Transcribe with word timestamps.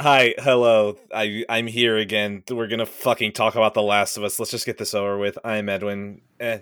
Hi, 0.00 0.34
hello. 0.38 0.98
I 1.14 1.44
I'm 1.48 1.68
here 1.68 1.96
again. 1.96 2.42
We're 2.50 2.66
gonna 2.66 2.84
fucking 2.84 3.30
talk 3.30 3.54
about 3.54 3.74
The 3.74 3.82
Last 3.82 4.16
of 4.16 4.24
Us. 4.24 4.40
Let's 4.40 4.50
just 4.50 4.66
get 4.66 4.76
this 4.76 4.92
over 4.92 5.16
with. 5.16 5.38
I'm 5.44 5.68
Edwin. 5.68 6.20
Eh, 6.40 6.58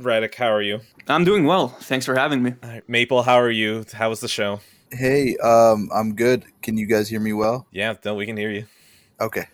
Radic, 0.00 0.34
how 0.36 0.46
are 0.46 0.62
you? 0.62 0.80
I'm 1.06 1.24
doing 1.24 1.44
well. 1.44 1.68
Thanks 1.68 2.06
for 2.06 2.14
having 2.14 2.42
me. 2.42 2.54
Maple, 2.88 3.22
how 3.24 3.34
are 3.34 3.50
you? 3.50 3.84
How 3.92 4.08
was 4.08 4.20
the 4.20 4.28
show? 4.28 4.60
Hey, 4.90 5.36
um, 5.42 5.90
I'm 5.94 6.14
good. 6.14 6.46
Can 6.62 6.78
you 6.78 6.86
guys 6.86 7.10
hear 7.10 7.20
me 7.20 7.34
well? 7.34 7.66
Yeah, 7.72 7.94
no, 8.06 8.14
we 8.14 8.24
can 8.24 8.38
hear 8.38 8.50
you. 8.50 8.64
Okay. 9.20 9.44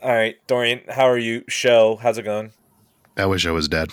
All 0.00 0.12
right, 0.14 0.36
Dorian, 0.46 0.82
how 0.88 1.06
are 1.06 1.18
you? 1.18 1.42
Show, 1.48 1.96
how's 1.96 2.16
it 2.16 2.22
going? 2.22 2.52
I 3.16 3.26
wish 3.26 3.44
I 3.44 3.50
was 3.50 3.66
dead. 3.66 3.90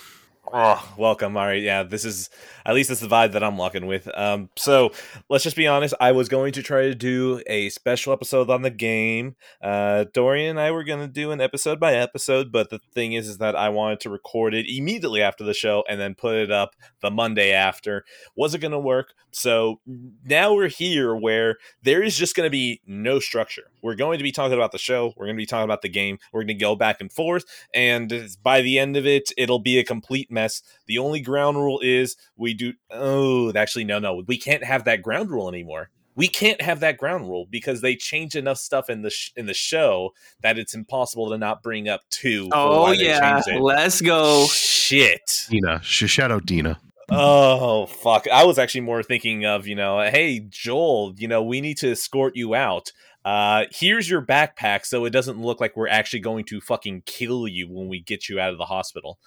Oh, 0.55 0.93
welcome. 0.99 1.35
Right, 1.35 1.63
yeah, 1.63 1.81
this 1.81 2.05
is 2.05 2.29
at 2.63 2.75
least 2.75 2.91
it's 2.91 3.01
the 3.01 3.07
vibe 3.07 3.31
that 3.31 3.43
I'm 3.43 3.57
walking 3.57 3.87
with. 3.87 4.07
Um, 4.15 4.51
so 4.55 4.91
let's 5.27 5.43
just 5.43 5.55
be 5.55 5.65
honest. 5.65 5.95
I 5.99 6.11
was 6.11 6.29
going 6.29 6.53
to 6.53 6.61
try 6.61 6.83
to 6.83 6.93
do 6.93 7.41
a 7.47 7.69
special 7.69 8.13
episode 8.13 8.51
on 8.51 8.61
the 8.61 8.69
game. 8.69 9.35
Uh, 9.63 10.05
Dorian 10.13 10.51
and 10.51 10.59
I 10.59 10.69
were 10.69 10.83
going 10.83 10.99
to 10.99 11.07
do 11.07 11.31
an 11.31 11.41
episode 11.41 11.79
by 11.79 11.95
episode, 11.95 12.51
but 12.51 12.69
the 12.69 12.77
thing 12.93 13.13
is, 13.13 13.27
is 13.27 13.39
that 13.39 13.55
I 13.55 13.69
wanted 13.69 13.99
to 14.01 14.11
record 14.11 14.53
it 14.53 14.67
immediately 14.69 15.23
after 15.23 15.43
the 15.43 15.55
show 15.55 15.83
and 15.89 15.99
then 15.99 16.13
put 16.13 16.35
it 16.35 16.51
up 16.51 16.75
the 17.01 17.09
Monday 17.09 17.51
after. 17.51 18.05
Was 18.35 18.53
it 18.53 18.59
going 18.59 18.73
to 18.73 18.79
work? 18.79 19.15
So 19.31 19.79
now 20.23 20.53
we're 20.53 20.67
here 20.67 21.15
where 21.15 21.57
there 21.81 22.03
is 22.03 22.15
just 22.15 22.35
going 22.35 22.45
to 22.45 22.51
be 22.51 22.79
no 22.85 23.17
structure. 23.17 23.63
We're 23.81 23.95
going 23.95 24.19
to 24.19 24.23
be 24.23 24.31
talking 24.31 24.53
about 24.53 24.71
the 24.71 24.77
show. 24.77 25.15
We're 25.17 25.25
going 25.25 25.35
to 25.35 25.41
be 25.41 25.47
talking 25.47 25.65
about 25.65 25.81
the 25.81 25.89
game. 25.89 26.19
We're 26.31 26.41
going 26.41 26.47
to 26.49 26.53
go 26.53 26.75
back 26.75 27.01
and 27.01 27.11
forth, 27.11 27.43
and 27.73 28.29
by 28.43 28.61
the 28.61 28.77
end 28.77 28.95
of 28.95 29.07
it, 29.07 29.31
it'll 29.35 29.57
be 29.57 29.79
a 29.79 29.83
complete 29.83 30.31
mess. 30.31 30.42
The 30.87 30.97
only 30.97 31.21
ground 31.21 31.57
rule 31.57 31.79
is 31.81 32.15
we 32.35 32.53
do. 32.53 32.73
Oh, 32.89 33.51
actually, 33.53 33.85
no, 33.85 33.99
no, 33.99 34.23
we 34.27 34.37
can't 34.37 34.63
have 34.63 34.85
that 34.85 35.01
ground 35.01 35.29
rule 35.29 35.49
anymore. 35.49 35.89
We 36.15 36.27
can't 36.27 36.61
have 36.61 36.79
that 36.81 36.97
ground 36.97 37.27
rule 37.27 37.47
because 37.49 37.81
they 37.81 37.95
change 37.95 38.35
enough 38.35 38.57
stuff 38.57 38.89
in 38.89 39.01
the 39.01 39.09
sh- 39.09 39.31
in 39.35 39.47
the 39.47 39.53
show 39.53 40.11
that 40.41 40.59
it's 40.59 40.75
impossible 40.75 41.31
to 41.31 41.37
not 41.37 41.63
bring 41.63 41.89
up 41.89 42.01
two. 42.09 42.49
Oh 42.51 42.91
yeah, 42.91 43.41
let's 43.59 43.99
go. 43.99 44.45
Shit. 44.47 45.47
Dina, 45.49 45.81
sh- 45.81 46.09
shout 46.09 46.31
out 46.31 46.45
Dina. 46.45 46.79
Oh 47.09 47.87
fuck! 47.87 48.27
I 48.31 48.45
was 48.45 48.57
actually 48.57 48.81
more 48.81 49.03
thinking 49.03 49.45
of 49.45 49.67
you 49.67 49.75
know, 49.75 49.99
hey 50.01 50.39
Joel, 50.39 51.13
you 51.17 51.27
know, 51.27 51.43
we 51.43 51.61
need 51.61 51.77
to 51.79 51.91
escort 51.91 52.35
you 52.35 52.53
out. 52.55 52.91
Uh, 53.25 53.65
here's 53.71 54.09
your 54.09 54.21
backpack, 54.21 54.85
so 54.85 55.05
it 55.05 55.11
doesn't 55.11 55.39
look 55.39 55.61
like 55.61 55.77
we're 55.77 55.87
actually 55.87 56.19
going 56.19 56.43
to 56.43 56.59
fucking 56.59 57.03
kill 57.05 57.47
you 57.47 57.67
when 57.69 57.87
we 57.87 58.01
get 58.01 58.27
you 58.27 58.39
out 58.39 58.51
of 58.51 58.57
the 58.57 58.65
hospital. 58.65 59.17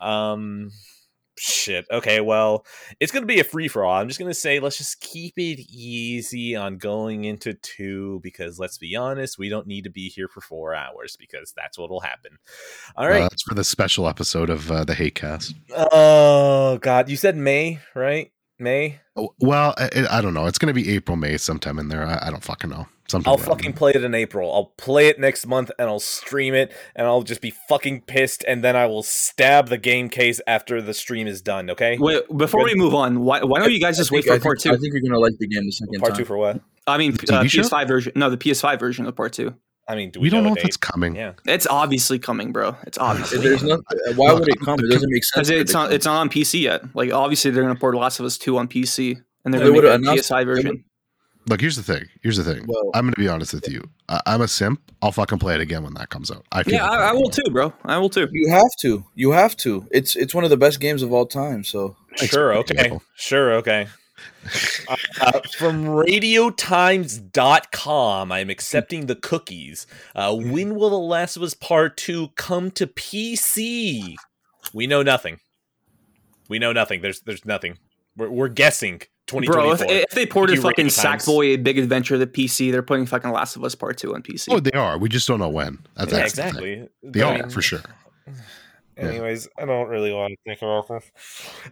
Um, 0.00 0.70
shit. 1.38 1.86
Okay, 1.90 2.20
well, 2.20 2.64
it's 3.00 3.12
gonna 3.12 3.26
be 3.26 3.40
a 3.40 3.44
free 3.44 3.68
for 3.68 3.84
all. 3.84 3.94
I'm 3.94 4.08
just 4.08 4.20
gonna 4.20 4.34
say 4.34 4.60
let's 4.60 4.78
just 4.78 5.00
keep 5.00 5.34
it 5.36 5.60
easy 5.68 6.56
on 6.56 6.78
going 6.78 7.24
into 7.24 7.54
two 7.54 8.20
because 8.22 8.58
let's 8.58 8.78
be 8.78 8.96
honest, 8.96 9.38
we 9.38 9.48
don't 9.48 9.66
need 9.66 9.84
to 9.84 9.90
be 9.90 10.08
here 10.08 10.28
for 10.28 10.40
four 10.40 10.74
hours 10.74 11.16
because 11.18 11.52
that's 11.56 11.78
what'll 11.78 12.00
happen. 12.00 12.38
All 12.96 13.08
right. 13.08 13.22
Uh, 13.22 13.28
that's 13.28 13.42
for 13.42 13.54
the 13.54 13.64
special 13.64 14.08
episode 14.08 14.50
of 14.50 14.70
uh, 14.70 14.84
the 14.84 14.94
Hate 14.94 15.14
Cast. 15.14 15.54
oh 15.76 16.78
God, 16.80 17.08
you 17.08 17.16
said 17.16 17.36
May, 17.36 17.80
right? 17.94 18.32
May. 18.58 19.00
Oh, 19.16 19.34
Well, 19.40 19.74
I, 19.76 20.06
I 20.10 20.20
don't 20.20 20.34
know. 20.34 20.46
It's 20.46 20.58
going 20.58 20.72
to 20.72 20.80
be 20.80 20.94
April, 20.94 21.16
May, 21.16 21.36
sometime 21.36 21.78
in 21.78 21.88
there. 21.88 22.06
I, 22.06 22.28
I 22.28 22.30
don't 22.30 22.44
fucking 22.44 22.70
know. 22.70 22.86
Something 23.12 23.30
I'll 23.30 23.36
fucking 23.36 23.74
play 23.74 23.92
it 23.94 24.02
in 24.02 24.14
April. 24.14 24.52
I'll 24.52 24.72
play 24.78 25.06
it 25.08 25.20
next 25.20 25.46
month 25.46 25.70
and 25.78 25.88
I'll 25.88 26.00
stream 26.00 26.54
it 26.54 26.72
and 26.96 27.06
I'll 27.06 27.22
just 27.22 27.40
be 27.42 27.52
fucking 27.68 28.02
pissed 28.02 28.42
and 28.48 28.64
then 28.64 28.74
I 28.74 28.86
will 28.86 29.02
stab 29.02 29.68
the 29.68 29.78
game 29.78 30.08
case 30.08 30.40
after 30.46 30.80
the 30.80 30.94
stream 30.94 31.26
is 31.26 31.42
done, 31.42 31.68
okay? 31.70 31.98
Wait, 31.98 32.22
before 32.36 32.64
we 32.64 32.74
move 32.74 32.94
on, 32.94 33.20
why, 33.20 33.42
why 33.44 33.60
don't 33.60 33.70
you 33.70 33.80
guys 33.80 33.96
just 33.98 34.10
I 34.10 34.16
wait 34.16 34.24
think- 34.24 34.34
for 34.36 34.40
I 34.40 34.42
part 34.42 34.60
think, 34.62 34.72
two? 34.72 34.76
I 34.76 34.80
think 34.80 34.92
you're 34.94 35.02
gonna 35.02 35.20
like 35.20 35.36
the 35.38 35.46
game 35.46 35.64
the 35.66 35.72
second 35.72 35.98
Part 36.00 36.12
time. 36.12 36.18
two 36.18 36.24
for 36.24 36.36
what? 36.38 36.60
I 36.86 36.98
mean, 36.98 37.12
uh, 37.12 37.42
PS5 37.44 37.86
version. 37.86 38.12
No, 38.16 38.28
the 38.30 38.36
PS5 38.38 38.80
version 38.80 39.06
of 39.06 39.14
part 39.14 39.32
two. 39.34 39.54
I 39.88 39.94
mean, 39.96 40.10
do 40.10 40.20
we, 40.20 40.24
We 40.26 40.30
don't 40.30 40.44
know 40.44 40.50
a 40.50 40.56
if 40.56 40.64
it's 40.64 40.76
coming. 40.76 41.16
Yeah. 41.16 41.32
It's 41.44 41.66
obviously 41.66 42.18
coming, 42.18 42.52
bro. 42.52 42.76
It's 42.86 42.98
obviously 42.98 43.38
There's 43.38 43.62
no, 43.62 43.82
why 44.16 44.32
would 44.32 44.48
it 44.48 44.58
come? 44.60 44.78
It 44.78 44.88
doesn't 44.90 45.10
make 45.10 45.24
sense. 45.24 45.48
because 45.48 45.60
it's 45.60 45.72
not 45.72 45.92
it's 45.92 46.06
not 46.06 46.16
on 46.20 46.28
PC 46.30 46.62
yet. 46.62 46.82
Like 46.94 47.12
obviously 47.12 47.50
they're 47.50 47.62
gonna 47.64 47.74
port 47.74 47.94
Last 47.96 48.18
of 48.20 48.24
Us 48.26 48.38
two 48.38 48.56
on 48.58 48.68
PC, 48.68 49.20
and 49.44 49.52
they're 49.52 49.60
They 49.60 49.66
gonna 49.66 49.72
make 49.72 49.76
would've 49.76 49.90
a 49.90 49.94
announced- 49.96 50.30
PS5 50.30 50.38
they 50.38 50.44
version. 50.44 50.84
Would- 51.44 51.50
Look, 51.50 51.60
here's 51.60 51.76
the 51.76 51.82
thing. 51.82 52.04
Here's 52.22 52.36
the 52.36 52.44
thing. 52.44 52.64
Well- 52.66 52.90
I'm 52.94 53.04
going 53.04 53.14
to 53.14 53.20
be 53.20 53.28
honest 53.28 53.52
with 53.54 53.68
you. 53.68 53.82
I, 54.08 54.20
I'm 54.26 54.40
a 54.40 54.48
simp. 54.48 54.80
I'll 55.02 55.12
fucking 55.12 55.38
play 55.38 55.54
it 55.54 55.60
again 55.60 55.82
when 55.82 55.94
that 55.94 56.08
comes 56.10 56.30
out. 56.30 56.44
I 56.52 56.62
feel 56.62 56.74
Yeah, 56.74 56.88
like 56.88 57.00
I, 57.00 57.08
I 57.10 57.12
will 57.12 57.30
too, 57.30 57.50
bro. 57.50 57.72
I 57.84 57.98
will 57.98 58.10
too. 58.10 58.28
You 58.32 58.50
have 58.50 58.62
to. 58.82 59.04
You 59.14 59.32
have 59.32 59.56
to. 59.58 59.86
It's 59.90 60.16
it's 60.16 60.34
one 60.34 60.44
of 60.44 60.50
the 60.50 60.56
best 60.56 60.80
games 60.80 61.02
of 61.02 61.12
all 61.12 61.26
time. 61.26 61.64
So 61.64 61.96
Sure, 62.16 62.54
okay. 62.58 62.74
Campbell. 62.74 63.02
Sure, 63.16 63.52
okay. 63.54 63.88
Uh, 64.88 64.96
uh, 65.20 65.40
from 65.58 65.84
radiotimes.com, 65.86 68.30
I'm 68.32 68.50
accepting 68.50 69.06
the 69.06 69.16
cookies. 69.16 69.86
Uh, 70.14 70.36
when 70.36 70.74
will 70.76 70.90
The 70.90 70.98
Last 70.98 71.36
of 71.36 71.42
Us 71.42 71.54
Part 71.54 71.96
2 71.96 72.28
come 72.36 72.70
to 72.72 72.86
PC? 72.86 74.14
We 74.72 74.86
know 74.86 75.02
nothing. 75.02 75.40
We 76.48 76.58
know 76.58 76.72
nothing. 76.72 77.02
There's 77.02 77.20
there's 77.20 77.44
nothing. 77.44 77.78
We're, 78.16 78.30
we're 78.30 78.48
guessing 78.48 79.02
Bro, 79.28 79.40
2024. 79.40 79.86
if, 79.86 80.02
if 80.04 80.10
they 80.10 80.26
ported 80.26 80.60
fucking 80.60 80.86
Sackboy: 80.86 81.54
A 81.54 81.56
Big 81.56 81.78
Adventure 81.78 82.18
to 82.18 82.26
PC, 82.26 82.70
they're 82.70 82.82
putting 82.82 83.06
fucking 83.06 83.30
Last 83.30 83.56
of 83.56 83.64
Us 83.64 83.74
Part 83.74 83.96
Two 83.96 84.14
on 84.14 84.22
PC. 84.22 84.48
Oh, 84.50 84.60
they 84.60 84.72
are. 84.72 84.98
We 84.98 85.08
just 85.08 85.26
don't 85.28 85.38
know 85.38 85.48
when. 85.48 85.78
That's, 85.96 86.12
yeah, 86.12 86.18
that's 86.18 86.32
the 86.34 86.42
thing. 86.42 86.48
exactly. 86.50 86.88
They 87.02 87.22
I 87.22 87.38
are, 87.40 87.50
for 87.50 87.62
sure. 87.62 87.80
Yeah. 88.98 89.04
Anyways, 89.04 89.48
I 89.58 89.64
don't 89.64 89.88
really 89.88 90.12
want 90.12 90.32
to 90.32 90.36
think 90.44 90.60
about 90.60 90.86
this. 90.86 91.10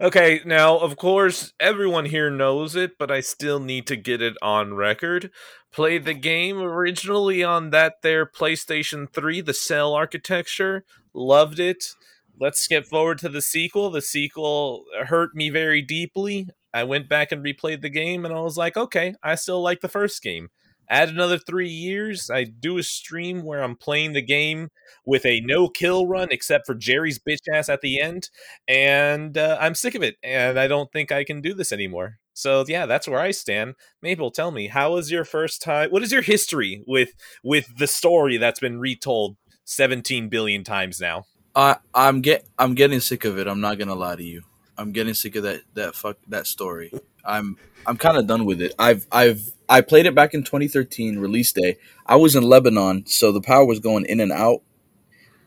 Okay, 0.01 0.41
now, 0.47 0.79
of 0.79 0.97
course, 0.97 1.53
everyone 1.61 2.07
here 2.07 2.31
knows 2.31 2.75
it, 2.75 2.97
but 2.99 3.11
I 3.11 3.21
still 3.21 3.61
need 3.61 3.87
to 3.89 3.97
get 3.97 4.23
it 4.23 4.39
on 4.41 4.73
record. 4.73 5.31
Played 5.71 6.07
the 6.07 6.15
game 6.15 6.63
originally 6.63 7.45
on 7.45 7.71
that 7.71 7.97
there 8.03 8.25
PlayStation 8.25 9.07
3, 9.13 9.43
the 9.43 9.53
cell 9.53 9.93
architecture. 9.93 10.83
Loved 11.13 11.61
it. 11.61 11.95
Let's 12.41 12.59
skip 12.61 12.87
forward 12.87 13.19
to 13.19 13.29
the 13.29 13.43
sequel. 13.43 13.91
The 13.91 14.01
sequel 14.01 14.87
hurt 15.09 15.35
me 15.35 15.51
very 15.51 15.83
deeply. 15.83 16.49
I 16.73 16.85
went 16.85 17.09
back 17.09 17.33
and 17.33 17.45
replayed 17.45 17.83
the 17.83 17.91
game, 17.91 18.25
and 18.25 18.35
I 18.35 18.41
was 18.41 18.57
like, 18.57 18.77
okay, 18.77 19.15
I 19.23 19.35
still 19.35 19.63
like 19.63 19.81
the 19.81 19.89
first 19.89 20.23
game. 20.23 20.49
Add 20.89 21.09
another 21.09 21.39
three 21.39 21.69
years, 21.69 22.31
I 22.31 22.43
do 22.43 22.77
a 22.77 22.83
stream 22.83 23.45
where 23.45 23.63
I'm 23.63 23.77
playing 23.77 24.13
the 24.13 24.23
game 24.23 24.71
with 25.07 25.25
a 25.25 25.41
no 25.41 25.69
kill 25.69 26.09
run 26.09 26.29
except 26.33 26.67
for 26.67 26.75
Jerry's 26.75 27.21
bitch 27.21 27.47
ass 27.53 27.69
at 27.69 27.81
the 27.81 28.01
end, 28.01 28.29
and 28.67 29.39
uh, 29.39 29.57
I'm 29.61 29.77
sick 29.77 29.95
of 29.95 30.03
it, 30.03 30.17
and 30.23 30.59
I 30.59 30.67
don't 30.67 30.91
think 30.93 31.13
I 31.13 31.23
can 31.23 31.41
do 31.41 31.55
this 31.55 31.73
anymore. 31.73 32.19
So 32.33 32.65
yeah, 32.67 32.87
that's 32.87 33.07
where 33.07 33.21
I 33.21 33.31
stand. 33.31 33.75
Mabel, 34.03 34.31
tell 34.31 34.51
me, 34.51 34.67
how 34.67 34.95
was 34.95 35.13
your 35.13 35.25
first 35.25 35.63
time? 35.63 35.91
What 35.91 36.03
is 36.03 36.11
your 36.11 36.23
history 36.23 36.83
with 36.87 37.13
with 37.45 37.77
the 37.79 37.87
story 37.87 38.37
that's 38.37 38.61
been 38.61 38.81
retold 38.81 39.37
17 39.65 40.29
billion 40.29 40.65
times 40.65 41.01
now? 41.01 41.25
I 41.55 41.77
I'm 41.95 42.21
get 42.21 42.49
I'm 42.59 42.75
getting 42.75 43.01
sick 43.01 43.25
of 43.25 43.39
it. 43.39 43.47
I'm 43.47 43.61
not 43.61 43.79
gonna 43.79 43.95
lie 43.95 44.17
to 44.17 44.25
you. 44.25 44.43
I'm 44.81 44.93
getting 44.93 45.13
sick 45.13 45.37
of 45.37 45.43
that 45.43 45.61
that 45.75 45.95
fuck 45.95 46.17
that 46.29 46.47
story. 46.47 46.91
I'm 47.23 47.59
I'm 47.87 47.99
kind 47.99 48.17
of 48.17 48.27
done 48.27 48.47
with 48.47 48.63
it. 48.63 48.75
I've 48.79 49.07
I've 49.13 49.53
I 49.69 49.83
played 49.83 50.07
it 50.07 50.15
back 50.15 50.33
in 50.33 50.43
2013 50.43 51.19
release 51.19 51.53
day. 51.53 51.77
I 52.07 52.17
was 52.17 52.35
in 52.35 52.43
Lebanon, 52.45 53.05
so 53.05 53.31
the 53.31 53.43
power 53.43 53.67
was 53.67 53.79
going 53.79 54.07
in 54.07 54.21
and 54.21 54.33
out, 54.33 54.63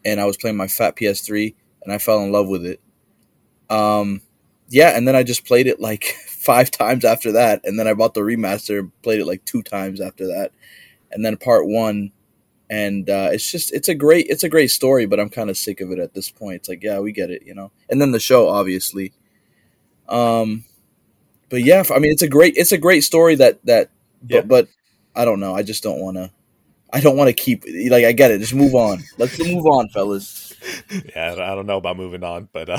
and 0.06 0.22
I 0.22 0.26
was 0.26 0.38
playing 0.38 0.56
my 0.56 0.68
fat 0.68 0.96
PS3, 0.96 1.56
and 1.82 1.92
I 1.92 1.98
fell 1.98 2.24
in 2.24 2.32
love 2.32 2.48
with 2.48 2.64
it. 2.64 2.80
Um, 3.72 4.22
yeah, 4.70 4.96
and 4.96 5.08
then 5.08 5.16
I 5.16 5.24
just 5.24 5.48
played 5.48 5.66
it 5.66 5.80
like 5.80 6.04
five 6.28 6.70
times 6.70 7.04
after 7.04 7.32
that, 7.32 7.62
and 7.64 7.80
then 7.80 7.88
I 7.88 7.96
bought 7.96 8.14
the 8.14 8.22
remaster, 8.22 8.92
played 9.02 9.20
it 9.20 9.26
like 9.26 9.44
two 9.46 9.64
times 9.64 10.00
after 10.00 10.28
that, 10.28 10.52
and 11.12 11.26
then 11.26 11.38
part 11.38 11.68
one 11.68 12.12
and 12.70 13.10
uh, 13.10 13.30
it's 13.32 13.52
just 13.52 13.74
it's 13.74 13.90
a 13.90 13.96
great 13.96 14.26
it's 14.30 14.44
a 14.44 14.50
great 14.50 14.72
story 14.72 15.06
but 15.06 15.20
i'm 15.20 15.30
kind 15.30 15.50
of 15.50 15.58
sick 15.58 15.82
of 15.82 15.92
it 15.92 16.00
at 16.00 16.14
this 16.14 16.32
point 16.32 16.56
it's 16.56 16.70
like 16.70 16.82
yeah 16.82 16.98
we 16.98 17.12
get 17.12 17.30
it 17.30 17.44
you 17.46 17.54
know 17.54 17.72
and 17.90 18.02
then 18.02 18.12
the 18.12 18.20
show 18.20 18.48
obviously 18.48 19.12
um 20.10 20.64
but 21.50 21.64
yeah 21.64 21.84
i 21.94 22.00
mean 22.00 22.12
it's 22.12 22.22
a 22.22 22.28
great 22.28 22.56
it's 22.58 22.72
a 22.72 22.78
great 22.78 23.04
story 23.04 23.36
that 23.36 23.64
that 23.66 23.90
Yeah. 24.28 24.42
but, 24.42 24.48
but 24.48 24.68
i 25.16 25.26
don't 25.26 25.40
know. 25.40 25.54
I 25.56 25.64
just 25.64 25.84
don't 25.84 26.00
want 26.00 26.18
to 26.18 26.32
i 26.92 27.00
don't 27.00 27.18
want 27.18 27.30
to 27.30 27.34
keep 27.34 27.66
like 27.90 28.06
i 28.06 28.12
get 28.12 28.32
it. 28.32 28.40
Just 28.40 28.54
move 28.54 28.76
on. 28.76 29.04
Let's 29.18 29.38
move 29.40 29.66
on 29.66 29.90
fellas 29.90 30.53
Yeah, 31.16 31.34
I 31.34 31.56
don't 31.56 31.66
know 31.66 31.78
about 31.78 31.98
moving 31.98 32.24
on, 32.24 32.50
but 32.52 32.70
uh, 32.70 32.78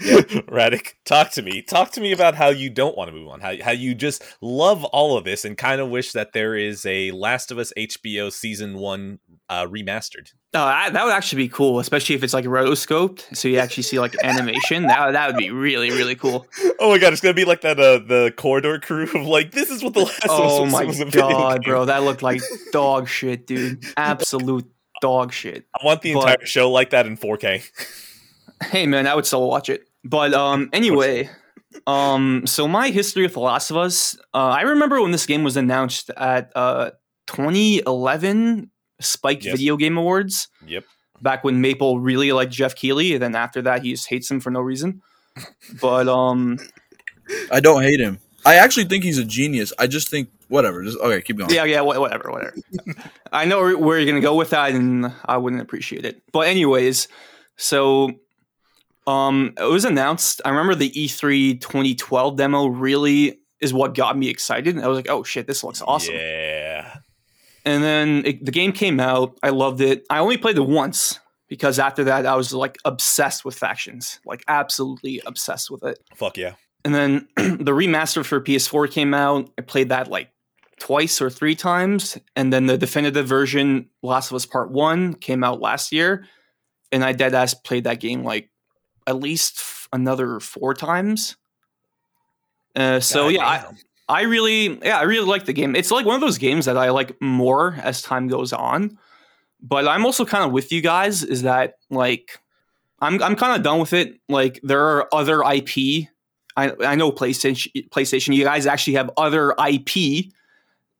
Yeah. 0.00 0.16
Radic, 0.48 0.94
talk 1.04 1.30
to 1.32 1.42
me. 1.42 1.62
Talk 1.62 1.92
to 1.92 2.00
me 2.00 2.12
about 2.12 2.34
how 2.34 2.48
you 2.48 2.70
don't 2.70 2.96
want 2.96 3.08
to 3.08 3.16
move 3.16 3.28
on. 3.28 3.40
How 3.40 3.54
how 3.62 3.70
you 3.70 3.94
just 3.94 4.22
love 4.40 4.84
all 4.84 5.16
of 5.16 5.24
this 5.24 5.44
and 5.44 5.56
kind 5.56 5.80
of 5.80 5.88
wish 5.88 6.12
that 6.12 6.32
there 6.32 6.54
is 6.54 6.84
a 6.86 7.10
Last 7.12 7.50
of 7.50 7.58
Us 7.58 7.72
HBO 7.76 8.32
season 8.32 8.76
one 8.78 9.18
uh, 9.48 9.66
remastered. 9.66 10.32
No, 10.52 10.64
that, 10.66 10.94
that 10.94 11.04
would 11.04 11.12
actually 11.12 11.44
be 11.44 11.48
cool, 11.48 11.78
especially 11.78 12.16
if 12.16 12.24
it's 12.24 12.34
like 12.34 12.44
rotoscoped, 12.44 13.36
so 13.36 13.46
you 13.46 13.58
actually 13.58 13.84
see 13.84 14.00
like 14.00 14.16
animation. 14.22 14.86
That 14.86 15.12
that 15.12 15.28
would 15.28 15.36
be 15.36 15.50
really 15.50 15.90
really 15.90 16.16
cool. 16.16 16.46
Oh 16.78 16.90
my 16.90 16.98
god, 16.98 17.12
it's 17.12 17.22
gonna 17.22 17.34
be 17.34 17.44
like 17.44 17.60
that 17.60 17.78
uh, 17.78 17.98
the 17.98 18.32
corridor 18.36 18.78
crew 18.80 19.04
of 19.04 19.26
like 19.26 19.52
this 19.52 19.70
is 19.70 19.82
what 19.82 19.94
the 19.94 20.00
Last 20.00 20.20
Oh 20.28 20.62
of 20.62 20.68
Us 20.68 20.72
my 20.72 20.84
was 20.84 21.00
a 21.00 21.04
god, 21.04 21.62
bro, 21.62 21.84
that 21.84 22.02
looked 22.02 22.22
like 22.22 22.40
dog 22.72 23.06
shit, 23.08 23.46
dude. 23.46 23.84
Absolute 23.96 24.68
dog 25.00 25.32
shit. 25.32 25.64
I 25.74 25.84
want 25.84 26.02
the 26.02 26.14
But- 26.14 26.20
entire 26.30 26.46
show 26.46 26.70
like 26.70 26.90
that 26.90 27.06
in 27.06 27.16
4K. 27.16 27.62
Hey 28.62 28.84
man, 28.86 29.06
I 29.06 29.14
would 29.14 29.24
still 29.24 29.48
watch 29.48 29.70
it. 29.70 29.88
But 30.04 30.34
um, 30.34 30.68
anyway, 30.74 31.30
um, 31.86 32.42
so 32.46 32.68
my 32.68 32.90
history 32.90 33.22
with 33.22 33.32
The 33.32 33.40
Last 33.40 33.70
of 33.70 33.78
Us, 33.78 34.18
uh, 34.34 34.36
I 34.36 34.60
remember 34.62 35.00
when 35.00 35.12
this 35.12 35.24
game 35.24 35.42
was 35.44 35.56
announced 35.56 36.10
at 36.14 36.52
uh 36.54 36.90
2011 37.26 38.70
Spike 39.00 39.44
Yes. 39.44 39.52
Video 39.56 39.76
Game 39.78 39.96
Awards. 39.96 40.48
Yep. 40.66 40.84
Back 41.22 41.42
when 41.42 41.60
Maple 41.62 42.00
really 42.00 42.32
liked 42.32 42.52
Geoff 42.52 42.74
Keighley, 42.74 43.14
and 43.14 43.22
then 43.22 43.34
after 43.34 43.62
that 43.62 43.82
he 43.82 43.92
just 43.92 44.08
hates 44.08 44.30
him 44.30 44.40
for 44.40 44.50
no 44.50 44.60
reason. 44.60 45.00
But 45.80 46.06
um, 46.08 46.58
I 47.50 47.60
don't 47.60 47.82
hate 47.82 48.00
him. 48.00 48.18
I 48.44 48.56
actually 48.56 48.84
think 48.86 49.04
he's 49.04 49.18
a 49.18 49.24
genius. 49.24 49.72
I 49.78 49.86
just 49.86 50.08
think 50.10 50.28
whatever. 50.50 50.82
Just 50.84 50.98
okay, 50.98 51.22
keep 51.22 51.38
going. 51.38 51.50
yeah, 51.50 51.64
yeah, 51.64 51.80
wha- 51.80 51.98
whatever, 51.98 52.30
whatever. 52.30 52.54
I 53.32 53.44
know 53.46 53.62
where- 53.76 53.98
you're 53.98 54.06
gonna 54.10 54.20
go 54.20 54.34
with 54.34 54.50
that, 54.50 54.72
and 54.72 55.12
I 55.24 55.36
wouldn't 55.38 55.62
appreciate 55.62 56.04
it. 56.04 56.22
But 56.32 56.48
anyways, 56.48 57.08
so 57.56 58.10
um, 59.06 59.54
it 59.58 59.64
was 59.64 59.84
announced. 59.84 60.40
I 60.44 60.50
remember 60.50 60.74
the 60.74 60.88
E 61.00 61.06
E3 61.08 61.60
2012 61.60 62.36
demo 62.36 62.66
really 62.66 63.40
is 63.60 63.72
what 63.74 63.94
got 63.94 64.16
me 64.16 64.28
excited. 64.28 64.78
I 64.78 64.86
was 64.88 64.96
like, 64.96 65.08
oh 65.10 65.22
shit, 65.22 65.46
this 65.46 65.62
looks 65.64 65.82
awesome. 65.82 66.14
Yeah. 66.14 66.96
And 67.64 67.82
then 67.84 68.22
it, 68.24 68.44
the 68.44 68.52
game 68.52 68.72
came 68.72 69.00
out. 69.00 69.36
I 69.42 69.50
loved 69.50 69.80
it. 69.82 70.06
I 70.08 70.18
only 70.20 70.38
played 70.38 70.56
it 70.56 70.66
once 70.66 71.20
because 71.48 71.78
after 71.78 72.04
that, 72.04 72.24
I 72.24 72.34
was 72.36 72.54
like 72.54 72.78
obsessed 72.86 73.44
with 73.44 73.54
factions, 73.54 74.18
like 74.24 74.42
absolutely 74.48 75.20
obsessed 75.26 75.70
with 75.70 75.82
it. 75.84 75.98
Fuck 76.14 76.38
yeah. 76.38 76.54
And 76.86 76.94
then 76.94 77.28
the 77.36 77.72
remaster 77.72 78.24
for 78.24 78.40
PS4 78.40 78.90
came 78.90 79.12
out. 79.12 79.50
I 79.58 79.62
played 79.62 79.90
that 79.90 80.08
like 80.08 80.30
twice 80.80 81.20
or 81.20 81.30
three 81.30 81.54
times. 81.54 82.18
And 82.34 82.52
then 82.52 82.66
the 82.66 82.76
definitive 82.76 83.28
version, 83.28 83.88
Last 84.02 84.30
of 84.30 84.34
Us 84.34 84.46
Part 84.46 84.72
1, 84.72 85.14
came 85.14 85.44
out 85.44 85.60
last 85.60 85.92
year. 85.92 86.26
And 86.90 87.04
I 87.04 87.12
dead 87.12 87.34
ass 87.34 87.54
played 87.54 87.84
that 87.84 88.00
game 88.00 88.24
like 88.24 88.50
at 89.06 89.20
least 89.20 89.58
f- 89.58 89.88
another 89.92 90.40
four 90.40 90.74
times. 90.74 91.36
Uh, 92.74 92.98
so 92.98 93.24
God 93.24 93.28
yeah, 93.28 93.46
I. 93.46 93.64
I 94.08 94.22
really, 94.22 94.76
yeah, 94.84 94.98
I 94.98 95.02
really 95.02 95.28
like 95.28 95.44
the 95.44 95.52
game. 95.52 95.76
It's 95.76 95.92
like 95.92 96.04
one 96.04 96.16
of 96.16 96.20
those 96.20 96.38
games 96.38 96.64
that 96.64 96.76
I 96.76 96.90
like 96.90 97.16
more 97.22 97.78
as 97.80 98.02
time 98.02 98.26
goes 98.26 98.52
on. 98.52 98.98
But 99.62 99.86
I'm 99.86 100.04
also 100.04 100.24
kind 100.24 100.42
of 100.42 100.50
with 100.50 100.72
you 100.72 100.80
guys. 100.80 101.22
Is 101.22 101.42
that 101.42 101.74
like, 101.90 102.40
I'm 102.98 103.22
I'm 103.22 103.36
kind 103.36 103.56
of 103.56 103.62
done 103.62 103.78
with 103.78 103.92
it. 103.92 104.18
Like 104.28 104.58
there 104.64 104.84
are 104.84 105.14
other 105.14 105.42
IP. 105.42 106.08
I 106.56 106.72
I 106.84 106.96
know 106.96 107.12
PlayStation 107.12 107.88
PlayStation. 107.90 108.34
You 108.34 108.42
guys 108.42 108.66
actually 108.66 108.94
have 108.94 109.12
other 109.16 109.54
IP 109.64 110.32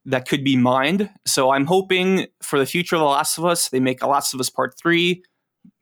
that 0.06 0.28
could 0.28 0.44
be 0.44 0.56
mined. 0.56 1.10
So 1.26 1.50
I'm 1.50 1.66
hoping 1.66 2.26
for 2.42 2.58
the 2.58 2.66
future 2.66 2.96
of 2.96 3.00
The 3.00 3.06
Last 3.06 3.38
of 3.38 3.44
Us, 3.44 3.68
they 3.68 3.80
make 3.80 4.02
a 4.02 4.06
Last 4.06 4.34
of 4.34 4.40
Us 4.40 4.50
Part 4.50 4.74
Three, 4.78 5.22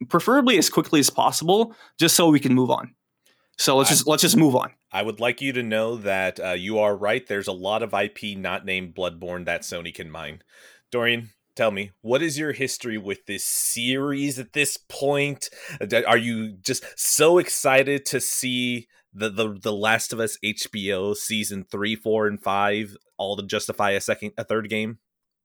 preferably 0.09 0.59
as 0.59 0.69
quickly 0.71 1.01
as 1.01 1.11
possible, 1.11 1.75
just 1.99 2.17
so 2.17 2.29
we 2.29 2.41
can 2.41 2.55
move 2.55 2.71
on. 2.71 2.95
So 3.59 3.77
let's 3.77 3.91
I'm- 3.91 3.97
just 3.97 4.07
let's 4.07 4.23
just 4.23 4.37
move 4.37 4.55
on. 4.57 4.71
I 4.91 5.03
would 5.03 5.21
like 5.21 5.43
you 5.43 5.53
to 5.53 5.63
know 5.63 5.97
that 5.97 6.41
uh, 6.41 6.51
you 6.53 6.79
are 6.79 6.97
right. 6.97 7.27
There's 7.27 7.47
a 7.49 7.53
lot 7.53 7.83
of 7.83 7.93
IP 7.93 8.39
not 8.39 8.65
named 8.65 8.95
Bloodborne 8.95 9.45
that 9.45 9.61
Sony 9.61 9.95
can 9.95 10.11
mine. 10.11 10.43
Dorian, 10.91 11.29
tell 11.55 11.71
me, 11.71 11.91
what 12.01 12.23
is 12.23 12.39
your 12.39 12.53
history 12.53 12.97
with 12.97 13.27
this 13.27 13.45
series 13.45 14.39
at 14.39 14.55
this 14.55 14.79
point? 14.89 15.51
Are 16.07 16.17
you 16.17 16.53
just 16.63 16.85
so 16.97 17.37
excited 17.37 18.07
to 18.07 18.21
see 18.21 18.89
the 19.19 19.31
the, 19.31 19.59
the 19.61 19.73
Last 19.73 20.13
of 20.13 20.21
Us 20.21 20.39
HBO 20.45 21.15
season 21.17 21.65
three, 21.71 21.97
four, 21.97 22.27
and 22.27 22.43
five 22.43 22.97
all 23.17 23.37
to 23.37 23.43
justify 23.43 23.91
a 23.91 24.01
second, 24.01 24.33
a 24.39 24.45
third 24.45 24.69
game? 24.69 24.99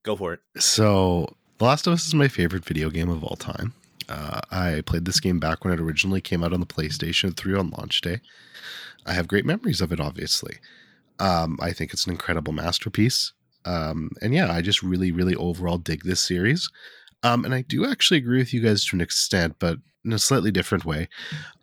Go 0.03 0.15
for 0.15 0.33
it. 0.33 0.39
So, 0.59 1.27
The 1.57 1.65
Last 1.65 1.87
of 1.87 1.93
Us 1.93 2.05
is 2.07 2.13
my 2.13 2.27
favorite 2.27 2.65
video 2.65 2.89
game 2.89 3.09
of 3.09 3.23
all 3.23 3.35
time. 3.35 3.73
Uh, 4.09 4.41
I 4.51 4.81
played 4.85 5.05
this 5.05 5.19
game 5.19 5.39
back 5.39 5.63
when 5.63 5.73
it 5.73 5.79
originally 5.79 6.21
came 6.21 6.43
out 6.43 6.53
on 6.53 6.59
the 6.59 6.65
PlayStation 6.65 7.35
3 7.35 7.55
on 7.55 7.69
launch 7.69 8.01
day. 8.01 8.19
I 9.05 9.13
have 9.13 9.27
great 9.27 9.45
memories 9.45 9.81
of 9.81 9.91
it, 9.91 9.99
obviously. 9.99 10.57
Um, 11.19 11.57
I 11.61 11.71
think 11.71 11.93
it's 11.93 12.05
an 12.05 12.11
incredible 12.11 12.53
masterpiece. 12.53 13.33
Um, 13.65 14.11
and 14.21 14.33
yeah, 14.33 14.51
I 14.51 14.61
just 14.61 14.83
really, 14.83 15.11
really 15.11 15.35
overall 15.35 15.77
dig 15.77 16.03
this 16.03 16.19
series. 16.19 16.69
Um, 17.23 17.45
and 17.45 17.53
I 17.53 17.61
do 17.61 17.89
actually 17.89 18.17
agree 18.17 18.39
with 18.39 18.53
you 18.53 18.61
guys 18.61 18.85
to 18.85 18.97
an 18.97 19.01
extent, 19.01 19.55
but 19.59 19.77
in 20.03 20.11
a 20.11 20.19
slightly 20.19 20.51
different 20.51 20.83
way. 20.83 21.07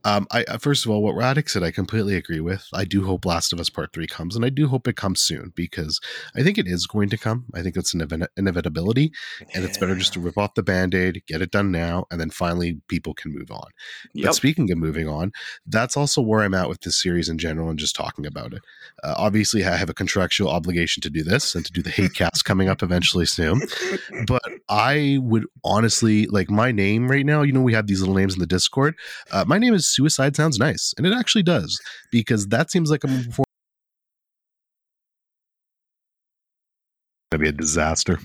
Um, 0.04 0.26
I 0.30 0.44
uh, 0.44 0.58
first 0.58 0.84
of 0.84 0.90
all, 0.90 1.02
what 1.02 1.14
Radix 1.14 1.52
said, 1.52 1.62
I 1.62 1.70
completely 1.70 2.16
agree 2.16 2.40
with. 2.40 2.66
I 2.72 2.84
do 2.84 3.04
hope 3.04 3.24
Last 3.24 3.52
of 3.52 3.60
Us 3.60 3.70
Part 3.70 3.92
Three 3.92 4.06
comes, 4.06 4.36
and 4.36 4.44
I 4.44 4.48
do 4.48 4.68
hope 4.68 4.88
it 4.88 4.96
comes 4.96 5.20
soon 5.20 5.52
because 5.54 6.00
I 6.36 6.42
think 6.42 6.58
it 6.58 6.66
is 6.66 6.86
going 6.86 7.08
to 7.10 7.18
come. 7.18 7.46
I 7.54 7.62
think 7.62 7.76
it's 7.76 7.94
an 7.94 8.00
event- 8.00 8.30
inevitability, 8.36 9.12
and 9.54 9.64
it's 9.64 9.78
better 9.78 9.94
just 9.96 10.12
to 10.14 10.20
rip 10.20 10.38
off 10.38 10.54
the 10.54 10.62
band-aid 10.62 11.22
get 11.26 11.42
it 11.42 11.50
done 11.50 11.70
now 11.70 12.06
and 12.10 12.20
then 12.20 12.30
finally 12.30 12.80
people 12.88 13.14
can 13.14 13.32
move 13.32 13.50
on 13.50 13.68
Yep. 14.14 14.26
but 14.26 14.34
speaking 14.34 14.70
of 14.70 14.78
moving 14.78 15.08
on 15.08 15.32
that's 15.66 15.96
also 15.96 16.20
where 16.20 16.42
i'm 16.42 16.54
at 16.54 16.68
with 16.68 16.80
this 16.80 17.00
series 17.00 17.28
in 17.28 17.38
general 17.38 17.68
and 17.68 17.78
just 17.78 17.94
talking 17.96 18.26
about 18.26 18.52
it 18.52 18.62
uh, 19.02 19.14
obviously 19.16 19.64
i 19.64 19.76
have 19.76 19.90
a 19.90 19.94
contractual 19.94 20.48
obligation 20.48 21.00
to 21.02 21.10
do 21.10 21.22
this 21.22 21.54
and 21.54 21.64
to 21.66 21.72
do 21.72 21.82
the 21.82 21.90
hate 21.90 22.14
cast 22.14 22.44
coming 22.44 22.68
up 22.68 22.82
eventually 22.82 23.26
soon 23.26 23.60
but 24.26 24.42
i 24.68 25.18
would 25.20 25.44
honestly 25.64 26.26
like 26.26 26.50
my 26.50 26.72
name 26.72 27.10
right 27.10 27.26
now 27.26 27.42
you 27.42 27.52
know 27.52 27.60
we 27.62 27.72
have 27.74 27.86
these 27.86 28.00
little 28.00 28.14
names 28.14 28.34
in 28.34 28.40
the 28.40 28.46
discord 28.46 28.94
uh, 29.32 29.44
my 29.46 29.58
name 29.58 29.74
is 29.74 29.89
suicide 29.90 30.36
sounds 30.36 30.58
nice 30.58 30.94
and 30.96 31.06
it 31.06 31.12
actually 31.12 31.42
does 31.42 31.80
because 32.10 32.46
that 32.48 32.70
seems 32.70 32.90
like 32.90 33.04
a 33.04 33.08
before 33.08 33.44
gonna 37.32 37.42
be 37.42 37.48
a 37.48 37.52
disaster 37.52 38.18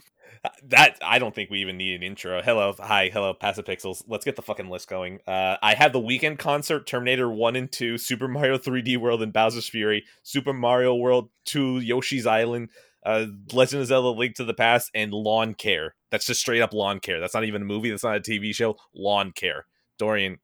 that 0.68 0.98
I 1.02 1.20
don't 1.20 1.34
think 1.34 1.50
we 1.50 1.60
even 1.60 1.78
need 1.78 1.96
an 1.96 2.04
intro. 2.04 2.42
Hello, 2.42 2.74
hi, 2.78 3.10
hello, 3.12 3.34
Passive 3.34 3.66
Pixels. 3.66 4.04
Let's 4.08 4.26
get 4.26 4.36
the 4.36 4.42
fucking 4.42 4.70
list 4.70 4.90
going. 4.90 5.20
Uh, 5.28 5.58
I 5.62 5.76
have 5.76 5.94
the 5.94 6.00
Weeknd 6.00 6.40
concert, 6.40 6.88
Terminator 6.88 7.30
One 7.30 7.56
and 7.56 7.72
Two, 7.72 7.98
Super 7.98 8.28
Mario 8.28 8.58
3D 8.58 8.98
World 8.98 9.22
and 9.22 9.34
Bowser's 9.34 9.70
Fury, 9.70 10.04
Super 10.24 10.54
Mario 10.54 10.96
World 10.96 11.30
Two, 11.46 11.80
Yoshi's 11.80 12.28
Island, 12.28 12.70
uh, 13.06 13.26
Legend 13.54 13.82
of 13.82 13.88
Zelda: 13.88 14.10
Link 14.10 14.36
to 14.36 14.44
the 14.44 14.54
Past, 14.54 14.92
and 14.94 15.12
Lawn 15.12 15.54
Care. 15.54 15.96
That's 16.12 16.26
just 16.26 16.42
straight 16.42 16.62
up 16.62 16.74
lawn 16.74 17.00
care. 17.00 17.20
That's 17.20 17.34
not 17.34 17.44
even 17.44 17.64
a 17.64 17.66
movie. 17.66 17.90
That's 17.90 18.04
not 18.04 18.18
a 18.18 18.22
TV 18.22 18.54
show. 18.54 18.78
Lawn 18.94 19.32
Care. 19.32 19.66
Dorian, 19.98 20.38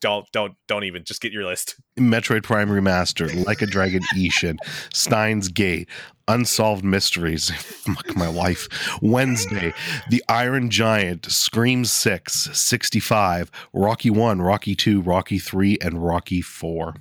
don't 0.00 0.26
don't 0.32 0.54
don't 0.66 0.84
even. 0.84 1.04
Just 1.04 1.20
get 1.20 1.32
your 1.32 1.44
list. 1.44 1.76
Metroid 1.98 2.42
Prime 2.42 2.68
Remaster, 2.68 3.44
Like 3.46 3.62
a 3.62 3.66
Dragon 3.66 4.02
Ishin, 4.16 4.56
Steins 4.92 5.48
Gate, 5.48 5.88
Unsolved 6.28 6.84
Mysteries, 6.84 7.50
fuck 7.50 8.16
my 8.16 8.28
life, 8.28 8.68
Wednesday, 9.02 9.74
The 10.08 10.22
Iron 10.28 10.70
Giant, 10.70 11.30
Scream 11.30 11.84
6, 11.84 12.50
65, 12.52 13.50
Rocky 13.72 14.10
1, 14.10 14.40
Rocky 14.40 14.74
2, 14.74 15.00
Rocky 15.00 15.38
3, 15.38 15.78
and 15.82 16.04
Rocky 16.04 16.40
4. 16.40 16.94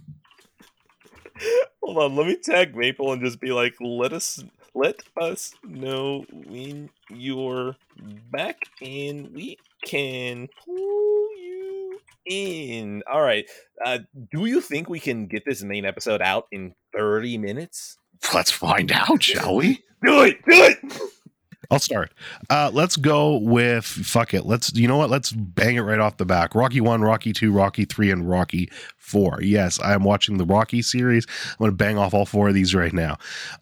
Hold 1.84 1.98
on, 1.98 2.16
let 2.16 2.28
me 2.28 2.36
tag 2.36 2.76
Maple 2.76 3.12
and 3.12 3.22
just 3.22 3.40
be 3.40 3.52
like, 3.52 3.76
let 3.80 4.14
us 4.14 4.44
let 4.74 5.02
us 5.18 5.54
know 5.64 6.26
when 6.32 6.90
you're 7.10 7.76
back 8.32 8.58
and 8.82 9.34
we 9.34 9.58
can 9.86 10.48
pull 10.66 11.38
you 11.38 11.51
in. 12.26 13.04
All 13.12 13.22
right. 13.22 13.46
Uh 13.86 14.00
do 14.32 14.46
you 14.46 14.62
think 14.62 14.90
we 14.90 15.00
can 15.00 15.28
get 15.28 15.44
this 15.46 15.64
main 15.64 15.86
episode 15.86 16.22
out 16.22 16.46
in 16.52 16.74
30 16.96 17.38
minutes? 17.38 17.98
Let's 18.34 18.52
find 18.52 18.92
out, 18.92 19.24
shall 19.24 19.56
we? 19.56 19.82
Do 20.04 20.22
it. 20.22 20.38
Do 20.46 20.64
it. 20.64 21.02
I'll 21.72 21.80
start. 21.80 22.14
Uh, 22.50 22.70
let's 22.74 22.98
go 22.98 23.38
with 23.38 23.86
fuck 23.86 24.34
it. 24.34 24.46
Let's 24.46 24.74
you 24.76 24.90
know 24.90 24.98
what? 24.98 25.10
Let's 25.10 25.32
bang 25.32 25.78
it 25.78 25.82
right 25.82 26.00
off 26.00 26.18
the 26.18 26.26
back. 26.26 26.54
Rocky 26.54 26.82
one, 26.82 27.02
Rocky 27.02 27.32
two, 27.32 27.54
Rocky 27.54 27.86
three, 27.86 28.12
and 28.12 28.30
Rocky 28.30 28.70
four. 28.98 29.40
Yes, 29.42 29.80
I 29.80 29.94
am 29.94 30.04
watching 30.04 30.38
the 30.38 30.46
Rocky 30.46 30.82
series. 30.82 31.26
I'm 31.52 31.56
gonna 31.60 31.72
bang 31.72 31.98
off 31.98 32.14
all 32.14 32.26
four 32.26 32.50
of 32.50 32.54
these 32.54 32.76
right 32.76 32.92
now. 32.92 33.18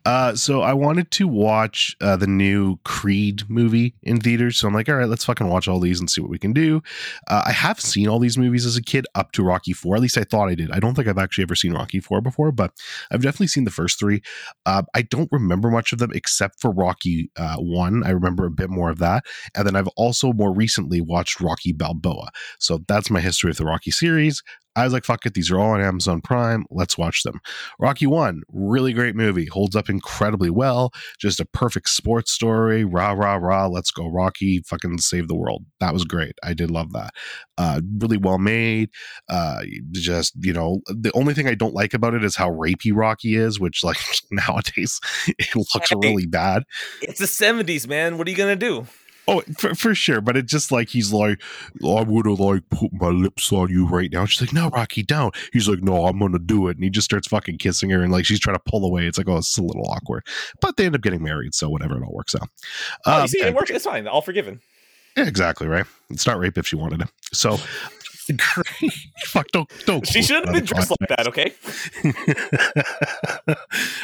Uh, 0.05 0.33
so 0.33 0.61
I 0.61 0.73
wanted 0.73 1.11
to 1.11 1.27
watch 1.27 1.95
uh, 2.01 2.15
the 2.15 2.27
new 2.27 2.77
Creed 2.83 3.43
movie 3.47 3.93
in 4.01 4.19
theaters. 4.19 4.57
So 4.57 4.67
I'm 4.67 4.73
like, 4.73 4.89
all 4.89 4.95
right, 4.95 5.07
let's 5.07 5.25
fucking 5.25 5.47
watch 5.47 5.67
all 5.67 5.79
these 5.79 5.99
and 5.99 6.09
see 6.09 6.19
what 6.19 6.31
we 6.31 6.39
can 6.39 6.51
do. 6.51 6.81
Uh, 7.27 7.43
I 7.45 7.51
have 7.51 7.79
seen 7.79 8.07
all 8.07 8.19
these 8.19 8.39
movies 8.39 8.65
as 8.65 8.75
a 8.75 8.81
kid 8.81 9.05
up 9.13 9.33
to 9.33 9.43
Rocky 9.43 9.73
four. 9.73 9.95
At 9.95 10.01
least 10.01 10.17
I 10.17 10.23
thought 10.23 10.49
I 10.49 10.55
did. 10.55 10.71
I 10.71 10.79
don't 10.79 10.95
think 10.95 11.07
I've 11.07 11.19
actually 11.19 11.43
ever 11.43 11.55
seen 11.55 11.73
Rocky 11.73 11.99
four 11.99 12.21
before, 12.21 12.51
but 12.51 12.73
I've 13.11 13.21
definitely 13.21 13.47
seen 13.47 13.65
the 13.65 13.71
first 13.71 13.99
three. 13.99 14.23
Uh, 14.65 14.81
I 14.95 15.03
don't 15.03 15.31
remember 15.31 15.69
much 15.69 15.93
of 15.93 15.99
them 15.99 16.11
except 16.13 16.59
for 16.59 16.71
Rocky 16.71 17.29
uh, 17.37 17.57
I 18.03 18.11
remember 18.11 18.45
a 18.45 18.51
bit 18.51 18.69
more 18.69 18.89
of 18.89 18.99
that, 18.99 19.25
and 19.55 19.65
then 19.65 19.75
I've 19.75 19.87
also 19.89 20.33
more 20.33 20.53
recently 20.53 21.01
watched 21.01 21.39
Rocky 21.39 21.71
Balboa. 21.71 22.29
So 22.59 22.79
that's 22.87 23.09
my 23.09 23.19
history 23.19 23.51
of 23.51 23.57
the 23.57 23.65
Rocky 23.65 23.91
series. 23.91 24.43
I 24.79 24.83
was 24.85 24.93
like, 24.93 25.05
fuck 25.05 25.25
it, 25.25 25.33
these 25.33 25.51
are 25.51 25.59
all 25.59 25.71
on 25.71 25.81
Amazon 25.81 26.21
Prime. 26.21 26.65
Let's 26.69 26.97
watch 26.97 27.23
them. 27.23 27.39
Rocky 27.79 28.07
One, 28.07 28.41
really 28.51 28.93
great 28.93 29.15
movie, 29.15 29.45
holds 29.45 29.75
up 29.75 29.89
incredibly 29.89 30.49
well. 30.49 30.91
Just 31.19 31.39
a 31.39 31.45
perfect 31.45 31.89
sports 31.89 32.31
story. 32.31 32.83
Rah 32.85 33.11
rah 33.11 33.35
rah. 33.35 33.67
Let's 33.67 33.91
go, 33.91 34.07
Rocky! 34.07 34.61
Fucking 34.65 34.97
save 34.99 35.27
the 35.27 35.35
world. 35.35 35.65
That 35.79 35.93
was 35.93 36.05
great. 36.05 36.33
I 36.43 36.53
did 36.53 36.71
love 36.71 36.93
that. 36.93 37.11
Uh, 37.57 37.81
really 37.99 38.17
well 38.17 38.37
made. 38.37 38.89
Uh, 39.27 39.63
just 39.91 40.33
you 40.41 40.53
know, 40.53 40.79
the 40.87 41.11
only 41.13 41.33
thing 41.33 41.47
I 41.47 41.55
don't 41.55 41.73
like 41.73 41.93
about 41.93 42.13
it 42.13 42.23
is 42.23 42.35
how 42.35 42.49
rapey 42.49 42.91
Rocky 42.95 43.35
is, 43.35 43.59
which 43.59 43.83
like 43.83 43.97
nowadays 44.31 44.99
it 45.27 45.55
looks 45.55 45.89
Hey. 45.89 45.95
really 46.01 46.25
bad. 46.27 46.63
It's 47.01 47.19
the 47.19 47.25
70s, 47.25 47.87
man. 47.87 48.17
What 48.17 48.27
are 48.27 48.31
you 48.31 48.37
going 48.37 48.57
to 48.57 48.65
do? 48.65 48.85
Oh, 49.29 49.41
for, 49.57 49.75
for 49.75 49.93
sure. 49.95 50.21
But 50.21 50.35
it's 50.37 50.51
just 50.51 50.71
like 50.71 50.89
he's 50.89 51.13
like, 51.13 51.41
I 51.85 52.01
would 52.01 52.25
have 52.25 52.39
like 52.39 52.63
put 52.69 52.91
my 52.93 53.09
lips 53.09 53.51
on 53.53 53.69
you 53.69 53.85
right 53.87 54.11
now. 54.11 54.25
She's 54.25 54.41
like, 54.41 54.53
No, 54.53 54.69
Rocky, 54.69 55.03
don't. 55.03 55.35
He's 55.53 55.67
like, 55.69 55.81
No, 55.81 56.05
I'm 56.07 56.17
gonna 56.19 56.39
do 56.39 56.67
it. 56.67 56.77
And 56.77 56.83
he 56.83 56.89
just 56.89 57.05
starts 57.05 57.27
fucking 57.27 57.57
kissing 57.59 57.89
her, 57.91 58.01
and 58.01 58.11
like 58.11 58.25
she's 58.25 58.39
trying 58.39 58.55
to 58.57 58.63
pull 58.65 58.83
away. 58.85 59.05
It's 59.05 59.17
like, 59.17 59.27
oh, 59.29 59.37
it's 59.37 59.57
a 59.57 59.61
little 59.61 59.85
awkward. 59.91 60.25
But 60.61 60.77
they 60.77 60.85
end 60.85 60.95
up 60.95 61.01
getting 61.01 61.21
married, 61.23 61.53
so 61.53 61.69
whatever, 61.69 61.95
it 61.97 62.03
all 62.03 62.13
works 62.13 62.33
out. 62.35 62.49
Oh, 63.05 63.21
Um, 63.21 63.27
see, 63.27 63.39
and- 63.41 63.49
it 63.49 63.55
works. 63.55 63.69
It's 63.69 63.85
fine. 63.85 64.07
All 64.07 64.21
forgiven. 64.21 64.61
yeah, 65.17 65.27
exactly 65.27 65.67
right. 65.67 65.85
It's 66.09 66.25
not 66.25 66.39
rape 66.39 66.57
if 66.57 66.65
she 66.67 66.75
wanted 66.75 66.99
to. 67.01 67.07
So, 67.33 67.57
great. 68.37 68.93
Fuck, 69.25 69.47
don't 69.51 69.69
don't. 69.85 70.05
She 70.07 70.21
shouldn't 70.21 70.45
have 70.45 70.55
been 70.55 70.65
dressed 70.65 70.91
like 70.99 71.09
that. 71.09 71.27
Okay, 71.27 71.53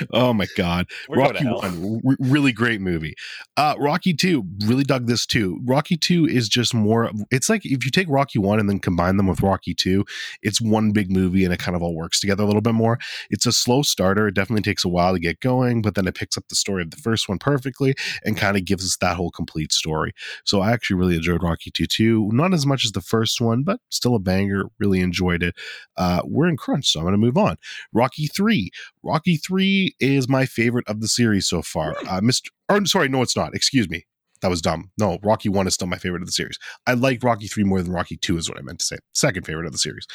oh 0.13 0.33
my 0.33 0.47
god, 0.55 0.87
we're 1.07 1.19
Rocky. 1.19 1.45
One, 1.45 2.01
re- 2.03 2.15
really 2.19 2.51
great 2.51 2.81
movie. 2.81 3.15
Uh, 3.57 3.75
Rocky 3.77 4.13
Two, 4.13 4.45
really 4.65 4.83
dug 4.83 5.07
this 5.07 5.25
too. 5.25 5.59
Rocky 5.63 5.97
Two 5.97 6.25
is 6.25 6.49
just 6.49 6.73
more. 6.73 7.11
It's 7.31 7.49
like 7.49 7.65
if 7.65 7.85
you 7.85 7.91
take 7.91 8.07
Rocky 8.09 8.39
One 8.39 8.59
and 8.59 8.69
then 8.69 8.79
combine 8.79 9.17
them 9.17 9.27
with 9.27 9.41
Rocky 9.41 9.73
Two, 9.73 10.05
it's 10.41 10.61
one 10.61 10.91
big 10.91 11.11
movie 11.11 11.43
and 11.43 11.53
it 11.53 11.59
kind 11.59 11.75
of 11.75 11.81
all 11.81 11.95
works 11.95 12.19
together 12.19 12.43
a 12.43 12.45
little 12.45 12.61
bit 12.61 12.73
more. 12.73 12.99
It's 13.29 13.45
a 13.45 13.51
slow 13.51 13.81
starter. 13.81 14.27
It 14.27 14.35
definitely 14.35 14.63
takes 14.63 14.83
a 14.83 14.89
while 14.89 15.13
to 15.13 15.19
get 15.19 15.39
going, 15.39 15.81
but 15.81 15.95
then 15.95 16.07
it 16.07 16.15
picks 16.15 16.37
up 16.37 16.45
the 16.49 16.55
story 16.55 16.81
of 16.81 16.91
the 16.91 16.97
first 16.97 17.29
one 17.29 17.39
perfectly 17.39 17.95
and 18.23 18.37
kind 18.37 18.57
of 18.57 18.65
gives 18.65 18.85
us 18.85 18.97
that 18.97 19.15
whole 19.15 19.31
complete 19.31 19.71
story. 19.71 20.13
So 20.43 20.61
I 20.61 20.71
actually 20.71 20.97
really 20.97 21.15
enjoyed 21.15 21.43
Rocky 21.43 21.71
Two 21.71 21.85
too. 21.85 22.29
Not 22.31 22.53
as 22.53 22.65
much 22.65 22.85
as 22.85 22.91
the 22.91 23.01
first 23.01 23.39
one, 23.41 23.63
but 23.63 23.79
still 23.89 24.14
a 24.15 24.19
banger. 24.19 24.65
Really 24.79 25.01
enjoyed 25.01 25.43
it. 25.43 25.55
Uh, 25.97 26.21
we're 26.25 26.47
in 26.47 26.57
crunch, 26.57 26.91
so 26.91 26.99
I'm 26.99 27.05
going 27.05 27.13
to 27.13 27.17
move 27.17 27.37
on. 27.37 27.57
Rocky 27.93 28.27
Three. 28.27 28.71
Rocky 29.03 29.37
Three 29.37 29.95
is 29.99 30.27
my 30.27 30.45
favorite 30.45 30.87
of 30.87 31.01
the 31.01 31.07
series 31.07 31.47
so 31.47 31.61
far. 31.61 31.91
Uh, 32.07 32.21
Mr. 32.21 32.47
Or, 32.69 32.85
sorry, 32.85 33.09
no, 33.09 33.21
it's 33.21 33.35
not. 33.35 33.53
Excuse 33.53 33.89
me. 33.89 34.05
That 34.41 34.49
was 34.49 34.61
dumb. 34.61 34.91
No, 34.99 35.17
Rocky 35.23 35.49
One 35.49 35.65
is 35.65 35.73
still 35.73 35.87
my 35.87 35.97
favorite 35.97 36.21
of 36.21 36.27
the 36.27 36.31
series. 36.31 36.59
I 36.85 36.93
like 36.93 37.23
Rocky 37.23 37.47
Three 37.47 37.63
more 37.63 37.81
than 37.81 37.91
Rocky 37.91 38.17
Two, 38.17 38.37
is 38.37 38.49
what 38.49 38.59
I 38.59 38.61
meant 38.61 38.79
to 38.79 38.85
say. 38.85 38.97
Second 39.13 39.43
favorite 39.45 39.65
of 39.65 39.71
the 39.71 39.77
series. 39.77 40.05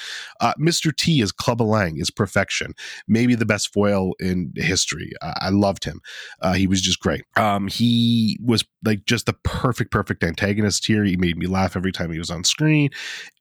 Uh, 0.40 0.52
Mr. 0.61 0.95
T 0.95 1.21
is 1.21 1.33
Clubber 1.33 1.64
Lang 1.64 1.99
is 1.99 2.11
perfection. 2.11 2.75
Maybe 3.09 3.35
the 3.35 3.47
best 3.47 3.73
foil 3.73 4.12
in 4.21 4.52
history. 4.57 5.11
Uh, 5.23 5.33
I 5.40 5.49
loved 5.49 5.85
him. 5.85 6.00
Uh, 6.40 6.52
he 6.52 6.66
was 6.66 6.83
just 6.83 7.00
great. 7.00 7.25
Um, 7.37 7.66
he 7.66 8.38
was 8.40 8.64
like 8.85 9.04
just 9.07 9.26
the 9.26 9.33
perfect, 9.42 9.90
perfect 9.90 10.23
antagonist 10.23 10.87
here. 10.87 11.04
He 11.04 11.16
made 11.16 11.37
me 11.37 11.47
laugh 11.47 11.76
every 11.76 11.90
time 11.92 12.12
he 12.12 12.19
was 12.19 12.30
on 12.30 12.45
screen. 12.45 12.90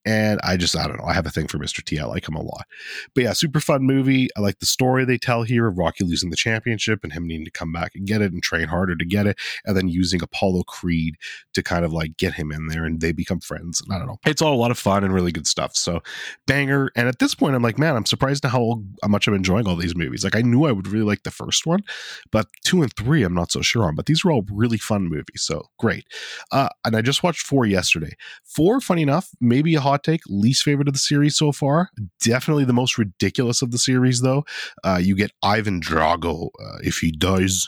And 0.06 0.40
I 0.44 0.58
just, 0.58 0.78
I 0.78 0.88
don't 0.88 0.98
know. 0.98 1.06
I 1.06 1.14
have 1.14 1.26
a 1.26 1.30
thing 1.30 1.48
for 1.48 1.58
Mr. 1.58 1.84
T. 1.84 2.00
I 2.00 2.06
like 2.06 2.28
him 2.28 2.36
a 2.36 2.42
lot. 2.42 2.66
But 3.14 3.24
yeah, 3.26 3.34
super 3.34 3.60
fun 3.60 3.84
movie. 3.84 4.30
I 4.38 4.42
like 4.42 4.60
the 4.60 4.66
story 4.66 5.06
they 5.06 5.18
tell 5.18 5.44
here 5.44 5.68
of 5.68 5.78
Rocky 5.78 6.06
losing 6.06 6.30
the 6.30 6.36
championship 6.36 7.02
and 7.04 7.12
him 7.12 7.28
needing 7.28 7.46
to 7.46 7.52
come 7.52 7.72
back 7.72 7.92
and 7.96 8.08
get 8.08 8.22
it 8.22 8.32
and 8.32 8.42
train 8.42 8.68
harder 8.68 8.96
to 8.96 9.06
get 9.06 9.28
it. 9.28 9.38
And 9.66 9.76
then 9.76 9.90
using 9.90 10.22
Apollo 10.24 10.64
Creed 10.64 11.16
to 11.54 11.62
kind 11.62 11.84
of 11.84 11.92
like 11.92 12.18
get 12.18 12.34
him 12.34 12.52
in 12.52 12.68
there 12.68 12.86
and 12.86 13.02
they 13.02 13.12
become 13.12 13.40
friends. 13.40 13.82
And 13.82 13.94
I 13.94 13.98
don't 13.98 14.08
know. 14.08 14.20
It's 14.26 14.42
all 14.42 14.54
a 14.54 14.56
lot 14.56 14.72
of 14.72 14.80
fun 14.80 15.04
and 15.04 15.14
really 15.14 15.32
good 15.32 15.48
stuff. 15.48 15.76
So 15.76 16.02
banger. 16.48 16.92
And 16.96 17.08
at 17.08 17.20
this 17.20 17.36
point, 17.36 17.56
I'm 17.56 17.62
like, 17.62 17.78
man, 17.78 17.96
I'm 17.96 18.06
surprised 18.06 18.46
at 18.46 18.52
how, 18.52 18.82
how 19.02 19.10
much 19.10 19.28
I'm 19.28 19.34
enjoying 19.34 19.68
all 19.68 19.76
these 19.76 19.96
movies. 19.96 20.24
Like 20.24 20.36
I 20.36 20.42
knew 20.42 20.66
I 20.66 20.72
would 20.72 20.88
really 20.88 21.06
like 21.06 21.24
the 21.24 21.32
first 21.32 21.66
one, 21.66 21.84
but 22.32 22.48
two 22.64 22.82
and 22.82 22.94
three, 22.96 23.24
I'm 23.24 23.34
not 23.34 23.52
so 23.52 23.62
sure 23.62 23.84
on. 23.84 23.96
But 23.96 24.06
these 24.06 24.24
are 24.24 24.32
all 24.32 24.46
really 24.52 24.78
fun 24.78 25.08
movies. 25.10 25.42
So 25.42 25.66
great. 25.78 26.06
Uh, 26.52 26.70
and 26.86 26.96
I 26.96 27.02
just 27.02 27.24
watched 27.24 27.42
four 27.42 27.66
yesterday. 27.66 28.16
Four, 28.44 28.80
funny 28.80 29.02
enough, 29.02 29.30
maybe 29.42 29.76
a 29.76 29.82
hot 29.90 30.04
take, 30.04 30.22
least 30.28 30.64
favorite 30.64 30.88
of 30.88 30.94
the 30.94 31.00
series 31.00 31.38
so 31.38 31.52
far. 31.52 31.90
Definitely 32.22 32.66
the 32.66 32.74
most 32.74 32.98
ridiculous 32.98 33.62
of 33.62 33.72
the 33.72 33.78
series, 33.80 34.22
though. 34.22 34.46
Uh, 34.84 35.00
you 35.02 35.16
get 35.16 35.32
Ivan 35.44 35.82
Drago. 35.82 36.50
Uh, 36.62 36.78
if 36.82 36.98
he 36.98 37.12
dies, 37.12 37.68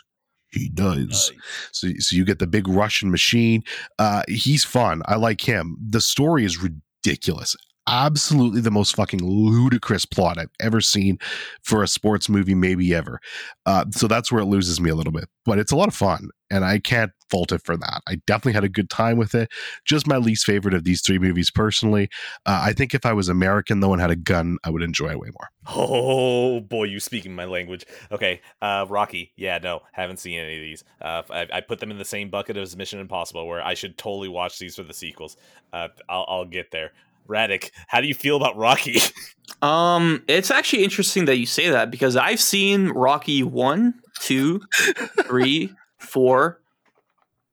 he 0.52 0.70
does. 0.70 1.32
So, 1.72 1.90
so 2.00 2.16
you 2.16 2.26
get 2.26 2.40
the 2.40 2.48
big 2.48 2.68
Russian 2.68 3.10
machine. 3.12 3.64
Uh, 4.00 4.24
he's 4.28 4.64
fun. 4.64 5.02
I 5.06 5.16
like 5.16 5.42
him. 5.42 5.78
The 5.82 6.02
story 6.02 6.46
is 6.46 6.62
ridiculous. 6.62 7.56
Absolutely 7.88 8.62
the 8.62 8.70
most 8.72 8.96
fucking 8.96 9.22
ludicrous 9.24 10.06
plot 10.06 10.38
I've 10.38 10.52
ever 10.60 10.82
seen 10.82 11.18
for 11.64 11.82
a 11.82 11.88
sports 11.88 12.30
movie, 12.30 12.54
maybe 12.54 12.94
ever. 12.94 13.20
Uh, 13.66 13.86
so 13.92 14.08
that's 14.08 14.32
where 14.32 14.42
it 14.42 14.46
loses 14.46 14.80
me 14.80 14.90
a 14.90 14.96
little 14.96 15.12
bit, 15.12 15.28
but 15.46 15.58
it's 15.58 15.72
a 15.72 15.76
lot 15.76 15.88
of 15.88 15.96
fun, 15.96 16.30
and 16.52 16.66
I 16.66 16.80
can't 16.80 17.12
fault 17.30 17.52
it 17.52 17.64
for 17.64 17.78
that. 17.78 18.02
I 18.08 18.16
definitely 18.28 18.54
had 18.54 18.66
a 18.66 18.70
good 18.70 18.90
time 18.90 19.18
with 19.18 19.34
it. 19.34 19.50
Just 19.86 20.06
my 20.06 20.18
least 20.18 20.46
favorite 20.46 20.74
of 20.74 20.84
these 20.84 21.02
three 21.02 21.18
movies, 21.18 21.50
personally. 21.50 22.10
Uh, 22.46 22.62
I 22.66 22.74
think 22.74 22.94
if 22.94 23.06
I 23.06 23.14
was 23.14 23.30
American 23.30 23.80
though 23.80 23.94
and 23.94 24.02
had 24.02 24.12
a 24.12 24.16
gun, 24.16 24.58
I 24.64 24.70
would 24.70 24.84
enjoy 24.84 25.10
it 25.10 25.20
way 25.20 25.30
more. 25.30 25.50
Oh 25.68 26.60
boy, 26.60 26.84
you 26.84 27.00
speaking 27.00 27.34
my 27.34 27.46
language. 27.46 27.86
Okay, 28.12 28.42
uh, 28.62 28.86
Rocky. 28.90 29.32
Yeah, 29.38 29.58
no, 29.60 29.82
haven't 29.94 30.18
seen 30.18 30.40
any 30.40 30.56
of 30.58 30.62
these. 30.62 30.84
Uh, 31.02 31.24
I, 31.30 31.48
I 31.54 31.62
put 31.62 31.80
them 31.80 31.90
in 31.90 31.98
the 31.98 32.06
same 32.06 32.30
bucket 32.30 32.58
as 32.58 32.76
Mission 32.76 33.00
Impossible, 33.00 33.48
where 33.48 33.64
I 33.64 33.74
should 33.74 33.98
totally 33.98 34.30
watch 34.30 34.60
these 34.60 34.76
for 34.76 34.84
the 34.84 34.94
sequels. 34.94 35.38
Uh, 35.72 35.88
I'll, 36.10 36.26
I'll 36.28 36.46
get 36.46 36.72
there. 36.72 36.92
Radic, 37.28 37.72
how 37.88 38.02
do 38.02 38.08
you 38.08 38.14
feel 38.14 38.36
about 38.36 38.58
Rocky? 38.58 39.00
Um, 39.62 40.24
it's 40.28 40.50
actually 40.50 40.84
interesting 40.84 41.26
that 41.26 41.38
you 41.38 41.46
say 41.46 41.70
that 41.70 41.92
because 41.92 42.16
I've 42.16 42.40
seen 42.40 42.88
Rocky 42.90 43.44
one, 43.44 43.96
two, 44.20 44.62
three, 45.24 45.72
four, 46.02 46.62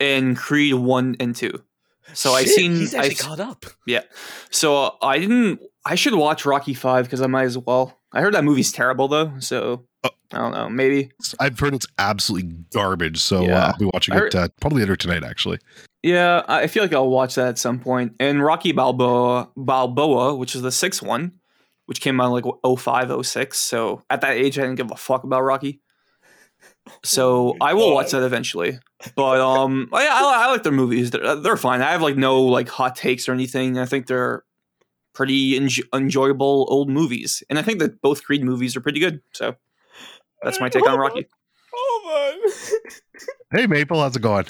and 0.01 0.37
Creed 0.37 0.75
one 0.75 1.17
and 1.21 1.35
two. 1.35 1.63
So 2.15 2.33
I've 2.33 2.49
seen. 2.49 2.73
He's 2.73 2.95
actually 2.95 3.11
I've, 3.13 3.19
caught 3.19 3.41
up. 3.41 3.67
Yeah. 3.87 4.03
So 4.51 4.77
uh, 4.77 4.91
I 5.03 5.19
didn't. 5.19 5.61
I 5.85 5.95
should 5.95 6.15
watch 6.15 6.45
Rocky 6.45 6.75
five 6.75 7.05
because 7.05 7.21
I 7.21 7.27
might 7.27 7.45
as 7.45 7.59
well. 7.59 7.99
I 8.13 8.21
heard 8.23 8.35
that 8.35 8.45
movie's 8.45 8.73
terrible 8.73 9.09
though, 9.09 9.33
so 9.41 9.85
Oh. 10.05 10.11
I 10.33 10.39
don't 10.39 10.53
know. 10.53 10.69
Maybe. 10.69 11.11
I've 11.41 11.59
heard 11.59 11.75
it's 11.75 11.87
absolutely 11.99 12.53
garbage, 12.73 13.19
so 13.19 13.45
uh, 13.51 13.73
I'll 13.73 13.79
be 13.79 13.91
watching 13.93 14.15
I 14.15 14.27
it 14.27 14.35
uh, 14.35 14.49
probably 14.61 14.83
later 14.83 14.95
tonight. 14.95 15.25
Actually, 15.25 15.59
Yeah, 16.03 16.43
I 16.47 16.63
I 16.63 16.67
feel 16.69 16.85
like 16.85 16.93
I'll 16.93 17.11
watch 17.11 17.35
that 17.35 17.49
at 17.49 17.59
some 17.59 17.81
point. 17.81 18.15
And 18.21 18.43
Rocky 18.43 18.73
Balboa, 18.73 19.51
Balboa, 19.57 20.37
which 20.37 20.55
is 20.55 20.63
the 20.63 20.71
sixth 20.71 21.03
one, 21.03 21.33
which 21.87 22.01
came 22.01 22.21
out 22.21 22.33
like 22.33 22.45
05, 22.79 23.27
06. 23.27 23.59
So 23.59 24.03
at 24.09 24.21
that 24.21 24.37
age, 24.37 24.59
I 24.59 24.63
didn't 24.63 24.77
give 24.77 24.91
a 24.91 24.97
fuck 24.97 25.25
about 25.25 25.43
Rocky. 25.43 25.81
So 27.03 27.57
I 27.61 27.75
will 27.75 27.95
watch 27.95 28.11
that 28.13 28.23
eventually. 28.23 28.79
But 29.15 29.41
um, 29.41 29.89
I, 29.93 30.07
I, 30.07 30.47
I 30.47 30.51
like 30.51 30.63
their 30.63 30.73
movies. 30.73 31.11
They're, 31.11 31.37
they're 31.37 31.57
fine. 31.57 31.83
I 31.83 31.93
have 31.93 32.03
like 32.03 32.17
no 32.17 32.43
like 32.43 32.69
hot 32.69 32.97
takes 32.97 33.29
or 33.29 33.33
anything. 33.33 33.79
I 33.79 33.87
think 33.87 34.07
they're 34.07 34.45
pretty 35.13 35.59
enj- 35.59 35.87
enjoyable 35.95 36.67
old 36.69 36.89
movies, 36.89 37.43
and 37.49 37.59
I 37.59 37.63
think 37.63 37.79
that 37.81 38.01
both 38.01 38.25
Creed 38.25 38.45
movies 38.45 38.77
are 38.77 38.81
pretty 38.81 39.01
good. 39.01 39.21
So 39.33 39.55
that's 40.43 40.61
my 40.61 40.69
take 40.71 40.89
on 40.89 40.99
Rocky. 40.99 41.27
Hey 43.51 43.67
Maple, 43.67 43.99
how's 44.01 44.15
it 44.15 44.21
going? 44.21 44.45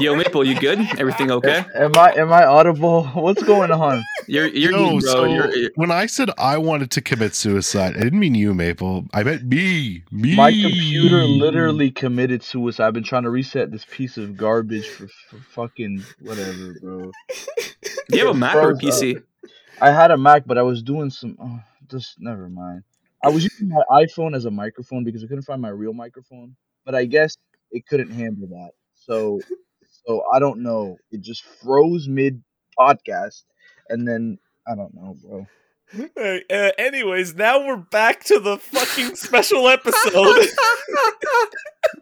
Yo, 0.00 0.16
Maple, 0.16 0.44
you 0.44 0.58
good? 0.58 0.80
Everything 0.98 1.30
okay? 1.30 1.64
Am 1.76 1.92
I 1.96 2.12
am 2.16 2.32
I 2.32 2.44
audible? 2.44 3.04
What's 3.14 3.42
going 3.44 3.70
on? 3.70 4.02
You're 4.26 4.48
you're 4.48 4.72
No, 4.72 4.94
good, 4.98 5.02
bro. 5.02 5.12
so 5.12 5.24
You're, 5.24 5.56
you're- 5.56 5.70
when 5.76 5.90
I 5.92 6.06
said 6.06 6.30
I 6.36 6.58
wanted 6.58 6.90
to 6.92 7.00
commit 7.00 7.34
suicide, 7.34 7.96
I 7.96 8.00
didn't 8.00 8.18
mean 8.18 8.34
you, 8.34 8.54
Maple. 8.54 9.06
I 9.14 9.22
meant 9.22 9.44
me. 9.44 10.02
Me. 10.10 10.34
My 10.34 10.50
computer 10.50 11.22
literally 11.24 11.90
committed 11.92 12.42
suicide. 12.42 12.88
I've 12.88 12.92
been 12.94 13.04
trying 13.04 13.22
to 13.22 13.30
reset 13.30 13.70
this 13.70 13.86
piece 13.88 14.16
of 14.16 14.36
garbage 14.36 14.88
for, 14.88 15.06
for 15.30 15.36
fucking 15.38 16.02
whatever, 16.20 16.74
bro. 16.80 17.12
do 18.08 18.18
you 18.18 18.26
have 18.26 18.34
a 18.34 18.38
Mac 18.38 18.56
or 18.56 18.70
a 18.72 18.78
froze 18.80 19.00
PC? 19.00 19.22
I 19.80 19.90
had 19.92 20.10
a 20.10 20.16
Mac, 20.16 20.44
but 20.44 20.58
I 20.58 20.62
was 20.62 20.82
doing 20.82 21.10
some. 21.10 21.36
Oh, 21.40 21.60
just 21.88 22.16
never 22.20 22.48
mind. 22.48 22.82
I 23.22 23.28
was 23.28 23.44
using 23.44 23.68
my 23.68 23.82
iPhone 23.92 24.34
as 24.34 24.44
a 24.44 24.50
microphone 24.50 25.04
because 25.04 25.22
I 25.22 25.28
couldn't 25.28 25.44
find 25.44 25.62
my 25.62 25.68
real 25.70 25.92
microphone. 25.94 26.56
But 26.84 26.94
I 26.96 27.04
guess 27.04 27.36
it 27.70 27.86
couldn't 27.86 28.10
handle 28.10 28.48
that. 28.48 28.70
So, 28.94 29.40
so 30.06 30.22
I 30.32 30.38
don't 30.38 30.62
know. 30.62 30.98
It 31.10 31.20
just 31.22 31.44
froze 31.44 32.08
mid 32.08 32.42
podcast, 32.78 33.44
and 33.88 34.06
then 34.06 34.38
I 34.66 34.74
don't 34.74 34.94
know, 34.94 35.16
bro. 35.22 35.46
Hey, 35.90 36.42
uh, 36.50 36.70
anyways, 36.78 37.34
now 37.34 37.64
we're 37.66 37.76
back 37.76 38.24
to 38.24 38.40
the 38.40 38.56
fucking 38.58 39.16
special 39.16 39.68
episode. 39.68 40.46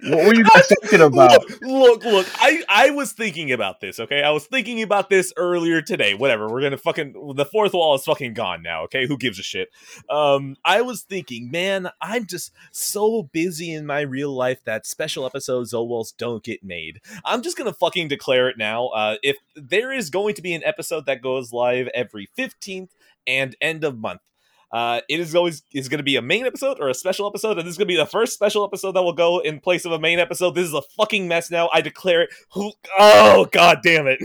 What 0.05 0.27
were 0.27 0.35
you 0.35 0.45
guys 0.45 0.69
talking 0.83 1.01
about? 1.01 1.49
Look, 1.49 1.61
look, 1.63 2.05
look. 2.05 2.27
I 2.41 2.63
I 2.69 2.91
was 2.91 3.13
thinking 3.13 3.53
about 3.53 3.81
this. 3.81 4.01
Okay, 4.01 4.23
I 4.23 4.31
was 4.31 4.47
thinking 4.47 4.83
about 4.83 5.11
this 5.11 5.33
earlier 5.37 5.81
today. 5.81 6.15
Whatever. 6.15 6.49
We're 6.49 6.63
gonna 6.63 6.77
fucking 6.77 7.35
the 7.37 7.45
fourth 7.45 7.73
wall 7.73 7.95
is 7.95 8.05
fucking 8.05 8.35
gone 8.35 8.63
now. 8.63 8.85
Okay, 8.85 9.07
who 9.07 9.17
gives 9.17 9.39
a 9.39 9.43
shit? 9.43 9.69
Um, 10.11 10.57
I 10.65 10.83
was 10.83 11.03
thinking, 11.03 11.51
man, 11.51 11.89
I'm 12.01 12.27
just 12.27 12.53
so 12.73 13.25
busy 13.33 13.73
in 13.73 13.87
my 13.87 14.01
real 14.01 14.35
life 14.35 14.65
that 14.65 14.87
special 14.87 15.27
episodes 15.27 15.73
almost 15.73 16.19
don't 16.19 16.43
get 16.43 16.65
made. 16.65 17.01
I'm 17.25 17.43
just 17.43 17.57
gonna 17.57 17.73
fucking 17.73 18.09
declare 18.09 18.49
it 18.49 18.59
now. 18.59 18.89
Uh, 18.89 19.17
if 19.23 19.37
there 19.55 19.93
is 19.93 20.11
going 20.11 20.35
to 20.35 20.43
be 20.43 20.55
an 20.55 20.65
episode 20.65 21.07
that 21.07 21.23
goes 21.23 21.53
live 21.53 21.89
every 21.95 22.29
fifteenth 22.35 22.95
and 23.27 23.57
end 23.61 23.85
of 23.85 23.99
month. 23.99 24.21
Uh, 24.73 25.03
it 25.09 25.21
is 25.21 25.35
always 25.35 25.63
is 25.75 25.89
going 25.91 25.99
to 25.99 26.05
be 26.05 26.17
a 26.17 26.23
main 26.23 26.47
episode 26.47 26.79
or 26.81 26.89
a 26.89 26.95
special 26.95 27.27
episode, 27.27 27.59
and 27.59 27.67
this 27.67 27.73
is 27.73 27.79
going 27.79 27.87
to 27.89 27.93
be 27.93 27.97
the 27.97 28.07
first 28.07 28.33
special 28.33 28.65
episode 28.65 28.93
that 28.93 29.03
will 29.03 29.13
go 29.13 29.39
in 29.41 29.61
place 29.61 29.85
of 29.85 29.93
a 29.93 29.99
main 29.99 30.19
episode. 30.19 30.55
This 30.55 30.67
is 30.67 30.73
a 30.73 30.81
fucking 30.97 31.29
mess 31.29 31.51
now. 31.51 31.69
I 31.75 31.83
declare 31.83 32.23
it. 32.23 32.31
Who? 32.55 32.73
Oh 32.99 33.47
god 33.53 33.81
damn 33.83 34.07
it. 34.07 34.19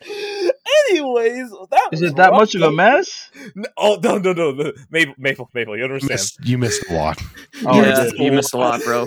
Anyways, 0.90 1.50
that 1.70 1.88
Is 1.92 2.00
was 2.00 2.10
it 2.12 2.16
that 2.16 2.32
much 2.32 2.54
of 2.54 2.62
a 2.62 2.70
mess? 2.70 3.30
No, 3.54 3.64
oh 3.76 3.98
no 4.02 4.16
no 4.18 4.32
no 4.32 4.52
no 4.52 4.72
Maple 4.90 5.14
Maple 5.18 5.50
Maple. 5.52 5.76
You 5.76 5.80
You 5.80 5.84
understand? 5.84 6.10
missed, 6.10 6.38
you 6.44 6.56
missed 6.56 6.88
a 6.88 6.94
lot. 6.94 7.20
Oh, 7.66 7.82
yeah, 7.82 8.08
you 8.16 8.32
missed 8.32 8.54
a 8.54 8.58
lot, 8.58 8.80
bro. 8.84 9.06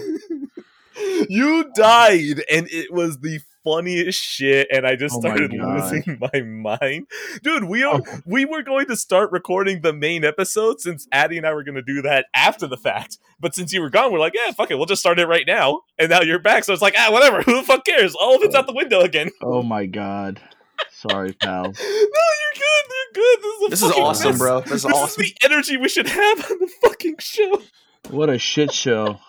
you 1.30 1.72
died, 1.76 2.44
and 2.52 2.68
it 2.70 2.92
was 2.94 3.20
the 3.20 3.40
funniest 3.64 4.22
shit, 4.22 4.68
and 4.72 4.86
I 4.88 4.96
just 4.96 5.16
Oh 5.16 5.20
started 5.22 5.52
God. 5.58 5.92
losing 5.92 6.20
my 6.34 6.42
mind, 6.42 7.08
dude. 7.44 7.66
We 7.66 7.84
are 7.84 8.02
Oh. 8.06 8.20
we 8.26 8.46
were 8.46 8.62
going 8.64 8.88
to 8.88 8.96
start 8.96 9.32
recording 9.32 9.82
the 9.82 9.94
main 9.94 10.24
episode 10.26 10.80
since 10.82 11.08
Addie 11.12 11.38
and 11.38 11.46
I 11.48 11.54
were 11.54 11.64
going 11.64 11.76
to 11.76 11.82
do 11.82 12.02
that 12.04 12.26
after 12.34 12.68
the 12.68 12.78
fact, 12.78 13.18
but 13.40 13.54
since 13.56 13.72
you 13.74 13.82
were 13.82 13.90
gone, 13.90 14.12
we're 14.12 14.20
like, 14.20 14.34
yeah, 14.36 14.52
fuck 14.52 14.72
it, 14.72 14.76
we'll 14.76 14.86
just 14.86 15.02
start 15.02 15.20
it 15.20 15.28
right 15.28 15.46
now, 15.48 15.82
and 16.00 16.10
now 16.10 16.22
you're 16.22 16.40
back, 16.40 16.64
so 16.64 16.74
it's 16.74 16.82
like, 16.82 16.96
ah, 16.98 17.12
whatever. 17.12 17.42
Who 17.44 17.56
the 17.58 17.64
fuck 17.64 17.86
cares? 17.86 18.16
All 18.16 18.36
of 18.36 18.42
it's 18.44 18.56
out 18.56 18.68
the 18.68 18.74
window 18.74 19.02
again. 19.02 19.30
Oh 19.44 19.64
my 19.64 19.86
god. 19.86 20.42
Sorry, 20.90 21.34
pal. 21.34 21.64
no, 21.64 21.70
you're 21.70 22.56
good. 22.56 22.86
You're 22.90 23.14
good. 23.14 23.40
This 23.42 23.54
is, 23.54 23.60
the 23.62 23.70
This 23.70 23.82
is 23.84 23.92
awesome, 23.92 24.32
best. 24.32 24.40
bro. 24.40 24.62
This 24.62 24.72
is 24.72 24.84
This 24.84 24.94
awesome. 24.94 25.24
is 25.24 25.30
the 25.32 25.36
energy 25.46 25.78
we 25.78 25.90
should 25.90 26.08
have 26.08 26.52
on 26.52 26.58
the 26.60 26.72
fucking 26.84 27.16
show. 27.20 27.62
What 28.10 28.30
a 28.30 28.38
shit 28.40 28.72
show. 28.74 29.20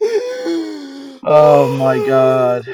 Oh 0.00 1.76
my 1.78 1.96
god. 2.06 2.64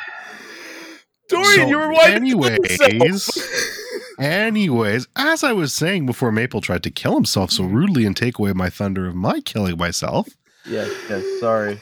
Dorian, 1.28 1.54
So, 1.54 1.66
you 1.68 1.78
were 1.78 1.92
winding 1.92 2.16
anyways, 2.22 2.58
yourself. 3.02 3.46
anyways, 4.18 5.06
as 5.16 5.42
I 5.42 5.52
was 5.52 5.72
saying 5.72 6.06
before 6.06 6.30
Maple 6.30 6.60
tried 6.60 6.82
to 6.82 6.90
kill 6.90 7.14
himself 7.14 7.50
so 7.50 7.64
rudely 7.64 8.04
and 8.04 8.16
take 8.16 8.38
away 8.38 8.52
my 8.52 8.68
thunder 8.70 9.06
of 9.06 9.14
my 9.14 9.40
killing 9.40 9.76
myself, 9.78 10.28
Yes, 10.66 10.90
yes, 11.10 11.24
sorry. 11.40 11.80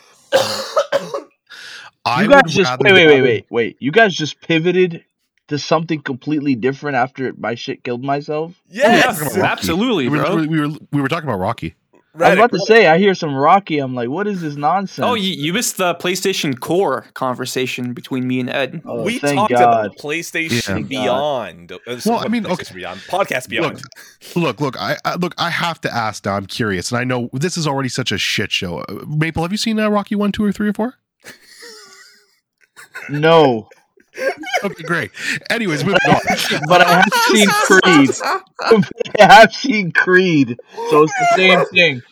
I 2.04 2.22
You 2.22 2.28
guys 2.30 2.42
just 2.48 2.80
wait, 2.80 2.92
wait, 2.92 3.06
wait, 3.06 3.22
wait, 3.22 3.46
wait. 3.50 3.76
You 3.78 3.92
guys 3.92 4.12
just 4.14 4.40
pivoted 4.40 5.04
to 5.48 5.58
something 5.58 6.00
completely 6.00 6.54
different 6.56 6.96
after 6.96 7.32
my 7.34 7.54
shit 7.54 7.84
killed 7.84 8.02
myself. 8.02 8.60
yes, 8.68 9.20
Rocky. 9.20 9.40
Absolutely, 9.40 10.08
We 10.08 10.18
were, 10.18 10.24
bro. 10.24 10.36
we 10.36 10.60
were 10.60 10.68
we 10.92 11.00
were 11.00 11.08
talking 11.08 11.28
about 11.28 11.38
Rocky. 11.38 11.74
I 12.14 12.28
was 12.28 12.38
about 12.38 12.50
to 12.52 12.58
say, 12.60 12.86
I 12.88 12.98
hear 12.98 13.14
some 13.14 13.34
Rocky. 13.34 13.78
I'm 13.78 13.94
like, 13.94 14.10
what 14.10 14.26
is 14.26 14.42
this 14.42 14.54
nonsense? 14.54 15.04
Oh, 15.04 15.14
you, 15.14 15.32
you 15.32 15.54
missed 15.54 15.78
the 15.78 15.94
PlayStation 15.94 16.60
Core 16.60 17.06
conversation 17.14 17.94
between 17.94 18.28
me 18.28 18.40
and 18.40 18.50
Ed. 18.50 18.82
Oh, 18.84 19.02
we 19.02 19.18
talked 19.18 19.50
God. 19.50 19.86
about 19.86 19.96
PlayStation 19.96 20.80
Yeah. 20.90 21.04
Beyond. 21.04 21.72
Uh, 21.72 21.78
Well, 22.04 22.18
I 22.18 22.28
mean, 22.28 22.46
okay. 22.46 22.74
Beyond 22.74 23.00
podcast 23.00 23.48
Beyond. 23.48 23.80
Look, 24.36 24.60
look, 24.60 24.78
I, 24.78 24.98
I 25.06 25.14
look. 25.14 25.34
I 25.38 25.48
have 25.48 25.80
to 25.82 25.94
ask 25.94 26.26
now. 26.26 26.34
I'm 26.36 26.44
curious, 26.46 26.90
and 26.92 26.98
I 26.98 27.04
know 27.04 27.30
this 27.32 27.56
is 27.56 27.66
already 27.66 27.88
such 27.88 28.12
a 28.12 28.18
shit 28.18 28.52
show. 28.52 28.80
Uh, 28.80 29.04
Maple, 29.06 29.42
have 29.42 29.52
you 29.52 29.58
seen 29.58 29.80
uh, 29.80 29.88
Rocky 29.88 30.14
one, 30.14 30.32
two, 30.32 30.44
or 30.44 30.52
three, 30.52 30.68
or 30.68 30.74
four? 30.74 30.94
No, 33.08 33.68
Okay, 34.64 34.82
great. 34.84 35.10
Anyways, 35.50 35.84
moving 35.84 35.98
on. 36.08 36.20
but 36.68 36.82
I 36.82 36.94
have 37.00 37.12
seen 37.26 37.48
Creed. 37.48 38.10
I 39.20 39.32
have 39.32 39.52
seen 39.52 39.92
Creed, 39.92 40.58
so 40.90 41.02
it's 41.04 41.12
the 41.18 41.36
same 41.36 41.64
thing. 41.66 42.02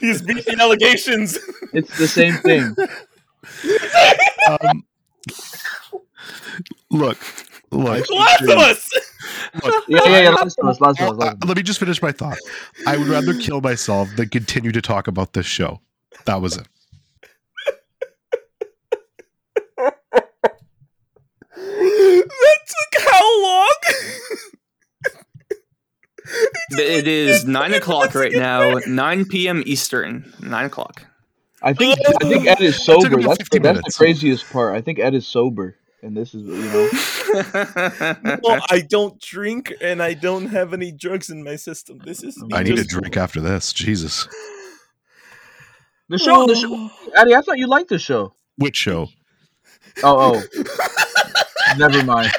He's 0.00 0.22
beating 0.22 0.60
allegations. 0.60 1.38
It's 1.72 1.96
the 1.98 2.08
same 2.08 2.34
thing. 2.34 2.74
Um, 4.48 4.84
look, 6.90 7.18
look. 7.70 8.10
Last 8.10 8.42
of 8.42 8.48
Us. 8.50 8.90
look 9.62 9.84
Yeah, 9.88 10.00
yeah, 10.06 10.18
yeah. 10.22 10.30
Last 10.30 10.58
of 10.58 10.68
us, 10.68 10.80
last 10.80 11.00
of 11.00 11.08
us. 11.08 11.16
Last 11.16 11.32
of 11.32 11.42
us. 11.42 11.48
let 11.48 11.56
me 11.56 11.62
just 11.62 11.78
finish 11.78 12.00
my 12.02 12.12
thought. 12.12 12.38
I 12.86 12.96
would 12.96 13.08
rather 13.08 13.34
kill 13.34 13.60
myself 13.60 14.08
than 14.16 14.28
continue 14.28 14.72
to 14.72 14.82
talk 14.82 15.06
about 15.08 15.32
this 15.32 15.46
show. 15.46 15.80
That 16.24 16.40
was 16.40 16.56
it. 16.56 16.66
That 22.92 23.10
how 23.10 23.42
long? 23.42 23.74
It 26.70 27.08
is 27.08 27.44
nine 27.44 27.74
o'clock 27.74 28.14
right 28.14 28.32
now, 28.32 28.78
nine 28.86 29.24
p.m. 29.26 29.62
Eastern. 29.66 30.32
Nine 30.40 30.66
o'clock. 30.66 31.04
I 31.62 31.72
think 31.72 31.98
I 32.06 32.26
think 32.26 32.46
Ed 32.46 32.60
is 32.60 32.82
sober. 32.82 33.18
about 33.18 33.38
That's 33.38 33.48
the, 33.50 33.58
that's 33.58 33.80
the 33.82 33.92
craziest 33.96 34.48
part. 34.50 34.74
I 34.76 34.80
think 34.80 34.98
Ed 34.98 35.14
is 35.14 35.26
sober, 35.26 35.76
and 36.02 36.16
this 36.16 36.34
is 36.34 36.42
you 36.42 36.54
know. 36.72 38.38
well, 38.42 38.60
I 38.70 38.80
don't 38.88 39.20
drink 39.20 39.72
and 39.80 40.02
I 40.02 40.14
don't 40.14 40.46
have 40.46 40.72
any 40.72 40.92
drugs 40.92 41.28
in 41.28 41.42
my 41.42 41.56
system. 41.56 41.98
This 42.04 42.22
is 42.22 42.42
I 42.52 42.62
need 42.62 42.74
a 42.74 42.76
just- 42.76 42.90
drink 42.90 43.16
after 43.16 43.40
this. 43.40 43.72
Jesus. 43.72 44.28
The 46.08 46.18
show, 46.18 46.46
the 46.46 46.54
show, 46.54 46.68
oh. 46.70 46.90
Eddie. 47.16 47.34
I 47.34 47.40
thought 47.40 47.56
you 47.56 47.66
liked 47.66 47.88
the 47.88 47.98
show. 47.98 48.34
Which 48.58 48.76
show? 48.76 49.08
Oh, 50.02 50.36
oh. 50.36 50.42
Never 51.78 52.04
mind. 52.04 52.30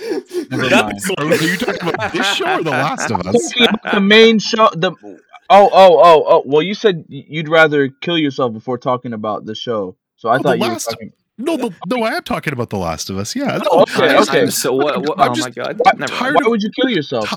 Never 0.50 0.70
mind. 0.70 0.96
this 0.98 1.10
Are 1.18 1.46
you 1.46 1.56
talking 1.56 1.88
about 1.88 2.12
this 2.12 2.26
show 2.34 2.58
or 2.58 2.62
The 2.62 2.70
Last 2.70 3.10
of 3.10 3.20
Us? 3.26 3.52
The 3.92 4.00
main 4.00 4.38
show. 4.38 4.68
The 4.74 4.92
oh, 5.02 5.18
oh, 5.50 5.68
oh, 5.72 6.24
oh. 6.26 6.42
Well, 6.46 6.62
you 6.62 6.74
said 6.74 7.04
you'd 7.08 7.48
rather 7.48 7.88
kill 7.88 8.18
yourself 8.18 8.52
before 8.52 8.78
talking 8.78 9.12
about 9.12 9.44
the 9.46 9.54
show. 9.54 9.96
So 10.16 10.28
I 10.28 10.36
Oh, 10.36 10.42
thought 10.42 10.58
you 10.58 10.68
were 10.70 10.76
talking. 10.78 11.12
No, 11.38 11.56
the, 11.58 11.70
no, 11.88 12.02
I 12.02 12.12
am 12.14 12.22
talking 12.22 12.54
about 12.54 12.70
The 12.70 12.78
Last 12.78 13.10
of 13.10 13.18
Us. 13.18 13.36
Yeah. 13.36 13.58
Oh, 13.70 13.82
okay, 13.82 14.08
I'm- 14.08 14.22
okay. 14.22 14.40
I'm 14.42 14.50
so 14.50 14.72
what? 14.74 15.00
what 15.06 15.20
I'm 15.20 15.32
oh 15.32 15.34
just- 15.34 15.48
my 15.56 15.64
god! 15.64 15.76
Why, 15.78 15.92
Never 15.96 16.12
tired 16.12 16.34
why 16.36 16.48
would 16.48 16.62
you 16.62 16.70
kill 16.70 16.88
yourself? 16.90 17.30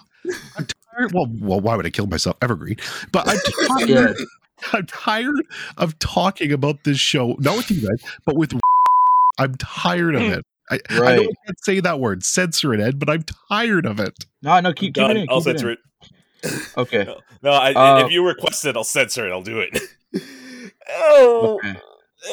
I'm 0.58 0.66
tired- 0.66 1.12
Well, 1.14 1.28
well, 1.42 1.60
why 1.60 1.76
would 1.76 1.86
I 1.86 1.90
kill 1.90 2.08
myself? 2.08 2.38
Evergreen. 2.42 2.78
But 3.12 3.28
I'm 3.28 3.38
tired. 3.68 3.90
Yeah. 3.90 4.14
I'm 4.74 4.86
tired 4.88 5.46
of 5.78 6.00
talking 6.00 6.52
about 6.54 6.84
this 6.86 6.98
show. 7.00 7.36
Not 7.40 7.58
with 7.58 7.72
you 7.72 7.88
guys, 7.90 8.02
but 8.26 8.36
with. 8.38 8.54
I'm 9.38 9.56
tired 9.56 10.16
of 10.16 10.22
it. 10.22 10.46
I, 10.72 10.80
I 10.90 10.96
know 10.96 11.04
I 11.04 11.16
Right. 11.18 11.30
can't 11.46 11.64
say 11.64 11.80
that 11.80 12.00
word. 12.00 12.24
Censor 12.24 12.74
it, 12.74 12.80
Ed. 12.80 13.00
But 13.00 13.10
I'm 13.10 13.24
tired 13.50 13.86
of 13.86 14.00
it. 14.00 14.26
No, 14.42 14.60
no. 14.60 14.74
Keep, 14.74 14.96
keep 14.96 15.04
it 15.04 15.08
Done. 15.08 15.18
in. 15.18 15.28
I'll 15.30 15.42
keep 15.42 15.48
it 15.56 15.60
censor 15.60 15.72
in. 15.72 15.74
it. 15.74 15.80
Okay. 16.78 17.06
No, 17.42 17.52
no 17.52 17.52
I, 17.52 17.74
Uh, 17.74 18.06
if 18.06 18.12
you 18.12 18.26
request 18.26 18.66
it, 18.66 18.76
I'll 18.76 18.84
censor 18.84 19.28
it. 19.28 19.32
I'll 19.32 19.42
do 19.42 19.60
it. 19.60 19.78
oh. 20.90 21.60
Okay. 21.64 21.80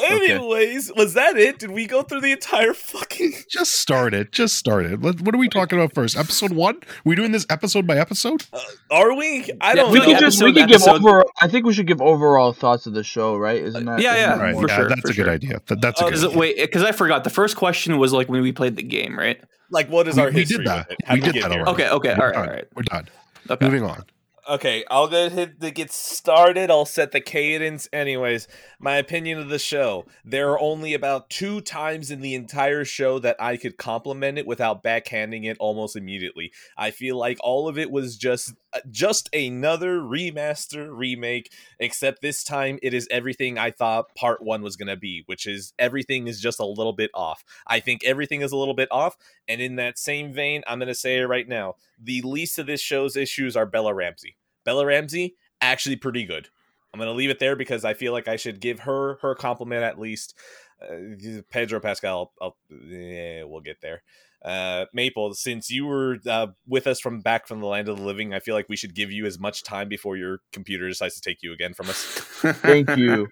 Anyways, 0.03 0.91
was 0.95 1.13
that 1.13 1.37
it? 1.37 1.59
Did 1.59 1.71
we 1.71 1.85
go 1.87 2.01
through 2.01 2.21
the 2.21 2.31
entire 2.33 2.73
fucking? 2.73 3.33
Just 3.49 3.75
started. 3.75 4.31
Just 4.31 4.57
started. 4.57 5.01
What, 5.01 5.21
what 5.21 5.33
are 5.33 5.37
we 5.37 5.47
talking 5.47 5.79
about 5.79 5.93
first? 5.93 6.17
Episode 6.17 6.51
one? 6.51 6.79
we 7.05 7.15
doing 7.15 7.31
this 7.31 7.45
episode 7.49 7.87
by 7.87 7.97
episode? 7.97 8.45
Are 8.91 9.13
we? 9.15 9.49
I 9.61 9.75
don't 9.75 9.91
We 9.91 9.99
know. 9.99 10.05
could 10.05 10.19
just 10.19 10.41
we 10.41 10.49
episode- 10.49 10.59
could 10.61 10.69
give 10.69 10.81
episode- 10.81 10.95
over. 11.07 11.23
I 11.41 11.47
think 11.47 11.65
we 11.65 11.73
should 11.73 11.87
give 11.87 12.01
overall 12.01 12.51
thoughts 12.53 12.85
of 12.85 12.93
the 12.93 13.03
show, 13.03 13.37
right? 13.37 13.61
Isn't 13.63 13.85
that? 13.85 14.01
Yeah, 14.01 14.15
yeah. 14.15 14.37
Right. 14.39 14.55
for 14.55 14.67
yeah, 14.67 14.75
sure, 14.75 14.89
that's 14.89 15.01
for 15.01 15.09
a 15.11 15.13
good 15.13 15.29
idea. 15.29 15.61
That, 15.67 15.81
that's 15.81 16.01
a 16.01 16.05
Uh, 16.05 16.07
good 16.09 16.13
Is 16.15 16.23
it, 16.23 16.27
idea. 16.27 16.39
wait, 16.39 16.57
because 16.57 16.83
I 16.83 16.91
forgot. 16.91 17.23
The 17.23 17.29
first 17.29 17.55
question 17.55 17.97
was 17.97 18.11
like 18.13 18.27
when 18.29 18.41
we 18.41 18.51
played 18.51 18.75
the 18.75 18.83
game, 18.83 19.17
right? 19.17 19.39
like, 19.69 19.89
what 19.89 20.07
is 20.07 20.15
We- 20.15 20.21
our 20.21 20.27
we 20.29 20.33
did 20.33 20.47
history? 20.47 20.65
that. 20.65 20.87
with 20.89 20.97
it? 20.99 21.05
How 21.07 21.13
We 21.15 21.19
did 21.21 21.33
did 21.33 21.43
that 21.43 21.51
already. 21.51 21.71
Okay, 21.71 21.89
okay, 21.89 22.11
All 22.13 22.25
right. 22.27 22.35
All 22.35 22.45
right. 22.45 22.65
We're 22.75 22.83
done. 22.83 23.07
Okay. 23.49 23.65
Moving 23.65 23.83
on. 23.83 24.03
Okay, 24.49 24.85
I'll 24.89 25.09
go 25.09 25.25
ahead 25.25 25.59
to 25.59 25.71
get 25.71 25.91
started. 25.91 26.71
I'll 26.71 26.85
set 26.85 27.11
the 27.11 27.19
cadence. 27.19 27.89
Anyways, 27.91 28.47
my 28.79 28.95
opinion 28.95 29.39
of 29.39 29.49
the 29.49 29.59
show. 29.59 30.05
There 30.23 30.51
are 30.51 30.59
only 30.59 30.93
about 30.93 31.29
two 31.29 31.59
times 31.59 32.11
in 32.11 32.21
the 32.21 32.33
entire 32.33 32.85
show 32.85 33.19
that 33.19 33.35
I 33.41 33.57
could 33.57 33.75
compliment 33.75 34.37
it 34.37 34.47
without 34.47 34.83
backhanding 34.83 35.43
it 35.43 35.57
almost 35.59 35.97
immediately. 35.97 36.53
I 36.77 36.91
feel 36.91 37.17
like 37.17 37.37
all 37.41 37.67
of 37.67 37.77
it 37.77 37.91
was 37.91 38.15
just 38.15 38.53
just 38.89 39.33
another 39.33 39.99
remaster 39.99 40.89
remake, 40.95 41.51
except 41.79 42.21
this 42.21 42.43
time 42.43 42.79
it 42.81 42.93
is 42.93 43.07
everything 43.09 43.57
I 43.57 43.71
thought 43.71 44.13
part 44.15 44.41
one 44.41 44.61
was 44.61 44.75
gonna 44.75 44.95
be, 44.97 45.23
which 45.25 45.45
is 45.45 45.73
everything 45.79 46.27
is 46.27 46.41
just 46.41 46.59
a 46.59 46.65
little 46.65 46.93
bit 46.93 47.11
off. 47.13 47.43
I 47.65 47.79
think 47.79 48.03
everything 48.03 48.41
is 48.41 48.51
a 48.51 48.57
little 48.57 48.73
bit 48.73 48.89
off, 48.91 49.17
and 49.47 49.61
in 49.61 49.75
that 49.77 49.97
same 49.97 50.33
vein, 50.33 50.63
I'm 50.67 50.79
gonna 50.79 50.95
say 50.95 51.17
it 51.17 51.25
right 51.25 51.47
now. 51.47 51.75
The 52.01 52.21
least 52.21 52.59
of 52.59 52.67
this 52.67 52.81
show's 52.81 53.15
issues 53.15 53.55
are 53.55 53.65
Bella 53.65 53.93
Ramsey. 53.93 54.37
Bella 54.63 54.85
Ramsey 54.85 55.35
actually 55.61 55.95
pretty 55.95 56.25
good. 56.25 56.49
I'm 56.93 56.99
gonna 56.99 57.11
leave 57.11 57.29
it 57.29 57.39
there 57.39 57.55
because 57.55 57.85
I 57.85 57.93
feel 57.93 58.11
like 58.11 58.27
I 58.27 58.35
should 58.35 58.59
give 58.59 58.79
her 58.81 59.17
her 59.21 59.35
compliment 59.35 59.83
at 59.83 59.99
least. 59.99 60.35
Uh, 60.81 61.41
Pedro 61.49 61.79
Pascal, 61.79 62.33
I'll, 62.39 62.57
yeah, 62.69 63.43
we'll 63.43 63.61
get 63.61 63.81
there. 63.81 64.03
Uh, 64.43 64.85
Maple, 64.93 65.33
since 65.33 65.69
you 65.69 65.85
were 65.85 66.17
uh, 66.29 66.47
with 66.67 66.87
us 66.87 66.99
from 66.99 67.21
back 67.21 67.47
from 67.47 67.59
the 67.59 67.65
land 67.65 67.89
of 67.89 67.97
the 67.97 68.03
living, 68.03 68.33
I 68.33 68.39
feel 68.39 68.55
like 68.55 68.69
we 68.69 68.75
should 68.75 68.93
give 68.93 69.11
you 69.11 69.25
as 69.25 69.39
much 69.39 69.63
time 69.63 69.89
before 69.89 70.15
your 70.15 70.39
computer 70.51 70.87
decides 70.87 71.15
to 71.15 71.21
take 71.21 71.41
you 71.41 71.53
again 71.53 71.73
from 71.73 71.89
us. 71.89 72.03
Thank 72.05 72.95
you. 72.95 73.27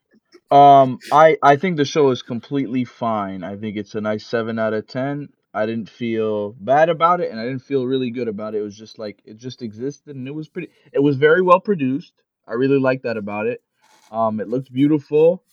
Um, 0.52 1.00
I 1.12 1.38
I 1.42 1.56
think 1.56 1.78
the 1.78 1.86
show 1.86 2.12
is 2.12 2.22
completely 2.22 2.86
fine. 2.86 3.44
I 3.44 3.56
think 3.56 3.78
it's 3.78 3.96
a 3.96 4.02
nice 4.02 4.26
seven 4.26 4.60
out 4.60 4.74
of 4.74 4.88
ten. 4.88 5.30
I 5.54 5.66
didn't 5.66 5.90
feel 5.90 6.52
bad 6.60 6.90
about 6.90 7.22
it, 7.22 7.32
and 7.32 7.40
I 7.40 7.46
didn't 7.46 7.64
feel 7.64 7.86
really 7.86 8.12
good 8.12 8.28
about 8.28 8.56
it. 8.56 8.60
It 8.60 8.64
was 8.64 8.78
just 8.78 9.00
like 9.00 9.22
it 9.26 9.38
just 9.38 9.62
existed, 9.62 10.16
and 10.16 10.28
it 10.28 10.36
was 10.36 10.48
pretty. 10.48 10.70
It 10.92 11.00
was 11.02 11.16
very 11.16 11.42
well 11.42 11.60
produced. 11.60 12.14
I 12.48 12.54
really 12.54 12.80
like 12.80 13.04
that 13.04 13.18
about 13.18 13.48
it. 13.48 13.64
Um, 14.12 14.40
it 14.40 14.50
looked 14.50 14.72
beautiful. 14.72 15.44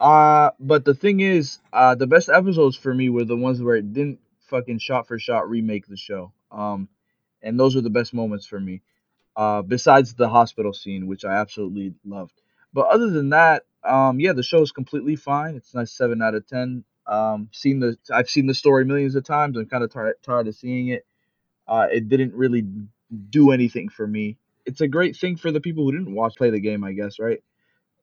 Uh, 0.00 0.50
but 0.60 0.84
the 0.84 0.94
thing 0.94 1.20
is, 1.20 1.58
uh, 1.72 1.94
the 1.94 2.06
best 2.06 2.28
episodes 2.28 2.76
for 2.76 2.94
me 2.94 3.08
were 3.08 3.24
the 3.24 3.36
ones 3.36 3.62
where 3.62 3.76
it 3.76 3.92
didn't 3.92 4.20
fucking 4.48 4.78
shot 4.78 5.06
for 5.06 5.18
shot 5.18 5.48
remake 5.48 5.86
the 5.86 5.96
show. 5.96 6.32
Um, 6.50 6.88
and 7.42 7.58
those 7.58 7.74
were 7.74 7.80
the 7.80 7.90
best 7.90 8.12
moments 8.12 8.46
for 8.46 8.58
me. 8.58 8.82
Uh, 9.36 9.62
besides 9.62 10.14
the 10.14 10.28
hospital 10.28 10.72
scene, 10.72 11.06
which 11.06 11.24
I 11.24 11.34
absolutely 11.34 11.94
loved. 12.04 12.34
But 12.72 12.88
other 12.88 13.10
than 13.10 13.30
that, 13.30 13.62
um, 13.84 14.18
yeah, 14.18 14.32
the 14.32 14.42
show 14.42 14.62
is 14.62 14.72
completely 14.72 15.14
fine. 15.14 15.54
It's 15.54 15.72
a 15.74 15.78
nice 15.78 15.92
seven 15.92 16.20
out 16.20 16.34
of 16.34 16.46
ten. 16.46 16.84
Um, 17.06 17.48
seen 17.52 17.78
the 17.78 17.96
I've 18.12 18.28
seen 18.28 18.46
the 18.46 18.54
story 18.54 18.84
millions 18.84 19.14
of 19.14 19.24
times. 19.24 19.56
I'm 19.56 19.66
kind 19.66 19.84
of 19.84 19.92
tired 19.92 20.16
tired 20.22 20.48
of 20.48 20.56
seeing 20.56 20.88
it. 20.88 21.06
Uh, 21.66 21.86
it 21.92 22.08
didn't 22.08 22.34
really 22.34 22.64
do 23.30 23.52
anything 23.52 23.88
for 23.88 24.06
me. 24.06 24.36
It's 24.66 24.80
a 24.80 24.88
great 24.88 25.16
thing 25.16 25.36
for 25.36 25.52
the 25.52 25.60
people 25.60 25.84
who 25.84 25.92
didn't 25.92 26.14
watch 26.14 26.34
play 26.36 26.50
the 26.50 26.60
game, 26.60 26.82
I 26.84 26.92
guess, 26.92 27.18
right? 27.18 27.42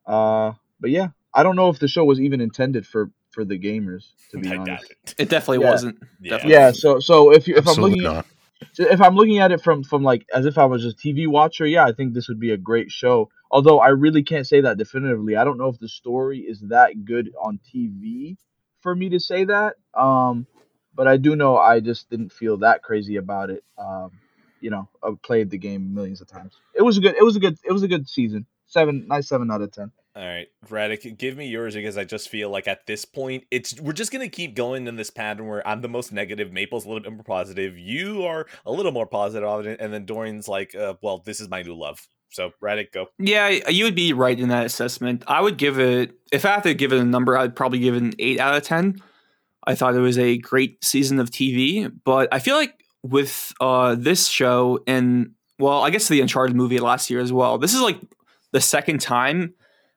Uh, 0.06 0.54
but 0.80 0.90
yeah, 0.90 1.10
I 1.34 1.44
don't 1.44 1.56
know 1.56 1.70
if 1.70 1.80
the 1.80 1.88
show 1.88 2.06
was 2.06 2.20
even 2.22 2.42
intended 2.42 2.88
for 2.88 3.12
for 3.36 3.46
the 3.46 3.60
gamers. 3.60 4.06
To 4.32 4.40
be 4.40 4.50
I 4.52 4.58
honest, 4.58 4.68
doubt 4.90 4.92
it. 4.92 5.16
It 5.20 5.30
definitely 5.30 5.64
Yeah. 5.64 5.72
wasn't. 5.72 5.98
Yeah. 6.22 6.30
Definitely. 6.32 6.54
yeah. 6.54 6.72
So 6.72 7.00
so 7.00 7.32
if 7.32 7.48
you 7.48 7.56
if 7.58 7.68
I'm 7.68 7.76
looking 7.76 8.02
not. 8.02 8.26
So 8.74 8.84
if 8.90 9.02
I'm 9.02 9.16
looking 9.16 9.38
at 9.40 9.52
it 9.52 9.62
from 9.62 9.84
from 9.84 10.02
like 10.04 10.26
as 10.34 10.46
if 10.46 10.58
I 10.58 10.66
was 10.66 10.86
a 10.86 10.94
TV 10.94 11.28
watcher, 11.28 11.68
yeah, 11.68 11.86
I 11.86 11.92
think 11.92 12.14
this 12.14 12.28
would 12.30 12.40
be 12.40 12.52
a 12.52 12.58
great 12.58 12.90
show. 12.90 13.30
Although 13.52 13.80
I 13.80 13.90
really 13.90 14.24
can't 14.24 14.48
say 14.48 14.62
that 14.62 14.78
definitively. 14.78 15.36
I 15.36 15.44
don't 15.44 15.58
know 15.58 15.68
if 15.70 15.80
the 15.80 15.88
story 15.88 16.40
is 16.40 16.62
that 16.70 17.06
good 17.06 17.32
on 17.40 17.60
TV 17.74 18.38
for 18.80 18.96
me 18.96 19.10
to 19.10 19.20
say 19.20 19.44
that. 19.46 19.76
Um, 19.94 20.48
but 20.96 21.08
I 21.08 21.18
do 21.18 21.36
know 21.36 21.58
I 21.58 21.82
just 21.82 22.10
didn't 22.10 22.32
feel 22.32 22.58
that 22.58 22.82
crazy 22.82 23.18
about 23.18 23.50
it. 23.50 23.64
Um, 23.78 24.12
you 24.62 24.70
know, 24.72 24.88
I've 25.04 25.22
played 25.22 25.50
the 25.52 25.58
game 25.58 25.94
millions 25.94 26.22
of 26.22 26.28
times. 26.28 26.54
It 26.74 26.82
was 26.82 26.98
a 26.98 27.02
good. 27.02 27.16
It 27.20 27.24
was 27.24 27.36
a 27.36 27.40
good. 27.40 27.58
It 27.64 27.72
was 27.72 27.84
a 27.84 27.88
good 27.88 28.08
season. 28.10 28.46
Seven, 28.68 29.06
nice 29.08 29.28
seven 29.28 29.52
out 29.52 29.62
of 29.62 29.72
ten. 29.72 29.92
All 30.18 30.26
right, 30.26 30.48
Radic, 30.70 31.18
give 31.18 31.36
me 31.36 31.48
yours 31.48 31.76
because 31.76 31.98
I 31.98 32.06
just 32.06 32.30
feel 32.30 32.50
like 32.50 32.70
at 32.70 32.86
this 32.88 33.04
point, 33.04 33.44
it's 33.52 33.80
we're 33.82 33.92
just 33.92 34.14
gonna 34.14 34.30
keep 34.30 34.56
going 34.56 34.88
in 34.88 34.96
this 34.96 35.10
pattern 35.10 35.48
where 35.48 35.68
I'm 35.68 35.82
the 35.82 35.90
most 35.90 36.14
negative, 36.14 36.54
Maple's 36.54 36.86
a 36.86 36.88
little 36.88 37.04
bit 37.04 37.12
more 37.12 37.24
positive, 37.24 37.78
you 37.78 38.24
are 38.24 38.46
a 38.66 38.72
little 38.72 38.94
more 38.94 39.08
positive 39.08 39.78
and 39.80 39.94
then 39.94 40.06
Dorian's 40.06 40.48
like, 40.48 40.74
uh, 40.74 40.94
"Well, 41.02 41.18
this 41.26 41.42
is 41.42 41.50
my 41.50 41.64
new 41.64 41.76
love." 41.76 42.08
So, 42.36 42.52
Radic, 42.62 42.92
go. 42.92 43.08
Yeah, 43.18 43.48
you 43.48 43.86
would 43.86 43.96
be 43.96 44.14
right 44.14 44.38
in 44.38 44.50
that 44.50 44.66
assessment. 44.66 45.24
I 45.28 45.42
would 45.42 45.58
give 45.58 45.80
it, 45.80 46.12
if 46.34 46.46
I 46.46 46.56
had 46.56 46.64
to 46.64 46.74
give 46.74 46.92
it 46.92 47.00
a 47.00 47.06
number, 47.06 47.38
I'd 47.38 47.56
probably 47.56 47.80
give 47.80 47.96
it 47.96 48.04
an 48.04 48.14
8 48.20 48.40
out 48.42 48.56
of 48.56 48.64
10. 48.64 49.02
I 49.66 49.76
thought 49.76 49.96
it 49.96 50.00
was 50.00 50.18
a 50.18 50.38
great 50.38 50.84
season 50.84 51.20
of 51.20 51.32
TV, 51.32 51.90
but 52.04 52.28
I 52.34 52.40
feel 52.40 52.56
like 52.56 52.84
with 53.04 53.54
uh, 53.62 53.96
this 53.96 54.28
show 54.28 54.80
and, 54.86 55.32
well, 55.60 55.82
I 55.82 55.92
guess 55.92 56.10
the 56.10 56.20
Uncharted 56.20 56.58
movie 56.58 56.80
last 56.80 57.10
year 57.10 57.22
as 57.22 57.32
well, 57.32 57.58
this 57.58 57.74
is 57.74 57.80
like 57.80 58.02
the 58.52 58.60
second 58.62 59.00
time 59.00 59.54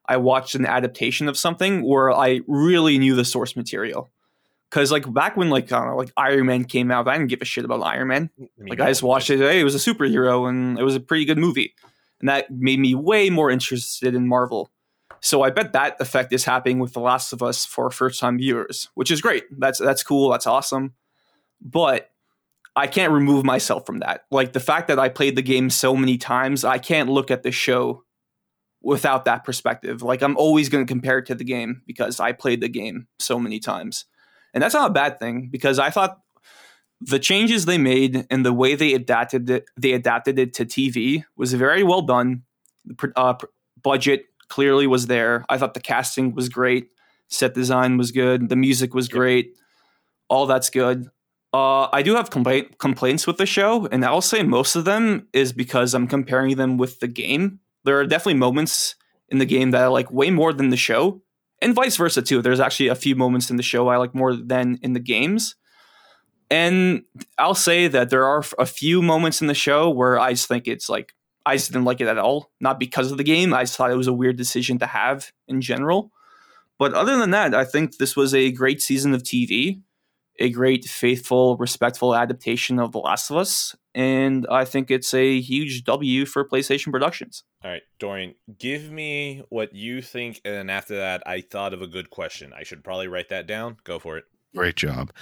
I 0.08 0.16
watched 0.16 0.54
an 0.54 0.66
adaptation 0.66 1.28
of 1.28 1.36
something 1.36 1.82
where 1.82 2.10
I 2.10 2.40
really 2.46 2.98
knew 2.98 3.14
the 3.14 3.24
source 3.24 3.54
material. 3.54 4.10
Because, 4.70 4.90
like, 4.90 5.10
back 5.12 5.36
when, 5.36 5.50
like, 5.50 5.70
I 5.72 5.78
don't 5.78 5.88
know, 5.88 5.96
like 5.96 6.12
Iron 6.16 6.46
Man 6.46 6.64
came 6.64 6.90
out, 6.90 7.08
I 7.08 7.16
didn't 7.16 7.30
give 7.30 7.40
a 7.40 7.46
shit 7.46 7.64
about 7.64 7.82
Iron 7.82 8.08
Man. 8.08 8.30
Mm, 8.40 8.68
like 8.68 8.80
I 8.80 8.88
just 8.88 9.02
watched 9.02 9.30
it. 9.30 9.38
Hey, 9.38 9.60
it 9.60 9.64
was 9.64 9.74
a 9.74 9.78
superhero, 9.78 10.48
and 10.48 10.78
it 10.78 10.82
was 10.82 10.96
a 10.96 11.00
pretty 11.00 11.24
good 11.24 11.38
movie, 11.38 11.74
and 12.20 12.28
that 12.28 12.50
made 12.50 12.78
me 12.78 12.94
way 12.94 13.30
more 13.30 13.50
interested 13.50 14.14
in 14.14 14.26
Marvel. 14.26 14.70
So 15.20 15.42
I 15.42 15.50
bet 15.50 15.72
that 15.72 16.00
effect 16.00 16.32
is 16.32 16.44
happening 16.44 16.78
with 16.78 16.92
The 16.92 17.00
Last 17.00 17.32
of 17.32 17.42
Us 17.42 17.64
for 17.64 17.90
first 17.90 18.20
time 18.20 18.38
viewers, 18.38 18.88
which 18.94 19.10
is 19.10 19.20
great. 19.20 19.44
That's 19.50 19.78
that's 19.78 20.02
cool. 20.02 20.30
That's 20.30 20.46
awesome. 20.46 20.94
But 21.60 22.10
I 22.76 22.86
can't 22.86 23.12
remove 23.12 23.44
myself 23.44 23.84
from 23.84 23.98
that. 23.98 24.24
Like 24.30 24.52
the 24.52 24.60
fact 24.60 24.88
that 24.88 24.98
I 24.98 25.08
played 25.08 25.34
the 25.34 25.42
game 25.42 25.70
so 25.70 25.96
many 25.96 26.18
times, 26.18 26.64
I 26.64 26.78
can't 26.78 27.08
look 27.08 27.30
at 27.30 27.42
the 27.42 27.50
show 27.50 28.04
without 28.82 29.24
that 29.24 29.44
perspective. 29.44 30.02
Like 30.02 30.22
I'm 30.22 30.36
always 30.36 30.68
going 30.68 30.84
to 30.84 30.90
compare 30.90 31.18
it 31.18 31.26
to 31.26 31.34
the 31.34 31.44
game 31.44 31.82
because 31.86 32.20
I 32.20 32.32
played 32.32 32.60
the 32.60 32.68
game 32.68 33.08
so 33.18 33.38
many 33.38 33.58
times. 33.58 34.04
And 34.54 34.62
that's 34.62 34.74
not 34.74 34.90
a 34.90 34.94
bad 34.94 35.18
thing 35.18 35.48
because 35.50 35.78
I 35.78 35.90
thought 35.90 36.20
the 37.00 37.18
changes 37.18 37.64
they 37.64 37.78
made 37.78 38.26
and 38.30 38.44
the 38.44 38.52
way 38.52 38.74
they 38.74 38.94
adapted 38.94 39.48
it, 39.50 39.66
they 39.76 39.92
adapted 39.92 40.38
it 40.38 40.54
to 40.54 40.64
TV 40.64 41.24
was 41.36 41.52
very 41.54 41.82
well 41.82 42.02
done. 42.02 42.42
The 42.84 43.12
uh, 43.16 43.34
budget 43.82 44.24
clearly 44.48 44.86
was 44.86 45.06
there. 45.06 45.44
I 45.48 45.58
thought 45.58 45.74
the 45.74 45.80
casting 45.80 46.34
was 46.34 46.48
great, 46.48 46.88
set 47.28 47.54
design 47.54 47.98
was 47.98 48.10
good, 48.10 48.48
the 48.48 48.56
music 48.56 48.94
was 48.94 49.08
great. 49.08 49.54
All 50.28 50.46
that's 50.46 50.70
good. 50.70 51.08
Uh, 51.52 51.88
I 51.92 52.02
do 52.02 52.14
have 52.14 52.30
complaint 52.30 52.78
complaints 52.78 53.26
with 53.26 53.38
the 53.38 53.46
show, 53.46 53.86
and 53.86 54.04
I'll 54.04 54.20
say 54.20 54.42
most 54.42 54.76
of 54.76 54.84
them 54.84 55.26
is 55.32 55.52
because 55.52 55.94
I'm 55.94 56.06
comparing 56.06 56.56
them 56.56 56.76
with 56.76 57.00
the 57.00 57.08
game. 57.08 57.60
There 57.88 57.98
are 57.98 58.06
definitely 58.06 58.34
moments 58.34 58.96
in 59.30 59.38
the 59.38 59.46
game 59.46 59.70
that 59.70 59.82
I 59.82 59.86
like 59.86 60.12
way 60.12 60.28
more 60.28 60.52
than 60.52 60.68
the 60.68 60.76
show, 60.76 61.22
and 61.62 61.74
vice 61.74 61.96
versa 61.96 62.20
too. 62.20 62.42
There's 62.42 62.60
actually 62.60 62.88
a 62.88 62.94
few 62.94 63.16
moments 63.16 63.48
in 63.48 63.56
the 63.56 63.62
show 63.62 63.88
I 63.88 63.96
like 63.96 64.14
more 64.14 64.36
than 64.36 64.78
in 64.82 64.92
the 64.92 65.00
games. 65.00 65.56
And 66.50 67.04
I'll 67.38 67.54
say 67.54 67.88
that 67.88 68.10
there 68.10 68.26
are 68.26 68.44
a 68.58 68.66
few 68.66 69.00
moments 69.00 69.40
in 69.40 69.46
the 69.46 69.54
show 69.54 69.88
where 69.88 70.20
I 70.20 70.32
just 70.32 70.48
think 70.48 70.68
it's 70.68 70.90
like 70.90 71.14
I 71.46 71.56
just 71.56 71.72
didn't 71.72 71.86
like 71.86 72.02
it 72.02 72.08
at 72.08 72.18
all. 72.18 72.50
Not 72.60 72.78
because 72.78 73.10
of 73.10 73.16
the 73.16 73.24
game. 73.24 73.54
I 73.54 73.62
just 73.62 73.74
thought 73.78 73.90
it 73.90 73.96
was 73.96 74.06
a 74.06 74.12
weird 74.12 74.36
decision 74.36 74.78
to 74.80 74.86
have 74.86 75.32
in 75.46 75.62
general. 75.62 76.12
But 76.78 76.92
other 76.92 77.16
than 77.16 77.30
that, 77.30 77.54
I 77.54 77.64
think 77.64 77.96
this 77.96 78.16
was 78.16 78.34
a 78.34 78.52
great 78.52 78.82
season 78.82 79.14
of 79.14 79.22
TV, 79.22 79.80
a 80.38 80.50
great, 80.50 80.84
faithful, 80.84 81.56
respectful 81.56 82.14
adaptation 82.14 82.78
of 82.78 82.92
The 82.92 82.98
Last 82.98 83.30
of 83.30 83.36
Us, 83.36 83.74
and 83.94 84.46
I 84.50 84.64
think 84.64 84.90
it's 84.90 85.12
a 85.14 85.40
huge 85.40 85.84
W 85.84 86.26
for 86.26 86.48
PlayStation 86.48 86.92
Productions. 86.92 87.44
All 87.64 87.70
right, 87.70 87.82
Dorian, 87.98 88.34
give 88.58 88.90
me 88.90 89.42
what 89.48 89.74
you 89.74 90.00
think, 90.00 90.40
and 90.44 90.54
then 90.54 90.70
after 90.70 90.96
that, 90.96 91.22
I 91.26 91.40
thought 91.40 91.74
of 91.74 91.82
a 91.82 91.86
good 91.86 92.10
question. 92.10 92.52
I 92.56 92.62
should 92.62 92.84
probably 92.84 93.08
write 93.08 93.30
that 93.30 93.46
down. 93.46 93.76
Go 93.84 93.98
for 93.98 94.16
it. 94.18 94.24
Great 94.56 94.76
job. 94.76 95.12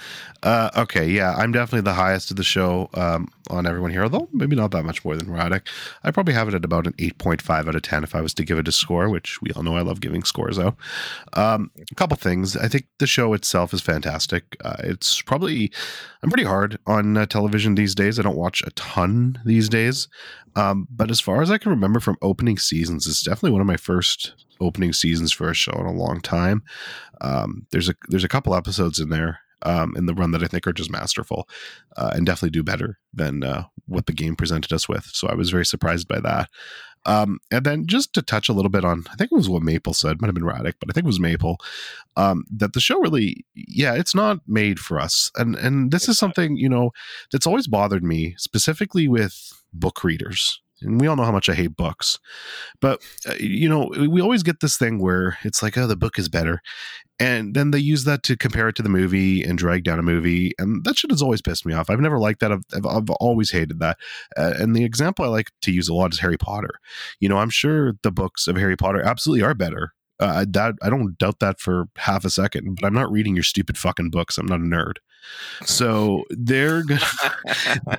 Uh, 0.41 0.69
okay, 0.77 1.05
yeah, 1.05 1.35
I'm 1.35 1.51
definitely 1.51 1.81
the 1.81 1.93
highest 1.95 2.31
of 2.31 2.37
the 2.37 2.45
show 2.45 2.89
um, 2.93 3.27
on 3.49 3.67
everyone 3.67 3.91
here, 3.91 4.03
although 4.03 4.29
maybe 4.31 4.55
not 4.55 4.71
that 4.71 4.85
much 4.85 5.03
more 5.03 5.17
than 5.17 5.27
Radek. 5.27 5.67
I 6.03 6.11
probably 6.11 6.33
have 6.33 6.47
it 6.47 6.53
at 6.53 6.63
about 6.63 6.87
an 6.87 6.93
8.5 6.93 7.67
out 7.67 7.75
of 7.75 7.81
10 7.81 8.05
if 8.05 8.15
I 8.15 8.21
was 8.21 8.33
to 8.35 8.45
give 8.45 8.57
it 8.57 8.69
a 8.69 8.71
score, 8.71 9.09
which 9.09 9.41
we 9.41 9.51
all 9.51 9.63
know 9.63 9.75
I 9.75 9.81
love 9.81 9.99
giving 9.99 10.23
scores 10.23 10.57
out. 10.57 10.77
Um, 11.33 11.71
a 11.91 11.95
couple 11.95 12.15
things. 12.15 12.55
I 12.55 12.69
think 12.69 12.85
the 12.99 13.07
show 13.07 13.33
itself 13.33 13.73
is 13.73 13.81
fantastic. 13.81 14.55
Uh, 14.63 14.77
it's 14.79 15.21
probably, 15.21 15.73
I'm 16.23 16.29
pretty 16.29 16.47
hard 16.47 16.79
on 16.87 17.17
uh, 17.17 17.25
television 17.25 17.75
these 17.75 17.95
days. 17.95 18.17
I 18.17 18.21
don't 18.21 18.37
watch 18.37 18.63
a 18.65 18.71
ton 18.71 19.39
these 19.43 19.67
days. 19.67 20.07
Um, 20.55 20.87
but 20.89 21.11
as 21.11 21.19
far 21.19 21.41
as 21.41 21.51
I 21.51 21.57
can 21.57 21.71
remember 21.71 21.99
from 21.99 22.17
opening 22.21 22.57
seasons, 22.57 23.07
it's 23.07 23.21
definitely 23.21 23.51
one 23.51 23.61
of 23.61 23.67
my 23.67 23.77
first 23.77 24.33
opening 24.59 24.93
seasons 24.93 25.31
for 25.31 25.49
a 25.49 25.53
show 25.53 25.73
in 25.73 25.85
a 25.85 25.91
long 25.91 26.19
time. 26.21 26.63
Um, 27.21 27.67
there's 27.71 27.89
a 27.89 27.95
there's 28.09 28.23
a 28.23 28.29
couple 28.29 28.55
episodes 28.55 28.99
in 28.99 29.09
there 29.09 29.39
um, 29.63 29.95
in 29.95 30.05
the 30.05 30.13
run 30.13 30.31
that 30.31 30.43
I 30.43 30.47
think 30.47 30.67
are 30.67 30.73
just 30.73 30.91
masterful 30.91 31.47
uh, 31.95 32.11
and 32.13 32.25
definitely 32.25 32.51
do 32.51 32.63
better 32.63 32.99
than 33.13 33.43
uh, 33.43 33.65
what 33.87 34.05
the 34.05 34.13
game 34.13 34.35
presented 34.35 34.73
us 34.73 34.87
with. 34.87 35.05
So 35.05 35.27
I 35.27 35.35
was 35.35 35.49
very 35.49 35.65
surprised 35.65 36.07
by 36.07 36.19
that. 36.21 36.49
Um, 37.05 37.39
and 37.51 37.65
then 37.65 37.87
just 37.87 38.13
to 38.13 38.21
touch 38.21 38.49
a 38.49 38.53
little 38.53 38.69
bit 38.69 38.83
on, 38.83 39.05
I 39.09 39.15
think 39.15 39.31
it 39.31 39.35
was 39.35 39.47
what 39.47 39.63
Maple 39.63 39.93
said, 39.93 40.19
might 40.19 40.27
have 40.27 40.35
been 40.35 40.43
Raddick, 40.43 40.73
but 40.79 40.89
I 40.89 40.91
think 40.91 41.05
it 41.05 41.07
was 41.07 41.21
Maple, 41.21 41.57
um, 42.17 42.43
that 42.51 42.73
the 42.73 42.81
show 42.81 42.99
really, 42.99 43.45
yeah, 43.55 43.93
it's 43.93 44.13
not 44.13 44.39
made 44.45 44.77
for 44.79 44.99
us. 44.99 45.31
And 45.37 45.55
and 45.55 45.91
this 45.91 46.09
is 46.09 46.17
something 46.17 46.57
you 46.57 46.67
know 46.67 46.91
that's 47.31 47.47
always 47.47 47.67
bothered 47.67 48.03
me, 48.03 48.35
specifically 48.37 49.07
with 49.07 49.53
book 49.79 50.03
readers. 50.03 50.61
And 50.81 51.01
we 51.01 51.07
all 51.07 51.15
know 51.15 51.23
how 51.23 51.31
much 51.31 51.49
I 51.49 51.55
hate 51.55 51.75
books, 51.75 52.19
but 52.81 53.01
uh, 53.27 53.33
you 53.39 53.67
know 53.67 53.91
we 53.97 54.21
always 54.21 54.43
get 54.43 54.59
this 54.59 54.77
thing 54.77 54.99
where 54.99 55.39
it's 55.43 55.63
like, 55.63 55.75
oh, 55.75 55.87
the 55.87 55.95
book 55.95 56.19
is 56.19 56.29
better, 56.29 56.61
and 57.19 57.55
then 57.55 57.71
they 57.71 57.79
use 57.79 58.03
that 58.03 58.21
to 58.23 58.37
compare 58.37 58.67
it 58.67 58.75
to 58.75 58.83
the 58.83 58.89
movie 58.89 59.41
and 59.41 59.57
drag 59.57 59.83
down 59.83 59.97
a 59.97 60.03
movie. 60.03 60.51
And 60.59 60.83
that 60.83 60.99
shit 60.99 61.09
has 61.09 61.23
always 61.23 61.41
pissed 61.41 61.65
me 61.65 61.73
off. 61.73 61.89
I've 61.89 61.99
never 61.99 62.19
liked 62.19 62.41
that. 62.41 62.51
I've, 62.51 62.63
I've, 62.85 63.09
always 63.19 63.49
hated 63.49 63.79
that. 63.79 63.97
Uh, 64.37 64.53
and 64.59 64.75
the 64.75 64.83
example 64.83 65.25
i 65.25 65.27
like 65.29 65.51
to 65.63 65.71
use 65.71 65.89
a 65.89 65.95
lot 65.95 66.13
is 66.13 66.19
harry 66.19 66.37
potter. 66.37 66.75
You 67.19 67.29
know 67.29 67.37
i'm 67.37 67.49
sure 67.49 67.93
the 68.03 68.11
books 68.11 68.47
of 68.47 68.55
harry 68.55 68.77
potter 68.77 69.01
absolutely 69.01 69.43
are 69.43 69.55
better. 69.55 69.93
Uh, 70.19 70.45
that 70.49 70.75
i 70.83 70.89
don't 70.89 71.17
doubt 71.17 71.39
that 71.39 71.59
for 71.59 71.85
half 71.95 72.25
a 72.25 72.29
second 72.31 72.73
but 72.73 72.87
i'm 72.87 72.93
not 72.93 73.11
reading 73.11 73.35
your 73.35 73.43
stupid 73.43 73.77
fucking 73.77 74.11
books. 74.11 74.37
I'm 74.37 74.47
not 74.47 74.59
a 74.59 74.63
nerd 74.63 74.97
so 75.65 76.23
they're 76.29 76.83
gonna 76.85 76.99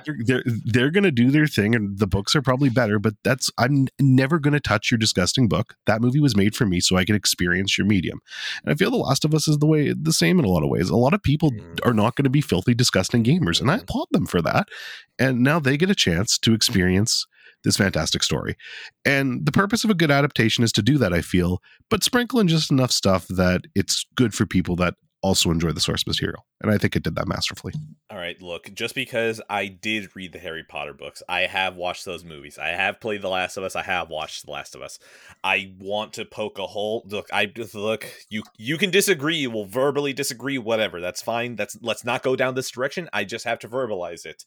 they're, 0.05 0.17
they're 0.25 0.43
they're 0.65 0.91
gonna 0.91 1.11
do 1.11 1.31
their 1.31 1.47
thing 1.47 1.75
and 1.75 1.99
the 1.99 2.07
books 2.07 2.35
are 2.35 2.41
probably 2.41 2.69
better 2.69 2.99
but 2.99 3.13
that's 3.23 3.51
i'm 3.57 3.87
never 3.99 4.39
gonna 4.39 4.59
touch 4.59 4.91
your 4.91 4.97
disgusting 4.97 5.47
book. 5.47 5.75
That 5.85 6.01
movie 6.01 6.19
was 6.19 6.35
made 6.35 6.55
for 6.55 6.65
me 6.65 6.79
so 6.79 6.95
i 6.97 7.05
can 7.05 7.15
experience 7.15 7.77
your 7.77 7.87
medium. 7.87 8.19
And 8.63 8.71
i 8.73 8.75
feel 8.75 8.91
the 8.91 8.97
last 8.97 9.25
of 9.25 9.33
us 9.33 9.47
is 9.47 9.57
the 9.59 9.65
way 9.67 9.93
the 9.93 10.13
same 10.13 10.39
in 10.39 10.45
a 10.45 10.49
lot 10.49 10.63
of 10.63 10.69
ways. 10.69 10.89
A 10.89 10.95
lot 10.95 11.13
of 11.13 11.21
people 11.23 11.51
Mhm. 11.51 11.79
are 11.85 11.93
not 11.93 12.15
going 12.15 12.23
to 12.25 12.29
be 12.29 12.41
filthy 12.41 12.73
disgusting 12.73 13.23
gamers 13.23 13.59
and 13.61 13.69
i 13.71 13.77
Mhm. 13.77 13.81
applaud 13.83 14.07
them 14.11 14.25
for 14.25 14.41
that. 14.41 14.67
And 15.17 15.41
now 15.41 15.59
they 15.59 15.77
get 15.77 15.89
a 15.89 15.95
chance 15.95 16.37
to 16.39 16.53
experience 16.53 17.25
this 17.63 17.75
fantastic 17.77 18.23
story. 18.23 18.55
And 19.03 19.45
the 19.45 19.51
purpose 19.51 19.83
of 19.83 19.89
a 19.89 19.93
good 19.95 20.11
adaptation 20.11 20.63
is 20.63 20.71
to 20.73 20.81
do 20.81 20.97
that 20.99 21.13
i 21.13 21.21
feel 21.21 21.61
but 21.89 22.03
sprinkle 22.03 22.39
in 22.39 22.47
just 22.47 22.71
enough 22.71 22.91
stuff 22.91 23.27
that 23.27 23.61
it's 23.75 24.05
good 24.15 24.33
for 24.33 24.45
people 24.45 24.75
that 24.77 24.95
also 25.21 25.51
enjoy 25.51 25.71
the 25.71 25.81
source 25.81 26.05
material 26.07 26.45
and 26.61 26.71
i 26.71 26.77
think 26.77 26.95
it 26.95 27.03
did 27.03 27.15
that 27.15 27.27
masterfully 27.27 27.73
All 28.11 28.17
right, 28.17 28.41
look, 28.41 28.73
just 28.73 28.95
because 28.95 29.39
I 29.51 29.67
did 29.67 30.15
read 30.15 30.33
the 30.33 30.39
Harry 30.39 30.63
Potter 30.63 30.95
books, 30.95 31.21
I 31.29 31.41
have 31.41 31.75
watched 31.75 32.05
those 32.05 32.23
movies. 32.23 32.57
I 32.57 32.69
have 32.69 32.99
played 32.99 33.21
The 33.21 33.29
Last 33.29 33.55
of 33.55 33.63
Us. 33.63 33.75
I 33.75 33.83
have 33.83 34.09
watched 34.09 34.47
The 34.47 34.51
Last 34.51 34.73
of 34.73 34.81
Us. 34.81 34.97
I 35.43 35.75
want 35.79 36.13
to 36.13 36.25
poke 36.25 36.57
a 36.57 36.65
hole. 36.65 37.03
Look, 37.05 37.27
I 37.31 37.51
look, 37.75 38.11
you 38.27 38.41
you 38.57 38.79
can 38.79 38.89
disagree, 38.89 39.35
you 39.35 39.51
will 39.51 39.65
verbally 39.65 40.11
disagree, 40.11 40.57
whatever. 40.57 40.99
That's 40.99 41.21
fine. 41.21 41.55
That's 41.55 41.77
let's 41.81 42.03
not 42.03 42.23
go 42.23 42.35
down 42.35 42.55
this 42.55 42.71
direction. 42.71 43.09
I 43.13 43.25
just 43.25 43.45
have 43.45 43.59
to 43.59 43.69
verbalize 43.69 44.25
it. 44.25 44.43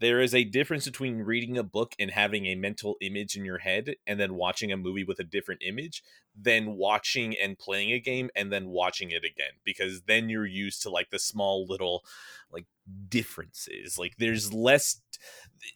There 0.00 0.20
is 0.20 0.34
a 0.34 0.44
difference 0.44 0.84
between 0.84 1.22
reading 1.22 1.56
a 1.56 1.64
book 1.64 1.94
and 1.98 2.10
having 2.10 2.44
a 2.44 2.54
mental 2.54 2.96
image 3.00 3.36
in 3.36 3.46
your 3.46 3.58
head 3.58 3.96
and 4.06 4.20
then 4.20 4.34
watching 4.34 4.70
a 4.70 4.76
movie 4.76 5.02
with 5.02 5.18
a 5.18 5.24
different 5.24 5.62
image 5.66 6.04
than 6.40 6.76
watching 6.76 7.34
and 7.36 7.58
playing 7.58 7.90
a 7.90 7.98
game 7.98 8.30
and 8.36 8.52
then 8.52 8.68
watching 8.68 9.10
it 9.10 9.24
again 9.24 9.52
because 9.64 10.02
then 10.02 10.28
you're 10.28 10.46
used 10.46 10.82
to 10.82 10.90
like 10.90 11.10
the 11.10 11.18
small 11.18 11.47
small 11.48 11.66
little 11.68 12.04
like 12.52 12.66
differences. 13.08 13.98
Like 13.98 14.16
there's 14.18 14.52
less 14.52 15.00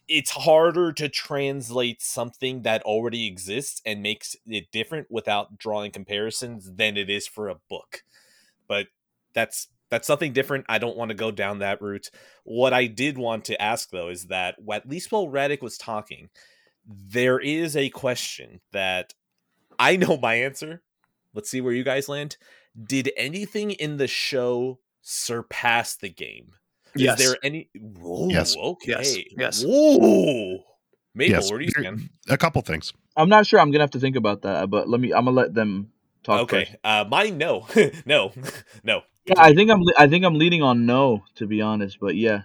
it's 0.07 0.31
harder 0.31 0.93
to 0.93 1.09
translate 1.09 2.01
something 2.01 2.61
that 2.63 2.81
already 2.83 3.27
exists 3.27 3.81
and 3.85 4.01
makes 4.01 4.35
it 4.45 4.71
different 4.71 5.07
without 5.09 5.57
drawing 5.57 5.91
comparisons 5.91 6.71
than 6.75 6.97
it 6.97 7.09
is 7.09 7.27
for 7.27 7.49
a 7.49 7.59
book. 7.69 8.03
But 8.67 8.87
that's 9.33 9.67
that's 9.89 10.07
something 10.07 10.33
different. 10.33 10.65
I 10.69 10.79
don't 10.79 10.97
want 10.97 11.09
to 11.09 11.15
go 11.15 11.29
down 11.29 11.59
that 11.59 11.81
route. 11.81 12.09
What 12.43 12.73
I 12.73 12.87
did 12.87 13.17
want 13.17 13.45
to 13.45 13.61
ask 13.61 13.89
though 13.89 14.09
is 14.09 14.27
that 14.27 14.55
at 14.71 14.89
least 14.89 15.11
while 15.11 15.27
Radic 15.27 15.61
was 15.61 15.77
talking, 15.77 16.29
there 16.85 17.39
is 17.39 17.75
a 17.75 17.89
question 17.89 18.61
that 18.71 19.13
I 19.77 19.97
know 19.97 20.17
my 20.17 20.35
answer. 20.35 20.81
Let's 21.33 21.49
see 21.49 21.61
where 21.61 21.73
you 21.73 21.83
guys 21.83 22.09
land. 22.09 22.37
Did 22.81 23.11
anything 23.15 23.71
in 23.71 23.97
the 23.97 24.07
show 24.07 24.79
surpass 25.03 25.95
the 25.95 26.09
game? 26.09 26.53
Yes. 26.95 27.19
Is 27.19 27.27
there 27.27 27.37
any? 27.43 27.69
Whoa, 27.75 28.29
Yes. 28.29 28.55
Okay. 28.57 28.91
Yes. 28.91 29.17
Yes. 29.37 29.63
Whoa. 29.65 30.63
Maple, 31.15 31.31
Yes. 31.35 31.49
where 31.51 31.59
do 31.59 31.65
you 31.65 31.71
There- 31.75 31.83
stand? 31.83 32.09
A 32.29 32.37
couple 32.37 32.61
things. 32.63 32.91
I'm 33.15 33.29
not 33.29 33.45
sure. 33.45 33.59
I'm 33.59 33.69
gonna 33.71 33.83
have 33.83 33.91
to 33.91 33.99
think 33.99 34.15
about 34.15 34.41
that. 34.43 34.69
But 34.71 34.89
let 34.89 34.99
me. 34.99 35.11
I'm 35.13 35.25
gonna 35.25 35.37
let 35.37 35.53
them 35.53 35.91
talk. 36.23 36.41
Okay. 36.41 36.65
first. 36.65 36.77
Uh, 36.83 37.05
mine, 37.07 37.37
no, 37.37 37.67
no, 38.05 38.31
no. 38.83 39.01
Yeah, 39.25 39.35
I 39.37 39.53
think 39.53 39.69
I'm. 39.69 39.81
I 39.97 40.07
think 40.07 40.25
I'm 40.25 40.35
leaning 40.35 40.63
on 40.63 40.85
no, 40.85 41.23
to 41.35 41.45
be 41.47 41.61
honest. 41.61 41.99
But 41.99 42.15
yeah. 42.15 42.43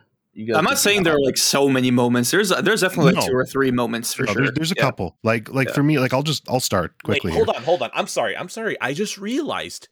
I'm 0.55 0.63
not 0.65 0.79
saying 0.79 1.03
there 1.03 1.15
are 1.17 1.21
like 1.25 1.37
so 1.37 1.69
many 1.69 1.91
moments. 1.91 2.31
There's 2.31 2.51
there's 2.51 2.83
definitely 2.83 3.13
like 3.15 3.25
No. 3.25 3.29
two 3.29 3.35
or 3.37 3.45
three 3.45 3.73
moments 3.73 4.15
for 4.15 4.23
No, 4.25 4.33
sure. 4.33 4.43
there's, 4.43 4.55
there's 4.55 4.73
a 4.73 4.75
Yeah. 4.77 4.83
couple. 4.83 5.17
Like 5.25 5.49
like 5.53 5.69
Yeah. 5.69 5.75
for 5.75 5.83
me, 5.83 5.99
like 5.99 6.13
I'll 6.15 6.23
just 6.23 6.49
I'll 6.49 6.61
start 6.61 6.93
Wait, 7.07 7.21
quickly. 7.21 7.33
hold 7.33 7.49
here. 7.49 7.57
on, 7.57 7.63
hold 7.65 7.83
on. 7.83 7.91
I'm 7.93 8.07
sorry. 8.07 8.37
I'm 8.37 8.49
sorry. 8.49 8.77
I 8.81 8.93
just 8.95 9.19
realized 9.19 9.89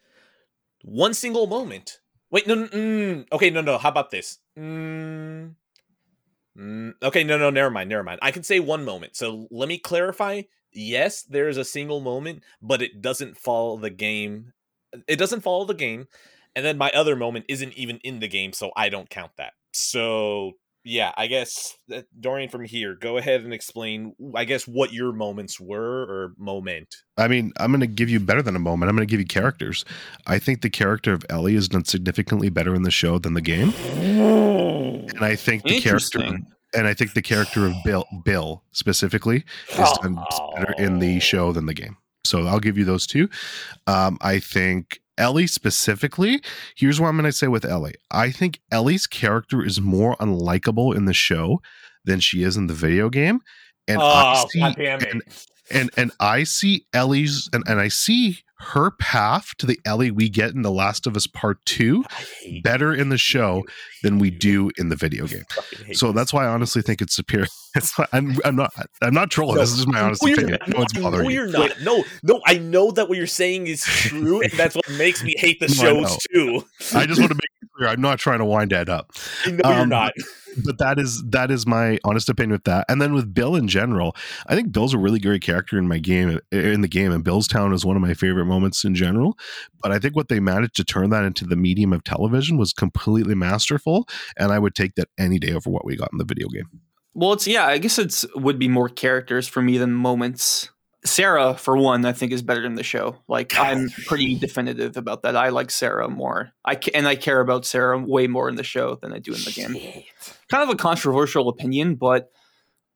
one 0.83 1.15
single 1.15 1.47
moment. 1.49 1.99
Wait, 2.31 2.47
no, 2.47 2.55
no, 2.55 2.67
mm, 2.69 3.27
okay, 3.33 3.51
no, 3.51 3.61
no. 3.61 3.79
How 3.79 3.89
about 3.89 4.11
this? 4.11 4.39
Mm, 4.59 5.55
mm, 6.59 6.93
okay, 7.03 7.25
no, 7.25 7.39
no, 7.39 7.51
never 7.51 7.71
mind, 7.71 7.89
never 7.91 8.03
mind. 8.03 8.19
I 8.23 8.31
can 8.31 8.43
say 8.43 8.61
one 8.61 8.85
moment. 8.85 9.17
So 9.17 9.47
let 9.51 9.69
me 9.69 9.79
clarify. 9.79 10.43
Yes, 10.73 11.23
there 11.23 11.49
is 11.49 11.57
a 11.57 11.65
single 11.65 12.01
moment, 12.01 12.43
but 12.61 12.83
it 12.83 13.01
doesn't 13.01 13.39
follow 13.39 13.77
the 13.79 13.91
game. 13.91 14.53
It 15.09 15.17
doesn't 15.17 15.41
follow 15.43 15.65
the 15.65 15.75
game, 15.75 16.07
and 16.55 16.65
then 16.65 16.79
my 16.79 16.91
other 16.91 17.17
moment 17.17 17.47
isn't 17.49 17.73
even 17.75 17.99
in 17.99 18.21
the 18.21 18.29
game, 18.29 18.53
so 18.53 18.71
I 18.77 18.89
don't 18.89 19.09
count 19.11 19.33
that. 19.39 19.53
So 19.73 20.53
yeah, 20.87 21.13
I 21.17 21.27
guess 21.27 21.77
that 21.89 22.07
Dorian 22.21 22.49
from 22.49 22.65
here, 22.65 22.95
go 22.95 23.17
ahead 23.17 23.43
and 23.43 23.53
explain. 23.53 24.15
I 24.37 24.45
guess 24.45 24.69
what 24.69 24.93
your 24.93 25.13
moments 25.13 25.59
were 25.59 26.03
or 26.03 26.35
moment. 26.39 26.95
I 27.17 27.27
mean, 27.27 27.53
I'm 27.59 27.73
going 27.73 27.81
to 27.81 27.89
give 27.89 28.09
you 28.09 28.21
better 28.21 28.41
than 28.41 28.55
a 28.55 28.61
moment. 28.61 28.89
I'm 28.89 28.95
going 28.95 29.07
to 29.07 29.11
give 29.11 29.19
you 29.19 29.27
characters. 29.27 29.85
I 30.29 30.39
think 30.39 30.63
the 30.63 30.71
character 30.71 31.13
of 31.13 31.27
Ellie 31.29 31.57
is 31.57 31.69
done 31.69 31.85
significantly 31.85 32.51
better 32.51 32.73
in 32.73 32.83
the 32.83 32.93
show 32.93 33.19
than 33.19 33.35
the 33.35 33.41
game, 33.41 33.71
and 33.81 35.25
I 35.25 35.35
think 35.35 35.65
the 35.65 35.81
character 35.81 36.39
and 36.75 36.87
I 36.87 36.95
think 36.95 37.15
the 37.15 37.23
character 37.23 37.67
of 37.67 37.75
Bill 37.85 38.07
Bill 38.25 38.63
specifically 38.71 39.45
is 39.71 39.99
done 40.03 40.19
better 40.55 40.73
in 40.79 41.01
the 41.01 41.19
show 41.19 41.53
than 41.53 41.67
the 41.67 41.75
game. 41.75 41.97
So 42.25 42.47
I'll 42.47 42.61
give 42.61 42.79
you 42.79 42.85
those 42.85 43.07
two. 43.09 43.29
Um, 43.89 44.19
I 44.21 44.39
think 44.39 45.01
Ellie 45.19 45.47
specifically. 45.47 46.43
Here's 46.77 47.01
what 47.01 47.09
I'm 47.09 47.17
going 47.17 47.25
to 47.25 47.33
say 47.33 47.49
with 47.49 47.65
Ellie. 47.65 47.95
I 48.11 48.31
think 48.31 48.61
Ellie's 48.71 49.07
character 49.07 49.65
is 49.65 49.81
more 49.81 50.17
unlikable 50.17 50.95
in 50.95 51.07
the 51.07 51.15
show 51.15 51.61
than 52.05 52.21
she 52.21 52.43
is 52.43 52.57
in 52.57 52.67
the 52.67 52.75
video 52.75 53.09
game, 53.11 53.41
and 53.89 54.01
I 54.01 54.43
oh, 54.43 54.47
see 54.49 54.61
damn 54.61 55.01
it. 55.01 55.13
and, 55.13 55.23
and 55.71 55.91
and 55.97 56.13
I 56.21 56.45
see 56.45 56.87
Ellie's 56.93 57.49
and, 57.53 57.65
and 57.67 57.81
I 57.81 57.89
see 57.89 58.41
her 58.59 58.91
path 58.93 59.55
to 59.59 59.67
the 59.67 59.79
Ellie 59.85 60.11
we 60.11 60.29
get 60.29 60.55
in 60.55 60.63
The 60.63 60.71
Last 60.71 61.07
of 61.07 61.17
Us 61.17 61.27
Part 61.27 61.65
Two 61.67 62.05
better 62.63 62.95
in 62.95 63.11
the 63.11 63.19
show 63.19 63.65
than 64.03 64.19
we 64.19 64.31
do 64.31 64.71
in 64.79 64.89
the 64.89 64.97
video 64.97 65.27
game. 65.27 65.45
So 65.93 66.13
that's 66.13 66.33
why 66.33 66.45
I 66.45 66.49
honestly 66.49 66.83
think 66.83 67.01
it's 67.03 67.15
superior. 67.15 67.47
It's 67.77 67.99
not, 67.99 68.09
I'm, 68.15 68.39
I'm 68.43 68.57
not 68.57 68.73
I'm 69.03 69.13
not 69.13 69.31
trolling. 69.31 69.57
No, 69.57 69.61
this 69.61 69.69
is 69.73 69.77
just 69.77 69.89
my 69.89 70.01
honest 70.01 70.23
No, 70.25 70.33
opinion. 70.33 70.57
not. 70.61 70.69
No 70.71 70.79
one's 70.79 70.93
bothering 70.95 71.25
no, 71.25 71.29
you. 71.29 71.35
you're 71.35 71.47
not. 71.47 71.79
No, 71.83 72.05
no, 72.23 72.41
I 72.47 72.57
know 72.57 72.91
that 72.93 73.07
what 73.11 73.19
you're 73.19 73.27
saying 73.27 73.67
is 73.67 73.83
true, 73.85 74.41
and 74.41 74.51
that's 74.53 74.75
what 74.75 74.89
makes 74.93 75.23
me 75.23 75.35
hate 75.37 75.61
the 75.61 75.67
No, 75.69 75.75
shows 75.75 76.17
too. 76.33 76.65
I 76.95 77.05
just 77.05 77.21
want 77.21 77.33
to 77.33 77.35
make 77.35 77.51
it 77.61 77.69
clear. 77.77 77.91
I'm 77.91 78.01
not 78.01 78.19
trying 78.19 78.39
to 78.39 78.47
wind 78.47 78.71
that 78.71 78.89
up. 78.89 79.13
I 79.45 79.51
know 79.51 79.61
you're 79.71 79.81
Um, 79.83 79.89
not. 79.91 80.15
But 80.65 80.79
that 80.79 80.99
is 80.99 81.23
that 81.31 81.51
is 81.51 81.67
my 81.67 81.99
honest 82.05 82.29
opinion 82.29 82.53
with 82.53 82.65
that. 82.65 82.85
And 82.89 83.01
then 83.01 83.13
with 83.13 83.33
Bill 83.33 83.57
in 83.57 83.69
general, 83.69 84.17
I 84.47 84.55
think 84.55 84.73
Bill's 84.73 84.95
a 84.95 84.99
really 84.99 85.19
great 85.19 85.43
character 85.43 85.79
in 85.79 85.89
my 85.89 85.99
game 85.99 86.41
in 86.53 86.81
the 86.81 86.89
game, 86.89 87.13
and 87.13 87.25
Bill's 87.25 87.49
Town 87.49 87.73
is 87.73 87.85
one 87.85 87.97
of 87.97 88.03
my 88.03 88.15
favorite 88.15 88.47
moments 88.47 88.85
in 88.85 88.95
general. 88.95 89.39
But 89.83 89.93
I 89.93 89.99
think 89.99 90.17
what 90.17 90.29
they 90.29 90.41
managed 90.41 90.77
to 90.77 90.85
turn 90.85 91.11
that 91.11 91.25
into 91.25 91.45
the 91.45 91.57
medium 91.57 91.93
of 91.93 92.05
television 92.05 92.59
was 92.59 92.73
completely 92.73 93.35
masterful, 93.35 94.09
and 94.37 94.53
I 94.53 94.59
would 94.59 94.75
take 94.75 94.95
that 94.95 95.09
any 95.19 95.39
day 95.39 95.53
over 95.53 95.71
what 95.71 95.85
we 95.85 95.97
got 95.97 96.11
in 96.13 96.19
the 96.19 96.25
video 96.25 96.49
game. 96.49 96.69
Well, 97.15 97.33
it's 97.33 97.47
yeah. 97.47 97.67
I 97.67 97.79
guess 97.79 97.99
it's 97.99 98.27
would 98.35 98.59
be 98.59 98.69
more 98.69 98.89
characters 98.89 99.49
for 99.49 99.63
me 99.63 99.79
than 99.79 99.95
moments. 99.95 100.71
Sarah, 101.07 101.55
for 101.55 101.77
one, 101.77 102.05
I 102.05 102.13
think 102.13 102.33
is 102.33 102.43
better 102.43 102.65
in 102.65 102.75
the 102.75 102.83
show. 102.83 103.17
Like 103.29 103.55
I'm 103.59 103.89
pretty 104.07 104.35
definitive 104.35 104.97
about 104.97 105.23
that. 105.23 105.37
I 105.37 105.49
like 105.49 105.71
Sarah 105.71 106.09
more. 106.09 106.51
I 106.65 106.75
ca- 106.75 106.91
and 106.95 107.07
I 107.09 107.17
care 107.17 107.41
about 107.41 107.65
Sarah 107.65 107.99
way 107.99 108.27
more 108.27 108.49
in 108.49 108.57
the 108.57 108.63
show 108.65 108.97
than 108.97 109.13
I 109.13 109.19
do 109.19 109.33
in 109.33 109.41
the 109.45 109.53
game. 109.53 110.03
Kind 110.51 110.63
of 110.63 110.69
a 110.69 110.77
controversial 110.77 111.49
opinion, 111.49 111.95
but 111.95 112.31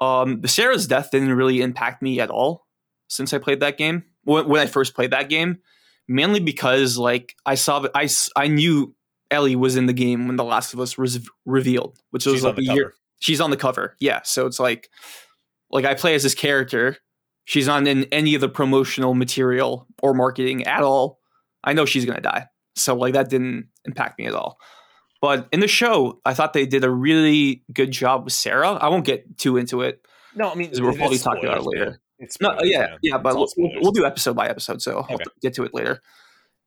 um, 0.01 0.41
the 0.41 0.49
Sarah's 0.49 0.87
death 0.87 1.11
didn't 1.11 1.33
really 1.33 1.61
impact 1.63 2.03
me 2.03 2.21
at 2.21 2.31
all 2.31 2.67
since 3.09 3.33
I 3.33 3.39
played 3.39 3.61
that 3.61 3.77
game. 3.79 4.05
When, 4.25 4.49
when 4.49 4.61
I 4.61 4.67
first 4.67 4.95
played 4.95 5.11
that 5.13 5.29
game, 5.29 5.59
mainly 6.09 6.41
because 6.41 6.99
like 6.99 7.35
I 7.47 7.55
saw 7.55 7.87
I 7.95 8.09
I 8.37 8.49
knew 8.49 8.95
Ellie 9.31 9.57
was 9.57 9.77
in 9.77 9.87
the 9.87 9.93
game 9.93 10.27
when 10.27 10.37
The 10.37 10.45
Last 10.45 10.75
of 10.75 10.81
Us 10.81 10.99
was 10.99 11.21
revealed, 11.47 11.99
which 12.11 12.27
was 12.27 12.35
She's 12.37 12.45
like 12.45 12.51
on 12.59 12.65
the 12.65 12.73
year 12.75 12.85
cover. 12.85 12.95
she's 13.21 13.41
on 13.41 13.51
the 13.51 13.57
cover 13.57 13.95
yeah 14.01 14.21
so 14.25 14.47
it's 14.47 14.59
like 14.59 14.89
like 15.71 15.85
i 15.85 15.93
play 15.95 16.15
as 16.15 16.23
this 16.23 16.35
character 16.35 16.97
she's 17.51 17.67
not 17.67 17.85
in 17.85 18.05
any 18.13 18.37
of 18.37 18.41
the 18.41 18.49
promotional 18.49 19.13
material 19.13 19.89
or 20.03 20.15
marketing 20.15 20.65
at 20.67 20.83
all 20.83 21.19
i 21.65 21.73
know 21.73 21.85
she's 21.85 22.05
gonna 22.05 22.21
die. 22.21 22.47
So 22.77 22.95
like 22.95 23.15
that 23.15 23.29
didn't 23.29 23.69
impact 23.85 24.19
me 24.19 24.27
at 24.27 24.35
all. 24.35 24.59
But 25.21 25.49
in 25.53 25.61
the 25.61 25.69
show 25.69 26.21
i 26.25 26.33
thought 26.33 26.53
they 26.53 26.65
did 26.65 26.85
a 26.85 26.91
really 26.91 27.65
good 27.73 27.91
job 27.91 28.25
with 28.25 28.33
sarah. 28.33 28.73
I 28.73 28.89
won't 28.89 29.05
get 29.05 29.37
too 29.37 29.57
into 29.57 29.83
it. 29.83 30.01
No, 30.35 30.51
I 30.51 30.55
mean 30.55 30.71
we'll 30.75 30.95
probably 30.95 31.19
talk 31.19 31.39
about 31.43 31.59
it 31.59 31.65
later. 31.65 32.01
It's 32.19 32.41
no 32.41 32.51
spoilers, 32.51 32.71
yeah 32.71 32.97
yeah 33.03 33.19
but 33.19 33.35
we'll, 33.35 33.49
we'll, 33.57 33.93
do 33.93 34.05
episode 34.05 34.37
by 34.37 34.47
episode 34.47 34.83
so 34.83 35.07
i'll 35.09 35.19
get 35.43 35.55
to 35.55 35.65
it 35.65 35.75
later. 35.75 36.01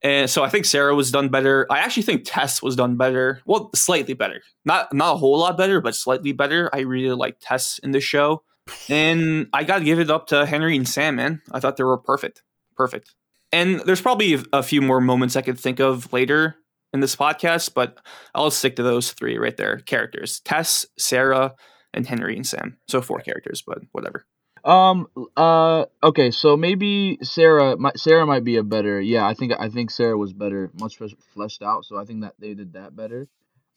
And 0.03 0.29
so 0.29 0.43
i 0.43 0.49
think 0.49 0.65
sarah 0.65 0.93
was 0.93 1.11
done 1.11 1.29
better. 1.29 1.65
I 1.71 1.79
actually 1.79 2.03
think 2.03 2.23
tess 2.25 2.61
was 2.61 2.75
done 2.75 2.97
better. 2.97 3.41
Well 3.45 3.69
slightly 3.73 4.15
better. 4.15 4.41
Not 4.65 4.93
not 4.93 5.13
a 5.13 5.17
whole 5.17 5.39
lot 5.39 5.57
better 5.57 5.79
but 5.79 5.95
slightly 5.95 6.33
better. 6.33 6.69
I 6.73 6.81
really 6.81 7.15
like 7.15 7.37
tess 7.39 7.79
in 7.81 7.91
the 7.91 8.01
show 8.01 8.43
and 8.89 9.47
i 9.53 9.63
gotta 9.63 9.83
give 9.83 9.99
it 9.99 10.09
up 10.09 10.27
to 10.27 10.45
henry 10.45 10.75
and 10.75 10.87
sam 10.87 11.15
man 11.15 11.41
i 11.51 11.59
thought 11.59 11.77
they 11.77 11.83
were 11.83 11.97
perfect 11.97 12.43
perfect 12.75 13.13
and 13.51 13.79
there's 13.81 14.01
probably 14.01 14.33
a- 14.35 14.43
a 14.53 14.63
few 14.63 14.81
more 14.81 15.01
moments 15.01 15.35
i 15.35 15.41
could 15.41 15.59
think 15.59 15.79
of 15.79 16.11
later 16.13 16.55
in 16.93 16.99
this 16.99 17.15
podcast 17.15 17.73
but 17.73 17.99
i'll 18.35 18.51
stick 18.51 18.75
to 18.75 18.83
those 18.83 19.11
three 19.11 19.37
right 19.37 19.57
there 19.57 19.79
characters 19.79 20.39
tess 20.41 20.85
sarah 20.97 21.53
and 21.93 22.07
henry 22.07 22.35
and 22.35 22.47
sam 22.47 22.77
so 22.87 23.01
four 23.01 23.19
characters 23.19 23.61
but 23.65 23.79
whatever 23.91 24.25
Um. 24.65 25.07
Uh. 25.35 25.87
Okay. 26.01 26.31
So 26.31 26.55
maybe 26.55 27.17
Sarah. 27.21 27.75
My, 27.75 27.91
Sarah 27.97 28.25
might 28.25 28.45
be 28.45 28.55
a 28.55 28.63
better. 28.63 29.01
Yeah. 29.01 29.27
I 29.27 29.33
think. 29.33 29.51
I 29.59 29.67
think 29.67 29.91
Sarah 29.91 30.17
was 30.17 30.31
better, 30.31 30.71
much 30.79 30.95
flesh- 30.95 31.19
fleshed 31.33 31.61
out. 31.61 31.83
So 31.83 31.97
I 31.97 32.05
think 32.05 32.21
that 32.21 32.35
they 32.39 32.53
did 32.53 32.71
that 32.79 32.95
better. 32.95 33.27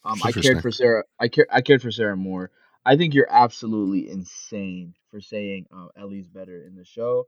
Um. 0.05 0.21
I 0.23 0.31
cared 0.31 0.63
for 0.63 0.71
Sarah. 0.71 1.03
I 1.19 1.27
care. 1.27 1.49
I 1.51 1.61
cared 1.63 1.83
for 1.83 1.91
Sarah 1.91 2.15
more. 2.17 2.53
I 2.87 2.97
think 2.97 3.15
you're 3.15 3.27
absolutely 3.29 4.09
insane 4.09 4.95
for 5.11 5.21
saying 5.21 5.67
uh, 5.77 5.89
Ellie's 5.99 6.29
better 6.29 6.63
in 6.63 6.77
the 6.77 6.85
show. 6.85 7.27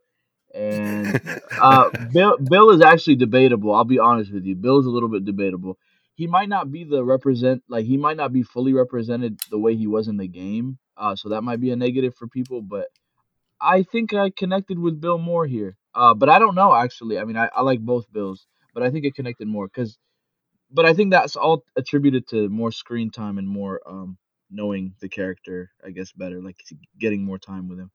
And 0.55 1.21
uh, 1.61 1.91
Bill. 2.13 2.39
Bill 2.39 2.71
is 2.71 2.81
actually 2.81 3.17
debatable. 3.17 3.75
I'll 3.75 3.85
be 3.85 3.99
honest 3.99 4.33
with 4.33 4.45
you. 4.45 4.55
Bill's 4.55 4.87
a 4.87 4.91
little 4.91 5.09
bit 5.09 5.25
debatable. 5.25 5.77
He 6.15 6.29
might 6.29 6.49
not 6.49 6.71
be 6.71 6.85
the 6.85 7.03
represent. 7.05 7.65
Like 7.69 7.87
he 7.87 7.97
might 7.97 8.17
not 8.17 8.33
be 8.33 8.45
fully 8.45 8.73
represented 8.73 9.41
the 9.51 9.59
way 9.59 9.75
he 9.75 9.89
was 9.89 10.07
in 10.07 10.17
the 10.17 10.29
game. 10.29 10.79
Uh. 10.97 11.17
So 11.17 11.31
that 11.31 11.43
might 11.43 11.61
be 11.61 11.73
a 11.73 11.77
negative 11.77 12.15
for 12.15 12.29
people, 12.29 12.63
but. 12.63 12.87
I 13.61 13.83
think 13.83 14.15
I 14.15 14.31
connected 14.31 14.79
with 14.79 15.01
Bill 15.01 15.19
more 15.19 15.45
here. 15.45 15.77
Uh, 15.93 16.15
but 16.15 16.29
I 16.29 16.39
don't 16.39 16.55
know 16.55 16.73
actually. 16.73 17.19
I 17.19 17.25
mean, 17.25 17.37
I, 17.37 17.49
I 17.53 17.63
like 17.63 17.81
both 17.81 18.05
Bills, 18.13 18.47
but 18.73 18.85
I 18.85 18.91
think 18.91 19.05
it 19.05 19.17
connected 19.17 19.49
more 19.49 19.67
because. 19.67 19.99
But 20.71 20.85
I 20.85 20.93
think 20.93 21.11
that's 21.11 21.35
all 21.35 21.65
attributed 21.77 22.29
to 22.29 22.49
more 22.49 22.71
screen 22.71 23.11
time 23.11 23.39
and 23.39 23.49
more 23.49 23.81
um 23.85 24.17
knowing 24.51 24.95
the 25.01 25.09
character, 25.09 25.71
I 25.85 25.91
guess, 25.91 26.13
better, 26.13 26.41
like 26.43 26.63
getting 26.99 27.25
more 27.25 27.39
time 27.39 27.69
with 27.69 27.79
him. 27.79 27.91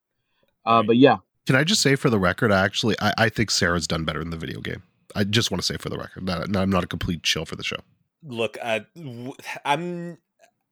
Uh, 0.66 0.78
Right. 0.80 0.88
but 0.88 0.98
yeah, 0.98 1.18
Can 1.46 1.56
I 1.56 1.64
just 1.64 1.82
say 1.82 1.96
for 1.96 2.10
the 2.10 2.20
record, 2.20 2.52
I 2.52 2.64
actually 2.64 2.96
I, 3.02 3.14
I 3.18 3.30
think 3.30 3.52
Sarah's 3.52 3.88
done 3.88 4.06
better 4.06 4.22
in 4.22 4.30
the 4.30 4.38
video 4.38 4.62
game. 4.62 4.84
I 5.16 5.24
just 5.26 5.52
want 5.52 5.62
to 5.62 5.66
say 5.66 5.78
for 5.78 5.90
the 5.90 5.98
record 5.98 6.26
that 6.28 6.52
that 6.54 6.62
I'm 6.62 6.70
not 6.70 6.84
a 6.84 6.88
complete 6.88 7.24
chill 7.24 7.46
for 7.46 7.56
the 7.56 7.64
show. 7.64 7.78
look 8.24 8.58
uh, 8.62 8.80
w- 8.96 9.34
i'm 9.66 10.18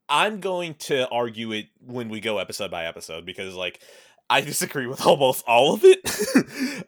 i'm 0.08 0.40
going 0.40 0.74
to 0.76 1.08
argue 1.10 1.52
it 1.52 1.68
when 1.86 2.08
we 2.08 2.22
go 2.22 2.38
episode 2.38 2.72
by 2.72 2.86
episode 2.86 3.26
because 3.26 3.54
like 3.56 3.82
i 4.30 4.40
disagree 4.40 4.88
with 4.88 5.06
almost 5.06 5.44
all 5.46 5.74
of 5.74 5.82
it 5.84 6.00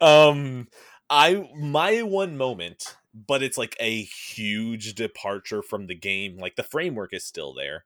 um 0.02 0.66
i 1.10 1.46
my 1.54 2.00
one 2.02 2.36
moment 2.38 2.96
but 3.14 3.42
it's 3.42 3.58
like 3.58 3.76
a 3.78 4.02
huge 4.02 4.94
departure 4.94 5.62
from 5.62 5.86
the 5.86 5.94
game. 5.94 6.36
Like 6.36 6.56
the 6.56 6.64
framework 6.64 7.14
is 7.14 7.24
still 7.24 7.54
there. 7.54 7.84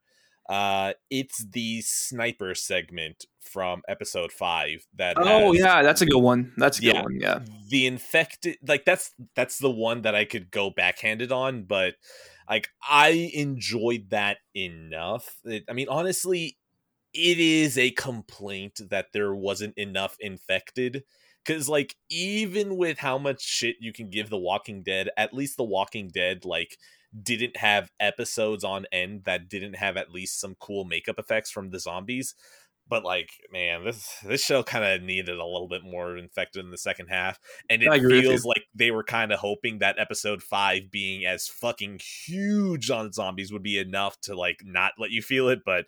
Uh, 0.48 0.94
it's 1.10 1.44
the 1.50 1.82
sniper 1.82 2.54
segment 2.54 3.26
from 3.40 3.82
episode 3.88 4.32
five 4.32 4.86
that. 4.96 5.16
Oh 5.18 5.52
has- 5.52 5.60
yeah, 5.60 5.82
that's 5.82 6.00
a 6.02 6.06
good 6.06 6.22
one. 6.22 6.52
That's 6.56 6.78
a 6.78 6.82
good 6.82 6.94
Yeah. 6.94 7.02
one. 7.02 7.20
Yeah. 7.20 7.40
the 7.68 7.86
infected 7.86 8.56
like 8.66 8.84
that's 8.86 9.10
that's 9.36 9.58
the 9.58 9.70
one 9.70 10.02
that 10.02 10.14
I 10.14 10.24
could 10.24 10.50
go 10.50 10.70
backhanded 10.70 11.32
on, 11.32 11.64
but 11.64 11.94
like 12.48 12.68
I 12.88 13.30
enjoyed 13.34 14.08
that 14.10 14.38
enough. 14.54 15.36
It, 15.44 15.64
I 15.68 15.74
mean, 15.74 15.88
honestly, 15.90 16.56
it 17.12 17.38
is 17.38 17.76
a 17.76 17.90
complaint 17.90 18.80
that 18.90 19.08
there 19.12 19.34
wasn't 19.34 19.76
enough 19.76 20.16
infected. 20.20 21.04
Cause 21.46 21.68
like 21.68 21.94
even 22.10 22.76
with 22.76 22.98
how 22.98 23.16
much 23.18 23.42
shit 23.42 23.76
you 23.80 23.92
can 23.92 24.10
give 24.10 24.28
The 24.28 24.38
Walking 24.38 24.82
Dead, 24.82 25.08
at 25.16 25.32
least 25.32 25.56
The 25.56 25.64
Walking 25.64 26.08
Dead 26.08 26.44
like 26.44 26.76
didn't 27.22 27.56
have 27.56 27.90
episodes 27.98 28.64
on 28.64 28.86
end 28.92 29.24
that 29.24 29.48
didn't 29.48 29.76
have 29.76 29.96
at 29.96 30.10
least 30.10 30.40
some 30.40 30.54
cool 30.58 30.84
makeup 30.84 31.18
effects 31.18 31.50
from 31.50 31.70
the 31.70 31.80
zombies. 31.80 32.34
But 32.90 33.04
like 33.04 33.30
man 33.52 33.84
this 33.84 34.16
this 34.24 34.42
show 34.42 34.62
kind 34.62 34.82
of 34.82 35.02
needed 35.02 35.36
a 35.36 35.44
little 35.44 35.68
bit 35.68 35.82
more 35.84 36.16
infected 36.16 36.64
in 36.64 36.70
the 36.70 36.78
second 36.78 37.08
half 37.08 37.38
and 37.68 37.82
it 37.82 37.88
I 37.90 37.96
agree 37.96 38.16
with 38.16 38.24
feels 38.24 38.44
like 38.46 38.64
they 38.74 38.90
were 38.90 39.04
kind 39.04 39.30
of 39.30 39.40
hoping 39.40 39.78
that 39.78 39.98
episode 39.98 40.42
5 40.42 40.90
being 40.90 41.26
as 41.26 41.48
fucking 41.48 42.00
huge 42.24 42.88
on 42.90 43.12
zombies 43.12 43.52
would 43.52 43.62
be 43.62 43.78
enough 43.78 44.18
to 44.22 44.34
like 44.34 44.62
not 44.64 44.92
let 44.98 45.10
you 45.10 45.20
feel 45.20 45.48
it 45.50 45.60
but 45.66 45.84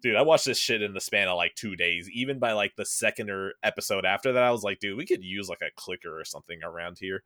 dude 0.00 0.14
i 0.14 0.22
watched 0.22 0.44
this 0.44 0.60
shit 0.60 0.80
in 0.80 0.94
the 0.94 1.00
span 1.00 1.26
of 1.26 1.36
like 1.36 1.56
2 1.56 1.74
days. 1.74 2.08
Even 2.14 2.38
by 2.38 2.52
like 2.52 2.76
the 2.76 2.86
second 2.86 3.30
or 3.30 3.54
episode 3.64 4.04
after 4.04 4.32
that 4.32 4.44
i 4.44 4.52
was 4.52 4.62
like 4.62 4.78
dude 4.78 4.96
we 4.96 5.06
could 5.06 5.24
use 5.24 5.48
like 5.48 5.60
a 5.60 5.74
clicker 5.74 6.20
or 6.20 6.24
something 6.24 6.62
around 6.62 6.98
here 7.00 7.24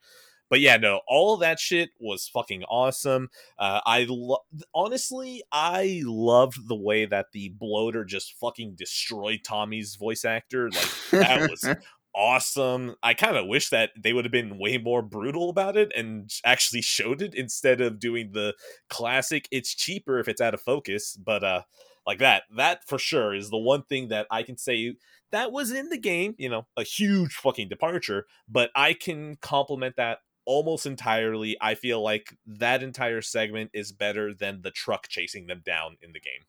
but 0.51 0.61
yeah 0.61 0.77
no 0.77 1.01
all 1.09 1.35
of 1.35 1.41
that 1.41 1.59
shit 1.59 1.91
was 1.99 2.29
fucking 2.29 2.63
awesome 2.65 3.29
uh, 3.59 3.81
I 3.85 4.07
lo- 4.09 4.45
honestly, 4.75 5.43
I 5.51 6.03
loved 6.05 6.69
the 6.69 6.77
way 6.77 7.07
that 7.07 7.27
the 7.33 7.51
bloater 7.51 8.05
just 8.05 8.35
fucking 8.39 8.75
destroyed 8.77 9.41
Tommy's 9.45 9.97
voice 9.97 10.25
actor. 10.25 10.71
Like 10.71 10.91
that 11.11 11.51
was 11.51 11.69
awesome. 12.15 12.95
I 13.03 13.15
kind 13.15 13.37
of 13.37 13.47
wish 13.47 13.71
that 13.71 13.91
they 14.01 14.13
would 14.13 14.25
have 14.25 14.33
been 14.33 14.59
way 14.59 14.79
more 14.79 15.03
brutal 15.03 15.51
about 15.51 15.77
it 15.77 15.93
and 15.97 16.31
actually 16.45 16.83
showed 16.83 17.23
it 17.23 17.35
instead 17.35 17.81
of 17.81 17.99
doing 17.99 18.31
the 18.33 18.55
classic. 18.89 19.49
It's 19.51 19.75
cheaper 19.75 20.19
if 20.19 20.29
it's 20.29 20.41
out 20.41 20.55
of 20.55 20.61
focus, 20.61 21.17
but 21.17 21.43
uh, 21.43 21.63
like 22.07 22.21
that, 22.21 22.45
that 22.57 22.87
for 22.87 22.99
sure 22.99 23.35
is 23.35 23.51
the 23.51 23.59
one 23.59 23.83
thing 23.83 24.09
that 24.09 24.27
I 24.31 24.43
can 24.43 24.57
say 24.57 24.95
that 25.31 25.53
was 25.53 25.73
in 25.73 25.89
the 25.89 25.99
game. 25.99 26.35
You 26.39 26.49
know, 26.49 26.67
a 26.77 26.85
huge 26.85 27.35
fucking 27.35 27.69
departure, 27.69 28.27
but 28.49 28.71
I 28.75 28.95
can 28.95 29.37
compliment 29.43 29.97
that 29.97 30.19
almost 30.49 30.87
entirely. 30.87 31.59
I 31.61 31.75
feel 31.75 32.03
like 32.03 32.35
that 32.47 32.83
entire 32.83 33.21
segment 33.21 33.71
is 33.75 33.93
better 33.93 34.33
than 34.33 34.63
the 34.63 34.71
truck 34.71 35.07
chasing 35.09 35.47
them 35.47 35.61
down 35.65 35.99
in 36.01 36.13
the 36.13 36.21
game. 36.21 36.47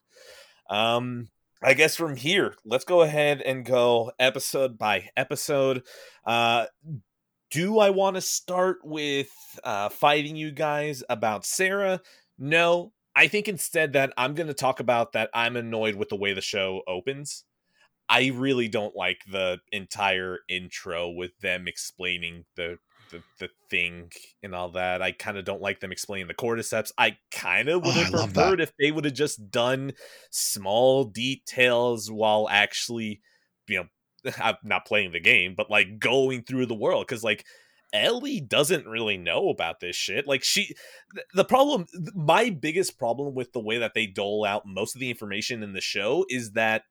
Um, 0.69 1.27
I 1.61 1.73
guess 1.73 1.97
from 1.97 2.15
here, 2.15 2.55
let's 2.63 2.85
go 2.85 3.01
ahead 3.01 3.41
and 3.41 3.65
go 3.65 4.13
episode 4.17 4.77
by 4.77 5.09
episode. 5.17 5.83
Uh, 6.25 6.67
do 7.51 7.77
I 7.79 7.89
want 7.89 8.15
to 8.15 8.21
start 8.21 8.77
with 8.85 9.29
uh, 9.65 9.89
fighting 9.89 10.37
you 10.37 10.51
guys 10.51 11.03
about 11.09 11.45
Sarah? 11.45 11.99
No. 12.37 12.93
I 13.15 13.27
think 13.27 13.49
instead 13.49 13.93
that 13.93 14.13
I'm 14.15 14.33
going 14.33 14.47
to 14.47 14.53
talk 14.53 14.79
about 14.79 15.11
that 15.11 15.29
I'm 15.33 15.57
annoyed 15.57 15.95
with 15.95 16.07
the 16.07 16.15
way 16.15 16.31
the 16.33 16.41
show 16.41 16.83
opens. 16.87 17.43
I 18.07 18.31
really 18.33 18.69
don't 18.69 18.95
like 18.95 19.19
the 19.29 19.59
entire 19.73 20.39
intro 20.47 21.09
with 21.09 21.37
them 21.39 21.67
explaining 21.67 22.45
the 22.55 22.77
the, 23.09 23.23
the 23.39 23.49
thing 23.69 24.11
and 24.43 24.55
all 24.55 24.69
that. 24.71 25.01
I 25.01 25.11
kind 25.11 25.37
of 25.37 25.45
don't 25.45 25.61
like 25.61 25.79
them 25.79 25.91
explaining 25.91 26.27
the 26.27 26.33
cordyceps. 26.33 26.91
I 26.97 27.17
kind 27.31 27.69
of 27.69 27.83
would 27.83 27.95
Oh, 27.95 28.03
have 28.03 28.11
that. 28.33 28.33
preferred 28.33 28.61
if 28.61 28.71
they 28.79 28.91
would 28.91 29.05
have 29.05 29.13
just 29.13 29.51
done 29.51 29.93
small 30.31 31.05
details 31.05 32.11
while 32.11 32.47
actually, 32.49 33.21
you 33.67 33.77
know, 34.23 34.31
I'm 34.41 34.55
not 34.63 34.85
playing 34.85 35.11
the 35.11 35.19
game, 35.19 35.55
but 35.55 35.69
like 35.69 35.99
going 35.99 36.43
through 36.43 36.65
the 36.67 36.75
world. 36.75 37.07
Cause 37.07 37.23
like 37.23 37.45
Ellie 37.91 38.39
doesn't 38.39 38.85
really 38.87 39.17
know 39.17 39.49
about 39.49 39.79
this 39.79 39.95
shit. 39.95 40.27
Like 40.27 40.43
she, 40.43 40.75
the 41.33 41.45
problem, 41.45 41.87
my 42.13 42.49
biggest 42.51 42.99
problem 42.99 43.33
with 43.33 43.51
the 43.53 43.59
way 43.59 43.79
that 43.79 43.93
they 43.95 44.05
dole 44.05 44.45
out 44.45 44.65
most 44.65 44.95
of 44.95 44.99
the 44.99 45.09
information 45.09 45.63
in 45.63 45.73
the 45.73 45.81
show 45.81 46.25
is 46.29 46.51
that 46.51 46.83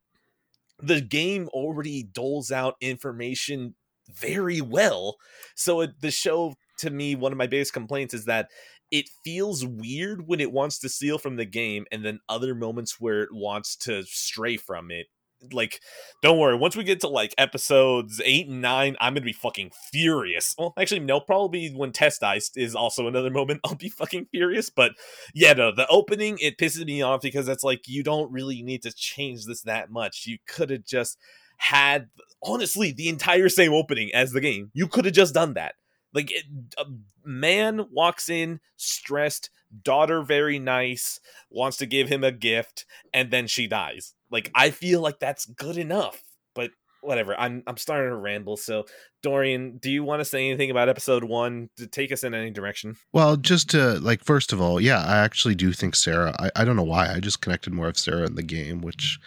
the 0.81 1.01
game 1.01 1.49
already 1.49 2.03
doles 2.03 2.51
out 2.51 2.77
information 2.81 3.75
very 4.09 4.61
well. 4.61 5.17
So 5.55 5.81
it, 5.83 6.01
the 6.01 6.11
show, 6.11 6.55
to 6.79 6.91
me, 6.91 7.15
one 7.15 7.33
of 7.33 7.39
my 7.39 7.47
biggest 7.47 7.73
complaints 7.73 8.15
is 8.15 8.25
that 8.27 8.49
it 8.91 9.09
feels 9.25 9.65
weird 9.65 10.27
when 10.27 10.41
it 10.41 10.53
wants 10.53 10.79
to 10.81 10.89
steal 10.89 11.19
from 11.19 11.37
the 11.37 11.45
game, 11.45 11.85
and 11.93 12.05
then 12.05 12.21
other 12.29 12.55
moments 12.55 12.99
where 12.99 13.23
it 13.23 13.33
wants 13.33 13.77
to 13.77 14.03
stray 14.05 14.57
from 14.57 14.91
it. 14.91 15.07
Like, 15.53 15.81
don't 16.21 16.39
worry. 16.39 16.57
Once 16.57 16.75
we 16.75 16.83
get 16.83 17.01
to 17.01 17.09
like 17.09 17.33
episodes 17.39 18.21
eight 18.25 18.49
and 18.49 18.61
nine, 18.61 18.97
I'm 19.01 19.15
gonna 19.15 19.25
be 19.25 19.33
fucking 19.33 19.71
furious. 19.93 20.55
Well, 20.59 20.73
actually, 20.77 21.01
no. 21.01 21.21
Probably 21.21 21.69
when 21.69 21.93
Tess 21.93 22.19
Dice 22.19 22.51
is 22.57 22.75
also 22.75 23.07
another 23.07 23.31
moment 23.31 23.61
I'll 23.65 23.77
be 23.77 23.89
fucking 23.89 24.27
furious. 24.33 24.69
But 24.69 24.93
yeah, 25.35 25.53
no. 25.53 25.71
The 25.73 25.87
opening 25.89 26.39
it 26.41 26.59
pisses 26.59 26.85
me 26.85 27.03
off 27.03 27.21
because 27.21 27.47
it's 27.47 27.63
like 27.63 27.87
you 27.87 28.03
don't 28.03 28.33
really 28.33 28.63
need 28.63 28.83
to 28.83 28.93
change 28.93 29.45
this 29.45 29.63
that 29.63 29.91
much. 29.91 30.27
You 30.27 30.39
could 30.49 30.71
have 30.71 30.85
just 30.85 31.19
had 31.59 32.09
honestly 32.43 32.93
the 32.93 33.09
entire 33.09 33.49
same 33.49 33.73
opening 33.73 34.13
as 34.15 34.33
the 34.33 34.41
game. 34.41 34.71
You 34.73 34.89
could 34.89 35.05
have 35.05 35.15
just 35.15 35.35
done 35.35 35.55
that. 35.55 35.75
Like 36.15 36.31
it, 36.33 36.45
a 36.79 36.87
man 37.25 37.87
walks 37.93 38.29
in 38.29 38.61
stressed, 38.77 39.51
daughter 39.83 40.23
very 40.23 40.59
nice, 40.59 41.21
wants 41.51 41.77
to 41.79 41.87
give 41.87 42.09
him 42.09 42.25
a 42.25 42.33
gift, 42.33 42.87
and 43.13 43.31
then 43.31 43.47
she 43.47 43.67
dies. 43.67 44.15
Like 44.31 44.51
I 44.55 44.71
feel 44.71 45.01
like 45.01 45.19
that's 45.19 45.45
good 45.45 45.77
enough. 45.77 46.23
But 46.55 46.71
whatever. 47.03 47.39
I'm 47.39 47.63
I'm 47.67 47.77
starting 47.77 48.11
to 48.11 48.17
ramble. 48.17 48.57
So 48.57 48.87
Dorian, 49.23 49.79
do 49.79 49.91
you 49.91 50.05
want 50.05 50.21
to 50.21 50.25
say 50.25 50.49
anything 50.49 50.71
about 50.71 50.89
episode 50.89 51.25
one 51.25 51.71
to 51.77 51.87
take 51.87 52.13
us 52.13 52.25
in 52.25 52.35
any 52.35 52.51
direction? 52.51 52.97
Well, 53.13 53.37
just 53.37 53.71
to 53.71 53.99
like, 54.01 54.25
first 54.25 54.53
of 54.53 54.61
all, 54.61 54.81
yeah, 54.81 55.05
I 55.05 55.19
actually 55.19 55.55
do 55.55 55.73
think 55.73 55.95
Sarah. 55.95 56.35
I, 56.39 56.51
I 56.57 56.65
don't 56.65 56.77
know 56.77 56.83
why. 56.83 57.13
I 57.13 57.21
just 57.21 57.41
connected 57.41 57.73
more 57.73 57.87
with 57.87 57.99
Sarah 57.99 58.27
in 58.27 58.35
the 58.35 58.43
game, 58.43 58.81
which 58.81 59.19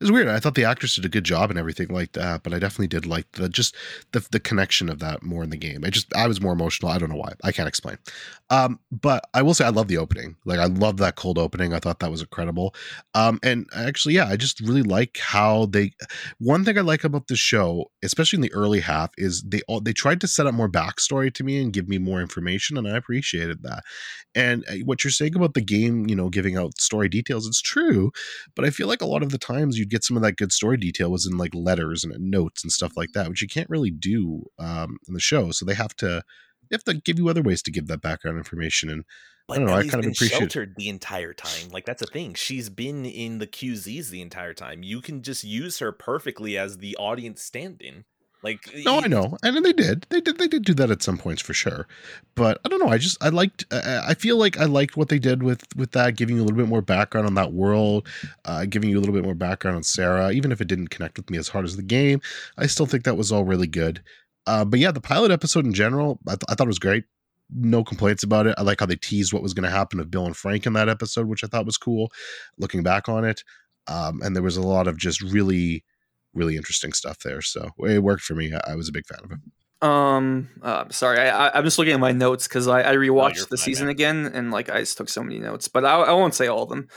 is 0.00 0.12
weird. 0.12 0.28
I 0.28 0.40
thought 0.40 0.54
the 0.54 0.64
actress 0.64 0.96
did 0.96 1.04
a 1.04 1.08
good 1.08 1.24
job 1.24 1.50
and 1.50 1.58
everything 1.58 1.88
like 1.88 2.12
that, 2.12 2.42
but 2.42 2.54
I 2.54 2.58
definitely 2.58 2.88
did 2.88 3.06
like 3.06 3.30
the 3.32 3.48
just 3.48 3.76
the 4.12 4.26
the 4.30 4.40
connection 4.40 4.88
of 4.88 4.98
that 5.00 5.22
more 5.22 5.42
in 5.42 5.50
the 5.50 5.56
game. 5.56 5.84
I 5.84 5.90
just 5.90 6.14
I 6.14 6.26
was 6.26 6.40
more 6.40 6.52
emotional. 6.52 6.90
I 6.90 6.98
don't 6.98 7.10
know 7.10 7.16
why. 7.16 7.32
I 7.44 7.52
can't 7.52 7.68
explain. 7.68 7.98
Um, 8.50 8.80
but 8.90 9.24
I 9.34 9.42
will 9.42 9.54
say 9.54 9.64
I 9.64 9.70
love 9.70 9.88
the 9.88 9.98
opening. 9.98 10.36
Like 10.44 10.58
I 10.58 10.66
love 10.66 10.96
that 10.98 11.16
cold 11.16 11.38
opening. 11.38 11.72
I 11.72 11.78
thought 11.78 12.00
that 12.00 12.10
was 12.10 12.20
incredible. 12.20 12.74
Um, 13.14 13.38
and 13.42 13.68
actually, 13.74 14.14
yeah, 14.14 14.26
I 14.26 14.36
just 14.36 14.60
really 14.60 14.82
like 14.82 15.18
how 15.18 15.66
they. 15.66 15.92
One 16.38 16.64
thing 16.64 16.78
I 16.78 16.82
like 16.82 17.04
about 17.04 17.28
the 17.28 17.36
show, 17.36 17.90
especially 18.02 18.38
in 18.38 18.42
the 18.42 18.52
early 18.52 18.80
half, 18.80 19.10
is 19.18 19.42
they 19.42 19.60
all 19.68 19.80
they 19.80 19.92
tried 19.92 20.20
to 20.22 20.26
set 20.26 20.46
up 20.46 20.54
more 20.54 20.68
backstory 20.68 21.32
to 21.34 21.44
me 21.44 21.60
and 21.62 21.72
give 21.72 21.88
me 21.88 21.98
more 21.98 22.20
information, 22.20 22.76
and 22.78 22.88
I 22.88 22.96
appreciated 22.96 23.62
that. 23.64 23.84
And 24.34 24.64
uh, 24.68 24.74
what 24.84 25.04
you're 25.04 25.10
saying 25.10 25.36
about 25.36 25.54
the 25.54 25.60
game, 25.60 26.08
you 26.08 26.16
know, 26.16 26.28
giving 26.28 26.56
out 26.56 26.80
story 26.80 27.08
details, 27.08 27.46
it's 27.46 27.60
true. 27.60 28.12
But 28.56 28.64
I 28.64 28.70
feel 28.70 28.88
like 28.88 29.02
a 29.02 29.06
lot 29.06 29.22
of 29.22 29.30
the 29.30 29.38
times 29.38 29.78
you'd 29.78 29.89
get 29.90 30.04
some 30.04 30.16
of 30.16 30.22
that 30.22 30.36
good 30.36 30.52
story 30.52 30.76
detail 30.76 31.10
was 31.10 31.26
in 31.26 31.36
like 31.36 31.54
letters 31.54 32.04
and 32.04 32.14
notes 32.18 32.62
and 32.62 32.72
stuff 32.72 32.96
like 32.96 33.12
that, 33.12 33.28
which 33.28 33.42
you 33.42 33.48
can't 33.48 33.68
really 33.68 33.90
do 33.90 34.44
um, 34.58 34.98
in 35.06 35.14
the 35.14 35.20
show. 35.20 35.50
So 35.50 35.64
they 35.66 35.74
have 35.74 35.94
to 35.96 36.22
they 36.70 36.74
have 36.76 36.84
to 36.84 36.94
give 36.94 37.18
you 37.18 37.28
other 37.28 37.42
ways 37.42 37.62
to 37.62 37.70
give 37.70 37.88
that 37.88 38.00
background 38.00 38.38
information. 38.38 38.88
And 38.90 39.04
But 39.48 39.54
I 39.54 39.58
don't 39.58 39.66
know, 39.66 39.74
I 39.74 39.82
kind 39.82 40.04
of 40.04 40.12
appreciate- 40.12 40.38
sheltered 40.38 40.74
the 40.76 40.88
entire 40.88 41.34
time. 41.34 41.68
Like 41.70 41.84
that's 41.84 42.02
a 42.02 42.06
thing. 42.06 42.34
She's 42.34 42.70
been 42.70 43.04
in 43.04 43.38
the 43.38 43.46
QZs 43.46 44.10
the 44.10 44.22
entire 44.22 44.54
time. 44.54 44.82
You 44.82 45.00
can 45.00 45.22
just 45.22 45.42
use 45.44 45.80
her 45.80 45.90
perfectly 45.92 46.56
as 46.56 46.78
the 46.78 46.96
audience 46.96 47.42
stand-in. 47.42 48.04
Like 48.42 48.60
no, 48.86 49.00
I 49.00 49.06
know, 49.06 49.36
and 49.42 49.62
they 49.64 49.72
did, 49.74 50.06
they 50.08 50.20
did, 50.22 50.38
they 50.38 50.48
did 50.48 50.64
do 50.64 50.72
that 50.74 50.90
at 50.90 51.02
some 51.02 51.18
points 51.18 51.42
for 51.42 51.52
sure. 51.52 51.86
But 52.34 52.58
I 52.64 52.70
don't 52.70 52.82
know. 52.82 52.88
I 52.88 52.96
just 52.96 53.22
I 53.22 53.28
liked. 53.28 53.66
I 53.70 54.02
I 54.08 54.14
feel 54.14 54.38
like 54.38 54.58
I 54.58 54.64
liked 54.64 54.96
what 54.96 55.10
they 55.10 55.18
did 55.18 55.42
with 55.42 55.64
with 55.76 55.92
that, 55.92 56.16
giving 56.16 56.36
you 56.36 56.42
a 56.42 56.44
little 56.44 56.56
bit 56.56 56.68
more 56.68 56.80
background 56.80 57.26
on 57.26 57.34
that 57.34 57.52
world, 57.52 58.08
uh, 58.46 58.64
giving 58.64 58.88
you 58.88 58.98
a 58.98 59.00
little 59.00 59.14
bit 59.14 59.24
more 59.24 59.34
background 59.34 59.76
on 59.76 59.82
Sarah, 59.82 60.32
even 60.32 60.52
if 60.52 60.60
it 60.62 60.68
didn't 60.68 60.88
connect 60.88 61.18
with 61.18 61.28
me 61.28 61.36
as 61.36 61.48
hard 61.48 61.66
as 61.66 61.76
the 61.76 61.82
game. 61.82 62.22
I 62.56 62.66
still 62.66 62.86
think 62.86 63.04
that 63.04 63.16
was 63.16 63.30
all 63.30 63.44
really 63.44 63.66
good. 63.66 64.02
Uh, 64.46 64.64
but 64.64 64.80
yeah, 64.80 64.90
the 64.90 65.02
pilot 65.02 65.30
episode 65.30 65.66
in 65.66 65.74
general, 65.74 66.18
I, 66.26 66.32
th- 66.32 66.44
I 66.48 66.54
thought 66.54 66.66
it 66.66 66.68
was 66.68 66.78
great. 66.78 67.04
No 67.54 67.84
complaints 67.84 68.22
about 68.22 68.46
it. 68.46 68.54
I 68.56 68.62
like 68.62 68.80
how 68.80 68.86
they 68.86 68.96
teased 68.96 69.32
what 69.32 69.42
was 69.42 69.52
going 69.52 69.64
to 69.64 69.76
happen 69.76 69.98
with 69.98 70.10
Bill 70.10 70.24
and 70.24 70.36
Frank 70.36 70.66
in 70.66 70.72
that 70.72 70.88
episode, 70.88 71.26
which 71.26 71.44
I 71.44 71.46
thought 71.46 71.66
was 71.66 71.76
cool. 71.76 72.10
Looking 72.58 72.82
back 72.82 73.08
on 73.08 73.24
it, 73.24 73.44
um, 73.86 74.22
and 74.22 74.34
there 74.34 74.42
was 74.42 74.56
a 74.56 74.62
lot 74.62 74.88
of 74.88 74.96
just 74.96 75.20
really, 75.20 75.84
really 76.34 76.56
interesting 76.56 76.92
stuff 76.92 77.18
there. 77.20 77.42
So 77.42 77.70
it 77.78 78.02
worked 78.02 78.22
for 78.22 78.34
me. 78.34 78.52
I, 78.54 78.72
I 78.72 78.74
was 78.74 78.88
a 78.88 78.92
big 78.92 79.06
fan 79.06 79.20
of 79.24 79.32
it. 79.32 79.86
Um, 79.86 80.50
uh, 80.62 80.84
sorry, 80.90 81.18
I, 81.20 81.48
I, 81.48 81.58
I'm 81.58 81.64
just 81.64 81.78
looking 81.78 81.94
at 81.94 82.00
my 82.00 82.12
notes 82.12 82.46
because 82.46 82.68
I, 82.68 82.82
I 82.82 82.94
rewatched 82.96 83.36
you're 83.36 83.46
the 83.50 83.56
season 83.56 83.86
man. 83.86 83.92
again 83.92 84.26
and 84.26 84.50
like 84.50 84.68
I 84.68 84.80
just 84.80 84.98
took 84.98 85.08
so 85.08 85.22
many 85.22 85.38
notes, 85.38 85.68
but 85.68 85.84
I, 85.84 85.94
I 85.94 86.12
won't 86.12 86.34
say 86.34 86.48
all 86.48 86.64
of 86.64 86.68
them. 86.68 86.88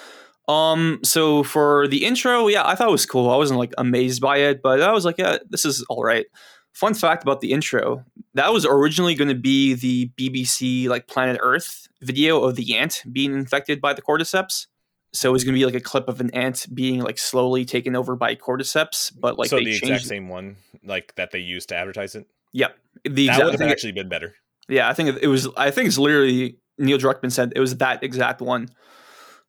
Um, 0.49 0.99
so 1.03 1.43
for 1.43 1.87
the 1.87 2.03
intro, 2.03 2.47
yeah, 2.47 2.67
I 2.67 2.75
thought 2.75 2.89
it 2.89 2.91
was 2.91 3.05
cool. 3.05 3.29
I 3.29 3.37
wasn't 3.37 3.59
like 3.59 3.73
amazed 3.77 4.21
by 4.21 4.37
it, 4.37 4.61
but 4.61 4.81
I 4.81 4.91
was 4.91 5.05
like, 5.05 5.17
yeah, 5.17 5.37
this 5.49 5.63
is 5.63 5.81
all 5.83 6.03
right. 6.03 6.25
fun 6.73 6.93
fact 6.93 7.23
about 7.23 7.39
the 7.39 7.53
intro 7.53 8.03
that 8.33 8.51
was 8.51 8.65
originally 8.65 9.15
going 9.15 9.29
to 9.29 9.35
be 9.35 9.73
the 9.73 10.09
bbc 10.17 10.87
like 10.87 11.07
planet 11.07 11.39
earth 11.41 11.87
video 12.01 12.43
of 12.43 12.55
the 12.55 12.75
ant 12.75 13.03
being 13.11 13.33
infected 13.33 13.79
by 13.79 13.93
the 13.93 14.01
cordyceps 14.01 14.67
so 15.13 15.29
it 15.29 15.31
was 15.33 15.43
going 15.43 15.53
to 15.53 15.59
be 15.59 15.65
like 15.65 15.75
a 15.75 15.79
clip 15.79 16.07
of 16.09 16.19
an 16.21 16.29
ant 16.33 16.65
being 16.73 16.99
like 17.01 17.17
slowly 17.17 17.65
taken 17.65 17.95
over 17.95 18.15
by 18.15 18.35
cordyceps 18.35 19.11
but 19.19 19.37
like 19.37 19.49
so 19.49 19.57
the 19.57 19.75
exact 19.77 20.05
same 20.05 20.27
one, 20.29 20.57
like 20.83 21.13
that 21.15 21.31
they 21.31 21.39
used 21.39 21.69
to 21.69 21.75
advertise 21.75 22.15
it. 22.15 22.25
yep 22.51 22.75
the 23.05 23.27
That 23.27 23.37
would 23.43 23.51
have 23.53 23.57
think 23.59 23.69
it- 23.69 23.73
actually 23.73 23.91
been 23.93 24.09
better. 24.09 24.35
yeah 24.69 24.89
i 24.89 24.93
think 24.93 25.17
it- 25.21 25.27
was 25.27 25.47
i 25.57 25.71
think 25.71 25.87
it's 25.87 25.97
literally 25.97 26.57
neil 26.77 26.97
druckmann 26.97 27.31
said 27.31 27.53
it 27.55 27.59
was 27.59 27.77
that 27.77 28.03
exact 28.03 28.41
one 28.41 28.69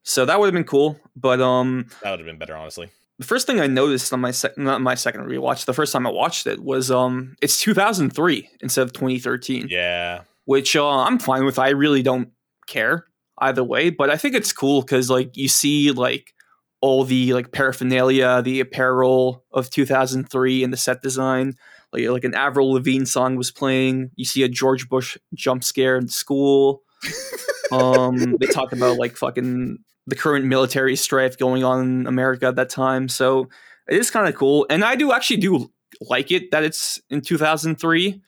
so 0.03 0.25
that 0.27 0.39
would 0.39 0.47
have 0.47 0.55
been 0.55 0.65
cool 0.65 0.99
but 1.17 1.41
um 1.41 1.87
That 2.03 2.11
would 2.11 2.21
have 2.21 2.27
been 2.27 2.39
better, 2.39 2.55
honestly. 2.57 2.91
the 3.19 3.25
first 3.25 3.47
thing 3.47 3.61
I 3.61 3.67
noticed 3.67 4.13
on 4.13 4.21
my 4.21 4.33
sec- 4.33 4.59
not 4.59 4.81
my 4.83 4.95
second 4.97 5.23
rewatch, 5.23 5.65
the 5.65 5.73
first 5.73 5.93
time 5.93 6.07
I 6.07 6.11
watched 6.11 6.47
it 6.47 6.61
was 6.63 6.91
um 6.91 7.37
it's 7.41 7.59
2003 7.61 8.51
instead 8.61 8.83
of 8.83 8.93
2013, 8.93 9.69
Yeah, 9.71 10.23
which 10.45 10.77
uh, 10.77 10.87
I'm 11.07 11.19
fine 11.19 11.45
with. 11.47 11.59
I 11.59 11.71
really 11.71 12.03
don't 12.03 12.29
care 12.67 13.07
either 13.45 13.65
way, 13.65 13.91
but 13.91 14.11
I 14.11 14.17
think 14.17 14.35
it's 14.35 14.53
cool 14.53 14.83
because 14.83 15.11
like 15.11 15.37
you 15.37 15.49
see 15.49 15.91
like 15.91 16.35
all 16.81 17.05
the 17.05 17.33
like 17.33 17.51
paraphernalia, 17.51 18.43
the 18.43 18.61
apparel 18.61 19.45
of 19.53 19.71
2003 19.71 20.63
and 20.63 20.73
the 20.73 20.77
set 20.77 21.01
design. 21.01 21.55
Like 21.93 22.09
like 22.09 22.25
an 22.25 22.35
Avril 22.35 22.73
Lavigne 22.73 23.05
song 23.05 23.37
was 23.37 23.51
playing. 23.51 24.11
You 24.17 24.25
see 24.25 24.43
a 24.43 24.49
George 24.49 24.89
Bush 24.89 25.17
jump 25.33 25.65
scare 25.65 25.97
in 25.97 26.09
school. 26.09 26.83
um, 27.73 28.37
they 28.39 28.47
talk 28.47 28.73
about 28.73 28.99
like 28.99 29.17
fucking 29.17 29.79
the 30.07 30.17
current 30.17 30.45
military 30.45 30.97
strife 30.97 31.39
going 31.39 31.65
on 31.65 31.81
in 31.81 32.07
America 32.07 32.47
at 32.47 32.57
that 32.57 32.69
time. 32.69 33.09
So 33.09 33.49
it 33.89 33.97
is 33.99 34.11
kind 34.11 34.29
of 34.29 34.35
cool, 34.35 34.67
and 34.69 34.85
I 34.85 34.97
do 34.97 35.13
actually 35.13 35.39
do 35.39 35.71
like 36.01 36.31
it 36.31 36.51
that 36.51 36.65
it's 36.65 37.01
in 37.11 37.21
2003 37.21 38.21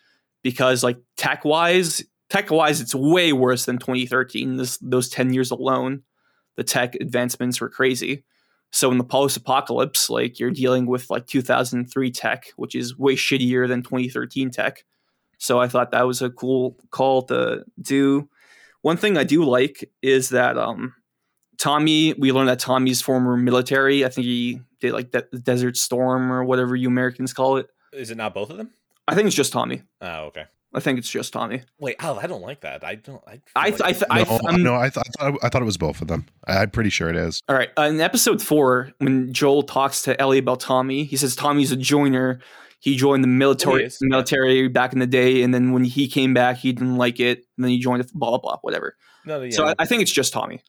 because 0.42 0.82
like 0.82 0.98
tech 1.16 1.44
wise, 1.44 2.02
tech 2.28 2.50
wise, 2.50 2.80
it's 2.80 2.94
way 2.94 3.32
worse 3.32 3.64
than 3.64 3.78
2013. 3.78 4.56
This 4.56 4.78
those 4.78 5.08
10 5.08 5.32
years 5.32 5.50
alone, 5.50 6.02
the 6.56 6.64
tech 6.64 6.94
advancements 6.96 7.60
were 7.60 7.68
crazy. 7.68 8.24
So 8.72 8.90
in 8.90 8.98
the 8.98 9.04
post 9.04 9.36
apocalypse, 9.36 10.10
like 10.10 10.38
you're 10.38 10.50
dealing 10.50 10.86
with 10.86 11.08
like 11.08 11.26
2003 11.26 12.10
tech, 12.10 12.46
which 12.56 12.74
is 12.74 12.98
way 12.98 13.14
shittier 13.14 13.68
than 13.68 13.82
2013 13.82 14.50
tech. 14.50 14.84
So 15.38 15.60
I 15.60 15.68
thought 15.68 15.92
that 15.92 16.06
was 16.06 16.22
a 16.22 16.30
cool 16.30 16.78
call 16.90 17.22
to 17.24 17.64
do. 17.80 18.28
One 18.82 18.96
thing 18.96 19.16
I 19.16 19.24
do 19.24 19.44
like 19.44 19.90
is 20.02 20.30
that 20.30 20.58
um, 20.58 20.94
Tommy, 21.58 22.14
we 22.14 22.32
learned 22.32 22.48
that 22.48 22.58
Tommy's 22.58 23.00
former 23.00 23.36
military. 23.36 24.04
I 24.04 24.08
think 24.08 24.26
he 24.26 24.60
did 24.80 24.92
like 24.92 25.10
De- 25.10 25.38
Desert 25.38 25.76
Storm 25.76 26.32
or 26.32 26.44
whatever 26.44 26.76
you 26.76 26.88
Americans 26.88 27.32
call 27.32 27.56
it. 27.56 27.68
is 27.92 28.10
it 28.10 28.16
not 28.16 28.34
both 28.34 28.50
of 28.50 28.56
them? 28.56 28.70
I 29.08 29.14
think 29.14 29.26
it's 29.26 29.36
just 29.36 29.52
Tommy. 29.52 29.82
Oh, 30.00 30.24
okay. 30.26 30.44
I 30.74 30.80
think 30.80 30.98
it's 30.98 31.10
just 31.10 31.32
Tommy. 31.32 31.62
Wait, 31.78 31.96
oh, 32.02 32.18
I 32.20 32.26
don't 32.26 32.42
like 32.42 32.60
that. 32.60 32.84
I 32.84 32.96
don't. 32.96 33.22
I, 33.26 33.32
feel 33.32 33.42
I, 33.54 33.68
like- 33.70 33.80
I, 33.82 33.92
th- 33.92 34.02
No, 34.08 34.14
I, 34.14 34.24
th- 34.24 34.40
I'm- 34.46 34.62
no, 34.62 34.74
I, 34.74 34.88
th- 34.90 35.06
I 35.18 35.30
thought 35.30 35.38
I 35.42 35.48
thought 35.48 35.62
it 35.62 35.66
was 35.66 35.76
both 35.78 36.02
of 36.02 36.08
them. 36.08 36.26
I'm 36.46 36.70
pretty 36.70 36.90
sure 36.90 37.08
it 37.08 37.16
is. 37.16 37.40
All 37.48 37.56
right. 37.56 37.70
Uh, 37.78 37.82
in 37.82 38.00
episode 38.00 38.42
four, 38.42 38.92
when 38.98 39.32
Joel 39.32 39.62
talks 39.62 40.02
to 40.02 40.20
Ellie 40.20 40.38
about 40.38 40.60
Tommy, 40.60 41.04
he 41.04 41.16
says 41.16 41.34
Tommy's 41.36 41.72
a 41.72 41.76
joiner. 41.76 42.40
He 42.80 42.94
joined 42.96 43.24
the 43.24 43.28
military 43.28 43.84
is, 43.84 43.98
yeah. 44.02 44.08
military 44.10 44.68
back 44.68 44.92
in 44.92 44.98
the 44.98 45.06
day, 45.06 45.42
and 45.42 45.54
then 45.54 45.72
when 45.72 45.84
he 45.84 46.08
came 46.08 46.34
back, 46.34 46.58
he 46.58 46.72
didn't 46.72 46.96
like 46.96 47.18
it, 47.20 47.38
and 47.56 47.64
then 47.64 47.70
he 47.70 47.78
joined 47.78 48.02
the 48.04 48.10
blah 48.14 48.30
blah 48.30 48.38
blah, 48.38 48.58
whatever. 48.60 48.96
no, 49.24 49.40
yeah. 49.40 49.50
So 49.50 49.66
I, 49.66 49.74
I 49.78 49.86
think 49.86 50.02
it's 50.02 50.12
just 50.12 50.32
Tommy. 50.32 50.60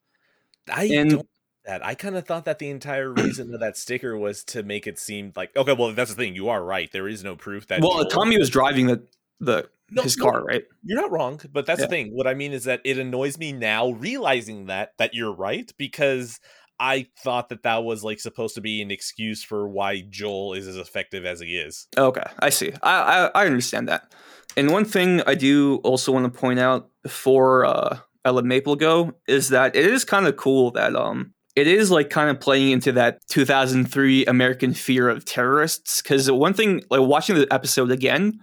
I 0.72 0.86
and- 0.86 1.10
don't. 1.12 1.28
That 1.66 1.86
I 1.86 1.96
kind 1.96 2.16
of 2.16 2.26
thought 2.26 2.46
that 2.46 2.60
the 2.60 2.70
entire 2.70 3.12
reason 3.12 3.54
of 3.54 3.60
that 3.60 3.76
sticker 3.76 4.18
was 4.18 4.42
to 4.46 4.64
make 4.64 4.88
it 4.88 4.98
seem 4.98 5.34
like 5.36 5.54
okay. 5.58 5.74
Well, 5.74 5.92
that's 5.92 6.10
the 6.12 6.16
thing. 6.16 6.34
You 6.34 6.48
are 6.48 6.64
right. 6.64 6.90
There 6.94 7.10
is 7.10 7.26
no 7.26 7.36
proof 7.36 7.68
that. 7.68 7.82
Well, 7.82 8.04
Joel- 8.04 8.06
Tommy 8.06 8.38
was 8.38 8.50
driving 8.50 8.88
the 8.88 9.06
the 9.40 9.70
No, 9.92 10.04
his 10.04 10.18
no, 10.18 10.26
car, 10.26 10.44
right? 10.44 10.64
You're 10.84 11.02
not 11.02 11.12
wrong, 11.12 11.40
but 11.52 11.66
that's 11.66 11.80
Yeah. 11.80 11.86
the 11.86 11.90
thing. 11.90 12.10
What 12.16 12.28
I 12.28 12.34
mean 12.34 12.54
is 12.54 12.66
that 12.66 12.82
it 12.84 12.98
annoys 12.98 13.38
me 13.38 13.52
now 13.54 13.92
realizing 13.92 14.66
that 14.66 14.94
that 14.98 15.14
you're 15.14 15.34
right 15.34 15.72
because 15.78 16.40
I 16.80 17.08
thought 17.24 17.50
that 17.50 17.64
that 17.64 17.84
was 17.84 18.04
like 18.04 18.20
supposed 18.20 18.56
to 18.56 18.62
be 18.62 18.82
an 18.82 18.92
excuse 18.92 19.44
for 19.44 19.68
why 19.68 20.02
Joel 20.10 20.54
is 20.54 20.68
as 20.68 20.78
effective 20.78 21.26
as 21.26 21.40
he 21.40 21.58
is. 21.58 21.88
Okay, 21.98 22.24
I 22.40 22.50
see. 22.50 22.74
I, 22.84 23.30
I 23.34 23.44
I 23.44 23.46
understand 23.46 23.88
that. 23.88 24.14
And 24.56 24.72
one 24.72 24.86
thing 24.86 25.22
I 25.28 25.36
do 25.36 25.76
also 25.84 26.12
want 26.12 26.32
to 26.32 26.40
point 26.40 26.60
out 26.60 26.90
before 27.04 27.66
uh, 27.66 28.00
I 28.26 28.32
let 28.32 28.46
Maple 28.46 28.76
go 28.76 29.14
is 29.28 29.50
that 29.50 29.76
it 29.76 29.86
is 29.86 30.04
kind 30.04 30.28
of 30.28 30.36
cool 30.36 30.72
that 30.72 30.96
um 30.96 31.34
it 31.56 31.66
is 31.68 31.90
like 31.90 32.12
kind 32.12 32.30
of 32.30 32.40
playing 32.40 32.72
into 32.72 32.92
that 32.92 33.20
2003 33.30 34.26
American 34.26 34.74
fear 34.76 35.10
of 35.10 35.26
terrorists. 35.26 36.02
Because 36.04 36.30
one 36.30 36.54
thing, 36.54 36.84
like 36.92 37.02
watching 37.02 37.36
the 37.36 37.52
episode 37.52 37.90
again, 37.90 38.40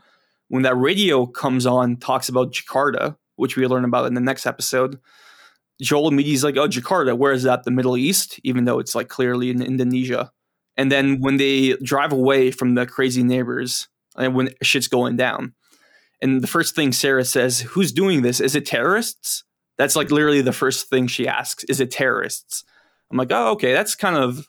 when 0.54 0.62
that 0.62 0.76
radio 0.76 1.26
comes 1.26 1.66
on, 1.66 1.96
talks 1.96 2.28
about 2.28 2.52
Jakarta, 2.52 3.16
which 3.34 3.56
we 3.56 3.66
learn 3.66 3.84
about 3.84 4.06
in 4.06 4.14
the 4.14 4.20
next 4.20 4.46
episode. 4.46 5.00
Joel 5.82 6.06
immediately 6.06 6.34
is 6.34 6.44
like, 6.44 6.56
"Oh, 6.56 6.68
Jakarta, 6.68 7.18
where 7.18 7.32
is 7.32 7.42
that? 7.42 7.64
The 7.64 7.72
Middle 7.72 7.96
East?" 7.96 8.38
Even 8.44 8.64
though 8.64 8.78
it's 8.78 8.94
like 8.94 9.08
clearly 9.08 9.50
in 9.50 9.60
Indonesia. 9.60 10.30
And 10.76 10.92
then 10.92 11.18
when 11.18 11.38
they 11.38 11.72
drive 11.82 12.12
away 12.12 12.52
from 12.52 12.76
the 12.76 12.86
crazy 12.86 13.24
neighbors, 13.24 13.88
and 14.16 14.36
when 14.36 14.54
shit's 14.62 14.86
going 14.86 15.16
down, 15.16 15.54
and 16.22 16.40
the 16.40 16.46
first 16.46 16.76
thing 16.76 16.92
Sarah 16.92 17.24
says, 17.24 17.62
"Who's 17.62 17.90
doing 17.90 18.22
this? 18.22 18.38
Is 18.38 18.54
it 18.54 18.64
terrorists?" 18.64 19.42
That's 19.76 19.96
like 19.96 20.12
literally 20.12 20.40
the 20.40 20.52
first 20.52 20.88
thing 20.88 21.08
she 21.08 21.26
asks. 21.26 21.64
Is 21.64 21.80
it 21.80 21.90
terrorists? 21.90 22.62
I'm 23.10 23.18
like, 23.18 23.32
oh, 23.32 23.50
okay, 23.54 23.72
that's 23.72 23.96
kind 23.96 24.14
of 24.14 24.48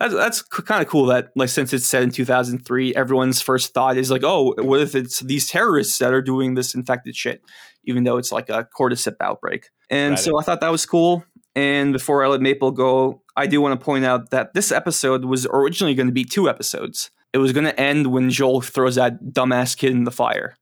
that's 0.00 0.14
that's 0.14 0.42
kind 0.42 0.82
of 0.82 0.88
cool. 0.88 1.06
That 1.06 1.30
like 1.36 1.50
since 1.50 1.72
it's 1.72 1.86
set 1.86 2.02
in 2.02 2.10
2003, 2.10 2.94
everyone's 2.94 3.42
first 3.42 3.74
thought 3.74 3.96
is 3.98 4.10
like, 4.10 4.22
oh, 4.24 4.54
what 4.58 4.80
if 4.80 4.94
it's 4.94 5.20
these 5.20 5.48
terrorists 5.48 5.98
that 5.98 6.14
are 6.14 6.22
doing 6.22 6.54
this 6.54 6.74
infected 6.74 7.14
shit, 7.14 7.42
even 7.84 8.04
though 8.04 8.16
it's 8.16 8.32
like 8.32 8.48
a 8.48 8.66
cordyceps 8.76 9.16
outbreak. 9.20 9.68
And 9.90 10.12
Right. 10.12 10.18
so 10.18 10.40
I 10.40 10.42
thought 10.42 10.60
that 10.62 10.72
was 10.72 10.86
cool. 10.86 11.22
And 11.54 11.92
before 11.92 12.24
I 12.24 12.28
let 12.28 12.40
Maple 12.40 12.70
go, 12.70 13.22
I 13.36 13.46
do 13.46 13.60
want 13.60 13.78
to 13.78 13.84
point 13.84 14.04
out 14.04 14.30
that 14.30 14.54
this 14.54 14.72
episode 14.72 15.24
was 15.24 15.46
originally 15.52 15.94
going 15.94 16.06
to 16.06 16.12
be 16.12 16.24
two 16.24 16.48
episodes. 16.48 17.10
It 17.32 17.38
was 17.38 17.52
going 17.52 17.64
to 17.64 17.78
end 17.78 18.06
when 18.06 18.30
Joel 18.30 18.60
throws 18.60 18.94
that 18.94 19.22
dumbass 19.24 19.76
kid 19.76 19.90
in 19.92 20.04
the 20.04 20.10
fire. 20.10 20.56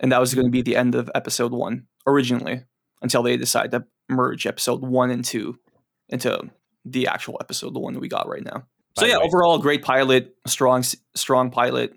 And 0.00 0.10
that 0.10 0.20
was 0.20 0.34
going 0.34 0.46
to 0.46 0.50
be 0.50 0.62
the 0.62 0.76
end 0.76 0.94
of 0.94 1.10
episode 1.14 1.52
one 1.52 1.86
originally 2.06 2.64
until 3.02 3.22
they 3.22 3.36
decide 3.36 3.70
to 3.70 3.84
merge 4.08 4.46
episode 4.46 4.82
one 4.82 5.10
and 5.10 5.24
two 5.24 5.58
into 6.08 6.50
the 6.84 7.06
actual 7.06 7.36
episode, 7.40 7.74
the 7.74 7.78
one 7.80 7.92
that 7.92 8.00
we 8.00 8.08
got 8.08 8.26
right 8.28 8.44
now. 8.44 8.64
So 8.98 9.06
yeah, 9.06 9.18
overall, 9.18 9.58
great 9.58 9.82
pilot, 9.82 10.36
strong, 10.46 10.82
strong 11.14 11.50
pilot. 11.50 11.94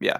Yeah, 0.00 0.18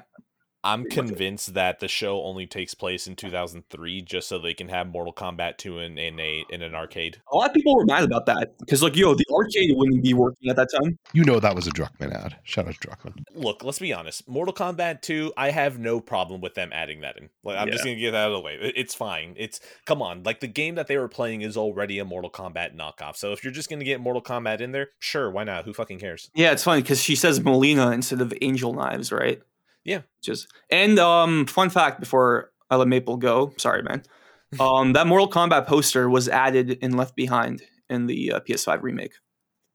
I'm 0.66 0.82
Pretty 0.82 0.96
much 0.96 1.04
it. 1.04 1.08
convinced 1.08 1.54
that 1.54 1.80
the 1.80 1.88
show 1.88 2.22
only 2.22 2.46
takes 2.46 2.74
place 2.74 3.06
in 3.06 3.16
2003 3.16 4.02
just 4.02 4.28
so 4.28 4.38
they 4.38 4.54
can 4.54 4.68
have 4.68 4.88
Mortal 4.88 5.12
Kombat 5.12 5.56
2 5.58 5.78
in, 5.78 5.98
in 5.98 6.18
a 6.20 6.44
in 6.50 6.62
an 6.62 6.74
arcade. 6.74 7.20
a 7.32 7.36
lot 7.36 7.48
of 7.50 7.54
people 7.54 7.76
were 7.76 7.84
mad 7.84 8.04
about 8.04 8.26
that 8.26 8.58
because, 8.58 8.82
like, 8.82 8.96
yo, 8.96 9.14
the 9.14 9.24
arcade 9.32 9.70
wouldn't 9.74 10.02
be 10.02 10.12
working 10.14 10.50
at 10.50 10.56
that 10.56 10.68
time. 10.80 10.98
You 11.12 11.24
know 11.24 11.40
that 11.40 11.54
was 11.54 11.66
a 11.66 11.70
Druckmann 11.70 12.12
ad. 12.12 12.36
Shout 12.42 12.66
out 12.68 12.74
to 12.80 12.88
Druckmann. 12.88 13.22
Look, 13.34 13.64
let's 13.64 13.78
be 13.78 13.92
honest. 13.92 14.28
Mortal 14.28 14.54
Kombat 14.54 15.02
2, 15.02 15.32
I 15.36 15.50
have 15.50 15.78
no 15.78 16.00
problem 16.00 16.40
with 16.40 16.54
them 16.54 16.70
adding 16.72 17.00
that 17.02 17.16
in. 17.16 17.30
Like 17.44 17.58
I'm 17.58 17.70
just 17.70 17.84
going 17.84 17.96
to 17.96 18.00
get 18.00 18.10
that 18.12 18.26
out 18.26 18.32
of 18.32 18.38
the 18.38 18.40
way. 18.40 18.58
It's 18.60 18.94
fine. 18.94 19.34
It's 19.36 19.60
come 19.84 20.02
on. 20.02 20.22
Like 20.24 20.40
the 20.40 20.46
game 20.48 20.74
that 20.74 20.86
they 20.88 20.98
were 20.98 21.08
playing 21.08 21.42
is 21.42 21.56
already 21.56 21.98
a 21.98 22.04
Mortal 22.04 22.30
Kombat 22.30 22.76
knockoff. 22.76 23.16
So 23.16 23.32
if 23.32 23.44
you're 23.44 23.52
just 23.52 23.68
going 23.68 23.78
to 23.78 23.84
get 23.84 24.00
Mortal 24.00 24.22
Kombat 24.22 24.60
in 24.60 24.72
there, 24.72 24.88
sure, 24.98 25.30
why 25.30 25.44
not? 25.44 25.64
Who 25.64 25.72
fucking 25.72 26.00
cares? 26.00 26.30
Yeah, 26.34 26.52
it's 26.52 26.64
funny 26.64 26.82
because 26.82 27.00
she 27.02 27.14
says 27.14 27.40
Molina 27.40 27.90
instead 27.92 28.20
of 28.20 28.34
Angel 28.40 28.72
Knives, 28.72 29.12
right? 29.12 29.40
Yeah. 29.86 30.02
Just 30.22 30.48
and 30.70 30.98
um, 30.98 31.46
fun 31.46 31.70
fact 31.70 32.00
before 32.00 32.50
I 32.68 32.76
let 32.76 32.88
Maple 32.88 33.16
go. 33.16 33.52
Sorry, 33.56 33.82
man. 33.82 34.02
Um, 34.60 34.92
that 34.92 35.08
Mortal 35.08 35.28
Kombat 35.28 35.66
poster 35.66 36.08
was 36.08 36.28
added 36.28 36.78
and 36.80 36.96
Left 36.96 37.16
Behind 37.16 37.62
in 37.90 38.06
the 38.06 38.32
uh, 38.32 38.40
PS5 38.40 38.80
remake 38.82 39.12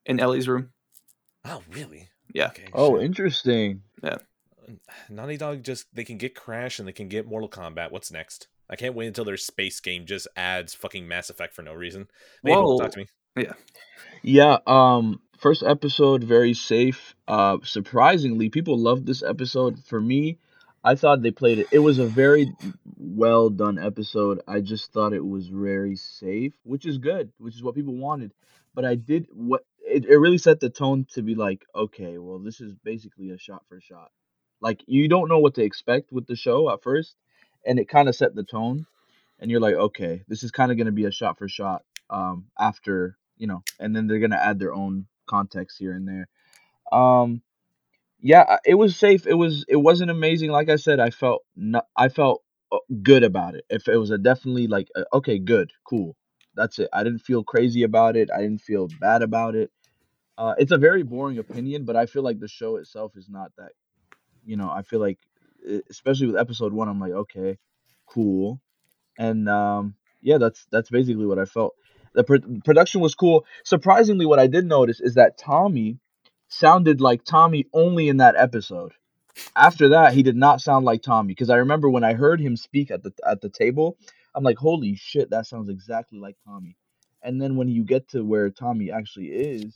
in 0.05 0.19
Ellie's 0.19 0.47
room. 0.47 0.69
Oh, 1.45 1.61
really? 1.73 2.07
Yeah. 2.33 2.47
Okay, 2.47 2.67
Oh, 2.73 2.95
shit. 2.95 3.05
interesting. 3.05 3.81
Yeah. 4.01 4.15
Naughty 5.09 5.35
Dog 5.37 5.63
just 5.63 5.93
they 5.93 6.05
can 6.05 6.17
get 6.17 6.35
Crash 6.35 6.79
and 6.79 6.87
they 6.87 6.93
can 6.93 7.09
get 7.09 7.27
Mortal 7.27 7.49
Kombat. 7.49 7.91
What's 7.91 8.11
next? 8.13 8.47
I 8.69 8.77
can't 8.77 8.95
wait 8.95 9.07
until 9.07 9.25
their 9.25 9.37
space 9.37 9.79
game 9.81 10.05
just 10.05 10.27
adds 10.37 10.73
fucking 10.73 11.05
Mass 11.05 11.29
Effect 11.29 11.53
for 11.53 11.61
no 11.63 11.73
reason. 11.73 12.07
Mabel, 12.41 12.77
Whoa. 12.77 12.79
talk 12.79 12.91
to 12.93 12.99
me. 12.99 13.47
Yeah, 14.23 14.57
um 14.65 15.19
first 15.41 15.63
episode 15.63 16.23
very 16.23 16.53
safe. 16.53 17.15
Uh 17.27 17.57
surprisingly, 17.63 18.49
people 18.49 18.77
loved 18.77 19.05
this 19.05 19.23
episode. 19.23 19.83
For 19.83 19.99
me, 19.99 20.37
I 20.83 20.95
thought 20.95 21.21
they 21.21 21.31
played 21.31 21.59
it. 21.59 21.67
It 21.71 21.79
was 21.79 21.97
a 21.97 22.05
very 22.05 22.53
well 22.97 23.49
done 23.49 23.77
episode. 23.77 24.41
I 24.47 24.61
just 24.61 24.93
thought 24.93 25.13
it 25.13 25.25
was 25.25 25.47
very 25.47 25.95
safe, 25.95 26.53
which 26.63 26.85
is 26.85 26.97
good, 26.97 27.31
which 27.39 27.55
is 27.55 27.63
what 27.63 27.75
people 27.75 27.95
wanted. 27.95 28.31
But 28.73 28.85
I 28.85 28.95
did 28.95 29.27
what 29.33 29.65
it, 29.85 30.05
it 30.05 30.17
really 30.17 30.37
set 30.37 30.59
the 30.59 30.69
tone 30.69 31.05
to 31.13 31.21
be 31.21 31.35
like, 31.35 31.65
okay, 31.75 32.17
well, 32.17 32.39
this 32.39 32.61
is 32.61 32.73
basically 32.83 33.31
a 33.31 33.37
shot 33.37 33.63
for 33.67 33.81
shot. 33.81 34.11
Like 34.61 34.83
you 34.87 35.07
don't 35.07 35.29
know 35.29 35.39
what 35.39 35.55
to 35.55 35.63
expect 35.63 36.11
with 36.11 36.27
the 36.27 36.35
show 36.35 36.71
at 36.71 36.83
first, 36.83 37.15
and 37.65 37.79
it 37.79 37.89
kind 37.89 38.07
of 38.07 38.15
set 38.15 38.35
the 38.35 38.43
tone. 38.43 38.85
And 39.39 39.49
you're 39.49 39.59
like, 39.59 39.73
okay, 39.73 40.21
this 40.27 40.43
is 40.43 40.51
kind 40.51 40.71
of 40.71 40.77
going 40.77 40.85
to 40.85 40.91
be 40.91 41.05
a 41.05 41.11
shot 41.11 41.39
for 41.39 41.47
shot 41.47 41.83
um 42.11 42.45
after 42.59 43.17
you 43.37 43.47
know 43.47 43.63
and 43.79 43.95
then 43.95 44.05
they're 44.05 44.19
gonna 44.19 44.35
add 44.35 44.59
their 44.59 44.73
own 44.73 45.07
context 45.27 45.77
here 45.79 45.93
and 45.93 46.07
there 46.07 46.27
um 46.97 47.41
yeah, 48.21 48.57
it 48.65 48.75
was 48.75 48.95
safe. 48.97 49.27
It 49.27 49.33
was 49.35 49.65
it 49.67 49.77
wasn't 49.77 50.11
amazing. 50.11 50.51
Like 50.51 50.69
I 50.69 50.75
said, 50.75 50.99
I 50.99 51.09
felt 51.09 51.43
no, 51.55 51.81
I 51.97 52.09
felt 52.09 52.43
uh, 52.71 52.77
good 53.03 53.23
about 53.23 53.55
it. 53.55 53.65
If 53.69 53.87
it 53.87 53.97
was 53.97 54.11
a 54.11 54.17
definitely 54.17 54.67
like 54.67 54.89
uh, 54.95 55.03
okay, 55.13 55.39
good, 55.39 55.71
cool. 55.85 56.15
That's 56.55 56.79
it. 56.79 56.89
I 56.93 57.03
didn't 57.03 57.19
feel 57.19 57.43
crazy 57.43 57.83
about 57.83 58.15
it. 58.17 58.29
I 58.35 58.41
didn't 58.41 58.61
feel 58.61 58.87
bad 58.99 59.21
about 59.21 59.55
it. 59.55 59.71
Uh, 60.37 60.55
it's 60.57 60.71
a 60.71 60.77
very 60.77 61.03
boring 61.03 61.39
opinion, 61.39 61.85
but 61.85 61.95
I 61.95 62.05
feel 62.07 62.23
like 62.23 62.39
the 62.39 62.47
show 62.47 62.77
itself 62.77 63.13
is 63.17 63.29
not 63.29 63.51
that. 63.57 63.71
You 64.45 64.57
know, 64.57 64.69
I 64.69 64.83
feel 64.83 64.99
like, 64.99 65.19
especially 65.89 66.27
with 66.27 66.37
episode 66.37 66.73
one, 66.73 66.89
I'm 66.89 66.99
like, 66.99 67.13
okay, 67.13 67.57
cool, 68.07 68.61
and 69.17 69.49
um, 69.49 69.95
yeah, 70.21 70.37
that's 70.39 70.67
that's 70.71 70.89
basically 70.89 71.25
what 71.27 71.39
I 71.39 71.45
felt. 71.45 71.75
The 72.13 72.23
pro- 72.23 72.59
production 72.65 73.01
was 73.01 73.15
cool. 73.15 73.45
Surprisingly, 73.63 74.25
what 74.25 74.39
I 74.39 74.47
did 74.47 74.65
notice 74.65 74.99
is 74.99 75.15
that 75.15 75.37
Tommy 75.37 75.97
sounded 76.49 77.01
like 77.01 77.23
Tommy 77.23 77.65
only 77.73 78.09
in 78.09 78.17
that 78.17 78.35
episode. 78.35 78.93
After 79.55 79.89
that, 79.89 80.13
he 80.13 80.23
did 80.23 80.35
not 80.35 80.61
sound 80.61 80.85
like 80.85 81.01
Tommy 81.01 81.29
because 81.29 81.49
I 81.49 81.57
remember 81.57 81.89
when 81.89 82.03
I 82.03 82.13
heard 82.13 82.41
him 82.41 82.57
speak 82.57 82.91
at 82.91 83.01
the 83.01 83.13
at 83.25 83.41
the 83.41 83.49
table, 83.49 83.97
I'm 84.35 84.43
like, 84.43 84.57
holy 84.57 84.95
shit, 84.95 85.29
that 85.29 85.47
sounds 85.47 85.69
exactly 85.69 86.19
like 86.19 86.35
Tommy. 86.45 86.75
And 87.23 87.41
then 87.41 87.55
when 87.55 87.69
you 87.69 87.83
get 87.83 88.09
to 88.09 88.23
where 88.23 88.49
Tommy 88.49 88.91
actually 88.91 89.27
is, 89.27 89.73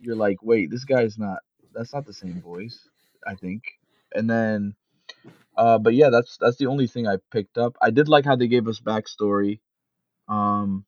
you're 0.00 0.16
like, 0.16 0.38
wait, 0.42 0.70
this 0.70 0.84
guy's 0.84 1.18
not. 1.18 1.38
That's 1.72 1.92
not 1.92 2.06
the 2.06 2.12
same 2.12 2.40
voice. 2.40 2.88
I 3.26 3.34
think. 3.34 3.62
And 4.12 4.28
then, 4.28 4.74
uh, 5.56 5.78
but 5.78 5.94
yeah, 5.94 6.10
that's 6.10 6.36
that's 6.40 6.56
the 6.56 6.66
only 6.66 6.88
thing 6.88 7.06
I 7.06 7.18
picked 7.30 7.58
up. 7.58 7.76
I 7.80 7.90
did 7.90 8.08
like 8.08 8.24
how 8.24 8.36
they 8.36 8.48
gave 8.48 8.66
us 8.66 8.80
backstory, 8.80 9.60
um, 10.28 10.84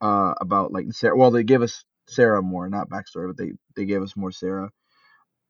uh, 0.00 0.34
about 0.40 0.72
like 0.72 0.86
Sarah. 0.92 1.16
Well, 1.16 1.30
they 1.30 1.44
gave 1.44 1.62
us 1.62 1.84
Sarah 2.08 2.42
more, 2.42 2.68
not 2.68 2.88
backstory, 2.88 3.28
but 3.28 3.36
they 3.36 3.52
they 3.76 3.84
gave 3.84 4.02
us 4.02 4.16
more 4.16 4.32
Sarah. 4.32 4.70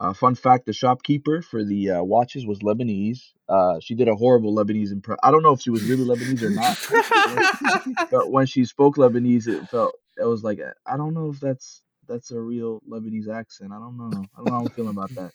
Uh, 0.01 0.13
fun 0.13 0.35
fact: 0.37 0.67
the 0.67 0.73
shopkeeper 0.73 1.43
for 1.43 1.65
the 1.65 1.91
uh, 1.91 2.03
watches 2.03 2.47
was 2.47 2.61
Lebanese. 2.61 3.19
Uh, 3.49 3.81
she 3.81 3.95
did 3.95 4.09
a 4.09 4.15
horrible 4.15 4.55
Lebanese 4.55 4.93
impression. 4.93 5.19
I 5.23 5.31
don't 5.33 5.43
know 5.43 5.53
if 5.53 5.61
she 5.61 5.71
was 5.71 5.83
really 5.85 6.05
Lebanese 6.05 6.43
or 6.43 6.51
not, 6.51 8.09
but 8.11 8.31
when 8.31 8.47
she 8.47 8.65
spoke 8.65 8.97
Lebanese, 8.97 9.49
it 9.49 9.69
felt 9.69 9.95
it 10.17 10.25
was 10.25 10.43
like 10.45 10.61
I 10.87 10.97
don't 10.97 11.15
know 11.15 11.31
if 11.31 11.41
that's 11.41 11.83
that's 12.07 12.31
a 12.31 12.41
real 12.41 12.81
Lebanese 12.89 13.29
accent. 13.29 13.73
I 13.73 13.79
don't 13.79 13.97
know. 13.97 14.07
I 14.07 14.37
don't 14.39 14.45
know 14.47 14.53
how 14.53 14.61
I'm 14.61 14.69
feeling 14.71 14.91
about 14.91 15.11
that. 15.17 15.33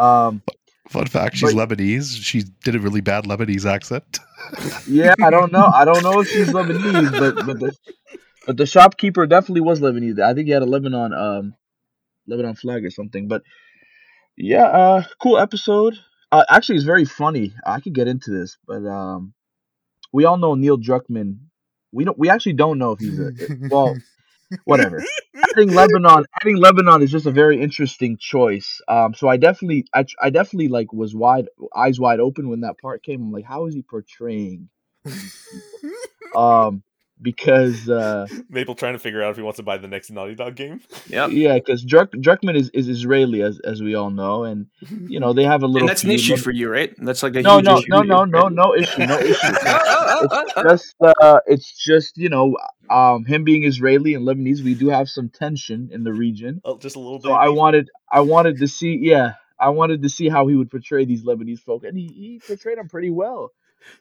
Um, 0.00 0.42
Fun 0.88 1.06
fact: 1.06 1.36
she's 1.36 1.54
But- 1.54 1.68
Lebanese. 1.68 2.18
She 2.20 2.42
did 2.64 2.74
a 2.74 2.80
really 2.80 3.02
bad 3.02 3.24
Lebanese 3.24 3.66
accent. 3.70 4.18
yeah, 4.88 5.14
I 5.22 5.30
don't 5.30 5.52
know. 5.52 5.66
I 5.66 5.84
don't 5.84 6.02
know 6.02 6.20
if 6.20 6.28
she's 6.28 6.48
Lebanese, 6.52 7.12
but 7.12 7.46
but 7.46 7.60
the 7.60 7.72
but 8.46 8.56
the 8.56 8.66
shopkeeper 8.66 9.26
definitely 9.26 9.60
was 9.60 9.80
Lebanese. 9.80 10.20
I 10.20 10.34
think 10.34 10.46
he 10.46 10.52
had 10.52 10.62
a 10.62 10.66
Lebanon 10.66 11.12
um 11.12 11.54
Lebanon 12.26 12.54
flag 12.54 12.84
or 12.84 12.90
something. 12.90 13.28
But 13.28 13.42
yeah, 14.36 14.64
uh, 14.64 15.04
cool 15.20 15.38
episode. 15.38 15.98
Uh, 16.30 16.44
actually, 16.48 16.76
it's 16.76 16.84
very 16.84 17.04
funny. 17.04 17.54
I 17.66 17.80
could 17.80 17.94
get 17.94 18.08
into 18.08 18.30
this, 18.30 18.56
but 18.66 18.86
um, 18.86 19.34
we 20.12 20.24
all 20.24 20.38
know 20.38 20.54
Neil 20.54 20.78
Druckmann. 20.78 21.38
We 21.92 22.04
don't. 22.04 22.18
We 22.18 22.30
actually 22.30 22.54
don't 22.54 22.78
know 22.78 22.92
if 22.92 23.00
he's 23.00 23.18
a 23.18 23.32
well. 23.70 23.96
Whatever. 24.64 25.02
adding 25.34 25.70
Lebanon, 25.72 26.26
adding 26.38 26.58
Lebanon 26.58 27.00
is 27.00 27.10
just 27.10 27.24
a 27.24 27.30
very 27.30 27.62
interesting 27.62 28.18
choice. 28.20 28.82
Um, 28.86 29.14
so 29.14 29.26
I 29.26 29.38
definitely, 29.38 29.86
I, 29.94 30.04
I 30.20 30.28
definitely 30.28 30.68
like 30.68 30.92
was 30.92 31.14
wide, 31.14 31.48
eyes 31.74 31.98
wide 31.98 32.20
open 32.20 32.50
when 32.50 32.60
that 32.60 32.76
part 32.78 33.02
came. 33.02 33.22
I'm 33.22 33.32
like, 33.32 33.46
how 33.46 33.66
is 33.66 33.74
he 33.74 33.80
portraying? 33.80 34.68
um, 36.36 36.82
because 37.22 37.88
uh, 37.88 38.26
Maple 38.48 38.74
trying 38.74 38.94
to 38.94 38.98
figure 38.98 39.22
out 39.22 39.30
if 39.30 39.36
he 39.36 39.42
wants 39.42 39.58
to 39.58 39.62
buy 39.62 39.78
the 39.78 39.88
next 39.88 40.10
Naughty 40.10 40.34
Dog 40.34 40.56
game. 40.56 40.80
Yep. 41.08 41.30
yeah, 41.32 41.54
because 41.54 41.84
Druck, 41.84 42.08
Druckmann 42.14 42.56
is, 42.56 42.70
is 42.70 42.88
Israeli 42.88 43.42
as 43.42 43.60
as 43.60 43.80
we 43.82 43.94
all 43.94 44.10
know, 44.10 44.44
and 44.44 44.66
you 45.06 45.20
know 45.20 45.32
they 45.32 45.44
have 45.44 45.62
a 45.62 45.66
little. 45.66 45.82
And 45.82 45.88
that's 45.88 46.04
an 46.04 46.10
issue 46.10 46.36
for 46.36 46.50
you, 46.50 46.70
right? 46.70 46.94
That's 46.98 47.22
like 47.22 47.36
a 47.36 47.42
no, 47.42 47.56
huge 47.56 47.64
no, 47.64 47.78
issue 47.78 47.86
no, 47.88 47.98
for 47.98 48.06
no, 48.06 48.24
no, 48.24 48.48
no 48.48 48.74
issue, 48.74 49.06
no 49.06 49.18
issue. 49.20 49.38
it's 49.42 50.54
just 50.62 50.94
uh, 51.00 51.40
it's 51.46 51.84
just 51.84 52.16
you 52.16 52.28
know 52.28 52.56
um 52.90 53.24
him 53.24 53.44
being 53.44 53.64
Israeli 53.64 54.14
and 54.14 54.26
Lebanese, 54.26 54.62
we 54.62 54.74
do 54.74 54.88
have 54.88 55.08
some 55.08 55.28
tension 55.28 55.90
in 55.92 56.04
the 56.04 56.12
region. 56.12 56.60
Oh, 56.64 56.78
just 56.78 56.96
a 56.96 56.98
little 56.98 57.18
bit. 57.18 57.28
So 57.28 57.32
I 57.32 57.48
wanted 57.48 57.90
I 58.10 58.20
wanted 58.20 58.58
to 58.58 58.68
see 58.68 58.98
yeah 59.00 59.34
I 59.62 59.68
wanted 59.68 60.02
to 60.02 60.08
see 60.08 60.28
how 60.28 60.48
he 60.48 60.56
would 60.56 60.70
portray 60.70 61.04
these 61.04 61.22
Lebanese 61.22 61.60
folk, 61.60 61.84
and 61.84 61.96
he, 61.96 62.08
he 62.08 62.40
portrayed 62.44 62.78
them 62.78 62.88
pretty 62.88 63.10
well. 63.10 63.52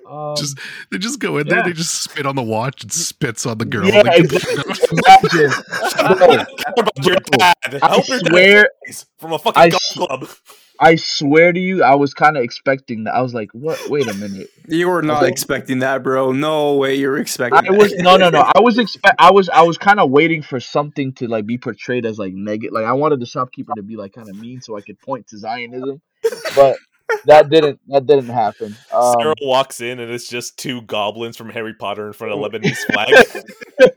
Um, 0.09 0.35
Just 0.35 0.57
they 0.91 0.97
just 0.97 1.19
go 1.19 1.37
in 1.37 1.47
there, 1.47 1.63
they 1.63 1.73
just 1.73 2.03
spit 2.03 2.25
on 2.25 2.35
the 2.35 2.43
watch 2.43 2.83
and 2.83 2.91
spits 2.91 3.45
on 3.45 3.57
the 3.57 3.65
girl. 3.65 3.85
yeah, 3.87 4.01
Like, 4.01 4.19
exactly. 4.19 4.55
Imagine, 4.91 5.51
bro, 6.17 6.43
about 6.77 7.05
your 7.05 7.15
bro, 7.19 7.37
dad. 7.37 7.55
I 7.81 7.87
hope 7.93 8.07
your 8.07 8.19
dad 8.19 8.27
swear, 8.29 8.69
from 9.19 9.33
a 9.33 9.39
fucking 9.39 9.61
I 9.61 9.69
golf 9.69 9.81
s- 9.83 9.93
club. 9.93 10.27
I 10.83 10.95
swear 10.95 11.53
to 11.53 11.59
you, 11.59 11.83
I 11.83 11.93
was 11.93 12.15
kind 12.15 12.35
of 12.37 12.43
expecting 12.43 13.03
that. 13.03 13.13
I 13.13 13.21
was 13.21 13.35
like, 13.35 13.49
what? 13.53 13.79
Wait 13.89 14.07
a 14.07 14.15
minute. 14.15 14.49
You 14.67 14.89
were 14.89 15.03
not 15.03 15.21
Okay. 15.21 15.31
expecting 15.31 15.79
that, 15.79 16.01
bro. 16.01 16.31
No 16.31 16.75
way 16.77 16.95
you're 16.95 17.17
expecting 17.19 17.59
I 17.59 17.61
that. 17.61 17.73
was 17.77 17.93
no 17.93 18.17
no 18.17 18.31
no. 18.31 18.39
I 18.41 18.61
was 18.61 18.79
expect 18.79 19.15
I 19.19 19.29
was 19.31 19.47
I 19.49 19.61
was 19.61 19.77
kind 19.77 19.99
of 19.99 20.09
waiting 20.09 20.41
for 20.41 20.59
something 20.59 21.13
to 21.15 21.27
like 21.27 21.45
be 21.45 21.59
portrayed 21.59 22.05
as 22.07 22.17
like 22.17 22.33
negative. 22.33 22.73
Like 22.73 22.85
I 22.85 22.93
wanted 22.93 23.19
the 23.19 23.27
shopkeeper 23.27 23.73
to 23.75 23.83
be 23.83 23.95
like 23.95 24.13
kind 24.13 24.27
of 24.27 24.35
mean 24.37 24.61
so 24.61 24.75
I 24.75 24.81
could 24.81 24.99
point 24.99 25.27
to 25.27 25.37
Zionism, 25.37 26.01
but 26.55 26.77
that 27.25 27.49
didn't 27.49 27.79
that 27.87 28.05
didn't 28.05 28.29
happen. 28.29 28.75
Um, 28.91 29.15
Sarah 29.19 29.35
walks 29.41 29.81
in 29.81 29.99
and 29.99 30.11
it's 30.11 30.27
just 30.27 30.57
two 30.57 30.81
goblins 30.83 31.37
from 31.37 31.49
Harry 31.49 31.73
Potter 31.73 32.07
in 32.07 32.13
front 32.13 32.33
of 32.33 32.39
Lebanese 32.51 32.77
flag. 32.91 33.93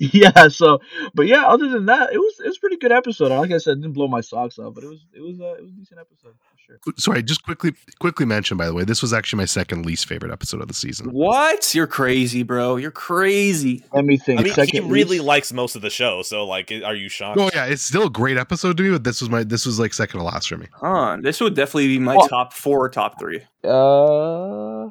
yeah. 0.00 0.48
So, 0.48 0.80
but 1.14 1.26
yeah. 1.26 1.46
Other 1.46 1.68
than 1.68 1.86
that, 1.86 2.12
it 2.12 2.18
was 2.18 2.40
it 2.40 2.48
was 2.48 2.56
a 2.56 2.60
pretty 2.60 2.76
good 2.76 2.92
episode. 2.92 3.30
Like 3.32 3.52
I 3.52 3.58
said, 3.58 3.78
it 3.78 3.82
didn't 3.82 3.94
blow 3.94 4.08
my 4.08 4.20
socks 4.20 4.58
off, 4.58 4.74
but 4.74 4.84
it 4.84 4.88
was 4.88 5.04
it 5.12 5.20
was 5.20 5.40
uh, 5.40 5.54
it 5.54 5.62
was 5.62 5.72
a 5.72 5.76
decent 5.76 6.00
episode 6.00 6.34
sure. 6.68 6.94
Sorry, 6.98 7.22
just 7.22 7.42
quickly 7.44 7.72
quickly 7.98 8.26
mention 8.26 8.56
by 8.56 8.66
the 8.66 8.74
way, 8.74 8.84
this 8.84 9.00
was 9.02 9.12
actually 9.12 9.38
my 9.38 9.44
second 9.46 9.84
least 9.86 10.06
favorite 10.06 10.30
episode 10.32 10.60
of 10.60 10.68
the 10.68 10.74
season. 10.74 11.10
What? 11.12 11.74
You're 11.74 11.86
crazy, 11.86 12.42
bro. 12.42 12.76
You're 12.76 12.90
crazy. 12.90 13.84
Let 13.92 14.04
me 14.04 14.16
think. 14.16 14.40
I 14.40 14.42
mean, 14.44 14.54
he 14.68 14.80
really 14.80 15.04
least- 15.18 15.24
likes 15.24 15.52
most 15.52 15.76
of 15.76 15.82
the 15.82 15.90
show, 15.90 16.22
so 16.22 16.44
like, 16.46 16.70
are 16.84 16.94
you 16.94 17.08
shocked? 17.08 17.38
Oh 17.40 17.50
yeah, 17.54 17.64
it's 17.66 17.82
still 17.82 18.06
a 18.06 18.10
great 18.10 18.36
episode 18.36 18.76
to 18.76 18.82
me, 18.82 18.90
but 18.90 19.04
this 19.04 19.20
was 19.20 19.30
my 19.30 19.44
this 19.44 19.64
was 19.66 19.78
like 19.78 19.92
second 19.94 20.20
to 20.20 20.24
last 20.24 20.48
for 20.48 20.56
me. 20.56 20.66
Huh. 20.72 21.18
This 21.20 21.40
would 21.40 21.54
definitely 21.54 21.88
be 21.88 21.98
my 21.98 22.16
Well- 22.16 22.28
top 22.28 22.52
four 22.52 22.84
or 22.84 22.88
top 22.88 23.18
three. 23.18 23.42
Uh, 23.64 24.86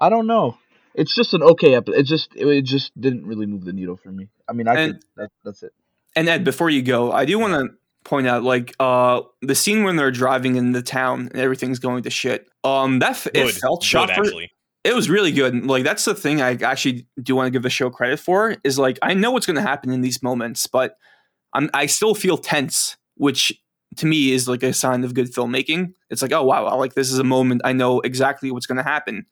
I 0.00 0.08
don't 0.08 0.26
know. 0.26 0.56
It's 0.94 1.14
just 1.14 1.34
an 1.34 1.42
okay 1.42 1.74
episode. 1.74 1.98
It 1.98 2.02
just 2.06 2.34
it, 2.34 2.46
it 2.46 2.62
just 2.64 2.98
didn't 3.00 3.26
really 3.26 3.46
move 3.46 3.64
the 3.64 3.72
needle 3.72 3.96
for 3.96 4.10
me. 4.10 4.28
I 4.48 4.52
mean, 4.52 4.66
I 4.68 4.74
And- 4.80 4.94
could. 4.94 5.02
That, 5.16 5.30
that's 5.44 5.62
it. 5.62 5.72
And 6.16 6.28
Ed, 6.28 6.42
before 6.42 6.70
you 6.70 6.82
go, 6.82 7.12
I 7.12 7.24
do 7.26 7.38
want 7.38 7.52
to 7.52 7.76
point 8.04 8.26
out 8.26 8.42
like 8.42 8.74
uh 8.80 9.20
the 9.42 9.54
scene 9.54 9.84
when 9.84 9.96
they're 9.96 10.10
driving 10.10 10.56
in 10.56 10.72
the 10.72 10.82
town 10.82 11.28
and 11.32 11.36
everything's 11.36 11.78
going 11.78 12.02
to 12.02 12.10
shit. 12.10 12.48
Um 12.64 13.00
that 13.00 13.10
f- 13.10 13.28
it 13.34 13.52
felt 13.52 13.82
shot 13.82 14.10
for 14.10 14.22
actually. 14.22 14.50
it 14.84 14.94
was 14.94 15.10
really 15.10 15.32
good. 15.32 15.66
Like 15.66 15.84
that's 15.84 16.04
the 16.04 16.14
thing 16.14 16.40
I 16.40 16.54
actually 16.54 17.06
do 17.22 17.36
want 17.36 17.46
to 17.46 17.50
give 17.50 17.62
the 17.62 17.70
show 17.70 17.90
credit 17.90 18.18
for 18.18 18.56
is 18.64 18.78
like 18.78 18.98
I 19.02 19.14
know 19.14 19.30
what's 19.30 19.46
going 19.46 19.56
to 19.56 19.62
happen 19.62 19.92
in 19.92 20.00
these 20.00 20.22
moments, 20.22 20.66
but 20.66 20.96
I'm 21.52 21.70
I 21.74 21.86
still 21.86 22.14
feel 22.14 22.38
tense, 22.38 22.96
which 23.16 23.52
to 23.96 24.06
me 24.06 24.32
is 24.32 24.48
like 24.48 24.62
a 24.62 24.72
sign 24.72 25.04
of 25.04 25.14
good 25.14 25.32
filmmaking. 25.32 25.92
It's 26.08 26.22
like 26.22 26.32
oh 26.32 26.44
wow, 26.44 26.76
like 26.76 26.94
this 26.94 27.10
is 27.10 27.18
a 27.18 27.24
moment 27.24 27.62
I 27.64 27.72
know 27.72 28.00
exactly 28.00 28.50
what's 28.50 28.66
going 28.66 28.76
to 28.76 28.82
happen, 28.82 29.26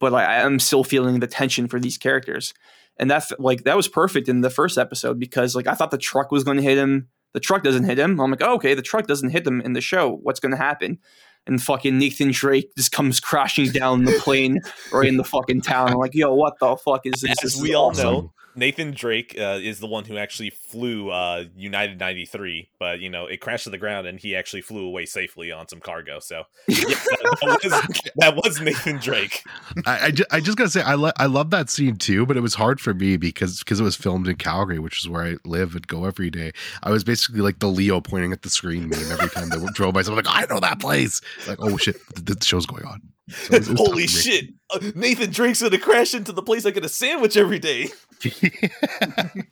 but 0.00 0.12
like, 0.12 0.28
I 0.28 0.40
am 0.40 0.58
still 0.58 0.84
feeling 0.84 1.20
the 1.20 1.26
tension 1.26 1.68
for 1.68 1.78
these 1.78 1.96
characters, 1.96 2.52
and 2.98 3.10
that 3.10 3.24
like 3.38 3.64
that 3.64 3.76
was 3.76 3.88
perfect 3.88 4.28
in 4.28 4.40
the 4.40 4.50
first 4.50 4.76
episode 4.76 5.18
because 5.18 5.54
like 5.54 5.66
I 5.66 5.74
thought 5.74 5.92
the 5.92 5.98
truck 5.98 6.30
was 6.30 6.44
going 6.44 6.56
to 6.56 6.62
hit 6.62 6.76
him. 6.76 7.08
The 7.32 7.40
truck 7.40 7.62
doesn't 7.62 7.84
hit 7.84 7.98
him. 7.98 8.20
I'm 8.20 8.30
like, 8.30 8.42
oh, 8.42 8.54
okay, 8.54 8.74
the 8.74 8.82
truck 8.82 9.06
doesn't 9.06 9.30
hit 9.30 9.46
him 9.46 9.60
in 9.60 9.72
the 9.72 9.80
show. 9.80 10.18
What's 10.22 10.40
going 10.40 10.52
to 10.52 10.58
happen? 10.58 10.98
And 11.46 11.60
fucking 11.60 11.98
Nathan 11.98 12.30
Drake 12.30 12.72
just 12.76 12.92
comes 12.92 13.18
crashing 13.18 13.70
down 13.72 14.04
the 14.04 14.12
plane 14.20 14.60
or 14.92 15.04
in 15.04 15.16
the 15.16 15.24
fucking 15.24 15.62
town. 15.62 15.88
I'm 15.90 15.96
like, 15.98 16.14
yo, 16.14 16.32
what 16.34 16.58
the 16.60 16.76
fuck 16.76 17.04
is 17.04 17.20
this? 17.22 17.30
As 17.30 17.36
This 17.42 17.56
is 17.56 17.62
we 17.62 17.74
all 17.74 17.90
awesome. 17.90 18.04
know, 18.04 18.32
Nathan 18.54 18.92
Drake 18.92 19.34
uh, 19.38 19.58
is 19.62 19.80
the 19.80 19.86
one 19.86 20.04
who 20.04 20.16
actually 20.16 20.50
flew 20.50 21.10
uh, 21.10 21.44
United 21.56 21.98
93, 21.98 22.68
but 22.78 23.00
you 23.00 23.08
know 23.08 23.26
it 23.26 23.40
crashed 23.40 23.64
to 23.64 23.70
the 23.70 23.78
ground 23.78 24.06
and 24.06 24.18
he 24.18 24.36
actually 24.36 24.62
flew 24.62 24.84
away 24.86 25.06
safely 25.06 25.50
on 25.50 25.68
some 25.68 25.80
cargo. 25.80 26.18
So 26.20 26.44
yeah, 26.68 26.76
that, 26.84 27.38
that 27.40 27.60
was, 27.88 28.00
that 28.16 28.36
was 28.36 28.60
Nathan 28.60 28.98
Drake. 28.98 29.42
I, 29.86 30.06
I, 30.06 30.10
ju- 30.10 30.24
I 30.30 30.40
just 30.40 30.58
gotta 30.58 30.70
say 30.70 30.82
I 30.82 30.94
lo- 30.94 31.12
I 31.16 31.26
love 31.26 31.50
that 31.50 31.70
scene 31.70 31.96
too, 31.96 32.26
but 32.26 32.36
it 32.36 32.40
was 32.40 32.54
hard 32.54 32.80
for 32.80 32.94
me 32.94 33.16
because 33.16 33.60
because 33.60 33.80
it 33.80 33.84
was 33.84 33.96
filmed 33.96 34.28
in 34.28 34.36
Calgary, 34.36 34.78
which 34.78 35.00
is 35.00 35.08
where 35.08 35.24
I 35.24 35.36
live 35.44 35.74
and 35.74 35.86
go 35.86 36.04
every 36.04 36.30
day. 36.30 36.52
I 36.82 36.90
was 36.90 37.04
basically 37.04 37.40
like 37.40 37.58
the 37.58 37.68
Leo 37.68 38.00
pointing 38.00 38.32
at 38.32 38.42
the 38.42 38.50
screen 38.50 38.88
meme 38.88 39.10
every 39.12 39.28
time 39.30 39.48
they 39.48 39.56
drove 39.74 39.94
by. 39.94 40.02
So 40.02 40.12
I'm 40.12 40.16
like, 40.16 40.26
I 40.28 40.44
know 40.52 40.60
that 40.60 40.80
place. 40.80 41.20
Like, 41.46 41.58
oh 41.60 41.76
shit, 41.76 41.96
the, 42.14 42.34
the 42.34 42.44
show's 42.44 42.66
going 42.66 42.84
on. 42.84 43.00
So 43.28 43.54
it 43.54 43.58
was- 43.60 43.68
it 43.68 43.70
was 43.72 43.78
tough 43.78 43.86
Holy 43.86 44.06
shit! 44.06 44.44
Uh, 44.70 44.78
Nathan 44.94 45.30
Drake's 45.30 45.62
gonna 45.62 45.78
crash 45.78 46.12
into 46.14 46.32
the 46.32 46.42
place 46.42 46.66
I 46.66 46.70
get 46.72 46.84
a 46.84 46.88
sandwich 46.88 47.36
every 47.36 47.58
day. 47.58 47.88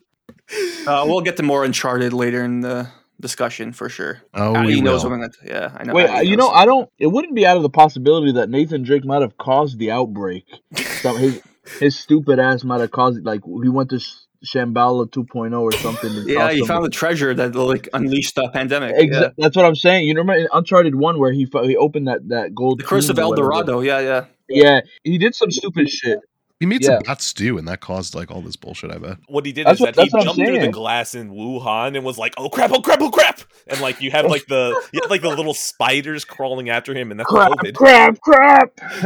Uh, 0.86 1.04
we'll 1.06 1.20
get 1.20 1.36
to 1.36 1.44
more 1.44 1.64
Uncharted 1.64 2.12
later 2.12 2.42
in 2.44 2.60
the 2.60 2.88
discussion 3.20 3.72
for 3.72 3.88
sure. 3.88 4.20
oh, 4.34 4.56
Addy 4.56 4.74
we 4.76 4.80
knows 4.80 5.04
will. 5.04 5.10
what 5.10 5.14
I'm 5.20 5.20
gonna. 5.20 5.32
Yeah, 5.44 5.76
I 5.78 5.84
know. 5.84 5.94
Wait, 5.94 6.08
uh, 6.08 6.20
you 6.22 6.36
know, 6.36 6.48
I 6.48 6.64
don't. 6.64 6.90
It 6.98 7.06
wouldn't 7.06 7.36
be 7.36 7.46
out 7.46 7.56
of 7.56 7.62
the 7.62 7.70
possibility 7.70 8.32
that 8.32 8.50
Nathan 8.50 8.82
Drake 8.82 9.04
might 9.04 9.22
have 9.22 9.36
caused 9.38 9.78
the 9.78 9.92
outbreak. 9.92 10.44
Some 11.02 11.18
his 11.18 11.40
his 11.78 11.96
stupid 11.96 12.40
ass 12.40 12.64
might 12.64 12.80
have 12.80 12.90
caused 12.90 13.18
it. 13.18 13.24
Like 13.24 13.42
he 13.44 13.68
went 13.68 13.90
to 13.90 13.96
s- 13.96 14.26
Shambhala 14.44 15.06
2.0 15.10 15.60
or 15.60 15.72
something. 15.72 16.10
Yeah, 16.26 16.36
cost 16.46 16.54
he 16.54 16.66
found 16.66 16.84
the 16.84 16.90
treasure 16.90 17.34
that 17.34 17.54
like 17.54 17.88
unleashed 17.92 18.34
the 18.36 18.48
pandemic. 18.52 18.94
Exa- 18.96 19.10
Yeah. 19.20 19.28
That's 19.38 19.56
what 19.56 19.64
I'm 19.66 19.74
saying. 19.74 20.06
You 20.08 20.14
remember 20.14 20.34
in 20.34 20.48
Uncharted 20.52 20.94
One 20.94 21.18
where 21.18 21.32
he 21.32 21.46
he 21.64 21.76
opened 21.76 22.08
that 22.08 22.28
that 22.28 22.54
gold. 22.54 22.80
The 22.80 22.84
Curse 22.84 23.08
of 23.10 23.18
El. 23.18 23.34
Dorado. 23.34 23.80
Yeah, 23.80 24.00
yeah. 24.00 24.24
Yeah, 24.48 24.80
he 25.04 25.18
did 25.18 25.34
some 25.34 25.50
stupid 25.50 25.88
shit. 25.90 26.18
He 26.58 26.66
made 26.66 26.82
Yeah. 26.82 26.96
some 26.96 27.02
bad 27.04 27.22
stew, 27.22 27.56
and 27.56 27.66
that 27.68 27.80
caused 27.80 28.14
like 28.14 28.30
all 28.30 28.42
this 28.42 28.56
bullshit. 28.56 28.90
I 28.90 28.98
bet. 28.98 29.16
what 29.28 29.46
he 29.46 29.52
did 29.52 29.66
That's 29.66 29.76
is 29.76 29.80
what- 29.80 29.94
that 29.94 30.02
he 30.02 30.08
that's 30.10 30.12
what 30.12 30.20
I'm 30.20 30.36
jumped 30.36 30.50
through 30.50 30.60
the 30.60 30.68
glass 30.72 31.14
in 31.14 31.30
Wuhan 31.30 31.96
and 31.96 32.04
was 32.04 32.18
like, 32.18 32.34
"Oh 32.36 32.50
crap! 32.50 32.70
Oh 32.72 32.80
crap! 32.82 33.00
Oh 33.00 33.10
crap!" 33.10 33.40
And 33.66 33.80
like 33.80 34.02
you 34.02 34.10
have 34.10 34.26
like 34.26 34.44
the 34.46 34.78
you 34.92 35.00
have 35.02 35.10
like 35.10 35.22
the 35.22 35.28
little 35.30 35.54
spiders 35.54 36.24
crawling 36.26 36.68
after 36.68 36.92
him, 36.92 37.10
and 37.12 37.18
that's 37.20 37.30
Crap, 37.30 37.52
COVID. 37.52 37.74
crap, 37.74 38.20
crap. 38.20 38.72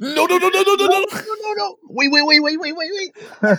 No, 0.00 0.24
no, 0.26 0.38
no, 0.38 0.48
no, 0.48 0.62
no, 0.62 0.74
no, 0.74 0.86
no. 0.86 1.04
no, 1.04 1.52
no. 1.56 1.76
Wait, 1.90 2.10
wait, 2.10 2.22
wait, 2.26 2.40
wait, 2.40 2.58
wait, 2.60 2.74
wait, 2.76 2.90
wait. 3.42 3.58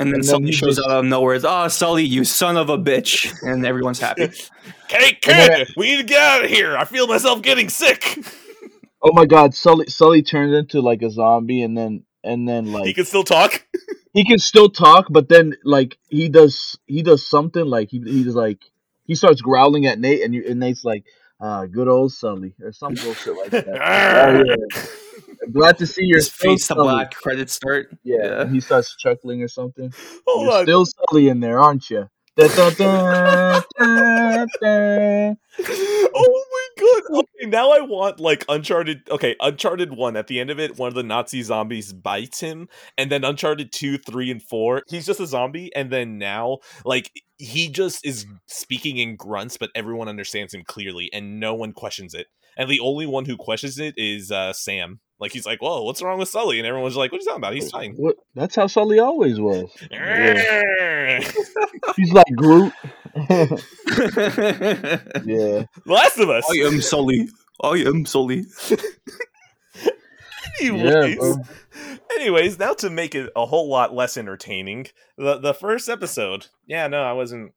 And 0.00 0.08
then 0.08 0.14
And 0.16 0.24
then 0.24 0.28
Sully 0.30 0.46
he 0.46 0.52
shows 0.52 0.76
just- 0.76 0.88
out 0.88 0.98
of 1.00 1.04
nowhere. 1.04 1.34
It's, 1.34 1.44
oh, 1.46 1.68
Sully, 1.68 2.04
you 2.04 2.24
son 2.24 2.56
of 2.56 2.70
a 2.70 2.78
bitch. 2.78 3.32
And 3.42 3.64
everyone's 3.66 4.00
happy. 4.00 4.30
Hey, 4.88 5.12
And 5.12 5.20
kid, 5.22 5.68
we 5.74 5.90
need 5.90 5.96
to 5.96 6.02
get 6.02 6.20
out 6.20 6.44
of 6.44 6.50
here. 6.50 6.76
I 6.76 6.84
feel 6.84 7.06
myself 7.06 7.40
getting 7.40 7.70
sick. 7.70 8.18
Oh 9.02 9.10
my 9.14 9.24
God, 9.24 9.54
Sully 9.54 9.86
Sully 9.86 10.20
turns 10.22 10.52
into 10.54 10.82
like 10.82 11.00
a 11.00 11.10
zombie, 11.10 11.62
and 11.62 11.76
then 11.76 12.04
and 12.22 12.46
then 12.46 12.70
like 12.72 12.84
he 12.84 12.92
can 12.92 13.06
still 13.06 13.24
talk. 13.24 13.66
he 14.12 14.22
can 14.22 14.38
still 14.38 14.68
talk, 14.68 15.06
but 15.08 15.30
then 15.30 15.54
like 15.64 15.96
he 16.10 16.28
does 16.28 16.78
he 16.86 17.02
does 17.02 17.26
something 17.26 17.64
like 17.64 17.88
he 17.90 18.00
he's 18.04 18.34
like 18.34 18.58
he 19.06 19.14
starts 19.14 19.40
growling 19.40 19.86
at 19.86 19.98
Nate, 19.98 20.22
and 20.22 20.34
you 20.34 20.44
and 20.46 20.60
Nate's 20.60 20.84
like, 20.84 21.04
ah, 21.42 21.66
good 21.66 21.88
old 21.88 22.12
Sully 22.12 22.54
or 22.62 22.72
some 22.72 22.94
bullshit 22.94 23.36
like 23.36 23.50
that. 23.50 23.68
oh, 23.68 24.42
yeah. 24.46 24.82
Glad 25.52 25.76
to 25.78 25.86
see 25.86 26.04
you're 26.04 26.18
His 26.18 26.28
face 26.30 26.68
to 26.68 26.74
black 26.76 27.12
credits 27.14 27.52
start. 27.52 27.88
Yeah, 28.04 28.16
Yeah. 28.44 28.48
he 28.48 28.60
starts 28.60 28.96
chuckling 28.96 29.42
or 29.42 29.48
something. 29.48 29.92
Hold 30.26 30.46
You're 30.46 30.58
on. 30.58 30.64
still 30.64 30.86
Sully 30.86 31.28
in 31.28 31.40
there, 31.40 31.58
aren't 31.60 31.90
you? 31.90 32.08
Da, 32.36 32.48
da, 32.48 32.70
da, 32.70 33.60
da, 33.78 34.46
da. 34.62 35.34
oh 36.14 36.44
my 36.52 36.68
god. 36.80 37.24
Now 37.42 37.72
I 37.72 37.80
want 37.80 38.20
like 38.20 38.44
Uncharted. 38.48 39.08
Okay, 39.10 39.36
Uncharted 39.40 39.92
1 39.92 40.16
at 40.16 40.26
the 40.26 40.40
end 40.40 40.50
of 40.50 40.60
it, 40.60 40.78
one 40.78 40.88
of 40.88 40.94
the 40.94 41.02
Nazi 41.02 41.42
zombies 41.42 41.92
bites 41.92 42.40
him, 42.40 42.68
and 42.96 43.10
then 43.10 43.24
Uncharted 43.24 43.72
2, 43.72 43.98
3, 43.98 44.30
and 44.30 44.42
4, 44.42 44.82
he's 44.88 45.06
just 45.06 45.20
a 45.20 45.26
zombie, 45.26 45.74
and 45.74 45.90
then 45.90 46.18
now, 46.18 46.58
like, 46.84 47.10
he 47.38 47.68
just 47.68 48.06
is 48.06 48.26
speaking 48.46 48.98
in 48.98 49.16
grunts, 49.16 49.56
but 49.56 49.70
everyone 49.74 50.08
understands 50.08 50.54
him 50.54 50.62
clearly, 50.64 51.10
and 51.12 51.40
no 51.40 51.54
one 51.54 51.72
questions 51.72 52.14
it. 52.14 52.28
And 52.56 52.70
the 52.70 52.80
only 52.80 53.06
one 53.06 53.24
who 53.24 53.36
questions 53.36 53.78
it 53.78 53.94
is 53.96 54.30
uh, 54.30 54.52
Sam. 54.52 55.00
Like, 55.18 55.32
he's 55.32 55.46
like, 55.46 55.62
Whoa, 55.62 55.84
what's 55.84 56.02
wrong 56.02 56.18
with 56.18 56.28
Sully? 56.28 56.58
And 56.58 56.66
everyone's 56.66 56.96
like, 56.96 57.12
What 57.12 57.18
are 57.18 57.22
you 57.22 57.26
talking 57.26 57.40
about? 57.40 57.54
He's 57.54 57.70
fine. 57.70 57.94
What? 57.96 58.16
That's 58.34 58.56
how 58.56 58.66
Sully 58.66 58.98
always 58.98 59.40
was. 59.40 59.70
He's 61.96 62.12
like 62.12 62.26
Groot. 62.36 62.72
Yeah. 65.24 65.64
Last 65.86 66.18
of 66.18 66.30
Us. 66.30 66.44
I 66.50 66.56
am 66.66 66.80
Sully. 66.80 67.28
I 67.62 67.84
am 67.86 68.06
Sully. 68.06 68.46
Anyways, 70.60 71.16
bro. 71.16 71.36
anyways, 72.16 72.58
now 72.58 72.74
to 72.74 72.90
make 72.90 73.14
it 73.14 73.30
a 73.34 73.46
whole 73.46 73.68
lot 73.68 73.94
less 73.94 74.16
entertaining, 74.16 74.86
the 75.16 75.38
the 75.38 75.54
first 75.54 75.88
episode. 75.88 76.48
Yeah, 76.66 76.88
no, 76.88 77.02
I 77.02 77.12
wasn't. 77.12 77.52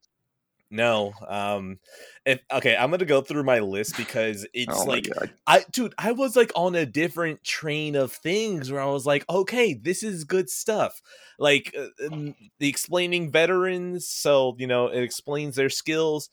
No, 0.76 1.14
um, 1.26 1.80
if 2.26 2.42
okay, 2.52 2.76
I'm 2.76 2.92
gonna 2.92 3.06
go 3.06 3.22
through 3.22 3.44
my 3.44 3.60
list 3.60 3.96
because 3.96 4.46
it's 4.54 4.78
oh 4.78 4.84
like. 4.84 5.08
I, 5.48 5.64
dude, 5.72 5.96
I 5.98 6.12
was 6.12 6.36
like 6.36 6.52
on 6.56 6.76
a 6.76 6.86
different 6.86 7.44
train 7.44 7.96
of 7.96 8.12
things 8.12 8.72
where 8.72 8.82
I 8.82 8.88
was 8.88 9.06
like, 9.06 9.24
okay, 9.30 9.74
this 9.74 10.04
is 10.04 10.26
good 10.26 10.50
stuff. 10.50 11.02
Like 11.40 11.74
uh, 11.78 12.08
um, 12.12 12.36
the 12.60 12.68
explaining 12.68 13.32
veterans, 13.32 14.08
so 14.08 14.56
you 14.58 14.68
know 14.68 14.88
it 14.88 15.02
explains 15.02 15.56
their 15.56 15.70
skills. 15.70 16.30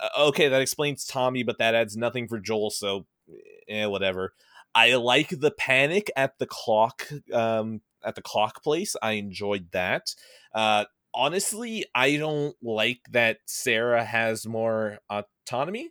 Uh, 0.00 0.28
okay, 0.28 0.48
that 0.48 0.62
explains 0.62 1.04
Tommy, 1.04 1.42
but 1.42 1.58
that 1.58 1.74
adds 1.74 1.96
nothing 1.96 2.28
for 2.28 2.38
Joel. 2.38 2.70
So, 2.70 3.06
eh, 3.68 3.86
whatever. 3.86 4.32
I 4.74 4.94
like 4.94 5.28
the 5.28 5.50
panic 5.50 6.10
at 6.16 6.38
the 6.38 6.46
clock, 6.46 7.08
um, 7.32 7.82
at 8.04 8.14
the 8.14 8.22
clock 8.22 8.62
place. 8.62 8.96
I 9.02 9.12
enjoyed 9.12 9.70
that. 9.72 10.14
Uh, 10.54 10.86
honestly, 11.14 11.84
I 11.94 12.16
don't 12.16 12.56
like 12.62 13.00
that 13.10 13.38
Sarah 13.46 14.04
has 14.04 14.46
more 14.46 14.98
autonomy. 15.10 15.90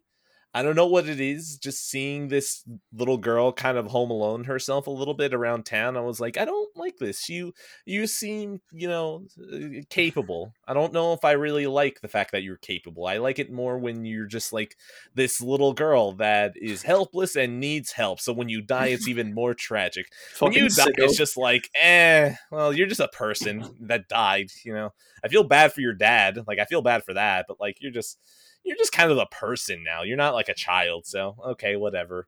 I 0.53 0.63
don't 0.63 0.75
know 0.75 0.87
what 0.87 1.07
it 1.07 1.21
is. 1.21 1.57
Just 1.57 1.89
seeing 1.89 2.27
this 2.27 2.63
little 2.93 3.17
girl 3.17 3.53
kind 3.53 3.77
of 3.77 3.87
home 3.87 4.11
alone 4.11 4.43
herself 4.43 4.85
a 4.85 4.91
little 4.91 5.13
bit 5.13 5.33
around 5.33 5.65
town, 5.65 5.95
I 5.95 6.01
was 6.01 6.19
like, 6.19 6.37
I 6.37 6.43
don't 6.43 6.75
like 6.75 6.97
this. 6.97 7.29
You 7.29 7.53
you 7.85 8.05
seem, 8.05 8.59
you 8.71 8.89
know, 8.89 9.27
uh, 9.41 9.81
capable. 9.89 10.53
I 10.67 10.73
don't 10.73 10.91
know 10.91 11.13
if 11.13 11.23
I 11.23 11.31
really 11.31 11.67
like 11.67 12.01
the 12.01 12.09
fact 12.09 12.33
that 12.33 12.43
you're 12.43 12.57
capable. 12.57 13.05
I 13.05 13.17
like 13.17 13.39
it 13.39 13.51
more 13.51 13.77
when 13.77 14.03
you're 14.03 14.25
just 14.25 14.51
like 14.51 14.75
this 15.15 15.39
little 15.39 15.73
girl 15.73 16.11
that 16.13 16.53
is 16.57 16.83
helpless 16.83 17.37
and 17.37 17.61
needs 17.61 17.93
help. 17.93 18.19
So 18.19 18.33
when 18.33 18.49
you 18.49 18.61
die, 18.61 18.87
it's 18.87 19.07
even 19.07 19.33
more 19.33 19.53
tragic. 19.53 20.07
When 20.39 20.51
you 20.51 20.67
die, 20.67 20.87
sicko. 20.87 21.05
it's 21.05 21.17
just 21.17 21.37
like, 21.37 21.69
eh, 21.75 22.35
well, 22.51 22.73
you're 22.73 22.87
just 22.87 22.99
a 22.99 23.07
person 23.07 23.63
that 23.81 24.09
died, 24.09 24.49
you 24.65 24.73
know. 24.73 24.93
I 25.23 25.27
feel 25.29 25.43
bad 25.43 25.71
for 25.71 25.81
your 25.81 25.93
dad. 25.93 26.39
Like 26.45 26.59
I 26.59 26.65
feel 26.65 26.81
bad 26.81 27.03
for 27.03 27.13
that, 27.13 27.45
but 27.47 27.59
like 27.59 27.77
you're 27.79 27.91
just 27.91 28.17
you're 28.63 28.77
just 28.77 28.91
kind 28.93 29.11
of 29.11 29.17
a 29.17 29.25
person 29.25 29.83
now. 29.83 30.03
You're 30.03 30.17
not 30.17 30.33
like 30.33 30.49
a 30.49 30.53
child, 30.53 31.05
so 31.05 31.35
okay, 31.45 31.75
whatever. 31.75 32.27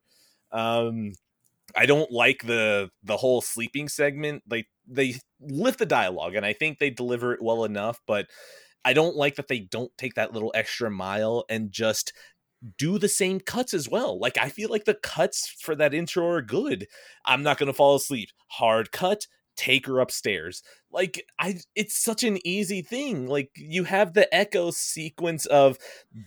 Um 0.52 1.14
I 1.76 1.86
don't 1.86 2.12
like 2.12 2.46
the 2.46 2.92
the 3.04 3.18
whole 3.18 3.42
sleeping 3.42 3.90
segment. 3.90 4.44
Like 4.50 4.68
they 4.88 5.16
lift 5.40 5.80
the 5.80 5.86
dialogue 5.86 6.36
and 6.36 6.46
I 6.46 6.54
think 6.54 6.80
they 6.80 6.90
deliver 6.90 7.34
it 7.34 7.42
well 7.42 7.64
enough, 7.64 8.02
but 8.06 8.28
I 8.86 8.94
don't 8.94 9.16
like 9.16 9.36
that 9.36 9.48
they 9.48 9.60
don't 9.60 9.96
take 9.98 10.16
that 10.16 10.34
little 10.34 10.52
extra 10.56 10.92
mile 10.92 11.46
and 11.50 11.72
just 11.72 12.14
do 12.78 12.98
the 12.98 13.08
same 13.08 13.40
cuts 13.40 13.74
as 13.74 13.90
well. 13.90 14.20
Like 14.20 14.38
I 14.38 14.50
feel 14.50 14.70
like 14.70 14.86
the 14.86 14.94
cuts 14.94 15.48
for 15.60 15.76
that 15.76 15.94
intro 15.94 16.28
are 16.28 16.42
good. 16.42 16.88
I'm 17.26 17.44
not 17.44 17.58
going 17.58 17.68
to 17.68 17.74
fall 17.74 17.96
asleep. 17.96 18.30
Hard 18.48 18.92
cut, 18.92 19.28
take 19.56 19.86
her 19.88 20.00
upstairs. 20.00 20.64
Like 20.92 21.26
I 21.40 21.60
it's 21.76 21.96
such 21.96 22.24
an 22.24 22.46
easy 22.46 22.82
thing. 22.82 23.28
Like 23.28 23.52
you 23.56 23.86
have 23.86 24.14
the 24.14 24.34
echo 24.34 24.72
sequence 24.72 25.46
of 25.46 25.78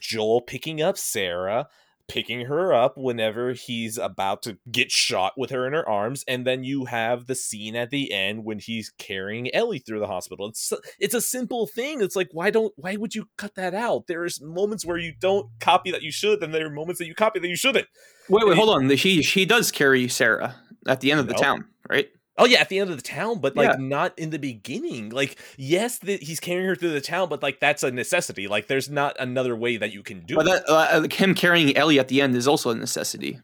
Joel 0.01 0.41
picking 0.41 0.83
up 0.83 0.99
Sarah, 0.99 1.68
picking 2.09 2.47
her 2.47 2.72
up 2.72 2.97
whenever 2.97 3.53
he's 3.53 3.99
about 3.99 4.43
to 4.43 4.59
get 4.70 4.91
shot 4.91 5.33
with 5.37 5.51
her 5.51 5.66
in 5.66 5.72
her 5.72 5.89
arms 5.89 6.24
and 6.29 6.47
then 6.47 6.62
you 6.62 6.85
have 6.85 7.27
the 7.27 7.35
scene 7.35 7.74
at 7.74 7.91
the 7.91 8.12
end 8.12 8.45
when 8.45 8.59
he's 8.59 8.91
carrying 8.99 9.53
Ellie 9.55 9.79
through 9.79 10.01
the 10.01 10.07
hospital. 10.07 10.49
It's 10.49 10.72
it's 10.99 11.14
a 11.14 11.20
simple 11.20 11.66
thing. 11.66 12.01
It's 12.01 12.16
like 12.16 12.29
why 12.33 12.51
don't 12.51 12.72
why 12.77 12.97
would 12.97 13.14
you 13.14 13.29
cut 13.37 13.55
that 13.57 13.74
out? 13.74 14.07
There's 14.07 14.41
moments 14.41 14.85
where 14.85 14.99
you 14.99 15.14
don't 15.18 15.49
copy 15.61 15.91
that 15.91 16.03
you 16.03 16.12
should 16.12 16.43
and 16.43 16.55
there 16.55 16.66
are 16.66 16.70
moments 16.70 16.99
that 16.99 17.07
you 17.07 17.14
copy 17.14 17.41
that 17.41 17.49
you 17.49 17.57
shouldn't. 17.57 17.89
Wait, 18.29 18.47
wait, 18.47 18.57
hold 18.57 18.70
on. 18.70 18.95
She 18.97 19.22
she 19.22 19.45
does 19.45 19.70
carry 19.70 20.09
Sarah 20.09 20.57
at 20.87 21.01
the 21.01 21.11
end 21.11 21.20
of 21.20 21.29
the 21.29 21.35
town, 21.35 21.66
right? 21.89 22.09
Oh 22.39 22.45
yeah, 22.45 22.61
at 22.61 22.68
the 22.68 22.78
end 22.78 22.91
of 22.91 22.97
the 22.97 23.03
town, 23.03 23.41
but 23.41 23.57
like 23.57 23.70
Yeah. 23.70 23.76
not 23.78 24.18
in 24.18 24.30
the 24.30 24.39
beginning. 24.39 25.11
Like 25.11 25.39
yes, 25.57 25.99
that 26.01 26.22
he's 26.22 26.41
carrying 26.41 26.66
her 26.66 26.76
through 26.76 26.93
the 26.93 27.01
town, 27.01 27.28
but 27.28 27.43
like 27.43 27.61
that's 27.61 27.82
a 27.82 27.91
necessity. 27.91 28.47
Like 28.49 28.66
there's 28.66 28.91
not 28.91 29.16
another 29.18 29.57
way 29.57 29.76
that 29.78 29.93
you 29.93 30.03
can 30.03 30.20
do 30.26 30.37
But 30.37 30.47
it. 30.47 30.66
that 30.66 30.68
uh, 30.68 31.01
like 31.01 31.12
him 31.14 31.34
carrying 31.34 31.76
Ellie 31.76 31.99
at 31.99 32.09
the 32.09 32.20
end 32.20 32.37
is 32.37 32.47
also 32.47 32.70
a 32.70 32.74
necessity. 32.74 33.41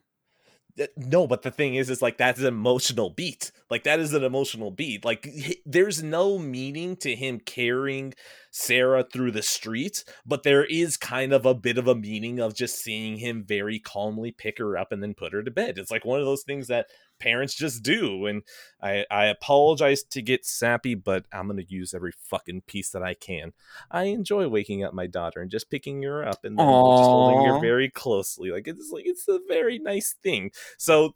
No 0.97 1.27
but 1.27 1.43
the 1.43 1.51
thing 1.51 1.75
is 1.75 1.91
is 1.91 2.01
like 2.01 2.17
that's 2.17 2.41
an 2.41 2.47
emotional 2.47 3.11
beat 3.11 3.53
like 3.69 3.85
that 3.85 4.01
is 4.01 4.15
an 4.15 4.25
emotional 4.25 4.71
beat 4.71 5.05
like 5.05 5.29
h- 5.31 5.59
there's 5.67 6.03
no 6.03 6.39
meaning 6.39 6.97
to 6.97 7.15
him 7.15 7.39
carrying 7.41 8.15
sarah 8.51 9.05
through 9.05 9.31
the 9.33 9.43
streets 9.43 10.03
but 10.25 10.45
there 10.45 10.65
is 10.65 10.97
kind 10.97 11.35
of 11.35 11.45
a 11.45 11.53
bit 11.53 11.77
of 11.77 11.89
a 11.89 11.95
meaning 11.95 12.41
of 12.41 12.55
just 12.55 12.77
seeing 12.77 13.19
him 13.19 13.45
very 13.47 13.79
calmly 13.79 14.33
pick 14.33 14.57
her 14.57 14.79
up 14.79 14.93
and 14.93 15.03
then 15.03 15.13
put 15.13 15.35
her 15.35 15.43
to 15.43 15.51
bed 15.51 15.77
it's 15.77 15.91
like 15.91 16.07
one 16.07 16.21
of 16.21 16.25
those 16.25 16.43
things 16.43 16.69
that 16.69 16.87
parents 17.23 17.55
just 17.55 17.83
do 17.83 18.27
and 18.27 18.43
i 18.83 19.05
i 19.11 19.27
apologize 19.27 20.03
to 20.03 20.21
get 20.21 20.45
sappy 20.45 20.95
but 20.95 21.25
i'm 21.33 21.47
gonna 21.47 21.63
use 21.69 21.95
every 21.95 22.13
fucking 22.25 22.61
piece 22.63 22.91
that 22.91 23.03
i 23.03 23.15
can 23.15 23.53
i 23.91 24.05
enjoy 24.05 24.49
waking 24.49 24.83
up 24.83 24.93
my 24.93 25.07
daughter 25.07 25.41
and 25.41 25.51
just 25.51 25.71
picking 25.71 26.03
her 26.03 26.27
up 26.27 26.45
and 26.45 26.59
then 26.59 26.67
just 26.67 27.09
holding 27.09 27.47
her 27.47 27.61
very 27.61 27.89
closely 27.89 28.51
like 28.51 28.67
it's 28.67 28.91
like 28.91 29.07
it's 29.07 29.29
a 29.29 29.39
very 29.49 29.79
nice 29.79 30.15
thing 30.23 30.51
so 30.79 31.15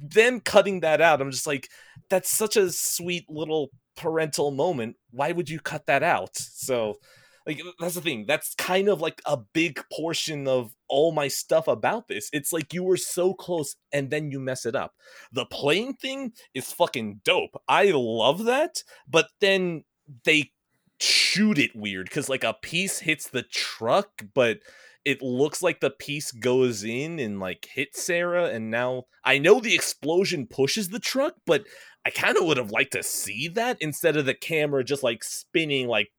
them 0.00 0.40
cutting 0.40 0.80
that 0.80 1.00
out, 1.00 1.20
I'm 1.20 1.30
just 1.30 1.46
like, 1.46 1.70
that's 2.08 2.30
such 2.30 2.56
a 2.56 2.70
sweet 2.70 3.28
little 3.28 3.70
parental 3.96 4.50
moment. 4.50 4.96
Why 5.10 5.32
would 5.32 5.48
you 5.48 5.60
cut 5.60 5.86
that 5.86 6.02
out? 6.02 6.36
So, 6.36 6.98
like, 7.46 7.60
that's 7.80 7.94
the 7.94 8.00
thing. 8.00 8.24
That's 8.26 8.54
kind 8.54 8.88
of 8.88 9.00
like 9.00 9.20
a 9.26 9.36
big 9.36 9.82
portion 9.92 10.46
of 10.46 10.74
all 10.92 11.10
my 11.10 11.26
stuff 11.26 11.66
about 11.66 12.06
this. 12.06 12.28
It's 12.34 12.52
like 12.52 12.74
you 12.74 12.84
were 12.84 12.98
so 12.98 13.32
close 13.32 13.76
and 13.92 14.10
then 14.10 14.30
you 14.30 14.38
mess 14.38 14.66
it 14.66 14.76
up. 14.76 14.94
The 15.32 15.46
plane 15.46 15.94
thing 15.94 16.32
is 16.54 16.70
fucking 16.70 17.22
dope. 17.24 17.60
I 17.66 17.90
love 17.92 18.44
that, 18.44 18.84
but 19.08 19.28
then 19.40 19.84
they 20.24 20.52
shoot 21.00 21.58
it 21.58 21.74
weird 21.74 22.06
because 22.06 22.28
like 22.28 22.44
a 22.44 22.52
piece 22.52 23.00
hits 23.00 23.26
the 23.26 23.42
truck, 23.42 24.22
but 24.34 24.58
it 25.06 25.22
looks 25.22 25.62
like 25.62 25.80
the 25.80 25.90
piece 25.90 26.30
goes 26.30 26.84
in 26.84 27.18
and 27.18 27.40
like 27.40 27.68
hits 27.72 28.02
Sarah, 28.02 28.50
and 28.50 28.70
now 28.70 29.04
I 29.24 29.38
know 29.38 29.58
the 29.58 29.74
explosion 29.74 30.46
pushes 30.46 30.90
the 30.90 31.00
truck, 31.00 31.34
but 31.46 31.64
I 32.04 32.10
kind 32.10 32.36
of 32.36 32.44
would 32.44 32.58
have 32.58 32.70
liked 32.70 32.92
to 32.92 33.02
see 33.02 33.48
that 33.48 33.78
instead 33.80 34.16
of 34.16 34.26
the 34.26 34.34
camera 34.34 34.84
just 34.84 35.02
like 35.02 35.24
spinning 35.24 35.88
like 35.88 36.10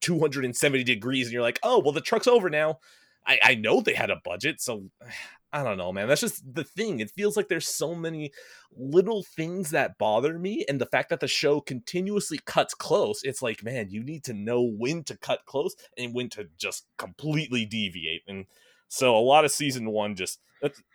270 0.00 0.84
degrees 0.84 1.26
and 1.26 1.32
you're 1.32 1.42
like, 1.42 1.58
oh, 1.62 1.80
well, 1.80 1.92
the 1.92 2.00
truck's 2.00 2.26
over 2.26 2.48
now. 2.48 2.78
I, 3.26 3.38
I 3.42 3.54
know 3.54 3.80
they 3.80 3.94
had 3.94 4.10
a 4.10 4.20
budget, 4.24 4.60
so 4.60 4.90
I 5.52 5.64
don't 5.64 5.78
know, 5.78 5.92
man. 5.92 6.06
That's 6.06 6.20
just 6.20 6.54
the 6.54 6.62
thing. 6.62 7.00
It 7.00 7.10
feels 7.10 7.36
like 7.36 7.48
there's 7.48 7.66
so 7.66 7.92
many 7.92 8.30
little 8.76 9.24
things 9.24 9.70
that 9.70 9.98
bother 9.98 10.38
me, 10.38 10.64
and 10.68 10.80
the 10.80 10.86
fact 10.86 11.10
that 11.10 11.18
the 11.18 11.26
show 11.26 11.60
continuously 11.60 12.38
cuts 12.44 12.72
close. 12.72 13.24
It's 13.24 13.42
like, 13.42 13.64
man, 13.64 13.90
you 13.90 14.04
need 14.04 14.22
to 14.24 14.32
know 14.32 14.62
when 14.62 15.02
to 15.04 15.16
cut 15.16 15.46
close 15.46 15.74
and 15.98 16.14
when 16.14 16.28
to 16.30 16.46
just 16.56 16.86
completely 16.98 17.64
deviate. 17.64 18.22
And 18.28 18.46
so, 18.86 19.16
a 19.16 19.18
lot 19.18 19.44
of 19.44 19.50
season 19.50 19.90
one 19.90 20.14
just, 20.14 20.38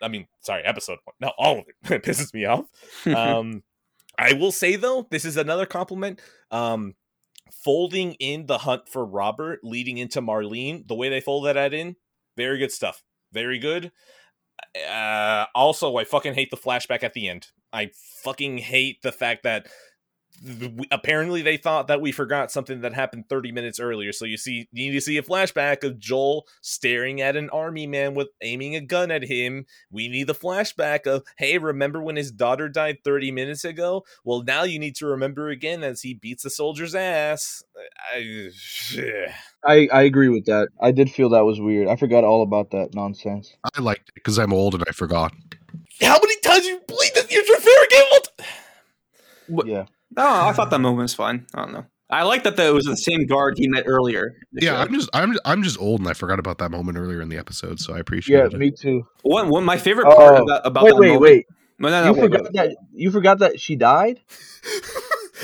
I 0.00 0.08
mean, 0.08 0.26
sorry, 0.40 0.64
episode 0.64 1.00
one, 1.04 1.16
no, 1.20 1.32
all 1.36 1.58
of 1.58 1.66
it 1.68 2.02
pisses 2.02 2.32
me 2.32 2.46
off. 2.46 2.64
Um, 3.06 3.62
I 4.18 4.32
will 4.32 4.52
say 4.52 4.76
though, 4.76 5.06
this 5.10 5.26
is 5.26 5.36
another 5.36 5.66
compliment. 5.66 6.20
Um, 6.50 6.94
folding 7.52 8.14
in 8.14 8.46
the 8.46 8.58
hunt 8.58 8.88
for 8.88 9.04
Robert, 9.04 9.60
leading 9.62 9.98
into 9.98 10.22
Marlene, 10.22 10.86
the 10.86 10.94
way 10.94 11.08
they 11.08 11.20
fold 11.20 11.46
that 11.46 11.74
in, 11.74 11.96
very 12.36 12.58
good 12.58 12.72
stuff. 12.72 13.02
Very 13.32 13.58
good. 13.58 13.92
Uh, 14.88 15.46
also, 15.54 15.96
I 15.96 16.04
fucking 16.04 16.34
hate 16.34 16.50
the 16.50 16.56
flashback 16.56 17.02
at 17.02 17.14
the 17.14 17.28
end. 17.28 17.48
I 17.72 17.90
fucking 18.22 18.58
hate 18.58 19.02
the 19.02 19.12
fact 19.12 19.42
that 19.42 19.66
apparently 20.90 21.42
they 21.42 21.56
thought 21.56 21.88
that 21.88 22.00
we 22.00 22.12
forgot 22.12 22.50
something 22.50 22.80
that 22.80 22.92
happened 22.92 23.28
30 23.28 23.52
minutes 23.52 23.80
earlier. 23.80 24.12
So 24.12 24.24
you 24.24 24.36
see 24.36 24.68
you 24.72 24.90
need 24.90 24.92
to 24.92 25.00
see 25.00 25.16
a 25.16 25.22
flashback 25.22 25.84
of 25.84 25.98
joel 25.98 26.46
staring 26.60 27.20
at 27.20 27.36
an 27.36 27.50
army 27.50 27.86
man 27.86 28.14
with 28.14 28.28
aiming 28.42 28.76
a 28.76 28.80
gun 28.80 29.10
at 29.10 29.24
him. 29.24 29.66
We 29.90 30.08
need 30.08 30.26
the 30.26 30.34
flashback 30.34 31.06
of 31.06 31.24
hey 31.38 31.58
remember 31.58 32.02
when 32.02 32.16
his 32.16 32.30
daughter 32.30 32.68
died 32.68 32.98
30 33.04 33.32
minutes 33.32 33.64
ago? 33.64 34.04
Well 34.24 34.42
now 34.42 34.64
you 34.64 34.78
need 34.78 34.96
to 34.96 35.06
remember 35.06 35.48
again 35.48 35.82
as 35.82 36.02
he 36.02 36.14
beats 36.14 36.42
the 36.42 36.50
soldier's 36.50 36.94
ass. 36.94 37.62
I, 38.14 38.48
I, 39.64 39.88
I 39.92 40.02
agree 40.02 40.28
with 40.28 40.46
that. 40.46 40.68
I 40.80 40.92
did 40.92 41.10
feel 41.10 41.30
that 41.30 41.44
was 41.44 41.60
weird. 41.60 41.88
I 41.88 41.96
forgot 41.96 42.24
all 42.24 42.42
about 42.42 42.70
that 42.70 42.94
nonsense. 42.94 43.54
I 43.74 43.80
liked 43.80 44.08
it 44.08 44.14
because 44.14 44.38
i'm 44.38 44.52
old 44.52 44.74
and 44.74 44.84
i 44.88 44.92
forgot. 44.92 45.32
How 46.00 46.18
many 46.22 46.40
times 46.40 46.66
you 46.66 46.78
played 46.80 47.14
this? 47.14 47.30
Your 47.30 47.44
favorite 47.44 47.90
game 47.90 48.06
what? 49.48 49.66
yeah 49.66 49.86
no, 50.16 50.26
I 50.26 50.52
thought 50.52 50.70
that 50.70 50.80
moment 50.80 51.02
was 51.02 51.14
fine. 51.14 51.46
I 51.54 51.62
don't 51.62 51.72
know. 51.72 51.86
I 52.08 52.22
like 52.22 52.44
that 52.44 52.56
though, 52.56 52.68
it 52.68 52.74
was 52.74 52.84
the 52.84 52.96
same 52.96 53.26
guard 53.26 53.58
he 53.58 53.68
met 53.68 53.84
earlier. 53.86 54.36
Yeah, 54.52 54.70
show. 54.70 54.76
I'm 54.76 54.92
just 54.92 55.10
I'm 55.12 55.36
I'm 55.44 55.62
just 55.62 55.80
old 55.80 56.00
and 56.00 56.08
I 56.08 56.12
forgot 56.12 56.38
about 56.38 56.58
that 56.58 56.70
moment 56.70 56.98
earlier 56.98 57.20
in 57.20 57.28
the 57.28 57.36
episode, 57.36 57.80
so 57.80 57.94
I 57.94 57.98
appreciate 57.98 58.38
yeah, 58.38 58.46
it. 58.46 58.52
Yeah, 58.52 58.58
me 58.58 58.70
too. 58.70 59.06
One 59.22 59.48
one 59.48 59.64
my 59.64 59.76
favorite 59.76 60.04
part 60.04 60.38
oh, 60.38 60.44
about, 60.44 60.66
about 60.66 60.84
wait, 60.84 60.90
that 60.90 61.00
wait, 61.00 61.08
moment. 61.08 61.22
Wait, 61.22 61.46
no, 61.78 61.88
no, 61.88 62.00
no, 62.04 62.06
you 62.06 62.12
wait, 62.12 62.30
forgot 62.30 62.52
that 62.52 62.76
you 62.92 63.10
forgot 63.10 63.38
that 63.40 63.60
she 63.60 63.76
died. 63.76 64.20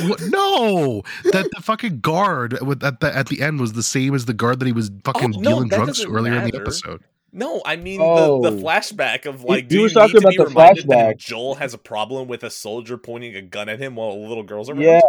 No, 0.00 1.02
that 1.24 1.50
the 1.54 1.60
fucking 1.60 2.00
guard 2.00 2.58
with 2.62 2.82
at 2.82 3.00
the 3.00 3.14
at 3.14 3.26
the 3.28 3.42
end 3.42 3.60
was 3.60 3.74
the 3.74 3.82
same 3.82 4.14
as 4.14 4.24
the 4.24 4.32
guard 4.32 4.58
that 4.60 4.66
he 4.66 4.72
was 4.72 4.90
fucking 5.04 5.34
oh, 5.36 5.40
no, 5.40 5.50
dealing 5.50 5.68
drugs 5.68 6.02
earlier 6.02 6.32
matter. 6.32 6.46
in 6.46 6.50
the 6.50 6.60
episode. 6.60 7.02
No, 7.32 7.62
I 7.64 7.76
mean 7.76 8.00
oh. 8.02 8.42
the, 8.42 8.50
the 8.50 8.56
oh. 8.58 8.60
flashback 8.62 9.26
of 9.26 9.42
like. 9.44 9.64
He, 9.64 9.68
do 9.68 9.76
he 9.76 9.82
was 9.84 9.92
you 9.92 10.00
talking 10.00 10.14
need 10.14 10.20
to 10.20 10.26
about 10.26 10.30
be 10.30 10.36
the 10.36 10.44
reminded 10.44 10.86
flashback. 10.86 10.88
That 10.88 11.18
Joel 11.18 11.54
has 11.56 11.72
a 11.72 11.78
problem 11.78 12.28
with 12.28 12.42
a 12.44 12.50
soldier 12.50 12.98
pointing 12.98 13.34
a 13.34 13.42
gun 13.42 13.68
at 13.68 13.78
him 13.78 13.96
while 13.96 14.10
a 14.10 14.20
little 14.20 14.42
girl's 14.42 14.68
around. 14.68 14.82
Yeah, 14.82 15.00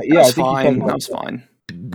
yeah, 0.00 0.22
that's 0.22 0.32
fine. 0.32 0.78
That's 0.78 1.06
fine. 1.06 1.46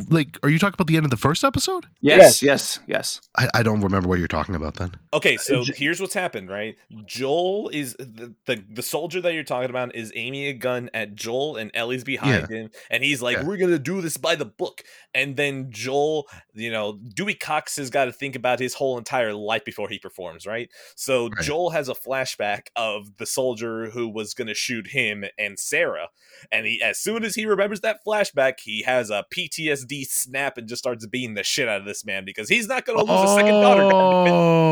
Like, 0.09 0.37
are 0.43 0.49
you 0.49 0.59
talking 0.59 0.75
about 0.75 0.87
the 0.87 0.95
end 0.97 1.05
of 1.05 1.11
the 1.11 1.17
first 1.17 1.43
episode? 1.43 1.85
Yes, 2.01 2.41
yes, 2.41 2.79
yes. 2.87 3.21
I, 3.37 3.49
I 3.53 3.63
don't 3.63 3.81
remember 3.81 4.07
what 4.07 4.19
you're 4.19 4.27
talking 4.27 4.55
about 4.55 4.75
then. 4.75 4.91
Okay, 5.13 5.37
so 5.37 5.63
here's 5.75 5.99
what's 6.01 6.13
happened, 6.13 6.49
right? 6.49 6.75
Joel 7.05 7.69
is 7.69 7.95
the, 7.99 8.33
the 8.45 8.63
the 8.73 8.81
soldier 8.81 9.21
that 9.21 9.33
you're 9.33 9.43
talking 9.43 9.69
about 9.69 9.95
is 9.95 10.11
aiming 10.15 10.45
a 10.45 10.53
gun 10.53 10.89
at 10.93 11.15
Joel, 11.15 11.57
and 11.57 11.71
Ellie's 11.73 12.03
behind 12.03 12.47
Yeah. 12.49 12.55
him, 12.63 12.69
and 12.89 13.03
he's 13.03 13.21
like, 13.21 13.37
Yeah. 13.37 13.43
"We're 13.45 13.57
gonna 13.57 13.79
do 13.79 14.01
this 14.01 14.17
by 14.17 14.35
the 14.35 14.45
book." 14.45 14.83
And 15.13 15.35
then 15.37 15.67
Joel, 15.71 16.27
you 16.53 16.71
know, 16.71 16.99
Dewey 17.13 17.35
Cox 17.35 17.75
has 17.77 17.89
got 17.89 18.05
to 18.05 18.11
think 18.11 18.35
about 18.35 18.59
his 18.59 18.73
whole 18.73 18.97
entire 18.97 19.33
life 19.33 19.63
before 19.63 19.89
he 19.89 19.99
performs, 19.99 20.45
right? 20.47 20.69
So 20.95 21.27
Right. 21.29 21.43
Joel 21.45 21.69
has 21.71 21.89
a 21.89 21.93
flashback 21.93 22.67
of 22.75 23.17
the 23.17 23.25
soldier 23.25 23.89
who 23.91 24.07
was 24.09 24.33
gonna 24.33 24.53
shoot 24.55 24.87
him 24.87 25.23
and 25.37 25.59
Sarah, 25.59 26.07
and 26.51 26.65
he, 26.65 26.81
as 26.81 26.99
soon 26.99 27.23
as 27.23 27.35
he 27.35 27.45
remembers 27.45 27.81
that 27.81 27.99
flashback, 28.05 28.59
he 28.63 28.81
has 28.83 29.09
a 29.09 29.25
PTSD 29.33 29.82
snap 30.05 30.57
and 30.57 30.67
just 30.67 30.81
starts 30.81 31.05
beating 31.05 31.33
the 31.35 31.43
shit 31.43 31.67
out 31.69 31.79
of 31.81 31.85
this 31.85 32.05
man 32.05 32.25
because 32.25 32.49
he's 32.49 32.67
not 32.67 32.85
gonna 32.85 33.03
lose 33.03 33.29
a 33.31 33.35
second 33.35 33.53
daughter. 33.61 33.83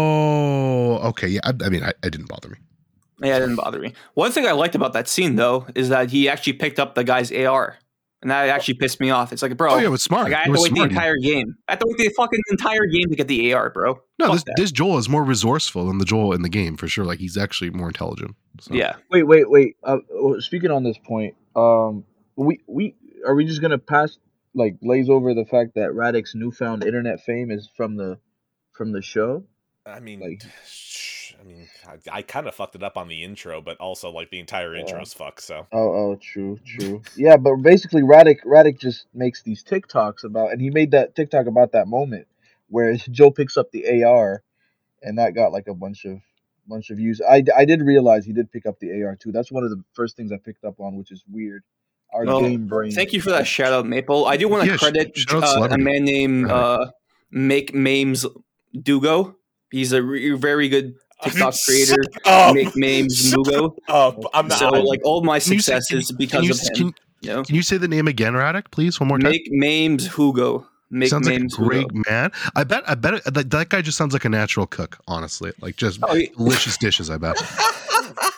Oh, 0.02 0.98
okay. 1.10 1.28
Yeah, 1.28 1.40
I, 1.44 1.54
I 1.66 1.70
mean, 1.70 1.84
I, 1.84 1.90
it 2.04 2.12
didn't 2.12 2.28
bother 2.30 2.50
me. 2.50 2.58
Yeah, 3.22 3.38
it 3.38 3.42
didn't 3.42 3.56
bother 3.58 3.80
me. 3.80 3.94
One 4.16 4.32
thing 4.32 4.48
I 4.48 4.52
liked 4.52 4.74
about 4.76 4.94
that 4.94 5.08
scene 5.08 5.36
though 5.36 5.68
is 5.76 5.90
that 5.90 6.10
he 6.10 6.28
actually 6.28 6.54
picked 6.54 6.80
up 6.80 6.96
the 6.96 7.04
guy's 7.04 7.32
AR, 7.32 7.78
and 8.24 8.32
that 8.32 8.50
actually 8.50 8.74
pissed 8.76 9.00
me 9.00 9.12
off. 9.12 9.32
It's 9.32 9.44
like, 9.44 9.56
bro, 9.58 9.74
Oh, 9.74 9.78
yeah, 9.78 9.86
it 9.86 9.90
was 9.90 10.02
smart. 10.02 10.24
like, 10.26 10.34
I 10.34 10.38
it 10.38 10.40
had 10.40 10.46
to 10.46 10.52
was 10.52 10.62
wait 10.64 10.70
the 10.72 10.76
smart. 10.78 10.92
entire 10.92 11.18
game. 11.18 11.56
I 11.68 11.74
had 11.74 11.80
to 11.82 11.86
wait 11.88 11.98
the 11.98 12.10
fucking 12.18 12.40
entire 12.50 12.86
game 12.88 13.10
to 13.10 13.16
get 13.16 13.28
the 13.28 13.54
AR, 13.54 13.70
bro. 13.70 14.00
No, 14.18 14.26
Fuck 14.28 14.34
this, 14.36 14.44
that. 14.46 14.54
this 14.58 14.72
Joel 14.72 14.98
is 14.98 15.08
more 15.08 15.24
resourceful 15.24 15.86
than 15.88 16.00
the 16.00 16.06
Joel 16.06 16.34
in 16.34 16.42
the 16.42 16.50
game 16.50 16.78
for 16.78 16.88
sure. 16.88 17.06
Like 17.06 17.20
he's 17.20 17.38
actually 17.38 17.70
more 17.70 17.88
intelligent. 17.88 18.36
So. 18.60 18.74
Yeah, 18.74 18.96
Wait, 19.12 19.24
wait, 19.24 19.50
wait. 19.50 19.76
Uh, 19.84 19.98
uh, 20.20 20.40
speaking 20.42 20.72
on 20.72 20.84
this 20.84 20.98
point, 20.98 21.36
um, 21.56 22.04
we 22.36 22.60
we 22.68 22.96
are 23.28 23.36
we 23.36 23.46
just 23.46 23.62
gonna 23.62 23.78
pass 23.78 24.18
like 24.54 24.80
glaze 24.80 25.10
over 25.10 25.34
the 25.34 25.46
fact 25.46 25.76
that 25.76 25.94
Radix 25.94 26.36
newfound 26.36 26.84
internet 26.84 27.22
fame 27.22 27.52
is 27.52 27.70
from 27.76 27.96
the 27.96 28.20
from 28.74 28.92
the 28.92 29.02
show? 29.02 29.44
I 29.86 30.00
mean, 30.00 30.20
Like- 30.20 30.44
I 31.40 31.44
mean, 31.44 31.68
I, 31.88 32.18
I 32.18 32.22
kind 32.22 32.48
of 32.48 32.54
fucked 32.54 32.76
it 32.76 32.84
up 32.84 32.98
on 32.98 33.08
the 33.08 33.24
intro, 33.24 33.62
but 33.62 33.78
also 33.78 34.12
like 34.12 34.30
the 34.30 34.40
entire 34.40 34.76
Yeah. 34.76 34.82
intro's 34.82 35.12
fucked. 35.14 35.42
So 35.42 35.66
Oh, 35.72 35.92
oh, 36.12 36.16
true, 36.22 36.60
true. 36.64 37.02
yeah, 37.16 37.38
but 37.38 37.56
basically, 37.58 38.04
Radic 38.04 38.44
Radic 38.46 38.78
just 38.80 39.08
makes 39.14 39.42
these 39.42 39.64
TikToks 39.64 40.24
about, 40.24 40.52
and 40.52 40.62
he 40.62 40.70
made 40.70 40.92
that 40.92 41.16
TikTok 41.16 41.48
about 41.48 41.72
that 41.72 41.88
moment 41.88 42.28
where 42.70 42.94
Joe 43.12 43.32
picks 43.32 43.58
up 43.58 43.72
the 43.72 44.04
AR, 44.04 44.44
and 45.02 45.18
that 45.18 45.34
got 45.34 45.52
like 45.52 45.68
a 45.68 45.74
bunch 45.74 46.06
of 46.06 46.20
bunch 46.68 46.92
of 46.92 46.98
views. 46.98 47.20
I, 47.28 47.44
I 47.56 47.66
did 47.66 47.82
realize 47.82 48.24
he 48.24 48.34
did 48.34 48.52
pick 48.52 48.68
up 48.68 48.80
the 48.80 49.02
AR 49.04 49.16
too. 49.16 49.32
That's 49.32 49.52
one 49.52 49.64
of 49.64 49.72
the 49.72 49.84
first 49.94 50.16
things 50.16 50.32
I 50.32 50.38
picked 50.38 50.64
up 50.64 50.80
on, 50.80 50.96
which 50.96 51.12
is 51.12 51.24
weird. 51.30 51.64
Our 52.14 52.26
Well, 52.26 52.42
game 52.42 52.68
brain. 52.68 52.92
Thank 52.92 53.14
you 53.14 53.22
for 53.22 53.30
that 53.32 53.48
shout 53.48 53.72
out, 53.74 53.86
Maple. 53.86 54.26
I 54.26 54.36
do 54.38 54.48
want 54.50 54.66
to 54.66 54.72
Yeah, 54.72 54.78
credit 54.78 55.18
shout 55.18 55.44
uh, 55.44 55.68
a 55.72 55.78
man 55.78 56.04
named 56.04 56.46
Right. 56.46 56.52
uh, 56.54 56.92
Make 57.32 57.74
Mames 57.74 58.26
Dugo. 58.82 59.36
He's 59.72 59.94
a 59.94 60.04
re- 60.04 60.32
very 60.32 60.68
good 60.68 60.96
TikTok 61.24 61.54
creator. 61.66 62.04
Make 62.54 62.74
Mames 62.74 63.34
Mugo. 63.34 63.76
oh, 63.88 64.24
I'm 64.34 64.48
not. 64.50 64.60
So 64.60 64.70
like 64.70 65.00
all 65.06 65.24
my 65.24 65.40
Can 65.40 65.54
you 65.54 65.60
say- 65.62 65.78
is 65.78 65.88
can 66.08 66.18
because 66.18 66.44
you, 66.44 66.52
of 66.52 66.60
him. 66.60 66.74
Can, 66.76 66.94
you 67.22 67.30
know? 67.30 67.44
can 67.44 67.56
you 67.56 67.62
say 67.62 67.78
the 67.78 67.88
name 67.88 68.08
again, 68.08 68.34
Radic, 68.34 68.72
please, 68.72 69.00
one 69.00 69.08
more 69.08 69.18
time? 69.20 69.32
Make 69.32 69.50
Mames 69.52 70.14
Hugo. 70.16 70.68
Make 70.94 71.08
sounds 71.10 71.26
like 71.30 71.38
a 71.38 71.42
Mames 71.44 71.56
great 71.56 71.90
Hugo. 71.94 72.04
man. 72.10 72.32
I 72.58 72.66
bet. 72.66 72.84
I 72.90 72.96
bet 72.96 73.14
it, 73.14 73.24
that, 73.34 73.50
that 73.52 73.70
guy 73.70 73.82
just 73.82 73.98
sounds 73.98 74.12
like 74.12 74.26
a 74.26 74.30
natural 74.30 74.68
cook. 74.68 74.98
Honestly, 75.08 75.54
like 75.62 75.78
just 75.78 76.00
Oh, 76.04 76.14
he- 76.16 76.28
delicious 76.36 76.76
dishes. 76.78 77.10
I 77.10 77.16
bet. 77.18 77.38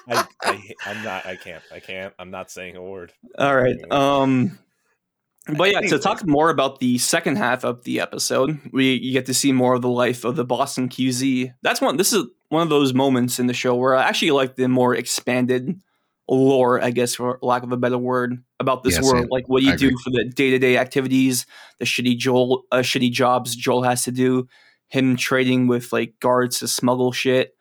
I, 0.07 0.27
I, 0.43 0.73
I'm 0.85 1.03
not. 1.03 1.25
I 1.25 1.35
can't. 1.35 1.63
I 1.71 1.79
can't. 1.79 2.13
I'm 2.19 2.31
not 2.31 2.51
saying 2.51 2.75
a 2.75 2.81
word. 2.81 3.13
All 3.37 3.55
right. 3.55 3.77
Um 3.91 4.57
but 5.57 5.71
yeah, 5.71 5.81
to 5.81 5.99
talk 5.99 6.25
more 6.25 6.49
about 6.49 6.79
the 6.79 6.97
second 6.97 7.35
half 7.35 7.65
of 7.65 7.83
the 7.83 7.99
episode, 7.99 8.59
we 8.71 8.93
you 8.93 9.11
get 9.11 9.25
to 9.25 9.33
see 9.33 9.51
more 9.51 9.73
of 9.73 9.81
the 9.81 9.89
life 9.89 10.23
of 10.23 10.35
the 10.37 10.45
Boston 10.45 10.87
QZ. 10.87 11.53
That's 11.61 11.81
one 11.81 11.97
this 11.97 12.13
is 12.13 12.25
one 12.49 12.61
of 12.63 12.69
those 12.69 12.93
moments 12.93 13.39
in 13.39 13.47
the 13.47 13.53
show 13.53 13.75
where 13.75 13.95
I 13.95 14.03
actually 14.03 14.31
like 14.31 14.55
the 14.55 14.69
more 14.69 14.95
expanded 14.95 15.81
lore, 16.29 16.81
I 16.81 16.91
guess 16.91 17.15
for 17.15 17.39
lack 17.41 17.63
of 17.63 17.73
a 17.73 17.77
better 17.77 17.97
word, 17.97 18.41
about 18.59 18.83
this 18.83 18.95
Yeah, 18.95 19.01
world. 19.01 19.23
same. 19.23 19.29
Like 19.29 19.49
what 19.49 19.61
do 19.61 19.67
I 19.67 19.71
you 19.71 19.77
do 19.77 19.87
agree. 19.87 19.97
for 20.03 20.09
the 20.11 20.25
day-to-day 20.33 20.77
activities, 20.77 21.45
the 21.79 21.85
shitty 21.85 22.17
Joel 22.17 22.63
uh, 22.71 22.77
shitty 22.77 23.11
jobs 23.11 23.55
Joel 23.55 23.83
has 23.83 24.03
to 24.05 24.11
do, 24.11 24.47
him 24.87 25.17
trading 25.17 25.67
with 25.67 25.91
like 25.91 26.13
guards 26.21 26.59
to 26.59 26.69
smuggle 26.69 27.11
shit. 27.11 27.53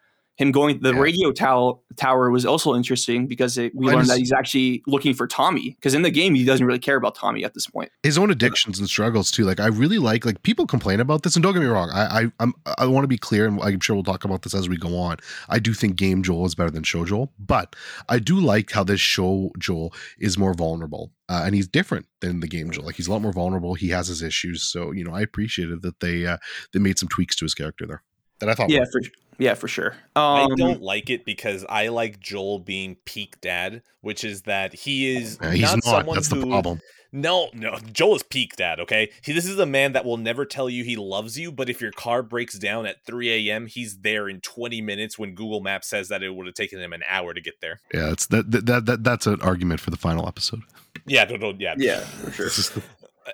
Him 0.43 0.51
going 0.51 0.81
the 0.81 0.93
Yeah. 0.93 0.99
radio 0.99 1.31
tower 1.31 1.75
tower 1.97 2.31
was 2.31 2.45
also 2.45 2.75
interesting 2.75 3.27
because 3.29 3.57
it, 3.59 3.73
we 3.75 3.87
learned 3.87 4.09
that 4.09 4.19
he's 4.19 4.33
actually 4.33 4.83
looking 4.89 5.15
for 5.15 5.27
Tommy 5.29 5.71
because 5.71 5.95
in 5.95 6.03
the 6.03 6.11
game 6.11 6.35
he 6.35 6.45
doesn't 6.45 6.67
really 6.67 6.79
care 6.79 6.97
about 6.97 7.15
Tommy 7.15 7.45
at 7.45 7.55
this 7.55 7.67
point. 7.67 7.91
His 8.03 8.19
own 8.19 8.31
addictions 8.31 8.79
and 8.79 8.89
struggles 8.89 9.31
too. 9.31 9.45
Like 9.45 9.61
I 9.61 9.67
really 9.69 9.99
like. 9.99 10.25
Like 10.27 10.43
people 10.43 10.67
complain 10.67 10.99
about 11.01 11.23
this, 11.23 11.37
and 11.37 11.43
don't 11.43 11.53
get 11.55 11.61
me 11.61 11.67
wrong. 11.67 11.91
I 11.91 12.23
I 12.23 12.33
I'm, 12.41 12.55
I 12.79 12.87
want 12.87 13.05
to 13.05 13.09
be 13.09 13.19
clear, 13.19 13.47
and 13.47 13.61
I'm 13.63 13.79
sure 13.79 13.95
we'll 13.95 14.03
talk 14.03 14.25
about 14.25 14.43
this 14.43 14.55
as 14.55 14.69
we 14.69 14.77
go 14.77 14.99
on. 14.99 15.19
I 15.49 15.61
do 15.61 15.75
think 15.75 15.95
game 15.97 16.23
Joel 16.23 16.47
is 16.47 16.55
better 16.57 16.71
than 16.71 16.83
show 16.83 17.05
Joel, 17.05 17.33
but 17.39 17.77
I 18.09 18.19
do 18.19 18.41
like 18.41 18.73
how 18.73 18.83
this 18.83 19.01
show 19.01 19.53
Joel 19.59 19.95
is 20.19 20.37
more 20.37 20.55
vulnerable, 20.55 21.13
uh, 21.29 21.43
and 21.45 21.55
he's 21.55 21.69
different 21.69 22.07
than 22.21 22.41
the 22.41 22.49
game 22.49 22.71
Joel. 22.71 22.87
Like 22.87 22.97
he's 22.97 23.07
a 23.07 23.13
lot 23.13 23.23
more 23.23 23.33
vulnerable. 23.33 23.75
He 23.75 23.91
has 23.91 24.09
his 24.09 24.23
issues, 24.23 24.63
so 24.63 24.91
you 24.91 25.05
know 25.05 25.13
I 25.15 25.21
appreciated 25.21 25.83
that 25.83 26.01
they 26.01 26.27
uh, 26.27 26.39
they 26.73 26.81
made 26.81 26.99
some 26.99 27.09
tweaks 27.09 27.37
to 27.37 27.45
his 27.45 27.55
character 27.55 27.87
there 27.87 28.03
that 28.41 28.49
I 28.49 28.55
thought. 28.55 28.71
Yeah, 28.71 28.85
for 28.91 29.01
yeah, 29.43 29.55
for 29.55 29.69
sure. 29.69 29.95
I 30.17 30.43
Um, 30.45 30.55
don't 30.57 30.83
like 30.83 31.11
it 31.11 31.25
because 31.25 31.65
I 31.69 31.89
like 31.89 32.21
Joel 32.21 32.59
being 32.61 32.97
peak 33.05 33.41
dad, 33.41 33.83
which 34.01 34.25
is 34.25 34.43
that 34.43 34.73
he 34.75 35.17
is 35.17 35.39
Uh, 35.41 35.51
he's 35.51 35.63
not, 35.63 35.75
not. 35.77 35.85
someone 35.85 36.15
That's 36.17 36.31
who 36.33 36.41
the 36.41 36.47
problem. 36.47 36.81
No, 37.15 37.51
no, 37.53 37.77
Joel 37.93 38.17
is 38.17 38.23
peak 38.23 38.57
dad. 38.57 38.81
Okay, 38.81 39.11
he, 39.23 39.33
this 39.35 39.45
is 39.47 39.59
a 39.59 39.67
man 39.67 39.93
that 39.93 40.07
will 40.07 40.17
never 40.17 40.47
tell 40.47 40.71
you 40.71 40.83
he 40.83 40.97
loves 40.97 41.39
you, 41.39 41.53
but 41.53 41.69
if 41.69 41.79
your 41.81 41.93
car 41.93 42.23
breaks 42.23 42.59
down 42.59 42.87
at 42.87 43.05
3 43.05 43.49
a.m., 43.51 43.67
he's 43.67 43.99
there 43.99 44.31
in 44.31 44.41
20 44.41 44.81
minutes 44.81 45.19
when 45.19 45.35
Google 45.35 45.61
Maps 45.61 45.89
says 45.89 46.09
that 46.09 46.23
it 46.23 46.35
would 46.35 46.47
have 46.47 46.55
taken 46.55 46.81
him 46.81 46.95
an 46.95 47.03
hour 47.07 47.35
to 47.35 47.41
get 47.43 47.61
there. 47.61 47.81
Yeah, 47.93 48.13
it's 48.13 48.25
that, 48.29 48.51
that 48.53 48.65
that 48.65 48.87
that 48.87 49.05
that's 49.05 49.27
an 49.27 49.43
argument 49.43 49.81
for 49.81 49.91
the 49.91 49.99
final 49.99 50.27
episode. 50.27 50.63
Yeah, 51.07 51.25
no, 51.25 51.37
no, 51.37 51.55
yeah, 51.59 51.75
Yeah, 51.77 52.01
for 52.01 52.31
sure. 52.31 52.47
It's 52.47 52.57
just 52.57 52.75
the- 52.77 52.83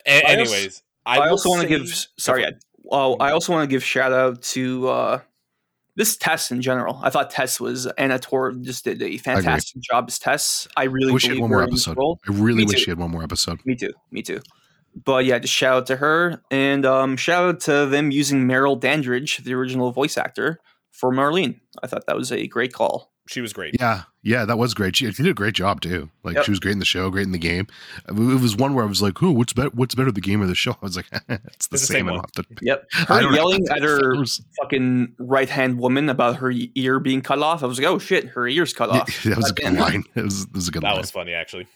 A- 0.07 0.27
I 0.27 0.41
also- 0.41 0.55
anyways, 0.55 0.83
I, 1.07 1.29
also 1.29 1.49
want 1.51 1.63
to 1.63 1.69
give 1.69 1.89
sorry. 2.19 2.47
I, 2.47 2.51
oh, 2.91 3.15
I 3.19 3.31
also 3.31 3.53
want 3.53 3.63
to 3.63 3.73
give 3.73 3.85
shout 3.85 4.13
out 4.13 4.43
to 4.55 4.89
uh, 4.89 5.21
this 5.99 6.17
Tess 6.17 6.53
in 6.53 6.63
general. 6.63 7.01
I 7.03 7.11
thought 7.11 7.29
Tess 7.29 7.61
was 7.61 7.87
Anna 7.99 8.21
Torv 8.21 8.63
just 8.63 8.85
did 8.85 9.03
a 9.03 9.19
fantastic 9.19 9.83
job 9.83 10.05
as 10.07 10.21
Tess. 10.21 10.69
I 10.77 10.85
really 10.85 11.11
I 11.11 11.13
wish 11.13 11.25
she 11.25 11.31
had 11.31 11.41
one 11.41 11.51
more 11.51 11.59
her 11.59 11.65
in 11.65 11.71
this 11.73 11.89
episode. 11.89 12.19
I 12.29 12.33
really 12.33 12.59
Me 12.59 12.65
wish 12.67 12.75
too. 12.75 12.79
she 12.85 12.91
had 12.93 12.99
one 12.99 13.11
more 13.11 13.25
episode. 13.25 13.59
Me 13.67 13.75
too. 13.75 13.93
Me 14.13 14.23
too. 14.23 14.41
But 15.05 15.25
yeah, 15.25 15.41
just 15.41 15.53
shout 15.53 15.77
out 15.77 15.87
to 15.89 15.97
her 15.97 16.41
and 16.53 16.87
um, 16.87 17.17
shout 17.17 17.45
out 17.49 17.61
to 17.63 17.87
them 17.87 18.13
using 18.13 18.47
Merle 18.47 18.77
Dandridge, 18.77 19.39
the 19.39 19.55
original 19.55 19.91
voice 19.91 20.17
actor, 20.17 20.61
for 20.93 21.13
Marlene. 21.13 21.59
I 21.83 21.89
thought 21.89 22.07
that 22.07 22.17
was 22.17 22.31
a 22.31 22.47
great 22.47 22.73
call. 22.73 23.13
She 23.29 23.41
was 23.41 23.53
great. 23.53 23.75
Yeah, 23.79 24.03
yeah, 24.23 24.45
that 24.45 24.59
was 24.59 24.75
great. 24.75 24.97
She, 24.97 25.11
she 25.13 25.23
did 25.23 25.31
a 25.31 25.35
great 25.35 25.55
job 25.55 25.81
too. 25.81 26.11
Like 26.25 26.37
Yep. 26.37 26.45
she 26.45 26.51
was 26.51 26.61
great 26.61 26.73
in 26.73 26.79
the 26.79 26.85
show, 26.85 27.11
great 27.11 27.27
in 27.27 27.33
the 27.33 27.39
game. 27.39 27.67
It 28.09 28.15
was 28.15 28.57
one 28.57 28.75
where 28.75 28.85
I 28.85 28.89
was 28.89 29.01
like, 29.03 29.19
"Who? 29.19 29.33
What's 29.33 29.53
better? 29.53 29.71
What's 29.71 29.95
better, 29.95 30.11
the 30.11 30.21
game 30.21 30.43
or 30.43 30.47
the 30.47 30.55
show?" 30.55 30.73
I 30.83 30.87
was 30.87 30.97
like, 30.97 31.07
"It's 31.13 31.27
the 31.29 31.41
It's 31.55 31.67
the 31.69 31.79
same." 31.79 32.07
same 32.07 32.17
one. 32.17 32.25
to- 32.37 32.45
Yep. 32.63 32.89
I 32.95 33.17
Her 33.17 33.21
don't 33.23 33.35
yelling 33.35 33.67
at 33.71 33.83
her 33.83 34.17
was- 34.17 34.43
fucking 34.63 35.15
right 35.19 35.49
hand 35.49 35.79
woman 35.79 36.09
about 36.09 36.37
her 36.37 36.53
ear 36.75 36.99
being 37.01 37.21
cut 37.21 37.39
off. 37.41 37.63
I 37.63 37.67
was 37.67 37.79
like, 37.79 37.87
oh 37.89 37.99
shit, 37.99 38.27
her 38.29 38.49
ear's 38.49 38.73
cut 38.73 38.91
Yeah, 38.93 39.01
off. 39.01 39.23
that 39.25 39.37
was 39.37 39.51
a 39.51 39.55
good 39.55 39.63
Goddamn. 39.65 39.81
line. 39.81 40.05
It 40.15 40.25
was, 40.25 40.43
it 40.43 40.55
was 40.55 40.69
a 40.69 40.71
good 40.71 40.83
That 40.83 40.91
line. 40.93 41.01
was 41.01 41.11
funny, 41.11 41.33
actually. 41.35 41.67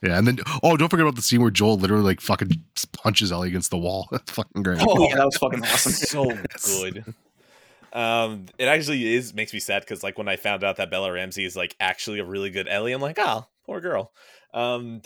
Yeah, 0.00 0.16
and 0.16 0.26
then 0.28 0.38
oh, 0.62 0.76
don't 0.76 0.88
forget 0.88 1.04
about 1.04 1.16
the 1.16 1.22
scene 1.22 1.40
where 1.42 1.50
Joel 1.50 1.76
literally 1.76 2.04
like 2.04 2.20
fucking 2.20 2.50
punches 2.92 3.32
Ellie 3.32 3.48
against 3.48 3.70
the 3.70 3.78
wall. 3.78 4.06
That's 4.12 4.30
fucking 4.30 4.62
great. 4.62 4.78
Oh 4.80 5.08
yeah, 5.08 5.16
that 5.16 5.24
was 5.24 5.36
fucking 5.38 5.64
awesome. 5.64 5.90
so 5.92 6.24
good. 6.82 7.04
Um, 7.92 8.46
it 8.58 8.66
actually 8.66 9.14
is 9.14 9.34
makes 9.34 9.52
me 9.52 9.60
sad 9.60 9.82
because 9.82 10.02
like 10.02 10.18
when 10.18 10.28
I 10.28 10.36
found 10.36 10.64
out 10.64 10.76
that 10.76 10.90
Bella 10.90 11.12
Ramsey 11.12 11.44
is 11.44 11.56
like 11.56 11.74
actually 11.80 12.18
a 12.18 12.24
really 12.24 12.50
good 12.50 12.68
Ellie, 12.68 12.92
I'm 12.92 13.00
like, 13.00 13.18
oh, 13.18 13.46
poor 13.66 13.80
girl. 13.80 14.12
Um, 14.52 15.02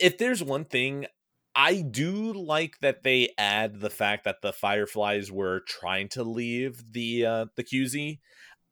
if 0.00 0.18
there's 0.18 0.42
one 0.42 0.64
thing 0.64 1.06
I 1.54 1.82
do 1.82 2.32
like 2.32 2.80
that 2.80 3.02
they 3.04 3.30
add 3.38 3.80
the 3.80 3.90
fact 3.90 4.24
that 4.24 4.42
the 4.42 4.52
Fireflies 4.52 5.30
were 5.30 5.60
trying 5.60 6.08
to 6.10 6.24
leave 6.24 6.92
the 6.92 7.26
uh, 7.26 7.46
the 7.56 7.64
QZ. 7.64 8.18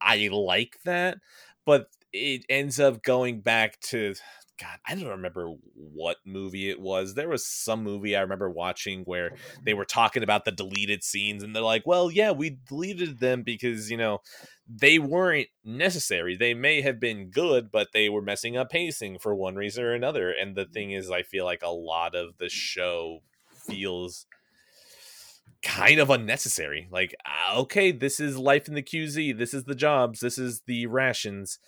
I 0.00 0.28
like 0.32 0.78
that, 0.84 1.18
but 1.64 1.86
it 2.12 2.44
ends 2.48 2.80
up 2.80 3.03
going 3.03 3.40
back 3.40 3.78
to 3.80 4.14
God. 4.63 4.79
I 4.87 4.95
don't 4.95 5.09
remember 5.09 5.55
what 5.75 6.19
movie 6.25 6.71
it 6.71 6.81
was. 6.81 7.15
There 7.15 7.29
was 7.29 7.45
some 7.45 7.83
movie 7.83 8.15
I 8.15 8.21
remember 8.21 8.49
watching 8.49 9.03
where 9.03 9.33
they 9.65 9.75
were 9.75 9.85
talking 9.85 10.23
about 10.23 10.45
the 10.45 10.53
deleted 10.53 11.03
scenes, 11.03 11.43
and 11.43 11.55
they're 11.55 11.63
like, 11.63 11.85
"Well, 11.85 12.11
yeah, 12.11 12.31
we 12.31 12.59
deleted 12.69 13.19
them 13.19 13.43
because 13.43 13.91
you 13.91 13.97
know 13.97 14.21
they 14.69 14.99
weren't 14.99 15.49
necessary. 15.65 16.37
They 16.37 16.55
may 16.55 16.81
have 16.83 17.01
been 17.01 17.31
good, 17.31 17.73
but 17.73 17.89
they 17.93 18.09
were 18.09 18.23
messing 18.23 18.57
up 18.57 18.71
pacing 18.71 19.19
for 19.19 19.35
one 19.35 19.57
reason 19.57 19.83
or 19.83 19.93
another." 19.93 20.31
And 20.31 20.55
the 20.55 20.67
thing 20.67 20.93
is, 20.93 21.11
I 21.11 21.23
feel 21.23 21.45
like 21.45 21.63
a 21.63 21.71
lot 21.71 22.15
of 22.15 22.39
the 22.39 22.49
show 22.49 23.23
feels 23.67 24.27
kind 25.63 25.99
of 25.99 26.11
unnecessary. 26.11 26.89
Like, 26.91 27.15
ah, 27.27 27.57
okay, 27.59 27.93
this 27.93 28.21
is 28.21 28.37
life 28.37 28.69
in 28.69 28.75
the 28.75 28.83
QZ. 28.83 29.37
This 29.37 29.55
is 29.55 29.65
the 29.65 29.75
jobs. 29.75 30.21
This 30.21 30.39
is 30.39 30.63
the 30.67 30.87
rations. 30.87 31.59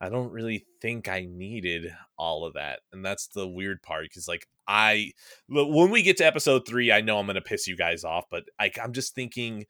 I 0.00 0.08
don't 0.08 0.32
really 0.32 0.66
think 0.80 1.08
I 1.08 1.26
needed 1.28 1.94
all 2.18 2.44
of 2.44 2.54
that. 2.54 2.80
And 2.92 3.04
that's 3.04 3.28
the 3.28 3.48
weird 3.48 3.82
part 3.82 4.04
because, 4.04 4.28
like, 4.28 4.46
I, 4.66 5.12
when 5.48 5.90
we 5.90 6.02
get 6.02 6.16
to 6.18 6.26
episode 6.26 6.66
three, 6.66 6.92
I 6.92 7.00
know 7.00 7.18
I'm 7.18 7.26
going 7.26 7.34
to 7.36 7.40
piss 7.40 7.66
you 7.66 7.76
guys 7.76 8.04
off, 8.04 8.24
but 8.30 8.44
I, 8.58 8.70
I'm 8.82 8.92
just 8.92 9.14
thinking, 9.14 9.66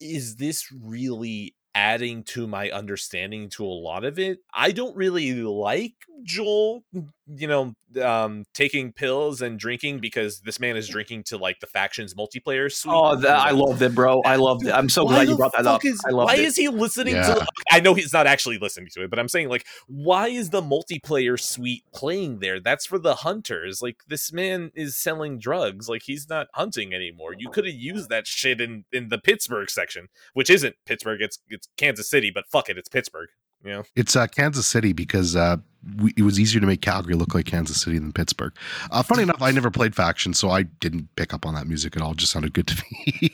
is 0.00 0.36
this 0.36 0.70
really 0.72 1.54
adding 1.74 2.22
to 2.24 2.46
my 2.46 2.70
understanding 2.70 3.48
to 3.50 3.64
a 3.64 3.68
lot 3.68 4.04
of 4.04 4.18
it? 4.18 4.38
I 4.52 4.70
don't 4.72 4.96
really 4.96 5.32
like 5.42 5.94
Joel, 6.22 6.84
you 7.26 7.46
know, 7.48 7.74
um, 8.02 8.44
taking 8.54 8.92
pills 8.92 9.40
and 9.42 9.58
drinking 9.58 9.98
because 10.00 10.40
this 10.40 10.58
man 10.58 10.76
is 10.76 10.88
drinking 10.88 11.24
to 11.24 11.36
like 11.36 11.60
the 11.60 11.66
factions 11.66 12.14
multiplayer 12.14 12.72
suite. 12.72 12.94
Oh, 12.96 13.16
that, 13.16 13.38
I 13.38 13.50
loved 13.50 13.82
it, 13.82 13.94
bro. 13.94 14.20
I 14.22 14.36
loved 14.48 14.66
it. 14.66 14.72
I'm 14.72 14.88
so 14.88 15.04
Why 15.04 15.10
glad 15.24 15.28
you 15.28 15.36
brought 15.36 15.52
that 15.56 15.66
up. 15.66 15.84
Is, 15.84 16.00
I 16.06 16.10
loved 16.10 16.28
why 16.30 16.34
it. 16.36 16.44
is 16.44 16.56
he 16.56 16.68
listening 16.68 17.14
Yeah. 17.14 17.34
to? 17.34 17.46
I 17.70 17.80
know 17.80 17.94
he's 17.94 18.12
not 18.12 18.26
actually 18.26 18.58
listening 18.58 18.88
to 18.94 19.02
it, 19.04 19.10
but 19.10 19.18
I'm 19.18 19.28
saying 19.28 19.48
like, 19.48 19.66
why 19.86 20.28
is 20.28 20.50
the 20.50 20.62
multiplayer 20.62 21.38
suite 21.38 21.84
playing 21.92 22.38
there? 22.40 22.58
That's 22.60 22.86
for 22.86 22.98
the 22.98 23.16
hunters. 23.16 23.80
Like 23.82 23.98
this 24.08 24.32
man 24.32 24.70
is 24.74 24.96
selling 24.96 25.38
drugs. 25.38 25.88
Like 25.88 26.02
he's 26.04 26.28
not 26.28 26.48
hunting 26.54 26.94
anymore. 26.94 27.34
You 27.36 27.50
could 27.50 27.66
have 27.66 27.74
used 27.74 28.08
that 28.08 28.26
shit 28.26 28.60
in 28.60 28.84
in 28.92 29.08
the 29.08 29.18
Pittsburgh 29.18 29.70
section, 29.70 30.08
which 30.32 30.50
isn't 30.50 30.76
Pittsburgh. 30.86 31.20
It's 31.22 31.38
it's 31.48 31.63
Kansas 31.76 32.08
City, 32.08 32.30
but 32.30 32.44
fuck 32.50 32.68
it, 32.68 32.78
it's 32.78 32.88
Pittsburgh. 32.88 33.28
You 33.64 33.70
know. 33.70 33.82
It's 33.96 34.14
uh, 34.14 34.26
Kansas 34.26 34.66
City 34.66 34.92
because 34.92 35.34
uh, 35.36 35.56
we, 35.98 36.12
it 36.18 36.22
was 36.22 36.38
easier 36.38 36.60
to 36.60 36.66
make 36.66 36.82
Calgary 36.82 37.14
look 37.14 37.34
like 37.34 37.46
Kansas 37.46 37.80
City 37.80 37.98
than 37.98 38.12
Pittsburgh. 38.12 38.52
Uh, 38.90 39.02
funny 39.02 39.22
enough, 39.22 39.40
I 39.40 39.50
never 39.52 39.70
played 39.70 39.94
Faction, 39.96 40.34
so 40.34 40.50
I 40.50 40.64
didn't 40.64 41.08
pick 41.16 41.32
up 41.32 41.46
on 41.46 41.54
that 41.54 41.66
music 41.66 41.96
at 41.96 42.02
all. 42.02 42.12
It 42.12 42.18
just 42.18 42.32
sounded 42.32 42.52
good 42.52 42.66
to 42.66 42.84
me. 42.92 43.30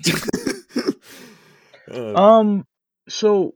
Uh, 1.90 2.14
Um, 2.14 2.66
so 3.08 3.54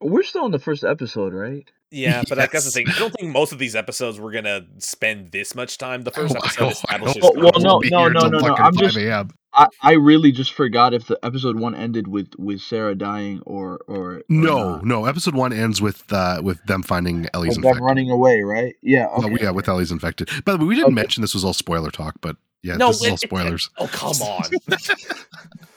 we're 0.00 0.24
still 0.24 0.44
in 0.46 0.50
the 0.52 0.58
first 0.58 0.82
episode, 0.82 1.32
right? 1.32 1.70
yeah, 1.92 2.24
but 2.28 2.40
I 2.40 2.46
guess 2.48 2.64
the 2.64 2.72
thing. 2.72 2.86
I 2.88 2.98
don't 2.98 3.12
think 3.12 3.30
most 3.32 3.52
of 3.52 3.60
these 3.60 3.76
episodes 3.76 4.18
we're 4.18 4.32
gonna 4.32 4.66
spend 4.78 5.30
this 5.30 5.54
much 5.54 5.78
time. 5.78 6.02
The 6.02 6.10
first 6.10 6.34
episode 6.36 6.58
don't- 6.58 6.72
establishes. 6.72 7.22
don't- 7.22 7.36
Well, 7.36 7.52
well, 7.54 7.78
I 7.80 7.88
no, 7.88 8.08
no, 8.08 8.08
no, 8.08 8.20
no, 8.22 8.28
no, 8.30 8.38
fucking 8.40 8.64
I'm 8.64 8.74
5 8.74 8.82
just- 8.82 8.96
a.m. 8.96 9.28
I, 9.56 9.68
I 9.82 9.92
really 9.92 10.32
just 10.32 10.52
forgot 10.52 10.92
if 10.94 11.06
the 11.06 11.18
episode 11.22 11.58
one 11.58 11.74
ended 11.74 12.08
with 12.08 12.28
with 12.38 12.60
Sarah 12.60 12.94
dying 12.94 13.40
or 13.46 13.78
or, 13.86 14.04
or 14.16 14.22
No, 14.28 14.72
not. 14.76 14.84
no. 14.84 15.04
Episode 15.06 15.34
one 15.34 15.52
ends 15.52 15.80
with 15.80 16.12
uh, 16.12 16.40
with 16.42 16.62
them 16.64 16.82
finding 16.82 17.28
Ellie's 17.34 17.50
With 17.50 17.56
them 17.56 17.64
infected. 17.66 17.82
running 17.84 18.10
away, 18.10 18.40
right? 18.42 18.74
Yeah. 18.82 19.06
Well, 19.16 19.30
yeah, 19.30 19.50
with 19.50 19.68
Ellie's 19.68 19.92
infected. 19.92 20.28
By 20.44 20.52
the 20.52 20.58
way, 20.58 20.64
we 20.66 20.74
didn't 20.74 20.86
Okay. 20.86 20.94
mention 20.94 21.20
this 21.20 21.34
was 21.34 21.44
all 21.44 21.52
spoiler 21.54 21.90
talk, 21.90 22.14
but 22.20 22.36
yeah, 22.62 22.76
No, 22.76 22.88
this 22.88 22.96
is 23.02 23.02
all 23.02 23.14
it- 23.14 23.22
it- 23.22 23.26
spoilers. 23.28 23.70
Oh 23.78 23.86
come 23.86 24.20
on. 24.22 24.44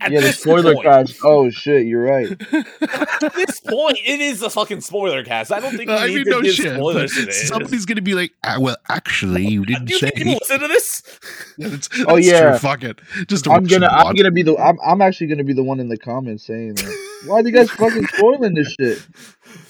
At 0.00 0.12
yeah, 0.12 0.20
the 0.20 0.32
spoiler 0.32 0.74
point- 0.74 0.84
cast. 0.86 1.18
Oh 1.24 1.48
shit, 1.50 1.86
you're 1.86 2.02
right. 2.02 2.30
At 3.22 3.32
this 3.34 3.60
point, 3.60 3.98
it 4.04 4.20
is 4.20 4.42
a 4.42 4.50
fucking 4.50 4.80
spoiler 4.82 5.24
cast. 5.24 5.50
I 5.52 5.60
don't 5.60 5.74
think 5.76 5.88
we 5.88 5.94
I 5.96 6.06
need 6.06 6.16
mean, 6.16 6.24
to 6.26 6.30
no 6.30 6.42
give 6.42 6.54
shit. 6.54 6.74
spoilers 6.74 7.14
but 7.14 7.20
to 7.20 7.26
this. 7.26 7.48
Somebody's 7.48 7.86
gonna 7.86 8.02
be 8.02 8.14
like, 8.14 8.32
ah, 8.44 8.56
"Well, 8.60 8.76
actually, 8.90 9.46
you 9.48 9.64
didn't 9.64 9.88
you 9.88 9.98
say." 9.98 10.10
think 10.10 10.16
people 10.16 10.38
listen 10.42 10.60
to 10.60 10.68
this? 10.68 11.02
Yeah, 11.58 11.68
that's, 11.68 11.88
Oh, 12.06 12.14
that's 12.16 12.26
yeah. 12.26 12.50
true. 12.50 12.58
Fuck 12.58 12.82
it. 12.84 13.00
Just 13.26 13.48
I'm 13.48 13.64
gonna 13.64 13.86
I'm 13.88 14.04
watch. 14.08 14.16
gonna 14.16 14.30
be 14.30 14.42
the 14.42 14.56
I'm 14.56 14.78
I'm 14.84 15.00
actually 15.02 15.26
gonna 15.28 15.44
be 15.44 15.52
the 15.54 15.62
one 15.64 15.80
in 15.80 15.88
the 15.88 15.98
comments 15.98 16.44
saying 16.46 16.74
that. 16.74 17.08
Why 17.26 17.40
are 17.40 17.42
you 17.42 17.50
guys 17.52 17.70
fucking 17.70 18.06
spoiling 18.06 18.54
this 18.54 18.72
shit? 18.78 19.06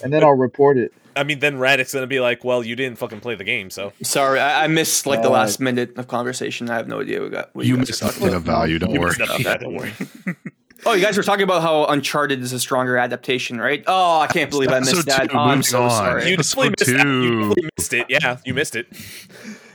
And 0.05 0.13
then 0.13 0.23
I'll 0.25 0.33
report 0.37 0.77
it. 0.79 0.93
I 1.17 1.25
mean, 1.25 1.39
then 1.41 1.59
Radix 1.59 1.93
gonna 1.95 2.07
be 2.07 2.21
like, 2.21 2.45
"Well, 2.45 2.65
you 2.65 2.77
didn't 2.77 2.99
fucking 2.99 3.21
play 3.21 3.35
the 3.35 3.45
game, 3.45 3.71
so." 3.71 3.93
Sorry, 4.03 4.39
I, 4.41 4.65
I 4.65 4.67
missed 4.69 5.07
like 5.07 5.23
the 5.23 5.29
Uh, 5.29 5.33
last 5.33 5.61
minute 5.61 5.97
of 5.99 6.09
conversation. 6.09 6.71
I 6.71 6.77
have 6.77 6.89
no 6.89 7.01
idea 7.01 7.21
what, 7.23 7.31
got, 7.33 7.55
what 7.55 7.65
You 7.67 7.73
you 7.73 7.77
guys 7.79 7.89
missed 7.89 8.03
are 8.03 8.07
a 8.07 8.09
talking 8.11 8.29
about. 8.29 8.37
of 8.37 8.43
value. 8.43 8.79
Don't 8.79 8.91
You 8.95 9.01
worry. 9.01 9.17
missed 9.19 9.21
nothing, 9.45 9.61
don't 9.61 9.75
worry. 9.75 9.93
Oh, 10.87 10.95
you 10.95 11.05
guys 11.05 11.15
were 11.19 11.23
talking 11.23 11.43
about 11.43 11.61
how 11.61 11.85
Uncharted 11.85 12.41
is 12.41 12.55
a 12.55 12.59
stronger 12.59 12.97
adaptation, 12.97 13.61
right? 13.61 13.85
Oh, 13.87 14.19
I 14.21 14.29
can't 14.29 14.51
believe 14.51 14.71
I 14.73 14.79
missed 14.81 14.93
Episode 14.93 15.11
that. 15.11 15.31
two, 15.31 15.37
Oh, 15.37 15.41
I'm 15.41 15.63
so 15.63 15.83
on. 15.83 15.91
sorry. 15.91 16.27
You 16.29 16.35
Episode 16.35 16.75
definitely 16.75 16.97
missed, 16.97 17.05
that. 17.05 17.07
you 17.07 17.55
two. 17.55 17.69
missed 17.77 17.93
it. 17.93 18.07
Yeah, 18.09 18.37
you 18.47 18.55
missed 18.55 18.77
it. 18.77 18.87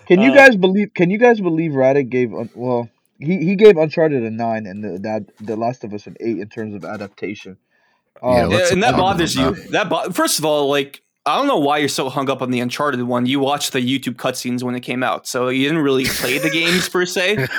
Can 0.07 0.19
you 0.19 0.31
Uh, 0.31 0.35
guys 0.35 0.55
believe? 0.55 0.95
Can 0.95 1.11
you 1.11 1.19
guys 1.19 1.39
believe 1.39 1.73
Radek 1.73 2.09
gave 2.09 2.33
Un- 2.33 2.49
well? 2.55 2.89
He 3.19 3.37
he 3.45 3.55
gave 3.55 3.77
Uncharted 3.77 4.23
a 4.23 4.31
nine 4.31 4.65
and 4.65 4.83
the 4.83 4.97
that 4.99 5.25
the 5.39 5.55
Last 5.55 5.83
of 5.83 5.93
Us 5.93 6.07
an 6.07 6.15
eight 6.19 6.39
in 6.39 6.49
terms 6.49 6.73
of 6.73 6.83
adaptation. 6.83 7.57
Yeah, 8.23 8.45
Um, 8.45 8.51
Yeah, 8.51 8.67
and 8.71 8.81
that 8.81 8.95
bothers 8.97 9.35
you. 9.35 9.51
that. 9.53 9.71
That 9.73 9.89
bo- 9.89 10.09
first 10.09 10.39
of 10.39 10.45
all, 10.45 10.69
like 10.69 11.03
I 11.27 11.37
don't 11.37 11.47
know 11.47 11.57
why 11.57 11.79
you're 11.79 11.89
so 11.89 12.07
hung 12.09 12.29
up 12.29 12.43
on 12.43 12.51
the 12.51 12.59
Uncharted 12.59 13.01
one. 13.01 13.25
You 13.25 13.39
watched 13.39 13.73
the 13.73 13.79
YouTube 13.79 14.13
cutscenes 14.15 14.61
when 14.61 14.75
it 14.75 14.81
came 14.81 15.01
out, 15.01 15.25
so 15.25 15.49
you 15.49 15.63
didn't 15.67 15.81
really 15.83 16.05
play 16.05 16.37
the 16.37 16.51
games 16.51 16.87
per 16.89 17.05
se. 17.05 17.47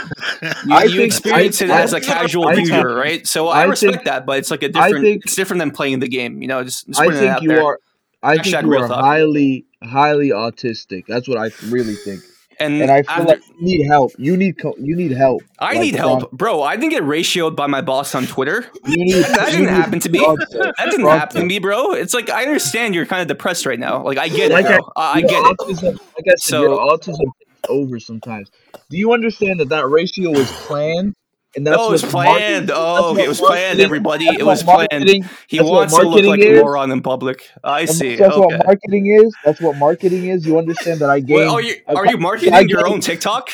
You, 0.66 0.74
I 0.74 0.82
you 0.84 0.90
think- 0.98 1.04
experienced 1.06 1.62
it 1.62 1.70
I- 1.70 1.80
as 1.82 1.92
a 1.94 2.00
casual 2.00 2.46
I 2.48 2.54
think- 2.56 2.68
viewer, 2.68 2.94
right? 2.94 3.26
So 3.26 3.48
I, 3.48 3.62
I 3.62 3.64
respect 3.64 3.92
think- 3.94 4.04
that, 4.04 4.26
but 4.26 4.38
it's 4.38 4.50
like 4.50 4.62
a 4.62 4.68
different. 4.68 5.00
think- 5.02 5.24
it's 5.24 5.34
different 5.34 5.60
than 5.60 5.70
playing 5.70 6.00
the 6.00 6.08
game. 6.08 6.42
You 6.42 6.48
know, 6.48 6.62
just, 6.62 6.86
just 6.86 7.00
I 7.00 7.08
think 7.10 7.30
out 7.30 7.42
you 7.42 7.48
there. 7.48 7.64
are. 7.64 7.80
I 8.22 8.36
Hashtag 8.36 8.42
think 8.42 8.66
you 8.66 8.74
are 8.74 8.88
talk. 8.88 9.00
highly 9.00 9.64
highly 9.82 10.28
autistic. 10.30 11.06
That's 11.06 11.26
what 11.26 11.38
I 11.38 11.50
really 11.68 11.94
think. 11.94 12.20
And, 12.58 12.80
And 12.82 12.90
I 12.90 13.02
feel 13.02 13.10
after- 13.12 13.24
like 13.24 13.42
you 13.48 13.54
need 13.78 13.86
help. 13.86 14.12
You 14.18 14.36
need 14.36 14.58
co- 14.58 14.74
you 14.78 14.96
need 14.96 15.10
help. 15.12 15.42
I 15.58 15.72
Like, 15.72 15.80
need 15.80 15.94
um, 15.96 15.98
help, 16.00 16.28
from- 16.30 16.36
bro. 16.36 16.62
I 16.62 16.76
didn't 16.76 16.90
get 16.90 17.02
ratioed 17.02 17.54
by 17.56 17.66
my 17.66 17.80
boss 17.80 18.14
on 18.14 18.26
Twitter. 18.26 18.66
Need, 18.86 19.12
That 19.24 19.48
didn't 19.50 19.68
happen 19.68 20.00
to 20.00 20.08
me. 20.08 20.18
That 20.20 20.88
didn't 20.90 21.06
happen 21.06 21.40
to 21.42 21.46
me, 21.46 21.58
bro. 21.58 21.92
It's 21.92 22.14
like 22.14 22.30
I 22.30 22.42
understand 22.44 22.94
you're 22.94 23.06
kind 23.06 23.22
of 23.22 23.28
depressed 23.28 23.66
right 23.66 23.78
now. 23.78 24.02
Like 24.02 24.18
I 24.18 24.28
get 24.28 24.50
Like 24.52 24.66
it. 24.66 24.80
I, 24.96 25.12
I 25.18 25.20
get 25.20 25.30
it. 25.32 25.56
autism, 25.58 25.92
like 25.92 26.26
I 26.26 26.34
said, 26.36 26.38
So- 26.40 26.78
autism 26.78 27.26
over 27.68 27.98
sometimes. 27.98 28.50
Do 28.90 28.96
you 28.96 29.12
understand 29.12 29.58
that 29.60 29.68
that 29.70 29.86
ratio 29.88 30.30
was 30.30 30.50
planned? 30.66 31.14
And 31.56 31.66
that's 31.66 31.78
oh, 31.80 31.88
it 31.88 31.92
was 31.92 32.02
planned. 32.02 32.66
marketing- 32.66 32.70
Oh, 32.76 33.12
okay, 33.12 33.24
it 33.24 33.28
was 33.28 33.40
planned, 33.40 33.80
everybody. 33.80 34.26
that's 34.26 34.38
It 34.38 34.44
was 34.44 34.62
planned. 34.62 35.24
He 35.48 35.60
wants 35.60 35.96
to 35.96 36.02
look 36.06 36.24
like 36.24 36.40
a 36.40 36.56
is. 36.56 36.62
moron 36.62 36.90
in 36.90 37.02
public. 37.02 37.48
I 37.64 37.80
and 37.80 37.90
see. 37.90 38.16
That's 38.16 38.36
what 38.36 38.66
marketing 38.66 39.06
is. 39.06 39.34
That's 39.44 39.60
what 39.60 39.76
marketing 39.76 40.26
is. 40.28 40.46
You 40.46 40.58
understand 40.58 41.00
that 41.00 41.08
I 41.08 41.20
gave. 41.20 41.36
Well, 41.36 41.54
are 41.54 41.62
you 41.62 41.76
are 41.88 42.04
you 42.06 42.16
I 42.18 42.20
marketing 42.20 42.68
your 42.68 42.86
own 42.86 43.00
TikTok? 43.00 43.50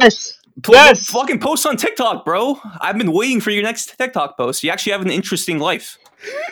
Yes. 0.00 0.38
Po- 0.62 0.72
Yes! 0.72 1.10
Fucking 1.10 1.40
post 1.40 1.66
on 1.66 1.76
TikTok, 1.76 2.24
bro. 2.24 2.58
I've 2.80 2.96
been 2.96 3.12
waiting 3.12 3.40
for 3.40 3.50
your 3.50 3.64
next 3.64 3.98
TikTok 3.98 4.36
post. 4.36 4.62
You 4.62 4.70
actually 4.70 4.92
have 4.92 5.02
an 5.02 5.10
interesting 5.10 5.58
life. 5.58 5.98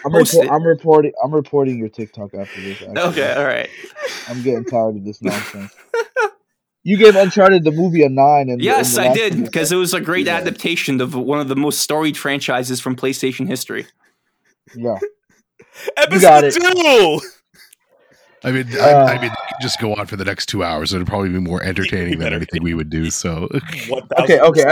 I'm, 0.04 0.14
it. 0.14 0.50
I'm 0.50 0.64
reporting. 0.64 1.12
I'm 1.22 1.32
reporting 1.32 1.78
your 1.78 1.88
TikTok 1.88 2.34
after 2.34 2.60
this. 2.60 2.82
actually. 2.82 2.98
Okay, 2.98 3.32
all 3.32 3.44
right. 3.44 3.68
I'm 4.28 4.42
getting 4.42 4.64
tired 4.64 4.96
of 4.96 5.04
this 5.04 5.22
nonsense. 5.22 5.72
you 6.84 6.96
gave 6.96 7.14
Uncharted 7.16 7.64
the 7.64 7.70
movie 7.72 8.02
a 8.02 8.08
nine, 8.08 8.48
and 8.48 8.60
Yes, 8.62 8.96
I 8.98 9.12
did 9.12 9.42
because 9.44 9.70
it 9.72 9.76
was 9.76 9.94
a 9.94 10.00
great 10.00 10.26
Yeah. 10.26 10.36
adaptation 10.36 11.00
of 11.00 11.14
one 11.14 11.40
of 11.40 11.48
the 11.48 11.56
most 11.56 11.80
storied 11.80 12.16
franchises 12.16 12.80
from 12.80 12.96
PlayStation 12.96 13.46
history. 13.48 13.86
Yeah. 14.74 14.98
Episode 15.96 16.50
two. 16.52 17.20
I 18.44 18.50
mean, 18.50 18.66
Uh, 18.76 18.82
I, 18.82 19.14
I 19.14 19.20
mean, 19.22 19.30
just 19.60 19.78
go 19.80 19.94
on 19.94 20.06
for 20.06 20.16
the 20.16 20.24
next 20.24 20.46
two 20.46 20.64
hours. 20.64 20.92
It'd 20.92 21.06
probably 21.06 21.28
be 21.28 21.38
more 21.38 21.62
entertaining 21.62 22.18
than 22.18 22.32
anything 22.32 22.62
we 22.64 22.74
would 22.74 22.90
do. 22.90 23.08
So, 23.10 23.48
Okay, 24.20 24.40
okay. 24.40 24.64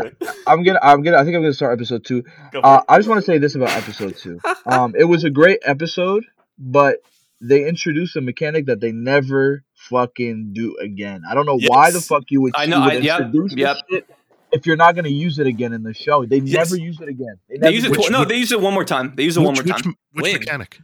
I'm 0.46 0.64
gonna. 0.64 0.80
I'm 0.82 1.02
gonna. 1.02 1.18
I 1.18 1.24
think 1.24 1.36
I'm 1.36 1.42
gonna 1.42 1.52
start 1.52 1.78
episode 1.78 2.04
two. 2.04 2.24
Uh, 2.52 2.82
I 2.88 2.96
just 2.96 3.08
want 3.08 3.20
to 3.20 3.24
say 3.24 3.38
this 3.38 3.54
about 3.54 3.70
episode 3.70 4.16
two. 4.16 4.40
Um, 4.66 4.94
it 4.98 5.04
was 5.04 5.24
a 5.24 5.30
great 5.30 5.60
episode, 5.64 6.24
but 6.58 6.96
they 7.40 7.66
introduced 7.66 8.16
a 8.16 8.20
mechanic 8.20 8.66
that 8.66 8.80
they 8.80 8.92
never 8.92 9.62
fucking 9.90 10.52
do 10.54 10.76
again. 10.80 11.22
I 11.28 11.34
don't 11.34 11.46
know 11.46 11.58
why 11.66 11.90
the 11.90 12.00
fuck 12.00 12.24
you 12.30 12.40
would. 12.42 12.52
I 12.56 12.66
know, 12.66 12.80
would 12.80 12.92
I- 12.92 12.96
yep, 12.98 13.20
introduce 13.20 13.50
this 13.54 13.58
yep. 13.60 13.76
shit 13.90 14.06
if 14.52 14.66
you're 14.66 14.76
not 14.76 14.94
gonna 14.96 15.08
use 15.10 15.38
it 15.38 15.46
again 15.46 15.72
in 15.72 15.82
the 15.82 15.92
show. 15.94 16.24
They 16.24 16.38
Yes. 16.38 16.70
never 16.70 16.82
use 16.82 16.98
it 17.00 17.08
again. 17.08 17.34
They, 17.48 17.58
They 17.58 17.72
use 17.72 17.84
it. 17.84 17.92
do 17.92 18.00
Which- 18.00 18.10
no, 18.10 18.24
they 18.24 18.36
use 18.36 18.52
it 18.52 18.60
one 18.60 18.72
more 18.74 18.84
time. 18.84 19.12
They 19.16 19.24
use 19.24 19.36
it 19.36 19.40
one 19.40 19.54
more 19.54 19.62
which, 19.62 19.82
time. 19.82 19.94
which 20.12 20.22
When? 20.22 20.32
mechanic? 20.34 20.78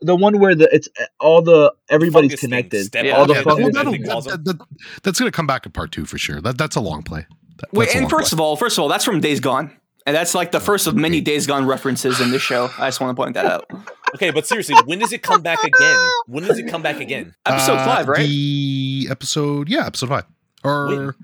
the 0.00 0.16
one 0.16 0.38
where 0.40 0.54
the 0.54 0.68
it's 0.74 0.88
all 1.20 1.40
the 1.42 1.72
everybody's 1.88 2.30
Fungus 2.32 2.40
thing, 2.40 2.50
connected. 2.50 2.88
Yeah, 3.06 3.12
all 3.12 3.26
the 3.26 3.34
yeah, 3.34 3.38
that- 3.42 3.46
well, 3.46 3.56
that- 3.56 3.72
that'll- 3.74 4.20
that- 4.22 4.44
that- 4.44 4.58
that's 5.02 5.18
going 5.18 5.30
to 5.30 5.34
come 5.36 5.46
back 5.46 5.66
in 5.66 5.72
part 5.72 5.92
two 5.92 6.04
for 6.04 6.18
sure. 6.18 6.40
That, 6.40 6.58
that's 6.58 6.76
a 6.76 6.80
long 6.80 7.02
play. 7.02 7.26
That- 7.58 7.72
Wait, 7.72 7.94
and 7.94 8.10
first 8.10 8.30
play. 8.30 8.36
of 8.36 8.40
all, 8.40 8.56
first 8.56 8.76
of 8.76 8.82
all, 8.82 8.88
that's 8.88 9.04
from 9.04 9.20
Days 9.20 9.40
Gone, 9.40 9.70
and 10.06 10.16
that's 10.16 10.34
like 10.34 10.50
the 10.52 10.58
oh, 10.58 10.60
first 10.60 10.86
of 10.86 10.96
many 10.96 11.20
Days 11.20 11.46
Gone 11.46 11.66
references 11.66 12.20
in 12.20 12.30
this 12.32 12.42
show. 12.42 12.70
I 12.78 12.88
just 12.88 13.00
want 13.00 13.16
to 13.16 13.22
point 13.22 13.34
that 13.34 13.46
out. 13.46 13.70
Okay, 14.14 14.30
but 14.30 14.46
seriously, 14.46 14.76
when 14.86 14.98
does 15.00 15.12
it 15.12 15.22
come 15.22 15.42
back 15.42 15.62
again? 15.64 16.10
When 16.26 16.44
does 16.44 16.58
it 16.58 16.68
come 16.68 16.82
back 16.82 17.00
again? 17.00 17.34
Episode 17.46 17.78
Uh, 17.78 17.84
five, 17.84 18.08
right? 18.08 18.18
The 18.26 19.08
episode, 19.10 19.68
yeah, 19.68 19.86
episode 19.86 20.08
five. 20.08 20.24
Or 20.62 20.86
When? 20.88 21.14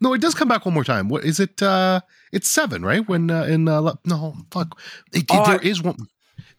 no, 0.00 0.12
it 0.14 0.20
does 0.20 0.34
come 0.34 0.48
back 0.48 0.64
one 0.64 0.74
more 0.74 0.84
time. 0.84 1.08
What 1.08 1.24
is 1.24 1.40
it? 1.40 1.62
uh 1.62 2.00
It's 2.32 2.50
seven, 2.50 2.84
right? 2.84 3.06
When 3.08 3.30
uh, 3.30 3.44
in 3.44 3.68
uh, 3.68 3.94
no, 4.04 4.36
fuck, 4.50 4.78
it, 5.12 5.22
it- 5.22 5.26
Oh, 5.30 5.44
there 5.46 5.60
I- 5.60 5.64
is 5.64 5.82
one. 5.82 5.96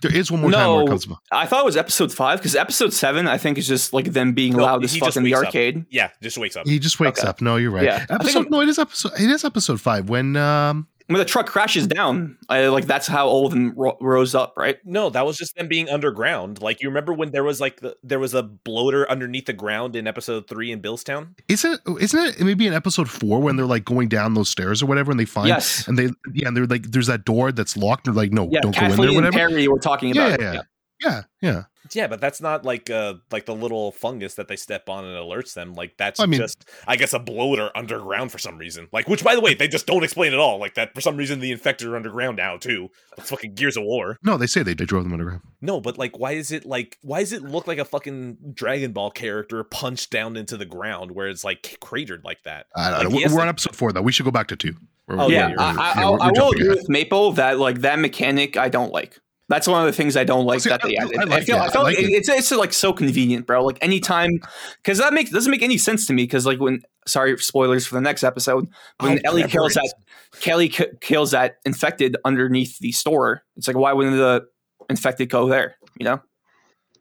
There 0.01 0.15
is 0.15 0.31
one 0.31 0.39
more 0.41 0.49
time 0.51 0.71
where 0.75 0.83
it 0.83 0.87
comes 0.87 1.05
back. 1.05 1.17
I 1.29 1.45
thought 1.45 1.59
it 1.61 1.65
was 1.65 1.75
episode 1.75 2.13
five 2.13 2.39
because 2.39 2.55
episode 2.55 2.93
seven, 2.93 3.27
I 3.27 3.37
think, 3.37 3.57
is 3.57 3.67
just 3.67 3.91
like 3.91 4.05
them 4.13 4.31
being 4.31 4.55
No, 4.55 4.63
loud 4.63 4.81
as 4.85 4.95
fuck 4.95 5.13
in 5.17 5.23
the 5.23 5.31
wakes 5.33 5.39
up. 5.41 5.45
arcade. 5.47 5.85
Yeah, 5.89 6.09
just 6.23 6.37
wakes 6.37 6.55
up. 6.55 6.65
He 6.67 6.79
just 6.79 7.01
wakes 7.01 7.19
Okay. 7.19 7.27
up. 7.27 7.41
No, 7.41 7.57
you're 7.57 7.69
right. 7.71 7.83
Yeah. 7.83 8.05
Episode 8.09 8.49
no, 8.49 8.61
it 8.61 8.69
is 8.69 8.79
episode. 8.79 9.11
It 9.19 9.29
is 9.29 9.43
episode 9.43 9.81
five 9.81 10.07
when 10.09 10.37
um 10.37 10.87
When 11.09 11.17
the 11.17 11.25
truck 11.25 11.47
crashes 11.47 11.87
down, 11.87 12.37
I, 12.49 12.67
like 12.67 12.85
that's 12.85 13.07
how 13.07 13.27
all 13.27 13.47
of 13.47 13.51
them 13.51 13.73
ro- 13.75 13.97
rose 13.99 14.35
up, 14.35 14.53
right? 14.55 14.77
No, 14.85 15.09
that 15.09 15.25
was 15.25 15.37
just 15.37 15.55
them 15.55 15.67
being 15.67 15.89
underground. 15.89 16.61
Like 16.61 16.81
you 16.81 16.87
remember 16.89 17.13
when 17.13 17.31
there 17.31 17.43
was 17.43 17.59
like 17.59 17.81
the, 17.81 17.95
there 18.03 18.19
was 18.19 18.33
a 18.35 18.43
bloater 18.43 19.09
underneath 19.09 19.47
the 19.47 19.53
ground 19.53 19.95
in 19.95 20.05
episode 20.05 20.47
three 20.47 20.71
in 20.71 20.81
Billstown. 20.81 21.29
isn't 21.47 21.73
it 21.85 22.01
isn't 22.01 22.19
it 22.39 22.39
maybe 22.41 22.67
in 22.67 22.73
episode 22.73 23.09
four 23.09 23.39
when 23.41 23.55
they're 23.55 23.65
like 23.65 23.85
going 23.85 24.07
down 24.07 24.35
those 24.35 24.49
stairs 24.49 24.83
or 24.83 24.85
whatever 24.85 25.09
and 25.11 25.19
they 25.19 25.25
find 25.25 25.47
Yes. 25.47 25.87
and 25.87 25.97
they 25.97 26.09
yeah 26.33 26.47
and 26.47 26.55
they're 26.55 26.67
like 26.67 26.83
there's 26.91 27.07
that 27.07 27.25
door 27.25 27.51
that's 27.51 27.75
locked 27.75 28.07
and 28.07 28.15
they're 28.15 28.23
like 28.23 28.31
no 28.31 28.47
Yeah, 28.51 28.59
don't 28.61 28.75
go 28.75 28.81
in 28.81 28.89
there 28.89 28.89
Kathleen 28.91 29.07
and 29.09 29.15
whatever 29.17 29.37
Perry 29.49 29.67
were 29.67 29.79
talking 29.79 30.13
yeah 30.13 30.27
about. 30.27 30.39
yeah, 30.41 30.51
it. 30.51 30.53
yeah 30.55 30.61
yeah 31.01 31.23
yeah 31.41 31.63
Yeah, 31.93 32.07
but 32.07 32.19
that's 32.21 32.39
not 32.41 32.65
like 32.65 32.89
uh 32.89 33.15
like 33.31 33.45
the 33.45 33.55
little 33.55 33.91
fungus 33.91 34.35
that 34.35 34.47
they 34.47 34.55
step 34.57 34.89
on 34.89 35.05
and 35.05 35.15
alerts 35.15 35.53
them. 35.53 35.73
Like 35.73 35.95
that's 35.97 36.19
I 36.19 36.25
mean- 36.25 36.39
just 36.39 36.69
I 36.87 36.95
guess 36.97 37.13
a 37.13 37.19
bloater 37.19 37.71
underground 37.75 38.31
for 38.31 38.37
some 38.37 38.57
reason. 38.57 38.87
Like 38.91 39.07
which 39.07 39.23
by 39.23 39.33
the 39.35 39.41
way, 39.41 39.53
they 39.53 39.67
just 39.67 39.87
don't 39.87 40.03
explain 40.03 40.33
at 40.33 40.39
all. 40.39 40.59
Like 40.59 40.75
that 40.75 40.93
for 40.93 41.01
some 41.01 41.17
reason 41.17 41.39
the 41.39 41.51
infected 41.51 41.87
are 41.87 41.95
underground 41.95 42.37
now 42.37 42.57
too. 42.57 42.89
It's 43.17 43.29
fucking 43.29 43.55
Gears 43.55 43.77
of 43.77 43.83
War. 43.83 44.17
no 44.23 44.37
they 44.37 44.45
say 44.47 44.61
they, 44.61 44.73
they 44.73 44.85
drove 44.85 45.03
them 45.03 45.13
underground 45.13 45.41
No, 45.61 45.79
but 45.81 45.97
like 45.97 46.19
why 46.19 46.33
is 46.33 46.51
it 46.51 46.65
like 46.65 46.97
why 47.01 47.21
does 47.21 47.31
it 47.33 47.43
look 47.43 47.65
like 47.67 47.79
a 47.79 47.85
fucking 47.85 48.37
Dragon 48.53 48.91
Ball 48.91 49.09
character 49.11 49.63
punched 49.63 50.11
down 50.11 50.35
into 50.37 50.57
the 50.57 50.65
ground 50.65 51.11
where 51.11 51.27
it's 51.29 51.43
like 51.43 51.77
cratered 51.81 52.23
like 52.23 52.43
that? 52.43 52.67
I 52.75 52.89
don't 52.91 52.99
Like, 52.99 53.03
know. 53.03 53.09
he 53.09 53.15
We're, 53.23 53.29
has 53.29 53.37
on 53.37 53.47
episode 53.47 53.75
four 53.75 53.91
though 53.93 54.01
we 54.01 54.11
should 54.11 54.25
go 54.25 54.31
back 54.31 54.47
to 54.47 54.55
two 54.55 54.75
We're- 55.07 55.21
Oh, 55.21 55.27
we're- 55.27 55.33
Yeah, 55.33 55.47
you're- 55.49 55.57
I, 55.63 55.71
we're- 55.71 55.81
I, 55.81 56.09
we're- 56.11 56.19
I, 56.21 56.27
we're 56.27 56.41
will 56.41 56.51
agree 56.51 56.67
ahead. 56.67 56.77
with 56.77 56.89
Maple 56.89 57.31
that 57.33 57.57
like 57.57 57.81
that 57.81 57.97
mechanic 57.99 58.57
I 58.57 58.69
don't 58.69 58.91
like. 58.93 59.17
That's 59.49 59.67
one 59.67 59.81
of 59.81 59.87
the 59.87 59.93
things 59.93 60.15
I 60.15 60.23
don't 60.23 60.45
like 60.45 60.61
See, 60.61 60.69
that 60.69 60.81
they 60.83 60.95
I- 60.97 61.03
added. 61.03 61.17
I 61.17 61.21
I, 61.21 61.25
like 61.25 61.43
feel, 61.43 61.57
it. 61.57 61.59
I 61.59 61.65
I 61.65 61.69
feel 61.71 61.83
like 61.83 61.97
like 61.97 62.05
it. 62.05 62.11
it's 62.11 62.29
it's 62.29 62.51
like 62.51 62.71
so 62.71 62.93
convenient, 62.93 63.45
bro. 63.47 63.65
Like 63.65 63.79
anytime, 63.81 64.39
because 64.77 64.99
that 64.99 65.11
makes 65.13 65.31
doesn't 65.31 65.49
make 65.51 65.63
any 65.63 65.77
sense 65.77 66.05
to 66.07 66.13
me. 66.13 66.23
Because 66.23 66.45
like 66.45 66.59
when 66.59 66.81
sorry 67.07 67.37
spoilers 67.39 67.85
for 67.87 67.95
the 67.95 68.01
next 68.01 68.23
episode, 68.23 68.69
when 68.99 69.17
Oh, 69.17 69.21
Ellie 69.25 69.43
kills 69.47 69.71
it 69.71 69.75
that 69.81 69.85
is. 69.85 70.39
Kelly 70.39 70.69
ki- 70.69 70.85
kills 71.01 71.31
that 71.31 71.55
infected 71.65 72.15
underneath 72.23 72.77
the 72.79 72.91
store. 72.91 73.43
It's 73.57 73.67
like 73.67 73.75
why 73.77 73.91
wouldn't 73.93 74.15
the 74.17 74.45
infected 74.89 75.29
go 75.29 75.47
there? 75.49 75.75
You 75.99 76.05
know, 76.05 76.21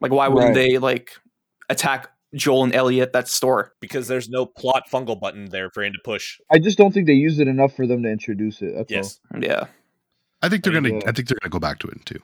like 0.01 0.11
why 0.13 0.29
wouldn't 0.29 0.57
Right. 0.57 0.69
they 0.71 0.79
like 0.79 1.13
attack 1.69 2.09
Joel 2.35 2.65
and 2.65 2.75
Ellie 2.75 3.03
at 3.03 3.13
that 3.13 3.29
store? 3.29 3.73
Because 3.81 4.09
there's 4.09 4.31
no 4.31 4.47
plot 4.47 4.85
fungal 4.91 5.21
button 5.21 5.51
there 5.51 5.69
for 5.71 5.85
him 5.85 5.93
to 5.93 5.99
push. 6.03 6.39
I 6.51 6.59
just 6.59 6.79
don't 6.79 6.93
think 6.95 7.07
they 7.07 7.13
used 7.13 7.41
it 7.41 7.47
enough 7.49 7.77
for 7.77 7.87
them 7.87 8.03
to 8.05 8.09
introduce 8.11 8.63
it. 8.63 8.75
That's 8.75 8.91
Yes. 8.91 9.21
Yeah. 9.39 9.67
I 10.41 10.49
think 10.49 10.63
they're 10.65 10.73
I 10.73 10.77
gonna 10.77 10.89
mean, 10.91 11.03
I 11.07 11.13
think 11.13 11.29
they're 11.29 11.39
gonna 11.43 11.51
go 11.51 11.59
back 11.59 11.79
to 11.81 11.89
it 11.89 11.95
in 11.95 12.03
two 12.05 12.21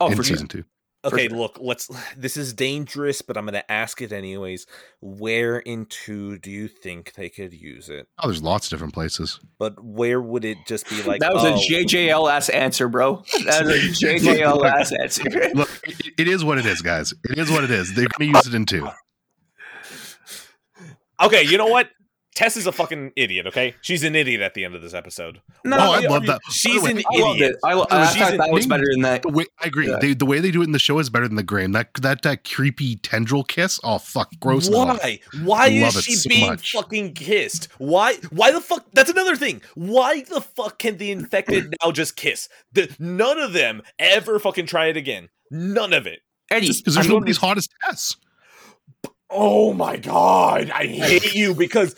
Oh, 0.00 0.08
in 0.08 0.16
for 0.16 0.22
sure. 0.22 0.36
season 0.36 0.48
two 0.48 0.64
Okay, 1.04 1.28
sure. 1.28 1.38
look, 1.38 1.58
let's 1.60 1.88
this 2.16 2.36
is 2.36 2.52
dangerous, 2.52 3.22
but 3.22 3.36
I'm 3.36 3.44
gonna 3.44 3.62
ask 3.68 4.02
it 4.02 4.10
anyways. 4.12 4.66
Where 5.00 5.58
in 5.58 5.86
two 5.86 6.38
do 6.38 6.50
you 6.50 6.66
think 6.66 7.12
they 7.14 7.28
could 7.28 7.52
use 7.52 7.88
it? 7.88 8.08
oh 8.18 8.26
there's 8.28 8.42
lots 8.42 8.66
of 8.66 8.70
different 8.70 8.94
places 8.94 9.38
But 9.58 9.82
where 9.84 10.20
would 10.20 10.44
it 10.44 10.58
just 10.66 10.88
be 10.90 11.02
like 11.04 11.20
that 11.20 11.32
was 11.32 11.44
oh, 11.44 11.54
a 11.54 11.58
JJL 11.58 12.30
ass 12.30 12.48
answer, 12.48 12.88
bro. 12.88 13.22
That 13.44 13.64
was 13.66 14.02
a 14.02 14.06
JJL 14.06 14.64
ass 14.68 14.92
answer. 14.92 15.24
look 15.54 15.70
it, 15.84 16.14
it 16.18 16.28
is 16.28 16.44
what 16.44 16.58
it 16.58 16.66
is 16.66 16.82
guys 16.82 17.14
it 17.30 17.38
is 17.38 17.50
what 17.50 17.62
it 17.62 17.70
is 17.70 17.94
they're 17.94 18.08
gonna 18.18 18.32
use 18.32 18.46
it 18.46 18.54
in 18.54 18.66
two 18.66 18.88
Okay, 21.22 21.44
you 21.44 21.56
know 21.56 21.68
what? 21.68 21.88
Tess 22.36 22.56
is 22.58 22.66
a 22.66 22.72
fucking 22.72 23.12
idiot, 23.16 23.46
okay? 23.46 23.74
She's 23.80 24.04
an 24.04 24.14
idiot 24.14 24.42
at 24.42 24.52
the 24.54 24.64
end 24.64 24.74
of 24.74 24.82
this 24.82 24.92
episode. 24.94 25.40
No, 25.64 25.78
oh 25.78 25.92
I 25.94 26.00
love 26.00 26.22
are 26.24 26.26
that 26.26 26.40
She's 26.50 26.82
By 26.82 26.90
an 26.90 26.96
the 26.96 27.02
way, 27.02 27.04
I 27.10 27.22
loved 27.26 27.40
idiot. 27.40 27.52
it. 27.54 27.58
I, 27.64 27.72
lo- 27.74 27.86
I 27.90 28.06
she's 28.12 28.22
thought 28.22 28.36
that 28.36 28.50
was 28.50 28.66
better 28.66 28.84
than 28.92 29.00
that. 29.02 29.22
The 29.22 29.30
way, 29.30 29.46
I 29.58 29.66
agree. 29.66 29.88
Yeah. 29.88 29.96
They, 30.00 30.12
the 30.14 30.26
way 30.26 30.38
they 30.40 30.50
do 30.50 30.60
it 30.60 30.66
in 30.66 30.72
the 30.72 30.78
show 30.78 30.98
is 30.98 31.08
better 31.10 31.26
than 31.26 31.36
the 31.36 31.42
game. 31.42 31.72
That 31.72 31.94
that 32.02 32.20
that 32.22 32.44
creepy 32.44 32.96
tendril 32.96 33.42
kiss. 33.42 33.80
Oh 33.82 33.96
fuck, 33.98 34.30
gross. 34.38 34.68
love. 34.68 34.98
Why? 35.00 35.18
Why 35.42 35.68
Love 35.68 35.96
is 35.96 36.04
she 36.04 36.12
so 36.14 36.28
being 36.28 36.46
much. 36.50 36.72
fucking 36.72 37.14
kissed? 37.14 37.68
Why? 37.78 38.14
Why 38.30 38.52
the 38.52 38.60
fuck? 38.60 38.84
That's 38.92 39.10
another 39.10 39.34
thing. 39.34 39.62
Why 39.74 40.20
the 40.20 40.42
fuck 40.42 40.78
can 40.78 40.98
the 40.98 41.10
infected 41.10 41.74
now 41.82 41.90
just 41.90 42.16
kiss? 42.16 42.48
The, 42.72 42.94
none 42.98 43.38
of 43.40 43.54
them 43.54 43.80
ever 43.98 44.38
fucking 44.38 44.66
try 44.66 44.86
it 44.88 44.98
again. 44.98 45.30
None 45.50 45.94
of 45.94 46.06
it. 46.06 46.20
Eddie, 46.50 46.66
because 46.68 46.82
there's 46.84 46.96
I'm 46.98 47.02
going 47.04 47.14
nobody's 47.14 47.38
to- 47.38 47.46
hot 47.46 47.56
as 47.56 47.66
Tess. 47.82 48.16
Oh 49.28 49.72
my 49.72 49.96
god, 49.96 50.70
I 50.70 50.86
hate 50.86 51.34
you 51.34 51.52
because 51.52 51.96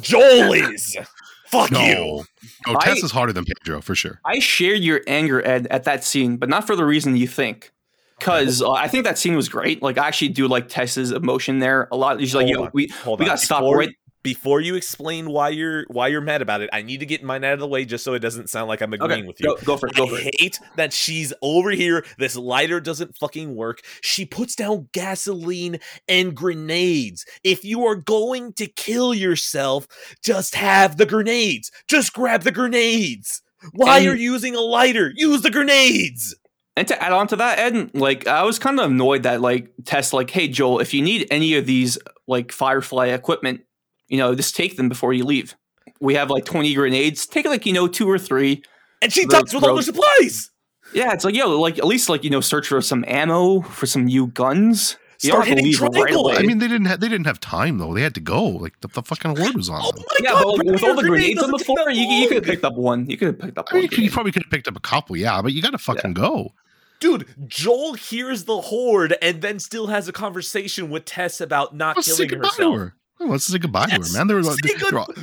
Joel 0.00 0.52
is. 0.52 0.96
Fuck 1.46 1.70
No, 1.70 1.80
you. 1.84 2.24
no, 2.66 2.76
I- 2.78 2.84
Tess 2.86 3.02
is 3.02 3.10
hotter 3.10 3.32
than 3.32 3.44
Pedro 3.44 3.82
for 3.82 3.94
sure. 3.94 4.20
I 4.24 4.38
share 4.38 4.74
your 4.74 5.02
anger, 5.06 5.46
Ed, 5.46 5.66
at 5.70 5.84
that 5.84 6.02
scene, 6.02 6.38
but 6.38 6.48
not 6.48 6.66
for 6.66 6.74
the 6.74 6.84
reason 6.84 7.14
you 7.16 7.28
think. 7.28 7.72
Because 8.18 8.62
uh, 8.62 8.70
I 8.70 8.86
think 8.88 9.04
that 9.04 9.18
scene 9.18 9.34
was 9.34 9.48
great. 9.48 9.82
Like, 9.82 9.98
I 9.98 10.06
actually 10.06 10.28
do 10.28 10.46
like 10.48 10.68
Tess's 10.68 11.10
emotion 11.10 11.58
there 11.58 11.88
a 11.90 11.96
lot. 11.96 12.20
She's 12.20 12.34
like, 12.34 12.44
Hold 12.46 12.56
yo, 12.56 12.62
on, 12.66 12.70
we, 12.72 12.88
we 13.18 13.26
got 13.26 13.38
to 13.38 13.44
stop 13.44 13.64
right. 13.74 13.90
Before 14.22 14.60
you 14.60 14.76
explain 14.76 15.30
why 15.30 15.48
you're 15.48 15.84
why 15.88 16.06
you're 16.08 16.20
mad 16.20 16.42
about 16.42 16.60
it, 16.60 16.70
I 16.72 16.82
need 16.82 17.00
to 17.00 17.06
get 17.06 17.24
mine 17.24 17.42
out 17.42 17.54
of 17.54 17.58
the 17.58 17.66
way 17.66 17.84
just 17.84 18.04
so 18.04 18.14
it 18.14 18.20
doesn't 18.20 18.48
sound 18.50 18.68
like 18.68 18.80
I'm 18.80 18.92
agreeing 18.92 19.12
Okay, 19.20 19.26
with 19.26 19.40
you. 19.40 19.46
go, 19.46 19.56
go 19.64 19.76
for 19.76 19.88
it. 19.88 19.94
Go 19.96 20.06
for 20.06 20.14
I 20.16 20.20
it. 20.26 20.34
hate 20.40 20.60
that 20.76 20.92
she's 20.92 21.32
over 21.42 21.70
here. 21.70 22.04
This 22.18 22.36
lighter 22.36 22.80
doesn't 22.80 23.16
fucking 23.18 23.54
work. 23.56 23.80
She 24.00 24.24
puts 24.24 24.54
down 24.54 24.88
gasoline 24.92 25.80
and 26.08 26.36
grenades. 26.36 27.26
If 27.42 27.64
you 27.64 27.84
are 27.86 27.96
going 27.96 28.52
to 28.54 28.66
kill 28.68 29.12
yourself, 29.12 29.86
just 30.22 30.54
have 30.54 30.96
the 30.98 31.06
grenades. 31.06 31.72
Just 31.88 32.12
grab 32.12 32.42
the 32.42 32.52
grenades. 32.52 33.42
Why 33.72 33.98
And- 33.98 34.08
are 34.08 34.14
you 34.14 34.32
using 34.32 34.54
a 34.54 34.60
lighter? 34.60 35.12
Use 35.16 35.42
the 35.42 35.50
grenades. 35.50 36.34
And 36.76 36.88
to 36.88 37.02
add 37.02 37.12
on 37.12 37.26
to 37.26 37.36
that, 37.36 37.58
Ed, 37.58 37.90
like 37.94 38.26
I 38.26 38.44
was 38.44 38.58
kind 38.58 38.80
of 38.80 38.90
annoyed 38.90 39.24
that 39.24 39.40
like 39.42 39.72
Tess, 39.84 40.12
like, 40.12 40.30
hey 40.30 40.48
Joel, 40.48 40.78
if 40.80 40.94
you 40.94 41.02
need 41.02 41.26
any 41.30 41.54
of 41.56 41.66
these 41.66 41.98
like 42.26 42.50
Firefly 42.50 43.08
equipment, 43.08 43.60
you 44.08 44.18
know, 44.18 44.34
just 44.34 44.56
take 44.56 44.76
them 44.76 44.88
before 44.88 45.12
you 45.12 45.24
leave. 45.24 45.54
We 46.00 46.14
have 46.14 46.30
like 46.30 46.44
twenty 46.44 46.74
grenades. 46.74 47.26
Take 47.26 47.46
like 47.46 47.66
you 47.66 47.72
know 47.72 47.88
two 47.88 48.08
or 48.10 48.18
three. 48.18 48.62
And 49.00 49.12
she 49.12 49.26
talks 49.26 49.52
with 49.52 49.62
all 49.64 49.70
bro- 49.70 49.76
her 49.76 49.82
supplies. 49.82 50.50
Yeah, 50.94 51.12
it's 51.12 51.24
like 51.24 51.34
yo, 51.34 51.58
like 51.60 51.78
at 51.78 51.86
least 51.86 52.08
like 52.08 52.22
you 52.24 52.30
know, 52.30 52.40
search 52.40 52.68
for 52.68 52.80
some 52.80 53.04
ammo 53.08 53.60
for 53.62 53.86
some 53.86 54.04
new 54.04 54.26
guns. 54.28 54.96
You 55.22 55.28
Start 55.28 55.46
don't 55.46 55.48
have 55.50 55.58
to 55.58 55.64
hitting 55.64 55.80
leave 55.88 55.94
right 56.04 56.14
away. 56.14 56.36
I 56.36 56.42
mean, 56.42 56.58
they 56.58 56.66
didn't 56.66 56.86
have 56.86 56.98
they 57.00 57.08
didn't 57.08 57.26
have 57.26 57.38
time 57.38 57.78
though. 57.78 57.94
They 57.94 58.02
had 58.02 58.14
to 58.16 58.20
go. 58.20 58.44
Like 58.44 58.80
the, 58.80 58.88
the 58.88 59.02
fucking 59.02 59.36
horde 59.36 59.54
was 59.54 59.68
on 59.70 59.80
Oh 59.82 59.92
them. 59.92 60.04
my 60.08 60.16
yeah, 60.20 60.30
god! 60.30 60.42
but 60.56 60.66
like, 60.66 60.66
with 60.74 60.82
all 60.82 60.94
the 60.96 61.02
grenade 61.02 61.36
grenades 61.36 61.42
on 61.44 61.50
the 61.52 61.58
floor, 61.60 61.90
you, 61.90 62.02
you 62.02 62.26
could 62.28 62.36
have 62.38 62.44
picked 62.44 62.64
up 62.64 62.74
one. 62.74 63.08
You 63.08 63.16
could 63.16 63.28
have 63.28 63.38
picked 63.38 63.56
up 63.58 63.68
I 63.70 63.74
one. 63.74 63.82
mean, 63.82 63.90
you, 63.92 64.04
you 64.04 64.10
probably 64.10 64.32
could 64.32 64.42
have 64.42 64.50
picked 64.50 64.66
up 64.66 64.76
a 64.76 64.80
couple, 64.80 65.16
yeah, 65.16 65.40
but 65.40 65.52
you 65.52 65.62
got 65.62 65.70
to 65.70 65.78
fucking 65.78 66.14
go. 66.14 66.52
Dude, 66.98 67.26
Joel 67.46 67.94
hears 67.94 68.44
the 68.44 68.60
horde 68.60 69.16
and 69.22 69.42
then 69.42 69.58
still 69.60 69.86
has 69.88 70.08
a 70.08 70.12
conversation 70.12 70.90
with 70.90 71.04
Tess 71.04 71.40
about 71.40 71.74
not 71.74 71.96
Let's 71.96 72.08
say 72.08 72.26
killing 72.26 72.40
goodbye 72.42 72.56
to 72.58 72.92
herself. 73.22 73.28
her. 73.28 73.32
Let's 73.32 73.44
say 73.46 73.58
goodbye 73.58 73.86
to 73.86 73.92
her, 73.92 74.12
man. 74.12 74.26
They 74.26 74.34
were, 74.34 74.42
Say 74.42 74.56
they 74.62 74.90
were 74.90 74.98
all- 75.00 75.14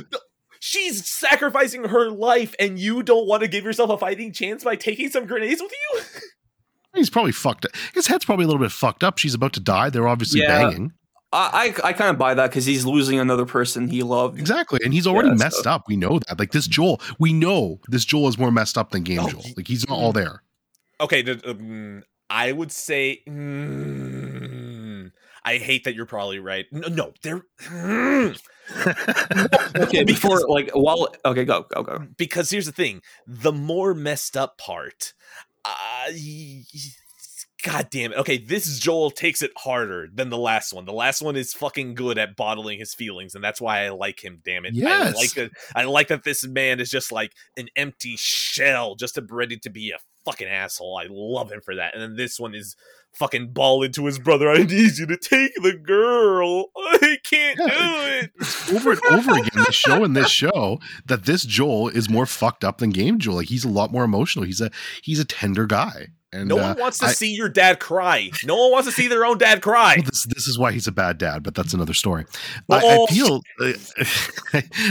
She's 0.62 1.06
sacrificing 1.06 1.84
her 1.84 2.10
life, 2.10 2.54
and 2.58 2.78
you 2.78 3.02
don't 3.02 3.26
want 3.26 3.42
to 3.42 3.48
give 3.48 3.64
yourself 3.64 3.88
a 3.90 3.96
fighting 3.96 4.30
chance 4.32 4.62
by 4.62 4.76
taking 4.76 5.08
some 5.08 5.24
grenades 5.26 5.62
with 5.62 5.72
you. 5.72 6.00
he's 6.94 7.08
probably 7.08 7.32
fucked 7.32 7.64
up. 7.64 7.70
His 7.94 8.06
head's 8.08 8.26
probably 8.26 8.44
a 8.44 8.48
little 8.48 8.60
bit 8.62 8.70
fucked 8.72 9.02
up. 9.02 9.16
She's 9.16 9.32
about 9.34 9.54
to 9.54 9.60
die. 9.60 9.88
They're 9.88 10.06
obviously 10.08 10.40
Yeah. 10.42 10.58
banging. 10.70 10.92
I 11.32 11.72
I, 11.82 11.88
I 11.88 11.92
kind 11.94 12.10
of 12.10 12.18
buy 12.18 12.34
that 12.34 12.50
because 12.50 12.66
he's 12.66 12.84
losing 12.84 13.18
another 13.20 13.46
person 13.46 13.88
he 13.88 14.02
loved. 14.02 14.38
Exactly. 14.40 14.80
And 14.84 14.92
he's 14.92 15.06
already 15.06 15.28
Yeah, 15.28 15.34
messed 15.36 15.62
so- 15.62 15.70
up. 15.70 15.84
We 15.88 15.96
know 15.96 16.18
that. 16.28 16.38
Like 16.38 16.50
this 16.52 16.66
Joel, 16.66 17.00
we 17.18 17.32
know 17.32 17.80
this 17.88 18.04
Joel 18.04 18.28
is 18.28 18.36
more 18.36 18.50
messed 18.50 18.76
up 18.76 18.90
than 18.90 19.02
Game 19.04 19.20
Oh, 19.20 19.28
Joel. 19.30 19.44
Like 19.56 19.68
he's 19.68 19.88
not 19.88 19.96
all 19.96 20.12
there. 20.12 20.42
Okay, 21.00 21.24
um, 21.46 22.02
I 22.28 22.52
would 22.52 22.70
say. 22.72 23.22
mm, 23.28 24.59
I 25.50 25.58
hate 25.58 25.84
that 25.84 25.94
you're 25.94 26.06
probably 26.06 26.38
right. 26.38 26.66
No, 26.70 26.88
no 26.88 27.12
they're 27.22 27.42
Okay, 29.76 30.04
before 30.04 30.36
Because- 30.36 30.44
like 30.48 30.70
while 30.74 31.08
okay, 31.24 31.44
go 31.44 31.66
go 31.74 31.82
go. 31.82 32.06
because 32.16 32.50
here's 32.50 32.66
the 32.66 32.72
thing: 32.72 33.02
the 33.26 33.52
more 33.52 33.94
messed 33.94 34.36
up 34.36 34.58
part, 34.58 35.12
uh, 35.64 36.12
God 37.64 37.88
damn 37.90 38.12
it. 38.12 38.18
Okay, 38.18 38.38
this 38.38 38.78
Joel 38.78 39.10
takes 39.10 39.42
it 39.42 39.50
harder 39.56 40.08
than 40.12 40.30
the 40.30 40.38
last 40.38 40.72
one. 40.72 40.84
The 40.84 40.92
last 40.92 41.20
one 41.20 41.34
is 41.34 41.52
fucking 41.52 41.94
good 41.94 42.16
at 42.16 42.36
bottling 42.36 42.78
his 42.78 42.94
feelings, 42.94 43.34
and 43.34 43.42
that's 43.42 43.60
why 43.60 43.84
I 43.84 43.88
like 43.90 44.22
him. 44.24 44.40
Damn 44.44 44.64
it! 44.64 44.74
Yes. 44.74 45.14
I 45.14 45.18
like 45.18 45.34
that. 45.34 45.50
I 45.74 45.84
like 45.84 46.08
that 46.08 46.22
this 46.22 46.46
man 46.46 46.78
is 46.78 46.90
just 46.90 47.10
like 47.10 47.32
an 47.56 47.68
empty 47.74 48.14
shell, 48.16 48.94
just 48.94 49.18
ready 49.28 49.56
to 49.58 49.70
be 49.70 49.90
a 49.90 49.98
fucking 50.24 50.48
asshole. 50.48 50.96
I 50.96 51.06
love 51.10 51.50
him 51.50 51.60
for 51.60 51.74
that. 51.74 51.94
And 51.94 52.02
then 52.02 52.16
this 52.16 52.38
one 52.38 52.54
is 52.54 52.76
fucking 53.14 53.52
ball 53.52 53.82
into 53.82 54.06
his 54.06 54.18
brother. 54.18 54.50
I 54.50 54.58
need 54.58 54.96
you 54.98 55.06
to 55.06 55.16
take 55.16 55.52
the 55.56 55.74
girl. 55.74 56.66
I 56.76 57.18
can't 57.24 57.58
Yeah, 57.58 57.66
do 57.68 58.28
it. 58.40 58.76
over 58.76 58.92
and 58.92 59.00
over 59.10 59.32
again, 59.38 59.50
they 59.64 59.72
show 59.72 60.04
in 60.04 60.12
this 60.14 60.30
show 60.30 60.78
that 61.06 61.24
this 61.24 61.44
Joel 61.44 61.88
is 61.88 62.08
more 62.08 62.26
fucked 62.26 62.64
up 62.64 62.78
than 62.78 62.90
Game 62.90 63.18
Joel. 63.18 63.36
Like 63.36 63.48
he's 63.48 63.64
a 63.64 63.68
lot 63.68 63.92
more 63.92 64.04
emotional. 64.04 64.44
He's 64.44 64.60
a 64.60 64.70
he's 65.02 65.18
a 65.20 65.24
tender 65.24 65.66
guy. 65.66 66.08
And 66.32 66.48
No 66.48 66.58
uh, 66.58 66.68
one 66.68 66.78
wants 66.78 66.98
to 66.98 67.06
I- 67.06 67.12
see 67.12 67.32
your 67.32 67.48
dad 67.48 67.80
cry. 67.80 68.30
No 68.44 68.56
one 68.56 68.72
wants 68.72 68.88
to 68.88 68.92
see 68.92 69.08
their 69.08 69.24
own 69.24 69.38
dad 69.38 69.62
cry. 69.62 69.96
Well, 69.96 70.04
this 70.04 70.26
this 70.26 70.46
is 70.46 70.58
why 70.58 70.72
he's 70.72 70.86
a 70.86 70.92
bad 70.92 71.18
dad, 71.18 71.42
but 71.42 71.54
that's 71.54 71.74
another 71.74 71.94
story. 71.94 72.24
I, 72.70 72.76
I 72.76 72.80
oh, 72.84 73.06
feel, 73.06 73.42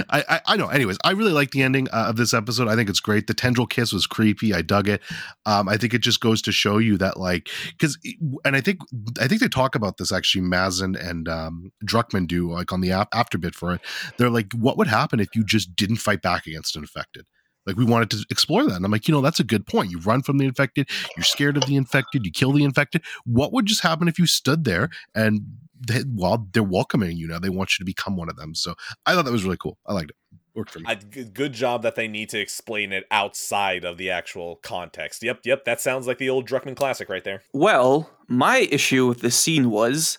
I, 0.09 0.23
I 0.29 0.41
I 0.45 0.57
know. 0.57 0.67
Anyways, 0.67 0.97
I 1.03 1.11
really 1.11 1.31
like 1.31 1.51
the 1.51 1.61
ending 1.63 1.87
uh, 1.91 2.07
of 2.09 2.17
this 2.17 2.33
episode. 2.33 2.67
I 2.67 2.75
think 2.75 2.89
it's 2.89 2.99
great. 2.99 3.27
The 3.27 3.33
tendril 3.33 3.67
kiss 3.67 3.93
was 3.93 4.05
creepy. 4.05 4.53
I 4.53 4.61
dug 4.61 4.89
it. 4.89 5.01
Um, 5.45 5.69
I 5.69 5.77
think 5.77 5.93
it 5.93 6.01
just 6.01 6.19
goes 6.19 6.41
to 6.41 6.51
show 6.51 6.77
you 6.77 6.97
that, 6.97 7.17
like, 7.17 7.49
because, 7.69 7.97
and 8.43 8.55
I 8.55 8.61
think 8.61 8.79
I 9.21 9.27
think 9.27 9.39
they 9.39 9.47
talk 9.47 9.75
about 9.75 9.97
this 9.97 10.11
actually. 10.11 10.41
Mazin 10.41 10.95
and 10.95 11.29
um, 11.29 11.71
Druckmann 11.85 12.27
do 12.27 12.51
like 12.51 12.73
on 12.73 12.81
the 12.81 12.91
after 13.13 13.37
bit 13.37 13.55
for 13.55 13.73
it. 13.73 13.81
They're 14.17 14.29
like, 14.29 14.51
what 14.53 14.77
would 14.77 14.87
happen 14.87 15.19
if 15.19 15.29
you 15.35 15.43
just 15.43 15.75
didn't 15.75 15.97
fight 15.97 16.21
back 16.21 16.47
against 16.47 16.75
an 16.75 16.83
infected? 16.83 17.25
Like 17.69 17.77
we 17.77 17.85
wanted 17.85 18.09
to 18.11 18.25
explore 18.31 18.65
that. 18.65 18.75
And 18.75 18.83
I'm 18.83 18.91
like, 18.91 19.07
you 19.07 19.13
know, 19.13 19.21
that's 19.21 19.39
a 19.39 19.43
good 19.43 19.67
point. 19.67 19.91
You 19.91 19.99
run 19.99 20.23
from 20.23 20.39
the 20.39 20.45
infected, 20.45 20.89
you're 21.15 21.23
scared 21.23 21.55
of 21.55 21.65
the 21.67 21.75
infected, 21.75 22.25
you 22.25 22.31
kill 22.31 22.51
the 22.51 22.63
infected. 22.63 23.03
What 23.25 23.53
would 23.53 23.67
just 23.67 23.83
happen 23.83 24.07
if 24.07 24.17
you 24.17 24.25
stood 24.25 24.63
there 24.63 24.89
and 25.13 25.41
they, 25.79 26.03
well, 26.11 26.47
they're 26.51 26.63
welcoming 26.63 27.15
you 27.15 27.27
now. 27.27 27.37
They 27.37 27.49
want 27.49 27.77
you 27.77 27.83
to 27.83 27.85
become 27.85 28.17
one 28.17 28.27
of 28.27 28.37
them. 28.37 28.55
So 28.55 28.73
I 29.05 29.13
thought 29.13 29.25
that 29.25 29.31
was 29.31 29.43
really 29.43 29.57
cool. 29.57 29.77
I 29.85 29.93
liked 29.93 30.09
it. 30.09 30.15
Worked 30.55 30.71
for 30.71 30.79
me. 30.79 30.85
I, 30.87 30.95
g- 30.95 31.25
good 31.25 31.53
job 31.53 31.83
that 31.83 31.95
they 31.95 32.07
need 32.07 32.29
to 32.29 32.39
explain 32.39 32.91
it 32.91 33.05
outside 33.11 33.85
of 33.85 33.97
the 33.97 34.09
actual 34.09 34.55
context. 34.57 35.21
Yep, 35.21 35.41
yep, 35.45 35.63
that 35.65 35.79
sounds 35.79 36.07
like 36.07 36.17
the 36.17 36.29
old 36.29 36.47
Druckmann 36.47 36.75
classic 36.75 37.07
right 37.07 37.23
there. 37.23 37.43
Well, 37.53 38.09
my 38.27 38.67
issue 38.71 39.05
with 39.05 39.21
this 39.21 39.35
scene 39.35 39.69
was 39.69 40.17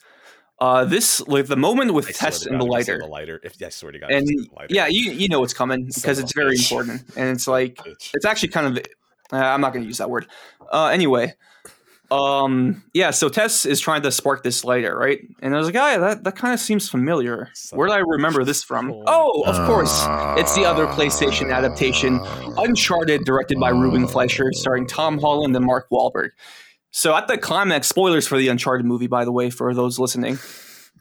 uh 0.60 0.84
this 0.84 1.20
like 1.26 1.46
the 1.46 1.56
moment 1.56 1.94
with 1.94 2.08
I 2.08 2.12
Tess 2.12 2.44
and 2.46 2.60
the 2.60 2.66
God, 2.66 2.74
if 2.74 2.80
I 2.80 2.82
say 2.82 2.92
lighter. 2.92 2.98
The 2.98 3.06
lighter. 3.06 3.40
If 3.44 3.60
yeah, 3.60 3.66
I 3.68 3.70
swear 3.70 3.92
to 3.92 3.98
God, 3.98 4.10
And 4.12 4.28
if 4.28 4.34
I 4.38 4.42
say 4.42 4.48
the 4.48 4.54
lighter. 4.56 4.74
yeah, 4.74 4.86
you 4.88 5.12
you 5.12 5.28
know 5.28 5.40
what's 5.40 5.54
coming 5.54 5.86
because 5.86 6.18
it's 6.18 6.34
very 6.34 6.56
bitch. 6.56 6.70
important. 6.70 7.02
And 7.16 7.28
it's 7.30 7.46
like 7.48 7.76
Bitch. 7.76 8.10
it's 8.14 8.24
actually 8.24 8.48
kind 8.50 8.66
of 8.78 8.84
uh, 9.32 9.36
I'm 9.36 9.60
not 9.60 9.72
going 9.72 9.82
to 9.84 9.86
use 9.88 9.98
that 9.98 10.10
word. 10.10 10.26
Uh 10.70 10.86
anyway, 10.88 11.34
um 12.10 12.82
yeah, 12.92 13.10
so 13.10 13.28
Tess 13.28 13.64
is 13.64 13.78
trying 13.80 14.02
to 14.02 14.10
spark 14.10 14.42
this 14.42 14.64
lighter, 14.64 14.96
right? 14.96 15.20
And 15.42 15.54
I 15.54 15.58
was 15.58 15.66
like, 15.68 15.76
"Ah, 15.76 15.96
that 15.98 16.24
that 16.24 16.36
kind 16.36 16.52
of 16.52 16.58
seems 16.58 16.88
familiar. 16.88 17.48
Where 17.72 17.86
do 17.86 17.94
I 17.94 17.98
remember 17.98 18.42
this 18.44 18.64
from?" 18.64 18.90
Oh. 18.90 19.04
Oh, 19.06 19.42
of 19.46 19.66
course. 19.66 19.92
It's 20.40 20.54
the 20.56 20.64
other 20.64 20.86
PlayStation 20.88 21.52
adaptation, 21.54 22.18
Uncharted, 22.58 23.24
directed 23.24 23.60
by 23.60 23.70
Ruben 23.70 24.08
Fleischer, 24.08 24.50
starring 24.52 24.86
Tom 24.88 25.18
Holland 25.20 25.54
and 25.54 25.64
Mark 25.64 25.88
Wahlberg. 25.90 26.30
So 26.90 27.14
at 27.14 27.28
the 27.28 27.38
climax, 27.38 27.88
spoilers 27.88 28.26
for 28.26 28.36
the 28.38 28.48
Uncharted 28.48 28.84
movie, 28.84 29.06
by 29.06 29.24
the 29.24 29.32
way, 29.32 29.50
for 29.50 29.72
those 29.74 29.98
listening. 29.98 30.38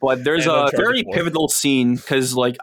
But 0.02 0.24
there's 0.24 0.46
And 0.46 0.56
a 0.56 0.66
Uncharted 0.66 0.80
very 0.80 1.04
4. 1.04 1.14
pivotal 1.14 1.48
scene 1.48 1.96
because, 1.96 2.36
like, 2.36 2.58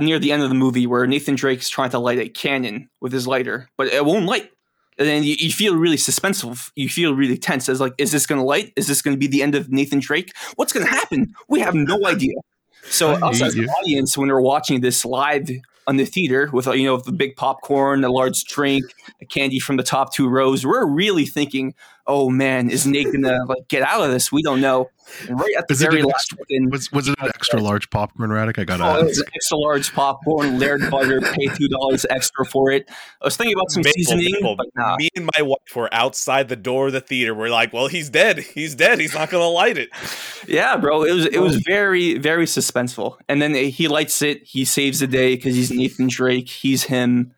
near 0.00 0.18
the 0.18 0.32
end 0.32 0.42
of 0.42 0.48
the 0.48 0.54
movie, 0.54 0.86
where 0.86 1.06
Nathan 1.06 1.36
Drake's 1.36 1.68
trying 1.68 1.90
to 1.90 1.98
light 1.98 2.18
a 2.18 2.28
cannon 2.28 2.88
with 3.00 3.12
his 3.12 3.26
lighter, 3.26 3.68
but 3.76 3.88
it 3.88 4.04
won't 4.04 4.26
light. 4.26 4.50
And 4.98 5.08
then 5.08 5.24
you, 5.24 5.34
you 5.38 5.50
feel 5.50 5.76
really 5.76 5.96
suspenseful. 5.96 6.70
You 6.76 6.88
feel 6.88 7.14
really 7.14 7.36
tense. 7.36 7.68
As 7.68 7.80
like, 7.80 7.94
is 7.98 8.12
this 8.12 8.26
going 8.26 8.40
to 8.40 8.44
light? 8.44 8.72
Is 8.76 8.86
this 8.86 9.02
going 9.02 9.14
to 9.14 9.18
be 9.18 9.26
the 9.26 9.42
end 9.42 9.54
of 9.54 9.70
Nathan 9.70 9.98
Drake? 9.98 10.32
What's 10.56 10.72
going 10.72 10.86
to 10.86 10.92
happen? 10.92 11.34
We 11.48 11.60
have 11.60 11.74
no 11.74 12.06
idea. 12.06 12.34
So 12.84 13.12
us 13.12 13.42
as 13.42 13.54
an 13.56 13.68
audience, 13.68 14.16
when 14.16 14.28
we're 14.28 14.40
watching 14.40 14.82
this 14.82 15.04
live 15.04 15.50
on 15.86 15.96
the 15.96 16.04
theater 16.04 16.48
with 16.52 16.66
you 16.66 16.84
know 16.84 16.98
the 16.98 17.12
big 17.12 17.34
popcorn, 17.34 18.04
a 18.04 18.10
large 18.10 18.44
drink, 18.44 18.84
a 19.20 19.24
candy 19.24 19.58
from 19.58 19.76
the 19.76 19.82
top 19.82 20.12
two 20.12 20.28
rows, 20.28 20.64
we're 20.64 20.86
really 20.86 21.26
thinking, 21.26 21.74
"Oh 22.06 22.30
man, 22.30 22.70
is 22.70 22.86
Nate 22.86 23.12
gonna 23.12 23.44
like 23.46 23.68
get 23.68 23.82
out 23.82 24.02
of 24.02 24.10
this? 24.10 24.30
We 24.32 24.42
don't 24.42 24.60
know." 24.60 24.90
And 25.28 25.38
right 25.38 25.54
at 25.58 25.68
the 25.68 25.72
Is 25.74 25.82
very 25.82 26.00
an 26.00 26.06
last 26.06 26.30
second, 26.30 26.72
Was 26.72 26.90
was 26.90 27.08
it 27.08 27.14
an 27.20 27.28
extra 27.28 27.60
large 27.60 27.90
popcorn 27.90 28.30
Radic? 28.30 28.58
I 28.58 28.64
got 28.64 28.80
oh, 28.80 29.02
to 29.02 29.08
it's 29.08 29.22
extra 29.34 29.58
large 29.58 29.92
popcorn, 29.92 30.58
layered 30.58 30.90
butter, 30.90 31.20
pay 31.20 31.46
two 31.46 31.68
dollars 31.68 32.06
extra 32.08 32.44
for 32.44 32.70
it. 32.70 32.88
I 33.20 33.24
was 33.24 33.36
thinking 33.36 33.54
about 33.54 33.70
some 33.70 33.82
Maple, 33.82 33.92
seasoning, 33.92 34.32
Maple, 34.32 34.56
but 34.56 34.66
nah. 34.74 34.96
Me 34.96 35.08
and 35.14 35.28
my 35.36 35.42
wife 35.42 35.76
were 35.76 35.92
outside 35.92 36.48
the 36.48 36.56
door 36.56 36.86
of 36.86 36.92
the 36.94 37.00
theater. 37.00 37.34
We're 37.34 37.50
like, 37.50 37.72
well, 37.72 37.88
he's 37.88 38.08
dead. 38.10 38.38
He's 38.38 38.74
dead. 38.74 38.98
He's 38.98 39.14
not 39.14 39.30
gonna 39.30 39.48
light 39.48 39.76
it. 39.76 39.90
Yeah, 40.48 40.76
bro, 40.76 41.04
it 41.04 41.12
was 41.12 41.26
it 41.26 41.40
was 41.40 41.56
very 41.66 42.18
very 42.18 42.46
suspenseful. 42.46 43.18
And 43.28 43.42
then 43.42 43.54
he 43.54 43.88
lights 43.88 44.22
it. 44.22 44.42
He 44.44 44.64
saves 44.64 45.00
the 45.00 45.06
day 45.06 45.36
because 45.36 45.54
he's 45.54 45.70
Nathan 45.70 46.08
Drake. 46.08 46.48
He's 46.48 46.84
him. 46.84 47.34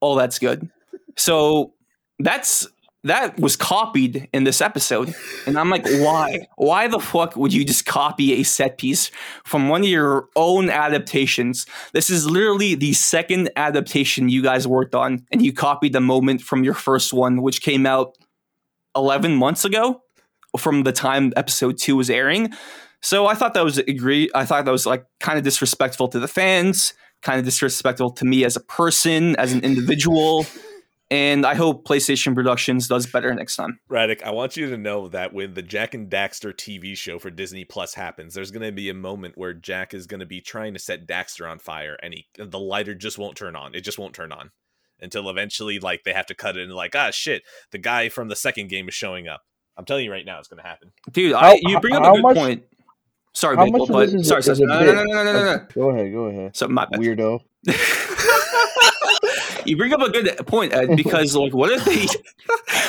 All 0.00 0.14
that's 0.14 0.38
good. 0.38 0.70
So 1.16 1.74
that's 2.18 2.66
that 3.04 3.40
was 3.40 3.56
copied 3.56 4.28
in 4.32 4.44
this 4.44 4.60
episode, 4.60 5.14
and 5.46 5.58
I'm 5.58 5.70
like, 5.70 5.86
why? 5.86 6.46
Why 6.56 6.86
the 6.86 6.98
fuck 6.98 7.34
would 7.34 7.52
you 7.52 7.64
just 7.64 7.86
copy 7.86 8.34
a 8.34 8.42
set 8.42 8.76
piece 8.76 9.10
from 9.44 9.68
one 9.68 9.82
of 9.82 9.88
your 9.88 10.28
own 10.36 10.68
adaptations? 10.68 11.66
This 11.92 12.10
is 12.10 12.28
literally 12.28 12.74
the 12.74 12.92
second 12.92 13.50
adaptation 13.56 14.28
you 14.28 14.42
guys 14.42 14.68
worked 14.68 14.94
on, 14.94 15.26
and 15.32 15.42
you 15.42 15.52
copied 15.52 15.94
the 15.94 16.00
moment 16.00 16.42
from 16.42 16.62
your 16.62 16.74
first 16.74 17.12
one, 17.12 17.40
which 17.40 17.62
came 17.62 17.86
out 17.86 18.18
11 18.96 19.34
months 19.34 19.64
ago 19.64 20.02
from 20.58 20.82
the 20.82 20.92
time 20.92 21.32
episode 21.36 21.78
two 21.78 21.96
was 21.96 22.10
airing. 22.10 22.52
So 23.00 23.26
I 23.26 23.34
thought 23.34 23.54
that 23.54 23.64
was 23.64 23.78
agree. 23.78 24.30
I 24.34 24.44
thought 24.44 24.64
that 24.64 24.70
was 24.70 24.84
like 24.84 25.06
kind 25.20 25.38
of 25.38 25.44
disrespectful 25.44 26.08
to 26.08 26.18
the 26.18 26.28
fans, 26.28 26.92
kind 27.22 27.38
of 27.38 27.44
disrespectful 27.44 28.10
to 28.10 28.24
me 28.24 28.44
as 28.44 28.56
a 28.56 28.60
person, 28.60 29.36
as 29.36 29.52
an 29.52 29.64
individual. 29.64 30.44
And 31.10 31.44
I 31.44 31.54
hope 31.56 31.84
PlayStation 31.84 32.36
Productions 32.36 32.86
does 32.86 33.04
better 33.06 33.34
next 33.34 33.56
time. 33.56 33.80
Radic, 33.90 34.22
I 34.22 34.30
want 34.30 34.56
you 34.56 34.70
to 34.70 34.76
know 34.76 35.08
that 35.08 35.32
when 35.32 35.54
the 35.54 35.62
Jak 35.62 35.92
and 35.94 36.08
Daxter 36.08 36.54
TV 36.54 36.96
show 36.96 37.18
for 37.18 37.30
Disney 37.30 37.64
Plus 37.64 37.94
happens, 37.94 38.32
there's 38.34 38.52
going 38.52 38.62
to 38.64 38.70
be 38.70 38.88
a 38.88 38.94
moment 38.94 39.36
where 39.36 39.52
Jak 39.52 39.92
is 39.92 40.06
going 40.06 40.20
to 40.20 40.26
be 40.26 40.40
trying 40.40 40.72
to 40.74 40.78
set 40.78 41.08
Daxter 41.08 41.50
on 41.50 41.58
fire, 41.58 41.96
and 42.00 42.14
he 42.14 42.26
the 42.38 42.60
lighter 42.60 42.94
just 42.94 43.18
won't 43.18 43.36
turn 43.36 43.56
on. 43.56 43.74
It 43.74 43.80
just 43.80 43.98
won't 43.98 44.14
turn 44.14 44.30
on 44.30 44.50
until 45.00 45.28
eventually, 45.28 45.80
like 45.80 46.04
they 46.04 46.12
have 46.12 46.26
to 46.26 46.34
cut 46.34 46.56
it 46.56 46.62
and 46.62 46.72
like, 46.72 46.94
ah, 46.94 47.10
shit, 47.10 47.42
the 47.72 47.78
guy 47.78 48.08
from 48.08 48.28
the 48.28 48.36
second 48.36 48.68
game 48.68 48.86
is 48.88 48.94
showing 48.94 49.26
up. 49.26 49.40
I'm 49.76 49.84
telling 49.84 50.04
you 50.04 50.12
right 50.12 50.26
now, 50.26 50.38
it's 50.38 50.48
going 50.48 50.62
to 50.62 50.68
happen. 50.68 50.92
Dude, 51.10 51.32
How- 51.32 51.52
I, 51.52 51.58
you 51.60 51.80
bring 51.80 51.94
up 51.94 52.04
how 52.04 52.12
a 52.12 52.16
good 52.16 52.22
much- 52.22 52.36
point. 52.36 52.64
Sorry, 53.32 53.56
how 53.56 53.64
Maple, 53.64 53.86
but 53.86 54.06
this 54.06 54.14
is- 54.22 54.28
sorry, 54.28 54.40
is 54.40 54.46
sorry, 54.46 54.60
no, 54.60 54.80
no, 54.80 54.92
no, 54.92 55.04
no, 55.04 55.22
no, 55.22 55.32
no, 55.32 55.44
no. 55.56 55.66
Go 55.74 55.90
ahead, 55.90 56.12
go 56.12 56.24
ahead. 56.26 56.56
So 56.56 56.68
my 56.68 56.86
bad. 56.90 57.00
Weirdo. 57.00 57.40
you 59.66 59.76
bring 59.76 59.92
up 59.92 60.00
a 60.00 60.10
good 60.10 60.46
point 60.46 60.72
Ed, 60.72 60.96
because 60.96 61.36
like 61.36 61.52
what 61.52 61.70
if 61.70 61.84
they 61.84 62.06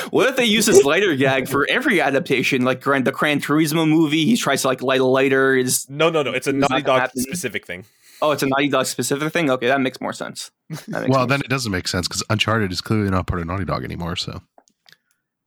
what 0.10 0.28
if 0.30 0.36
they 0.36 0.44
use 0.46 0.64
this 0.66 0.82
lighter 0.84 1.14
gag 1.14 1.46
for 1.46 1.66
every 1.68 2.00
adaptation 2.00 2.62
like 2.62 2.80
Gran, 2.80 3.04
the 3.04 3.12
Gran 3.12 3.40
Turismo 3.40 3.86
movie 3.88 4.24
he 4.24 4.36
tries 4.36 4.62
to 4.62 4.68
like 4.68 4.80
light 4.82 5.00
a 5.00 5.04
lighter 5.04 5.54
is 5.54 5.88
No, 5.90 6.08
no, 6.10 6.22
no. 6.22 6.32
It's 6.32 6.46
a 6.46 6.52
Naughty 6.52 6.82
Dog 6.82 7.00
happen. 7.00 7.20
specific 7.20 7.66
thing. 7.66 7.84
oh 8.22 8.30
it's 8.32 8.42
a 8.42 8.46
Naughty 8.46 8.68
Dog 8.68 8.86
specific 8.86 9.30
thing 9.32 9.50
okay 9.50 9.66
that 9.66 9.80
makes 9.82 10.00
more 10.00 10.14
sense 10.14 10.50
makes 10.70 10.88
Well, 10.88 11.06
more 11.08 11.26
then 11.26 11.40
it 11.40 11.48
doesn't 11.48 11.70
make 11.70 11.86
sense 11.86 12.08
because 12.08 12.22
Uncharted 12.30 12.72
is 12.72 12.80
clearly 12.80 13.10
not 13.10 13.26
part 13.26 13.42
of 13.42 13.46
Naughty 13.46 13.66
Dog 13.66 13.84
anymore. 13.84 14.16
So 14.16 14.40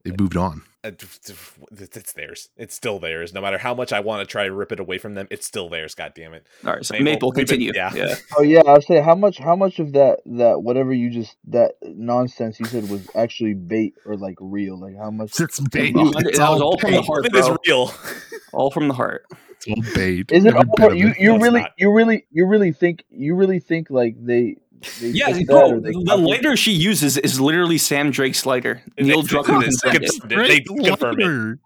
they 0.04 0.12
moved 0.18 0.36
on. 0.36 0.62
Uh, 0.86 0.90
d- 0.90 1.06
d- 1.24 1.84
It's 1.94 2.12
theirs. 2.12 2.48
It's 2.56 2.74
still 2.74 2.98
theirs. 2.98 3.34
No 3.34 3.40
matter 3.40 3.58
how 3.58 3.74
much 3.74 3.92
I 3.92 4.00
want 4.00 4.26
to 4.26 4.30
try 4.30 4.44
to 4.44 4.52
rip 4.52 4.70
it 4.72 4.78
away 4.80 4.98
from 4.98 5.14
them, 5.14 5.26
it's 5.30 5.46
still 5.46 5.68
theirs. 5.68 5.94
God 5.94 6.12
damn 6.14 6.32
it. 6.34 6.46
all 6.64 6.74
right 6.74 6.84
so 6.84 6.94
Maple, 6.94 7.04
Maple, 7.04 7.28
we've 7.30 7.46
been- 7.48 7.58
continue 7.60 7.72
yeah. 7.74 7.92
yeah 7.94 8.14
Oh 8.38 8.42
yeah, 8.42 8.60
I 8.66 8.72
was 8.74 8.86
saying 8.86 9.02
how 9.04 9.14
much 9.14 9.38
how 9.38 9.56
much 9.56 9.78
of 9.78 9.92
that 9.94 10.20
that 10.26 10.62
whatever 10.62 10.92
you 10.92 11.10
just 11.10 11.36
that 11.48 11.72
nonsense 11.82 12.60
you 12.60 12.66
said 12.66 12.88
was 12.88 13.08
actually 13.14 13.54
bait 13.54 13.94
or 14.04 14.16
like 14.16 14.36
real? 14.40 14.78
Like 14.78 14.96
how 14.96 15.10
much? 15.10 15.38
It's 15.40 15.58
bait. 15.60 15.92
That 15.94 16.24
It's 16.28 16.38
was 16.38 16.60
all 16.60 16.62
all 16.62 16.78
from 16.78 16.92
the 16.92 16.98
bait. 17.00 17.06
heart 17.06 17.26
It 17.26 17.34
is 17.34 17.46
bro 17.46 17.56
real. 17.66 17.94
All 18.52 18.70
from 18.70 18.88
the 18.88 18.94
heart. 18.94 19.26
It's 19.50 19.66
all 19.68 19.94
bait. 19.94 20.30
Is 20.32 20.44
it? 20.46 20.54
All- 20.54 20.94
you 20.94 21.12
you 21.18 21.36
No, 21.36 21.38
really 21.38 21.66
you 21.76 21.90
really 21.92 22.26
you 22.30 22.46
really 22.46 22.72
think 22.72 23.04
you 23.10 23.34
really 23.34 23.58
think 23.58 23.90
like 23.90 24.14
they? 24.18 24.56
They 25.00 25.08
Yeah, 25.08 25.26
took 25.28 25.36
that 25.38 25.46
bro, 25.46 25.80
the 25.80 26.16
lighter 26.16 26.56
she 26.56 26.72
uses 26.72 27.16
is 27.18 27.40
literally 27.40 27.78
Sam 27.78 28.10
Drake's 28.10 28.44
lighter. 28.46 28.82
Neil 28.98 29.20
It's- 29.20 29.32
Druckmann 29.32 29.62
it's- 29.62 29.80
confirmed 29.80 30.04
it's- 30.04 30.20
They 30.28 30.34
Great 30.34 30.66
confirmed 30.66 31.20
it. 31.20 31.24
lighter. 31.24 31.58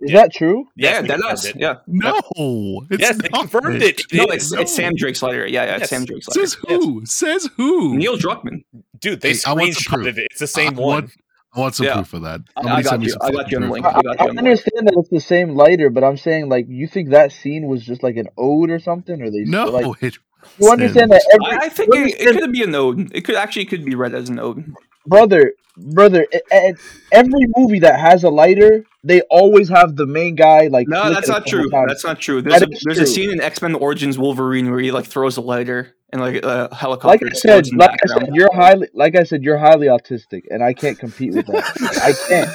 Is 0.00 0.12
that 0.12 0.32
true? 0.32 0.66
Yeah, 0.76 1.00
they 1.02 1.08
that 1.08 1.18
confirmed 1.20 1.56
it. 1.56 1.60
Yeah. 1.60 1.74
No, 1.88 2.84
it's 2.90 3.00
Yes, 3.02 3.16
they 3.16 3.28
confirmed 3.28 3.82
it. 3.82 4.02
No, 4.12 4.22
It- 4.24 4.34
it's, 4.34 4.52
it's 4.52 4.72
Sam 4.74 4.94
Drake's 4.94 5.22
lighter. 5.22 5.46
Yeah, 5.46 5.64
yeah, 5.64 5.72
it's 5.74 5.80
Yes. 5.82 5.90
Sam 5.90 6.04
Drake's 6.04 6.28
lighter. 6.28 6.40
Says 6.46 6.56
who? 6.68 7.02
Says 7.04 7.48
who? 7.56 7.96
Neil 7.96 8.16
Druckmann. 8.16 8.62
Dude, 9.00 9.20
they 9.20 9.32
Hey, 9.32 9.38
I 9.46 9.52
want 9.54 9.72
proof. 9.74 9.78
screenshotted 9.78 10.18
it. 10.18 10.28
It's 10.30 10.38
the 10.40 10.46
same 10.46 10.78
I 10.78 10.80
one. 10.80 10.86
want, 11.02 11.10
I 11.54 11.60
want 11.60 11.74
some 11.74 11.86
Yeah. 11.86 11.94
proof 11.94 12.12
of 12.14 12.22
that. 12.22 12.40
I- 12.56 12.62
Somebody 12.62 12.78
I 12.78 12.82
got 12.82 12.90
send 12.90 13.02
me 13.02 13.08
you. 13.08 13.14
I 13.20 13.30
got 13.32 13.50
you 13.50 13.56
on 13.56 13.62
proof. 13.64 13.72
link. 13.72 13.86
I, 13.86 13.88
I 13.88 13.92
got 13.92 14.04
you 14.04 14.10
on 14.10 14.26
link. 14.28 14.38
understand 14.38 14.86
that 14.86 14.94
it's 14.98 15.08
the 15.08 15.20
same 15.20 15.56
lighter, 15.56 15.90
but 15.90 16.04
I'm 16.04 16.16
saying 16.16 16.48
like 16.48 16.66
you 16.68 16.86
think 16.86 17.10
that 17.10 17.32
scene 17.32 17.66
was 17.66 17.84
just 17.84 18.02
like 18.04 18.16
an 18.16 18.28
ode 18.38 18.70
or 18.70 18.78
something, 18.78 19.20
or 19.20 19.30
they 19.32 19.40
No, 19.44 19.64
like 19.66 20.02
it 20.02 20.18
you 20.58 20.70
understand 20.70 21.10
that 21.12 21.22
every 21.32 21.58
I, 21.58 21.66
I 21.66 21.68
think 21.68 21.94
it, 21.94 22.20
it 22.20 22.40
could 22.40 22.52
be 22.52 22.62
a 22.62 22.66
node. 22.66 23.14
It 23.14 23.22
could 23.22 23.36
actually 23.36 23.66
could 23.66 23.84
be 23.84 23.94
read 23.94 24.14
as 24.14 24.28
a 24.28 24.32
node. 24.34 24.64
brother, 25.06 25.52
brother. 25.76 26.26
e- 26.32 26.54
e- 26.54 26.74
every 27.12 27.46
movie 27.56 27.78
that 27.80 27.98
has 27.98 28.24
a 28.24 28.30
lighter, 28.30 28.84
they 29.04 29.22
always 29.22 29.68
have 29.68 29.96
the 29.96 30.06
main 30.06 30.34
guy 30.34 30.68
like. 30.68 30.88
No, 30.88 31.12
that's 31.12 31.28
not 31.28 31.46
true. 31.46 31.68
That's 31.70 32.04
not 32.04 32.20
true. 32.20 32.42
There's 32.42 32.62
a, 32.62 32.66
That 32.66 32.80
there's 32.84 32.98
a 32.98 33.06
scene 33.06 33.30
in 33.30 33.40
X 33.40 33.62
Men 33.62 33.74
Origins 33.74 34.18
Wolverine 34.18 34.70
where 34.70 34.80
he 34.80 34.90
like 34.90 35.06
throws 35.06 35.36
a 35.36 35.40
lighter 35.40 35.94
and 36.10 36.20
like 36.20 36.42
a 36.42 36.46
Like 36.46 36.72
helicopter. 36.72 37.26
I 37.26 37.34
said, 37.34 37.66
like 37.74 37.90
I 37.90 38.06
said, 38.06 38.30
you're 38.32 38.52
highly, 38.54 38.88
like 38.94 39.16
I 39.16 39.24
said, 39.24 39.42
you're 39.42 39.58
highly 39.58 39.86
autistic, 39.88 40.42
and 40.50 40.62
I 40.62 40.72
can't 40.72 40.98
compete 40.98 41.34
with 41.34 41.46
that. 41.46 41.64
I 42.02 42.12
can't. 42.28 42.50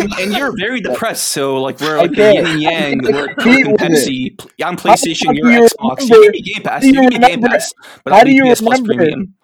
And, 0.00 0.12
and 0.20 0.32
you're 0.34 0.56
very 0.58 0.80
depressed. 0.80 1.28
So 1.28 1.60
like 1.62 1.80
we're 1.80 1.98
like 1.98 2.12
the 2.12 2.32
yin 2.34 2.46
and 2.46 2.62
yang. 2.62 2.98
We're 3.02 3.28
Coke 3.34 3.46
and. 3.46 3.78
Pepsi. 3.78 4.38
I'm 4.64 4.76
PlayStation. 4.76 5.34
You're 5.34 5.50
do 5.50 5.54
you 5.54 5.68
Xbox. 5.68 5.98
remember- 6.00 6.14
You 6.14 6.22
give 6.22 6.32
me 6.32 6.42
Game 6.42 6.62
Pass. 6.62 6.72
how 6.74 6.80
do 6.80 6.86
You 6.88 7.02
you 7.02 7.10
give 7.10 7.20
Game 7.20 7.40
Pass. 7.42 7.72
But 8.04 8.12
how 8.12 8.24
do 8.24 8.30
you 8.32 8.44
PS 8.52 8.62
remember- 8.62 8.94
Premium. 8.94 9.34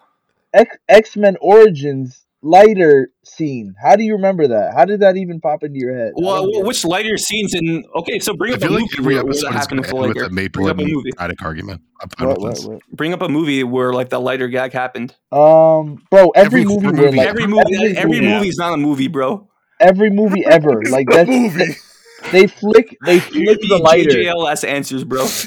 X 0.53 0.77
X 0.89 1.15
Men 1.17 1.37
Origins 1.41 2.25
lighter 2.43 3.09
scene. 3.23 3.75
How 3.81 3.95
do 3.95 4.03
you 4.03 4.13
remember 4.13 4.47
that? 4.47 4.73
How 4.73 4.83
did 4.83 5.01
that 5.01 5.15
even 5.15 5.39
pop 5.39 5.63
into 5.63 5.79
your 5.79 5.95
head? 5.95 6.13
I 6.17 6.21
Well, 6.21 6.41
don't 6.43 6.51
get 6.53 6.59
it. 6.61 6.65
which 6.65 6.83
lighter 6.83 7.15
scenes 7.15 7.53
in? 7.53 7.85
Okay, 7.95 8.17
so 8.19 8.33
bring 8.33 8.51
I 8.51 8.55
up 8.55 8.61
a 8.63 8.65
feel 8.65 8.71
movie 8.71 8.81
like 8.83 8.97
every 8.99 9.15
where, 9.15 9.23
where 9.23 9.29
episode 9.31 9.45
that 9.45 9.53
is 9.53 9.59
happened 9.61 9.83
going 9.83 10.07
with 10.09 10.13
to 10.17 10.19
the 10.19 10.25
end 10.25 10.31
with 10.31 10.31
a 10.31 10.33
Maple 10.33 10.63
Bring 10.63 10.69
up 10.71 10.79
a 10.79 10.85
movie. 10.85 11.11
Argument. 11.43 11.81
I'm 12.01 12.09
fine 12.09 12.27
What, 12.29 12.41
with 12.41 12.59
what, 12.65 12.73
what? 12.73 12.81
Bring 12.91 13.13
up 13.13 13.21
a 13.21 13.29
movie 13.29 13.63
where 13.63 13.93
like 13.93 14.09
the 14.09 14.19
lighter 14.19 14.47
gag 14.47 14.73
happened. 14.73 15.15
Um, 15.31 16.03
bro, 16.09 16.29
every, 16.31 16.61
Every 16.61 16.65
movie, 16.65 16.81
horror 16.85 16.93
where, 16.95 17.05
movie 17.05 17.17
like, 17.17 17.27
every 17.27 17.47
movie, 17.47 17.95
every, 17.95 18.19
movie- 18.21 18.27
movie 18.33 18.47
is 18.49 18.57
not 18.57 18.73
a 18.73 18.77
movie, 18.77 19.07
bro. 19.07 19.47
Every 19.81 20.09
movie 20.09 20.45
ever, 20.45 20.81
like 20.89 21.07
that's 21.09 21.29
movie. 21.29 21.73
they 22.31 22.47
flick, 22.47 22.97
they 23.05 23.19
flick 23.19 23.59
the 23.61 23.67
me 23.77 23.81
lighter. 23.81 24.09
JJLS 24.11 24.67
answers, 24.67 25.03
bro. 25.03 25.27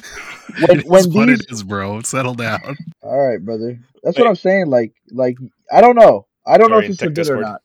When, 0.69 0.81
It's 0.81 0.89
when 0.89 1.12
what 1.12 1.28
it 1.31 1.47
is, 1.51 1.62
bro. 1.65 2.02
Settle 2.02 2.35
down. 2.35 2.77
all 3.02 3.19
right, 3.19 3.43
brother. 3.43 3.81
That's 4.02 4.16
Wait. 4.16 4.23
what 4.23 4.28
I'm 4.28 4.36
saying. 4.36 4.66
Like, 4.69 4.93
like 5.11 5.36
I 5.73 5.81
don't 5.81 5.97
know. 5.97 6.27
I 6.47 6.59
don't 6.59 6.70
know 6.70 6.78
if 6.78 6.90
it's 6.90 6.98
tech 6.98 7.09
a 7.09 7.12
bit 7.12 7.28
or 7.31 7.40
not. 7.40 7.61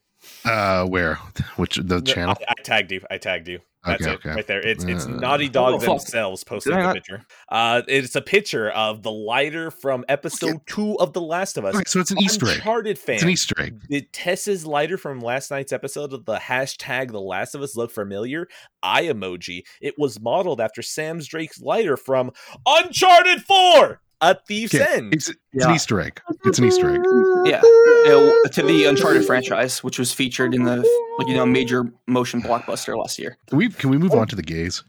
Uh, 0.46 0.86
where? 0.88 1.16
Which 1.58 1.76
the 1.76 2.02
channel? 2.02 2.36
I, 2.48 2.54
I 2.58 2.62
tagged 2.64 2.92
you. 2.92 3.02
I 3.12 3.18
tagged 3.18 3.48
you. 3.50 3.60
That's 3.86 4.02
Okay, 4.04 4.12
it, 4.12 4.16
okay. 4.18 4.30
right 4.32 4.48
there. 4.48 4.60
It's 4.60 4.84
it's 4.84 5.06
Uh, 5.06 5.10
Naughty 5.12 5.48
Dog 5.48 5.76
Oh, 5.76 5.78
themselves 5.78 6.44
posting 6.44 6.74
the 6.74 6.80
not- 6.80 6.96
picture. 6.96 7.26
Uh, 7.48 7.82
it's 7.88 8.14
a 8.16 8.22
picture 8.22 8.70
of 8.72 9.04
the 9.04 9.12
lighter 9.12 9.72
from 9.72 10.04
episode 10.10 10.60
two 10.68 11.00
of 11.00 11.14
The 11.14 11.22
Last 11.22 11.58
of 11.58 11.64
Us. 11.64 11.76
Alright, 11.76 11.88
so 11.88 12.02
it's 12.02 12.12
an 12.12 12.20
Easter 12.22 12.48
egg. 12.50 12.56
Uncharted 12.58 13.00
fan. 13.00 13.16
It's 13.16 13.24
an 13.24 13.30
Easter 13.30 13.56
egg. 13.62 13.82
Did 13.90 14.12
Tess's 14.12 14.66
lighter 14.66 14.98
from 14.98 15.22
last 15.22 15.50
night's 15.50 15.72
episode 15.72 16.12
of 16.12 16.26
the 16.26 16.36
hashtag 16.36 17.12
The 17.12 17.22
Last 17.22 17.56
of 17.56 17.62
Us 17.62 17.78
look 17.78 17.92
familiar? 17.92 18.48
Eye 18.84 19.04
emoji. 19.04 19.64
It 19.82 19.96
was 19.98 20.20
modeled 20.20 20.60
after 20.60 20.82
Sam's 20.82 21.26
Drake's 21.28 21.62
lighter 21.62 21.96
from 21.96 22.32
Uncharted 22.66 23.44
4, 23.44 24.02
A 24.22 24.36
Thief's 24.36 24.76
Okay, 24.76 24.86
End. 24.98 25.14
It's, 25.14 25.30
it's 25.30 25.40
Yeah. 25.54 25.70
an 25.70 25.76
Easter 25.76 26.02
egg. 26.02 26.20
It's 26.46 26.60
an 26.60 26.66
Easter 26.66 26.90
egg. 26.94 27.02
Yeah, 27.46 27.62
Yeah, 28.06 28.32
to 28.52 28.62
the 28.64 28.86
Uncharted 28.90 29.26
franchise, 29.26 29.84
which 29.84 29.98
was 29.98 30.12
featured 30.14 30.54
in 30.54 30.64
the 30.64 30.78
like 31.18 31.28
you 31.28 31.36
know 31.36 31.46
major 31.46 31.92
motion 32.08 32.42
blockbuster 32.42 32.98
last 32.98 33.18
year. 33.20 33.38
Can 33.48 33.58
we 33.58 33.70
can 33.70 33.90
we 33.90 33.98
move 33.98 34.14
on 34.14 34.28
to 34.28 34.36
the 34.36 34.44
gays? 34.44 34.84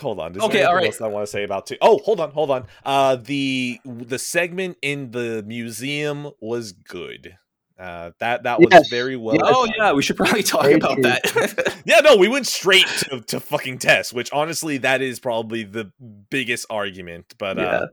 Hold 0.00 0.20
on. 0.20 0.34
Is 0.36 0.42
Okay, 0.42 0.58
there 0.60 0.68
all 0.78 0.84
else 0.84 1.00
I 1.00 1.06
want 1.08 1.24
to 1.26 1.30
say 1.30 1.44
about 1.44 1.66
two? 1.66 1.76
Oh, 1.80 1.98
hold 1.98 2.20
on, 2.20 2.30
hold 2.30 2.50
on. 2.50 2.66
Uh, 2.84 3.16
the 3.16 3.80
the 3.84 4.18
segment 4.18 4.76
in 4.82 5.10
the 5.12 5.42
museum 5.46 6.30
was 6.40 6.72
good. 6.72 7.36
Uh, 7.80 8.10
that 8.18 8.42
that 8.42 8.60
was 8.60 8.68
Yes, 8.70 8.88
very 8.90 9.16
well. 9.16 9.36
yes. 9.36 9.44
Oh 9.46 9.66
yeah, 9.78 9.92
we 9.92 10.02
should 10.02 10.16
probably 10.16 10.42
talk 10.42 10.64
Very 10.64 10.74
about 10.74 10.94
true. 10.94 11.02
that. 11.04 11.76
Yeah, 11.86 12.00
no, 12.00 12.16
we 12.16 12.28
went 12.28 12.46
straight 12.46 12.86
to, 12.86 13.20
to 13.22 13.40
fucking 13.40 13.78
test, 13.78 14.12
which 14.12 14.30
honestly, 14.32 14.76
that 14.78 15.00
is 15.00 15.18
probably 15.18 15.64
the 15.64 15.90
biggest 16.28 16.66
argument. 16.68 17.34
But 17.38 17.58
uh, 17.58 17.86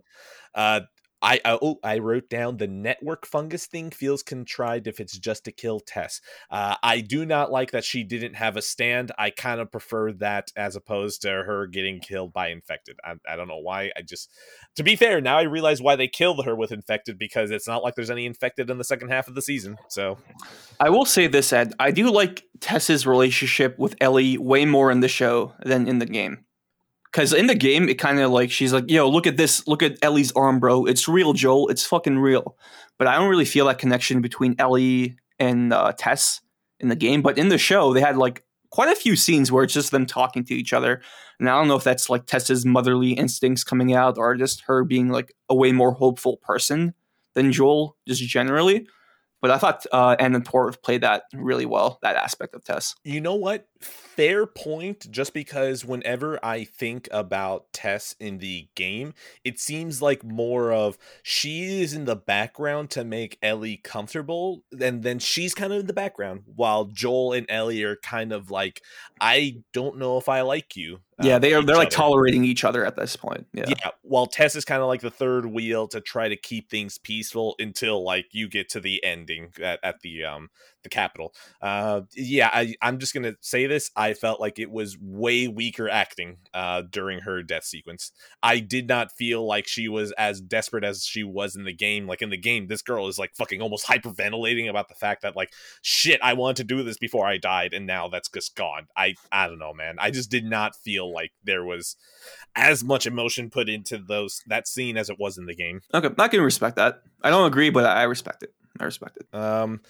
uh, 0.54 0.82
I 1.22 1.40
oh 1.46 1.80
I 1.84 1.98
wrote 1.98 2.30
down 2.30 2.58
the 2.58 2.68
network 2.68 3.26
fungus 3.26 3.66
thing 3.66 3.90
feels 3.90 4.22
contrived 4.22 4.88
if 4.88 5.00
it's 5.00 5.18
just 5.18 5.46
to 5.46 5.52
kill 5.52 5.80
Tess. 5.80 6.22
Uh, 6.52 6.76
I 6.84 7.02
do 7.02 7.26
not 7.26 7.52
like 7.52 7.72
that 7.72 7.84
she 7.84 8.04
didn't 8.04 8.36
have 8.36 8.56
a 8.56 8.62
stand. 8.62 9.12
I 9.18 9.32
kind 9.32 9.60
of 9.60 9.72
prefer 9.72 10.12
that 10.14 10.52
as 10.56 10.76
opposed 10.76 11.24
to 11.24 11.30
her 11.30 11.68
getting 11.68 12.00
killed 12.00 12.34
by 12.34 12.50
infected. 12.50 12.98
I, 13.04 13.16
I 13.28 13.36
don't 13.36 13.48
know 13.48 13.60
why. 13.60 13.92
I 13.98 14.02
just 14.02 14.32
to 14.76 14.84
be 14.84 14.96
fair, 14.96 15.20
now 15.20 15.38
I 15.38 15.44
realize 15.44 15.82
why 15.82 15.96
they 15.96 16.08
killed 16.08 16.46
her 16.46 16.56
with 16.56 16.72
infected 16.72 17.18
because 17.18 17.52
it's 17.52 17.68
not 17.68 17.84
like 17.84 17.96
there's 17.96 18.12
any 18.12 18.26
infected 18.26 18.70
in 18.70 18.78
the 18.78 18.84
second 18.84 19.10
half 19.10 19.28
of 19.28 19.36
the 19.36 19.42
season. 19.42 19.78
So 19.90 20.18
I 20.80 20.90
will 20.90 21.06
say 21.06 21.28
this, 21.28 21.52
Ed. 21.52 21.74
I 21.80 21.92
do 21.92 22.12
like 22.12 22.44
Tess's 22.60 23.08
relationship 23.08 23.78
with 23.80 23.96
Ellie 24.00 24.38
way 24.38 24.66
more 24.66 24.92
in 24.92 25.00
the 25.00 25.08
show 25.08 25.54
than 25.64 25.88
in 25.88 26.00
the 26.00 26.06
game. 26.06 26.46
Because 27.18 27.34
in 27.34 27.48
the 27.48 27.56
game, 27.56 27.90
it 27.90 27.96
kind 27.96 28.20
of 28.20 28.30
like 28.30 28.52
she's 28.52 28.72
like, 28.72 28.92
"Yo, 28.92 29.10
look 29.10 29.26
at 29.26 29.38
this! 29.38 29.68
Look 29.68 29.82
at 29.82 29.98
Ellie's 30.04 30.32
arm, 30.34 30.60
bro. 30.60 30.86
It's 30.86 31.08
real, 31.08 31.34
Joel. 31.34 31.68
It's 31.70 31.84
fucking 31.84 32.20
real." 32.20 32.56
But 33.00 33.08
I 33.08 33.16
don't 33.16 33.28
really 33.28 33.44
feel 33.44 33.66
that 33.66 33.80
connection 33.80 34.22
between 34.22 34.54
Ellie 34.60 35.18
and 35.40 35.74
uh, 35.74 35.94
Tess 35.98 36.42
in 36.80 36.90
the 36.90 36.96
game. 36.96 37.24
But 37.24 37.40
in 37.40 37.50
the 37.50 37.58
show, 37.58 37.92
they 37.92 38.02
had 38.02 38.18
like 38.18 38.44
quite 38.70 38.90
a 38.90 38.96
few 38.96 39.16
scenes 39.16 39.52
where 39.52 39.64
it's 39.64 39.74
just 39.74 39.90
them 39.90 40.06
talking 40.06 40.46
to 40.46 40.54
each 40.54 40.74
other. 40.74 41.02
And 41.40 41.50
I 41.50 41.58
don't 41.58 41.68
know 41.68 41.76
if 41.76 41.84
that's 41.84 42.08
like 42.08 42.28
Tess's 42.28 42.68
motherly 42.68 43.14
instincts 43.14 43.64
coming 43.64 43.96
out 43.96 44.20
or 44.20 44.36
just 44.36 44.62
her 44.68 44.84
being 44.84 45.10
like 45.10 45.34
a 45.50 45.56
way 45.56 45.72
more 45.72 45.94
hopeful 45.94 46.38
person 46.38 46.94
than 47.34 47.52
Joel, 47.52 47.98
just 48.08 48.22
generally. 48.22 48.88
But 49.42 49.50
I 49.50 49.58
thought 49.58 49.88
uh, 49.92 50.18
Anna 50.20 50.42
Torv 50.42 50.84
played 50.84 51.02
that 51.02 51.24
really 51.34 51.66
well, 51.66 51.98
that 52.04 52.16
aspect 52.16 52.54
of 52.54 52.64
Tess. 52.64 52.94
You 53.04 53.22
know 53.22 53.34
what? 53.34 53.68
Fair 54.18 54.48
point. 54.48 55.10
Just 55.12 55.34
because 55.34 55.86
whenever 55.86 56.44
I 56.44 56.64
think 56.64 57.08
about 57.12 57.72
Tess 57.72 58.16
in 58.20 58.40
the 58.40 58.68
game, 58.76 59.14
it 59.44 59.60
seems 59.60 60.02
like 60.02 60.24
more 60.24 60.74
of 60.74 60.98
she 61.24 61.82
is 61.82 61.94
in 61.94 62.06
the 62.06 62.16
background 62.16 62.90
to 62.92 63.06
make 63.06 63.38
Ellie 63.42 63.78
comfortable, 63.78 64.64
and 64.82 65.04
then 65.04 65.20
she's 65.20 65.54
kind 65.54 65.72
of 65.72 65.82
in 65.82 65.86
the 65.88 65.94
background 65.94 66.42
while 66.46 66.86
Joel 66.86 67.34
and 67.34 67.46
Ellie 67.50 67.84
are 67.84 67.96
kind 67.98 68.34
of 68.34 68.50
like, 68.52 68.82
I 69.22 69.62
don't 69.72 69.98
know 69.98 70.18
if 70.18 70.28
I 70.28 70.42
like 70.42 70.76
you. 70.76 71.00
yeah, 71.22 71.36
uh, 71.36 71.40
they 71.40 71.54
are. 71.54 71.62
They're 71.62 71.76
like 71.76 71.88
other. 71.88 71.96
tolerating 71.96 72.44
each 72.44 72.64
other 72.64 72.86
at 72.86 72.96
this 72.96 73.16
point. 73.16 73.46
Yeah. 73.54 73.66
Yeah. 73.68 73.92
while 74.02 74.26
Tess 74.26 74.56
is 74.56 74.66
kind 74.66 74.82
of 74.82 74.88
like 74.88 75.02
the 75.02 75.12
third 75.12 75.46
wheel 75.46 75.88
to 75.90 76.02
try 76.02 76.28
to 76.28 76.36
keep 76.36 76.70
things 76.70 76.98
peaceful 76.98 77.56
until 77.60 78.04
like 78.04 78.28
you 78.32 78.48
get 78.50 78.70
to 78.70 78.80
the 78.80 79.04
ending 79.04 79.52
at, 79.62 79.80
at 79.84 80.00
the 80.02 80.24
um 80.24 80.50
the 80.88 80.96
capital. 80.96 81.34
Uh 81.62 82.02
yeah, 82.16 82.50
I, 82.52 82.76
I'm 82.82 83.00
just 83.00 83.14
gonna 83.14 83.36
say 83.42 83.68
this. 83.68 83.92
I 83.96 84.14
felt 84.14 84.40
like 84.40 84.60
it 84.60 84.72
was 84.72 84.98
way 85.00 85.48
weaker 85.48 85.90
acting 85.90 86.38
uh 86.54 86.84
during 86.90 87.20
her 87.20 87.44
death 87.44 87.66
sequence. 87.66 88.12
I 88.42 88.60
did 88.60 88.88
not 88.88 89.12
feel 89.12 89.46
like 89.46 89.68
she 89.68 89.88
was 89.88 90.12
as 90.14 90.42
desperate 90.42 90.84
as 90.84 91.04
she 91.04 91.24
was 91.24 91.56
in 91.56 91.64
the 91.66 91.74
game. 91.74 92.08
Like 92.08 92.22
in 92.22 92.30
the 92.30 92.38
game, 92.38 92.68
this 92.68 92.82
girl 92.82 93.08
is 93.08 93.18
like 93.18 93.36
fucking 93.36 93.62
almost 93.62 93.86
hyperventilating 93.88 94.70
about 94.70 94.88
the 94.88 94.96
fact 94.96 95.22
that 95.22 95.36
like 95.36 95.52
shit, 95.82 96.20
I 96.24 96.34
wanted 96.34 96.58
to 96.58 96.64
do 96.64 96.84
this 96.84 96.98
before 96.98 97.28
I 97.28 97.38
died, 97.38 97.74
and 97.74 97.86
now 97.86 98.08
that's 98.08 98.30
just 98.30 98.56
gone. 98.56 98.88
I 98.96 99.16
I 99.32 99.48
don't 99.48 99.60
know, 99.60 99.74
man. 99.74 99.96
I 100.00 100.12
just 100.12 100.32
did 100.32 100.46
not 100.46 100.76
feel 100.76 101.12
like 101.14 101.32
there 101.44 101.64
was 101.64 101.96
as 102.56 102.84
much 102.84 103.06
emotion 103.06 103.50
put 103.50 103.70
into 103.70 103.98
those 103.98 104.42
that 104.48 104.68
scene 104.68 104.98
as 104.98 105.10
it 105.10 105.20
was 105.20 105.38
in 105.38 105.46
the 105.46 105.56
game. 105.56 105.82
Okay, 105.94 106.10
I 106.18 106.28
can 106.28 106.42
respect 106.42 106.76
that. 106.78 107.02
I 107.24 107.30
don't 107.30 107.48
agree, 107.48 107.70
but 107.70 107.86
I 107.86 108.04
respect 108.04 108.44
it. 108.44 108.54
I 108.80 108.86
respect 108.86 109.18
it. 109.18 109.36
Um, 109.36 109.82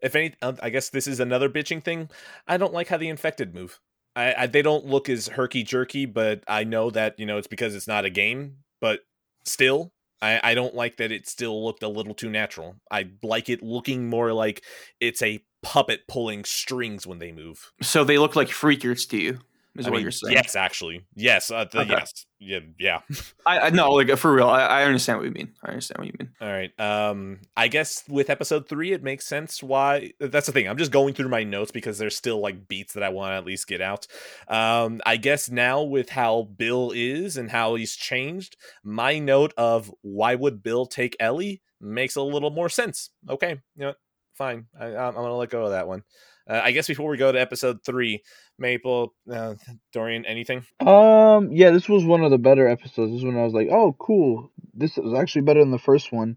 if 0.00 0.14
any, 0.14 0.34
um, 0.42 0.58
I 0.62 0.70
guess 0.70 0.90
this 0.90 1.06
is 1.06 1.20
another 1.20 1.48
bitching 1.48 1.82
thing. 1.82 2.08
I 2.46 2.56
don't 2.56 2.74
like 2.74 2.88
how 2.88 2.96
the 2.96 3.08
infected 3.08 3.54
move. 3.54 3.80
I, 4.14 4.34
I 4.34 4.46
they 4.46 4.62
don't 4.62 4.86
look 4.86 5.08
as 5.08 5.28
herky 5.28 5.62
jerky, 5.62 6.06
but 6.06 6.42
I 6.48 6.64
know 6.64 6.90
that 6.90 7.18
you 7.18 7.26
know 7.26 7.38
it's 7.38 7.46
because 7.46 7.74
it's 7.74 7.88
not 7.88 8.04
a 8.04 8.10
game. 8.10 8.58
But 8.80 9.00
still, 9.44 9.92
I, 10.20 10.40
I 10.42 10.54
don't 10.54 10.74
like 10.74 10.96
that 10.96 11.12
it 11.12 11.28
still 11.28 11.64
looked 11.64 11.82
a 11.82 11.88
little 11.88 12.14
too 12.14 12.30
natural. 12.30 12.76
I 12.90 13.10
like 13.22 13.48
it 13.48 13.62
looking 13.62 14.08
more 14.08 14.32
like 14.32 14.64
it's 15.00 15.22
a 15.22 15.42
puppet 15.62 16.06
pulling 16.08 16.44
strings 16.44 17.06
when 17.06 17.18
they 17.18 17.32
move. 17.32 17.72
So 17.82 18.04
they 18.04 18.18
look 18.18 18.36
like 18.36 18.48
freakers 18.48 19.08
to 19.10 19.18
you. 19.18 19.38
Is 19.78 19.86
I 19.86 19.90
what 19.90 19.96
mean, 19.96 20.02
you're 20.02 20.10
saying? 20.10 20.34
yes, 20.34 20.56
actually, 20.56 21.06
yes, 21.14 21.50
uh, 21.50 21.64
the, 21.64 21.80
Okay. 21.80 21.90
yes, 21.90 22.26
yeah, 22.38 22.58
yeah. 22.78 23.00
I, 23.46 23.58
I 23.58 23.70
no, 23.70 23.90
like 23.92 24.16
for 24.16 24.32
real. 24.32 24.48
I, 24.48 24.60
I 24.62 24.82
understand 24.84 25.18
what 25.18 25.26
you 25.26 25.32
mean. 25.32 25.54
I 25.64 25.68
understand 25.70 25.98
what 25.98 26.06
you 26.06 26.14
mean. 26.18 26.30
All 26.40 26.48
right. 26.48 26.70
Um, 26.80 27.40
I 27.56 27.68
guess 27.68 28.04
with 28.08 28.30
episode 28.30 28.68
three, 28.68 28.92
it 28.92 29.02
makes 29.02 29.26
sense 29.26 29.62
why. 29.62 30.12
That's 30.20 30.46
the 30.46 30.52
thing. 30.52 30.68
I'm 30.68 30.78
just 30.78 30.92
going 30.92 31.14
through 31.14 31.28
my 31.28 31.44
notes 31.44 31.70
because 31.70 31.98
there's 31.98 32.16
still 32.16 32.40
like 32.40 32.68
beats 32.68 32.94
that 32.94 33.02
I 33.02 33.08
want 33.10 33.32
to 33.32 33.36
at 33.36 33.44
least 33.46 33.66
get 33.66 33.80
out. 33.80 34.06
Um, 34.48 35.00
I 35.06 35.16
guess 35.16 35.50
now 35.50 35.82
with 35.82 36.10
how 36.10 36.42
Bill 36.56 36.92
is 36.94 37.36
and 37.36 37.50
how 37.50 37.74
he's 37.74 37.96
changed, 37.96 38.56
my 38.84 39.18
note 39.18 39.52
of 39.56 39.92
why 40.02 40.34
would 40.34 40.62
Bill 40.62 40.86
take 40.86 41.16
Ellie 41.20 41.62
makes 41.80 42.16
a 42.16 42.22
little 42.22 42.50
more 42.50 42.68
sense. 42.68 43.10
Okay, 43.28 43.60
you 43.76 43.84
know, 43.84 43.94
fine. 44.34 44.66
I, 44.78 44.86
I'm 44.86 45.08
I'm 45.08 45.14
gonna 45.14 45.36
let 45.36 45.50
go 45.50 45.64
of 45.64 45.70
that 45.72 45.88
one. 45.88 46.02
Uh, 46.48 46.60
I 46.62 46.70
guess 46.72 46.86
before 46.86 47.08
we 47.10 47.16
go 47.16 47.32
to 47.32 47.40
episode 47.40 47.82
three, 47.84 48.22
Maple, 48.58 49.14
uh, 49.30 49.54
Dorian, 49.92 50.24
anything? 50.26 50.64
Um, 50.80 51.50
yeah, 51.50 51.70
this 51.70 51.88
was 51.88 52.04
one 52.04 52.22
of 52.22 52.30
the 52.30 52.38
better 52.38 52.68
episodes. 52.68 53.12
This 53.12 53.24
one 53.24 53.36
I 53.36 53.42
was 53.44 53.52
like, 53.54 53.68
oh, 53.70 53.94
cool. 53.98 54.52
This 54.74 54.96
was 54.96 55.18
actually 55.18 55.42
better 55.42 55.60
than 55.60 55.72
the 55.72 55.78
first 55.78 56.12
one. 56.12 56.36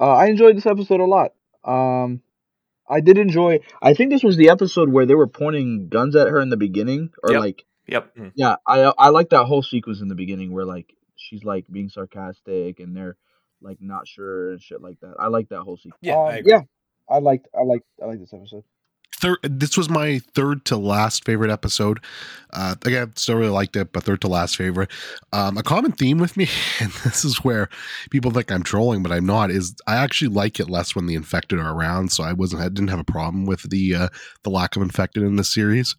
Uh, 0.00 0.12
I 0.14 0.26
enjoyed 0.26 0.56
this 0.56 0.66
episode 0.66 1.00
a 1.00 1.04
lot. 1.04 1.32
Um, 1.64 2.22
I 2.88 3.00
did 3.00 3.18
enjoy. 3.18 3.60
I 3.82 3.94
think 3.94 4.10
this 4.10 4.22
was 4.24 4.36
the 4.36 4.48
episode 4.48 4.88
where 4.88 5.04
they 5.06 5.14
were 5.14 5.26
pointing 5.28 5.88
guns 5.88 6.16
at 6.16 6.28
her 6.28 6.40
in 6.40 6.48
the 6.48 6.56
beginning, 6.56 7.10
or 7.22 7.32
Yep. 7.32 7.40
like, 7.40 7.64
Yep. 7.86 8.16
yeah, 8.34 8.56
I 8.66 8.92
I 8.98 9.08
like 9.10 9.30
that 9.30 9.44
whole 9.44 9.62
sequence 9.62 10.00
in 10.00 10.08
the 10.08 10.14
beginning 10.14 10.52
where 10.52 10.64
like 10.64 10.94
she's 11.16 11.44
like 11.44 11.66
being 11.70 11.88
sarcastic 11.90 12.80
and 12.80 12.96
they're 12.96 13.16
like 13.60 13.78
not 13.80 14.08
sure 14.08 14.52
and 14.52 14.62
shit 14.62 14.80
like 14.80 14.98
that. 15.00 15.14
I 15.18 15.26
like 15.26 15.48
that 15.50 15.62
whole 15.62 15.76
sequence. 15.76 15.98
Yeah, 16.00 16.14
I 16.16 16.32
Um, 16.32 16.38
agree. 16.38 16.52
yeah, 16.52 16.60
I 17.08 17.18
liked, 17.18 17.48
I 17.54 17.62
liked, 17.64 17.84
I 18.02 18.06
like 18.06 18.20
this 18.20 18.32
episode. 18.32 18.64
Third 19.20 19.38
this 19.42 19.76
was 19.76 19.88
my 19.88 20.20
third 20.34 20.64
to 20.66 20.76
last 20.76 21.24
favorite 21.24 21.50
episode. 21.50 22.00
Uh 22.52 22.74
again 22.84 23.12
still 23.16 23.36
really 23.36 23.50
liked 23.50 23.76
it 23.76 23.92
but 23.92 24.02
third 24.02 24.20
to 24.22 24.28
last 24.28 24.56
favorite. 24.56 24.90
Um 25.32 25.58
a 25.58 25.62
common 25.62 25.92
theme 25.92 26.18
with 26.18 26.36
me 26.36 26.48
and 26.80 26.90
this 27.04 27.24
is 27.24 27.44
where 27.44 27.68
people 28.10 28.30
think 28.30 28.50
i'm 28.50 28.62
trolling 28.62 29.02
but 29.02 29.12
i'm 29.12 29.26
not 29.26 29.50
is 29.50 29.74
i 29.86 29.96
actually 29.96 30.28
like 30.28 30.58
it 30.58 30.70
less 30.70 30.94
when 30.94 31.06
the 31.06 31.14
infected 31.14 31.58
are 31.58 31.74
around 31.74 32.10
so 32.10 32.24
i 32.24 32.32
wasn't 32.32 32.60
i 32.60 32.68
didn't 32.68 32.88
have 32.88 32.98
a 32.98 33.04
problem 33.04 33.46
with 33.46 33.68
the 33.70 33.94
uh 33.94 34.08
the 34.42 34.50
lack 34.50 34.76
of 34.76 34.82
infected 34.82 35.22
in 35.22 35.36
this 35.36 35.52
series. 35.52 35.94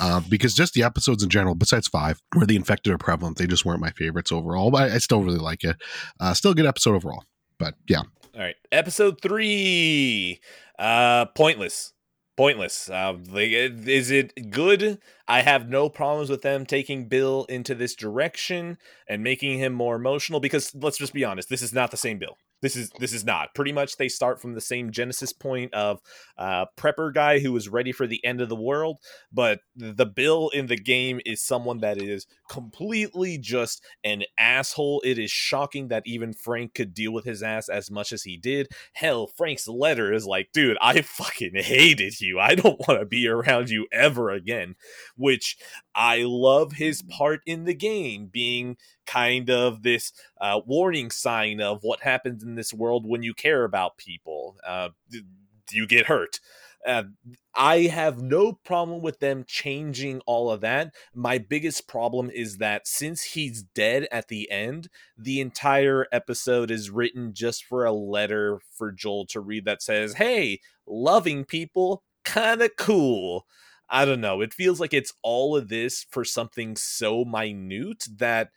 Uh, 0.00 0.20
because 0.28 0.54
just 0.54 0.74
the 0.74 0.82
episodes 0.82 1.22
in 1.24 1.28
general 1.28 1.54
besides 1.54 1.88
five 1.88 2.20
where 2.34 2.46
the 2.46 2.56
infected 2.56 2.92
are 2.92 2.98
prevalent 2.98 3.36
they 3.36 3.46
just 3.46 3.64
weren't 3.64 3.80
my 3.80 3.90
favorites 3.90 4.30
overall 4.30 4.70
but 4.70 4.90
i, 4.90 4.94
I 4.94 4.98
still 4.98 5.22
really 5.22 5.38
like 5.38 5.64
it. 5.64 5.76
Uh 6.20 6.34
still 6.34 6.52
a 6.52 6.54
good 6.54 6.66
episode 6.66 6.94
overall 6.94 7.24
but 7.58 7.74
yeah. 7.88 8.02
All 8.34 8.44
right, 8.44 8.56
episode 8.70 9.20
three. 9.20 10.40
Uh, 10.78 11.24
pointless. 11.26 11.92
Pointless. 12.38 12.88
Uh, 12.88 13.16
is 13.32 14.12
it 14.12 14.50
good? 14.52 15.00
I 15.26 15.42
have 15.42 15.68
no 15.68 15.88
problems 15.88 16.30
with 16.30 16.42
them 16.42 16.66
taking 16.66 17.08
Bill 17.08 17.44
into 17.48 17.74
this 17.74 17.96
direction 17.96 18.78
and 19.08 19.24
making 19.24 19.58
him 19.58 19.72
more 19.72 19.96
emotional. 19.96 20.38
Because 20.38 20.72
let's 20.72 20.98
just 20.98 21.12
be 21.12 21.24
honest, 21.24 21.48
this 21.48 21.62
is 21.62 21.72
not 21.72 21.90
the 21.90 21.96
same 21.96 22.20
Bill. 22.20 22.36
This 22.60 22.76
is 22.76 22.90
this 22.98 23.12
is 23.12 23.24
not. 23.24 23.54
Pretty 23.54 23.72
much, 23.72 23.96
they 23.96 24.08
start 24.08 24.40
from 24.40 24.54
the 24.54 24.60
same 24.60 24.90
genesis 24.90 25.32
point 25.32 25.72
of 25.74 26.00
uh, 26.36 26.66
prepper 26.76 27.14
guy 27.14 27.38
who 27.38 27.56
is 27.56 27.68
ready 27.68 27.92
for 27.92 28.06
the 28.06 28.24
end 28.24 28.40
of 28.40 28.48
the 28.48 28.56
world. 28.56 28.98
But 29.32 29.60
the 29.76 30.06
Bill 30.06 30.48
in 30.48 30.66
the 30.66 30.76
game 30.76 31.20
is 31.24 31.42
someone 31.42 31.78
that 31.78 31.98
is 31.98 32.26
completely 32.50 33.38
just 33.38 33.84
an 34.02 34.24
asshole. 34.38 35.02
It 35.04 35.18
is 35.18 35.30
shocking 35.30 35.88
that 35.88 36.02
even 36.06 36.32
Frank 36.32 36.74
could 36.74 36.94
deal 36.94 37.12
with 37.12 37.24
his 37.24 37.42
ass 37.42 37.68
as 37.68 37.90
much 37.90 38.12
as 38.12 38.24
he 38.24 38.36
did. 38.36 38.68
Hell, 38.92 39.28
Frank's 39.36 39.68
letter 39.68 40.12
is 40.12 40.26
like, 40.26 40.48
dude, 40.52 40.78
I 40.80 41.02
fucking 41.02 41.52
hated 41.54 42.20
you. 42.20 42.40
I 42.40 42.54
don't 42.54 42.80
want 42.88 43.00
to 43.00 43.06
be 43.06 43.28
around 43.28 43.70
you 43.70 43.86
ever 43.92 44.30
again. 44.30 44.74
Which 45.16 45.56
I 45.98 46.22
love 46.22 46.74
his 46.74 47.02
part 47.02 47.40
in 47.44 47.64
the 47.64 47.74
game 47.74 48.28
being 48.32 48.76
kind 49.04 49.50
of 49.50 49.82
this 49.82 50.12
uh, 50.40 50.60
warning 50.64 51.10
sign 51.10 51.60
of 51.60 51.80
what 51.82 52.02
happens 52.02 52.44
in 52.44 52.54
this 52.54 52.72
world 52.72 53.04
when 53.04 53.24
you 53.24 53.34
care 53.34 53.64
about 53.64 53.98
people. 53.98 54.56
Uh, 54.64 54.90
you 55.72 55.88
get 55.88 56.06
hurt. 56.06 56.38
Uh, 56.86 57.02
I 57.56 57.80
have 57.82 58.22
no 58.22 58.52
problem 58.52 59.02
with 59.02 59.18
them 59.18 59.44
changing 59.46 60.20
all 60.26 60.52
of 60.52 60.60
that. 60.60 60.94
My 61.12 61.38
biggest 61.38 61.88
problem 61.88 62.30
is 62.30 62.58
that 62.58 62.86
since 62.86 63.22
he's 63.22 63.64
dead 63.64 64.06
at 64.12 64.28
the 64.28 64.48
end, 64.52 64.88
the 65.16 65.40
entire 65.40 66.06
episode 66.12 66.70
is 66.70 66.90
written 66.90 67.34
just 67.34 67.64
for 67.64 67.84
a 67.84 67.92
letter 67.92 68.60
for 68.70 68.92
Joel 68.92 69.26
to 69.26 69.40
read 69.40 69.64
that 69.64 69.82
says, 69.82 70.14
Hey, 70.14 70.60
loving 70.86 71.44
people, 71.44 72.04
kind 72.24 72.62
of 72.62 72.76
cool. 72.76 73.44
I 73.90 74.04
don't 74.04 74.20
know. 74.20 74.40
It 74.40 74.52
feels 74.52 74.80
like 74.80 74.92
it's 74.92 75.12
all 75.22 75.56
of 75.56 75.68
this 75.68 76.04
for 76.10 76.24
something 76.24 76.76
so 76.76 77.24
minute 77.24 78.04
that 78.18 78.50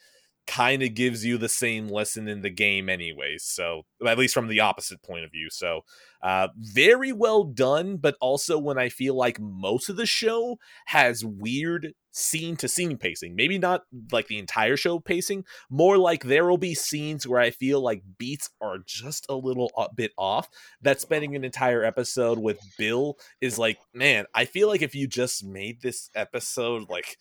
kind 0.47 0.81
of 0.81 0.93
gives 0.93 1.23
you 1.23 1.38
the 1.38 1.49
same 1.49 1.88
lesson 1.88 2.27
in 2.27 2.41
the 2.41 2.49
game 2.49 2.89
anyway 2.89 3.38
so 3.38 3.84
at 4.05 4.18
least 4.18 4.34
from 4.34 4.47
the 4.47 4.59
opposite 4.59 5.01
point 5.03 5.23
of 5.23 5.31
view 5.31 5.49
so 5.49 5.81
uh 6.23 6.47
very 6.57 7.11
well 7.11 7.43
done 7.43 7.95
but 7.95 8.15
also 8.19 8.57
when 8.57 8.77
i 8.77 8.89
feel 8.89 9.15
like 9.15 9.39
most 9.39 9.88
of 9.88 9.95
the 9.95 10.05
show 10.05 10.57
has 10.88 11.23
weird 11.23 11.93
scene 12.11 12.55
to 12.55 12.68
scene 12.68 12.97
pacing 12.97 13.35
maybe 13.35 13.57
not 13.57 13.84
like 14.11 14.27
the 14.27 14.39
entire 14.39 14.76
show 14.76 14.99
pacing 14.99 15.45
more 15.69 15.97
like 15.97 16.23
there 16.23 16.45
will 16.45 16.57
be 16.57 16.73
scenes 16.73 17.27
where 17.27 17.39
i 17.39 17.51
feel 17.51 17.80
like 17.80 18.01
beats 18.18 18.49
are 18.59 18.80
just 18.85 19.26
a 19.30 19.35
little 19.35 19.72
bit 19.95 20.11
off 20.18 20.49
that 20.81 20.99
spending 20.99 21.35
an 21.35 21.45
entire 21.45 21.84
episode 21.84 22.39
with 22.39 22.59
bill 22.77 23.18
is 23.39 23.57
like 23.57 23.77
man 23.93 24.26
i 24.34 24.43
feel 24.43 24.68
like 24.68 24.81
if 24.81 24.95
you 24.95 25.07
just 25.07 25.45
made 25.45 25.81
this 25.81 26.09
episode 26.15 26.89
like 26.89 27.18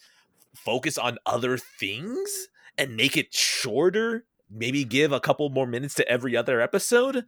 focus 0.54 0.98
on 0.98 1.18
other 1.26 1.56
things 1.56 2.48
and 2.78 2.96
make 2.96 3.16
it 3.16 3.32
shorter, 3.34 4.24
maybe 4.50 4.84
give 4.84 5.12
a 5.12 5.20
couple 5.20 5.48
more 5.50 5.66
minutes 5.66 5.94
to 5.94 6.08
every 6.08 6.36
other 6.36 6.60
episode, 6.60 7.24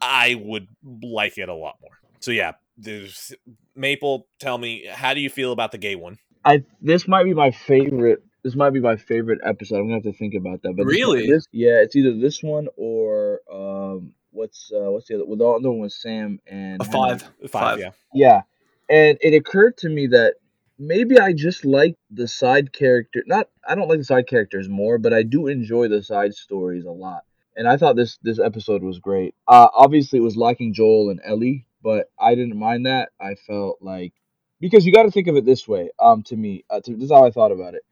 I 0.00 0.34
would 0.34 0.68
like 1.02 1.38
it 1.38 1.48
a 1.48 1.54
lot 1.54 1.76
more. 1.80 1.98
So 2.20 2.30
yeah, 2.30 2.52
there's 2.76 3.32
Maple, 3.74 4.26
tell 4.38 4.58
me, 4.58 4.86
how 4.90 5.14
do 5.14 5.20
you 5.20 5.30
feel 5.30 5.52
about 5.52 5.72
the 5.72 5.78
gay 5.78 5.96
one? 5.96 6.18
I 6.44 6.64
this 6.80 7.08
might 7.08 7.24
be 7.24 7.34
my 7.34 7.50
favorite. 7.50 8.22
This 8.44 8.54
might 8.54 8.70
be 8.70 8.80
my 8.80 8.96
favorite 8.96 9.40
episode. 9.44 9.76
I'm 9.78 9.84
gonna 9.88 9.94
have 9.94 10.02
to 10.04 10.12
think 10.12 10.34
about 10.34 10.62
that. 10.62 10.74
But 10.76 10.86
Really? 10.86 11.26
this, 11.26 11.46
yeah, 11.52 11.80
it's 11.82 11.96
either 11.96 12.16
this 12.16 12.42
one 12.42 12.68
or 12.76 13.40
um, 13.52 14.12
what's 14.30 14.70
uh, 14.72 14.90
what's 14.90 15.08
the 15.08 15.16
other? 15.16 15.24
Well, 15.26 15.36
the 15.36 15.44
other 15.46 15.70
one 15.70 15.80
was 15.80 16.00
Sam 16.00 16.38
and 16.46 16.80
A 16.80 16.84
five. 16.84 17.22
Five, 17.22 17.50
Five. 17.50 17.78
yeah. 17.80 17.90
Yeah, 18.14 18.40
and 18.88 19.18
it 19.20 19.34
occurred 19.34 19.76
to 19.78 19.88
me 19.88 20.06
that 20.08 20.34
maybe 20.78 21.18
I 21.18 21.32
just 21.32 21.64
like 21.64 21.96
the 22.10 22.28
side 22.28 22.72
character. 22.72 23.22
Not 23.26 23.48
I 23.66 23.74
don't 23.74 23.88
like 23.88 23.98
the 23.98 24.04
side 24.04 24.26
characters 24.28 24.68
more, 24.68 24.98
but 24.98 25.12
I 25.12 25.22
do 25.22 25.46
enjoy 25.46 25.88
the 25.88 26.02
side 26.02 26.34
stories 26.34 26.84
a 26.84 26.90
lot. 26.90 27.22
And 27.56 27.68
I 27.68 27.76
thought 27.76 27.96
this 27.96 28.18
this 28.22 28.38
episode 28.38 28.82
was 28.82 29.00
great. 29.00 29.34
Uh, 29.46 29.68
obviously, 29.74 30.18
it 30.18 30.22
was 30.22 30.36
lacking 30.36 30.74
Joel 30.74 31.10
and 31.10 31.20
Ellie, 31.24 31.66
but 31.82 32.10
I 32.18 32.34
didn't 32.34 32.58
mind 32.58 32.86
that. 32.86 33.10
I 33.20 33.34
felt 33.34 33.78
like 33.80 34.12
because 34.60 34.86
you 34.86 34.92
got 34.92 35.04
to 35.04 35.10
think 35.10 35.26
of 35.26 35.36
it 35.36 35.44
this 35.44 35.66
way. 35.66 35.90
Um, 35.98 36.22
to 36.24 36.36
me, 36.36 36.64
uh, 36.70 36.80
to, 36.80 36.94
this 36.94 37.04
is 37.04 37.10
how 37.10 37.24
I 37.24 37.30
thought 37.30 37.52
about 37.52 37.74
it. 37.74 37.82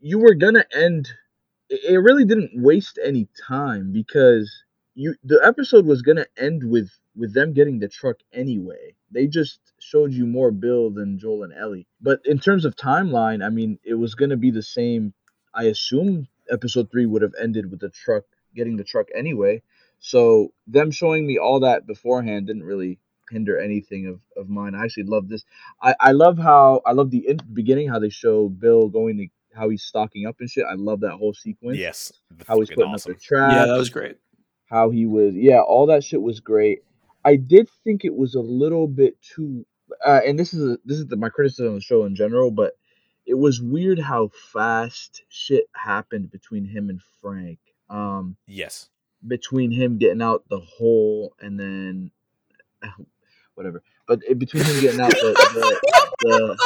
You 0.00 0.20
were 0.20 0.34
gonna 0.34 0.64
end. 0.72 1.08
It 1.68 2.00
really 2.00 2.24
didn't 2.24 2.52
waste 2.54 2.98
any 3.04 3.28
time 3.46 3.92
because 3.92 4.50
you 4.94 5.16
the 5.24 5.40
episode 5.44 5.84
was 5.84 6.02
gonna 6.02 6.26
end 6.36 6.62
with 6.64 6.90
with 7.18 7.34
them 7.34 7.52
getting 7.52 7.78
the 7.80 7.88
truck 7.88 8.16
anyway. 8.32 8.94
They 9.10 9.26
just 9.26 9.60
showed 9.80 10.12
you 10.12 10.26
more 10.26 10.50
Bill 10.50 10.90
than 10.90 11.18
Joel 11.18 11.42
and 11.44 11.52
Ellie. 11.52 11.86
But 12.00 12.20
in 12.24 12.38
terms 12.38 12.64
of 12.64 12.76
timeline, 12.76 13.44
I 13.44 13.48
mean, 13.50 13.78
it 13.84 13.94
was 13.94 14.14
gonna 14.14 14.36
be 14.36 14.50
the 14.50 14.62
same. 14.62 15.12
I 15.54 15.64
assume 15.64 16.28
episode 16.50 16.90
three 16.90 17.06
would 17.06 17.22
have 17.22 17.34
ended 17.40 17.70
with 17.70 17.80
the 17.80 17.90
truck 17.90 18.24
getting 18.54 18.76
the 18.76 18.84
truck 18.84 19.08
anyway. 19.14 19.62
So 19.98 20.52
them 20.66 20.90
showing 20.90 21.26
me 21.26 21.38
all 21.38 21.60
that 21.60 21.86
beforehand 21.86 22.46
didn't 22.46 22.62
really 22.62 22.98
hinder 23.30 23.58
anything 23.58 24.06
of, 24.06 24.20
of 24.40 24.48
mine. 24.48 24.74
I 24.74 24.84
actually 24.84 25.04
love 25.04 25.28
this. 25.28 25.44
I, 25.82 25.94
I 26.00 26.12
love 26.12 26.38
how 26.38 26.80
I 26.86 26.92
love 26.92 27.10
the 27.10 27.28
in- 27.28 27.40
beginning 27.52 27.88
how 27.88 27.98
they 27.98 28.08
show 28.08 28.48
Bill 28.48 28.88
going 28.88 29.16
to 29.18 29.26
how 29.58 29.68
he's 29.70 29.82
stocking 29.82 30.26
up 30.26 30.36
and 30.40 30.48
shit. 30.48 30.64
I 30.70 30.74
love 30.74 31.00
that 31.00 31.12
whole 31.12 31.34
sequence. 31.34 31.78
Yes. 31.78 32.12
How 32.46 32.58
he's 32.60 32.68
putting 32.70 32.92
awesome. 32.92 33.12
up 33.12 33.18
the 33.18 33.22
traps 33.22 33.54
Yeah, 33.54 33.66
that 33.66 33.76
was 33.76 33.90
great. 33.90 34.16
how 34.66 34.90
he 34.90 35.06
was 35.06 35.34
yeah 35.34 35.60
all 35.60 35.86
that 35.86 36.04
shit 36.04 36.22
was 36.22 36.40
great 36.40 36.82
i 37.24 37.36
did 37.36 37.68
think 37.84 38.04
it 38.04 38.14
was 38.14 38.34
a 38.34 38.40
little 38.40 38.86
bit 38.86 39.16
too 39.22 39.64
uh, 40.06 40.20
and 40.26 40.38
this 40.38 40.52
is 40.52 40.62
a, 40.72 40.78
this 40.84 40.98
is 40.98 41.06
the, 41.06 41.16
my 41.16 41.28
criticism 41.28 41.66
of 41.68 41.74
the 41.74 41.80
show 41.80 42.04
in 42.04 42.14
general 42.14 42.50
but 42.50 42.72
it 43.26 43.34
was 43.34 43.60
weird 43.60 43.98
how 43.98 44.30
fast 44.52 45.22
shit 45.28 45.64
happened 45.74 46.30
between 46.30 46.64
him 46.64 46.88
and 46.90 47.00
frank 47.20 47.58
um 47.90 48.36
Yes. 48.46 48.88
between 49.26 49.70
him 49.70 49.98
getting 49.98 50.22
out 50.22 50.44
the 50.48 50.60
hole 50.60 51.34
and 51.40 51.58
then 51.58 52.10
whatever 53.54 53.82
but 54.06 54.20
it- 54.28 54.38
between 54.38 54.64
him 54.64 54.80
getting 54.80 55.00
out 55.00 55.10
the, 55.10 55.78
the, 56.22 56.56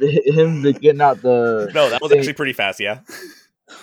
the 0.00 0.22
him 0.32 0.62
getting 0.62 1.00
out 1.00 1.20
the 1.22 1.70
No, 1.74 1.90
that 1.90 2.00
was 2.00 2.10
thing- 2.10 2.18
actually 2.20 2.34
pretty 2.34 2.52
fast, 2.52 2.78
yeah. 2.80 3.00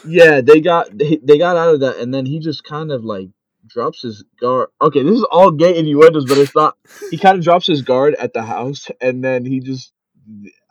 yeah, 0.07 0.41
they 0.41 0.61
got 0.61 0.97
they, 0.97 1.19
they 1.21 1.37
got 1.37 1.57
out 1.57 1.73
of 1.75 1.79
that, 1.81 1.97
and 1.97 2.13
then 2.13 2.25
he 2.25 2.39
just 2.39 2.63
kind 2.63 2.91
of 2.91 3.03
like 3.03 3.29
drops 3.67 4.01
his 4.01 4.23
guard. 4.39 4.69
Okay, 4.81 5.03
this 5.03 5.13
is 5.17 5.25
all 5.31 5.51
gay 5.51 5.77
innuendos, 5.77 6.25
but 6.25 6.37
it's 6.37 6.55
not. 6.55 6.75
He 7.11 7.17
kind 7.17 7.37
of 7.37 7.43
drops 7.43 7.67
his 7.67 7.81
guard 7.81 8.15
at 8.15 8.33
the 8.33 8.43
house, 8.43 8.87
and 9.01 9.23
then 9.23 9.45
he 9.45 9.59
just 9.59 9.93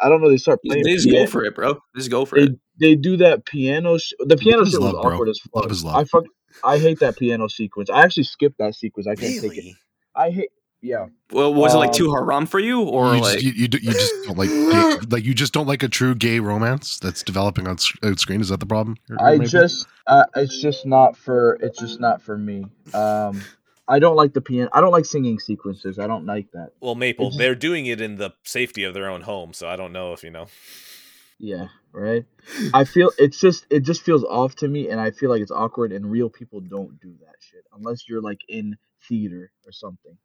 I 0.01 0.09
don't 0.09 0.21
know. 0.23 0.31
They 0.31 0.37
start 0.37 0.61
playing. 0.65 0.85
They 0.85 0.95
just 0.95 1.07
piano- 1.09 1.27
go 1.27 1.31
for 1.31 1.45
it, 1.45 1.55
bro. 1.55 1.79
Just 1.97 2.11
go 2.11 2.25
for 2.25 2.37
they 2.37 2.45
it. 2.45 2.59
they 2.81 2.95
do 2.97 3.17
that 3.19 3.45
piano. 3.47 3.99
Sh- 3.99 4.13
the 4.21 4.37
piano 4.37 4.59
Love 4.59 4.67
is 4.67 4.73
shit 4.73 4.81
was 4.81 4.93
love, 4.95 5.03
bro. 5.03 5.15
awkward 5.15 5.29
as 5.29 5.41
fuck. 5.41 5.63
Love 5.63 5.73
is 5.73 5.85
love. 5.85 5.97
I 5.97 6.05
fuck. 6.05 6.25
I 6.63 6.79
hate 6.79 7.01
that 7.01 7.17
piano 7.19 7.49
sequence. 7.49 7.91
I 7.91 8.03
actually 8.03 8.25
skipped 8.25 8.59
that 8.59 8.75
sequence. 8.75 9.07
I 9.07 9.15
can't 9.17 9.39
take 9.41 9.59
it. 9.59 9.75
I 10.17 10.31
hate. 10.31 10.51
Yeah. 10.85 11.07
Well, 11.33 11.55
was 11.55 11.73
it 11.73 11.79
like 11.79 11.89
Um, 11.89 11.95
too 11.95 12.13
haram 12.13 12.45
for 12.45 12.59
you, 12.61 12.83
or 12.83 13.15
you, 13.15 13.23
like 13.23 13.33
just, 13.41 13.45
you, 13.45 13.53
you, 13.53 13.69
you 13.81 13.93
just 13.93 14.13
don't 14.27 14.37
like 14.37 14.51
gay, 14.51 14.99
like 15.09 15.25
you 15.25 15.33
just 15.33 15.55
don't 15.55 15.67
like 15.67 15.83
a 15.83 15.89
true 15.89 16.15
gay 16.15 16.41
romance 16.41 16.99
that's 16.99 17.23
developing 17.23 17.67
on, 17.67 17.79
sc- 17.79 17.97
on 18.05 18.19
screen. 18.19 18.43
Is 18.43 18.51
that 18.51 18.61
the 18.61 18.67
problem? 18.67 18.99
here, 19.09 19.17
I 19.19 19.33
Maple? 19.33 19.47
just. 19.47 19.87
Uh, 20.07 20.25
it's 20.37 20.61
just 20.61 20.85
not 20.85 21.17
for. 21.17 21.55
It's 21.63 21.79
just 21.79 22.01
not 22.01 22.21
for 22.23 22.37
me. 22.37 22.67
Um. 22.93 23.43
I 23.87 23.99
don't 23.99 24.17
like 24.17 24.33
the 24.33 24.41
piano. 24.41 24.71
I 24.73 24.81
don't 24.81 24.93
like 24.93 25.05
singing 25.05 25.39
sequences. 25.39 25.99
I 25.99 26.07
don't 26.07 26.25
like 26.25 26.51
that. 26.53 26.71
Well, 26.81 26.95
Maple, 26.95 27.27
It's- 27.27 27.39
they're 27.39 27.55
doing 27.55 27.85
it 27.87 28.01
in 28.01 28.17
the 28.17 28.31
safety 28.43 28.83
of 28.85 28.95
their 28.95 29.09
own 29.11 29.23
home, 29.23 29.53
so 29.53 29.69
I 29.69 29.77
don't 29.77 29.93
know 29.93 30.13
if 30.15 30.23
you 30.25 30.31
know. 30.31 30.47
Yeah. 31.39 31.69
Right. 31.93 32.25
I 32.73 32.85
feel 32.85 33.11
it's 33.19 33.39
just 33.39 33.67
it 33.71 33.81
just 33.81 34.03
feels 34.03 34.25
off 34.25 34.55
to 34.57 34.69
me, 34.69 34.89
and 34.89 35.01
I 35.01 35.11
feel 35.13 35.31
like 35.31 35.41
it's 35.43 35.51
awkward. 35.51 35.93
And 35.93 36.11
real 36.11 36.29
people 36.31 36.61
don't 36.61 36.99
do 37.01 37.13
that 37.21 37.37
shit 37.41 37.65
unless 37.77 38.09
you're 38.09 38.21
like 38.23 38.41
in 38.49 38.77
theater 39.09 39.51
or 39.67 39.73
something. 39.73 40.17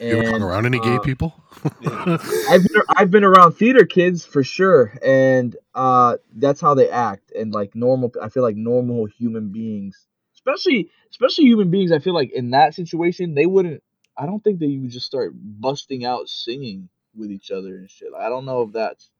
You 0.00 0.18
ever 0.18 0.30
hung 0.30 0.42
around 0.42 0.66
any 0.66 0.78
gay 0.78 0.96
uh, 0.96 1.00
people? 1.00 1.34
I've 2.48 2.62
been, 2.62 2.82
I've 2.96 3.10
been 3.10 3.24
around 3.24 3.52
theater 3.52 3.84
kids 3.84 4.24
for 4.24 4.42
sure, 4.44 4.96
and 5.02 5.56
uh, 5.74 6.16
that's 6.36 6.60
how 6.60 6.74
they 6.74 6.88
act. 6.88 7.32
And 7.32 7.52
like 7.52 7.74
normal, 7.74 8.12
I 8.22 8.28
feel 8.28 8.42
like 8.42 8.56
normal 8.56 9.06
human 9.06 9.48
beings, 9.48 10.06
especially 10.34 10.90
especially 11.10 11.44
human 11.44 11.70
beings, 11.70 11.92
I 11.92 11.98
feel 11.98 12.14
like 12.14 12.32
in 12.32 12.50
that 12.50 12.74
situation 12.74 13.34
they 13.34 13.46
wouldn't. 13.46 13.82
I 14.16 14.26
don't 14.26 14.42
think 14.44 14.60
that 14.60 14.66
you 14.66 14.82
would 14.82 14.90
just 14.90 15.06
start 15.06 15.32
busting 15.34 16.04
out 16.04 16.28
singing 16.28 16.88
with 17.16 17.30
each 17.32 17.50
other 17.50 17.76
and 17.76 17.90
shit. 17.90 18.12
Like, 18.12 18.22
I 18.22 18.28
don't 18.28 18.44
know 18.44 18.62
if 18.62 18.72
that's 18.72 19.10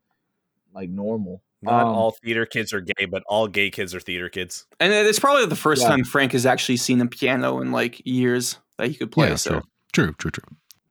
like 0.73 0.89
normal. 0.89 1.43
Not 1.63 1.87
Um, 1.87 1.95
all 1.95 2.15
theater 2.23 2.45
kids 2.47 2.73
are 2.73 2.81
gay, 2.81 3.07
but 3.07 3.23
all 3.27 3.49
gay 3.49 3.71
kids 3.71 3.95
are 3.95 4.01
theater 4.01 4.29
kids. 4.29 4.67
And 4.81 4.93
it's 4.93 5.19
probably 5.19 5.47
the 5.47 5.57
first 5.57 5.83
Yeah. 5.83 5.89
time 5.89 6.05
Frank 6.05 6.33
has 6.33 6.45
actually 6.47 6.77
seen 6.77 7.01
a 7.01 7.07
piano 7.07 7.61
in 7.61 7.73
like 7.73 8.03
years 8.07 8.59
that 8.77 8.89
he 8.89 8.95
could 8.95 9.11
play. 9.11 9.31
yeah, 9.31 9.37
so 9.37 9.51
true, 9.51 9.63
true, 9.95 10.13
true, 10.19 10.31
true. 10.31 10.45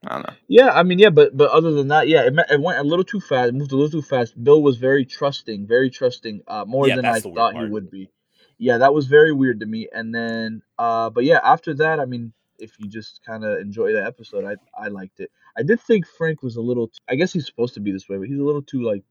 I 0.05 0.15
don't 0.15 0.27
know. 0.27 0.33
Yeah, 0.49 0.69
I 0.71 0.83
mean, 0.83 0.99
yeah, 0.99 1.11
but 1.11 1.35
but 1.37 1.49
other 1.51 1.71
than 1.71 1.87
that, 1.89 2.07
yeah, 2.09 2.23
it, 2.23 2.33
it 2.49 2.59
went 2.61 2.79
a 2.79 2.83
little 2.83 3.05
too 3.05 3.21
fast. 3.21 3.49
It 3.49 3.55
moved 3.55 3.71
a 3.71 3.75
little 3.77 4.01
too 4.01 4.05
fast. 4.05 4.41
Bill 4.43 4.61
was 4.61 4.77
very 4.77 5.05
trusting, 5.05 5.65
very 5.67 5.89
trusting, 5.89 6.41
uh, 6.47 6.65
more 6.67 6.87
Yeah, 6.89 6.97
than 6.97 7.05
I 7.05 7.11
that's 7.13 7.23
the 7.23 7.29
weird 7.29 7.37
thought 7.37 7.53
he 7.53 7.59
would 7.71 7.89
be. 7.91 8.09
Yeah, 8.57 8.79
that 8.79 8.93
was 8.93 9.07
very 9.07 9.31
weird 9.31 9.59
to 9.61 9.65
me. 9.65 9.87
And 9.93 10.13
then, 10.13 10.61
uh, 10.77 11.09
but 11.09 11.23
yeah, 11.23 11.39
after 11.43 11.73
that, 11.75 11.99
I 11.99 12.05
mean, 12.05 12.33
if 12.59 12.71
you 12.79 12.87
just 12.89 13.21
kind 13.25 13.45
of 13.45 13.59
enjoy 13.59 13.93
the 13.93 14.05
episode, 14.05 14.45
I 14.45 14.55
I 14.77 14.87
liked 14.89 15.19
it. 15.21 15.31
I 15.57 15.63
did 15.63 15.79
think 15.81 16.05
Frank 16.17 16.43
was 16.43 16.55
a 16.57 16.61
little. 16.61 16.87
Too, 16.87 16.99
I 17.09 17.15
guess 17.15 17.31
he's 17.31 17.45
supposed 17.45 17.73
to 17.75 17.79
be 17.79 17.91
this 17.93 18.09
way, 18.09 18.17
but 18.17 18.27
he's 18.27 18.39
a 18.39 18.43
little 18.43 18.61
too 18.61 18.81
like 18.83 19.03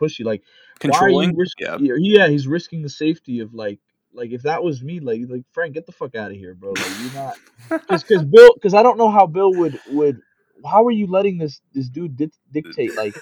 pushy. 0.00 0.24
Like, 0.24 0.42
why 0.82 0.88
are 0.88 0.98
Controlling. 1.00 1.30
you 1.32 1.36
risk- 1.36 1.60
Yeah. 1.60 1.76
yeah, 1.78 1.94
yeah, 1.98 2.28
he's 2.28 2.48
risking 2.48 2.82
the 2.82 2.88
safety 2.90 3.40
of 3.40 3.52
like. 3.54 3.80
Like 4.18 4.32
if 4.32 4.42
that 4.42 4.62
was 4.62 4.82
me, 4.82 5.00
like 5.00 5.22
like 5.28 5.44
Frank, 5.52 5.74
get 5.74 5.86
the 5.86 5.92
fuck 5.92 6.14
out 6.14 6.30
of 6.30 6.36
here, 6.36 6.54
bro. 6.54 6.72
Like 6.72 7.00
you're 7.00 7.12
not 7.12 7.36
because 7.70 8.02
because 8.02 8.24
Bill 8.24 8.50
because 8.54 8.74
I 8.74 8.82
don't 8.82 8.98
know 8.98 9.10
how 9.10 9.26
Bill 9.26 9.52
would 9.52 9.80
would 9.90 10.20
how 10.68 10.84
are 10.86 10.90
you 10.90 11.06
letting 11.06 11.38
this 11.38 11.60
this 11.72 11.88
dude 11.88 12.16
dic- 12.16 12.32
dictate 12.52 12.96
like 12.96 13.16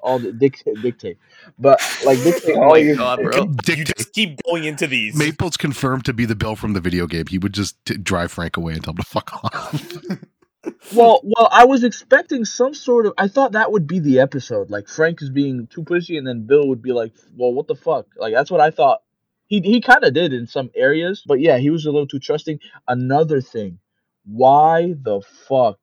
all 0.00 0.18
the 0.18 0.32
dictate 0.32 0.74
dictate 0.82 1.18
but 1.58 1.80
like 2.06 2.22
dictate 2.22 2.56
Oh 2.56 2.62
all 2.62 2.70
my 2.70 2.78
your 2.78 2.96
God, 2.96 3.20
bro. 3.22 3.50
You 3.66 3.84
just 3.84 4.12
keep 4.12 4.40
going 4.44 4.64
into 4.64 4.86
these. 4.86 5.16
Maple's 5.16 5.56
confirmed 5.56 6.04
to 6.06 6.12
be 6.12 6.24
the 6.24 6.36
Bill 6.36 6.56
from 6.56 6.72
the 6.72 6.80
video 6.80 7.06
game. 7.06 7.26
He 7.26 7.38
would 7.38 7.52
just 7.52 7.84
t- 7.84 7.96
drive 7.96 8.32
Frank 8.32 8.56
away 8.56 8.74
and 8.74 8.84
tell 8.84 8.92
him 8.92 8.98
to 8.98 9.02
fuck 9.02 9.44
off. 9.44 9.84
well 10.94 11.20
well 11.24 11.48
I 11.52 11.64
was 11.66 11.84
expecting 11.84 12.44
some 12.44 12.72
sort 12.72 13.06
of 13.06 13.12
I 13.18 13.28
thought 13.28 13.52
that 13.52 13.72
would 13.72 13.86
be 13.86 13.98
the 13.98 14.20
episode 14.20 14.70
like 14.70 14.88
Frank 14.88 15.20
is 15.20 15.30
being 15.30 15.66
too 15.66 15.82
pushy 15.82 16.16
and 16.16 16.26
then 16.26 16.46
Bill 16.46 16.68
would 16.68 16.80
be 16.82 16.92
like 16.92 17.12
well 17.36 17.52
what 17.52 17.66
the 17.66 17.74
fuck 17.74 18.06
like 18.16 18.32
that's 18.32 18.50
what 18.50 18.60
I 18.60 18.70
thought 18.70 19.02
he 19.46 19.60
he 19.60 19.80
kind 19.80 20.04
of 20.04 20.14
did 20.14 20.32
in 20.32 20.46
some 20.46 20.70
areas 20.74 21.22
but 21.26 21.40
yeah 21.40 21.58
he 21.58 21.70
was 21.70 21.84
a 21.86 21.90
little 21.90 22.06
too 22.06 22.18
trusting 22.18 22.58
another 22.88 23.40
thing 23.40 23.78
why 24.24 24.94
the 25.02 25.20
fuck 25.48 25.78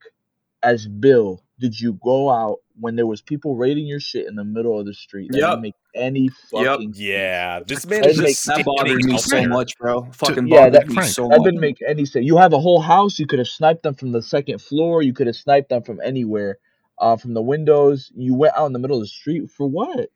as 0.64 0.88
Bill 0.88 1.44
did 1.60 1.80
you 1.80 1.94
go 1.94 2.30
out 2.30 2.58
when 2.80 2.96
there 2.96 3.06
was 3.08 3.22
people 3.22 3.56
raiding 3.56 3.86
your 3.86 4.00
shit 4.00 4.28
in 4.28 4.36
the 4.36 4.44
middle 4.44 4.80
of 4.80 4.86
the 4.86 4.94
street 4.94 5.32
that 5.32 5.38
Yep. 5.38 5.50
didn't 5.50 5.62
make 5.62 5.74
any 5.94 6.30
fucking 6.50 6.94
sense. 6.94 7.00
yeah, 7.00 7.60
this 7.66 7.86
man 7.86 8.04
is 8.06 8.18
just 8.18 8.46
That 8.48 8.66
bothered 8.66 9.04
me 9.04 9.18
so 9.20 9.48
much, 9.48 9.78
bro. 9.78 10.08
Fucking 10.14 10.48
Yeah, 10.48 10.70
that- 10.70 10.88
me 10.88 10.96
Frank, 10.96 11.10
so 11.10 11.28
That 11.28 11.38
much. 11.40 11.46
didn't 11.46 11.60
make 11.60 11.78
any 11.88 12.06
sense. 12.06 12.26
You 12.26 12.38
have 12.38 12.54
a 12.54 12.60
whole 12.60 12.80
house. 12.82 13.20
You 13.20 13.28
could 13.28 13.38
have 13.40 13.48
sniped 13.48 13.84
them 13.84 13.94
from 13.94 14.12
the 14.12 14.22
second 14.24 14.60
floor. 14.62 15.04
You 15.04 15.14
could 15.14 15.28
have 15.28 15.36
sniped 15.36 15.70
them 15.70 15.84
from 15.84 16.00
anywhere, 16.04 16.58
uh, 16.98 17.18
from 17.18 17.34
the 17.36 17.42
windows. 17.42 18.12
You 18.16 18.34
went 18.34 18.54
out 18.58 18.66
in 18.68 18.74
the 18.74 18.80
middle 18.80 18.98
of 18.98 19.04
the 19.04 19.08
street 19.08 19.50
for 19.52 19.68
what? 19.68 20.10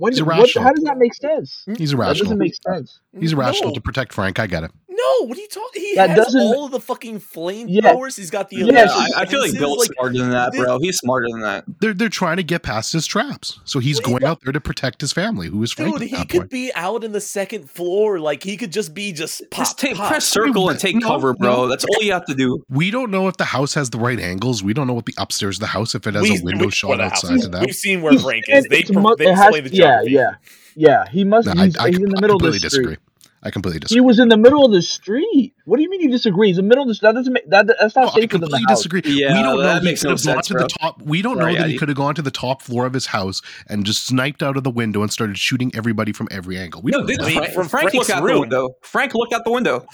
When? 0.00 0.12
He's 0.14 0.22
What? 0.22 0.50
How 0.54 0.72
does 0.72 0.84
that 0.84 0.96
make 0.96 1.14
sense? 1.14 1.62
He's 1.76 1.90
That 1.90 1.98
irrational. 1.98 2.24
doesn't 2.24 2.38
make 2.38 2.54
sense. 2.66 3.00
He's 3.18 3.34
irrational 3.34 3.68
No. 3.70 3.74
to 3.74 3.80
protect 3.82 4.14
Frank. 4.14 4.38
I 4.38 4.46
get 4.46 4.64
it. 4.64 4.70
No, 5.00 5.26
what 5.26 5.38
are 5.38 5.40
you 5.40 5.48
talking? 5.48 5.82
He 5.82 5.94
That 5.94 6.10
has 6.10 6.18
doesn't- 6.26 6.40
all 6.40 6.66
of 6.66 6.72
the 6.72 6.80
fucking 6.80 7.14
Yeah. 7.14 7.20
flamethrowers. 7.34 8.16
He's 8.16 8.30
got 8.30 8.50
the 8.50 8.56
Yeah, 8.56 8.64
Yeah, 8.66 8.70
electric 8.84 9.16
I, 9.16 9.20
I 9.22 9.26
feel 9.26 9.40
like 9.40 9.46
fences, 9.50 9.58
Bill's 9.60 9.86
smarter 9.86 10.18
than 10.18 10.30
that, 10.30 10.52
this- 10.52 10.60
bro. 10.60 10.78
He's 10.80 10.96
smarter 10.98 11.26
than 11.30 11.40
that. 11.42 11.64
They're 11.80 11.94
they're 11.94 12.08
trying 12.08 12.36
to 12.38 12.42
get 12.42 12.62
past 12.62 12.92
his 12.92 13.06
traps. 13.06 13.58
So 13.64 13.78
he's 13.78 13.96
What 13.96 14.04
do 14.04 14.10
you 14.10 14.18
going 14.18 14.30
out 14.30 14.40
there 14.44 14.52
to 14.52 14.60
protect 14.60 15.00
his 15.00 15.12
family, 15.12 15.48
who 15.48 15.62
is 15.62 15.72
Frank 15.72 15.98
Dude, 15.98 16.08
he 16.10 16.16
could 16.26 16.40
point. 16.40 16.50
be 16.50 16.72
out 16.74 17.04
in 17.04 17.12
the 17.12 17.20
second 17.20 17.70
floor. 17.70 18.18
Like 18.20 18.42
he 18.42 18.56
could 18.56 18.72
just 18.72 18.92
be 18.94 19.12
just 19.12 19.42
pop, 19.50 19.60
Just 19.66 19.78
take 19.78 19.96
pop. 19.96 20.08
press 20.08 20.26
circle 20.26 20.68
and 20.68 20.78
take 20.78 20.96
No, 20.96 21.06
cover, 21.08 21.34
bro. 21.34 21.50
no. 21.64 21.68
That's 21.68 21.84
all 21.84 22.02
you 22.02 22.12
have 22.12 22.26
to 22.26 22.34
do. 22.34 22.62
We 22.68 22.90
don't 22.90 23.10
know 23.10 23.28
if 23.28 23.36
the 23.36 23.44
house 23.44 23.74
has 23.74 23.90
the 23.90 23.98
right 23.98 24.18
angles. 24.20 24.62
We 24.62 24.74
don't 24.74 24.86
know 24.86 24.94
what 24.94 25.06
the 25.06 25.14
upstairs 25.18 25.56
of 25.56 25.60
the 25.60 25.66
house 25.68 25.94
if 25.94 26.06
it 26.06 26.14
has 26.14 26.22
We- 26.22 26.38
a 26.38 26.42
window 26.42 26.66
we- 26.66 26.70
shot 26.72 26.88
what 26.88 27.00
house 27.00 27.12
outside 27.24 27.34
is. 27.36 27.42
to 27.44 27.48
that. 27.50 27.60
We've 27.66 27.74
seen 27.74 28.02
where 28.02 28.18
Frank 28.18 28.44
is. 28.48 28.66
They, 28.68 28.80
it's 28.80 28.90
mu- 28.92 29.14
they 29.16 29.26
it 29.28 29.34
has- 29.34 29.46
explain 29.54 29.64
the 29.64 29.70
yeah, 29.76 30.02
yeah, 30.02 30.30
yeah. 30.76 31.04
He 31.10 31.24
must. 31.24 31.46
No, 31.46 31.54
I, 31.60 31.64
he's, 31.66 31.76
I, 31.76 31.88
he's 31.88 31.96
in 31.98 32.02
the 32.10 32.16
I 32.18 32.20
middle 32.20 32.36
of 32.36 32.42
the 32.42 32.48
completely 32.50 32.58
street. 32.68 32.82
disagree. 32.82 32.96
I 33.42 33.50
completely 33.50 33.80
disagree. 33.80 33.96
He 33.96 34.00
was 34.06 34.18
in 34.18 34.28
the 34.28 34.36
middle 34.36 34.66
of 34.66 34.72
the 34.72 34.82
street. 34.82 35.54
What 35.64 35.78
do 35.78 35.82
you 35.82 35.88
mean 35.88 36.02
you 36.02 36.10
disagree? 36.10 36.48
He's 36.48 36.58
in 36.58 36.66
the 36.66 36.68
middle 36.68 36.82
of 36.82 36.88
the 36.88 36.94
street. 36.94 37.08
That 37.08 37.14
doesn't 37.14 37.32
make 37.32 37.48
that. 37.48 37.66
That's 37.80 37.96
not 37.96 38.08
I 38.08 38.20
safer 38.20 38.38
than 38.38 38.40
the 38.42 38.46
completely 38.48 38.64
house. 38.68 38.78
disagree. 38.78 39.00
Yeah, 39.06 39.28
we 39.36 39.42
don't 39.42 39.56
know 39.56 39.62
that 39.62 39.80
he 39.82 39.88
makes 39.88 40.02
could 40.02 40.08
no 40.08 40.10
have 40.16 40.24
gone 40.24 40.34
sense, 40.34 40.46
to 40.48 40.54
bro. 40.54 40.62
the 40.64 40.68
top. 40.68 41.02
We 41.02 41.22
don't 41.22 41.38
Sorry, 41.38 41.52
know 41.54 41.58
that 41.60 41.66
he 41.68 41.72
Addy. 41.74 41.78
could 41.78 41.88
have 41.88 41.96
gone 41.96 42.14
to 42.16 42.22
the 42.22 42.30
top 42.30 42.60
floor 42.60 42.84
of 42.84 42.92
his 42.92 43.06
house 43.06 43.40
and 43.66 43.86
just 43.86 44.04
sniped 44.06 44.42
out 44.42 44.58
of 44.58 44.64
the 44.64 44.70
window 44.70 45.02
and 45.02 45.10
started 45.10 45.38
shooting 45.38 45.70
everybody 45.74 46.12
from 46.12 46.28
every 46.30 46.58
angle. 46.58 46.82
We 46.82 46.90
No, 46.90 47.06
don't 47.06 47.16
know. 47.18 47.24
I 47.24 47.26
mean, 47.28 47.36
Frank, 47.38 47.54
from 47.54 47.68
Frank 47.68 47.84
look 47.94 48.06
Frank's 48.06 48.10
out 48.10 48.26
the 48.26 48.40
window. 48.40 48.70
Frank 48.82 49.14
look 49.14 49.32
out 49.32 49.44
the 49.44 49.52
window. 49.52 49.86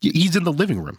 He's 0.00 0.36
in 0.36 0.44
the 0.44 0.52
living 0.52 0.80
room. 0.80 0.98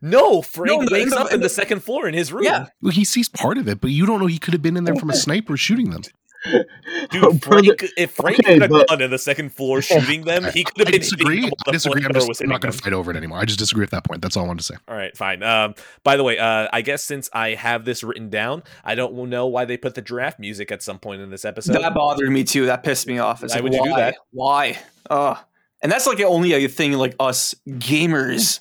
No, 0.00 0.40
Frank 0.42 0.68
No, 0.68 0.86
wakes 0.90 1.12
up 1.12 1.26
in 1.28 1.34
in 1.34 1.40
the 1.40 1.44
the- 1.44 1.48
second 1.50 1.82
floor 1.82 2.08
in 2.08 2.14
his 2.14 2.32
room. 2.32 2.44
Yeah. 2.44 2.66
Well, 2.80 2.92
He 2.92 3.04
sees 3.04 3.28
part 3.28 3.58
of 3.58 3.68
it, 3.68 3.80
but 3.80 3.90
you 3.90 4.06
don't 4.06 4.20
know 4.20 4.26
he 4.26 4.38
could 4.38 4.54
have 4.54 4.62
been 4.62 4.76
in 4.76 4.84
there 4.84 4.94
from 4.96 5.10
a 5.10 5.14
sniper 5.14 5.56
shooting 5.56 5.90
them. 5.90 6.02
Dude, 7.10 7.20
Brother- 7.20 7.38
Frank, 7.40 7.84
if 7.96 8.10
Frank 8.12 8.38
Okay, 8.40 8.52
could 8.54 8.62
have 8.62 8.70
but- 8.70 8.88
gone 8.88 9.02
in 9.02 9.10
the 9.10 9.18
second 9.18 9.52
floor 9.52 9.82
shooting 9.82 10.24
them, 10.24 10.44
he 10.52 10.64
could 10.64 10.78
have 10.78 10.88
I 10.88 10.90
been 10.92 11.00
disagree. 11.00 11.50
I 11.66 11.72
disagree. 11.72 12.04
I'm 12.04 12.12
just 12.12 12.40
I'm 12.40 12.48
not 12.48 12.60
going 12.60 12.72
to 12.72 12.78
fight 12.78 12.92
over 12.92 13.10
it 13.10 13.16
anymore. 13.16 13.38
I 13.38 13.44
just 13.44 13.58
disagree 13.58 13.82
at 13.84 13.90
that 13.90 14.04
point. 14.04 14.22
That's 14.22 14.36
all 14.36 14.44
I 14.44 14.46
wanted 14.46 14.60
to 14.60 14.64
say. 14.66 14.74
All 14.86 14.94
right, 14.96 15.16
fine. 15.16 15.42
Um, 15.42 15.74
by 16.04 16.16
the 16.16 16.24
way, 16.24 16.38
uh, 16.38 16.68
I 16.72 16.82
guess 16.82 17.02
since 17.02 17.28
I 17.32 17.50
have 17.54 17.84
this 17.84 18.04
written 18.04 18.30
down, 18.30 18.62
I 18.84 18.94
don't 18.94 19.14
know 19.28 19.46
why 19.46 19.64
they 19.64 19.76
put 19.76 19.94
the 19.94 20.02
giraffe 20.02 20.38
music 20.38 20.70
at 20.70 20.82
some 20.82 20.98
point 20.98 21.20
in 21.22 21.30
this 21.30 21.44
episode. 21.44 21.72
that 21.74 21.94
bothered 21.94 22.30
me 22.30 22.44
too. 22.44 22.66
That 22.66 22.82
pissed 22.84 23.06
me 23.06 23.18
off. 23.18 23.42
It's 23.42 23.52
Why 23.54 23.60
like, 23.60 23.64
would 23.64 23.74
you 23.74 23.84
do 23.84 23.90
why? 23.90 24.00
that? 24.00 24.16
Why? 24.30 24.78
Uh, 25.10 25.34
and 25.82 25.90
that's 25.92 26.06
like 26.06 26.20
only 26.20 26.52
a 26.52 26.68
thing 26.68 26.92
like 26.92 27.14
us 27.20 27.54
gamers 27.68 28.60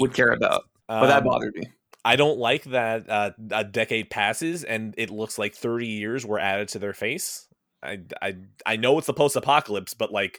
would 0.00 0.14
care 0.14 0.30
about. 0.32 0.64
But 0.88 1.06
that 1.08 1.18
Um, 1.18 1.24
bothered 1.24 1.54
me. 1.54 1.68
I 2.06 2.14
don't 2.14 2.38
like 2.38 2.62
that 2.66 3.10
uh, 3.10 3.32
a 3.50 3.64
decade 3.64 4.10
passes 4.10 4.62
and 4.62 4.94
it 4.96 5.10
looks 5.10 5.40
like 5.40 5.56
30 5.56 5.88
years 5.88 6.24
were 6.24 6.38
added 6.38 6.68
to 6.68 6.78
their 6.78 6.92
face. 6.92 7.48
I, 7.82 7.98
I, 8.22 8.36
I 8.64 8.76
know 8.76 8.96
it's 8.96 9.08
the 9.08 9.12
post 9.12 9.34
apocalypse, 9.34 9.92
but 9.92 10.12
like 10.12 10.38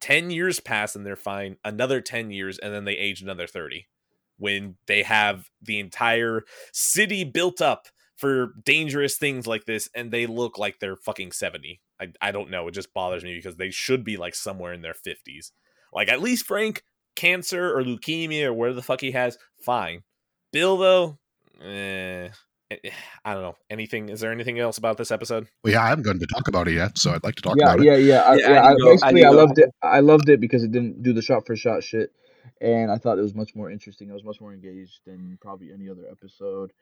10 0.00 0.30
years 0.30 0.60
pass 0.60 0.94
and 0.94 1.04
they're 1.04 1.16
fine. 1.16 1.56
Another 1.64 2.00
10 2.00 2.30
years 2.30 2.56
and 2.58 2.72
then 2.72 2.84
they 2.84 2.92
age 2.92 3.20
another 3.20 3.48
30 3.48 3.88
when 4.36 4.76
they 4.86 5.02
have 5.02 5.50
the 5.60 5.80
entire 5.80 6.44
city 6.72 7.24
built 7.24 7.60
up 7.60 7.88
for 8.14 8.52
dangerous 8.64 9.16
things 9.16 9.44
like 9.44 9.64
this 9.64 9.90
and 9.96 10.12
they 10.12 10.24
look 10.24 10.56
like 10.56 10.78
they're 10.78 10.94
fucking 10.94 11.32
70. 11.32 11.80
I, 12.00 12.12
I 12.22 12.30
don't 12.30 12.48
know. 12.48 12.68
It 12.68 12.74
just 12.74 12.94
bothers 12.94 13.24
me 13.24 13.34
because 13.34 13.56
they 13.56 13.70
should 13.70 14.04
be 14.04 14.16
like 14.16 14.36
somewhere 14.36 14.72
in 14.72 14.82
their 14.82 14.94
50s. 14.94 15.50
Like 15.92 16.08
at 16.08 16.22
least 16.22 16.46
Frank, 16.46 16.84
cancer 17.16 17.76
or 17.76 17.82
leukemia 17.82 18.44
or 18.44 18.52
whatever 18.52 18.76
the 18.76 18.82
fuck 18.82 19.00
he 19.00 19.10
has, 19.10 19.36
fine. 19.60 20.04
Bill 20.52 20.76
though, 20.76 21.18
eh, 21.62 22.28
eh, 22.70 22.76
I 23.24 23.34
don't 23.34 23.42
know. 23.42 23.56
Anything? 23.70 24.08
Is 24.08 24.20
there 24.20 24.32
anything 24.32 24.58
else 24.58 24.78
about 24.78 24.96
this 24.96 25.10
episode? 25.10 25.48
Well, 25.62 25.72
yeah, 25.72 25.82
I 25.82 25.88
haven't 25.88 26.04
gotten 26.04 26.20
to 26.20 26.26
talk 26.26 26.48
about 26.48 26.68
it 26.68 26.74
yet, 26.74 26.96
so 26.98 27.12
I'd 27.12 27.24
like 27.24 27.34
to 27.36 27.42
talk 27.42 27.56
yeah, 27.58 27.64
about 27.74 27.80
it. 27.80 27.84
yeah, 27.84 27.96
yeah, 27.96 28.20
I, 28.22 28.34
Yeah, 28.36 28.50
yeah. 28.50 28.62
I 28.62 28.68
I, 28.70 28.74
do 28.74 28.78
go- 28.82 28.88
I 28.88 28.92
basically, 28.92 29.20
do 29.20 29.26
I 29.26 29.30
loved 29.30 29.58
it. 29.58 29.70
I 29.82 30.00
loved 30.00 30.28
it 30.28 30.40
because 30.40 30.62
it 30.64 30.72
didn't 30.72 31.02
do 31.02 31.12
the 31.12 31.22
shot 31.22 31.46
for 31.46 31.54
shot 31.56 31.82
shit, 31.84 32.12
and 32.60 32.90
I 32.90 32.96
thought 32.96 33.18
it 33.18 33.22
was 33.22 33.34
much 33.34 33.54
more 33.54 33.70
interesting. 33.70 34.10
I 34.10 34.14
was 34.14 34.24
much 34.24 34.40
more 34.40 34.52
engaged 34.52 35.00
than 35.06 35.38
probably 35.40 35.70
any 35.72 35.88
other 35.88 36.04
episode, 36.10 36.72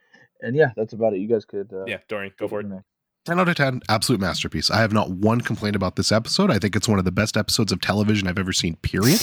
and 0.40 0.54
yeah, 0.54 0.70
that's 0.76 0.92
about 0.92 1.12
it. 1.14 1.18
You 1.20 1.28
guys 1.28 1.44
could, 1.44 1.72
uh, 1.72 1.84
Yeah, 1.86 1.98
Dorian, 2.08 2.32
go 2.38 2.46
for 2.48 2.60
it. 2.60 2.64
from 2.64 2.70
there. 2.70 2.84
10 3.24 3.40
out 3.40 3.48
of 3.48 3.56
10, 3.56 3.80
absolute 3.88 4.20
masterpiece. 4.20 4.70
I 4.70 4.76
have 4.80 4.92
not 4.92 5.10
one 5.10 5.40
complaint 5.40 5.74
about 5.74 5.96
this 5.96 6.12
episode. 6.12 6.48
I 6.48 6.60
think 6.60 6.76
it's 6.76 6.86
one 6.86 7.00
of 7.00 7.04
the 7.04 7.10
best 7.10 7.36
episodes 7.36 7.72
of 7.72 7.80
television 7.80 8.28
I've 8.28 8.38
ever 8.38 8.52
seen, 8.52 8.76
period. 8.76 9.18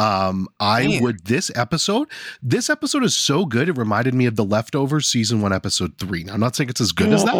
Um, 0.00 0.48
I 0.58 0.86
Man. 0.88 1.02
would 1.02 1.24
this 1.26 1.50
episode. 1.54 2.08
This 2.42 2.70
episode 2.70 3.04
is 3.04 3.14
so 3.14 3.44
good. 3.44 3.68
It 3.68 3.76
reminded 3.76 4.14
me 4.14 4.24
of 4.24 4.34
the 4.34 4.44
leftovers 4.44 5.06
season 5.06 5.42
one, 5.42 5.52
episode 5.52 5.98
three. 5.98 6.24
Now, 6.24 6.32
I'm 6.32 6.40
not 6.40 6.56
saying 6.56 6.70
it's 6.70 6.80
as 6.80 6.92
good 6.92 7.12
as 7.12 7.22
that, 7.24 7.34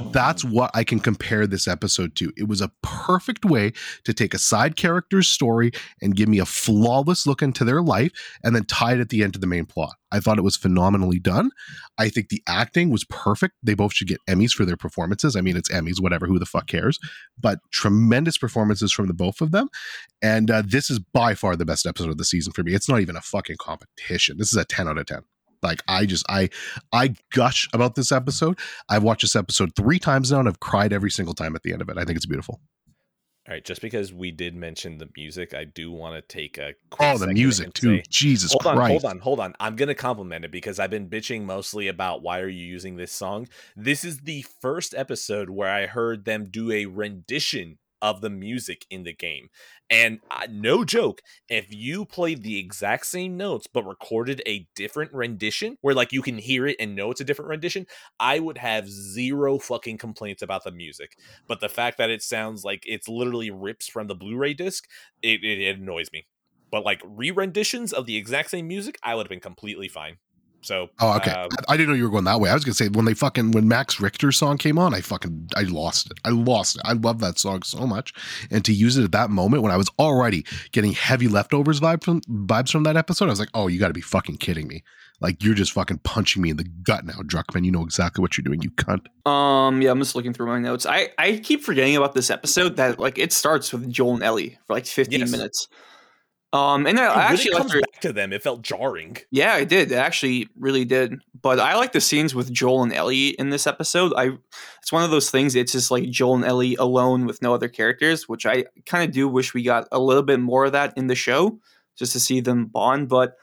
but 0.00 0.12
that's 0.12 0.44
what 0.44 0.70
I 0.74 0.84
can 0.84 1.00
compare 1.00 1.46
this 1.46 1.68
episode 1.68 2.14
to. 2.16 2.32
It 2.36 2.48
was 2.48 2.60
a 2.60 2.70
perfect 2.82 3.44
way 3.44 3.72
to 4.04 4.14
take 4.14 4.34
a 4.34 4.38
side 4.38 4.76
character's 4.76 5.28
story 5.28 5.72
and 6.00 6.16
give 6.16 6.28
me 6.28 6.38
a 6.38 6.46
flawless 6.46 7.26
look 7.26 7.42
into 7.42 7.64
their 7.64 7.82
life 7.82 8.12
and 8.42 8.54
then 8.54 8.64
tie 8.64 8.94
it 8.94 9.00
at 9.00 9.10
the 9.10 9.22
end 9.22 9.34
to 9.34 9.38
the 9.38 9.46
main 9.46 9.66
plot. 9.66 9.94
I 10.12 10.20
thought 10.20 10.38
it 10.38 10.42
was 10.42 10.56
phenomenally 10.56 11.18
done. 11.18 11.50
I 11.98 12.08
think 12.08 12.28
the 12.28 12.42
acting 12.48 12.90
was 12.90 13.04
perfect. 13.04 13.54
They 13.62 13.74
both 13.74 13.94
should 13.94 14.08
get 14.08 14.18
Emmys 14.28 14.52
for 14.52 14.64
their 14.64 14.76
performances. 14.76 15.36
I 15.36 15.40
mean, 15.40 15.56
it's 15.56 15.70
Emmys, 15.70 16.00
whatever, 16.00 16.26
who 16.26 16.38
the 16.38 16.46
fuck 16.46 16.66
cares? 16.66 16.98
But 17.38 17.60
tremendous 17.70 18.38
performances 18.38 18.92
from 18.92 19.06
the 19.06 19.14
both 19.14 19.40
of 19.40 19.52
them. 19.52 19.68
And 20.22 20.50
uh, 20.50 20.62
this 20.66 20.90
is 20.90 20.98
by 20.98 21.34
far 21.34 21.56
the 21.56 21.64
best 21.64 21.86
episode 21.86 22.10
of 22.10 22.18
the 22.18 22.24
season 22.24 22.52
for 22.52 22.62
me. 22.62 22.74
It's 22.74 22.88
not 22.88 23.00
even 23.00 23.16
a 23.16 23.20
fucking 23.20 23.56
competition. 23.60 24.38
This 24.38 24.52
is 24.52 24.58
a 24.58 24.64
10 24.64 24.88
out 24.88 24.98
of 24.98 25.06
10. 25.06 25.20
Like 25.62 25.82
I 25.88 26.06
just 26.06 26.24
I 26.28 26.48
I 26.92 27.14
gush 27.32 27.68
about 27.72 27.94
this 27.94 28.12
episode. 28.12 28.58
I've 28.88 29.02
watched 29.02 29.22
this 29.22 29.36
episode 29.36 29.74
three 29.76 29.98
times 29.98 30.32
now 30.32 30.40
and 30.40 30.48
I've 30.48 30.60
cried 30.60 30.92
every 30.92 31.10
single 31.10 31.34
time 31.34 31.54
at 31.56 31.62
the 31.62 31.72
end 31.72 31.82
of 31.82 31.88
it. 31.88 31.98
I 31.98 32.04
think 32.04 32.16
it's 32.16 32.26
beautiful. 32.26 32.60
All 33.48 33.54
right, 33.54 33.64
just 33.64 33.80
because 33.80 34.12
we 34.12 34.30
did 34.30 34.54
mention 34.54 34.98
the 34.98 35.08
music, 35.16 35.54
I 35.54 35.64
do 35.64 35.90
want 35.90 36.14
to 36.14 36.22
take 36.34 36.56
a 36.58 36.74
quick 36.90 37.08
Oh, 37.14 37.18
the 37.18 37.28
music 37.32 37.72
too. 37.72 37.96
say- 37.96 38.02
Jesus 38.08 38.52
hold 38.52 38.66
on, 38.66 38.76
Christ. 38.76 38.90
hold 38.90 39.04
on, 39.06 39.18
hold 39.18 39.40
on. 39.40 39.54
I'm 39.58 39.76
gonna 39.76 39.94
compliment 39.94 40.44
it 40.44 40.52
because 40.52 40.78
I've 40.78 40.90
been 40.90 41.08
bitching 41.08 41.42
mostly 41.42 41.88
about 41.88 42.22
why 42.22 42.38
are 42.40 42.48
you 42.48 42.64
using 42.64 42.96
this 42.96 43.10
song. 43.12 43.48
This 43.74 44.04
is 44.04 44.18
the 44.20 44.42
first 44.60 44.94
episode 44.94 45.50
where 45.50 45.70
I 45.70 45.86
heard 45.86 46.26
them 46.26 46.48
do 46.50 46.70
a 46.70 46.86
rendition 46.86 47.78
of 48.02 48.20
the 48.20 48.30
music 48.30 48.86
in 48.90 49.02
the 49.04 49.12
game, 49.12 49.48
and 49.88 50.20
uh, 50.30 50.46
no 50.50 50.84
joke, 50.84 51.22
if 51.48 51.72
you 51.74 52.04
played 52.04 52.42
the 52.42 52.58
exact 52.58 53.06
same 53.06 53.36
notes 53.36 53.66
but 53.66 53.86
recorded 53.86 54.42
a 54.46 54.66
different 54.74 55.12
rendition, 55.12 55.76
where 55.80 55.94
like 55.94 56.12
you 56.12 56.22
can 56.22 56.38
hear 56.38 56.66
it 56.66 56.76
and 56.78 56.94
know 56.94 57.10
it's 57.10 57.20
a 57.20 57.24
different 57.24 57.48
rendition, 57.48 57.86
I 58.18 58.38
would 58.38 58.58
have 58.58 58.88
zero 58.88 59.58
fucking 59.58 59.98
complaints 59.98 60.42
about 60.42 60.64
the 60.64 60.72
music. 60.72 61.16
But 61.48 61.60
the 61.60 61.68
fact 61.68 61.98
that 61.98 62.10
it 62.10 62.22
sounds 62.22 62.64
like 62.64 62.84
it's 62.86 63.08
literally 63.08 63.50
rips 63.50 63.88
from 63.88 64.06
the 64.06 64.14
Blu-ray 64.14 64.54
disc, 64.54 64.86
it, 65.22 65.42
it, 65.42 65.60
it 65.60 65.78
annoys 65.78 66.10
me 66.12 66.26
but 66.70 66.84
like 66.84 67.02
re-renditions 67.04 67.92
of 67.92 68.06
the 68.06 68.16
exact 68.16 68.50
same 68.50 68.68
music, 68.68 68.98
I 69.02 69.14
would 69.14 69.24
have 69.24 69.30
been 69.30 69.40
completely 69.40 69.88
fine. 69.88 70.18
So, 70.62 70.90
Oh, 71.00 71.16
okay. 71.16 71.30
um, 71.30 71.48
I, 71.68 71.72
I 71.72 71.76
didn't 71.76 71.88
know 71.90 71.94
you 71.96 72.04
were 72.04 72.10
going 72.10 72.24
that 72.24 72.38
way. 72.40 72.50
I 72.50 72.54
was 72.54 72.64
gonna 72.64 72.74
say 72.74 72.88
when 72.88 73.04
they 73.06 73.14
fucking 73.14 73.52
when 73.52 73.66
Max 73.66 73.98
Richter's 74.00 74.36
song 74.36 74.58
came 74.58 74.78
on, 74.78 74.94
I 74.94 75.00
fucking 75.00 75.48
I 75.56 75.62
lost 75.62 76.10
it. 76.10 76.18
I 76.24 76.30
lost 76.30 76.76
it. 76.76 76.82
I 76.84 76.92
love 76.92 77.20
that 77.20 77.38
song 77.38 77.62
so 77.62 77.86
much, 77.86 78.12
and 78.50 78.64
to 78.66 78.72
use 78.72 78.96
it 78.98 79.04
at 79.04 79.12
that 79.12 79.30
moment 79.30 79.62
when 79.62 79.72
I 79.72 79.76
was 79.76 79.88
already 79.98 80.44
getting 80.72 80.92
heavy 80.92 81.28
leftovers 81.28 81.80
vibe 81.80 82.04
from 82.04 82.20
vibes 82.22 82.70
from 82.70 82.82
that 82.84 82.96
episode, 82.96 83.26
I 83.26 83.30
was 83.30 83.40
like, 83.40 83.48
oh, 83.54 83.68
you 83.68 83.78
got 83.80 83.88
to 83.88 83.94
be 83.94 84.00
fucking 84.02 84.36
kidding 84.36 84.68
me! 84.68 84.82
Like 85.20 85.42
you're 85.42 85.54
just 85.54 85.72
fucking 85.72 85.98
punching 86.04 86.42
me 86.42 86.50
in 86.50 86.56
the 86.58 86.64
gut 86.64 87.04
now, 87.06 87.20
Druckmann. 87.22 87.64
You 87.64 87.72
know 87.72 87.82
exactly 87.82 88.20
what 88.20 88.36
you're 88.36 88.44
doing, 88.44 88.60
you 88.62 88.70
cunt. 88.70 89.06
Um, 89.30 89.80
yeah, 89.80 89.90
I'm 89.90 89.98
just 89.98 90.14
looking 90.14 90.32
through 90.34 90.46
my 90.48 90.58
notes. 90.58 90.84
I 90.84 91.10
I 91.18 91.38
keep 91.42 91.62
forgetting 91.62 91.96
about 91.96 92.12
this 92.14 92.28
episode 92.30 92.76
that 92.76 92.98
like 92.98 93.18
it 93.18 93.32
starts 93.32 93.72
with 93.72 93.90
Joel 93.90 94.14
and 94.14 94.22
Ellie 94.22 94.58
for 94.66 94.74
like 94.74 94.84
15 94.86 95.20
Yes. 95.20 95.30
minutes. 95.30 95.68
Um, 96.52 96.86
and 96.86 96.98
I, 96.98 97.04
it 97.04 97.08
I 97.08 97.12
really 97.30 97.34
actually 97.34 97.56
comes 97.56 97.72
back 97.74 98.00
to 98.00 98.12
them. 98.12 98.32
It 98.32 98.42
felt 98.42 98.62
jarring. 98.62 99.18
yeah, 99.30 99.56
it 99.58 99.68
did. 99.68 99.92
It 99.92 99.96
actually 99.96 100.48
really 100.58 100.84
did. 100.84 101.14
But 101.40 101.60
I 101.60 101.76
like 101.76 101.92
the 101.92 102.00
scenes 102.00 102.34
with 102.34 102.52
Joel 102.52 102.82
and 102.82 102.92
Ellie 102.92 103.28
in 103.28 103.50
this 103.50 103.66
episode. 103.68 104.12
I 104.16 104.30
it's 104.82 104.90
one 104.90 105.04
of 105.04 105.10
those 105.12 105.30
things. 105.30 105.54
It's 105.54 105.72
just 105.72 105.90
like 105.92 106.10
Joel 106.10 106.34
and 106.36 106.44
Ellie 106.44 106.74
alone 106.76 107.24
with 107.26 107.40
no 107.40 107.54
other 107.54 107.68
characters, 107.68 108.28
which 108.28 108.46
I 108.46 108.64
kind 108.84 109.08
of 109.08 109.14
do 109.14 109.28
wish 109.28 109.54
we 109.54 109.62
got 109.62 109.86
a 109.92 110.00
little 110.00 110.24
bit 110.24 110.40
more 110.40 110.64
of 110.64 110.72
that 110.72 110.92
in 110.96 111.06
the 111.06 111.14
show, 111.14 111.60
just 111.96 112.12
to 112.14 112.20
see 112.20 112.40
them 112.40 112.66
bond. 112.66 113.08
But 113.08 113.36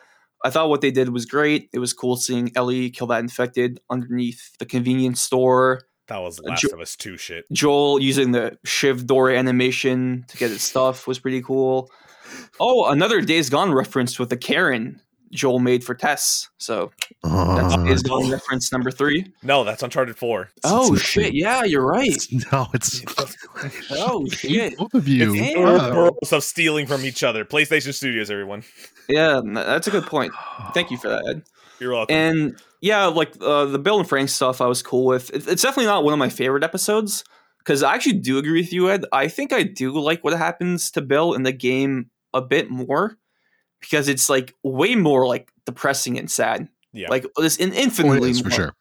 I 0.43 0.49
thought 0.49 0.69
what 0.69 0.81
they 0.81 0.91
did 0.91 1.09
was 1.09 1.25
great. 1.25 1.69
It 1.73 1.79
was 1.79 1.93
cool 1.93 2.17
seeing 2.17 2.51
Ellie 2.57 2.89
kill 2.89 3.07
that 3.07 3.19
infected 3.21 3.79
underneath 3.89 4.57
the 4.59 4.65
convenience 4.65 5.21
store. 5.21 5.81
That 6.09 6.17
was 6.17 6.39
Uh, 6.39 6.49
Last 6.49 6.61
Jo- 6.61 6.69
of 6.73 6.79
Us 6.81 6.95
2 6.97 7.17
shit. 7.17 7.45
Joel 7.53 8.01
using 8.01 8.31
the 8.33 8.57
Shiv 8.65 9.07
door 9.07 9.29
animation 9.29 10.25
to 10.27 10.37
get 10.37 10.51
his 10.51 10.61
stuff 10.61 11.07
was 11.07 11.19
pretty 11.19 11.41
cool. 11.41 11.89
Oh, 12.59 12.85
another 12.85 13.21
Days 13.21 13.49
Gone 13.49 13.71
reference 13.73 14.17
with 14.19 14.29
the 14.29 14.37
cairn 14.37 15.01
Joel 15.31 15.59
made 15.59 15.83
for 15.83 15.93
Tess. 15.93 16.47
So 16.57 16.91
that's 17.23 17.73
Uh, 17.73 17.83
Days 17.85 18.01
Gone 18.03 18.29
reference 18.31 18.71
number 18.71 18.91
three. 18.91 19.25
No, 19.43 19.63
that's 19.65 19.83
Uncharted 19.83 20.15
4. 20.17 20.49
Oh 20.63 20.93
it's- 20.93 21.01
shit! 21.07 21.33
Yeah, 21.33 21.63
you're 21.65 21.85
right. 21.85 22.25
no, 22.51 22.67
it's 22.73 23.03
Oh 23.91 24.25
shit! 24.31 24.77
both 24.77 24.93
of 24.93 25.07
you. 25.07 25.33
It's 25.35 25.57
We're 25.57 26.05
Yeah. 26.05 26.37
of 26.37 26.43
stealing 26.43 26.87
from 26.87 27.03
each 27.05 27.23
other. 27.23 27.43
PlayStation 27.45 27.93
Studios, 27.93 28.31
everyone. 28.31 28.63
Yeah, 29.09 29.41
that's 29.43 29.87
a 29.87 29.91
good 29.91 30.05
point. 30.05 30.33
Thank 30.73 30.91
you 30.91 30.97
for 30.97 31.09
that. 31.09 31.25
Ed. 31.27 31.43
You're 31.79 31.93
welcome. 31.93 32.15
And 32.15 32.61
yeah, 32.81 33.05
like 33.05 33.33
uh, 33.41 33.65
the 33.65 33.79
Bill 33.79 33.99
and 33.99 34.07
Frank 34.07 34.29
stuff, 34.29 34.61
I 34.61 34.65
was 34.67 34.81
cool 34.81 35.05
with. 35.05 35.29
It's 35.33 35.61
definitely 35.61 35.85
not 35.85 36.03
one 36.03 36.13
of 36.13 36.19
my 36.19 36.29
favorite 36.29 36.63
episodes 36.63 37.23
because 37.59 37.83
I 37.83 37.93
actually 37.93 38.19
do 38.19 38.37
agree 38.37 38.61
with 38.61 38.71
you, 38.73 38.89
Ed. 38.89 39.03
I 39.11 39.27
think 39.27 39.51
I 39.53 39.63
do 39.63 39.91
like 39.99 40.23
what 40.23 40.33
happens 40.37 40.89
to 40.91 41.01
Bill 41.01 41.33
in 41.33 41.43
the 41.43 41.51
game 41.51 42.09
a 42.37 42.41
bit 42.41 42.69
more 42.69 43.17
because 43.81 44.07
it's 44.07 44.29
like 44.29 44.53
way 44.63 44.95
more 44.95 45.27
like 45.27 45.51
depressing 45.65 46.17
and 46.17 46.29
sad. 46.31 46.67
yeah. 46.93 47.09
Like 47.09 47.25
this 47.37 47.57
in 47.57 47.71
Oh, 47.71 47.75
infinitely 47.75 48.29
is 48.31 48.41
for 48.41 48.51
sure. 48.51 48.73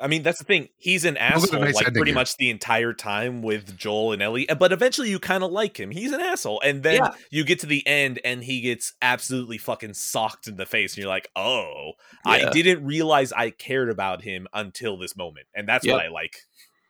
I 0.00 0.08
mean, 0.08 0.24
that's 0.24 0.38
the 0.38 0.44
thing. 0.44 0.68
He's 0.76 1.04
an 1.04 1.14
Well, 1.14 1.30
there's 1.30 1.44
a 1.44 1.46
asshole, 1.46 1.60
nice 1.60 1.74
like 1.76 1.84
pretty 1.94 2.10
here. 2.10 2.14
much 2.14 2.36
the 2.36 2.50
entire 2.50 2.92
time 2.92 3.42
with 3.42 3.76
Joel 3.78 4.12
and 4.12 4.20
Ellie. 4.22 4.46
But 4.58 4.72
eventually, 4.72 5.08
you 5.08 5.20
kind 5.20 5.44
of 5.44 5.52
like 5.52 5.78
him. 5.78 5.92
He's 5.92 6.10
an 6.10 6.20
asshole, 6.20 6.60
and 6.64 6.82
then 6.82 6.96
Yeah. 6.96 7.14
you 7.30 7.44
get 7.44 7.60
to 7.60 7.66
the 7.66 7.86
end, 7.86 8.18
and 8.24 8.42
he 8.42 8.60
gets 8.60 8.92
absolutely 9.00 9.56
fucking 9.56 9.94
socked 9.94 10.48
in 10.48 10.56
the 10.56 10.66
face, 10.66 10.94
and 10.94 10.98
you're 11.02 11.08
like, 11.08 11.28
"Oh, 11.36 11.92
I 12.26 12.50
didn't 12.50 12.84
realize 12.84 13.32
I 13.32 13.50
cared 13.50 13.88
about 13.88 14.22
him 14.22 14.48
until 14.52 14.96
this 14.96 15.16
moment," 15.16 15.46
and 15.54 15.68
that's 15.68 15.86
what 15.86 16.04
I 16.04 16.08
like. 16.08 16.38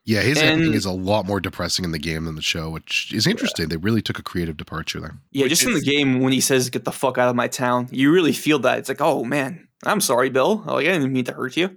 Yeah, 0.07 0.21
his 0.21 0.37
And- 0.39 0.61
ending 0.61 0.75
is 0.75 0.85
a 0.85 0.91
lot 0.93 1.25
more 1.27 1.41
depressing 1.41 1.85
in 1.85 1.93
the 1.93 1.99
game 1.99 2.25
than 2.27 2.35
the 2.35 2.43
show, 2.43 2.69
which 2.69 3.11
is 3.15 3.27
interesting. 3.27 3.69
They 3.69 3.79
really 3.79 4.03
took 4.03 4.19
a 4.19 4.23
creative 4.23 4.57
departure 4.57 5.01
there. 5.01 5.17
Yeah, 5.33 5.45
Which 5.45 5.51
just 5.51 5.63
in 5.65 5.73
the 5.73 5.81
game 5.81 6.21
when 6.21 6.33
he 6.33 6.41
says 6.43 6.69
"Get 6.69 6.85
the 6.85 6.93
fuck 6.93 7.17
out 7.17 7.29
of 7.31 7.37
my 7.37 7.49
town," 7.49 7.89
you 7.91 8.13
really 8.13 8.33
feel 8.35 8.59
that. 8.61 8.79
It's 8.79 8.89
like, 8.91 9.01
oh 9.01 9.25
man, 9.25 9.67
I'm 9.85 10.01
sorry, 10.03 10.29
Bill. 10.29 10.63
Like 10.67 10.87
I 10.87 10.93
didn't 10.93 11.13
mean 11.13 11.25
to 11.25 11.33
hurt 11.33 11.57
you. 11.57 11.77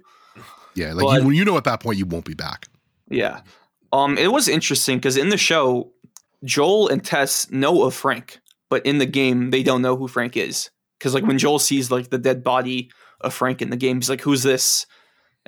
Yeah, 0.74 0.92
like 0.92 1.06
But- 1.06 1.22
you, 1.24 1.30
you 1.30 1.44
know 1.44 1.56
at 1.56 1.64
that 1.64 1.80
point 1.80 1.96
you 1.98 2.04
won't 2.06 2.24
be 2.26 2.34
back. 2.34 2.66
Yeah. 3.10 3.40
Um, 3.92 4.18
it 4.18 4.30
was 4.30 4.48
interesting 4.48 4.98
because 4.98 5.16
in 5.16 5.30
the 5.30 5.38
show, 5.38 5.92
Joel 6.44 6.88
and 6.88 7.02
Tess 7.02 7.50
know 7.50 7.82
of 7.84 7.94
Frank, 7.94 8.38
but 8.68 8.84
in 8.84 8.98
the 8.98 9.06
game, 9.06 9.50
they 9.50 9.62
don't 9.62 9.80
know 9.80 9.96
who 9.96 10.06
Frank 10.06 10.36
is. 10.36 10.68
Because 10.98 11.14
like 11.14 11.24
when 11.24 11.38
Joel 11.38 11.58
sees 11.58 11.90
like 11.90 12.10
the 12.10 12.18
dead 12.18 12.44
body 12.44 12.90
of 13.22 13.32
Frank 13.32 13.62
in 13.62 13.70
the 13.70 13.76
game, 13.78 13.96
he's 13.96 14.10
like, 14.10 14.20
"Who's 14.20 14.42
this?" 14.42 14.84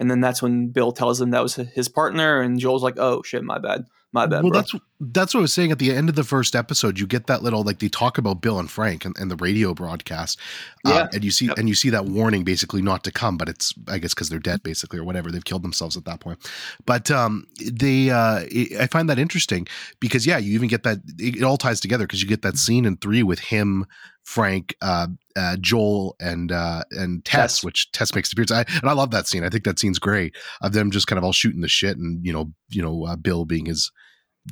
And 0.01 0.11
then 0.11 0.21
that's 0.21 0.43
when 0.43 0.69
Bill 0.69 0.91
tells 0.91 1.21
him 1.21 1.31
that 1.31 1.43
was 1.43 1.55
his 1.55 1.89
partner, 1.89 2.41
and 2.41 2.59
Joel's 2.59 2.83
like, 2.83 2.99
"Oh 2.99 3.23
shit, 3.23 3.45
my 3.45 3.59
bad, 3.59 3.85
my 4.13 4.27
bad." 4.27 4.43
well, 4.43 4.51
bro." 4.51 4.61
that's 4.61 4.75
that's 4.99 5.35
what 5.35 5.41
I 5.41 5.43
was 5.43 5.53
saying 5.53 5.71
at 5.73 5.79
the 5.79 5.95
end 5.95 6.09
of 6.09 6.15
the 6.15 6.25
first 6.25 6.57
episode. 6.57 6.99
You 6.99 7.07
get 7.07 7.27
that 7.27 7.43
little 7.43 7.63
like 7.63 7.81
they 7.81 7.89
talk 7.91 8.17
about 8.17 8.41
Bill 8.41 8.59
and 8.59 8.71
Frank 8.71 9.05
and, 9.05 9.15
and 9.19 9.31
the 9.31 9.37
radio 9.37 9.75
broadcast, 9.75 10.39
uh, 10.87 11.07
and 11.13 11.23
you 11.23 11.31
see 11.31 11.47
Yep. 11.47 11.59
and 11.59 11.69
you 11.69 11.75
see 11.75 11.91
that 11.91 12.07
warning 12.07 12.45
basically 12.45 12.81
not 12.83 13.05
to 13.05 13.13
come, 13.13 13.37
but 13.37 13.49
it's 13.51 13.75
I 13.89 13.99
guess 13.99 14.15
because 14.15 14.31
they're 14.31 14.39
dead 14.39 14.63
basically 14.63 14.99
or 14.99 15.05
whatever 15.05 15.31
they've 15.31 15.45
killed 15.45 15.63
themselves 15.63 15.99
at 15.99 16.07
that 16.07 16.21
point. 16.21 16.39
But 16.87 17.11
um, 17.11 17.47
they 17.71 18.09
uh, 18.09 18.47
I 18.81 18.89
find 18.91 19.09
that 19.11 19.19
interesting 19.19 19.69
because 20.01 20.27
yeah, 20.27 20.39
you 20.39 20.55
even 20.55 20.69
get 20.69 20.83
that 20.85 20.99
it, 21.19 21.37
it 21.37 21.43
all 21.43 21.59
ties 21.59 21.81
together 21.81 22.05
because 22.07 22.23
you 22.23 22.29
get 22.29 22.41
that 22.41 22.57
scene 22.57 22.87
in 22.87 22.97
three 22.97 23.23
with 23.23 23.41
him, 23.41 23.85
Frank, 24.31 24.77
uh, 24.81 25.09
uh, 25.35 25.57
Joel, 25.61 26.15
and 26.21 26.53
uh, 26.53 26.85
and 26.93 27.25
Tess, 27.25 27.57
Tess. 27.57 27.65
which 27.65 27.91
Tess 27.91 28.15
makes 28.15 28.31
the 28.31 28.35
appearance. 28.35 28.53
I, 28.53 28.79
and 28.79 28.89
I 28.89 28.93
love 28.93 29.11
that 29.11 29.27
scene. 29.27 29.43
I 29.43 29.49
think 29.49 29.65
that 29.65 29.81
scene's 29.81 29.99
great 29.99 30.37
of 30.63 30.73
them 30.73 30.93
just 30.93 31.09
kind 31.09 31.19
of 31.19 31.25
all 31.25 31.33
shooting 31.33 31.63
the 31.63 31.69
shit 31.69 31.97
and 31.97 32.25
you 32.25 32.33
know 32.33 32.53
you 32.69 32.81
know 32.81 33.07
uh, 33.07 33.17
Bill 33.17 33.45
being 33.45 33.67
his 33.67 33.91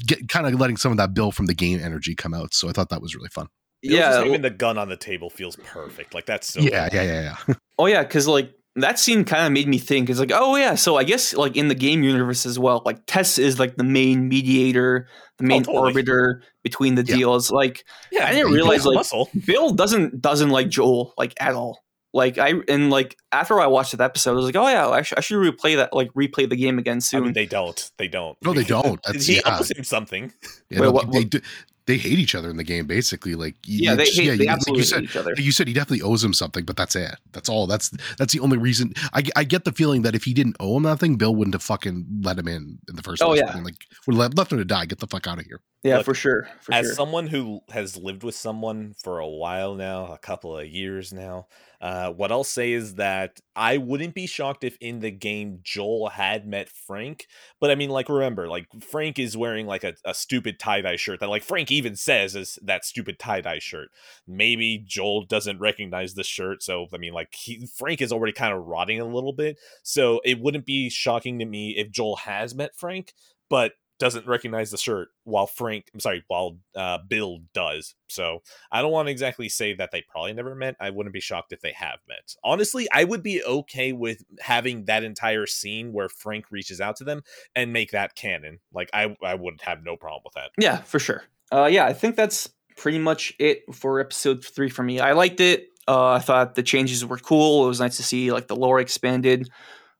get 0.04 0.28
kind 0.28 0.48
of 0.48 0.60
letting 0.60 0.76
some 0.76 0.90
of 0.90 0.98
that 0.98 1.14
Bill 1.14 1.30
from 1.30 1.46
the 1.46 1.54
game 1.54 1.78
energy 1.80 2.16
come 2.16 2.34
out. 2.34 2.54
So 2.54 2.68
I 2.68 2.72
thought 2.72 2.88
that 2.88 3.00
was 3.00 3.14
really 3.14 3.28
fun. 3.28 3.46
Bill 3.82 3.92
yeah. 3.92 4.10
just 4.10 4.24
having 4.24 4.42
the 4.42 4.50
gun 4.50 4.78
on 4.78 4.88
the 4.88 4.96
table 4.96 5.30
feels 5.30 5.54
perfect. 5.54 6.12
Like 6.12 6.26
that's 6.26 6.48
so. 6.48 6.60
yeah, 6.60 6.88
cool. 6.88 6.98
yeah, 6.98 7.04
yeah, 7.04 7.36
yeah. 7.46 7.54
Oh 7.78 7.86
yeah, 7.86 8.02
because 8.02 8.26
like 8.26 8.52
that 8.82 8.98
scene 8.98 9.24
kind 9.24 9.46
of 9.46 9.52
made 9.52 9.68
me 9.68 9.78
think. 9.78 10.10
It's 10.10 10.18
like, 10.18 10.32
oh 10.34 10.56
yeah, 10.56 10.74
so 10.74 10.96
I 10.96 11.04
guess 11.04 11.34
like 11.34 11.56
in 11.56 11.68
the 11.68 11.74
game 11.74 12.02
universe 12.02 12.46
as 12.46 12.58
well, 12.58 12.82
like 12.84 13.00
Tess 13.06 13.38
is 13.38 13.58
like 13.58 13.76
the 13.76 13.84
main 13.84 14.28
mediator, 14.28 15.08
the 15.38 15.44
oh, 15.44 15.48
main 15.48 15.62
totally. 15.64 15.88
arbiter 15.88 16.42
between 16.62 16.94
the 16.94 17.04
Yeah. 17.04 17.16
deals. 17.16 17.50
Like 17.50 17.84
yeah. 18.12 18.26
I 18.26 18.32
didn't 18.32 18.52
realize, 18.52 18.82
plays 18.82 18.86
like- 18.86 18.94
muscle. 18.96 19.30
Bill 19.46 19.70
doesn't 19.70 20.20
doesn't 20.20 20.50
like 20.50 20.68
Joel 20.68 21.14
like 21.16 21.34
at 21.40 21.54
all. 21.54 21.78
Like 22.14 22.38
I 22.38 22.54
and 22.68 22.88
like 22.88 23.16
after 23.32 23.60
I 23.60 23.66
watched 23.66 23.92
that 23.96 24.02
episode, 24.02 24.30
I 24.30 24.34
was 24.34 24.46
like, 24.46 24.56
oh 24.56 24.66
yeah, 24.66 24.88
I, 24.88 25.02
sh- 25.02 25.12
I 25.16 25.20
should 25.20 25.36
replay 25.36 25.76
that, 25.76 25.92
like 25.92 26.10
replay 26.14 26.48
the 26.48 26.56
game 26.56 26.78
again 26.78 26.96
I 26.96 27.00
soon. 27.00 27.24
mean, 27.24 27.32
they 27.34 27.44
don't. 27.44 27.90
They 27.98 28.08
don't. 28.08 28.36
No, 28.42 28.54
they 28.54 28.64
don't. 28.64 28.98
That's- 29.04 29.26
he 29.26 29.36
yeah. 29.44 29.58
him 29.76 29.84
something. 29.84 30.32
Yeah, 30.70 30.80
Wait, 30.80 30.86
no, 30.86 30.90
what- 30.92 31.12
they 31.12 31.18
what- 31.20 31.30
do. 31.30 31.40
They 31.88 31.96
hate 31.96 32.20
each 32.20 32.36
other 32.36 32.48
in 32.50 32.56
the 32.56 32.62
game 32.64 32.86
basically 32.86 33.34
like 33.34 33.56
Yeah, 33.64 33.90
you 33.92 33.96
they 33.96 34.04
hate. 34.04 34.14
yeah, 34.24 34.34
they 34.36 34.44
you- 34.44 34.50
like 34.50 34.76
you 34.76 34.82
said 34.84 35.00
hate 35.00 35.10
each 35.10 35.16
other. 35.16 35.34
you 35.36 35.50
said 35.52 35.66
he 35.66 35.74
definitely 35.74 36.02
owes 36.02 36.22
him 36.22 36.32
something 36.32 36.64
but 36.64 36.76
that's 36.76 36.94
it 36.94 37.16
that's 37.32 37.48
all 37.48 37.66
that's 37.66 37.90
that's 38.18 38.32
the 38.32 38.38
only 38.40 38.58
reason 38.58 38.92
i, 39.14 39.22
I 39.34 39.42
get 39.42 39.64
the 39.64 39.72
feeling 39.72 40.02
that 40.02 40.14
if 40.14 40.22
he 40.24 40.32
didn't 40.34 40.56
owe 40.60 40.76
him 40.76 40.84
nothing 40.84 41.16
bill 41.16 41.34
wouldn't 41.34 41.54
have 41.54 41.62
fucking 41.64 42.06
let 42.22 42.38
him 42.38 42.46
in 42.46 42.78
in 42.88 42.94
the 42.94 43.02
first 43.02 43.20
Oh, 43.22 43.34
yeah. 43.34 43.56
And, 43.56 43.64
like 43.64 43.74
would 44.06 44.16
have 44.16 44.34
left 44.34 44.52
him 44.52 44.58
to 44.58 44.64
die 44.64 44.84
get 44.86 45.00
the 45.00 45.08
fuck 45.08 45.26
out 45.26 45.38
of 45.40 45.44
here 45.46 45.60
Yeah, 45.82 45.96
Look, 45.96 46.04
for 46.06 46.14
sure. 46.14 46.48
For 46.60 46.74
as 46.74 46.86
sure. 46.86 46.94
someone 46.94 47.26
who 47.26 47.60
has 47.70 47.96
lived 47.96 48.22
with 48.22 48.34
someone 48.36 48.94
for 49.02 49.18
a 49.20 49.28
while 49.28 49.74
now, 49.74 50.12
a 50.12 50.18
couple 50.18 50.56
of 50.56 50.66
years 50.66 51.12
now, 51.12 51.46
uh, 51.80 52.10
what 52.10 52.32
I'll 52.32 52.44
say 52.44 52.72
is 52.72 52.96
that 52.96 53.40
I 53.54 53.76
wouldn't 53.76 54.14
be 54.14 54.26
shocked 54.26 54.64
if 54.64 54.76
in 54.80 54.98
the 54.98 55.10
game 55.10 55.60
Joel 55.62 56.08
had 56.08 56.46
met 56.46 56.68
Frank. 56.68 57.26
But 57.60 57.70
I 57.70 57.76
mean, 57.76 57.90
like, 57.90 58.08
remember, 58.08 58.48
like 58.48 58.66
Frank 58.82 59.18
is 59.18 59.36
wearing 59.36 59.66
like 59.66 59.84
a, 59.84 59.94
a 60.04 60.12
stupid 60.14 60.58
tie 60.58 60.80
dye 60.80 60.96
shirt 60.96 61.20
that, 61.20 61.28
like, 61.28 61.44
Frank 61.44 61.70
even 61.70 61.94
says 61.94 62.34
is 62.34 62.58
that 62.62 62.84
stupid 62.84 63.18
tie 63.18 63.40
dye 63.40 63.60
shirt. 63.60 63.90
Maybe 64.26 64.82
Joel 64.84 65.24
doesn't 65.24 65.60
recognize 65.60 66.14
the 66.14 66.24
shirt, 66.24 66.62
so 66.62 66.86
I 66.92 66.98
mean, 66.98 67.12
like, 67.12 67.34
he, 67.34 67.66
Frank 67.76 68.00
is 68.00 68.12
already 68.12 68.32
kind 68.32 68.52
of 68.54 68.66
rotting 68.66 69.00
a 69.00 69.04
little 69.04 69.32
bit. 69.32 69.58
So 69.82 70.20
it 70.24 70.40
wouldn't 70.40 70.66
be 70.66 70.90
shocking 70.90 71.38
to 71.38 71.44
me 71.44 71.76
if 71.76 71.90
Joel 71.90 72.16
has 72.16 72.54
met 72.54 72.76
Frank, 72.76 73.14
but 73.48 73.72
doesn't 73.98 74.26
recognize 74.26 74.70
the 74.70 74.76
shirt 74.76 75.08
while 75.24 75.46
Frank, 75.46 75.86
I'm 75.92 76.00
sorry, 76.00 76.24
while 76.28 76.58
uh, 76.76 76.98
Bill 77.06 77.40
does. 77.52 77.94
So 78.08 78.42
I 78.70 78.80
don't 78.80 78.92
want 78.92 79.08
to 79.08 79.12
exactly 79.12 79.48
say 79.48 79.74
that 79.74 79.90
they 79.90 80.02
probably 80.08 80.32
never 80.32 80.54
met. 80.54 80.76
I 80.80 80.90
wouldn't 80.90 81.12
be 81.12 81.20
shocked 81.20 81.52
if 81.52 81.60
they 81.60 81.72
have 81.72 81.98
met. 82.08 82.34
Honestly, 82.44 82.88
I 82.92 83.04
would 83.04 83.22
be 83.22 83.42
okay 83.42 83.92
with 83.92 84.22
having 84.40 84.84
that 84.84 85.04
entire 85.04 85.46
scene 85.46 85.92
where 85.92 86.08
Frank 86.08 86.46
reaches 86.50 86.80
out 86.80 86.96
to 86.96 87.04
them 87.04 87.22
and 87.54 87.72
make 87.72 87.90
that 87.90 88.14
canon. 88.14 88.60
Like 88.72 88.90
I, 88.92 89.16
I 89.22 89.34
would 89.34 89.60
have 89.62 89.82
no 89.84 89.96
problem 89.96 90.22
with 90.24 90.34
that. 90.34 90.50
Yeah, 90.58 90.78
for 90.78 90.98
sure. 90.98 91.24
Uh, 91.50 91.68
yeah, 91.70 91.86
I 91.86 91.92
think 91.92 92.16
that's 92.16 92.48
pretty 92.76 92.98
much 92.98 93.34
it 93.38 93.62
for 93.74 94.00
episode 94.00 94.44
three 94.44 94.68
for 94.68 94.82
me. 94.82 95.00
I 95.00 95.12
liked 95.12 95.40
it. 95.40 95.68
Uh, 95.86 96.12
I 96.12 96.18
thought 96.20 96.54
the 96.54 96.62
changes 96.62 97.04
were 97.04 97.18
cool. 97.18 97.64
It 97.64 97.68
was 97.68 97.80
nice 97.80 97.96
to 97.96 98.02
see 98.02 98.30
like 98.30 98.46
the 98.46 98.56
lore 98.56 98.78
expanded. 98.78 99.50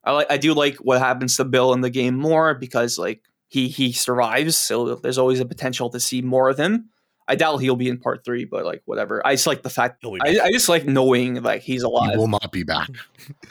I 0.03 0.11
like. 0.11 0.27
I 0.29 0.37
do 0.37 0.53
like 0.53 0.77
what 0.77 0.99
happens 0.99 1.35
to 1.37 1.45
Bill 1.45 1.73
in 1.73 1.81
the 1.81 1.89
game 1.89 2.15
more 2.15 2.53
because 2.53 2.97
like 2.97 3.23
he 3.49 3.67
he 3.67 3.91
survives, 3.91 4.55
so 4.55 4.95
there's 4.95 5.17
always 5.17 5.39
a 5.41 5.45
potential 5.45 5.89
to 5.89 5.99
see 5.99 6.21
more 6.21 6.49
of 6.49 6.57
him. 6.57 6.89
I 7.27 7.35
doubt 7.35 7.57
he'll 7.57 7.75
be 7.75 7.89
in 7.89 7.99
part 7.99 8.25
three, 8.25 8.45
but 8.45 8.65
like 8.65 8.81
whatever. 8.85 9.21
I 9.25 9.33
just 9.35 9.45
like 9.45 9.61
the 9.61 9.69
fact. 9.69 9.97
He'll 10.01 10.15
I. 10.21 10.39
I 10.45 10.51
just 10.51 10.67
like 10.69 10.85
knowing 10.85 11.43
like 11.43 11.61
he's 11.61 11.81
he 11.81 11.85
alive. 11.85 12.17
will 12.17 12.27
not 12.27 12.51
be 12.51 12.63
back 12.63 12.89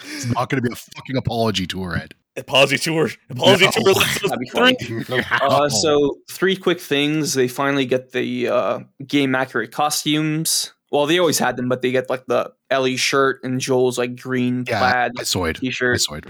it's 0.00 0.26
not 0.26 0.48
going 0.50 0.60
to 0.60 0.68
be 0.68 0.72
a 0.72 0.76
fucking 0.76 1.16
apology 1.16 1.66
tour 1.66 1.94
ed 1.96 2.14
Apology 2.36 2.78
tour. 2.78 3.08
Apology 3.30 3.64
No. 3.66 3.70
tour. 3.72 3.90
episode 3.90 4.28
That'd 4.30 4.38
be 4.40 4.48
three. 4.48 5.02
funny. 5.04 5.24
Uh, 5.42 5.68
so 5.68 6.18
three 6.30 6.54
quick 6.56 6.80
things. 6.80 7.34
They 7.34 7.48
finally 7.48 7.84
get 7.84 8.12
the 8.12 8.48
uh, 8.48 8.80
game 9.06 9.34
accurate 9.34 9.72
costumes. 9.72 10.72
Well, 10.92 11.06
they 11.06 11.18
always 11.18 11.38
had 11.38 11.56
them, 11.56 11.68
but 11.68 11.82
they 11.82 11.90
get 11.90 12.08
like 12.08 12.26
the 12.26 12.52
Ellie 12.70 12.96
shirt 12.96 13.40
and 13.44 13.60
Joel's 13.60 13.98
like 13.98 14.16
green 14.16 14.64
yeah 14.68 14.78
plaid 14.78 15.12
i 15.18 15.22
saw 15.24 15.44
it 15.46 15.56
i 15.56 15.60
t-shirt. 15.60 16.00
saw 16.00 16.14
it 16.14 16.24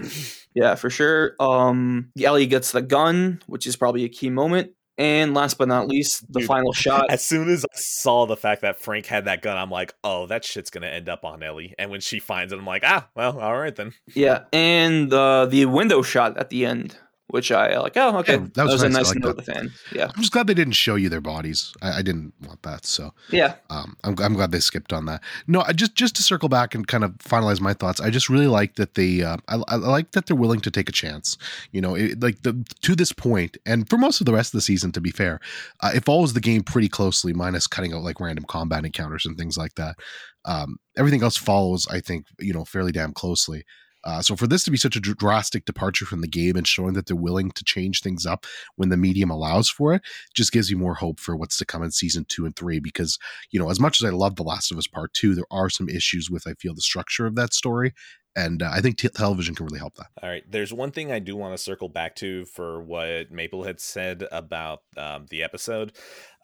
Yeah, 0.55 0.75
for 0.75 0.91
sure. 0.91 1.35
Um, 1.39 2.11
Ellie 2.21 2.47
gets 2.47 2.73
the 2.73 2.83
gun, 2.83 3.43
which 3.47 3.67
is 3.67 3.77
probably 3.77 4.05
a 4.05 4.09
key 4.09 4.31
moment. 4.31 4.73
And 4.99 5.33
last 5.33 5.59
but 5.59 5.69
not 5.69 5.87
least, 5.87 6.27
the 6.33 6.41
Dude, 6.41 6.49
final 6.49 6.73
shot. 6.73 7.07
As 7.11 7.25
soon 7.25 7.49
as 7.49 7.65
I 7.65 7.77
saw 7.77 8.27
the 8.27 8.37
fact 8.37 8.63
that 8.63 8.81
Frank 8.81 9.07
had 9.07 9.27
that 9.27 9.43
gun, 9.43 9.57
I'm 9.57 9.71
like, 9.71 9.95
oh, 10.03 10.27
that 10.27 10.45
shit's 10.45 10.71
gonna 10.71 10.89
end 10.89 11.09
up 11.09 11.25
on 11.25 11.41
Ellie. 11.45 11.73
And 11.79 11.93
when 11.93 12.01
she 12.01 12.19
finds 12.19 12.53
it, 12.53 12.59
I'm 12.59 12.67
like, 12.67 12.83
ah, 12.85 13.09
well, 13.15 13.39
all 13.39 13.57
right 13.57 13.75
then. 13.75 13.93
Yeah, 14.13 14.45
and 14.53 15.13
uh, 15.13 15.47
the 15.47 15.67
window 15.67 16.03
shot 16.03 16.37
at 16.37 16.51
the 16.51 16.67
end, 16.67 16.97
which 17.29 17.53
I 17.53 17.79
like. 17.79 17.97
Oh, 17.97 18.19
okay, 18.19 18.35
Yeah, 18.35 18.47
that 18.55 18.67
was 18.67 18.83
a 18.83 18.89
nice. 18.89 18.97
I 18.97 18.99
nice 18.99 19.09
like 19.09 19.19
note 19.19 19.37
that. 19.45 19.49
at 19.57 19.63
the. 19.63 19.71
Yeah, 19.93 20.11
i'm 20.15 20.21
just 20.21 20.33
glad 20.33 20.47
they 20.47 20.55
didn't 20.55 20.75
show 20.75 20.95
you 20.95 21.09
their 21.09 21.21
bodies 21.21 21.75
i, 21.83 21.99
I 21.99 22.03
didn't 22.03 22.33
want 22.47 22.63
that 22.63 22.85
so 22.85 23.13
yeah. 23.31 23.55
um, 23.71 23.97
I'm, 24.05 24.17
I'm 24.19 24.35
glad 24.35 24.53
they 24.53 24.61
skipped 24.61 24.93
on 24.93 25.07
that. 25.07 25.23
No, 25.47 25.63
I 25.67 25.73
just 25.73 25.95
just 25.95 26.17
to 26.17 26.23
circle 26.23 26.49
back 26.49 26.75
and 26.75 26.87
kind 26.87 27.05
of 27.05 27.13
finalize 27.19 27.61
my 27.61 27.75
thoughts. 27.75 28.01
I 28.01 28.11
just 28.11 28.29
really 28.29 28.47
like 28.47 28.77
that 28.77 28.95
they, 28.95 29.23
uh, 29.23 29.37
I, 29.49 29.61
I 29.69 29.77
like 29.77 30.13
that 30.13 30.27
they're 30.27 30.37
willing 30.37 30.61
to 30.61 30.71
take 30.71 30.89
a 30.89 30.93
chance. 30.93 31.37
You 31.73 31.81
know, 31.81 31.95
it, 31.95 32.21
like 32.23 32.43
the 32.43 32.65
to 32.83 32.95
this 32.95 33.13
point, 33.13 33.57
and 33.67 33.89
for 33.89 33.99
most 33.99 34.21
of 34.21 34.27
the 34.27 34.33
rest 34.33 34.55
of 34.55 34.59
the 34.59 34.63
season, 34.63 34.93
to 34.93 35.01
be 35.01 35.11
fair, 35.11 35.41
uh, 35.81 35.93
it 35.95 36.05
follows 36.05 36.33
the 36.33 36.41
game 36.41 36.63
pretty 36.63 36.89
closely, 36.89 37.33
minus 37.33 37.67
cutting 37.67 37.93
out 37.93 38.03
like 38.03 38.21
random 38.21 38.45
combat 38.45 38.85
encounters 38.85 39.27
and 39.27 39.37
things 39.37 39.57
like 39.57 39.75
that. 39.75 39.97
Um, 40.45 40.79
everything 40.97 41.23
else 41.23 41.37
follows, 41.37 41.87
I 41.91 42.01
think, 42.01 42.27
you 42.39 42.55
know, 42.55 42.65
fairly 42.65 42.93
damn 42.93 43.13
closely. 43.13 43.65
Uh, 44.09 44.23
so 44.23 44.35
for 44.35 44.47
this 44.47 44.65
to 44.65 44.71
be 44.71 44.79
such 44.79 44.97
a 44.97 45.01
drastic 45.01 45.67
departure 45.67 46.07
from 46.07 46.23
the 46.23 46.29
game 46.29 46.57
and 46.57 46.67
showing 46.67 46.95
that 46.95 47.05
they're 47.07 47.17
willing 47.17 47.51
to 47.51 47.63
change 47.63 48.01
things 48.01 48.25
up 48.25 48.47
when 48.77 48.89
the 48.89 48.97
medium 48.97 49.29
allows 49.29 49.69
for 49.69 49.93
it, 49.93 50.01
just 50.35 50.51
gives 50.51 50.71
you 50.71 50.79
more 50.79 50.95
hope 50.95 51.21
for 51.21 51.37
what's 51.37 51.59
to 51.59 51.67
come 51.67 51.83
in 51.83 51.91
season 51.91 52.25
two 52.27 52.47
and 52.47 52.57
three. 52.57 52.81
Because 52.81 53.19
you 53.51 53.61
know, 53.61 53.69
as 53.69 53.79
much 53.79 54.01
as 54.01 54.07
I 54.07 54.11
love 54.11 54.37
The 54.37 54.43
Last 54.43 54.73
of 54.73 54.79
Us 54.79 54.87
Part 54.87 55.13
Two, 55.13 55.35
there 55.35 55.45
are 55.51 55.69
some 55.69 55.91
issues 55.91 56.31
with 56.31 56.47
I 56.47 56.55
feel 56.55 56.75
the 56.75 56.81
structure 56.81 57.27
of 57.27 57.35
that 57.35 57.53
story, 57.53 57.93
and 58.35 58.63
uh, 58.63 58.71
I 58.73 58.81
think 58.81 58.97
t- 58.97 59.09
television 59.09 59.55
can 59.55 59.67
really 59.67 59.79
help 59.79 59.97
that. 59.97 60.07
All 60.23 60.31
right. 60.31 60.45
There's 60.49 60.73
one 60.73 60.91
thing 60.91 61.13
I 61.13 61.19
do 61.19 61.37
want 61.37 61.55
to 61.55 61.63
circle 61.63 61.89
back 61.89 62.17
to 62.17 62.47
for 62.47 62.81
what 62.81 63.31
Maple 63.31 63.65
had 63.65 63.81
said 63.81 64.25
about 64.33 64.81
um, 64.97 65.27
the 65.29 65.43
episode. 65.43 65.93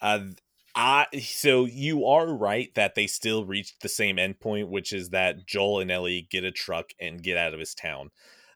Uh, 0.02 0.20
I 0.76 1.06
so 1.20 1.66
you 1.66 2.04
are 2.06 2.26
right 2.26 2.74
that 2.74 2.94
they 2.94 3.06
still 3.06 3.44
reached 3.44 3.80
the 3.80 3.88
same 3.88 4.16
endpoint, 4.16 4.68
which 4.68 4.92
is 4.92 5.10
that 5.10 5.46
Joel 5.46 5.80
and 5.80 5.90
Ellie 5.90 6.26
get 6.30 6.44
a 6.44 6.50
truck 6.50 6.90
and 7.00 7.22
get 7.22 7.36
out 7.36 7.54
of 7.54 7.60
his 7.60 7.74
town. 7.74 8.10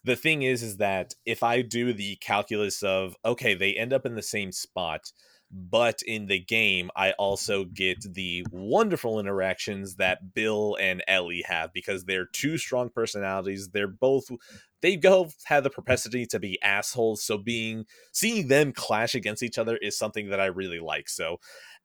The 0.04 0.16
thing 0.16 0.42
is, 0.42 0.62
is 0.62 0.78
that 0.78 1.14
if 1.26 1.42
I 1.42 1.62
do 1.62 1.92
the 1.92 2.16
calculus 2.16 2.82
of 2.82 3.16
okay, 3.24 3.54
they 3.54 3.74
end 3.74 3.92
up 3.92 4.04
in 4.04 4.16
the 4.16 4.22
same 4.22 4.50
spot, 4.50 5.12
but 5.50 6.02
in 6.02 6.26
the 6.26 6.40
game, 6.40 6.90
I 6.96 7.12
also 7.12 7.64
get 7.64 7.98
the 8.14 8.44
wonderful 8.50 9.20
interactions 9.20 9.96
that 9.96 10.34
Bill 10.34 10.76
and 10.80 11.02
Ellie 11.06 11.44
have 11.46 11.72
because 11.72 12.04
they're 12.04 12.26
two 12.26 12.58
strong 12.58 12.90
personalities. 12.90 13.68
They're 13.68 13.86
both 13.86 14.28
they 14.80 14.96
both 14.96 15.34
have 15.44 15.64
the 15.64 15.70
propensity 15.70 16.26
to 16.26 16.38
be 16.38 16.60
assholes. 16.62 17.22
So 17.24 17.38
being 17.38 17.84
seeing 18.12 18.48
them 18.48 18.72
clash 18.72 19.14
against 19.14 19.42
each 19.42 19.58
other 19.58 19.76
is 19.76 19.98
something 19.98 20.30
that 20.30 20.40
I 20.40 20.46
really 20.46 20.80
like. 20.80 21.08
So 21.08 21.38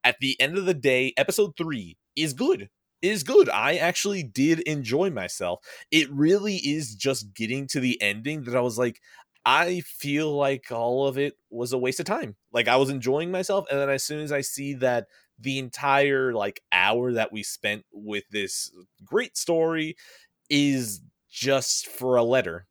at 0.04 0.18
the 0.20 0.40
end 0.40 0.58
of 0.58 0.66
the 0.66 0.74
day, 0.74 1.14
episode 1.18 1.56
three 1.58 1.98
is 2.16 2.34
good. 2.34 2.70
Is 3.02 3.24
good. 3.24 3.50
I 3.50 3.76
actually 3.76 4.24
did 4.24 4.62
enjoy 4.62 5.10
myself. 5.10 5.60
It 5.92 6.10
really 6.10 6.56
is 6.56 6.96
just 6.96 7.34
getting 7.34 7.68
to 7.68 7.82
the 7.82 8.02
ending 8.02 8.44
that 8.44 8.56
I 8.56 8.62
was 8.62 8.78
like, 8.78 9.02
I 9.46 9.82
feel 9.82 10.34
like 10.34 10.72
all 10.72 11.06
of 11.06 11.18
it 11.18 11.34
was 11.50 11.74
a 11.74 11.78
waste 11.78 12.00
of 12.00 12.06
time. 12.06 12.38
Like 12.54 12.70
I 12.70 12.78
was 12.78 12.90
enjoying 12.90 13.30
myself, 13.30 13.66
and 13.70 13.78
then 13.80 13.90
as 13.90 14.04
soon 14.04 14.22
as 14.22 14.32
I 14.32 14.40
see 14.42 14.74
that 14.76 15.08
the 15.40 15.60
entire 15.60 16.34
like 16.34 16.62
hour 16.72 17.12
that 17.14 17.34
we 17.34 17.44
spent 17.44 17.84
with 17.92 18.24
this 18.32 18.72
great 19.04 19.36
story 19.36 19.98
is 20.50 21.02
just 21.30 21.88
for 21.88 22.16
a 22.16 22.24
letter. 22.24 22.68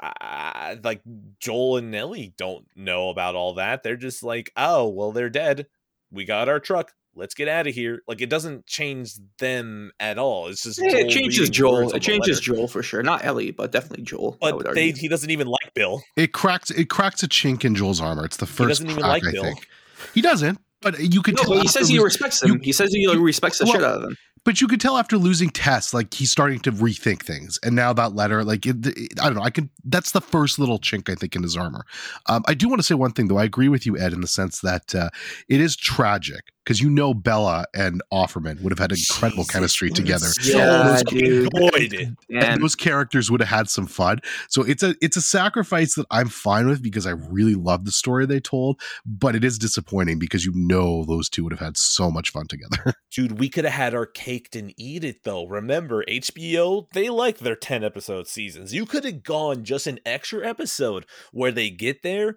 Uh, 0.00 0.76
like 0.84 1.02
Joel 1.40 1.78
and 1.78 1.90
Nellie 1.90 2.32
don't 2.38 2.64
know 2.76 3.10
about 3.10 3.34
all 3.34 3.54
that. 3.54 3.82
They're 3.82 3.96
just 3.96 4.22
like, 4.22 4.52
oh, 4.56 4.88
well, 4.88 5.12
they're 5.12 5.28
dead. 5.28 5.66
We 6.12 6.24
got 6.24 6.48
our 6.48 6.60
truck. 6.60 6.92
Let's 7.16 7.34
get 7.34 7.48
out 7.48 7.66
of 7.66 7.74
here. 7.74 8.02
Like 8.06 8.20
it 8.20 8.30
doesn't 8.30 8.66
change 8.66 9.14
them 9.38 9.90
at 9.98 10.16
all. 10.16 10.46
It's 10.46 10.62
just 10.62 10.80
Yeah, 10.80 10.98
it 10.98 11.10
changes 11.10 11.50
Joel. 11.50 11.90
It 11.92 12.00
changes 12.02 12.38
letter. 12.38 12.54
Joel 12.56 12.68
for 12.68 12.82
sure. 12.84 13.02
Not 13.02 13.24
Ellie, 13.24 13.50
but 13.50 13.72
definitely 13.72 14.04
Joel. 14.04 14.36
But 14.40 14.74
they, 14.74 14.92
he 14.92 15.08
doesn't 15.08 15.30
even 15.30 15.48
like 15.48 15.74
Bill. 15.74 16.02
It 16.16 16.32
cracks 16.32 16.70
it 16.70 16.88
cracks 16.88 17.22
a 17.24 17.28
chink 17.28 17.64
in 17.64 17.74
Joel's 17.74 18.00
armor. 18.00 18.24
It's 18.24 18.36
the 18.36 18.46
first 18.46 18.68
doesn't 18.68 18.90
even 18.90 19.02
crack, 19.02 19.22
like 19.22 19.24
I 19.26 19.32
Bill. 19.32 19.42
think. 19.42 19.66
He 20.14 20.20
doesn't, 20.22 20.60
but 20.80 20.98
you 21.00 21.20
could 21.20 21.34
No, 21.36 21.42
tell 21.42 21.54
but 21.54 21.62
he 21.62 21.68
says 21.68 21.88
he 21.88 21.98
respects 21.98 22.42
him. 22.42 22.52
you- 22.54 22.60
he 22.62 22.72
says 22.72 22.92
he 22.94 23.06
like, 23.08 23.18
respects 23.18 23.58
the 23.58 23.64
well, 23.64 23.74
shit 23.74 23.82
out 23.84 23.96
of 23.98 24.04
him. 24.04 24.16
But 24.44 24.60
you 24.60 24.66
could 24.68 24.80
tell 24.80 24.96
after 24.96 25.18
losing 25.18 25.50
Tess, 25.50 25.92
like 25.92 26.14
he's 26.14 26.30
starting 26.30 26.60
to 26.60 26.72
rethink 26.72 27.22
things. 27.22 27.58
And 27.62 27.74
now 27.76 27.92
that 27.92 28.14
letter, 28.14 28.44
like 28.44 28.66
it, 28.66 28.86
it- 28.86 29.20
I 29.20 29.24
don't 29.26 29.34
know, 29.36 29.42
I 29.42 29.50
can. 29.50 29.70
That's 29.84 30.12
the 30.12 30.20
first 30.20 30.58
little 30.58 30.78
chink 30.78 31.10
I 31.10 31.14
think 31.14 31.36
in 31.36 31.42
his 31.42 31.56
armor. 31.56 31.84
Um, 32.26 32.42
I 32.48 32.54
do 32.54 32.68
want 32.68 32.80
to 32.80 32.86
say 32.86 32.94
one 32.94 33.12
thing 33.12 33.28
though. 33.28 33.38
I 33.38 33.44
agree 33.44 33.68
with 33.68 33.86
you, 33.86 33.98
Ed, 33.98 34.12
in 34.12 34.20
the 34.20 34.26
sense 34.26 34.60
that 34.60 34.94
uh, 34.94 35.10
it 35.48 35.60
is 35.60 35.76
tragic 35.76 36.52
because 36.70 36.80
you 36.80 36.88
know 36.88 37.12
Bella 37.12 37.64
and 37.74 38.00
Offerman 38.12 38.62
would 38.62 38.70
have 38.70 38.78
had 38.78 38.92
incredible 38.92 39.42
Jesus, 39.42 39.52
chemistry 39.52 39.90
together. 39.90 40.28
Yeah, 40.44 40.98
fucking 40.98 41.18
dude. 41.18 41.52
And 41.52 42.16
and 42.28 42.62
those 42.62 42.76
characters 42.76 43.28
would 43.28 43.40
have 43.40 43.48
had 43.48 43.68
some 43.68 43.88
fun. 43.88 44.20
So 44.48 44.62
it's 44.62 44.84
a 44.84 44.94
it's 45.02 45.16
a 45.16 45.20
sacrifice 45.20 45.96
that 45.96 46.06
I'm 46.12 46.28
fine 46.28 46.68
with 46.68 46.80
because 46.80 47.06
I 47.06 47.10
really 47.10 47.56
love 47.56 47.86
the 47.86 47.90
story 47.90 48.24
they 48.24 48.38
told, 48.38 48.80
but 49.04 49.34
it 49.34 49.42
is 49.42 49.58
disappointing 49.58 50.20
because 50.20 50.46
you 50.46 50.52
know 50.54 51.04
those 51.04 51.28
two 51.28 51.42
would 51.42 51.52
have 51.52 51.58
had 51.58 51.76
so 51.76 52.08
much 52.08 52.30
fun 52.30 52.46
together. 52.46 52.94
Dude, 53.10 53.40
we 53.40 53.48
could 53.48 53.64
have 53.64 53.74
had 53.74 53.92
our 53.92 54.06
cake 54.06 54.54
and 54.54 54.72
eat 54.76 55.02
it 55.02 55.24
though. 55.24 55.46
Remember, 55.46 56.04
HBO, 56.04 56.86
they 56.92 57.10
like 57.10 57.38
their 57.38 57.56
10 57.56 57.82
episode 57.82 58.28
seasons. 58.28 58.72
You 58.72 58.86
could 58.86 59.04
have 59.04 59.24
gone 59.24 59.64
just 59.64 59.88
an 59.88 59.98
extra 60.06 60.46
episode 60.46 61.04
where 61.32 61.50
they 61.50 61.70
get 61.70 62.02
there. 62.04 62.36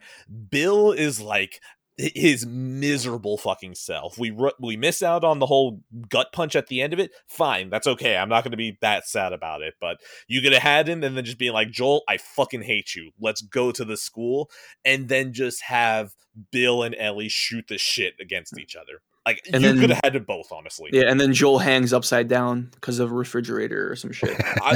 Bill 0.50 0.92
is 0.92 1.22
like 1.22 1.62
his 1.98 2.46
miserable 2.46 3.38
fucking 3.38 3.76
self. 3.76 4.18
We 4.18 4.32
ru- 4.32 4.52
we 4.60 4.78
miss 4.78 5.04
out 5.04 5.24
on 5.24 5.40
the 5.40 5.46
whole 5.46 5.82
gut 6.10 6.32
punch 6.34 6.56
at 6.56 6.68
the 6.68 6.82
end 6.82 6.94
of 6.94 7.00
it. 7.00 7.12
Fine, 7.28 7.70
that's 7.70 7.88
okay. 7.88 8.18
I'm 8.18 8.30
not 8.30 8.44
going 8.44 8.52
to 8.52 8.58
be 8.58 8.78
that 8.82 9.08
sad 9.08 9.34
about 9.34 9.62
it. 9.62 9.76
But 9.80 9.98
you 10.28 10.42
could 10.42 10.54
have 10.54 10.62
had 10.64 10.90
him 10.90 11.04
and 11.04 11.16
then 11.16 11.26
just 11.26 11.38
being 11.38 11.54
like, 11.54 11.70
Joel, 11.72 12.04
I 12.08 12.18
fucking 12.18 12.64
hate 12.64 12.96
you. 12.96 13.12
Let's 13.20 13.42
go 13.42 13.72
to 13.72 13.86
the 13.86 13.98
school, 13.98 14.50
and 14.84 15.08
then 15.08 15.34
just 15.34 15.64
have 15.64 16.16
Bill 16.52 16.84
and 16.84 16.96
Ellie 16.98 17.30
shoot 17.30 17.66
the 17.68 17.78
shit 17.78 18.14
against 18.20 18.58
each 18.60 18.76
other. 18.76 19.02
Like 19.26 19.42
And 19.54 19.64
you 19.64 19.76
could 19.80 19.90
have 19.90 20.02
had 20.04 20.16
it 20.18 20.28
both, 20.28 20.52
honestly. 20.52 20.90
Yeah, 20.92 21.04
and 21.08 21.18
then 21.18 21.32
Joel 21.32 21.60
hangs 21.60 21.94
upside 21.94 22.28
down 22.28 22.72
because 22.74 23.00
of 23.00 23.10
a 23.10 23.16
refrigerator 23.16 23.90
or 23.90 23.96
some 23.96 24.12
shit. 24.12 24.36
I, 24.62 24.76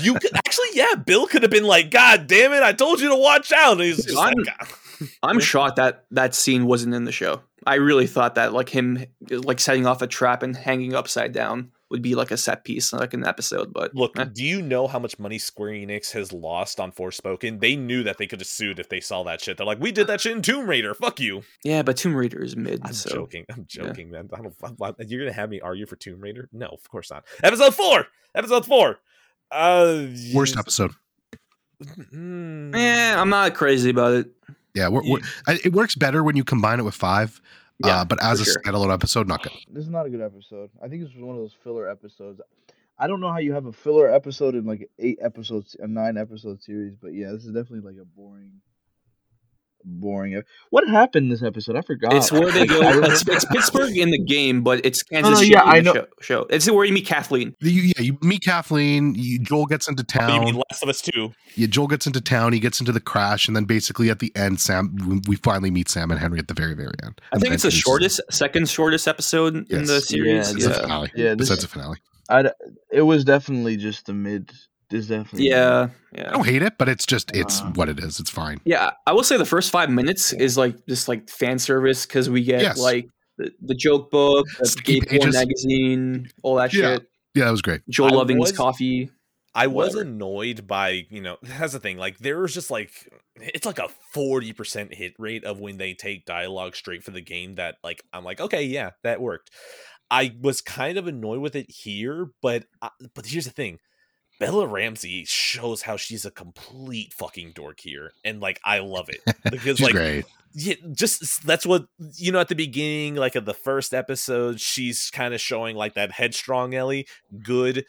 you 0.00 0.14
could 0.14 0.34
actually, 0.34 0.70
yeah. 0.72 0.94
Bill 0.96 1.28
could 1.28 1.42
have 1.42 1.52
been 1.52 1.64
like, 1.64 1.92
"God 1.92 2.26
damn 2.26 2.52
it! 2.52 2.64
I 2.64 2.72
told 2.72 3.00
you 3.00 3.10
to 3.10 3.16
watch 3.16 3.52
out." 3.52 3.72
And 3.72 3.82
he's 3.82 4.04
just 4.04 4.18
I'm- 4.18 4.34
like, 4.38 4.56
"Ah." 4.60 4.68
I'm 5.22 5.40
shocked 5.40 5.76
that 5.76 6.06
that 6.10 6.34
scene 6.34 6.66
wasn't 6.66 6.94
in 6.94 7.04
the 7.04 7.12
show. 7.12 7.42
I 7.66 7.76
really 7.76 8.06
thought 8.06 8.36
that 8.36 8.52
like 8.52 8.68
him 8.68 9.04
like 9.30 9.58
setting 9.60 9.86
off 9.86 10.02
a 10.02 10.06
trap 10.06 10.42
and 10.42 10.56
hanging 10.56 10.94
upside 10.94 11.32
down 11.32 11.72
would 11.90 12.02
be 12.02 12.14
like 12.14 12.30
a 12.30 12.36
set 12.36 12.64
piece, 12.64 12.92
like 12.92 13.14
an 13.14 13.24
episode. 13.24 13.72
But 13.72 13.94
Look, 13.94 14.18
eh. 14.18 14.24
do 14.32 14.44
you 14.44 14.60
know 14.62 14.86
how 14.86 14.98
much 14.98 15.18
money 15.18 15.38
Square 15.38 15.70
Enix 15.72 16.12
has 16.12 16.32
lost 16.32 16.80
on 16.80 16.92
Forspoken? 16.92 17.60
They 17.60 17.76
knew 17.76 18.02
that 18.04 18.18
they 18.18 18.26
could 18.26 18.40
have 18.40 18.46
sued 18.48 18.78
if 18.78 18.88
they 18.88 19.00
saw 19.00 19.22
that 19.24 19.40
shit. 19.40 19.56
They're 19.56 19.66
like, 19.66 19.80
"We 19.80 19.92
did 19.92 20.06
that 20.08 20.20
shit 20.20 20.32
in 20.32 20.42
Tomb 20.42 20.68
Raider. 20.68 20.94
Fuck 20.94 21.18
you." 21.20 21.42
yeah, 21.64 21.82
but 21.82 21.96
Tomb 21.96 22.14
Raider 22.14 22.42
is 22.42 22.56
mid. 22.56 22.80
I'm 22.84 22.92
so 22.92 23.10
joking. 23.10 23.44
I'm 23.50 23.66
yeah. 23.72 23.82
joking, 23.84 24.10
man. 24.10 24.28
I 24.32 24.42
don't. 24.42 24.54
I'm- 24.62 24.76
I'm- 24.80 24.94
you're 25.06 25.20
gonna 25.20 25.32
have 25.32 25.50
me 25.50 25.60
argue 25.60 25.86
for 25.86 25.96
Tomb 25.96 26.20
Raider? 26.20 26.48
No, 26.52 26.66
of 26.66 26.88
course 26.88 27.10
not. 27.10 27.24
Episode 27.42 27.74
four. 27.74 28.06
Episode 28.34 28.66
four. 28.66 28.98
Uh, 29.50 30.06
Worst 30.34 30.54
yes- 30.54 30.58
episode. 30.58 30.92
Mm. 32.12 32.74
yeah, 32.74 33.20
I'm 33.20 33.28
not 33.28 33.54
crazy 33.54 33.90
about 33.90 34.14
it. 34.14 34.26
Yeah, 34.76 34.88
we're, 34.88 35.02
we're, 35.04 35.20
it 35.48 35.72
works 35.72 35.94
better 35.94 36.22
when 36.22 36.36
you 36.36 36.44
combine 36.44 36.78
it 36.78 36.82
with 36.82 36.94
five. 36.94 37.40
Yeah, 37.84 38.02
uh, 38.02 38.04
but 38.04 38.22
as 38.22 38.40
a 38.40 38.44
sure. 38.44 38.54
standalone 38.62 38.92
episode, 38.92 39.26
not 39.26 39.42
good. 39.42 39.52
This 39.70 39.84
is 39.84 39.90
not 39.90 40.04
a 40.04 40.10
good 40.10 40.20
episode. 40.20 40.70
I 40.82 40.88
think 40.88 41.02
this 41.02 41.14
was 41.14 41.22
one 41.22 41.34
of 41.34 41.40
those 41.40 41.56
filler 41.64 41.88
episodes. 41.88 42.42
I 42.98 43.06
don't 43.06 43.20
know 43.20 43.30
how 43.30 43.38
you 43.38 43.54
have 43.54 43.66
a 43.66 43.72
filler 43.72 44.12
episode 44.12 44.54
in 44.54 44.66
like 44.66 44.90
eight 44.98 45.18
episodes, 45.22 45.76
a 45.78 45.86
nine 45.86 46.18
episode 46.18 46.62
series, 46.62 46.94
but 46.94 47.14
yeah, 47.14 47.32
this 47.32 47.44
is 47.44 47.52
definitely 47.52 47.90
like 47.90 48.00
a 48.00 48.04
boring, 48.04 48.52
boring. 49.86 50.42
What 50.70 50.88
happened 50.88 51.24
in 51.26 51.30
this 51.30 51.42
episode? 51.42 51.76
I 51.76 51.80
forgot. 51.82 52.12
It's 52.14 52.30
where 52.32 52.50
they 52.50 52.66
go. 52.66 52.80
It's, 53.04 53.26
it's 53.28 53.44
Pittsburgh 53.46 53.96
in 53.96 54.10
the 54.10 54.18
game, 54.18 54.62
but 54.62 54.84
it's 54.84 55.02
Kansas 55.02 55.30
no, 55.30 55.36
City 55.36 55.52
yeah, 55.52 55.62
I 55.62 55.80
know. 55.80 55.94
Show, 55.94 56.06
show. 56.20 56.46
It's 56.50 56.70
where 56.70 56.84
you 56.84 56.92
meet 56.92 57.06
Kathleen. 57.06 57.54
You, 57.60 57.92
yeah, 57.96 58.02
you 58.02 58.18
meet 58.22 58.42
Kathleen. 58.42 59.14
You, 59.14 59.38
Joel 59.38 59.66
gets 59.66 59.88
into 59.88 60.04
Oh, 60.20 60.34
you 60.34 60.40
mean 60.40 60.52
town. 60.54 60.62
Last 60.70 60.82
of 60.82 60.88
Us 60.88 61.00
Two? 61.00 61.32
Yeah, 61.54 61.68
Joel 61.68 61.86
gets 61.86 62.06
into 62.06 62.20
town. 62.20 62.52
He 62.52 62.60
gets 62.60 62.80
into 62.80 62.92
the 62.92 63.00
crash, 63.00 63.46
and 63.46 63.56
then 63.56 63.64
basically 63.64 64.10
at 64.10 64.18
the 64.18 64.34
end, 64.36 64.60
Sam, 64.60 64.94
we- 65.06 65.20
we 65.28 65.36
finally 65.36 65.70
meet 65.70 65.88
Sam 65.88 66.10
and 66.10 66.20
Henry 66.20 66.38
at 66.38 66.48
the 66.48 66.54
very, 66.54 66.74
very 66.74 66.94
end. 67.04 67.20
I 67.32 67.38
think 67.38 67.54
it's 67.54 67.62
the 67.62 67.68
introduces- 67.68 67.80
shortest, 67.82 68.20
second 68.30 68.68
shortest 68.68 69.06
episode 69.08 69.54
in 69.70 69.84
the 69.86 70.00
series. 70.00 70.50
It's 70.52 70.64
the 70.64 70.70
Yeah, 70.70 70.80
finale. 70.80 71.10
Yeah, 71.14 71.28
this- 71.30 71.48
Besides 71.48 71.62
the 71.62 71.68
finale, 71.68 71.98
I, 72.28 72.50
it 72.92 73.02
was 73.02 73.24
definitely 73.24 73.76
just 73.76 74.08
a 74.08 74.12
mid. 74.12 74.50
This 74.88 75.06
definitely. 75.08 75.48
yeah, 75.48 75.88
I 76.16 76.30
don't 76.30 76.46
hate 76.46 76.62
it, 76.62 76.78
but 76.78 76.88
it's 76.88 77.06
just 77.06 77.34
it's 77.34 77.60
Uh, 77.60 77.72
what 77.74 77.88
it 77.88 77.98
is. 77.98 78.20
It's 78.20 78.30
fine. 78.30 78.60
Yeah, 78.64 78.92
I 79.06 79.12
will 79.12 79.24
say 79.24 79.36
the 79.36 79.44
first 79.44 79.70
five 79.70 79.90
minutes 79.90 80.32
is 80.32 80.56
like 80.56 80.76
just 80.86 81.08
like 81.08 81.28
fan 81.28 81.58
service 81.58 82.06
because 82.06 82.30
we 82.30 82.44
get 82.44 82.60
Yes. 82.62 82.78
like 82.78 83.08
the, 83.36 83.50
the 83.60 83.74
joke 83.74 84.10
book, 84.12 84.46
the 84.60 84.66
Sticky 84.66 85.00
gay 85.00 85.18
porn 85.18 85.32
magazine, 85.32 86.30
all 86.42 86.54
that 86.56 86.72
Yeah. 86.72 86.94
shit. 86.94 87.08
Yeah, 87.34 87.44
that 87.46 87.50
was 87.50 87.62
great. 87.62 87.80
Joel 87.90 88.12
I 88.12 88.16
loving 88.16 88.36
his 88.38 88.50
was- 88.52 88.56
coffee. 88.56 89.10
I 89.58 89.68
was 89.68 89.94
Whatever. 89.94 90.10
annoyed 90.10 90.66
by, 90.66 91.06
you 91.08 91.22
know, 91.22 91.38
that's 91.42 91.72
the 91.72 91.80
thing. 91.80 91.96
Like, 91.96 92.18
there 92.18 92.38
was 92.40 92.52
just 92.52 92.70
like, 92.70 92.90
it's 93.40 93.64
like 93.64 93.78
a 93.78 93.88
40% 94.14 94.92
hit 94.92 95.14
rate 95.18 95.44
of 95.44 95.58
when 95.60 95.78
they 95.78 95.94
take 95.94 96.26
dialogue 96.26 96.76
straight 96.76 97.02
for 97.02 97.10
the 97.10 97.22
game 97.22 97.54
that, 97.54 97.76
like, 97.82 98.02
I'm 98.12 98.22
like, 98.22 98.38
okay, 98.38 98.64
yeah, 98.64 98.90
that 99.02 99.18
worked. 99.18 99.50
I 100.10 100.34
was 100.42 100.60
kind 100.60 100.98
of 100.98 101.06
annoyed 101.06 101.40
with 101.40 101.56
it 101.56 101.70
here, 101.70 102.32
but, 102.42 102.66
uh, 102.82 102.90
but 103.14 103.24
here's 103.26 103.46
the 103.46 103.50
thing. 103.50 103.78
Bella 104.38 104.66
Ramsey 104.66 105.24
shows 105.26 105.82
how 105.82 105.96
she's 105.96 106.24
a 106.24 106.30
complete 106.30 107.12
fucking 107.14 107.52
dork 107.54 107.80
here. 107.80 108.12
And, 108.24 108.40
like, 108.40 108.60
I 108.64 108.78
love 108.80 109.08
it. 109.08 109.20
Because, 109.50 109.80
like, 109.80 109.92
great. 109.94 110.24
yeah, 110.54 110.74
just 110.92 111.46
that's 111.46 111.64
what 111.66 111.86
you 112.16 112.32
know 112.32 112.40
at 112.40 112.48
the 112.48 112.54
beginning, 112.54 113.14
like 113.14 113.34
of 113.36 113.44
the 113.44 113.54
first 113.54 113.94
episode, 113.94 114.60
she's 114.60 115.10
kind 115.10 115.34
of 115.34 115.40
showing 115.40 115.76
like 115.76 115.94
that 115.94 116.10
headstrong 116.12 116.74
Ellie. 116.74 117.06
Good, 117.42 117.84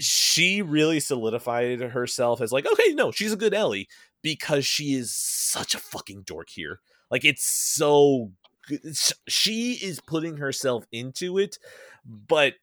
she 0.00 0.62
really 0.62 1.00
solidified 1.00 1.80
herself 1.80 2.40
as 2.40 2.52
like, 2.52 2.66
okay, 2.66 2.94
no, 2.94 3.10
she's 3.12 3.32
a 3.32 3.36
good 3.36 3.52
Ellie 3.54 3.88
because 4.22 4.64
she 4.64 4.94
is 4.94 5.14
such 5.14 5.74
a 5.74 5.78
fucking 5.78 6.22
dork 6.22 6.48
here. 6.50 6.80
Like 7.10 7.24
it's 7.24 7.44
so 7.44 8.32
She 9.28 9.72
is 9.74 10.00
putting 10.00 10.38
herself 10.38 10.86
into 10.92 11.38
it, 11.38 11.58
but 12.04 12.54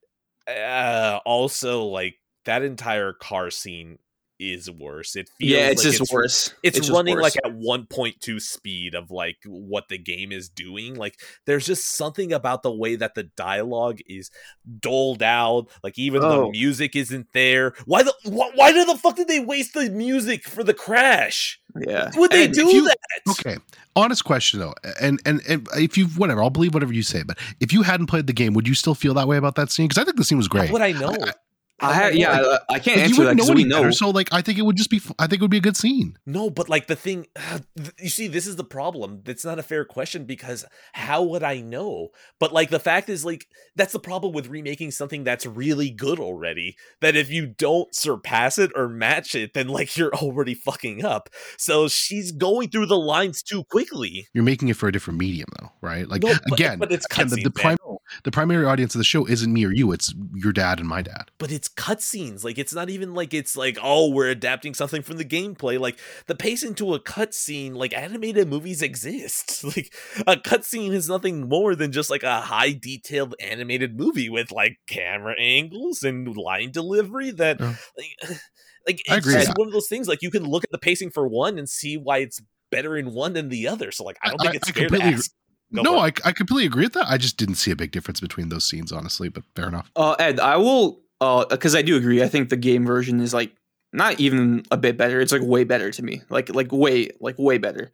uh 0.48 1.20
also 1.26 1.84
like 1.86 2.16
that 2.46 2.64
entire 2.64 3.14
car 3.14 3.50
scene 3.50 4.00
is 4.44 4.72
worse. 4.72 5.16
It 5.16 5.30
feels 5.38 5.52
Yeah, 5.52 5.68
it's 5.68 5.86
like 5.86 5.98
just 5.98 6.12
worse. 6.12 6.52
it's, 6.64 6.76
just 6.76 6.90
running 6.92 7.14
worse. 7.14 7.22
like 7.22 7.36
at 7.46 7.52
1.2 7.52 8.42
speed 8.42 8.96
of 8.96 9.12
like 9.12 9.38
what 9.46 9.88
the 9.88 10.00
game 10.00 10.32
is 10.32 10.50
doing 10.50 10.96
like 10.96 11.20
there's 11.46 11.68
just 11.68 11.90
something 11.96 12.34
about 12.34 12.64
the 12.64 12.72
way 12.72 12.96
that 12.96 13.14
the 13.14 13.22
dialogue 13.38 14.00
is 14.08 14.32
doled 14.80 15.22
out 15.22 15.68
like 15.84 16.00
even 16.00 16.22
the 16.22 16.28
Oh. 16.28 16.50
music 16.50 16.96
isn't 16.96 17.28
there 17.34 17.74
why 17.86 18.02
the 18.02 18.14
wh- 18.24 18.58
why 18.58 18.72
did 18.72 18.88
the 18.88 18.98
fuck 18.98 19.16
did 19.16 19.28
they 19.28 19.40
waste 19.40 19.76
the 19.76 19.92
music 19.92 20.44
for 20.46 20.64
the 20.64 20.74
crash 20.74 21.60
yeah. 21.88 22.10
would 22.16 22.32
they 22.32 22.46
And 22.46 22.54
do 22.56 22.66
you- 22.66 22.86
that 22.86 22.98
Okay, 23.30 23.58
honest 23.96 24.26
question 24.26 24.60
though, 24.60 24.74
and 25.00 25.22
and 25.24 25.42
and 25.48 25.68
if 25.76 25.96
you 26.00 26.08
whatever, 26.08 26.42
I'll 26.42 26.50
believe 26.50 26.74
whatever 26.74 26.92
you 26.92 27.04
say. 27.04 27.22
But 27.24 27.38
if 27.60 27.72
you 27.72 27.84
hadn't 27.84 28.08
played 28.08 28.26
the 28.26 28.34
game, 28.34 28.54
would 28.56 28.68
you 28.68 28.74
still 28.74 28.96
feel 28.96 29.14
that 29.14 29.28
way 29.28 29.38
about 29.38 29.54
that 29.56 29.72
scene? 29.72 29.88
Because 29.88 30.02
I 30.02 30.04
think 30.04 30.18
the 30.18 30.24
scene 30.24 30.38
was 30.40 30.48
How 30.48 30.58
great. 30.60 30.72
would 30.72 30.82
i 30.82 30.92
know 30.92 31.12
I- 31.12 31.30
I 31.30 31.34
ha- 31.82 32.08
yeah, 32.14 32.58
I, 32.70 32.76
I 32.76 32.80
can't 32.80 32.98
Like, 32.98 32.98
you 32.98 33.02
answer 33.04 33.24
that 33.24 33.36
wouldn't 33.36 33.38
because 33.38 33.48
know 33.50 33.56
we 33.56 33.62
any 33.62 33.70
know. 33.70 33.78
better. 33.80 33.92
So 33.92 34.10
like, 34.10 34.30
I 34.32 34.42
think 34.42 34.58
it 34.60 34.64
would 34.64 34.76
just 34.78 34.90
be. 34.90 35.02
I 35.20 35.28
think 35.28 35.40
it 35.40 35.42
would 35.42 35.52
be 35.52 35.58
a 35.58 35.62
good 35.62 35.78
scene. 35.78 36.18
No, 36.26 36.50
but 36.50 36.70
like 36.70 36.88
the 36.88 36.96
thing, 36.96 37.28
you 38.00 38.10
see, 38.10 38.28
this 38.28 38.46
is 38.48 38.56
the 38.56 38.64
problem. 38.64 39.22
That's 39.24 39.46
not 39.46 39.60
a 39.60 39.64
fair 39.64 39.86
question 39.86 40.26
because 40.26 40.66
how 40.94 41.24
would 41.24 41.44
I 41.44 41.62
know? 41.62 42.10
But 42.40 42.52
like 42.54 42.70
the 42.70 42.80
fact 42.80 43.10
is, 43.10 43.26
like, 43.26 43.48
that's 43.76 43.94
the 43.94 44.00
problem 44.00 44.34
with 44.34 44.48
remaking 44.48 44.92
something 44.92 45.24
that's 45.24 45.46
really 45.46 45.90
good 45.90 46.20
already. 46.20 46.76
That 47.02 47.16
if 47.16 47.30
you 47.32 47.48
don't 47.48 47.94
surpass 47.96 48.58
it 48.58 48.72
or 48.76 48.88
match 48.88 49.36
it, 49.36 49.54
then 49.54 49.68
like 49.68 49.96
you're 49.98 50.14
already 50.14 50.54
fucking 50.54 51.04
up. 51.06 51.30
So 51.58 51.88
she's 51.88 52.32
going 52.32 52.70
through 52.70 52.88
the 52.88 52.98
lines 52.98 53.42
too 53.42 53.64
quickly. 53.66 54.28
You're 54.34 54.44
making 54.44 54.70
it 54.70 54.76
for 54.78 54.88
a 54.88 54.92
different 54.92 55.20
medium, 55.20 55.48
though, 55.60 55.72
right? 55.82 56.08
Like 56.08 56.24
No, 56.24 56.34
but- 56.48 56.54
again, 56.54 56.80
but 56.80 56.92
it's 56.92 57.06
again, 57.12 57.28
the, 57.30 57.36
the, 57.38 57.50
cutscenes, 57.50 57.64
man. 57.64 57.78
prim- 57.78 57.91
the 58.24 58.32
primary 58.32 58.66
audience 58.66 58.94
of 58.94 59.00
the 59.00 59.06
show 59.06 59.26
isn't 59.26 59.54
me 59.54 59.66
or 59.66 59.72
you. 59.72 59.92
It's 59.94 60.14
your 60.34 60.52
dad 60.52 60.80
and 60.80 60.88
my 60.88 61.02
dad. 61.02 61.32
but 61.38 61.52
it's 61.52 61.70
cutscenes. 61.70 62.44
Like 62.44 62.58
it's 62.58 62.74
not 62.74 62.90
even 62.90 63.14
like 63.14 63.34
it's 63.34 63.56
like 63.56 63.78
oh 63.82 64.10
we're 64.10 64.28
adapting 64.30 64.74
something 64.74 65.02
from 65.02 65.18
the 65.18 65.26
gameplay. 65.26 65.80
Like 65.80 65.98
the 66.28 66.36
pacing 66.36 66.76
to 66.76 66.94
a 66.94 67.00
cutscene, 67.00 67.76
like 67.76 67.94
animated 67.94 68.48
movies 68.50 68.82
exist. 68.82 69.64
Like 69.78 69.94
a 70.28 70.36
cutscene 70.36 70.92
is 70.92 71.08
nothing 71.08 71.48
more 71.48 71.76
than 71.76 71.92
just 71.92 72.10
like 72.10 72.24
a 72.24 72.42
high 72.42 72.74
detailed 72.74 73.36
animated 73.40 73.98
movie 73.98 74.30
with 74.30 74.52
like 74.52 74.78
camera 74.88 75.36
angles 75.40 76.04
and 76.04 76.36
line 76.36 76.72
delivery. 76.72 77.32
That 77.32 77.60
like, 77.62 77.78
like 78.88 79.02
I 79.10 79.18
it's 79.18 79.32
just 79.32 79.58
one 79.58 79.68
of 79.68 79.74
those 79.74 79.88
things. 79.88 80.08
Like 80.08 80.22
you 80.22 80.32
can 80.32 80.44
look 80.44 80.64
at 80.64 80.72
the 80.72 80.78
pacing 80.80 81.12
for 81.12 81.28
one 81.28 81.58
and 81.58 81.70
see 81.70 81.96
why 81.98 82.18
it's 82.18 82.42
better 82.72 82.98
in 82.98 83.14
one 83.14 83.34
than 83.34 83.50
the 83.50 83.68
other. 83.68 83.92
So 83.92 84.04
like 84.04 84.18
I 84.24 84.30
don't 84.30 84.42
I- 84.42 84.44
think 84.52 84.56
it's 84.56 84.70
I 84.70 84.72
fair 84.74 84.84
to 84.84 84.90
completely 84.90 85.14
ask. 85.16 85.32
Go 85.74 85.82
no, 85.82 86.00
I. 86.00 86.12
I 86.26 86.32
completely 86.32 86.66
agree 86.66 86.84
with 86.84 86.94
that. 86.94 87.08
I 87.08 87.18
just 87.18 87.38
didn't 87.38 87.56
see 87.56 87.72
a 87.72 87.76
big 87.76 87.92
difference 87.92 88.20
between 88.20 88.50
those 88.50 88.66
scenes, 88.66 88.92
honestly. 88.92 89.30
But 89.30 89.44
fair 89.56 89.68
enough. 89.68 89.92
Uh, 89.96 90.16
Ed, 90.20 90.40
I 90.40 90.58
will, 90.58 91.02
uh, 91.22 91.46
because 91.46 91.76
I 91.76 91.82
do 91.82 91.96
agree. 91.96 92.22
I 92.22 92.28
think 92.28 92.50
the 92.50 92.58
game 92.58 92.86
version 92.86 93.22
is 93.22 93.34
like 93.34 93.56
not 93.94 94.20
even 94.20 94.64
a 94.72 94.78
bit 94.78 94.98
better. 94.98 95.20
It's 95.20 95.32
like 95.32 95.42
way 95.42 95.64
better 95.64 95.92
to 95.92 96.04
me. 96.04 96.22
Like 96.30 96.54
like 96.54 96.72
way 96.72 97.10
like 97.20 97.36
way 97.38 97.58
better. 97.58 97.92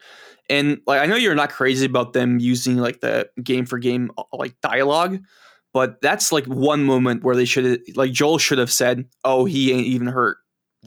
And 0.50 0.82
like 0.88 1.02
I 1.02 1.06
know 1.06 1.16
you're 1.16 1.36
not 1.36 1.52
crazy 1.52 1.86
about 1.86 2.14
them 2.14 2.40
using 2.40 2.78
like 2.78 3.02
the 3.02 3.30
game 3.44 3.66
for 3.66 3.78
game 3.80 4.12
uh, 4.18 4.24
like 4.34 4.60
dialogue, 4.62 5.20
but 5.74 6.02
that's 6.02 6.32
like 6.32 6.46
one 6.46 6.84
moment 6.84 7.24
where 7.24 7.36
they 7.36 7.46
should 7.46 7.82
like 7.96 8.12
Joel 8.12 8.38
should 8.38 8.58
have 8.58 8.72
said, 8.72 9.06
"Oh, 9.24 9.46
he 9.46 9.72
ain't 9.72 9.88
even 9.88 10.08
hurt." 10.08 10.38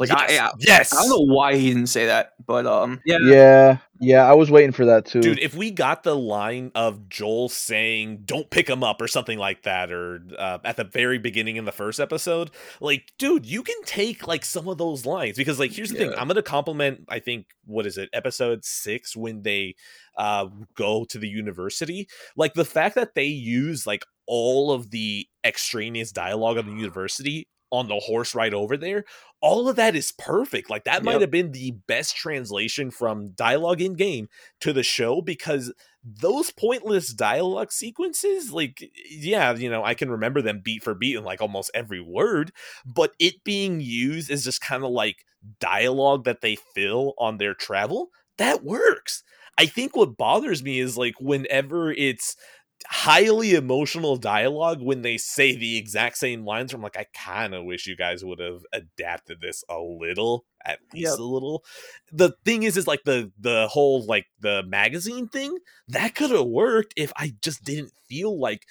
Like 0.01 0.11
I, 0.11 0.39
I 0.39 0.51
yes. 0.59 0.95
I 0.95 1.03
don't 1.03 1.11
know 1.11 1.35
why 1.35 1.57
he 1.57 1.69
didn't 1.69 1.89
say 1.89 2.07
that, 2.07 2.33
but 2.47 2.67
um 2.67 3.03
yeah. 3.05 3.19
Yeah, 3.21 3.77
yeah, 4.01 4.25
I 4.27 4.33
was 4.33 4.51
waiting 4.51 4.73
for 4.73 4.87
that 4.87 5.05
too. 5.05 5.21
Dude, 5.21 5.39
if 5.41 5.55
we 5.55 5.71
got 5.71 6.05
the 6.05 6.17
line 6.17 6.73
of 6.75 7.11
Joel 7.11 7.51
saying 7.51 8.23
"Don't 8.25 8.49
pick 8.49 8.67
him 8.67 8.83
up" 8.83 9.03
or 9.03 9.07
something 9.07 9.39
like 9.39 9.65
that, 9.65 9.93
or 9.93 10.23
uh, 10.39 10.57
at 10.65 10.79
the 10.79 10.85
very 10.85 11.19
beginning 11.19 11.57
in 11.57 11.67
the 11.67 11.73
first 11.73 12.01
episode, 12.01 12.51
like, 12.81 13.13
dude, 13.19 13.45
you 13.45 13.63
can 13.63 13.77
take 13.85 14.27
like 14.27 14.47
some 14.47 14.69
of 14.69 14.79
those 14.79 15.05
lines 15.05 15.37
because, 15.37 15.59
like, 15.59 15.73
here's 15.73 15.91
the 15.91 15.99
thing: 15.99 16.15
I'm 16.17 16.29
gonna 16.29 16.41
compliment. 16.41 17.05
I 17.11 17.19
think 17.19 17.49
what 17.67 17.85
is 17.85 17.99
it, 17.99 18.09
episode 18.15 18.65
six, 18.65 19.15
when 19.15 19.43
they 19.43 19.75
uh 20.17 20.47
go 20.77 21.05
to 21.11 21.19
the 21.19 21.29
university, 21.29 22.09
like 22.37 22.55
the 22.55 22.65
fact 22.65 22.95
that 22.95 23.15
they 23.15 23.27
use 23.27 23.87
like 23.87 24.07
all 24.27 24.73
of 24.73 24.91
the 24.91 25.27
extraneous 25.45 26.11
dialogue 26.11 26.57
of 26.57 26.65
the 26.65 26.73
university 26.73 27.49
on 27.71 27.89
the 27.89 27.97
horse 27.97 28.35
right 28.35 28.55
over 28.55 28.77
there 28.77 29.05
all 29.41 29.69
of 29.69 29.77
that 29.77 29.97
is 29.97 30.13
perfect 30.13 30.69
like 30.69 30.85
that 30.85 31.03
might 31.03 31.21
have 31.21 31.31
been 31.31 31.53
the 31.53 31.73
best 31.87 32.17
translation 32.17 32.91
from 32.91 33.31
dialogue 33.31 33.81
in 33.81 33.95
game 33.95 34.29
to 34.61 34.73
the 34.73 34.83
show 34.83 35.21
because 35.21 35.73
those 36.05 36.51
pointless 36.51 37.13
dialogue 37.13 37.73
sequences 37.73 38.53
like 38.53 38.91
yeah 39.11 39.55
you 39.55 39.71
know 39.71 39.85
i 39.85 39.95
can 39.95 40.11
remember 40.11 40.43
them 40.43 40.61
beat 40.63 40.83
for 40.83 40.95
beat 40.95 41.17
in 41.17 41.25
like 41.25 41.41
almost 41.41 41.71
every 41.75 42.01
word 42.01 42.53
but 42.85 43.13
it 43.19 43.45
being 43.45 43.81
used 43.81 44.31
is 44.31 44.45
just 44.45 44.61
kind 44.61 44.85
of 44.85 44.91
like 44.91 45.25
dialogue 45.59 46.25
that 46.25 46.41
they 46.41 46.57
fill 46.75 47.15
on 47.19 47.39
their 47.39 47.55
travel 47.55 48.11
that 48.41 48.65
works. 48.65 49.23
I 49.59 49.67
think 49.67 49.95
what 49.95 50.17
bothers 50.17 50.63
me 50.63 50.81
is 50.81 50.97
like 50.97 51.21
whenever 51.21 51.93
it's 51.93 52.37
highly 52.87 53.55
emotional 53.55 54.17
dialogue 54.17 54.81
when 54.81 55.03
they 55.03 55.17
say 55.19 55.55
the 55.57 55.77
exact 55.77 56.17
same 56.19 56.45
lines. 56.45 56.73
I'm 56.73 56.83
like, 56.83 56.97
I 56.97 57.07
kind 57.15 57.55
of 57.55 57.65
wish 57.65 57.87
you 57.87 57.97
guys 57.97 58.25
would 58.25 58.39
have 58.41 58.63
adapted 58.73 59.41
this 59.41 59.63
a 59.69 59.79
little, 59.79 60.45
at 60.65 60.81
least 60.95 61.13
Yep. 61.13 61.19
a 61.19 61.23
little. 61.23 61.65
The 62.13 62.33
thing 62.45 62.63
is, 62.63 62.77
is 62.77 62.87
like 62.87 63.03
the 63.05 63.33
the 63.39 63.69
whole 63.69 64.05
like 64.07 64.27
the 64.41 64.63
magazine 64.65 65.29
thing 65.29 65.59
that 65.89 66.15
could 66.15 66.31
have 66.31 66.47
worked 66.47 66.95
if 66.97 67.13
I 67.17 67.35
just 67.43 67.65
didn't 67.65 67.93
feel 68.09 68.39
like 68.39 68.67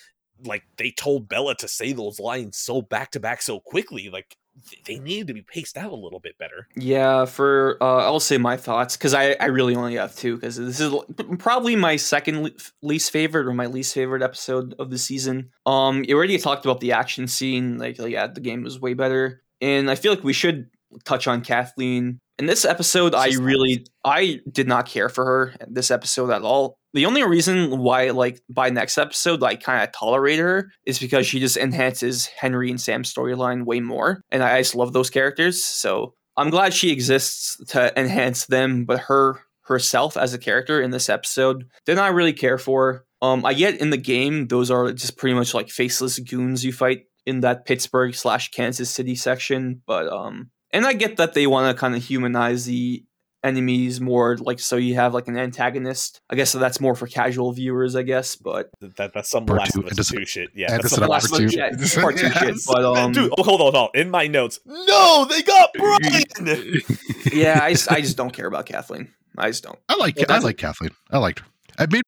like 0.46 0.64
they 0.78 0.92
told 0.92 1.28
Bella 1.28 1.56
to 1.58 1.68
say 1.68 1.92
those 1.92 2.20
lines 2.20 2.58
so 2.58 2.82
back 2.82 3.12
to 3.12 3.20
back 3.20 3.42
so 3.42 3.60
quickly. 3.60 4.10
Like 4.10 4.38
they 4.86 5.00
needed 5.00 5.28
to 5.28 5.34
be 5.34 5.42
paced 5.42 5.78
out 5.78 5.92
a 5.92 5.96
little 5.96 6.20
bit 6.20 6.38
better. 6.38 6.68
Yeah, 6.76 7.26
for 7.26 7.78
uh, 7.82 7.98
I'll 7.98 8.20
say 8.20 8.38
my 8.38 8.58
thoughts 8.58 8.98
because 8.98 9.14
I, 9.14 9.36
I 9.40 9.46
really 9.46 9.76
only 9.76 9.96
have 9.96 10.16
two 10.16 10.36
because 10.36 10.58
this 10.58 10.80
is 10.80 10.94
probably 11.38 11.76
my 11.76 11.96
second 11.96 12.44
le- 12.44 12.52
least 12.82 13.12
favorite 13.12 13.48
or 13.48 13.54
my 13.54 13.68
least 13.68 13.94
favorite 13.94 14.22
episode 14.22 14.76
of 14.80 14.90
the 14.90 14.98
season. 14.98 15.52
Um, 15.66 16.04
you 16.08 16.16
already 16.16 16.38
talked 16.38 16.66
about 16.66 16.80
the 16.80 16.94
action 16.94 17.28
scene, 17.28 17.78
like, 17.78 18.00
like 18.00 18.12
yeah, 18.12 18.28
the 18.28 18.42
game 18.42 18.64
was 18.64 18.80
way 18.80 18.94
better, 18.94 19.44
and 19.62 19.90
I 19.90 19.96
feel 19.96 20.14
like 20.14 20.24
we 20.24 20.34
should 20.34 20.70
touch 21.06 21.28
on 21.28 21.42
Kathleen. 21.42 22.20
In 22.38 22.46
this 22.46 22.66
episode, 22.66 23.14
I 23.14 23.32
really 23.34 23.86
I 24.06 24.40
did 24.50 24.68
not 24.68 24.86
care 24.86 25.10
for 25.10 25.26
her 25.26 25.54
this 25.68 25.92
episode 25.92 26.32
at 26.32 26.42
all. 26.42 26.78
The 26.94 27.06
only 27.06 27.24
reason 27.24 27.80
why, 27.80 28.10
like, 28.10 28.42
by 28.50 28.70
next 28.70 28.98
episode, 28.98 29.44
I 29.44 29.56
kind 29.56 29.84
of 29.84 29.92
tolerate 29.92 30.40
her 30.40 30.72
is 30.86 30.98
because 30.98 31.28
she 31.28 31.40
just 31.40 31.58
enhances 31.58 32.26
Henry 32.26 32.72
and 32.72 32.82
Sam's 32.82 33.14
storyline 33.14 33.66
way 33.66 33.80
more, 33.80 34.24
and 34.32 34.42
I 34.42 34.60
just 34.60 34.76
love 34.76 34.94
those 34.94 35.10
characters. 35.10 35.64
So 35.64 36.14
I'm 36.38 36.50
glad 36.50 36.74
she 36.74 36.92
exists 36.92 37.58
to 37.68 37.98
enhance 38.00 38.46
them, 38.46 38.86
but 38.86 39.02
her 39.02 39.42
herself 39.64 40.18
as 40.18 40.34
a 40.34 40.40
character 40.40 40.82
in 40.82 40.90
this 40.90 41.10
episode 41.10 41.66
did 41.86 41.96
not 41.96 42.14
really 42.14 42.34
care 42.34 42.58
for. 42.58 43.06
Um, 43.22 43.46
I 43.46 43.54
get 43.54 43.80
in 43.80 43.92
the 43.92 43.98
game 43.98 44.48
those 44.48 44.72
are 44.72 44.92
just 44.94 45.18
pretty 45.18 45.36
much 45.36 45.54
like 45.54 45.70
faceless 45.70 46.18
goons 46.18 46.66
you 46.66 46.74
fight 46.74 47.04
in 47.26 47.42
that 47.42 47.66
Pittsburgh 47.66 48.16
slash 48.16 48.50
Kansas 48.50 48.90
City 48.90 49.14
section, 49.14 49.82
but 49.86 50.12
um, 50.12 50.50
and 50.72 50.86
I 50.86 50.94
get 50.94 51.18
that 51.18 51.34
they 51.34 51.48
want 51.48 51.76
to 51.76 51.80
kind 51.80 51.96
of 51.96 52.04
humanize 52.04 52.66
the 52.66 53.04
enemies 53.44 54.02
more, 54.02 54.38
like 54.38 54.60
so 54.60 54.76
you 54.76 54.96
have 54.96 55.14
like 55.14 55.28
an 55.28 55.38
antagonist. 55.38 56.22
I 56.30 56.36
guess 56.36 56.52
so 56.52 56.60
that's 56.60 56.80
more 56.82 56.96
for 56.96 57.08
casual 57.08 57.52
viewers, 57.54 57.96
I 57.96 58.04
guess, 58.04 58.36
but 58.36 58.70
That, 58.82 58.96
that 58.98 59.14
that's 59.14 59.30
some 59.30 59.46
Part 59.46 59.60
last 59.60 59.74
two, 59.74 59.82
of 59.82 59.98
Us 59.98 60.10
two 60.10 60.26
shit. 60.26 60.50
Yeah, 60.56 60.78
that's 60.78 60.90
some 60.92 61.08
last 61.08 61.34
two. 61.34 61.44
of 61.44 61.50
Us 61.50 61.56
yeah, 61.56 61.70
it's 61.72 61.96
part 61.96 62.18
two 62.18 62.30
shit. 62.30 62.56
But 62.68 62.84
um, 62.84 63.12
Dude, 63.12 63.32
oh, 63.38 63.44
hold 63.44 63.62
on, 63.62 63.74
hold 63.74 63.76
on. 63.76 63.90
In 64.02 64.10
my 64.10 64.28
notes, 64.28 64.60
no, 64.66 65.26
they 65.30 65.42
got 65.42 65.70
Brian. 65.78 66.04
yeah, 67.32 67.60
I 67.62 67.72
just, 67.72 67.92
I 67.92 68.02
just 68.02 68.18
don't 68.18 68.32
care 68.32 68.48
about 68.48 68.66
Kathleen. 68.66 69.14
I 69.38 69.50
just 69.50 69.64
don't. 69.64 69.80
I 69.88 69.96
like 69.96 70.18
Well, 70.18 70.26
I 70.30 70.40
like 70.40 70.58
Kathleen. 70.58 70.92
I 71.12 71.18
liked 71.20 71.40
her. 71.40 71.46
I 71.78 71.86
made 71.90 72.04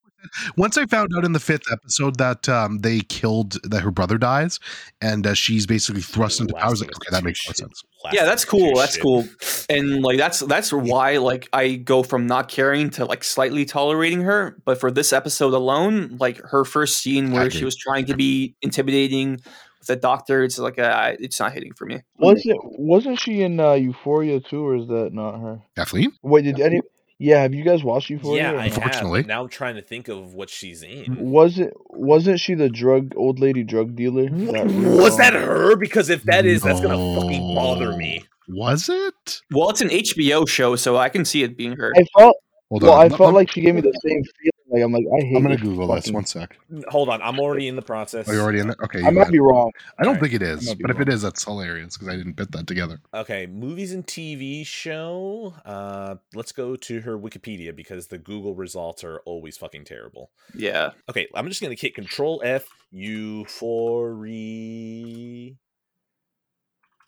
once 0.58 0.78
I 0.78 0.86
found 0.86 1.12
out 1.16 1.26
in 1.26 1.34
the 1.34 1.40
fifth 1.40 1.72
episode 1.72 2.18
that 2.18 2.48
um, 2.50 2.80
they 2.80 3.00
killed 3.02 3.58
that 3.64 3.82
her 3.82 3.92
brother 3.92 4.18
dies, 4.18 4.60
and 5.02 5.26
uh, 5.26 5.34
she's 5.34 5.66
basically 5.66 6.02
thrust 6.02 6.40
into 6.40 6.54
power. 6.54 6.66
I 6.66 6.70
was 6.70 6.82
like, 6.82 6.96
okay, 6.96 7.10
that 7.12 7.24
makes 7.24 7.46
more 7.48 7.54
sense. 7.54 7.84
Yeah 8.12 8.26
that's 8.26 8.46
cool 8.46 8.76
that's 8.76 8.98
cool 8.98 9.28
and 9.70 10.02
like 10.02 10.18
that's 10.18 10.40
that's 10.40 10.74
why 10.74 11.18
like 11.18 11.48
i 11.54 11.76
go 11.76 12.02
from 12.02 12.26
not 12.26 12.50
caring 12.50 12.90
to 12.92 13.06
like 13.06 13.24
slightly 13.24 13.64
tolerating 13.64 14.22
her 14.22 14.58
but 14.66 14.80
for 14.80 14.90
this 14.90 15.14
episode 15.14 15.54
alone 15.54 16.18
like 16.20 16.38
her 16.38 16.66
first 16.66 16.98
scene 16.98 17.32
where 17.32 17.52
she 17.52 17.64
was 17.64 17.76
trying 17.76 18.06
to 18.06 18.16
be 18.16 18.56
intimidating 18.64 19.34
with 19.34 19.88
the 19.88 19.96
doctor 19.96 20.44
it's 20.44 20.58
like 20.58 20.80
a, 20.80 21.16
it's 21.20 21.40
not 21.40 21.54
hitting 21.54 21.74
for 21.74 21.86
me 21.86 22.02
Wasn't 22.18 22.60
wasn't 22.80 23.20
she 23.20 23.42
in 23.42 23.60
uh, 23.60 23.74
Euphoria 23.74 24.40
too, 24.40 24.66
or 24.66 24.76
is 24.76 24.88
that 24.88 25.14
not 25.14 25.40
her? 25.40 25.62
Kathleen, 25.76 26.12
Wait, 26.22 26.44
did 26.44 26.60
any? 26.60 26.82
Yeah, 27.24 27.44
have 27.44 27.54
you 27.54 27.64
guys 27.64 27.84
watched 27.84 28.10
Euphoria? 28.10 28.42
Yeah, 28.42 28.52
or 28.54 28.56
I 28.56 28.56
not? 28.56 28.64
have. 28.64 28.78
Unfortunately. 28.78 29.24
Now 29.24 29.44
I'm 29.44 29.50
trying 29.50 29.76
to 29.76 29.84
think 29.84 30.08
of 30.08 30.34
what 30.34 30.50
she's 30.50 30.82
in. 30.82 31.16
Was 31.20 31.60
it 31.60 31.72
wasn't 31.92 32.40
she 32.40 32.56
the 32.56 32.68
drug 32.68 33.14
old 33.16 33.40
lady 33.40 33.64
drug 33.64 33.96
dealer? 33.96 34.28
that 34.30 34.66
Was 34.66 35.18
that 35.18 35.34
her? 35.34 35.76
Because 35.76 36.10
if 36.10 36.24
that 36.24 36.48
is, 36.48 36.64
that's 36.64 36.82
gonna 36.82 36.98
fucking 37.22 37.54
bother 37.56 37.96
me. 37.96 38.26
Was 38.48 38.90
it? 38.90 39.42
well 39.52 39.70
it's 39.70 39.80
an 39.82 39.88
hbo 39.90 40.50
show 40.50 40.76
so 40.76 40.98
i 40.98 41.08
can 41.08 41.24
see 41.24 41.42
it 41.44 41.56
being 41.56 41.78
her 41.78 41.94
I 41.96 42.04
felt 42.18 42.36
Hold 42.72 42.84
well. 42.84 42.94
I 42.94 43.10
felt 43.10 43.34
like 43.34 43.52
she 43.52 43.60
gave 43.62 43.76
me 43.76 43.82
the 43.82 43.92
same 44.04 44.24
feeling. 44.24 44.51
Like 44.74 44.84
I'm 44.84 44.92
like 44.94 45.04
I 45.06 45.26
hate. 45.26 45.36
I'm 45.36 45.44
gonna 45.44 45.56
this 45.56 45.64
Google 45.64 45.88
this. 45.94 46.10
One 46.12 46.26
sec. 46.26 46.58
Hold 46.88 47.10
on, 47.10 47.22
I'm 47.22 47.40
already 47.40 47.68
in 47.68 47.76
the 47.76 47.82
process. 47.82 48.30
Are 48.30 48.34
you 48.34 48.40
already 48.40 48.60
in 48.60 48.70
it? 48.70 48.78
Okay. 48.82 49.00
you 49.02 49.06
I 49.08 49.10
might 49.12 49.22
ahead. 49.24 49.34
be 49.34 49.40
wrong. 49.40 49.70
I 50.00 50.04
don't 50.04 50.16
Alright. 50.16 50.32
think 50.32 50.42
it 50.42 50.46
is, 50.48 50.60
I 50.60 50.62
is, 50.62 50.68
might 50.70 50.78
be 50.78 50.82
but 50.84 50.92
if 50.92 51.00
it 51.02 51.08
wrong. 51.10 51.14
is, 51.16 51.22
that's 51.24 51.44
hilarious 51.44 51.98
because 51.98 52.08
I 52.08 52.16
didn't 52.16 52.36
put 52.36 52.52
that 52.54 52.68
together. 52.68 53.02
Okay, 53.14 53.48
movies 53.48 53.92
and 53.92 54.08
TV 54.08 54.66
show. 54.66 55.54
Uh, 55.66 56.16
let's 56.34 56.54
go 56.54 56.78
to 56.78 57.02
her 57.02 57.18
Wikipedia 57.20 57.76
because 57.76 58.08
the 58.08 58.18
Google 58.18 58.56
results 58.56 59.04
are 59.04 59.20
always 59.26 59.58
fucking 59.58 59.84
terrible. 59.84 60.32
yeah 60.56 60.92
Okay, 61.10 61.28
I'm 61.36 61.50
just 61.50 61.62
gonna 61.62 61.76
hit 61.76 61.94
Control 61.94 62.42
F. 62.46 62.68
Euphoria. 63.92 65.54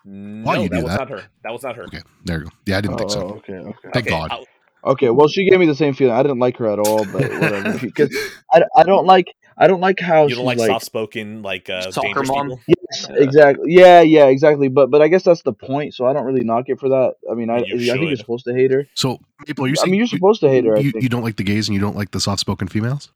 No, 0.06 0.53
you 0.56 0.68
that 0.69 0.76
do 0.77 0.84
was 0.84 0.91
that? 0.91 0.99
not 0.99 1.10
her. 1.10 1.23
That 1.44 1.52
was 1.53 1.64
not 1.64 1.76
her. 1.77 1.84
Okay, 1.85 2.02
there 2.26 2.40
you 2.40 2.44
go. 2.45 2.49
Yeah, 2.65 2.77
I 2.77 2.81
didn't 2.81 2.98
think 2.98 3.11
Oh, 3.11 3.14
so. 3.14 3.22
okay, 3.35 3.53
okay. 3.53 3.77
Thank 3.94 3.95
Okay, 3.98 4.10
God. 4.10 4.31
I'll- 4.31 4.45
Okay, 4.85 5.10
well, 5.10 5.27
she 5.27 5.49
gave 5.49 5.60
me 5.60 5.65
the 5.65 5.76
same 5.76 5.93
feeling. 5.93 6.14
I 6.14 6.22
didn't 6.23 6.39
like 6.39 6.57
her 6.57 6.68
at 6.68 6.80
all, 6.80 7.05
but 7.05 7.31
whatever. 7.31 7.80
Because 7.80 8.15
I, 8.51 8.64
I 8.76 8.84
don't 8.84 9.05
like 9.05 9.34
I 9.57 9.68
don't 9.68 9.81
like 9.81 9.99
how 9.99 10.27
you 10.27 10.35
don't 10.35 10.45
like, 10.45 10.57
like, 10.57 10.68
soft-spoken, 10.68 11.41
like 11.41 11.69
uh, 11.69 11.91
Soccer 11.91 12.23
mom? 12.23 12.49
people? 12.49 12.60
yes, 12.68 13.07
exactly, 13.11 13.65
yeah, 13.68 14.01
yeah, 14.01 14.26
exactly. 14.26 14.68
But 14.68 14.89
but 14.89 15.01
I 15.01 15.07
guess 15.07 15.23
that's 15.23 15.43
the 15.43 15.53
point. 15.53 15.93
So 15.93 16.05
I 16.05 16.14
don't 16.14 16.26
really 16.26 16.43
knock 16.43 16.65
it 16.68 16.80
for 16.80 16.89
that. 16.89 17.15
I 17.30 17.35
mean, 17.35 17.49
I 17.49 17.57
I 17.57 17.61
think 17.61 17.81
you're 17.81 18.15
supposed 18.15 18.45
to 18.45 18.53
hate 18.53 18.72
her. 18.72 18.88
So, 18.95 19.19
people, 19.45 19.68
you're 19.68 19.77
I 19.81 19.85
mean, 19.85 19.95
you're 19.95 20.03
you- 20.03 20.07
supposed 20.07 20.41
to 20.41 20.49
hate 20.49 20.65
her. 20.65 20.76
I 20.76 20.80
you, 20.80 20.91
think 20.91 21.03
you 21.03 21.10
don't 21.10 21.23
like 21.23 21.38
the 21.38 21.43
gays 21.43 21.68
and 21.68 21.76
you 21.76 21.81
don't 21.81 21.95
like 21.95 22.11
the 22.11 22.19
soft-spoken 22.19 22.68
females. 22.68 23.11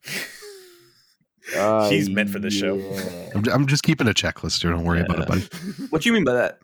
Uh, 1.55 1.89
She's 1.89 2.09
meant 2.09 2.29
for 2.29 2.39
this 2.39 2.53
show. 2.53 2.79
I'm, 3.35 3.47
I'm 3.49 3.67
just 3.67 3.83
keeping 3.83 4.07
a 4.07 4.13
checklist 4.13 4.61
here. 4.61 4.71
Don't 4.71 4.83
worry 4.83 5.01
about 5.01 5.19
it, 5.19 5.27
buddy. 5.27 5.41
what 5.89 6.03
do 6.03 6.09
you 6.09 6.13
mean 6.13 6.23
by 6.23 6.33
that 6.33 6.59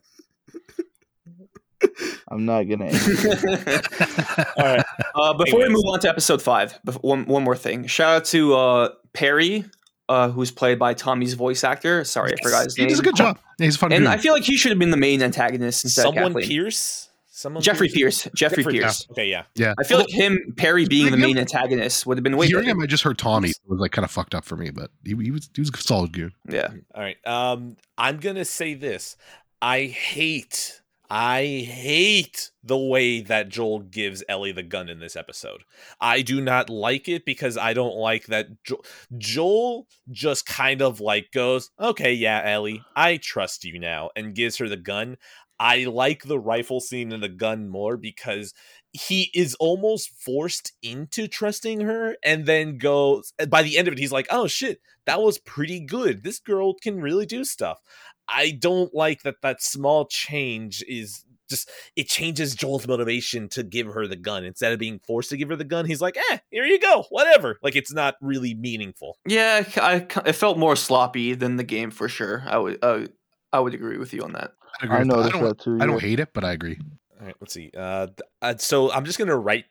I'm 2.30 2.46
not 2.46 2.64
gonna. 2.64 2.86
All 4.58 4.66
right. 4.66 4.86
Uh, 5.16 5.34
before 5.34 5.60
we 5.60 5.70
move 5.70 5.84
on 5.88 6.00
to 6.02 6.10
episode 6.10 6.42
five, 6.42 6.78
bef- 6.86 7.02
one 7.04 7.26
one 7.26 7.44
more 7.44 7.56
thing. 7.56 7.86
Shout 7.88 8.16
out 8.18 8.26
to 8.26 8.56
uh, 8.56 8.90
Perry, 9.14 9.66
uh, 10.10 10.30
who's 10.30 10.52
played 10.52 10.80
by 10.80 10.94
Tommy's 10.94 11.34
voice 11.34 11.64
actor. 11.64 12.04
Sorry, 12.04 12.34
I 12.34 12.42
forgot 12.44 12.66
his 12.66 12.76
He 12.76 12.84
name. 12.84 12.90
does 12.90 13.00
a 13.00 13.04
good 13.04 13.16
job. 13.16 13.38
Yeah, 13.60 13.66
he's 13.66 13.76
a 13.76 13.80
fun. 13.80 13.92
And 13.92 14.04
dude. 14.06 14.10
I 14.14 14.18
feel 14.18 14.34
like 14.34 14.44
he 14.44 14.56
should 14.56 14.72
have 14.72 14.80
been 14.80 14.92
the 14.92 14.98
main 14.98 15.22
antagonist 15.22 15.84
instead 15.86 16.04
Someone 16.04 16.24
of 16.24 16.30
Kathleen. 16.34 16.48
Pierce. 16.48 17.10
Someone 17.36 17.62
Jeffrey 17.64 17.90
Pierce. 17.90 18.28
Jeffrey, 18.36 18.64
Pierce. 18.64 19.06
Okay, 19.12 19.28
yeah. 19.28 19.44
yeah, 19.56 19.74
I 19.80 19.84
feel 19.84 19.98
like 19.98 20.10
him, 20.10 20.54
Perry 20.56 20.86
being 20.86 21.10
the 21.12 21.18
main 21.18 21.32
him- 21.32 21.40
antagonist 21.40 22.06
would 22.06 22.18
have 22.18 22.24
been 22.24 22.38
way 22.38 22.48
hearing 22.48 22.66
better. 22.66 22.78
him, 22.78 22.84
I 22.84 22.86
just 22.86 23.04
heard 23.04 23.18
Tommy 23.18 23.50
it 23.50 23.58
was 23.68 23.80
like 23.80 23.92
kind 23.92 24.06
of 24.06 24.12
fucked 24.12 24.34
up 24.36 24.46
for 24.46 24.56
me, 24.56 24.70
but 24.70 24.92
he, 25.04 25.16
he 25.16 25.32
was 25.32 25.50
he 25.54 25.60
was 25.62 25.70
a 25.74 25.78
solid 25.78 26.12
dude. 26.14 26.32
Yeah. 26.48 26.70
All 26.96 27.02
right. 27.02 27.18
Um, 27.26 27.76
I'm 27.98 28.18
gonna 28.20 28.46
say 28.46 28.76
this. 28.76 29.18
I 29.62 29.86
hate, 29.86 30.80
I 31.16 31.68
hate 31.70 32.50
the 32.64 32.76
way 32.76 33.22
that 33.22 33.50
Joel 33.50 33.82
gives 33.82 34.24
Ellie 34.28 34.52
the 34.52 34.64
gun 34.64 34.90
in 34.90 35.00
this 35.00 35.16
episode. 35.16 35.64
I 36.02 36.24
do 36.24 36.42
not 36.42 36.72
like 36.72 37.08
it 37.08 37.24
because 37.24 37.56
I 37.56 37.76
don't 37.76 37.96
like 37.96 38.26
that 38.28 38.48
jo- 38.64 38.82
Joel 39.16 39.88
just 40.10 40.48
kind 40.48 40.82
of 40.82 41.00
like 41.00 41.30
goes, 41.32 41.70
"Okay, 41.80 42.14
yeah, 42.14 42.42
Ellie, 42.44 42.82
I 42.96 43.18
trust 43.18 43.64
you 43.64 43.78
now," 43.78 44.10
and 44.16 44.34
gives 44.34 44.58
her 44.58 44.68
the 44.68 44.76
gun. 44.76 45.18
I 45.60 45.84
like 45.84 46.24
the 46.24 46.40
rifle 46.40 46.80
scene 46.80 47.12
and 47.12 47.22
the 47.22 47.30
gun 47.30 47.70
more 47.70 47.96
because 47.96 48.56
he 48.94 49.32
is 49.34 49.56
almost 49.56 50.10
forced 50.10 50.72
into 50.82 51.28
trusting 51.28 51.82
her 51.82 52.16
and 52.24 52.46
then 52.46 52.78
goes 52.78 53.34
by 53.50 53.64
the 53.64 53.78
end 53.78 53.88
of 53.88 53.94
it 53.94 54.00
he's 54.00 54.12
like 54.12 54.28
oh 54.30 54.48
shit 54.48 54.80
that 55.06 55.22
was 55.22 55.38
pretty 55.40 55.80
good 55.80 56.24
this 56.24 56.40
girl 56.40 56.74
can 56.76 57.02
really 57.02 57.26
do 57.26 57.44
stuff 57.44 57.82
i 58.28 58.52
don't 58.52 58.94
like 58.94 59.24
that 59.24 59.42
that 59.42 59.62
small 59.62 60.06
change 60.06 60.84
is 60.88 61.26
just 61.50 61.70
it 61.96 62.08
changes 62.08 62.56
joel's 62.56 62.88
motivation 62.88 63.50
to 63.50 63.64
give 63.64 63.88
her 63.88 64.08
the 64.08 64.16
gun 64.16 64.46
instead 64.46 64.72
of 64.72 64.80
being 64.80 65.00
forced 65.06 65.30
to 65.30 65.38
give 65.38 65.50
her 65.50 65.56
the 65.56 65.64
gun 65.64 65.86
he's 65.86 66.02
like 66.02 66.18
eh 66.32 66.38
here 66.52 66.66
you 66.66 66.80
go 66.80 67.04
whatever 67.10 67.60
like 67.64 67.76
it's 67.76 67.92
not 67.92 68.16
really 68.22 68.54
meaningful 68.54 69.18
Yeah, 69.26 69.64
I, 69.78 70.06
it 70.26 70.34
felt 70.34 70.58
more 70.58 70.76
sloppy 70.76 71.34
than 71.34 71.56
the 71.56 71.64
game 71.64 71.92
for 71.92 72.08
sure. 72.10 72.44
I 72.46 72.58
would, 72.58 72.80
uh, 72.84 73.08
I 73.52 73.60
would 73.60 73.74
agree 73.74 73.98
with 73.98 74.14
you 74.14 74.22
on 74.22 74.34
that. 74.34 74.52
I, 74.82 74.86
agree 74.86 74.98
I 74.98 75.00
with 75.00 75.08
that. 75.10 75.18
I 75.18 75.30
don't, 75.30 75.44
that 75.44 75.60
too. 75.60 75.78
I 75.78 75.80
yeah. 75.80 75.86
don't 75.88 76.02
hate 76.02 76.20
it, 76.20 76.30
but 76.34 76.44
I 76.44 76.52
agree. 76.52 76.80
All 77.20 77.28
right, 77.28 77.36
let's 77.40 77.54
see. 77.54 77.72
Uh, 77.78 78.08
uh, 78.42 78.56
so 78.58 78.92
I'm 78.92 79.06
just 79.06 79.18
gonna 79.20 79.38
write. 79.38 79.66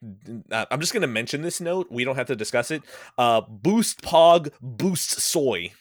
Uh, 0.51 0.64
I'm 0.70 0.81
just 0.81 0.93
gonna 0.94 1.06
mention 1.06 1.43
this 1.43 1.60
note. 1.60 1.89
We 1.90 2.05
don't 2.05 2.16
have 2.16 2.28
to 2.28 2.36
discuss 2.36 2.70
it. 2.70 2.82
Uh, 3.19 3.40
boost 3.43 4.01
pog, 4.02 4.52
boost 4.60 5.20
soy. 5.20 5.73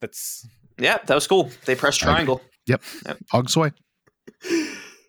That's 0.00 0.46
Yeah, 0.78 0.98
that 1.06 1.14
was 1.14 1.26
cool. 1.26 1.50
They 1.64 1.74
pressed 1.74 2.02
I 2.02 2.06
Yep. 2.06 2.14
triangle. 2.14 2.42
Hog 3.30 3.48
soy. 3.50 3.72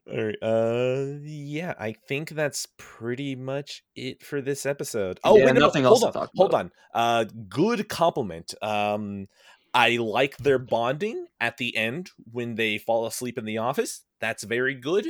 all 0.10 0.24
right. 0.26 0.38
Uh, 0.42 1.20
yeah, 1.24 1.74
I 1.78 1.94
think 2.08 2.30
that's 2.30 2.68
pretty 2.78 3.36
much 3.36 3.84
it 3.96 4.24
for 4.24 4.42
this 4.42 4.66
episode. 4.66 5.20
Oh, 5.24 5.36
Yeah, 5.38 5.46
wait, 5.46 5.54
no, 5.54 5.60
no, 5.60 5.66
nothing 5.68 5.84
hold 5.84 6.04
else 6.04 6.14
to 6.14 6.20
on, 6.20 6.26
talk 6.26 6.32
hold 6.36 6.52
about. 6.54 6.60
on. 6.62 6.72
Uh, 6.94 7.26
good 7.50 7.90
compliment. 7.90 8.54
Um, 8.62 9.28
I 9.74 9.98
like 9.98 10.38
their 10.38 10.58
bonding 10.60 11.28
at 11.40 11.58
the 11.58 11.76
end 11.76 12.12
when 12.32 12.56
they 12.56 12.78
fall 12.78 13.06
asleep 13.06 13.38
in 13.38 13.46
the 13.46 13.58
office. 13.58 14.06
That's 14.22 14.44
very 14.44 14.74
good. 14.76 15.06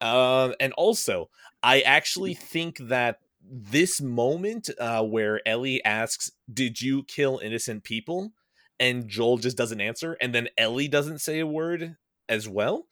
Um, 0.00 0.54
and 0.60 0.72
also, 0.74 1.30
I 1.62 1.80
actually 1.80 2.34
think 2.34 2.78
that 2.78 3.18
this 3.48 4.00
moment 4.00 4.68
uh, 4.78 5.02
where 5.02 5.46
Ellie 5.46 5.84
asks, 5.84 6.30
"Did 6.52 6.80
you 6.80 7.04
kill 7.04 7.38
innocent 7.38 7.84
people?" 7.84 8.32
and 8.78 9.08
Joel 9.08 9.38
just 9.38 9.56
doesn't 9.56 9.80
answer, 9.80 10.16
and 10.20 10.34
then 10.34 10.48
Ellie 10.58 10.88
doesn't 10.88 11.20
say 11.20 11.40
a 11.40 11.46
word 11.46 11.96
as 12.28 12.48
well. 12.48 12.86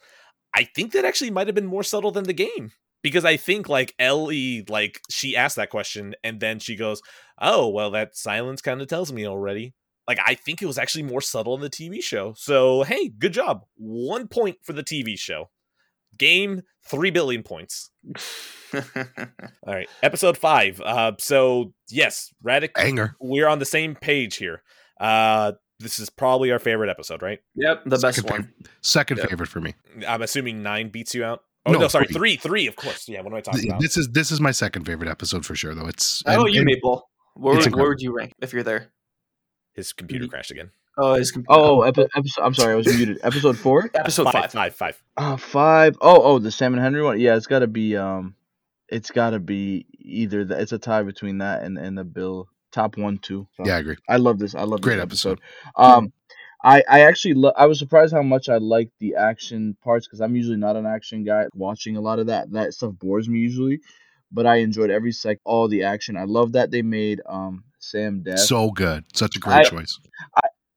I 0.54 0.64
think 0.64 0.92
that 0.92 1.04
actually 1.04 1.30
might 1.30 1.48
have 1.48 1.54
been 1.54 1.66
more 1.66 1.82
subtle 1.82 2.12
than 2.12 2.24
the 2.24 2.32
game 2.32 2.72
because 3.02 3.24
I 3.24 3.36
think 3.36 3.68
like 3.68 3.94
Ellie, 3.98 4.64
like 4.68 5.00
she 5.10 5.36
asked 5.36 5.56
that 5.56 5.70
question 5.70 6.14
and 6.22 6.40
then 6.40 6.58
she 6.58 6.76
goes, 6.76 7.02
"Oh, 7.40 7.68
well, 7.68 7.90
that 7.90 8.16
silence 8.16 8.62
kind 8.62 8.80
of 8.80 8.88
tells 8.88 9.12
me 9.12 9.26
already." 9.26 9.74
Like 10.06 10.18
I 10.24 10.34
think 10.34 10.62
it 10.62 10.66
was 10.66 10.78
actually 10.78 11.04
more 11.04 11.20
subtle 11.20 11.54
in 11.54 11.60
the 11.60 11.70
TV 11.70 12.02
show. 12.02 12.34
So 12.36 12.82
hey, 12.82 13.08
good 13.08 13.32
job. 13.32 13.64
One 13.76 14.28
point 14.28 14.58
for 14.62 14.72
the 14.72 14.84
TV 14.84 15.18
show. 15.18 15.50
Game 16.18 16.62
three 16.88 17.10
billion 17.10 17.42
points. 17.42 17.90
All 18.74 18.82
right, 19.66 19.88
episode 20.02 20.36
five. 20.36 20.80
Uh, 20.80 21.12
so 21.18 21.72
yes, 21.88 22.30
Radic, 22.44 22.70
Anger. 22.76 23.14
we're 23.20 23.46
on 23.48 23.58
the 23.58 23.64
same 23.64 23.94
page 23.94 24.36
here. 24.36 24.62
Uh, 25.00 25.52
this 25.80 25.98
is 25.98 26.10
probably 26.10 26.50
our 26.50 26.58
favorite 26.58 26.90
episode, 26.90 27.22
right? 27.22 27.38
yep, 27.54 27.82
the 27.84 27.90
best 27.98 28.16
Second 28.16 28.30
one. 28.30 28.42
favorite. 28.42 28.68
Second 28.82 29.16
Yep. 29.18 29.28
favorite 29.30 29.48
for 29.48 29.60
me. 29.60 29.74
I'm 30.06 30.22
assuming 30.22 30.62
nine 30.62 30.88
beats 30.88 31.14
you 31.14 31.24
out. 31.24 31.40
Oh 31.66 31.72
no, 31.72 31.78
No, 31.78 31.88
sorry, 31.88 32.06
three. 32.06 32.14
three, 32.14 32.36
three, 32.36 32.66
of 32.66 32.76
course. 32.76 33.08
Yeah, 33.08 33.20
what 33.22 33.32
am 33.32 33.36
I 33.36 33.40
talking 33.40 33.68
about? 33.70 33.80
This 33.80 33.96
is 33.96 34.08
this 34.10 34.30
is 34.30 34.40
my 34.40 34.50
second 34.50 34.84
favorite 34.84 35.08
episode 35.08 35.46
for 35.46 35.54
sure, 35.54 35.74
though. 35.74 35.86
It's 35.86 36.22
Oh, 36.26 36.44
and- 36.44 36.54
you 36.54 36.60
and- 36.60 36.66
Maple. 36.66 37.08
Where, 37.36 37.56
would- 37.56 37.74
where 37.74 37.88
would 37.88 38.00
you 38.00 38.12
rank 38.14 38.32
if 38.40 38.52
you're 38.52 38.62
there? 38.62 38.92
His 39.74 39.92
computer 39.92 40.26
Mhm. 40.26 40.30
crashed 40.30 40.50
again. 40.52 40.70
Oh, 40.96 41.14
his 41.14 41.30
computer. 41.32 41.60
Oh, 41.60 41.82
epi- 41.82 42.06
episode. 42.14 42.42
I'm 42.42 42.54
sorry, 42.54 42.72
I 42.72 42.76
was 42.76 42.86
muted. 42.86 43.18
Episode 43.22 43.58
four. 43.58 43.90
episode 43.94 44.24
five, 44.24 44.32
five. 44.32 44.52
five, 44.52 44.74
five. 44.74 45.02
Uh, 45.16 45.36
five. 45.36 45.96
Oh, 46.00 46.22
oh, 46.22 46.38
the 46.38 46.50
Sam 46.52 46.74
and 46.74 46.82
Henry 46.82 47.02
one. 47.02 47.18
Yeah, 47.18 47.36
it's 47.36 47.46
got 47.46 47.60
to 47.60 47.66
be. 47.66 47.96
Um, 47.96 48.34
it's 48.88 49.10
got 49.10 49.30
to 49.30 49.40
be 49.40 49.86
either. 49.98 50.44
The, 50.44 50.60
it's 50.60 50.72
a 50.72 50.78
tie 50.78 51.02
between 51.02 51.38
that 51.38 51.62
and 51.62 51.78
and 51.78 51.98
the 51.98 52.04
Bill 52.04 52.48
top 52.70 52.96
one 52.96 53.18
two. 53.18 53.46
So, 53.56 53.64
yeah, 53.66 53.76
I 53.76 53.78
agree. 53.78 53.96
I 54.08 54.16
love 54.18 54.38
this. 54.38 54.54
I 54.54 54.62
love 54.62 54.80
Great 54.82 54.96
this 54.96 55.02
episode. 55.02 55.40
Um, 55.76 56.12
I 56.62 56.82
I 56.88 57.00
actually 57.02 57.34
lo- 57.34 57.52
I 57.56 57.66
was 57.66 57.78
surprised 57.78 58.14
how 58.14 58.22
much 58.22 58.48
I 58.48 58.58
liked 58.58 58.92
the 59.00 59.16
action 59.16 59.76
parts 59.82 60.06
because 60.06 60.20
I'm 60.20 60.36
usually 60.36 60.56
not 60.56 60.76
an 60.76 60.86
action 60.86 61.24
guy. 61.24 61.46
Watching 61.54 61.96
a 61.96 62.00
lot 62.00 62.18
of 62.20 62.28
that 62.28 62.52
that 62.52 62.72
stuff 62.74 62.92
bores 63.00 63.28
me 63.28 63.40
usually, 63.40 63.80
but 64.30 64.46
I 64.46 64.56
enjoyed 64.56 64.90
every 64.90 65.12
sec 65.12 65.38
all 65.44 65.68
the 65.68 65.82
action. 65.84 66.16
I 66.16 66.24
love 66.24 66.52
that 66.52 66.70
they 66.70 66.82
made 66.82 67.20
um 67.26 67.64
Sam 67.80 68.22
deaf. 68.22 68.38
So 68.38 68.70
good. 68.70 69.04
Such 69.12 69.36
a 69.36 69.40
great 69.40 69.54
I- 69.56 69.64
choice. 69.64 69.98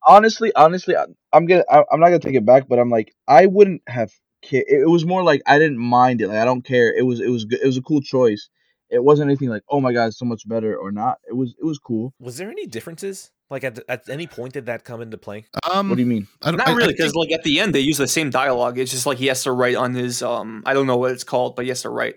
Honestly, 0.08 0.52
honestly, 0.56 0.96
I, 0.96 1.06
I'm 1.34 1.46
gonna 1.46 1.64
I, 1.70 1.84
I'm 1.92 2.00
not 2.00 2.08
gonna 2.08 2.20
take 2.20 2.36
it 2.36 2.46
back, 2.46 2.68
but 2.68 2.80
I'm 2.80 2.90
like 2.90 3.14
I 3.28 3.46
wouldn't 3.46 3.82
have. 3.88 4.12
Ca- 4.46 4.66
it, 4.68 4.82
it 4.84 4.90
was 4.90 5.06
more 5.06 5.24
like 5.24 5.42
I 5.46 5.60
didn't 5.60 5.80
mind 5.80 6.22
it. 6.22 6.28
Like 6.30 6.38
I 6.38 6.46
don't 6.46 6.64
care. 6.64 6.96
It 6.96 7.04
was 7.06 7.20
it 7.20 7.30
was 7.30 7.46
good. 7.46 7.60
It 7.62 7.66
was 7.66 7.78
a 7.78 7.82
cool 7.82 8.02
choice. 8.02 8.50
It 8.90 9.04
wasn't 9.04 9.30
anything 9.30 9.50
like 9.50 9.64
oh 9.70 9.82
my 9.82 9.92
god, 9.94 10.06
it's 10.08 10.20
so 10.20 10.26
much 10.26 10.48
better 10.48 10.76
or 10.78 10.92
not. 10.92 11.18
It 11.28 11.34
was 11.34 11.54
it 11.60 11.66
was 11.66 11.78
cool. 11.80 12.14
Was 12.20 12.38
there 12.38 12.50
any 12.50 12.66
differences? 12.68 13.32
Like 13.50 13.64
at, 13.64 13.80
at 13.88 14.10
any 14.10 14.28
point 14.28 14.54
did 14.54 14.66
that 14.66 14.84
come 14.84 15.02
into 15.02 15.18
play? 15.18 15.46
Um, 15.72 15.90
What 15.90 15.96
do 15.96 16.02
you 16.02 16.08
mean? 16.08 16.28
I 16.44 16.52
don't, 16.52 16.58
Not 16.58 16.68
I- 16.68 16.72
I 16.72 16.76
really, 16.76 16.94
because 16.94 17.16
like 17.16 17.32
at 17.32 17.44
the 17.44 17.60
end 17.60 17.74
they 17.74 17.80
use 17.80 17.98
the 17.98 18.08
same 18.08 18.30
dialogue. 18.30 18.78
It's 18.78 18.92
just 18.92 19.06
like 19.06 19.18
he 19.18 19.28
has 19.28 19.44
to 19.44 19.52
write 19.52 19.76
on 19.76 19.94
his 19.94 20.22
um 20.22 20.64
I 20.66 20.74
don't 20.74 20.88
know 20.88 20.98
what 20.98 21.12
it's 21.12 21.24
called, 21.24 21.56
but 21.56 21.66
he 21.66 21.70
has 21.70 21.82
to 21.82 21.90
write. 21.90 22.16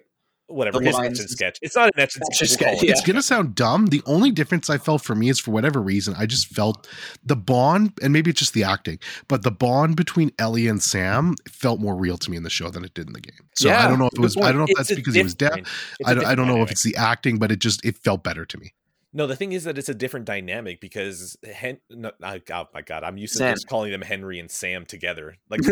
Whatever. 0.50 0.78
The 0.80 0.86
His 0.86 0.94
lines. 0.94 1.18
etch 1.18 1.20
and 1.20 1.30
sketch. 1.30 1.58
It's 1.62 1.76
not 1.76 1.86
an 1.94 2.00
etch 2.00 2.16
and 2.16 2.24
sketch. 2.26 2.40
and 2.42 2.50
we'll 2.50 2.56
call 2.58 2.74
sketch, 2.78 2.82
it. 2.82 2.86
yeah. 2.86 2.92
it's 2.92 3.06
gonna 3.06 3.22
sound 3.22 3.54
dumb. 3.54 3.86
The 3.86 4.02
only 4.06 4.30
difference 4.30 4.68
I 4.68 4.78
felt 4.78 5.02
for 5.02 5.14
me 5.14 5.28
is 5.28 5.38
for 5.38 5.50
whatever 5.52 5.80
reason, 5.80 6.14
I 6.18 6.26
just 6.26 6.46
felt 6.48 6.88
the 7.24 7.36
bond, 7.36 7.92
and 8.02 8.12
maybe 8.12 8.30
it's 8.30 8.38
just 8.40 8.54
the 8.54 8.64
acting, 8.64 8.98
but 9.28 9.42
the 9.42 9.50
bond 9.50 9.96
between 9.96 10.32
Ellie 10.38 10.66
and 10.68 10.82
Sam 10.82 11.36
felt 11.48 11.80
more 11.80 11.96
real 11.96 12.18
to 12.18 12.30
me 12.30 12.36
in 12.36 12.42
the 12.42 12.50
show 12.50 12.70
than 12.70 12.84
it 12.84 12.94
did 12.94 13.06
in 13.06 13.12
the 13.12 13.20
game. 13.20 13.46
So 13.54 13.70
I 13.70 13.86
don't 13.88 13.98
know 13.98 14.06
if 14.06 14.12
it 14.12 14.16
good 14.16 14.22
was. 14.22 14.36
I 14.36 14.40
don't 14.52 14.58
know 14.58 14.64
if 14.64 14.70
It's 14.70 14.78
that's 14.88 14.94
because 14.94 15.14
he 15.14 15.22
was 15.22 15.34
deaf. 15.34 15.50
different- 15.50 15.68
it's 16.00 16.08
a 16.08 16.10
I 16.10 16.14
don't, 16.14 16.24
I 16.26 16.34
don't 16.34 16.46
know 16.48 16.62
if 16.62 16.70
it's 16.70 16.82
the 16.82 16.96
acting, 16.96 17.38
but 17.38 17.50
it 17.52 17.58
just 17.60 17.84
it 17.84 17.96
felt 17.96 18.22
better 18.24 18.44
to 18.44 18.58
me. 18.58 18.72
No, 19.12 19.26
the 19.26 19.34
thing 19.34 19.52
is 19.52 19.64
that 19.64 19.76
it's 19.76 19.88
a 19.88 19.94
different 19.94 20.26
dynamic 20.26 20.80
because 20.80 21.36
Hen- 21.44 21.80
no, 21.90 22.12
I, 22.22 22.40
oh 22.52 22.68
my 22.72 22.82
god, 22.82 23.02
I'm 23.02 23.16
used 23.16 23.32
to 23.34 23.38
Sam. 23.38 23.54
just 23.54 23.66
calling 23.66 23.90
them 23.90 24.02
Henry 24.02 24.38
and 24.38 24.48
Sam 24.48 24.86
together. 24.86 25.36
Like, 25.48 25.62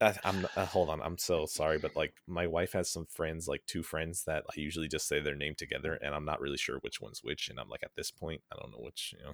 uh, 0.00 0.12
I'm 0.24 0.46
uh, 0.56 0.64
hold 0.64 0.88
on, 0.88 1.02
I'm 1.02 1.18
so 1.18 1.44
sorry, 1.44 1.78
but 1.78 1.94
like 1.94 2.14
my 2.26 2.46
wife 2.46 2.72
has 2.72 2.90
some 2.90 3.04
friends, 3.04 3.46
like 3.46 3.62
two 3.66 3.82
friends 3.82 4.24
that 4.24 4.44
I 4.48 4.54
usually 4.58 4.88
just 4.88 5.06
say 5.06 5.20
their 5.20 5.34
name 5.34 5.54
together, 5.54 5.98
and 6.02 6.14
I'm 6.14 6.24
not 6.24 6.40
really 6.40 6.56
sure 6.56 6.78
which 6.78 6.98
one's 6.98 7.22
which. 7.22 7.50
And 7.50 7.60
I'm 7.60 7.68
like, 7.68 7.82
at 7.82 7.94
this 7.94 8.10
point, 8.10 8.40
I 8.50 8.56
don't 8.58 8.72
know 8.72 8.82
which. 8.82 9.14
You 9.18 9.26
know. 9.26 9.32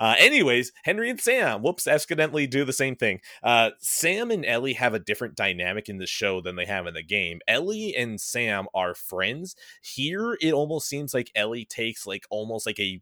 Uh, 0.00 0.16
anyways, 0.18 0.72
Henry 0.82 1.08
and 1.08 1.20
Sam, 1.20 1.62
whoops, 1.62 1.86
accidentally 1.86 2.48
do 2.48 2.64
the 2.64 2.72
same 2.72 2.96
thing. 2.96 3.20
Uh, 3.42 3.70
Sam 3.78 4.32
and 4.32 4.44
Ellie 4.44 4.74
have 4.74 4.94
a 4.94 4.98
different 4.98 5.36
dynamic 5.36 5.88
in 5.88 5.98
the 5.98 6.06
show 6.06 6.40
than 6.40 6.56
they 6.56 6.66
have 6.66 6.88
in 6.88 6.94
the 6.94 7.04
game. 7.04 7.40
Ellie 7.46 7.94
and 7.96 8.20
Sam 8.20 8.66
are 8.74 8.94
friends. 8.94 9.54
Here, 9.80 10.36
it 10.40 10.52
almost 10.52 10.88
seems 10.88 11.14
like 11.14 11.30
Ellie 11.36 11.64
takes 11.64 12.04
like 12.04 12.24
almost 12.30 12.63
like 12.66 12.78
a 12.80 13.00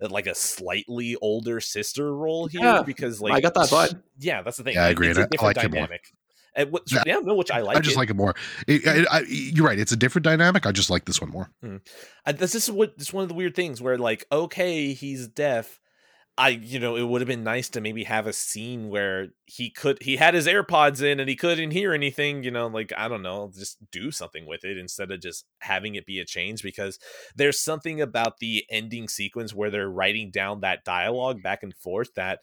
like 0.00 0.26
a 0.26 0.34
slightly 0.34 1.16
older 1.22 1.60
sister 1.60 2.14
role 2.14 2.46
here 2.48 2.60
Yeah, 2.60 2.82
because 2.82 3.20
like 3.20 3.32
I 3.34 3.40
got 3.40 3.54
that 3.54 3.68
vibe. 3.68 4.02
yeah, 4.18 4.42
that's 4.42 4.56
the 4.56 4.64
thing. 4.64 4.74
Yeah, 4.74 4.84
I 4.86 4.88
agree, 4.88 5.08
It's 5.08 5.18
and 5.18 5.24
a 5.24 5.26
I- 5.26 5.26
I 5.26 5.28
different 5.52 5.56
like 5.56 5.70
dynamic. 5.72 6.04
And 6.54 6.70
what, 6.70 6.82
Yeah. 6.92 7.02
yeah, 7.06 7.18
no, 7.22 7.34
which 7.34 7.50
I 7.50 7.60
like. 7.62 7.78
I 7.78 7.80
just 7.80 7.96
it. 7.96 7.98
like 7.98 8.10
it 8.10 8.16
more. 8.16 8.34
It, 8.66 9.06
I, 9.10 9.18
I, 9.18 9.20
you're 9.28 9.64
right. 9.64 9.78
It's 9.78 9.92
a 9.92 9.96
different 9.96 10.24
dynamic. 10.24 10.66
I 10.66 10.72
just 10.72 10.90
like 10.90 11.06
this 11.06 11.18
one 11.18 11.30
more. 11.30 11.50
Mm. 11.64 11.80
I, 12.26 12.32
this 12.32 12.54
is 12.54 12.70
what 12.70 12.98
this 12.98 13.08
is 13.08 13.14
one 13.14 13.22
of 13.22 13.28
the 13.30 13.34
weird 13.34 13.54
things 13.54 13.80
where 13.80 13.96
like 13.96 14.26
okay 14.30 14.92
he's 14.92 15.28
deaf 15.28 15.80
i 16.38 16.48
you 16.48 16.78
know 16.78 16.96
it 16.96 17.02
would 17.02 17.20
have 17.20 17.28
been 17.28 17.44
nice 17.44 17.68
to 17.68 17.80
maybe 17.80 18.04
have 18.04 18.26
a 18.26 18.32
scene 18.32 18.88
where 18.88 19.28
he 19.44 19.70
could 19.70 20.02
he 20.02 20.16
had 20.16 20.34
his 20.34 20.46
airpods 20.46 21.02
in 21.02 21.20
and 21.20 21.28
he 21.28 21.36
couldn't 21.36 21.72
hear 21.72 21.92
anything 21.92 22.42
you 22.42 22.50
know 22.50 22.66
like 22.66 22.92
i 22.96 23.06
don't 23.06 23.22
know 23.22 23.50
just 23.54 23.76
do 23.90 24.10
something 24.10 24.46
with 24.46 24.64
it 24.64 24.78
instead 24.78 25.10
of 25.10 25.20
just 25.20 25.44
having 25.60 25.94
it 25.94 26.06
be 26.06 26.18
a 26.18 26.24
change 26.24 26.62
because 26.62 26.98
there's 27.36 27.60
something 27.60 28.00
about 28.00 28.38
the 28.38 28.64
ending 28.70 29.08
sequence 29.08 29.54
where 29.54 29.70
they're 29.70 29.90
writing 29.90 30.30
down 30.30 30.60
that 30.60 30.84
dialogue 30.84 31.42
back 31.42 31.62
and 31.62 31.74
forth 31.74 32.14
that 32.14 32.40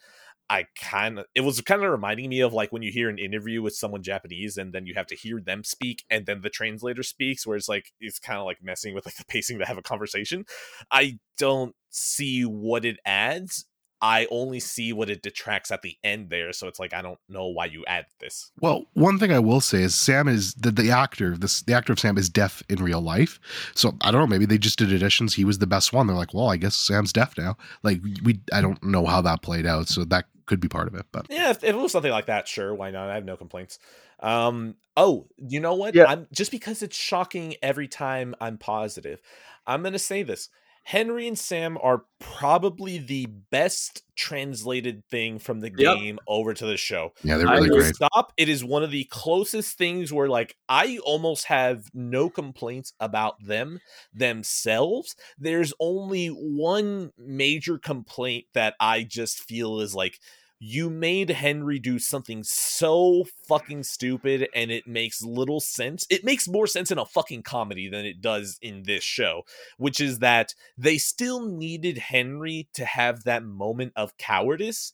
I 0.49 0.65
kind 0.75 1.19
of 1.19 1.25
it 1.35 1.41
was 1.41 1.61
kind 1.61 1.83
of 1.83 1.91
reminding 1.91 2.27
me 2.29 2.39
of 2.41 2.53
like 2.53 2.71
when 2.71 2.81
you 2.81 2.91
hear 2.91 3.07
an 3.07 3.19
interview 3.19 3.61
with 3.61 3.75
someone 3.75 4.01
Japanese 4.01 4.57
and 4.57 4.73
then 4.73 4.87
you 4.87 4.95
have 4.95 5.05
to 5.07 5.15
hear 5.15 5.39
them 5.39 5.63
speak 5.63 6.03
and 6.09 6.25
then 6.25 6.41
the 6.41 6.49
translator 6.49 7.03
speaks 7.03 7.45
where 7.45 7.55
it's 7.55 7.69
like 7.69 7.91
it's 7.99 8.17
kind 8.17 8.39
of 8.39 8.45
like 8.45 8.57
messing 8.61 8.95
with 8.95 9.05
like 9.05 9.15
the 9.15 9.25
pacing 9.25 9.59
to 9.59 9.65
have 9.65 9.77
a 9.77 9.83
conversation. 9.83 10.45
I 10.91 11.19
don't 11.37 11.75
see 11.91 12.43
what 12.43 12.83
it 12.83 12.97
adds. 13.05 13.65
I 14.01 14.27
only 14.31 14.59
see 14.59 14.93
what 14.93 15.09
it 15.09 15.21
detracts 15.21 15.71
at 15.71 15.81
the 15.81 15.97
end 16.03 16.29
there. 16.29 16.53
So 16.53 16.67
it's 16.67 16.79
like 16.79 16.93
I 16.93 17.01
don't 17.01 17.19
know 17.27 17.47
why 17.47 17.65
you 17.65 17.83
add 17.85 18.05
this. 18.19 18.51
Well, 18.61 18.85
one 18.93 19.19
thing 19.19 19.31
I 19.31 19.39
will 19.39 19.61
say 19.61 19.81
is 19.81 19.95
Sam 19.95 20.27
is 20.27 20.53
the, 20.53 20.71
the 20.71 20.91
actor. 20.91 21.37
This 21.37 21.61
the 21.61 21.73
actor 21.73 21.93
of 21.93 21.99
Sam 21.99 22.17
is 22.17 22.29
deaf 22.29 22.63
in 22.69 22.81
real 22.81 23.01
life. 23.01 23.39
So 23.75 23.95
I 24.01 24.11
don't 24.11 24.21
know. 24.21 24.27
Maybe 24.27 24.45
they 24.45 24.57
just 24.57 24.79
did 24.79 24.91
additions. 24.91 25.35
He 25.35 25.45
was 25.45 25.59
the 25.59 25.67
best 25.67 25.91
one. 25.91 26.07
They're 26.07 26.15
like, 26.15 26.33
well, 26.33 26.49
I 26.49 26.57
guess 26.57 26.75
Sam's 26.75 27.11
deaf 27.11 27.37
now. 27.37 27.57
Like 27.83 28.01
we, 28.23 28.39
I 28.53 28.61
don't 28.61 28.81
know 28.83 29.05
how 29.05 29.21
that 29.21 29.41
played 29.41 29.65
out. 29.65 29.89
So 29.89 30.05
that 30.05 30.25
could 30.45 30.59
be 30.59 30.67
part 30.67 30.87
of 30.87 30.95
it. 30.95 31.05
But 31.11 31.27
Yeah, 31.29 31.51
if, 31.51 31.63
if 31.63 31.75
it 31.75 31.77
was 31.77 31.91
something 31.91 32.11
like 32.11 32.25
that, 32.25 32.47
sure, 32.47 32.73
why 32.73 32.91
not? 32.91 33.09
I 33.09 33.15
have 33.15 33.25
no 33.25 33.37
complaints. 33.37 33.79
Um, 34.19 34.75
oh, 34.97 35.27
you 35.37 35.59
know 35.59 35.75
what? 35.75 35.93
Yeah. 35.95 36.05
I'm 36.05 36.27
just 36.31 36.51
because 36.51 36.81
it's 36.81 36.97
shocking 36.97 37.55
every 37.61 37.87
time 37.87 38.35
I'm 38.41 38.57
positive. 38.57 39.21
I'm 39.67 39.83
gonna 39.83 39.99
say 39.99 40.23
this. 40.23 40.49
Henry 40.89 41.27
and 41.27 41.37
Sam 41.37 41.77
are 41.83 42.05
probably 42.19 42.97
the 42.97 43.27
best 43.27 44.01
translated 44.15 45.05
thing 45.05 45.37
from 45.37 45.59
the 45.59 45.69
Yep. 45.77 45.97
game 45.99 46.19
over 46.25 46.51
to 46.55 46.65
the 46.65 46.77
show. 46.77 47.13
yeah, 47.21 47.37
they're 47.37 47.47
I 47.47 47.57
really 47.57 47.69
will 47.69 47.77
great. 47.77 47.93
Stop. 47.95 48.33
It 48.37 48.49
is 48.49 48.63
one 48.63 48.81
of 48.81 48.89
the 48.89 49.03
closest 49.03 49.77
things 49.77 50.11
where, 50.11 50.27
like, 50.27 50.55
I 50.67 50.97
almost 51.03 51.45
have 51.45 51.91
no 51.93 52.27
complaints 52.31 52.93
about 52.99 53.35
them 53.45 53.81
themselves. 54.15 55.15
There's 55.37 55.73
only 55.79 56.29
one 56.29 57.11
major 57.19 57.77
complaint 57.77 58.45
that 58.55 58.73
I 58.79 59.03
just 59.03 59.43
feel 59.43 59.81
is 59.81 59.93
like, 59.93 60.19
you 60.59 60.89
made 60.89 61.29
Henry 61.29 61.79
do 61.79 61.97
something 61.99 62.43
so 62.43 63.25
fucking 63.47 63.83
stupid 63.83 64.49
and 64.53 64.71
it 64.71 64.85
makes 64.85 65.21
little 65.21 65.61
sense. 65.61 66.05
It 66.09 66.25
makes 66.25 66.47
more 66.49 66.67
sense 66.67 66.91
in 66.91 66.97
a 66.97 67.05
fucking 67.05 67.43
comedy 67.43 67.87
than 67.87 68.03
it 68.05 68.19
does 68.21 68.57
in 68.61 68.83
this 68.83 69.03
show, 69.03 69.43
which 69.77 70.01
is 70.01 70.19
that 70.19 70.53
they 70.77 70.97
still 70.97 71.45
needed 71.47 71.97
Henry 71.97 72.67
to 72.73 72.83
have 72.83 73.23
that 73.23 73.43
moment 73.43 73.93
of 73.95 74.17
cowardice. 74.17 74.91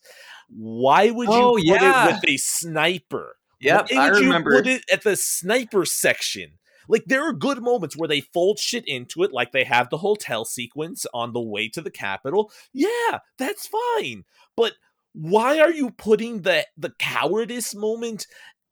Why 0.48 1.10
would 1.10 1.28
you 1.28 1.34
Oh, 1.34 1.54
put 1.56 1.64
yeah. 1.64 2.08
it 2.08 2.12
with 2.14 2.24
a 2.30 2.36
sniper? 2.36 3.36
Yep, 3.60 3.88
Why 3.90 3.96
I 4.06 4.10
would 4.10 4.20
you 4.20 4.26
remember. 4.26 4.52
put 4.58 4.66
it 4.68 4.84
at 4.92 5.02
the 5.02 5.16
sniper 5.16 5.84
section? 5.84 6.58
Like 6.88 7.04
there 7.06 7.28
are 7.28 7.32
good 7.32 7.60
moments 7.62 7.96
where 7.96 8.06
they 8.08 8.20
fold 8.20 8.60
shit 8.60 8.84
into 8.86 9.24
it, 9.24 9.32
like 9.32 9.50
they 9.50 9.64
have 9.64 9.90
the 9.90 9.98
hotel 9.98 10.44
sequence 10.44 11.04
on 11.12 11.32
the 11.32 11.40
way 11.40 11.68
to 11.70 11.80
the 11.80 11.90
Capitol. 11.90 12.52
Yeah, 12.72 13.18
that's 13.38 13.66
fine. 13.66 14.22
But 14.56 14.74
why 15.18 15.58
are 15.58 15.72
you 15.72 15.90
putting 15.90 16.42
the 16.42 16.66
the 16.76 16.90
cowardice 16.98 17.74
moment 17.74 18.26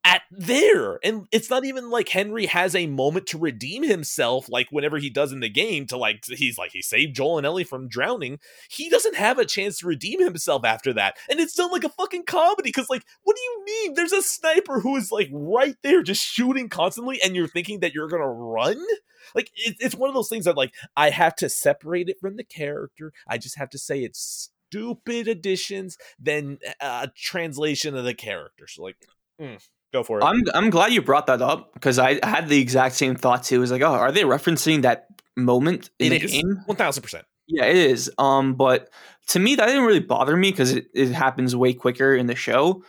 at 0.05 0.23
there. 0.31 0.99
And 1.03 1.27
it's 1.33 1.49
not 1.49 1.65
even 1.65 1.91
like 1.91 2.11
Henry 2.11 2.47
has 2.47 2.75
a 2.75 2.87
moment 2.87 3.27
to 3.29 3.39
redeem 3.39 3.83
himself, 3.83 4.49
like 4.51 4.69
whenever 4.71 4.99
he 4.99 5.09
does 5.09 5.33
in 5.33 5.41
the 5.41 5.49
game, 5.49 5.87
to 5.87 5.97
like, 5.97 6.25
he's 6.27 6.59
like, 6.59 6.73
he 6.73 6.83
saved 6.83 7.17
Joel 7.17 7.39
and 7.39 7.47
Ellie 7.47 7.65
from 7.65 7.89
drowning. 7.89 8.39
He 8.69 8.91
doesn't 8.91 9.17
have 9.17 9.39
a 9.39 9.47
chance 9.47 9.79
to 9.79 9.87
redeem 9.87 10.23
himself 10.23 10.65
after 10.65 10.93
that. 10.93 11.17
And 11.31 11.41
it's 11.41 11.55
done 11.55 11.73
like 11.73 11.85
a 11.85 11.89
fucking 11.89 12.25
comedy 12.25 12.69
because, 12.69 12.91
like, 12.91 13.05
what 13.23 13.37
do 13.37 13.43
you 13.43 13.65
mean? 13.65 13.95
There's 13.95 14.13
a 14.13 14.23
sniper 14.23 14.81
who 14.81 14.97
is 14.97 15.11
like 15.11 15.31
right 15.33 15.77
there 15.83 16.03
just 16.03 16.23
shooting 16.23 16.69
constantly, 16.69 17.19
and 17.25 17.35
you're 17.35 17.49
thinking 17.49 17.81
that 17.81 17.95
you're 17.95 18.09
gonna 18.09 18.29
run? 18.29 18.79
Like, 19.35 19.51
it, 19.57 19.77
it's 19.81 19.95
one 19.95 20.11
of 20.11 20.15
those 20.15 20.29
things 20.29 20.45
that, 20.45 20.57
like, 20.57 20.75
I 20.95 21.09
have 21.09 21.35
to 21.37 21.49
separate 21.49 22.11
it 22.11 22.19
from 22.21 22.37
the 22.37 22.45
character. 22.45 23.13
I 23.27 23.39
just 23.39 23.57
have 23.57 23.71
to 23.71 23.79
say 23.79 24.01
it's 24.01 24.51
stupid 24.75 25.29
additions 25.29 25.97
than 26.19 26.59
a 26.81 27.11
translation 27.17 27.97
of 27.97 28.05
the 28.05 28.15
character. 28.15 28.67
So, 28.67 28.83
like, 28.83 28.97
mm, 29.41 29.63
go 29.93 30.03
for 30.03 30.21
it. 30.21 30.25
I'm 30.25 30.43
I'm 30.53 30.71
glad 30.71 30.93
you 30.93 31.03
brought 31.03 31.27
that 31.27 31.43
up 31.43 31.73
because 31.75 31.99
I 31.99 32.19
had 32.27 32.49
the 32.49 32.61
exact 32.61 32.97
same 32.97 33.15
thought 33.15 33.45
too. 33.45 33.57
It 33.57 33.59
was 33.59 33.71
like, 33.71 33.83
oh, 33.83 33.93
are 33.93 34.13
they 34.13 34.23
referencing 34.23 34.83
that 34.83 35.07
moment 35.37 35.91
in 35.99 36.13
It 36.13 36.21
the 36.21 36.25
is 36.25 36.33
game? 36.33 36.61
one 36.67 36.77
thousand 36.77 37.03
percent. 37.03 37.25
Yeah, 37.47 37.67
it 37.67 37.77
is. 37.77 38.11
Um, 38.19 38.55
but 38.55 38.89
to 39.29 39.39
me, 39.39 39.55
that 39.55 39.67
didn't 39.67 39.85
really 39.85 40.01
bother 40.01 40.37
me 40.37 40.51
because 40.51 40.73
it, 40.73 40.87
it 40.95 41.11
happens 41.11 41.55
way 41.55 41.75
quicker 41.75 42.15
in 42.15 42.27
the 42.27 42.35
show. 42.35 42.83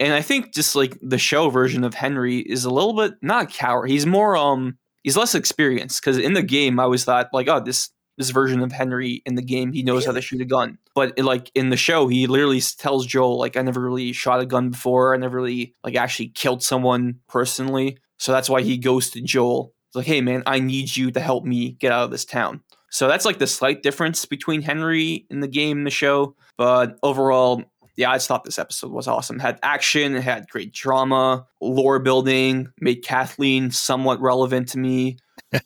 And 0.00 0.12
I 0.14 0.22
think 0.22 0.54
just 0.54 0.74
like 0.76 0.96
the 1.02 1.18
show 1.18 1.50
version 1.50 1.84
of 1.84 1.92
Henry 1.94 2.38
is 2.38 2.64
a 2.64 2.70
little 2.70 2.94
bit 2.94 3.14
not 3.20 3.44
a 3.44 3.46
coward. 3.46 3.90
He's 3.90 4.06
more 4.06 4.36
um 4.36 4.78
he's 5.02 5.16
less 5.16 5.34
experienced 5.34 6.00
because 6.00 6.18
in 6.18 6.32
the 6.34 6.42
game 6.42 6.78
I 6.80 6.84
always 6.84 7.04
thought 7.04 7.28
like 7.32 7.48
oh 7.48 7.60
this 7.60 7.90
this 8.18 8.30
version 8.30 8.60
of 8.62 8.72
Henry 8.72 9.22
in 9.24 9.36
the 9.36 9.42
game 9.42 9.72
he 9.72 9.82
knows 9.82 10.04
how 10.04 10.12
to 10.12 10.20
shoot 10.20 10.40
a 10.40 10.44
gun, 10.44 10.78
but 10.94 11.14
it, 11.16 11.24
like 11.24 11.50
in 11.54 11.70
the 11.70 11.76
show 11.76 12.08
he 12.08 12.26
literally 12.26 12.60
tells 12.60 13.06
Joel 13.06 13.38
like 13.38 13.56
I 13.56 13.62
never 13.62 13.80
really 13.80 14.12
shot 14.12 14.40
a 14.40 14.46
gun 14.46 14.70
before. 14.70 15.14
I 15.14 15.16
never 15.16 15.36
really 15.38 15.74
like 15.84 15.94
actually 15.94 16.28
killed 16.28 16.62
someone 16.62 17.20
personally. 17.28 17.98
So 18.18 18.32
that's 18.32 18.50
why 18.50 18.62
he 18.62 18.76
goes 18.76 19.10
to 19.10 19.22
Joel. 19.22 19.72
It's 19.88 19.96
like 19.96 20.06
hey 20.06 20.20
man, 20.20 20.42
I 20.44 20.58
need 20.58 20.94
you 20.96 21.10
to 21.12 21.20
help 21.20 21.44
me 21.44 21.72
get 21.72 21.92
out 21.92 22.04
of 22.04 22.10
this 22.10 22.24
town. 22.24 22.62
So 22.90 23.06
that's 23.06 23.24
like 23.24 23.38
the 23.38 23.46
slight 23.46 23.82
difference 23.82 24.24
between 24.24 24.62
Henry 24.62 25.26
in 25.30 25.40
the 25.40 25.48
game 25.48 25.78
and 25.78 25.86
the 25.86 25.90
show. 25.90 26.34
But 26.56 26.98
overall, 27.02 27.62
yeah, 27.96 28.10
I 28.10 28.14
just 28.14 28.28
thought 28.28 28.44
this 28.44 28.58
episode 28.58 28.92
was 28.92 29.08
awesome. 29.08 29.36
It 29.36 29.42
had 29.42 29.58
action, 29.62 30.14
it 30.14 30.22
had 30.22 30.48
great 30.48 30.72
drama, 30.72 31.46
lore 31.60 31.98
building, 31.98 32.68
made 32.80 33.04
Kathleen 33.04 33.70
somewhat 33.70 34.20
relevant 34.20 34.68
to 34.68 34.78
me. 34.78 35.18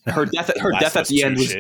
Her 0.07 0.27
death, 0.27 0.51
her 0.59 0.73
death 0.81 0.97
at 0.97 1.09
the 1.09 1.23
end 1.23 1.37
was 1.37 1.55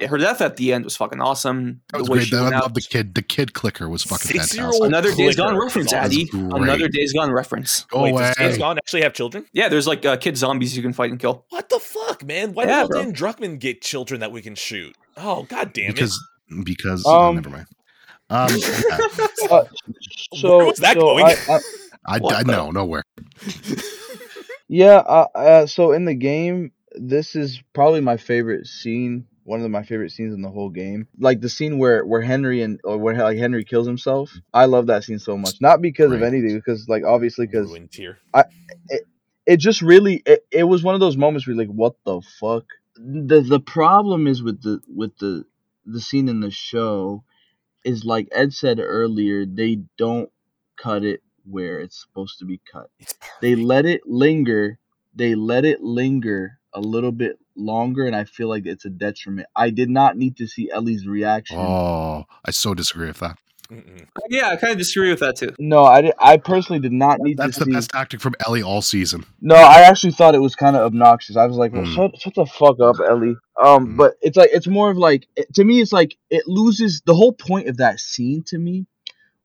her 0.00 0.16
death 0.18 0.40
at 0.40 0.56
the 0.56 0.72
end 0.72 0.84
was 0.84 0.96
fucking 0.96 1.20
awesome. 1.20 1.80
That 1.92 1.98
was 2.00 2.08
great. 2.08 2.26
she 2.26 2.36
I 2.36 2.48
love 2.50 2.74
the 2.74 2.80
kid. 2.80 3.14
The 3.14 3.22
kid 3.22 3.52
clicker 3.52 3.88
was 3.88 4.02
fucking 4.04 4.28
Six-year-old 4.30 4.74
fantastic. 4.74 4.86
Another 4.88 5.14
Days 5.14 5.36
Gone 5.36 5.56
reference. 5.56 5.92
Addy. 5.92 6.26
Great. 6.26 6.52
Another 6.62 6.88
Days 6.88 7.12
Gone 7.12 7.32
reference. 7.32 7.84
Go 7.86 8.02
Wait, 8.02 8.10
away. 8.10 8.22
does 8.28 8.36
Days 8.36 8.58
Gone 8.58 8.78
actually 8.78 9.02
have 9.02 9.12
children? 9.12 9.44
Yeah, 9.52 9.68
there's 9.68 9.86
like 9.88 10.04
uh, 10.06 10.16
kid 10.16 10.36
zombies 10.36 10.76
you 10.76 10.82
can 10.82 10.92
fight 10.92 11.10
and 11.10 11.18
kill. 11.18 11.44
What 11.50 11.68
the 11.68 11.80
fuck, 11.80 12.24
man? 12.24 12.52
Why 12.52 12.64
Yeah, 12.64 12.86
the 12.86 12.94
hell 12.94 13.04
didn't 13.04 13.16
Druckmann 13.16 13.58
get 13.58 13.82
children 13.82 14.20
that 14.20 14.30
we 14.30 14.40
can 14.42 14.54
shoot? 14.54 14.94
Oh, 15.16 15.42
god 15.44 15.72
damn 15.72 15.92
because 15.92 16.20
it. 16.50 16.64
because 16.64 17.02
oh, 17.06 17.28
Um, 17.30 17.34
never 17.36 17.50
mind. 17.50 17.66
Um, 18.30 18.48
yeah. 18.56 18.98
Uh, 19.50 19.64
so, 20.34 20.56
Where 20.58 20.66
was 20.66 20.78
that 20.78 20.94
so 20.94 21.00
going? 21.00 21.24
I, 21.24 21.34
I, 21.48 21.58
I, 22.06 22.18
What 22.18 22.34
I 22.36 22.42
the- 22.44 22.52
no 22.52 22.70
nowhere. 22.70 23.02
yeah. 24.68 24.96
Uh, 24.98 25.26
uh, 25.34 25.66
so 25.66 25.92
in 25.92 26.04
the 26.04 26.14
game, 26.14 26.72
this 26.94 27.34
is 27.36 27.62
probably 27.72 28.00
my 28.00 28.16
favorite 28.16 28.66
scene. 28.66 29.26
One 29.48 29.62
of 29.62 29.70
my 29.70 29.82
favorite 29.82 30.12
scenes 30.12 30.34
in 30.34 30.42
the 30.42 30.50
whole 30.50 30.68
game, 30.68 31.08
like 31.18 31.40
the 31.40 31.48
scene 31.48 31.78
where 31.78 32.04
where 32.04 32.20
Henry 32.20 32.62
and 32.62 32.80
or 32.84 32.98
where 32.98 33.16
like 33.16 33.38
Henry 33.38 33.64
kills 33.64 33.86
himself. 33.86 34.30
I 34.52 34.66
love 34.66 34.88
that 34.88 35.04
scene 35.04 35.18
so 35.18 35.38
much. 35.38 35.56
Not 35.60 35.80
because 35.80 36.12
of 36.12 36.22
anything, 36.22 36.54
because 36.56 36.86
like 36.88 37.04
obviously 37.04 37.46
because 37.46 37.68
Ruined 37.68 37.90
tier. 37.90 38.18
it 39.48 39.56
just 39.56 39.80
really 39.80 40.22
it, 40.26 40.46
it 40.52 40.64
was 40.64 40.82
one 40.82 40.94
of 40.94 41.00
those 41.00 41.16
moments 41.16 41.46
where 41.46 41.56
you're 41.56 41.64
like 41.64 41.74
what 41.74 41.94
the 42.04 42.20
fuck 42.38 42.64
the 42.96 43.40
the 43.40 43.58
problem 43.58 44.26
is 44.26 44.42
with 44.42 44.62
the 44.62 44.80
with 44.94 45.16
the 45.18 45.44
the 45.86 46.00
scene 46.00 46.28
in 46.28 46.40
the 46.40 46.50
show 46.50 47.24
is 47.84 48.04
like 48.04 48.28
ed 48.32 48.52
said 48.52 48.78
earlier 48.78 49.46
they 49.46 49.78
don't 49.96 50.30
cut 50.76 51.02
it 51.02 51.22
where 51.48 51.80
it's 51.80 52.02
supposed 52.02 52.38
to 52.38 52.44
be 52.44 52.60
cut 52.70 52.90
they 53.40 53.54
let 53.54 53.86
it 53.86 54.02
linger 54.06 54.78
they 55.14 55.34
let 55.34 55.64
it 55.64 55.80
linger 55.80 56.57
a 56.78 56.80
little 56.80 57.12
bit 57.12 57.38
longer 57.56 58.06
and 58.06 58.14
i 58.14 58.24
feel 58.24 58.48
like 58.48 58.64
it's 58.66 58.84
a 58.84 58.90
detriment 58.90 59.46
i 59.56 59.68
did 59.70 59.90
not 59.90 60.16
need 60.16 60.36
to 60.36 60.46
see 60.46 60.70
ellie's 60.70 61.06
reaction 61.06 61.58
Oh, 61.58 62.24
I 62.44 62.50
so 62.52 62.72
disagree 62.74 63.08
with 63.08 63.18
that. 63.18 63.36
Mm-mm. 63.70 64.06
Yeah, 64.30 64.48
I 64.48 64.56
kind 64.56 64.72
of 64.72 64.78
disagree 64.78 65.10
with 65.10 65.20
that 65.20 65.36
too. 65.36 65.52
no 65.58 65.84
i 65.84 66.00
did, 66.00 66.12
i 66.18 66.36
personally 66.38 66.80
did 66.80 66.92
not 66.92 67.18
need 67.20 67.36
That's 67.36 67.58
to 67.58 67.64
the 67.64 67.70
see 67.70 67.72
best 67.72 67.90
tactic 67.90 68.20
from 68.20 68.34
Ellie 68.46 68.62
all 68.62 68.80
season. 68.80 69.24
No, 69.42 69.56
I 69.56 69.80
actually 69.82 70.12
thought 70.12 70.34
it 70.34 70.40
was 70.40 70.54
kind 70.54 70.74
of 70.76 70.82
obnoxious. 70.82 71.36
I 71.36 71.44
was 71.46 71.56
like, 71.56 71.72
well, 71.74 71.82
Mm. 71.82 71.94
shut, 71.94 72.18
shut 72.20 72.34
the 72.34 72.46
fuck 72.46 72.76
up, 72.80 72.96
Ellie. 73.06 73.36
Um, 73.62 73.88
Mm. 73.88 73.96
but 73.98 74.14
it's 74.22 74.36
like 74.38 74.50
it's 74.54 74.66
more 74.68 74.88
of 74.90 74.96
like 74.96 75.26
it- 75.36 75.52
to 75.54 75.64
me, 75.64 75.80
it's 75.82 75.92
like 75.92 76.16
it 76.30 76.44
loses 76.46 77.02
the 77.04 77.14
whole 77.14 77.32
point 77.32 77.68
of 77.68 77.76
that 77.78 78.00
scene. 78.00 78.42
To 78.46 78.58
me, 78.58 78.86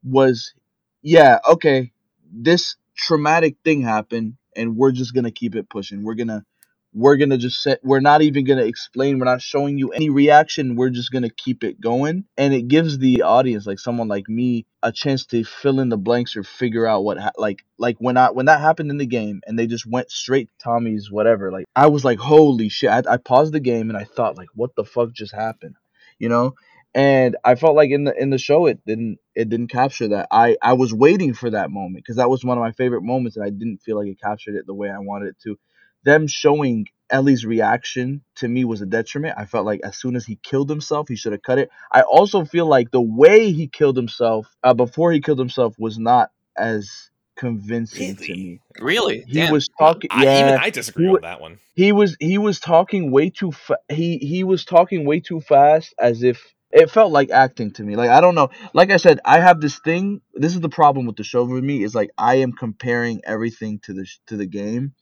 was 0.03 0.53
yeah, 1.01 1.39
okay, 1.49 1.91
this 2.31 2.77
traumatic 2.95 3.57
thing 3.65 3.81
happened, 3.81 4.35
and 4.55 4.77
we're 4.77 4.91
just 4.93 5.13
gonna 5.13 5.31
keep 5.31 5.55
it 5.55 5.67
pushing. 5.69 6.03
We're 6.03 6.15
gonna 6.15 6.45
we're 6.93 7.17
gonna 7.17 7.37
just 7.37 7.61
set. 7.61 7.79
We're 7.83 7.99
not 7.99 8.21
even 8.21 8.45
gonna 8.45 8.63
explain. 8.63 9.19
We're 9.19 9.25
not 9.25 9.41
showing 9.41 9.77
you 9.77 9.89
any 9.89 10.09
reaction. 10.09 10.75
We're 10.75 10.89
just 10.89 11.11
gonna 11.11 11.29
keep 11.29 11.63
it 11.63 11.81
going, 11.81 12.25
and 12.37 12.53
it 12.53 12.67
gives 12.67 12.97
the 12.97 13.23
audience, 13.23 13.65
like 13.65 13.79
someone 13.79 14.07
like 14.07 14.29
me, 14.29 14.65
a 14.83 14.91
chance 14.91 15.25
to 15.27 15.43
fill 15.43 15.79
in 15.79 15.89
the 15.89 15.97
blanks 15.97 16.35
or 16.35 16.43
figure 16.43 16.85
out 16.85 17.03
what 17.03 17.17
ha- 17.17 17.31
like 17.37 17.63
like 17.79 17.95
when 17.99 18.17
I 18.17 18.31
when 18.31 18.47
that 18.47 18.59
happened 18.59 18.91
in 18.91 18.97
the 18.97 19.05
game 19.05 19.41
and 19.47 19.57
they 19.57 19.65
just 19.65 19.85
went 19.85 20.11
straight 20.11 20.49
to 20.49 20.63
Tommy's 20.63 21.09
whatever 21.09 21.51
like 21.51 21.65
I 21.75 21.87
was 21.87 22.03
like 22.03 22.19
holy 22.19 22.69
shit 22.69 22.89
I, 22.91 23.01
I 23.09 23.17
paused 23.17 23.53
the 23.53 23.61
game 23.61 23.89
and 23.89 23.97
I 23.97 24.03
thought 24.03 24.37
like 24.37 24.49
what 24.53 24.75
the 24.75 24.83
fuck 24.83 25.13
just 25.13 25.33
happened 25.33 25.75
you 26.19 26.29
know 26.29 26.53
and 26.93 27.37
I 27.43 27.55
felt 27.55 27.75
like 27.75 27.89
in 27.91 28.03
the 28.03 28.13
in 28.21 28.29
the 28.29 28.37
show 28.37 28.65
it 28.67 28.85
didn't 28.85 29.17
it 29.35 29.49
didn't 29.49 29.69
capture 29.69 30.09
that 30.09 30.27
I 30.31 30.57
I 30.61 30.73
was 30.73 30.93
waiting 30.93 31.33
for 31.33 31.49
that 31.49 31.71
moment 31.71 32.03
because 32.03 32.17
that 32.17 32.29
was 32.29 32.43
one 32.43 32.57
of 32.57 32.61
my 32.61 32.73
favorite 32.73 33.03
moments 33.03 33.37
and 33.37 33.45
I 33.45 33.49
didn't 33.49 33.79
feel 33.79 33.97
like 33.97 34.07
it 34.07 34.19
captured 34.21 34.55
it 34.55 34.67
the 34.67 34.75
way 34.75 34.89
I 34.89 34.99
wanted 34.99 35.29
it 35.29 35.39
to 35.43 35.57
them 36.05 36.27
showing 36.27 36.87
Ellie's 37.11 37.45
reaction 37.45 38.23
to 38.37 38.47
me 38.47 38.65
was 38.65 38.81
a 38.81 38.85
detriment. 38.87 39.35
I 39.37 39.45
felt 39.45 39.65
like 39.65 39.81
as 39.83 39.97
soon 39.97 40.15
as 40.15 40.25
he 40.25 40.39
killed 40.43 40.69
himself, 40.69 41.07
he 41.09 41.15
should 41.17 41.33
have 41.33 41.43
cut 41.43 41.59
it. 41.59 41.69
I 41.91 42.01
also 42.03 42.45
feel 42.45 42.67
like 42.67 42.91
the 42.91 43.01
way 43.01 43.51
he 43.51 43.67
killed 43.67 43.97
himself 43.97 44.47
uh, 44.63 44.73
before 44.75 45.11
he 45.11 45.21
killed 45.21 45.39
himself 45.39 45.75
was 45.79 45.99
not 45.99 46.31
as 46.57 47.11
convincing 47.37 48.17
to 48.17 48.33
Really? 48.33 48.35
me. 48.35 48.61
Really? 48.79 49.25
He 49.27 49.45
Damn. 49.45 49.51
was 49.51 49.69
talking. 49.79 50.11
I, 50.11 50.25
yeah, 50.25 50.31
even 50.33 50.55
I 50.59 50.69
disagree 50.71 51.07
on 51.09 51.21
that 51.21 51.41
one. 51.41 51.59
he 51.75 51.91
was 51.91 52.17
he 52.19 52.37
was 52.37 52.59
talking 52.59 53.11
way 53.11 53.29
too 53.29 53.51
fa- 53.51 53.79
he 53.89 54.17
he 54.19 54.43
was 54.43 54.65
talking 54.65 55.05
way 55.05 55.19
too 55.19 55.41
fast 55.41 55.93
as 55.99 56.23
if 56.23 56.53
it 56.71 56.89
felt 56.91 57.11
like 57.11 57.31
acting 57.31 57.71
to 57.71 57.83
me 57.83 57.95
like 57.95 58.09
i 58.09 58.21
don't 58.21 58.35
know 58.35 58.49
like 58.73 58.91
i 58.91 58.97
said 58.97 59.19
i 59.25 59.39
have 59.39 59.61
this 59.61 59.79
thing 59.79 60.21
this 60.35 60.53
is 60.53 60.61
the 60.61 60.69
problem 60.69 61.05
with 61.05 61.15
the 61.15 61.23
show 61.23 61.47
for 61.47 61.61
me 61.61 61.83
is 61.83 61.95
like 61.95 62.09
i 62.17 62.35
am 62.37 62.51
comparing 62.53 63.21
everything 63.25 63.79
to 63.83 63.93
the 63.93 64.05
sh- 64.05 64.19
to 64.27 64.37
the 64.37 64.45
game 64.45 64.93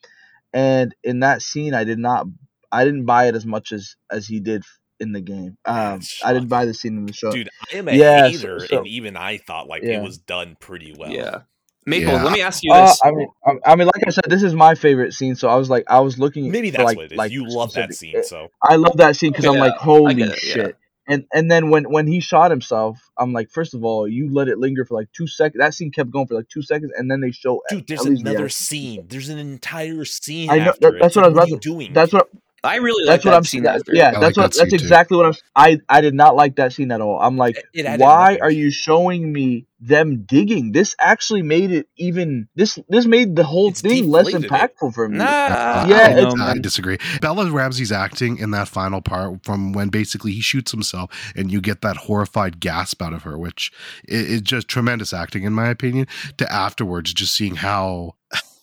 and 0.53 0.94
in 1.03 1.19
that 1.22 1.41
scene 1.41 1.73
i 1.73 1.84
did 1.84 1.99
not 1.99 2.26
i 2.72 2.84
didn't 2.86 3.06
buy 3.06 3.28
it 3.28 3.36
as 3.36 3.45
much 3.45 3.72
as 3.72 3.95
as 4.11 4.28
he 4.28 4.40
did 4.40 4.64
in 4.99 5.11
the 5.14 5.22
game 5.22 5.57
um 5.65 5.99
i 6.23 6.34
didn't 6.34 6.48
buy 6.49 6.65
the 6.65 6.73
scene 6.73 6.98
in 6.98 7.06
the 7.06 7.14
show 7.14 7.32
Dude, 7.32 7.49
I 7.73 7.78
am 7.78 7.88
a 7.88 7.94
Yeah, 7.94 8.30
hater, 8.30 8.60
so- 8.68 8.78
and 8.80 8.88
even 8.88 9.18
I 9.18 9.38
thought 9.38 9.68
like 9.68 9.84
Yeah. 9.84 9.99
it 9.99 10.03
was 10.03 10.18
done 10.19 10.56
pretty 10.60 10.94
well. 10.98 11.10
Yeah. 11.11 11.41
Maple, 11.88 12.14
Yeah. 12.14 12.23
let 12.23 12.34
me 12.34 12.41
ask 12.41 12.64
you 12.64 12.72
uh, 12.72 12.86
this. 12.86 13.02
I 13.03 13.10
mean, 13.10 13.28
I, 13.44 13.72
I 13.72 13.76
mean, 13.76 13.88
like 13.88 14.06
I 14.06 14.11
said, 14.11 14.26
this 14.28 14.44
is 14.44 14.53
my 14.53 14.76
favorite 14.76 15.14
scene. 15.15 15.34
So 15.34 15.49
I 15.49 15.56
was 15.56 15.68
like, 15.68 15.84
I 15.88 16.02
was 16.02 16.19
looking. 16.19 16.52
Maybe 16.52 16.69
for, 16.69 16.78
that's 16.78 16.86
like, 16.86 16.98
what 16.98 17.06
it 17.06 17.11
is. 17.14 17.18
Like 17.18 17.32
you 17.32 17.48
love 17.49 17.73
that 17.73 17.95
scene, 17.95 18.23
so 18.23 18.49
I 18.61 18.76
love 18.76 18.98
that 18.98 19.15
scene 19.15 19.32
because 19.32 19.45
I'm 19.45 19.56
like, 19.57 19.73
holy 19.73 20.14
get 20.14 20.30
it, 20.30 20.44
yeah. 20.44 20.53
shit. 20.53 20.76
And 21.12 21.26
and 21.34 21.52
then 21.52 21.70
when 21.70 21.84
when 21.92 22.08
he 22.08 22.22
shot 22.22 22.52
himself, 22.52 22.98
I'm 23.18 23.34
like, 23.34 23.52
first 23.52 23.74
of 23.74 23.84
all, 23.84 24.08
you 24.08 24.34
let 24.34 24.48
it 24.48 24.60
linger 24.60 24.86
for 24.86 24.96
like 24.98 25.12
two 25.12 25.28
seconds. 25.28 25.60
That 25.60 25.74
scene 25.74 25.92
kept 25.92 26.10
going 26.10 26.26
for 26.26 26.36
like 26.36 26.48
two 26.48 26.62
seconds, 26.62 26.94
and 26.98 27.12
then 27.12 27.20
they 27.20 27.32
show 27.32 27.62
dude, 27.70 27.86
there's 27.86 28.06
another 28.06 28.38
reaction. 28.38 28.50
scene. 28.50 29.06
There's 29.10 29.28
an 29.28 29.38
entire 29.38 30.06
scene 30.06 30.50
I 30.50 30.60
know 30.60 30.74
that, 30.80 30.94
that's 31.02 31.18
it. 31.18 31.20
what 31.20 31.26
I 31.26 31.30
was 31.30 31.38
about 31.38 31.50
to. 31.50 31.58
doing? 31.58 31.92
That's 31.92 32.14
what 32.14 32.30
I 32.64 32.76
really 32.76 33.06
like 33.06 33.16
that's 33.16 33.26
what 33.26 33.32
that 33.32 33.38
I'm 33.38 33.44
seeing. 33.44 33.64
that- 33.64 33.82
Yeah, 33.92 34.10
I 34.10 34.12
like 34.12 34.22
that's 34.22 34.38
what 34.38 34.44
that 34.44 34.58
that's 34.58 34.60
scene 34.60 34.70
too. 34.70 34.76
exactly 34.86 35.18
what 35.18 35.26
I'm. 35.26 35.34
I 35.56 35.80
I 35.90 36.02
did 36.02 36.14
not 36.14 36.36
like 36.36 36.58
that 36.58 36.74
scene 36.74 36.92
at 36.92 37.02
all. 37.02 37.20
I'm 37.20 37.36
like, 37.36 37.58
It- 37.74 37.86
it 37.88 38.00
why 38.00 38.38
are 38.42 38.52
you 38.52 38.70
showing 38.70 39.34
me 39.34 39.66
them 39.80 40.26
digging? 40.28 40.72
This 40.72 40.96
actually 41.02 41.42
made 41.42 41.72
it 41.72 41.88
even. 41.98 42.48
This 42.56 42.78
this 42.88 43.08
made 43.08 43.36
the 43.36 43.44
whole 43.44 43.70
It's 43.70 43.82
thing 43.82 44.08
less 44.12 44.26
deflated 44.28 44.46
it. 44.46 44.52
impactful 44.52 44.94
for 44.94 45.10
me. 45.10 45.18
Nah, 45.18 45.26
Uh, 45.26 45.86
Yeah, 45.90 45.98
I 45.98 46.14
know, 46.14 46.36
I 46.38 46.58
disagree. 46.60 47.00
Bella 47.20 47.50
Ramsey's 47.50 47.92
acting 47.92 48.38
in 48.38 48.52
that 48.52 48.68
final 48.68 49.02
part, 49.02 49.44
from 49.44 49.74
when 49.74 49.90
basically 49.90 50.34
he 50.34 50.42
shoots 50.42 50.70
himself, 50.72 51.10
and 51.36 51.52
you 51.52 51.62
get 51.62 51.82
that 51.82 51.98
horrified 51.98 52.60
gasp 52.60 53.02
out 53.02 53.14
of 53.14 53.24
her, 53.24 53.40
which 53.40 53.72
is, 54.08 54.28
is 54.28 54.42
just 54.42 54.68
tremendous 54.68 55.14
acting, 55.14 55.44
in 55.46 55.54
my 55.54 55.70
opinion. 55.70 56.06
To 56.38 56.52
afterwards, 56.54 57.12
just 57.12 57.34
seeing 57.36 57.56
how 57.56 58.14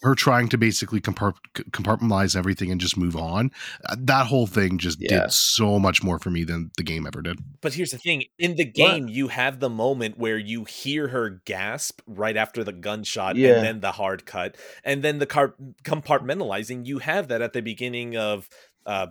her 0.02 0.14
trying 0.14 0.48
to 0.48 0.56
basically 0.58 1.00
compart- 1.00 1.34
compartmentalize 1.70 2.36
everything 2.36 2.70
and 2.70 2.80
just 2.80 2.96
move 2.96 3.16
on. 3.16 3.50
Uh, 3.88 3.96
that 3.98 4.26
whole 4.26 4.46
thing 4.46 4.78
just 4.78 4.98
Yeah. 5.00 5.22
did 5.22 5.32
so 5.32 5.78
much 5.78 6.02
more 6.02 6.18
for 6.18 6.30
me 6.30 6.44
than 6.44 6.70
the 6.76 6.84
game 6.84 7.06
ever 7.06 7.20
did. 7.20 7.38
But 7.60 7.74
here's 7.74 7.90
the 7.90 7.98
thing: 7.98 8.24
in 8.38 8.54
the 8.56 8.64
game, 8.64 9.08
you 9.08 9.28
have 9.28 9.58
the 9.60 9.68
moment 9.70 10.16
where 10.18 10.38
you 10.38 10.64
hear 10.64 11.08
her 11.08 11.42
gasp 11.44 12.00
right 12.06 12.36
after 12.36 12.62
the 12.62 12.72
gunshot, 12.72 13.36
Yeah. 13.36 13.54
and 13.56 13.64
then 13.64 13.80
the 13.80 13.92
hard 13.92 14.24
cut, 14.24 14.56
and 14.84 15.02
then 15.02 15.18
the 15.18 15.26
car- 15.26 15.54
compartmentalizing. 15.82 16.86
You 16.86 16.98
have 16.98 17.28
that 17.28 17.42
at 17.42 17.52
the 17.52 17.60
beginning 17.62 18.16
of, 18.16 18.48
uh, 18.86 19.08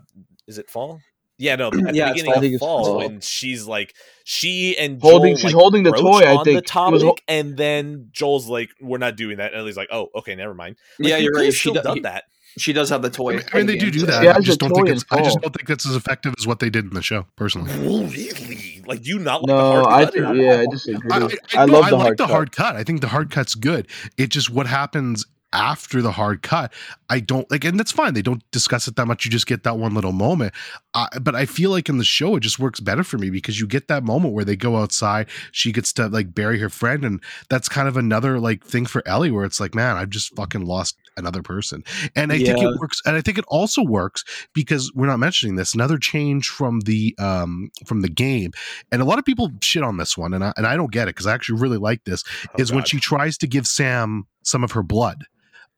is 0.48 0.58
it 0.58 0.70
fall? 0.70 1.02
Yeah, 1.40 1.56
no, 1.56 1.68
at 1.68 1.74
the 1.74 1.92
Yeah, 1.94 2.14
beginning 2.14 2.32
Fall. 2.32 2.38
I 2.38 2.40
think 2.42 2.46
of 2.52 2.54
it's 2.54 2.60
fall, 2.60 2.86
Fall. 2.86 2.98
when 2.98 3.22
she's 3.22 3.66
like, 3.68 3.94
she 4.24 4.76
and 4.78 5.00
Holding- 5.02 5.34
Joel, 5.34 5.38
she's 5.38 5.44
like, 5.46 5.54
holding 5.54 5.84
the 5.84 5.92
broach 5.92 6.02
toy, 6.02 6.20
I 6.24 6.36
on 6.38 6.44
think. 6.46 6.58
the 6.58 6.62
topic, 6.68 7.02
hol- 7.02 7.18
and 7.28 7.56
then 7.58 8.10
Joel's 8.12 8.48
like, 8.48 8.70
"We're 8.82 8.98
not 8.98 9.16
doing 9.16 9.38
that," 9.38 9.52
and 9.54 9.62
Ellie's 9.62 9.78
like, 9.78 9.90
"Oh, 9.92 10.10
okay, 10.16 10.34
never 10.36 10.54
mind." 10.56 10.78
Like, 11.00 11.10
yeah, 11.10 11.18
you 11.18 11.26
you're 11.26 11.34
right. 11.34 11.54
She, 11.54 11.60
Still 11.60 11.74
do- 11.76 11.82
done 11.84 11.98
he- 11.98 12.02
that. 12.02 12.24
she 12.58 12.74
does 12.74 12.90
have 12.90 13.04
the 13.04 13.10
toy. 13.12 13.34
I 13.34 13.36
mean, 13.36 13.46
I 13.54 13.58
mean, 13.58 13.66
they 13.68 13.78
do 13.78 13.92
do 13.92 14.06
that. 14.08 14.22
She 14.24 14.28
I 14.30 14.40
just 14.40 14.60
don't 14.60 14.74
think 14.74 14.88
toy 14.88 14.94
it's. 14.94 15.04
in 15.12 15.20
I 15.20 15.22
just 15.24 15.40
don't 15.40 15.56
think 15.56 15.70
it's 15.70 15.86
as 15.88 15.96
effective 15.96 16.34
as 16.40 16.48
what 16.48 16.60
they 16.60 16.70
did 16.72 16.86
in 16.86 16.94
the 16.96 17.04
show. 17.04 17.28
Personally, 17.36 17.72
really? 17.80 18.82
Like, 18.88 19.04
do 19.04 19.10
you 19.10 19.20
not 19.20 19.42
like 19.44 19.48
No, 19.50 19.58
the 19.58 19.84
hard 19.84 19.88
I 19.88 20.04
cut? 20.06 20.14
think 20.14 20.42
yeah, 20.42 20.62
I 20.62 20.66
disagree. 20.72 21.12
I, 21.12 21.18
I, 21.18 21.22
I, 21.60 21.62
I, 21.62 21.66
no, 21.68 21.74
love 21.74 21.84
I 21.86 21.90
the 21.92 21.96
like 21.98 22.04
hard 22.06 22.18
the 22.18 22.28
hard 22.28 22.52
cut. 22.52 22.76
I 22.76 22.84
think 22.84 23.02
the 23.02 23.10
hard 23.10 23.30
cut's 23.30 23.54
good. 23.54 23.88
It 24.18 24.28
just 24.32 24.50
what 24.50 24.66
happens 24.68 25.26
after 25.54 26.02
the 26.02 26.12
hard 26.12 26.42
cut. 26.42 26.74
I 27.10 27.20
don't 27.20 27.50
like, 27.50 27.64
and 27.64 27.80
that's 27.80 27.92
fine. 27.92 28.14
They 28.14 28.22
don't 28.22 28.44
discuss 28.52 28.88
it 28.88 28.96
that 28.98 29.06
much. 29.06 29.24
You 29.26 29.32
just 29.32 29.48
get 29.48 29.64
that 29.64 29.78
one 29.78 29.94
little 29.94 30.12
moment. 30.12 30.54
Uh, 30.94 31.08
but 31.22 31.36
I 31.36 31.46
feel 31.46 31.72
like 31.72 31.90
in 31.90 31.98
the 31.98 32.04
show, 32.04 32.36
it 32.36 32.42
just 32.42 32.60
works 32.60 32.80
better 32.80 33.04
for 33.04 33.18
me 33.18 33.30
because 33.30 33.60
you 33.60 33.68
get 33.68 33.88
that 33.88 34.04
moment 34.04 34.34
where 34.34 34.46
they 34.46 34.56
go 34.56 34.78
outside. 34.78 35.28
She 35.52 35.72
gets 35.72 35.94
to 35.94 36.08
like 36.08 36.34
bury 36.34 36.60
her 36.60 36.70
friend, 36.70 37.06
and 37.06 37.24
that's 37.50 37.70
kind 37.70 37.88
of 37.88 37.98
another 37.98 38.40
like 38.40 38.64
thing 38.64 38.86
for 38.86 39.08
Ellie 39.08 39.32
where 39.32 39.46
it's 39.46 39.60
like, 39.60 39.74
man, 39.74 39.96
I've 39.96 40.10
just 40.10 40.36
fucking 40.36 40.66
lost 40.66 40.98
another 41.16 41.42
person. 41.42 41.84
And 42.16 42.32
I 42.32 42.38
think 42.38 42.60
it 42.60 42.80
works. 42.80 43.02
And 43.06 43.16
I 43.16 43.22
think 43.22 43.38
it 43.38 43.46
also 43.48 43.84
works 43.84 44.24
because 44.54 44.92
we're 44.94 45.08
not 45.08 45.20
mentioning 45.20 45.56
this. 45.56 45.74
Another 45.74 45.98
change 45.98 46.50
from 46.50 46.82
the 46.82 47.16
um 47.20 47.72
from 47.86 48.02
the 48.02 48.10
game, 48.10 48.52
and 48.92 49.02
a 49.02 49.06
lot 49.06 49.18
of 49.20 49.26
people 49.26 49.52
shit 49.62 49.84
on 49.84 49.98
this 49.98 50.18
one, 50.18 50.34
and 50.34 50.44
I, 50.44 50.54
and 50.58 50.68
I 50.68 50.76
don't 50.76 50.92
get 50.92 51.04
it 51.08 51.16
because 51.16 51.26
I 51.28 51.34
actually 51.34 51.60
really 51.62 51.78
like 51.78 52.04
this 52.04 52.24
Oh, 52.50 52.56
is 52.58 52.72
when 52.72 52.84
she 52.84 53.00
tries 53.00 53.38
to 53.40 53.48
give 53.48 53.66
Sam 53.66 54.28
some 54.44 54.64
of 54.64 54.72
her 54.72 54.84
blood 54.84 55.26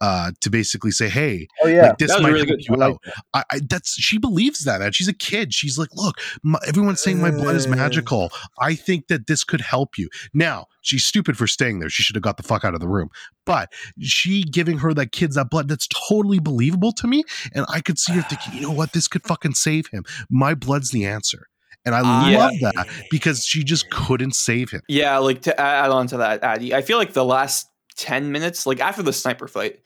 uh, 0.02 0.32
to 0.42 0.50
basically 0.50 0.92
say, 0.92 1.10
"Hey, 1.10 1.48
Oh 1.64 1.68
yeah, 1.68 1.88
like, 1.88 1.98
this 1.98 2.12
might 2.22 2.32
really 2.32 2.48
help 2.48 2.60
you 2.68 2.84
out." 2.84 2.98
I, 3.34 3.44
I, 3.52 3.60
that's 3.68 3.94
she 3.94 4.18
believes 4.18 4.64
that, 4.66 4.80
man. 4.82 4.92
She's 4.92 5.08
a 5.08 5.14
kid. 5.14 5.54
She's 5.54 5.78
like, 5.78 5.90
"Look, 5.96 6.20
my, 6.44 6.60
everyone's 6.68 7.02
saying 7.02 7.22
my 7.22 7.32
blood 7.32 7.56
is 7.56 7.66
Uh. 7.66 7.72
magical. 7.72 8.32
I 8.60 8.76
think 8.76 9.08
that 9.08 9.28
this 9.28 9.44
could 9.44 9.62
help 9.62 9.98
you." 9.98 10.10
Now 10.34 10.66
she's 10.82 11.06
stupid 11.06 11.38
for 11.38 11.48
staying 11.48 11.80
there. 11.80 11.90
She 11.90 12.04
should 12.04 12.16
have 12.16 12.24
got 12.24 12.38
the 12.38 12.44
fuck 12.44 12.64
out 12.64 12.74
of 12.74 12.80
the 12.80 12.88
room. 12.88 13.10
But 13.46 13.72
she 14.00 14.44
giving 14.44 14.78
her 14.80 14.94
that 14.94 15.12
kid's 15.12 15.36
that 15.36 15.50
blood, 15.50 15.68
that's 15.68 15.88
totally 16.10 16.40
believable 16.40 16.92
to 16.94 17.08
me. 17.08 17.24
And 17.54 17.66
I 17.68 17.82
could 17.82 17.98
see 17.98 18.14
her 18.14 18.22
thinking, 18.22 18.54
you 18.54 18.62
know 18.62 18.72
what, 18.72 18.94
this 18.94 19.08
could 19.08 19.24
fucking 19.24 19.56
save 19.56 19.88
him. 19.88 20.04
My 20.30 20.54
blood's 20.54 20.92
the 20.92 21.06
answer. 21.06 21.48
And 21.86 21.96
I 21.96 22.02
I- 22.02 22.36
love 22.36 22.54
that 22.62 22.88
because 23.10 23.46
she 23.46 23.64
just 23.64 23.90
couldn't 23.90 24.36
save 24.36 24.70
him. 24.70 24.82
Yeah, 24.88 25.18
like 25.18 25.42
to 25.44 25.60
add 25.60 25.90
on 25.92 26.08
to 26.08 26.18
that, 26.18 26.44
Addy, 26.44 26.76
I 26.76 26.82
feel 26.82 26.98
like 26.98 27.14
the 27.14 27.26
last 27.26 27.69
10 28.00 28.32
minutes, 28.32 28.66
like 28.66 28.80
after 28.80 29.04
the 29.04 29.14
sniper 29.14 29.48
fight, 29.48 29.80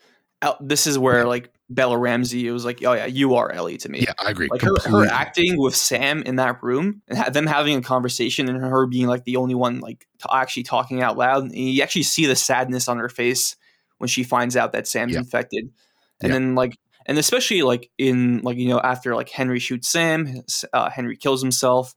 this 0.60 0.86
is 0.86 0.98
where 0.98 1.26
like 1.26 1.52
Bella 1.70 1.98
Ramsey, 1.98 2.46
it 2.46 2.52
was 2.52 2.64
like, 2.64 2.82
oh 2.84 2.92
yeah, 2.92 3.06
you 3.06 3.34
are 3.34 3.50
Ellie 3.50 3.76
to 3.78 3.88
me. 3.88 4.00
Yeah, 4.00 4.12
I 4.18 4.30
agree. 4.30 4.48
Like 4.50 4.60
her, 4.60 4.74
her 4.86 5.06
acting 5.06 5.58
with 5.58 5.74
Sam 5.74 6.22
in 6.22 6.36
that 6.36 6.62
room 6.62 7.02
and 7.08 7.18
ha- 7.18 7.30
them 7.30 7.46
having 7.46 7.76
a 7.76 7.82
conversation 7.82 8.48
and 8.48 8.60
her 8.60 8.86
being 8.86 9.06
like 9.06 9.24
the 9.24 9.36
only 9.36 9.54
one 9.54 9.80
like 9.80 10.06
t- 10.22 10.28
actually 10.30 10.62
talking 10.62 11.02
out 11.02 11.16
loud. 11.16 11.44
And 11.44 11.54
you 11.56 11.82
actually 11.82 12.02
see 12.02 12.26
the 12.26 12.36
sadness 12.36 12.88
on 12.88 12.98
her 12.98 13.08
face 13.08 13.56
when 13.98 14.08
she 14.08 14.22
finds 14.22 14.56
out 14.56 14.72
that 14.72 14.86
Sam's 14.86 15.14
Yeah. 15.14 15.20
infected. 15.20 15.70
And 16.20 16.28
Yeah. 16.30 16.34
then 16.38 16.54
like, 16.54 16.78
and 17.06 17.18
especially 17.18 17.62
like 17.62 17.90
in 17.98 18.40
like, 18.42 18.58
you 18.58 18.68
know, 18.68 18.80
after 18.80 19.14
like 19.14 19.30
Henry 19.30 19.58
shoots 19.58 19.88
Sam, 19.88 20.42
uh, 20.72 20.90
Henry 20.90 21.16
kills 21.16 21.42
himself. 21.42 21.94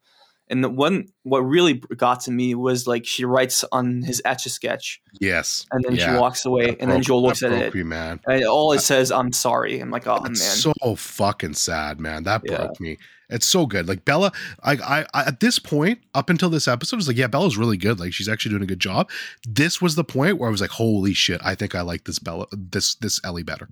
And 0.50 0.64
the 0.64 0.70
one, 0.70 1.08
what 1.24 1.40
really 1.40 1.74
got 1.74 2.22
to 2.22 2.32
me 2.32 2.56
was 2.56 2.88
like 2.88 3.06
she 3.06 3.26
writes 3.26 3.66
on 3.72 4.02
his 4.02 4.22
etch 4.24 4.46
a 4.46 4.50
sketch 4.50 5.02
Yes. 5.20 5.66
and 5.72 5.84
then 5.84 5.96
Yeah. 5.96 6.14
she 6.16 6.20
walks 6.22 6.46
away 6.46 6.68
That 6.68 6.78
and 6.82 6.90
then 6.92 7.02
Joel 7.02 7.22
looks 7.24 7.44
at 7.44 7.52
it 7.52 7.74
me, 7.76 7.84
man. 7.84 8.22
and 8.28 8.44
all 8.46 8.72
it 8.72 8.78
uh, 8.78 8.80
says, 8.80 9.12
I'm 9.12 9.34
sorry. 9.34 9.80
I'm 9.80 9.92
like, 9.92 10.08
oh 10.08 10.22
man. 10.22 10.36
So 10.36 10.72
fucking 10.96 11.54
sad, 11.56 12.00
man. 12.00 12.24
That 12.24 12.42
Yeah. 12.46 12.58
broke 12.58 12.80
me. 12.80 12.98
It's 13.30 13.46
so 13.46 13.66
good. 13.66 13.90
Like 13.90 14.06
Bella, 14.06 14.32
I, 14.64 14.72
I, 14.74 15.06
I, 15.14 15.24
at 15.28 15.42
this 15.42 15.60
point, 15.60 16.00
up 16.14 16.30
until 16.30 16.50
this 16.50 16.66
episode, 16.66 16.96
I 16.96 17.00
was 17.00 17.08
like, 17.10 17.18
yeah, 17.18 17.28
Bella's 17.28 17.58
really 17.58 17.76
good. 17.76 18.00
Like 18.00 18.14
she's 18.14 18.30
actually 18.30 18.52
doing 18.52 18.64
a 18.64 18.68
good 18.68 18.80
job. 18.80 19.10
This 19.46 19.82
was 19.82 19.96
the 19.96 20.06
point 20.06 20.38
where 20.38 20.48
I 20.48 20.52
was 20.52 20.62
like, 20.62 20.70
holy 20.70 21.14
shit, 21.14 21.42
I 21.44 21.54
think 21.56 21.76
I 21.76 21.82
like 21.82 22.06
this 22.06 22.20
Bella, 22.20 22.46
this 22.54 22.96
this 22.96 23.20
Ellie 23.26 23.44
better. 23.44 23.68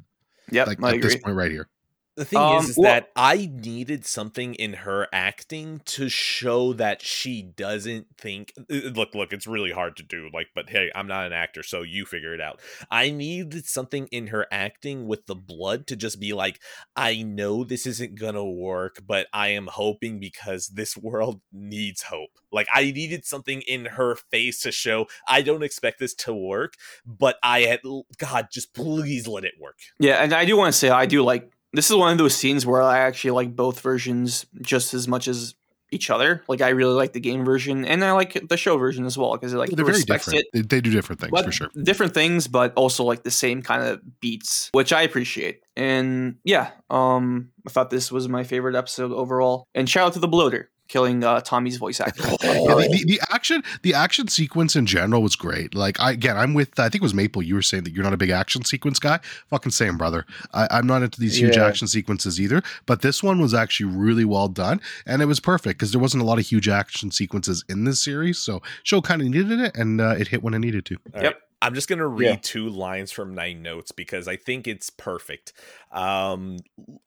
Yeah, 0.51 0.65
Like 0.65 0.83
I 0.83 0.95
at 0.95 1.01
this 1.01 1.15
point 1.15 1.37
right 1.37 1.51
here. 1.51 1.69
The 2.15 2.23
thing 2.25 2.39
Um, 2.39 2.63
is, 2.63 2.69
is 2.71 2.77
well- 2.77 2.93
that 2.93 3.11
I 3.15 3.51
needed 3.53 4.05
something 4.05 4.55
in 4.55 4.73
her 4.73 5.07
acting 5.11 5.81
to 5.85 6.07
show 6.07 6.71
that 6.73 7.01
she 7.01 7.41
doesn't 7.41 8.07
think. 8.17 8.53
uh, 8.57 8.63
Look, 8.95 9.13
look, 9.13 9.33
it's 9.33 9.45
really 9.45 9.71
hard 9.71 9.97
to 9.97 10.03
do. 10.03 10.29
Like, 10.33 10.47
but 10.55 10.69
hey, 10.69 10.89
I'm 10.95 11.07
not 11.07 11.25
an 11.25 11.33
actor, 11.33 11.61
so 11.61 11.81
you 11.81 12.05
figure 12.05 12.33
it 12.33 12.39
out. 12.39 12.61
I 12.89 13.09
needed 13.09 13.65
something 13.65 14.07
in 14.13 14.27
her 14.27 14.47
acting 14.49 15.07
with 15.07 15.25
the 15.25 15.35
blood 15.35 15.87
to 15.87 15.95
just 15.97 16.19
be 16.21 16.31
like, 16.31 16.61
I 16.95 17.21
know 17.21 17.63
this 17.65 17.85
isn't 17.85 18.17
gonna 18.17 18.45
work, 18.45 19.01
but 19.05 19.27
I 19.33 19.49
am 19.49 19.67
hoping 19.67 20.19
because 20.19 20.69
this 20.69 20.95
world 21.05 21.41
needs 21.51 22.03
hope. 22.03 22.29
Like, 22.51 22.67
I 22.73 22.83
needed 22.91 23.25
something 23.25 23.61
in 23.67 23.85
her 23.85 24.15
face 24.15 24.61
to 24.61 24.71
show 24.71 25.07
I 25.27 25.41
don't 25.41 25.63
expect 25.63 25.99
this 25.99 26.13
to 26.15 26.33
work, 26.33 26.75
but 27.05 27.37
I 27.43 27.61
had 27.63 27.81
God, 28.17 28.47
just 28.51 28.73
please 28.73 29.27
let 29.27 29.43
it 29.43 29.55
work. 29.59 29.79
Yeah, 29.99 30.23
and 30.23 30.31
I 30.33 30.45
do 30.45 30.55
want 30.55 30.71
to 30.73 30.79
say 30.79 30.89
I 30.89 31.05
do 31.05 31.21
like 31.21 31.51
this 31.75 31.89
is 31.89 31.95
one 31.95 32.11
of 32.11 32.17
those 32.17 32.35
scenes 32.35 32.65
where 32.65 32.81
I 32.81 32.99
actually 32.99 33.31
like 33.31 33.55
both 33.55 33.79
versions 33.81 34.45
just 34.61 34.93
as 34.93 35.07
much 35.07 35.27
as 35.27 35.55
each 35.91 36.09
other. 36.09 36.43
Like 36.47 36.61
I 36.61 36.69
really 36.69 36.93
like 36.93 37.13
the 37.13 37.19
game 37.19 37.45
version 37.45 37.85
and 37.85 38.03
I 38.03 38.11
like 38.11 38.47
the 38.47 38.57
show 38.57 38.77
version 38.77 39.05
as 39.05 39.17
well 39.17 39.33
because 39.33 39.53
like 39.53 39.69
They're 39.69 39.85
very 39.85 39.97
respects 39.97 40.25
different. 40.25 40.45
it. 40.53 40.69
They, 40.69 40.77
they 40.77 40.81
do 40.81 40.91
different 40.91 41.21
things 41.21 41.41
for 41.41 41.51
sure. 41.51 41.69
different 41.81 42.13
things, 42.13 42.47
but 42.47 42.73
also 42.75 43.03
like 43.03 43.23
the 43.23 43.31
same 43.31 43.61
kind 43.61 43.83
of 43.83 44.01
beats, 44.19 44.69
which 44.73 44.91
I 44.91 45.03
appreciate. 45.03 45.61
And 45.75 46.37
yeah, 46.43 46.71
um, 46.89 47.51
I 47.67 47.71
thought 47.71 47.89
this 47.89 48.11
was 48.11 48.27
my 48.27 48.43
favorite 48.43 48.75
episode 48.75 49.11
overall. 49.11 49.67
And 49.73 49.89
shout 49.89 50.07
out 50.07 50.13
to 50.13 50.19
the 50.19 50.27
bloater 50.27 50.69
killing 50.87 51.23
uh, 51.23 51.41
Tommy's 51.41 51.77
voice 51.77 51.99
actor. 51.99 52.23
Yeah, 52.43 52.75
the, 52.75 52.87
the, 52.91 53.03
the 53.05 53.21
action, 53.31 53.63
the 53.83 53.93
action 53.93 54.27
sequence 54.27 54.75
in 54.75 54.85
general 54.85 55.21
was 55.21 55.35
great. 55.35 55.75
Like 55.75 55.99
I 55.99 56.11
again, 56.11 56.37
I'm 56.37 56.53
with. 56.53 56.79
I 56.79 56.83
think 56.89 56.95
it 56.95 57.01
was 57.01 57.13
Maple. 57.13 57.41
You 57.43 57.55
were 57.55 57.61
saying 57.61 57.83
that 57.83 57.93
you're 57.93 58.03
not 58.03 58.13
a 58.13 58.17
big 58.17 58.29
action 58.29 58.63
sequence 58.63 58.97
guy. 58.99 59.19
Fucking 59.49 59.71
same, 59.71 59.97
brother. 59.97 60.25
I, 60.53 60.67
I'm 60.71 60.87
not 60.87 61.03
into 61.03 61.19
these 61.19 61.37
huge 61.39 61.57
Yeah. 61.57 61.67
action 61.67 61.87
sequences 61.87 62.39
either. 62.39 62.63
But 62.85 63.01
this 63.01 63.21
one 63.21 63.39
was 63.39 63.53
actually 63.53 63.91
really 63.95 64.25
well 64.25 64.47
done, 64.47 64.81
and 65.05 65.21
it 65.21 65.25
was 65.25 65.39
perfect 65.39 65.79
because 65.79 65.91
there 65.91 66.01
wasn't 66.01 66.23
a 66.23 66.25
lot 66.25 66.39
of 66.39 66.45
huge 66.45 66.67
action 66.67 67.11
sequences 67.11 67.63
in 67.69 67.83
this 67.83 68.03
series. 68.03 68.37
So 68.39 68.61
show 68.83 69.01
kind 69.01 69.21
of 69.21 69.27
needed 69.27 69.59
it, 69.59 69.75
and 69.75 69.99
uh, 70.01 70.15
it 70.17 70.27
hit 70.29 70.43
when 70.43 70.53
it 70.53 70.59
needed 70.59 70.85
to. 70.85 70.97
All 71.13 71.21
Yep. 71.21 71.33
right. 71.33 71.41
I'm 71.61 71.73
just 71.73 71.87
gonna 71.87 72.07
read 72.07 72.25
Yeah. 72.25 72.37
two 72.41 72.69
lines 72.69 73.11
from 73.11 73.33
my 73.33 73.53
notes 73.53 73.91
because 73.91 74.27
I 74.27 74.35
think 74.35 74.67
it's 74.67 74.89
perfect. 74.89 75.53
Um, 75.91 76.57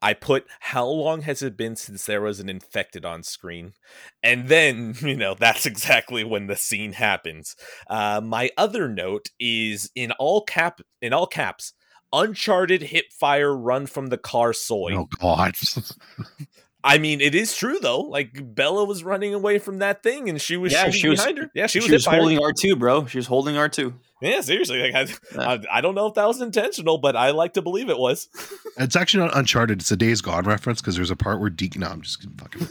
I 0.03 0.15
put 0.15 0.47
how 0.61 0.87
long 0.87 1.23
has 1.23 1.43
it 1.43 1.57
been 1.57 1.77
since 1.77 2.07
there 2.07 2.21
was 2.23 2.41
an 2.41 2.49
infected 2.49 3.05
on 3.05 3.23
screen, 3.23 3.75
and 4.23 4.49
then 4.49 4.95
you 5.01 5.17
know 5.17 5.35
that's 5.35 5.67
exactly 5.67 6.25
when 6.25 6.47
the 6.47 6.57
scene 6.57 6.93
happens. 6.95 7.55
Uh, 7.89 8.21
my 8.25 8.51
other 8.57 8.89
note 8.89 9.31
is 9.39 9.91
in 9.95 10.13
all 10.13 10.43
cap 10.43 10.81
in 11.01 11.13
all 11.13 11.27
caps. 11.27 11.73
Uncharted 12.11 12.81
hip 12.83 13.13
fire 13.13 13.55
run 13.55 13.87
from 13.87 14.07
the 14.07 14.17
car 14.17 14.55
soy. 14.55 14.95
Oh 14.97 15.09
God, 15.21 15.55
I 16.85 16.99
mean, 16.99 17.21
it 17.21 17.35
is 17.35 17.57
true 17.57 17.79
though. 17.81 18.01
Like 18.01 18.55
Bella 18.55 18.85
was 18.85 19.03
running 19.03 19.35
away 19.35 19.59
from 19.59 19.79
that 19.79 20.03
thing, 20.03 20.29
and 20.29 20.41
she 20.41 20.57
was 20.57 20.73
Yeah, 20.73 20.91
she 20.91 21.09
was- 21.09 21.19
behind 21.21 21.39
her. 21.39 21.51
Yeah, 21.55 21.67
she 21.67 21.81
She 21.81 21.87
was, 21.87 21.93
was, 21.93 22.05
hip 22.05 22.11
fired. 22.13 22.21
holding 22.21 22.39
R 22.43 22.53
two, 22.53 22.77
bro. 22.77 23.07
She 23.07 23.19
was 23.19 23.27
holding 23.27 23.57
R 23.57 23.69
two. 23.69 23.95
Yeah, 24.21 24.41
seriously. 24.41 24.81
Like, 24.81 24.95
I, 24.95 25.01
Yeah. 25.35 25.49
I, 25.71 25.79
I 25.79 25.81
don't 25.81 25.95
know 25.95 26.07
if 26.07 26.15
that 26.15 26.27
was 26.27 26.41
intentional, 26.41 26.99
but 26.99 27.15
I 27.15 27.31
like 27.31 27.53
to 27.55 27.63
believe 27.63 27.89
it 27.89 27.99
was. 27.99 28.29
it's 28.77 28.97
actually 28.97 29.25
not 29.25 29.37
Uncharted. 29.37 29.81
It's 29.81 29.91
a 29.93 29.97
Days 29.97 30.21
Gone 30.21 30.45
reference 30.45 30.81
because 30.81 30.97
there's 30.97 31.11
a 31.13 31.17
part 31.17 31.41
where 31.41 31.51
Deacon. 31.51 31.83
No, 31.83 31.89
I'm 31.89 32.01
just 32.03 32.27
fucking. 32.37 32.67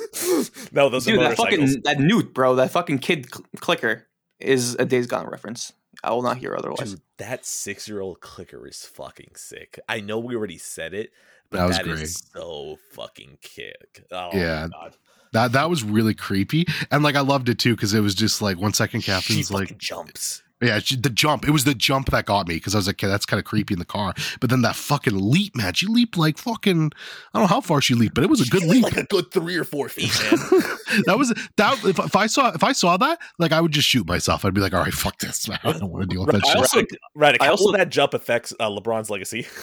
no, 0.74 0.90
those 0.90 1.06
Dude, 1.06 1.20
are 1.20 1.30
that 1.30 1.38
fucking 1.38 1.82
that 1.84 2.00
newt, 2.00 2.34
bro. 2.34 2.56
That 2.56 2.72
fucking 2.72 3.00
kid 3.00 3.28
cl- 3.34 3.46
clicker 3.60 4.08
is 4.40 4.76
a 4.76 4.86
Days 4.86 5.08
Gone 5.08 5.28
reference. 5.28 5.74
I 6.04 6.12
will 6.12 6.22
not 6.22 6.38
hear 6.38 6.56
otherwise. 6.56 6.92
Dude, 6.92 7.02
that 7.18 7.46
six-year-old 7.46 8.20
clicker 8.22 8.68
is 8.68 8.84
fucking 8.84 9.32
sick. 9.36 9.80
I 9.90 10.00
know 10.00 10.20
we 10.20 10.36
already 10.36 10.60
said 10.60 10.94
it, 10.94 11.12
but 11.49 11.57
That 11.57 11.65
was 11.68 11.78
that 11.78 11.88
is 11.88 11.99
great. 11.99 12.41
so 12.44 12.78
fucking 12.91 13.38
kick. 13.41 14.03
Oh 14.11 14.30
Yeah. 14.34 14.68
my 14.72 14.78
god. 14.78 14.95
That 15.34 15.52
that 15.52 15.69
was 15.69 15.84
really 15.84 16.14
creepy, 16.14 16.65
and 16.90 17.03
like 17.03 17.15
I 17.15 17.19
loved 17.22 17.49
it 17.49 17.60
too 17.60 17.76
because 17.76 17.94
it 17.94 17.99
was 17.99 18.15
just 18.15 18.41
like 18.41 18.57
one 18.57 18.74
second 18.74 19.02
She 19.02 19.44
like, 19.52 19.78
jumps. 19.78 20.41
Yeah, 20.61 20.80
she- 20.80 20.95
the 20.95 21.11
jump. 21.11 21.45
It 21.48 21.52
was 21.52 21.65
the 21.65 21.76
jump 21.76 22.10
that 22.11 22.26
got 22.26 22.48
me 22.48 22.56
because 22.56 22.74
I 22.74 22.80
was 22.80 22.88
like, 22.88 22.95
okay, 22.95 23.06
that's 23.07 23.28
kind 23.28 23.38
of 23.38 23.45
creepy 23.45 23.74
in 23.76 23.80
the 23.80 23.86
car. 23.86 24.14
But 24.40 24.49
then 24.49 24.61
that 24.64 24.76
fucking 24.76 25.14
leap, 25.15 25.56
man. 25.56 25.74
She 25.74 25.86
leaped 25.86 26.18
like 26.18 26.38
fucking. 26.40 26.91
I 27.34 27.38
don't 27.40 27.44
know 27.44 27.48
how 27.48 27.61
far 27.61 27.80
she 27.82 27.94
leaped, 27.94 28.15
but 28.15 28.24
it 28.24 28.30
was 28.30 28.41
a 28.41 28.49
good 28.49 28.64
leap. 28.64 28.84
like 28.84 28.98
a 28.98 29.03
good 29.03 29.30
three 29.32 29.56
or 29.57 29.64
four 29.65 29.88
feet, 29.90 30.11
man. 30.24 30.40
that 31.06 31.18
was 31.19 31.32
that. 31.57 31.84
If, 31.86 31.99
if 31.99 32.15
I 32.15 32.26
saw 32.26 32.53
if 32.53 32.64
I 32.64 32.72
saw 32.72 32.95
that, 32.98 33.19
like 33.38 33.52
I 33.52 33.60
would 33.61 33.74
just 33.74 33.88
shoot 33.88 34.07
myself. 34.07 34.45
I'd 34.45 34.53
be 34.56 34.61
like, 34.61 34.74
all 34.74 34.82
right, 34.82 34.94
fuck 34.94 35.19
this, 35.19 35.48
man. 35.48 35.60
I 35.64 35.74
don't 35.74 35.91
want 35.91 36.10
to 36.10 36.15
deal 36.15 36.26
with 36.26 36.34
that 36.34 36.44
I 36.45 36.48
shit. 36.48 36.57
also, 36.57 36.82
Radic, 37.15 37.38
I 37.41 37.48
also- 37.49 37.74
that 37.74 37.90
jump 37.90 38.14
affects 38.15 38.53
uh, 38.60 38.69
LeBron's 38.69 39.10
legacy? 39.11 39.45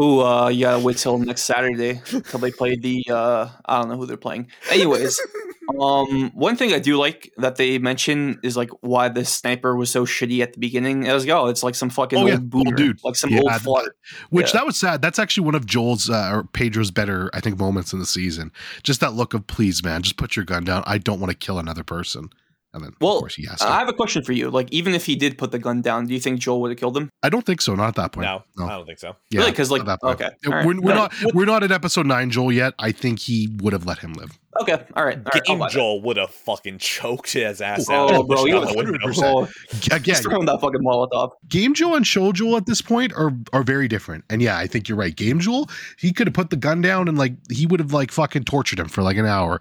ooh, 0.00 0.20
uh, 0.20 0.48
you 0.48 0.60
gotta 0.62 0.82
wait 0.84 0.96
till 0.98 1.18
next 1.18 1.42
Saturday 1.42 2.00
till 2.04 2.40
they 2.40 2.50
play 2.50 2.76
the. 2.76 3.04
Uh, 3.10 3.48
I 3.64 3.78
don't 3.80 3.88
know 3.88 3.96
who 3.96 4.06
they're 4.06 4.16
playing. 4.16 4.48
Anyways, 4.70 5.20
um, 5.80 6.30
one 6.34 6.56
thing 6.56 6.72
I 6.72 6.78
do 6.78 6.96
like 6.96 7.32
that 7.38 7.56
they 7.56 7.78
mention 7.78 8.38
is 8.42 8.56
like 8.56 8.70
why 8.80 9.08
the 9.08 9.24
sniper 9.24 9.74
was 9.76 9.90
so 9.90 10.04
shitty 10.04 10.40
at 10.42 10.52
the 10.52 10.58
beginning. 10.60 11.08
I 11.08 11.14
was 11.14 11.26
like, 11.26 11.34
oh, 11.36 11.46
it's 11.46 11.62
like 11.62 11.74
some 11.74 11.90
fucking 11.90 12.18
Oh, 12.18 12.22
old 12.22 12.30
yeah, 12.30 12.36
boomer, 12.38 12.64
old 12.68 12.76
dude. 12.76 12.98
like 13.04 13.16
some 13.16 13.30
Yeah, 13.30 13.40
old 13.40 13.50
th- 13.50 13.62
fart. 13.62 13.96
Which 14.30 14.48
Yeah. 14.48 14.60
that 14.60 14.66
was 14.66 14.76
sad. 14.76 15.02
That's 15.02 15.18
actually 15.18 15.44
one 15.46 15.54
of 15.54 15.66
Joel's 15.66 16.08
uh, 16.10 16.30
or 16.32 16.44
Pedro's 16.44 16.90
better, 16.90 17.30
I 17.34 17.40
think, 17.40 17.58
moments 17.58 17.92
in 17.92 17.98
the 17.98 18.06
season. 18.06 18.52
Just 18.82 19.00
that 19.00 19.14
look 19.14 19.34
of, 19.34 19.46
please, 19.46 19.82
man, 19.82 20.02
just 20.02 20.16
put 20.16 20.36
your 20.36 20.44
gun 20.44 20.64
down. 20.64 20.82
I 20.86 20.98
don't 20.98 21.20
want 21.20 21.30
to 21.32 21.36
kill 21.36 21.58
another 21.58 21.82
person. 21.84 22.30
And 22.76 22.84
then, 22.84 22.92
Well, 23.00 23.14
of 23.14 23.20
course, 23.20 23.34
he 23.36 23.46
has 23.46 23.60
to. 23.60 23.66
I 23.68 23.78
have 23.78 23.88
a 23.88 23.94
question 23.94 24.22
for 24.22 24.32
you. 24.32 24.50
Like, 24.50 24.68
even 24.70 24.94
if 24.94 25.06
he 25.06 25.16
did 25.16 25.38
put 25.38 25.50
the 25.50 25.58
gun 25.58 25.80
down, 25.80 26.06
do 26.06 26.12
you 26.12 26.20
think 26.20 26.40
Joel 26.40 26.60
would 26.60 26.70
have 26.72 26.78
killed 26.78 26.94
him? 26.94 27.08
I 27.22 27.30
don't 27.30 27.44
think 27.44 27.62
so. 27.62 27.74
Not 27.74 27.88
at 27.88 27.94
that 27.94 28.12
point. 28.12 28.26
No, 28.26 28.42
No. 28.58 28.66
I 28.66 28.76
don't 28.76 28.84
think 28.84 28.98
so. 28.98 29.16
Yeah, 29.30 29.40
really? 29.40 29.52
Because 29.52 29.70
like, 29.70 29.86
that 29.86 29.98
point. 30.02 30.20
okay, 30.20 30.30
Yeah, 30.44 30.50
all 30.50 30.56
right. 30.58 30.66
We're, 30.66 30.80
we're 30.82 30.94
No, 30.94 31.00
not 31.00 31.14
we're 31.32 31.46
not 31.46 31.62
at 31.62 31.72
episode 31.72 32.06
nine, 32.06 32.30
Joel 32.30 32.52
yet. 32.52 32.74
I 32.78 32.92
think 32.92 33.18
he 33.20 33.48
would 33.62 33.72
have 33.72 33.86
let 33.86 34.00
him 34.00 34.12
live. 34.12 34.38
Okay, 34.62 34.72
all 34.72 35.04
right. 35.04 35.16
All 35.18 35.22
right 35.24 35.26
I'll 35.34 35.40
Game 35.42 35.58
buy. 35.58 35.68
Joel 35.68 36.02
would 36.02 36.16
have 36.16 36.30
fucking 36.30 36.78
choked 36.78 37.32
his 37.32 37.60
ass 37.60 37.86
Oh, 37.88 37.94
out. 37.94 38.10
Oh, 38.14 38.22
bro, 38.22 38.36
pushed 38.36 38.46
he 38.46 38.52
out 38.54 38.60
was 38.62 38.70
the 38.70 38.76
window. 38.76 38.92
100%. 38.98 39.22
Oh, 39.92 39.94
Again, 39.96 40.14
throwing 40.16 40.46
that 40.46 40.60
fucking 40.60 40.80
Molotov. 40.82 41.30
Game 41.48 41.74
Joel 41.74 41.96
and 41.96 42.06
Show 42.06 42.32
Joel 42.32 42.56
at 42.56 42.66
this 42.66 42.80
point 42.82 43.12
are 43.14 43.32
are 43.52 43.62
very 43.62 43.88
different. 43.88 44.24
And 44.30 44.40
yeah, 44.42 44.56
I 44.58 44.66
think 44.66 44.88
you're 44.88 44.98
right. 44.98 45.14
Game 45.14 45.40
Joel, 45.40 45.68
he 45.98 46.12
could 46.12 46.26
have 46.26 46.34
put 46.34 46.50
the 46.50 46.56
gun 46.56 46.80
down 46.80 47.08
and 47.08 47.16
like 47.18 47.34
he 47.50 47.66
would 47.66 47.80
have 47.80 47.92
like 47.92 48.10
fucking 48.10 48.44
tortured 48.44 48.78
him 48.78 48.88
for 48.88 49.02
like 49.02 49.16
an 49.16 49.26
hour. 49.26 49.60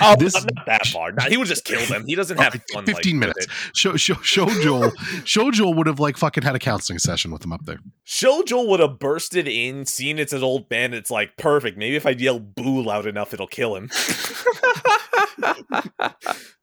Oh, 0.00 0.14
This- 0.18 0.34
not 0.34 0.66
that 0.66 0.86
far. 0.86 1.12
Nah, 1.12 1.24
he 1.24 1.36
would 1.36 1.48
just 1.48 1.64
kill 1.64 1.84
them. 1.86 2.04
He 2.06 2.14
doesn't 2.14 2.38
have 2.40 2.52
fun. 2.72 2.86
15 2.86 3.16
with 3.16 3.20
minutes. 3.20 3.44
it. 3.46 3.50
Show 3.76 3.96
Show 3.96 4.14
Show 4.22 4.46
Joel, 4.62 4.92
Show 5.24 5.50
Joel 5.50 5.74
would 5.74 5.86
have 5.86 6.00
like 6.00 6.16
fucking 6.16 6.42
had 6.44 6.54
a 6.54 6.58
counseling 6.58 6.98
session 6.98 7.30
with 7.30 7.44
him 7.44 7.52
up 7.52 7.64
there. 7.66 7.78
Show 8.04 8.42
Joel 8.42 8.68
would 8.68 8.80
have 8.80 8.98
bursted 8.98 9.48
in, 9.48 9.86
seen 9.86 10.18
it's 10.18 10.32
an 10.32 10.42
old 10.42 10.70
man. 10.70 10.94
It's 10.94 11.10
like 11.10 11.36
perfect. 11.36 11.76
Maybe 11.78 11.96
if 11.96 12.06
I 12.06 12.10
yell 12.10 12.38
"boo" 12.38 12.82
loud 12.82 13.06
enough, 13.06 13.32
it'll 13.34 13.46
kill 13.46 13.74
him. 13.76 13.90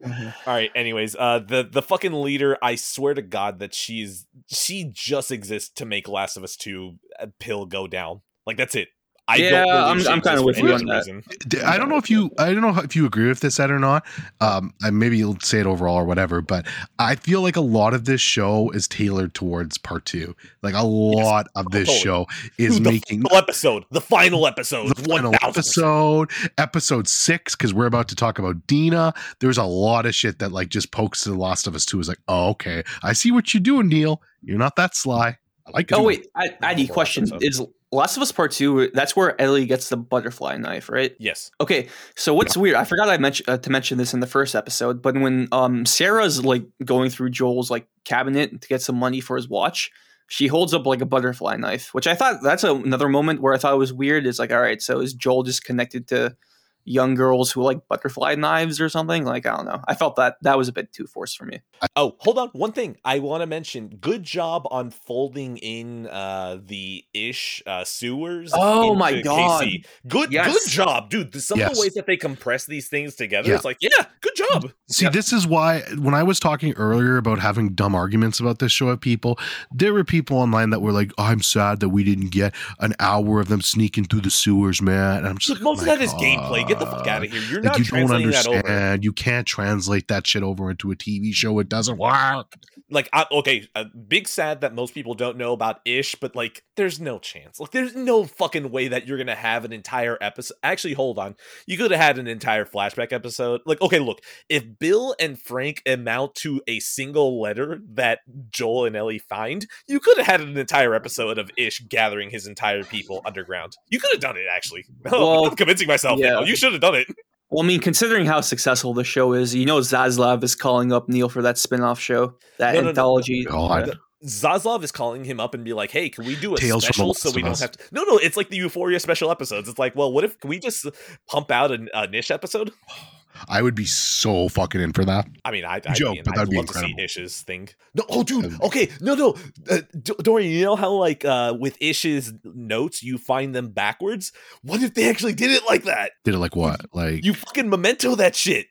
All 0.04 0.54
right. 0.54 0.72
Anyways, 0.76 1.16
uh, 1.16 1.40
the 1.40 1.68
the 1.70 1.82
fucking 1.82 2.14
leader. 2.14 2.58
I 2.62 2.76
swear 2.76 3.14
to 3.14 3.22
God 3.22 3.60
that 3.60 3.74
she's 3.74 4.26
she 4.48 4.90
just 4.92 5.32
exists 5.32 5.70
to 5.76 5.86
make 5.86 6.08
Last 6.08 6.38
of 6.38 6.44
Us 6.44 6.56
Two 6.56 6.96
uh, 7.20 7.28
pill 7.40 7.66
go 7.66 7.88
down. 7.88 8.22
Like 8.46 8.58
that's 8.58 8.76
it. 8.76 8.90
I 9.32 9.36
Yeah, 9.38 9.50
don't 9.50 9.66
believe 9.66 10.08
I'm- 10.08 10.14
I'm 10.14 10.22
kinda 10.22 10.44
with 10.44 10.58
you 10.58 10.68
on 10.70 10.74
other 10.76 10.86
that. 10.86 10.98
reason. 10.98 11.24
D- 11.48 11.62
I 11.62 11.78
don't 11.78 11.90
know 11.90 11.98
if 11.98 12.10
you 12.10 12.30
I 12.38 12.54
don't 12.54 12.62
know 12.62 12.78
if 12.82 12.96
you 12.96 13.06
agree 13.06 13.28
with 13.28 13.40
this 13.40 13.60
Ed 13.60 13.72
or 13.72 13.80
not. 13.80 14.06
Um, 14.40 14.74
maybe 14.92 15.18
you'll 15.18 15.40
say 15.42 15.60
it 15.60 15.66
overall 15.66 15.96
or 15.98 16.06
whatever, 16.06 16.42
but 16.42 16.66
I 17.00 17.16
feel 17.16 17.42
like 17.42 17.56
a 17.56 17.62
lot 17.62 17.94
of 17.94 18.06
this 18.06 18.22
show 18.22 18.70
is 18.72 18.88
tailored 18.88 19.34
towards 19.34 19.78
part 19.78 20.06
two. 20.06 20.36
Like 20.62 20.74
a 20.76 20.84
lot 20.86 21.48
of 21.56 21.72
this 21.72 21.88
totally. 21.88 22.00
show 22.04 22.28
is 22.58 22.76
the 22.80 22.92
making 22.92 23.22
final 23.24 23.38
episode, 23.38 23.86
the 23.92 24.02
final 24.02 24.46
episode, 24.48 24.90
the 24.96 25.04
final 25.04 25.32
thousand. 25.34 25.50
episode, 25.50 26.32
episode 26.58 27.08
six, 27.08 27.56
because 27.56 27.74
we're 27.74 27.86
about 27.86 28.08
to 28.10 28.16
talk 28.16 28.40
about 28.40 28.68
Dina. 28.68 29.14
There's 29.40 29.58
a 29.58 29.64
lot 29.64 30.06
of 30.06 30.14
shit 30.16 30.40
that 30.40 30.52
like 30.52 30.70
just 30.70 30.92
pokes 30.92 31.24
to 31.24 31.30
the 31.30 31.38
Last 31.38 31.68
of 31.68 31.76
Us 31.76 31.86
Two. 31.86 32.00
Is 32.00 32.08
like, 32.08 32.20
oh, 32.28 32.50
okay, 32.50 32.84
I 33.04 33.14
see 33.14 33.32
what 33.32 33.54
you're 33.54 33.62
doing, 33.62 33.88
Neil. 33.88 34.22
You're 34.44 34.58
not 34.58 34.76
that 34.76 34.96
sly. 34.96 35.38
I 35.68 35.72
like 35.72 35.92
it. 35.92 35.96
Oh 35.96 36.04
wait, 36.04 36.28
I, 36.36 36.50
Addy, 36.62 36.88
Four 36.88 36.94
question 36.96 37.24
episodes. 37.24 37.60
is 37.60 37.68
Last 37.92 38.16
of 38.16 38.24
Us 38.24 38.32
Part 38.32 38.52
Two. 38.52 38.90
That's 38.94 39.16
where 39.16 39.40
Ellie 39.40 39.66
gets 39.66 39.90
the 39.90 39.98
butterfly 39.98 40.58
knife, 40.58 40.90
right? 40.90 41.16
Yes. 41.20 41.52
Okay, 41.60 41.90
so 42.16 42.34
what's 42.34 42.56
weird? 42.56 42.76
I 42.76 42.86
forgot 42.86 43.10
I 43.10 43.18
mentioned 43.18 43.50
uh, 43.50 43.58
to 43.58 43.70
mention 43.70 43.98
this 43.98 44.14
in 44.14 44.22
the 44.22 44.28
first 44.28 44.56
episode, 44.56 45.02
but 45.02 45.16
when 45.16 45.48
um 45.52 45.86
Sarah's 45.86 46.44
like 46.46 46.64
going 46.86 47.10
through 47.10 47.32
Joel's 47.32 47.70
like 47.70 47.88
cabinet 48.06 48.62
to 48.62 48.68
get 48.68 48.82
some 48.82 48.96
money 48.96 49.20
for 49.20 49.36
his 49.36 49.50
watch, 49.50 49.92
she 50.28 50.48
holds 50.48 50.74
up 50.74 50.86
like 50.86 51.02
a 51.02 51.06
butterfly 51.06 51.58
knife, 51.58 51.94
which 51.94 52.08
I 52.08 52.16
thought 52.16 52.42
that's 52.42 52.64
a, 52.64 52.74
another 52.74 53.10
moment 53.10 53.42
where 53.42 53.54
I 53.54 53.58
thought 53.58 53.74
it 53.74 53.78
was 53.78 53.92
weird. 53.92 54.26
It's 54.26 54.40
like, 54.40 54.54
all 54.54 54.62
right, 54.62 54.82
so 54.82 55.02
is 55.02 55.14
Joel 55.14 55.44
just 55.44 55.66
connected 55.66 56.08
to 56.08 56.38
young 56.86 57.16
girls 57.16 57.52
who 57.52 57.62
like 57.62 57.88
butterfly 57.88 58.36
knives 58.36 58.80
or 58.82 58.90
something? 58.90 59.24
Like, 59.26 59.46
I 59.46 59.56
don't 59.56 59.66
know. 59.66 59.82
I 59.88 59.96
felt 59.96 60.16
that 60.18 60.38
that 60.42 60.58
was 60.58 60.68
a 60.68 60.72
bit 60.74 60.92
too 60.94 61.06
forced 61.08 61.38
for 61.38 61.46
me. 61.46 61.62
Oh, 61.96 62.16
hold 62.20 62.38
on. 62.38 62.50
One 62.50 62.72
thing 62.72 62.98
I 63.06 63.20
want 63.20 63.42
to 63.42 63.48
mention. 63.48 63.98
Good 64.02 64.24
job 64.24 64.68
on 64.72 64.90
folding 64.92 65.58
in 65.58 66.08
uh 66.08 66.60
the 66.66 67.04
ish 67.14 67.62
uh 67.66 67.84
sewers. 67.84 68.52
Oh 68.56 68.96
my 68.96 69.22
God. 69.22 69.64
KC. 69.64 69.86
Good 70.08 70.32
Yes. 70.32 70.54
good 70.54 70.70
job, 70.72 71.10
dude. 71.10 71.34
Some 71.42 71.60
of 71.62 71.74
the 71.74 71.80
ways 71.82 71.94
that 71.94 72.06
they 72.06 72.18
compress 72.18 72.66
these 72.66 72.88
things 72.88 73.16
together, 73.16 73.50
Yeah. 73.50 73.56
it's 73.56 73.66
like, 73.66 73.78
yeah, 73.82 74.06
good 74.22 74.36
job. 74.36 74.72
See, 74.90 75.08
this 75.10 75.32
is 75.34 75.48
why 75.48 75.82
when 75.98 76.14
I 76.14 76.24
was 76.24 76.40
talking 76.40 76.74
earlier 76.74 77.18
about 77.18 77.40
having 77.40 77.74
dumb 77.74 77.96
arguments 77.96 78.40
about 78.40 78.60
this 78.60 78.72
show 78.72 78.90
of 78.90 79.00
people, 79.02 79.38
there 79.72 79.94
were 79.94 80.04
people 80.04 80.38
online 80.38 80.70
that 80.72 80.82
were 80.82 80.92
like, 80.92 81.12
"I'm 81.18 81.42
sad 81.42 81.80
that 81.80 81.90
we 81.90 82.04
didn't 82.04 82.30
get 82.30 82.54
an 82.80 82.94
hour 83.00 83.40
of 83.40 83.48
them 83.48 83.62
sneaking 83.62 84.06
through 84.06 84.22
the 84.22 84.30
sewers, 84.32 84.82
man." 84.82 85.18
And 85.20 85.28
I'm 85.28 85.38
just 85.38 85.50
Look, 85.50 85.60
like, 85.60 85.64
most 85.64 85.80
"Oh 85.80 85.82
of 85.84 85.88
my 85.88 85.96
that 85.96 86.04
is 86.04 86.14
gameplay. 86.14 86.68
Get 86.72 86.80
the 86.80 86.86
fuck 86.86 87.08
out 87.08 87.24
of 87.24 87.32
here. 87.32 87.42
You're 87.42 87.62
Like 87.62 87.64
not 87.64 87.80
you 87.80 87.84
don't 87.86 88.08
translating 88.08 88.32
that 88.32 88.48
over. 88.48 88.58
understand. 88.58 89.04
You 89.04 89.14
can't 89.14 89.48
translate 89.48 90.08
that 90.08 90.26
shit 90.28 90.44
over 90.44 90.70
into 90.72 90.92
a 90.92 90.96
TV 90.96 91.34
show. 91.34 91.60
It 91.60 91.70
doesn't 91.70 91.98
work. 91.98 92.56
like 92.90 93.08
I, 93.14 93.26
okay 93.32 93.68
a 93.76 93.86
big 93.86 94.28
sad 94.28 94.62
that 94.62 94.74
most 94.76 94.94
people 94.94 95.14
don't 95.14 95.38
know 95.38 95.54
about 95.54 95.80
ish 95.86 96.16
but 96.16 96.36
like 96.36 96.64
there's 96.76 97.00
no 97.00 97.20
chance 97.20 97.60
like 97.60 97.72
there's 97.72 97.96
no 97.96 98.26
fucking 98.26 98.70
way 98.72 98.90
that 98.90 99.08
you're 99.08 99.18
gonna 99.18 99.36
have 99.36 99.64
an 99.66 99.72
entire 99.72 100.18
episode 100.20 100.56
actually 100.64 100.94
hold 100.94 101.18
on 101.18 101.36
you 101.66 101.78
could 101.78 101.92
have 101.92 102.00
had 102.02 102.18
an 102.20 102.28
entire 102.28 102.66
flashback 102.66 103.14
episode 103.14 103.62
like 103.66 103.82
okay 103.82 104.00
look 104.00 104.20
if 104.50 104.64
bill 104.80 105.16
and 105.22 105.40
frank 105.40 105.82
amount 105.86 106.36
to 106.36 106.62
a 106.68 106.80
single 106.80 107.42
letter 107.42 107.80
that 107.94 108.20
joel 108.50 108.86
and 108.86 108.96
ellie 108.96 109.20
find 109.20 109.68
you 109.88 110.00
could 110.00 110.18
have 110.18 110.28
had 110.28 110.42
an 110.42 110.58
entire 110.58 110.94
episode 110.94 111.38
of 111.38 111.50
ish 111.58 111.80
gathering 111.88 112.30
his 112.30 112.46
entire 112.48 112.84
people 112.84 113.22
underground 113.26 113.78
you 113.90 114.00
could 114.00 114.12
have 114.12 114.20
done 114.22 114.36
it 114.36 114.46
actually 114.54 114.84
oh, 115.06 115.20
Well, 115.20 115.46
i'm 115.48 115.56
convincing 115.56 115.88
myself 115.88 116.20
yeah. 116.20 116.32
now. 116.32 116.42
you 116.42 116.56
should 116.62 116.72
have 116.74 116.82
done 116.82 116.96
it 116.96 117.08
Well, 117.50 117.64
I 117.66 117.68
mean, 117.68 117.82
considering 117.82 118.26
how 118.26 118.40
successful 118.42 118.94
the 118.94 119.04
show 119.04 119.34
is, 119.34 119.54
you 119.54 119.66
know, 119.66 119.80
Zaslav 119.80 120.42
is 120.44 120.56
calling 120.56 120.94
up 120.94 121.10
Neil 121.10 121.28
for 121.28 121.42
that 121.42 121.58
spin-off 121.58 122.00
show, 122.00 122.36
that 122.60 122.74
No, 122.76 122.80
no, 122.80 122.84
no. 122.84 122.90
anthology. 122.90 123.44
God. 123.44 123.98
Zaslav 124.26 124.84
is 124.84 124.92
calling 124.92 125.26
him 125.26 125.40
up 125.40 125.54
and 125.56 125.64
be 125.66 125.74
like, 125.74 125.90
"Hey, 125.92 126.08
can 126.08 126.26
we 126.26 126.36
do 126.36 126.54
a 126.54 126.58
Tales 126.58 126.84
special 126.84 127.14
so 127.16 127.32
we 127.32 127.42
don't 127.42 127.52
Us. 127.54 127.60
have 127.62 127.72
to?" 127.72 127.84
No, 127.92 128.04
no, 128.04 128.18
it's 128.20 128.38
like 128.38 128.50
the 128.50 128.56
Euphoria 128.58 129.00
special 129.00 129.32
episodes. 129.32 129.68
It's 129.68 129.80
like, 129.80 129.96
well, 129.96 130.14
what 130.14 130.24
if 130.24 130.40
can 130.40 130.50
we 130.50 130.60
just 130.60 130.86
pump 131.28 131.50
out 131.50 131.72
an, 131.72 131.90
a 131.94 132.08
niche 132.08 132.32
episode? 132.32 132.72
I 133.48 133.62
would 133.62 133.76
be 133.76 133.86
so 133.86 134.50
fucking 134.50 134.82
in 134.82 134.94
for 134.94 135.06
that. 135.06 135.28
I 135.46 135.52
mean, 135.52 135.66
I, 135.66 135.82
I 135.86 135.94
Joke, 135.94 136.16
mean, 136.16 136.24
but 136.26 136.34
I'd 136.34 136.38
that'd 136.38 136.50
be 136.50 136.58
love 136.58 136.68
to 136.68 136.74
see. 136.74 136.96
Ish's 136.98 137.42
thing. 137.42 137.70
No, 137.94 138.04
oh, 138.10 138.24
dude, 138.24 138.62
okay, 138.62 138.90
no, 139.02 139.16
no, 139.16 139.36
uh, 139.70 139.80
D- 140.02 140.14
Dorian, 140.22 140.52
you 140.52 140.64
know 140.66 140.76
how 140.76 140.92
like 140.92 141.26
uh 141.26 141.56
with 141.60 141.78
Ish's 141.82 142.34
notes 142.44 143.04
you 143.04 143.18
find 143.18 143.54
them 143.56 143.70
backwards? 143.70 144.32
What 144.62 144.82
if 144.84 144.94
they 144.94 145.10
actually 145.10 145.34
did 145.34 145.52
it 145.52 145.64
like 145.68 145.84
that? 145.84 146.12
Did 146.24 146.36
it 146.36 146.40
like 146.40 146.56
what? 146.56 146.82
Like 146.94 147.24
You 147.24 147.34
fucking 147.34 147.70
memento 147.70 148.16
that 148.16 148.36
shit. 148.36 148.68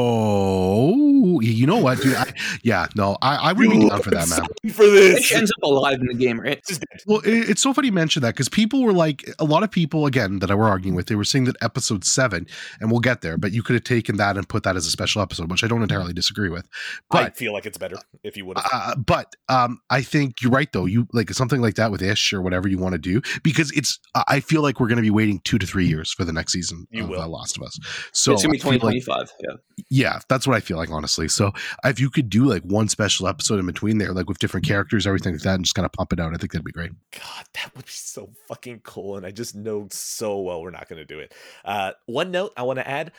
Oh, 0.00 1.40
you 1.40 1.66
know 1.66 1.78
what, 1.78 2.00
dude? 2.00 2.14
I, 2.16 2.32
yeah, 2.62 2.86
no, 2.96 3.16
I, 3.22 3.36
I 3.36 3.52
would 3.52 3.68
be 3.70 3.88
down 3.88 4.02
for 4.02 4.10
that, 4.10 4.22
I'm 4.22 4.28
man. 4.30 4.38
sorry 4.38 4.48
For 4.72 4.86
this, 4.86 5.18
Fish 5.18 5.32
ends 5.32 5.52
up 5.52 5.62
alive 5.62 6.00
in 6.00 6.06
the 6.06 6.14
game, 6.14 6.40
right? 6.40 6.60
This 6.66 6.76
is 6.76 6.78
dead. 6.78 7.00
Well, 7.06 7.20
it, 7.20 7.50
it's 7.50 7.62
so 7.62 7.72
funny 7.74 7.88
you 7.88 7.92
mentioned 7.92 8.24
that 8.24 8.34
because 8.34 8.48
people 8.48 8.82
were 8.82 8.92
like, 8.92 9.28
a 9.38 9.44
lot 9.44 9.62
of 9.62 9.70
people, 9.70 10.06
again, 10.06 10.38
that 10.40 10.50
I 10.50 10.54
were 10.54 10.68
arguing 10.68 10.94
with, 10.94 11.06
they 11.06 11.14
were 11.14 11.24
saying 11.24 11.44
that 11.44 11.56
episode 11.62 12.04
seven, 12.04 12.46
and 12.80 12.90
we'll 12.90 13.00
get 13.00 13.20
there, 13.20 13.36
but 13.36 13.52
you 13.52 13.62
could 13.62 13.74
have 13.74 13.84
taken 13.84 14.16
that 14.16 14.36
and 14.36 14.48
put 14.48 14.62
that 14.64 14.76
as 14.76 14.86
a 14.86 14.90
special 14.90 15.22
episode, 15.22 15.50
which 15.50 15.64
I 15.64 15.66
don't 15.68 15.82
entirely 15.82 16.12
disagree 16.12 16.48
with. 16.48 16.66
I 17.10 17.30
feel 17.30 17.52
like 17.52 17.66
it's 17.66 17.78
better 17.78 17.96
if 18.22 18.36
you 18.36 18.44
would 18.46 18.58
uh, 18.72 18.94
but 18.96 19.34
um, 19.48 19.80
I 19.90 20.02
think 20.02 20.42
you're 20.42 20.50
right, 20.50 20.70
though. 20.72 20.86
You 20.86 21.06
like 21.12 21.30
something 21.30 21.60
like 21.60 21.74
that 21.74 21.90
with 21.90 22.02
Ish 22.02 22.32
or 22.32 22.40
whatever 22.42 22.68
you 22.68 22.78
want 22.78 22.92
to 22.92 22.98
do, 22.98 23.20
because 23.42 23.70
it's, 23.72 23.98
I 24.14 24.24
I 24.28 24.40
feel 24.40 24.62
like 24.62 24.80
we're 24.80 24.86
going 24.88 24.96
to 24.96 25.02
be 25.02 25.10
waiting 25.10 25.40
two 25.44 25.58
to 25.58 25.66
three 25.66 25.86
years 25.86 26.12
for 26.12 26.24
the 26.24 26.32
next 26.32 26.52
season 26.52 26.86
You 26.90 27.04
of 27.04 27.10
will. 27.10 27.20
uh, 27.20 27.26
Last 27.28 27.56
of 27.58 27.62
Us. 27.64 27.78
So 28.12 28.32
it's 28.32 28.42
gonna 28.42 28.52
be 28.52 28.60
I 28.60 28.89
feel 28.98 29.14
like- 29.16 29.28
2025. 29.28 29.32
yeah. 29.40 29.84
yeah, 29.88 30.18
that's 30.28 30.46
what 30.46 30.56
I 30.56 30.60
feel 30.60 30.76
like, 30.76 30.90
honestly. 30.90 31.28
So 31.28 31.52
if 31.84 32.00
you 32.00 32.10
could 32.10 32.28
do 32.28 32.44
like 32.44 32.62
one 32.62 32.88
special 32.88 33.26
episode 33.28 33.58
in 33.60 33.66
between 33.66 33.98
there, 33.98 34.12
like 34.12 34.28
with 34.28 34.38
different 34.38 34.66
characters, 34.66 35.06
everything 35.06 35.34
like 35.34 35.42
that, 35.42 35.54
and 35.54 35.64
just 35.64 35.74
kind 35.74 35.86
of 35.86 35.92
pump 35.92 36.12
it 36.12 36.20
out, 36.20 36.34
I 36.34 36.36
think 36.36 36.52
that'd 36.52 36.64
be 36.64 36.72
great. 36.72 36.92
God, 37.12 37.44
that 37.54 37.70
would 37.76 37.86
be 37.86 37.92
so 37.92 38.30
fucking 38.48 38.80
cool. 38.84 39.16
And 39.16 39.24
I 39.24 39.30
just 39.30 39.54
know 39.54 39.88
so 39.90 40.40
well 40.40 40.62
we're 40.62 40.70
not 40.70 40.88
going 40.88 40.98
to 40.98 41.04
do 41.04 41.18
it. 41.20 41.34
Uh, 41.64 41.92
one 42.06 42.30
note 42.30 42.52
I 42.56 42.62
want 42.62 42.78
to 42.78 42.88
add 42.88 43.12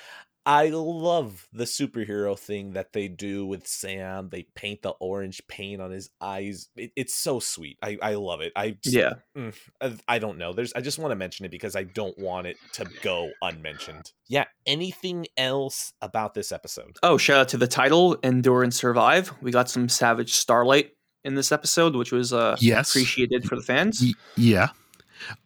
I 0.46 0.70
love 0.70 1.48
the 1.54 1.66
superhero 1.66 2.38
thing 2.38 2.74
that 2.74 2.94
they 2.94 3.08
do 3.08 3.46
with 3.46 3.68
Sam. 3.68 4.30
They 4.30 4.44
paint 4.56 4.82
the 4.82 4.90
orange 5.00 5.42
paint 5.48 5.82
on 5.82 5.92
his 5.92 6.10
eyes. 6.20 6.70
It, 6.76 6.92
it's 6.96 7.14
so 7.14 7.40
sweet. 7.40 7.78
I, 7.84 7.98
I 8.02 8.14
love 8.16 8.42
it. 8.42 8.52
I 8.56 8.72
just, 8.84 8.96
Yeah. 8.96 9.14
mm, 9.38 9.54
I- 9.80 9.98
I 10.08 10.20
don't 10.20 10.38
know. 10.40 10.52
There's 10.54 10.74
I 10.74 10.82
just 10.82 10.98
want 11.00 11.12
to 11.12 11.16
mention 11.16 11.46
it 11.46 11.52
because 11.52 11.76
I 11.76 11.84
don't 11.84 12.18
want 12.18 12.48
it 12.48 12.58
to 12.74 12.86
go 13.04 13.30
unmentioned. 13.42 14.12
Yeah. 14.28 14.46
Anything 14.66 15.28
else 15.38 15.94
about 16.02 16.34
this 16.34 16.52
episode? 16.52 16.98
Oh, 17.04 17.18
shout 17.18 17.40
out 17.40 17.50
to 17.50 17.58
the 17.58 17.68
title, 17.68 18.16
Endure 18.24 18.64
and 18.64 18.74
Survive. 18.74 19.32
We 19.42 19.52
got 19.52 19.70
some 19.70 19.90
Savage 19.90 20.34
Starlight 20.34 20.92
in 21.24 21.36
this 21.36 21.52
episode, 21.52 21.96
which 21.96 22.12
was 22.12 22.34
uh, 22.34 22.56
Yes. 22.60 22.90
appreciated 22.90 23.46
for 23.46 23.56
the 23.56 23.62
fans. 23.62 24.02
Y- 24.02 24.14
yeah. 24.38 24.70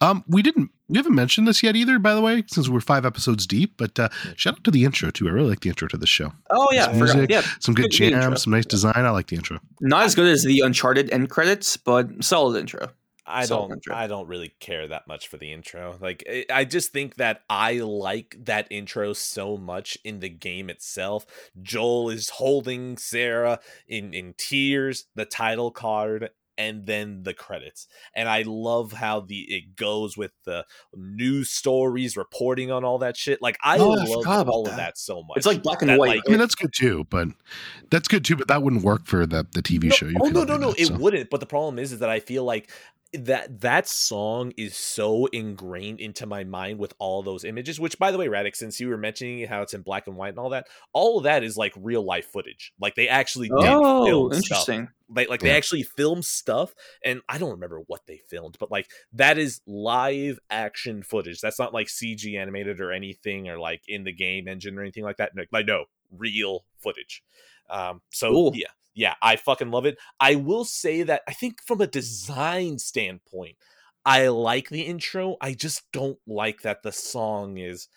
Um, 0.00 0.24
we 0.28 0.42
didn't 0.42 0.70
we 0.88 0.98
haven't 0.98 1.14
mentioned 1.14 1.48
this 1.48 1.62
yet 1.62 1.74
either, 1.76 1.98
by 1.98 2.14
the 2.14 2.20
way, 2.20 2.44
since 2.46 2.68
we're 2.68 2.80
five 2.80 3.04
episodes 3.04 3.46
deep. 3.46 3.74
But 3.76 3.98
uh, 3.98 4.08
shout 4.36 4.54
out 4.54 4.64
to 4.64 4.70
the 4.70 4.84
intro 4.84 5.10
too. 5.10 5.28
I 5.28 5.32
really 5.32 5.48
like 5.50 5.60
the 5.60 5.68
intro 5.70 5.88
to 5.88 5.96
the 5.96 6.06
show. 6.06 6.32
Oh 6.50 6.68
yeah, 6.72 6.84
Some 6.86 6.98
music. 6.98 7.30
yeah. 7.30 7.42
Some 7.60 7.74
good, 7.74 7.90
Good- 7.90 7.98
good 7.98 8.10
jams, 8.12 8.42
some 8.42 8.52
nice 8.52 8.66
design. 8.66 8.94
I 8.96 9.10
like 9.10 9.26
the 9.28 9.36
intro. 9.36 9.58
Not 9.80 10.04
as 10.04 10.14
good 10.14 10.28
as 10.28 10.44
the 10.44 10.60
Uncharted 10.60 11.10
end 11.12 11.30
credits, 11.30 11.76
but 11.76 12.22
solid 12.24 12.58
intro. 12.60 12.90
I 13.28 13.44
Solid 13.44 13.62
don't 13.70 13.76
intro. 13.78 13.96
I 13.96 14.06
don't 14.06 14.28
really 14.28 14.54
care 14.60 14.86
that 14.86 15.08
much 15.08 15.26
for 15.26 15.36
the 15.36 15.52
intro. 15.52 15.98
Like 16.00 16.22
I- 16.30 16.44
I 16.48 16.64
just 16.64 16.92
think 16.92 17.16
that 17.16 17.42
I 17.50 17.78
like 17.80 18.36
that 18.44 18.68
intro 18.70 19.14
so 19.14 19.56
much 19.56 19.98
in 20.04 20.20
the 20.20 20.28
game 20.28 20.70
itself. 20.70 21.26
Joel 21.60 22.10
is 22.10 22.28
holding 22.30 22.96
Sarah 22.98 23.58
in 23.88 24.14
in 24.14 24.34
tears, 24.38 25.06
the 25.16 25.24
title 25.24 25.72
card 25.72 26.30
and 26.58 26.86
then 26.86 27.22
the 27.22 27.34
credits. 27.34 27.86
And 28.14 28.28
I 28.28 28.42
love 28.46 28.92
how 28.92 29.20
the 29.20 29.40
it 29.40 29.76
goes 29.76 30.16
with 30.16 30.32
the 30.44 30.64
news 30.94 31.50
stories 31.50 32.16
reporting 32.16 32.70
on 32.70 32.84
all 32.84 32.98
that 32.98 33.16
shit. 33.16 33.42
Like 33.42 33.58
I 33.62 33.78
Oh, 33.78 33.92
I 33.92 33.96
love 34.04 34.08
forgot 34.08 34.40
about 34.42 34.52
all 34.52 34.60
of 34.62 34.70
that. 34.70 34.76
that 34.76 34.98
so 34.98 35.22
much. 35.22 35.36
It's 35.38 35.46
like 35.46 35.62
black 35.62 35.82
and 35.82 35.90
that, 35.90 35.98
white. 35.98 36.16
like, 36.16 36.22
I 36.26 36.30
mean, 36.30 36.38
that's 36.40 36.54
good 36.54 36.72
too, 36.74 37.06
but 37.10 37.28
that's 37.90 38.08
good 38.08 38.24
too. 38.24 38.36
But 38.36 38.48
that 38.48 38.62
wouldn't 38.62 38.82
work 38.82 39.06
for 39.06 39.26
the 39.26 39.46
the 39.52 39.62
TV 39.62 39.84
No- 39.84 39.90
show. 39.94 40.06
You 40.06 40.16
oh 40.20 40.28
no, 40.28 40.44
no, 40.44 40.56
no! 40.56 40.70
that, 40.70 40.80
It 40.80 40.86
so. 40.88 40.94
wouldn't. 40.96 41.30
But 41.30 41.40
the 41.40 41.46
problem 41.46 41.78
is, 41.78 41.92
is 41.92 41.98
that 42.00 42.10
I 42.10 42.20
feel 42.20 42.44
like 42.44 42.70
that 43.16 43.60
that 43.62 43.88
song 43.88 44.52
is 44.56 44.76
so 44.76 45.26
ingrained 45.26 46.00
into 46.00 46.26
my 46.26 46.44
mind 46.44 46.78
with 46.78 46.94
all 46.98 47.22
those 47.22 47.44
images. 47.44 47.80
Which, 47.80 47.98
by 47.98 48.10
the 48.10 48.18
way, 48.18 48.28
Radix, 48.28 48.58
since 48.58 48.78
you 48.80 48.88
were 48.88 48.96
mentioning 48.96 49.46
how 49.46 49.62
it's 49.62 49.74
in 49.74 49.82
black 49.82 50.06
and 50.06 50.16
white 50.16 50.30
and 50.30 50.38
all 50.38 50.50
that, 50.50 50.68
all 50.92 51.18
of 51.18 51.24
that 51.24 51.42
is 51.42 51.56
like 51.56 51.72
real 51.76 52.04
life 52.04 52.26
footage. 52.26 52.72
Like 52.80 52.94
they 52.94 53.08
actually 53.08 53.48
did 53.48 53.56
Oh, 53.58 54.04
film 54.04 54.32
stuff. 54.32 54.42
interesting. 54.42 54.88
Like, 55.08 55.28
like 55.28 55.42
Yeah. 55.42 55.50
they 55.52 55.56
actually 55.56 55.84
filmed 55.84 56.24
stuff, 56.24 56.74
and 57.04 57.20
I 57.28 57.38
don't 57.38 57.52
remember 57.52 57.80
what 57.86 58.06
they 58.06 58.18
filmed, 58.28 58.56
but 58.58 58.70
like 58.70 58.88
that 59.12 59.38
is 59.38 59.60
live 59.66 60.38
action 60.50 61.02
footage. 61.02 61.40
That's 61.40 61.58
not 61.58 61.72
like 61.72 61.86
CG 61.88 62.36
animated 62.36 62.80
or 62.80 62.92
anything, 62.92 63.48
or 63.48 63.58
like 63.58 63.82
in 63.88 64.04
the 64.04 64.12
game 64.12 64.48
engine 64.48 64.76
or 64.78 64.82
anything 64.82 65.04
like 65.04 65.16
that. 65.18 65.32
Like 65.52 65.66
no, 65.66 65.84
real 66.10 66.64
footage. 66.78 67.22
Um, 67.70 68.00
so 68.10 68.30
Cool. 68.30 68.52
yeah, 68.54 68.68
yeah, 68.94 69.14
I 69.22 69.36
fucking 69.36 69.70
love 69.70 69.86
it. 69.86 69.98
I 70.20 70.36
will 70.36 70.64
say 70.64 71.02
that 71.02 71.22
I 71.28 71.32
think 71.32 71.60
from 71.66 71.80
a 71.80 71.86
design 71.86 72.78
standpoint, 72.78 73.56
I 74.04 74.28
like 74.28 74.68
the 74.68 74.82
intro. 74.82 75.36
I 75.40 75.52
just 75.54 75.82
don't 75.92 76.18
like 76.26 76.62
that 76.62 76.82
the 76.82 76.92
song 76.92 77.58
is 77.58 77.88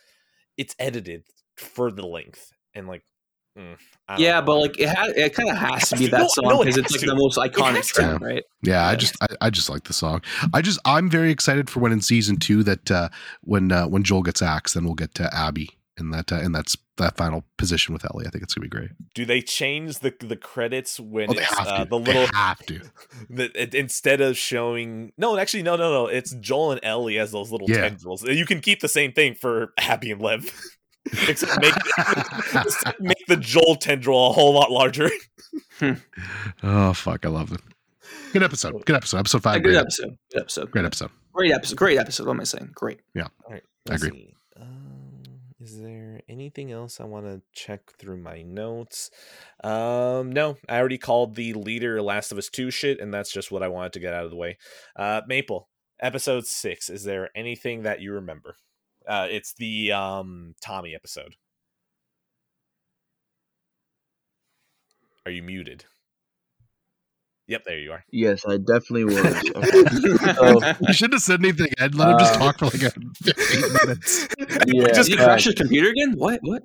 it's 0.58 0.76
edited 0.80 1.24
for 1.58 1.91
the 1.91 2.06
length 2.06 2.52
and 2.74 2.88
like. 2.88 3.04
mm, 3.58 3.78
Yeah, 4.18 4.40
know. 4.40 4.46
but 4.46 4.60
like 4.60 4.80
it 4.80 4.90
had, 4.90 5.10
it 5.16 5.34
kind 5.36 5.50
of 5.50 5.58
has 5.58 5.90
to 5.90 5.98
be 5.98 6.08
that 6.08 6.20
No, 6.20 6.28
song 6.28 6.46
no, 6.46 6.62
it 6.62 6.66
because 6.66 6.78
it's 6.78 6.91
like 6.91 7.02
to. 7.02 7.06
the 7.08 7.16
most 7.16 7.38
iconic 7.38 7.86
to. 7.94 7.94
track, 7.94 8.22
right? 8.22 8.44
Yeah, 8.62 8.86
I 8.86 8.96
just 8.96 9.16
I, 9.22 9.28
I 9.40 9.50
just 9.50 9.70
like 9.70 9.84
the 9.86 9.94
song. 9.94 10.22
I 10.54 10.62
just 10.62 10.80
I'm 10.84 11.10
very 11.10 11.32
excited 11.32 11.70
for 11.70 11.80
when 11.80 11.91
in 11.94 12.02
season 12.02 12.38
two 12.38 12.62
that 12.64 12.91
uh, 12.91 13.10
when 13.41 13.72
uh, 13.72 13.88
when 13.88 14.04
Joel 14.04 14.24
gets 14.24 14.41
axed, 14.41 14.74
then 14.74 14.84
we'll 14.84 14.96
get 14.96 15.14
to 15.16 15.34
Abby 15.34 15.70
in 16.00 16.12
that 16.12 16.32
uh, 16.32 16.38
in 16.42 16.52
that's 16.52 16.78
that 16.98 17.16
final 17.18 17.44
position 17.58 17.94
with 17.94 18.04
Ellie. 18.06 18.26
I 18.28 18.30
think 18.30 18.44
it's 18.44 18.54
gonna 18.54 18.66
be 18.66 18.70
great. 18.70 18.90
do 19.14 19.26
they 19.26 19.42
change 19.42 20.00
the 20.00 20.14
the 20.20 20.36
credits 20.36 21.00
when 21.00 21.30
Oh, 21.30 21.34
they 21.34 21.42
it's 21.42 21.58
have 21.58 21.68
uh, 21.68 21.84
to. 21.84 21.90
the 21.90 22.00
little 22.00 22.22
they 22.26 22.30
have 22.34 22.60
to. 22.66 22.82
the, 23.30 23.62
it, 23.62 23.74
instead 23.76 24.22
of 24.22 24.38
showing 24.38 25.12
no 25.18 25.38
actually 25.38 25.64
no 25.64 25.76
no 25.76 25.92
no 25.92 26.08
it's 26.08 26.32
joel 26.36 26.72
and 26.72 26.80
ellie 26.84 27.18
as 27.20 27.32
those 27.32 27.52
little 27.52 27.70
Yeah. 27.70 27.82
tendrils 27.90 28.24
you 28.24 28.46
can 28.46 28.60
keep 28.62 28.80
the 28.82 28.88
same 28.88 29.12
thing 29.14 29.34
for 29.36 29.74
abby 29.78 30.12
and 30.12 30.22
lev 30.22 30.52
except 31.28 31.60
make, 31.62 31.74
make 33.00 33.26
the 33.28 33.38
joel 33.38 33.76
tendril 33.76 34.28
a 34.30 34.34
whole 34.34 34.54
lot 34.54 34.72
larger 34.72 35.10
Oh 36.64 36.94
fuck, 36.94 37.26
I 37.26 37.30
love 37.30 37.52
it. 37.54 37.62
Good 38.34 38.44
episode. 38.44 38.86
Good 38.86 38.96
episode. 38.96 39.18
Episode 39.20 39.38
A 39.38 39.42
five. 39.42 39.64
good 39.64 39.70
Great, 39.70 39.78
episode. 39.78 40.18
Good 40.32 40.42
episode. 40.42 40.72
great 40.72 40.86
episode. 40.86 41.10
Great 41.34 41.52
episode. 41.54 41.76
Great 41.78 41.98
episode. 41.98 42.28
What 42.28 42.34
am 42.34 42.42
I 42.42 42.44
saying? 42.44 42.72
Great. 42.76 43.00
Yeah. 43.16 43.28
All 43.46 43.54
right 43.54 43.64
I 43.90 43.96
agree. 43.96 44.10
see. 44.12 44.28
Is 45.61 45.81
there 45.81 46.22
anything 46.30 46.72
else 46.72 47.02
i 47.02 47.03
want 47.03 47.26
to 47.26 47.41
check 47.53 47.91
through 47.98 48.18
my 48.18 48.41
notes? 48.41 49.11
Um 49.64 50.31
no 50.31 50.57
i 50.69 50.77
already 50.80 50.98
called 50.98 51.36
the 51.36 51.53
leader 51.53 52.02
last 52.02 52.31
of 52.31 52.38
us 52.38 52.49
2 52.49 52.72
shit 52.72 52.99
and 52.99 53.14
that's 53.14 53.31
just 53.31 53.52
what 53.52 53.64
i 53.64 53.68
wanted 53.68 53.94
to 53.94 53.99
get 53.99 54.14
out 54.14 54.26
of 54.26 54.31
the 54.31 54.38
way. 54.38 54.57
Uh 54.95 55.22
maple 55.27 55.69
episode 56.02 56.45
6 56.45 56.90
is 56.90 57.03
there 57.03 57.30
anything 57.36 57.84
that 57.84 57.99
you 58.02 58.14
remember? 58.14 58.56
Uh 59.07 59.27
it's 59.30 59.53
the 59.53 59.91
um 59.91 60.56
tommy 60.61 60.95
episode. 60.95 61.36
Are 65.26 65.31
you 65.31 65.44
muted 65.44 65.86
yep 67.50 67.64
there 67.66 67.80
you 67.80 67.92
are 67.92 68.04
Yes, 68.12 68.46
I 68.46 68.58
definitely 68.58 69.06
was. 69.06 69.16
Okay. 69.56 70.34
So, 70.36 70.60
You 70.88 70.94
shouldn't 70.94 71.16
have 71.16 71.22
said 71.24 71.40
anything. 71.44 71.72
I'd 71.80 71.96
let 71.96 72.10
him 72.10 72.20
just 72.20 72.36
Uh, 72.36 72.38
talk 72.40 72.60
for 72.60 72.66
like 72.66 72.84
a 72.84 72.92
15 72.92 73.62
minutes. 73.86 74.28
yeah, 74.40 74.88
Did 74.94 75.08
you 75.10 75.18
uh, 75.18 75.26
crash 75.26 75.46
your 75.46 75.56
computer 75.56 75.90
again? 75.90 76.14
What? 76.16 76.40
What? 76.44 76.64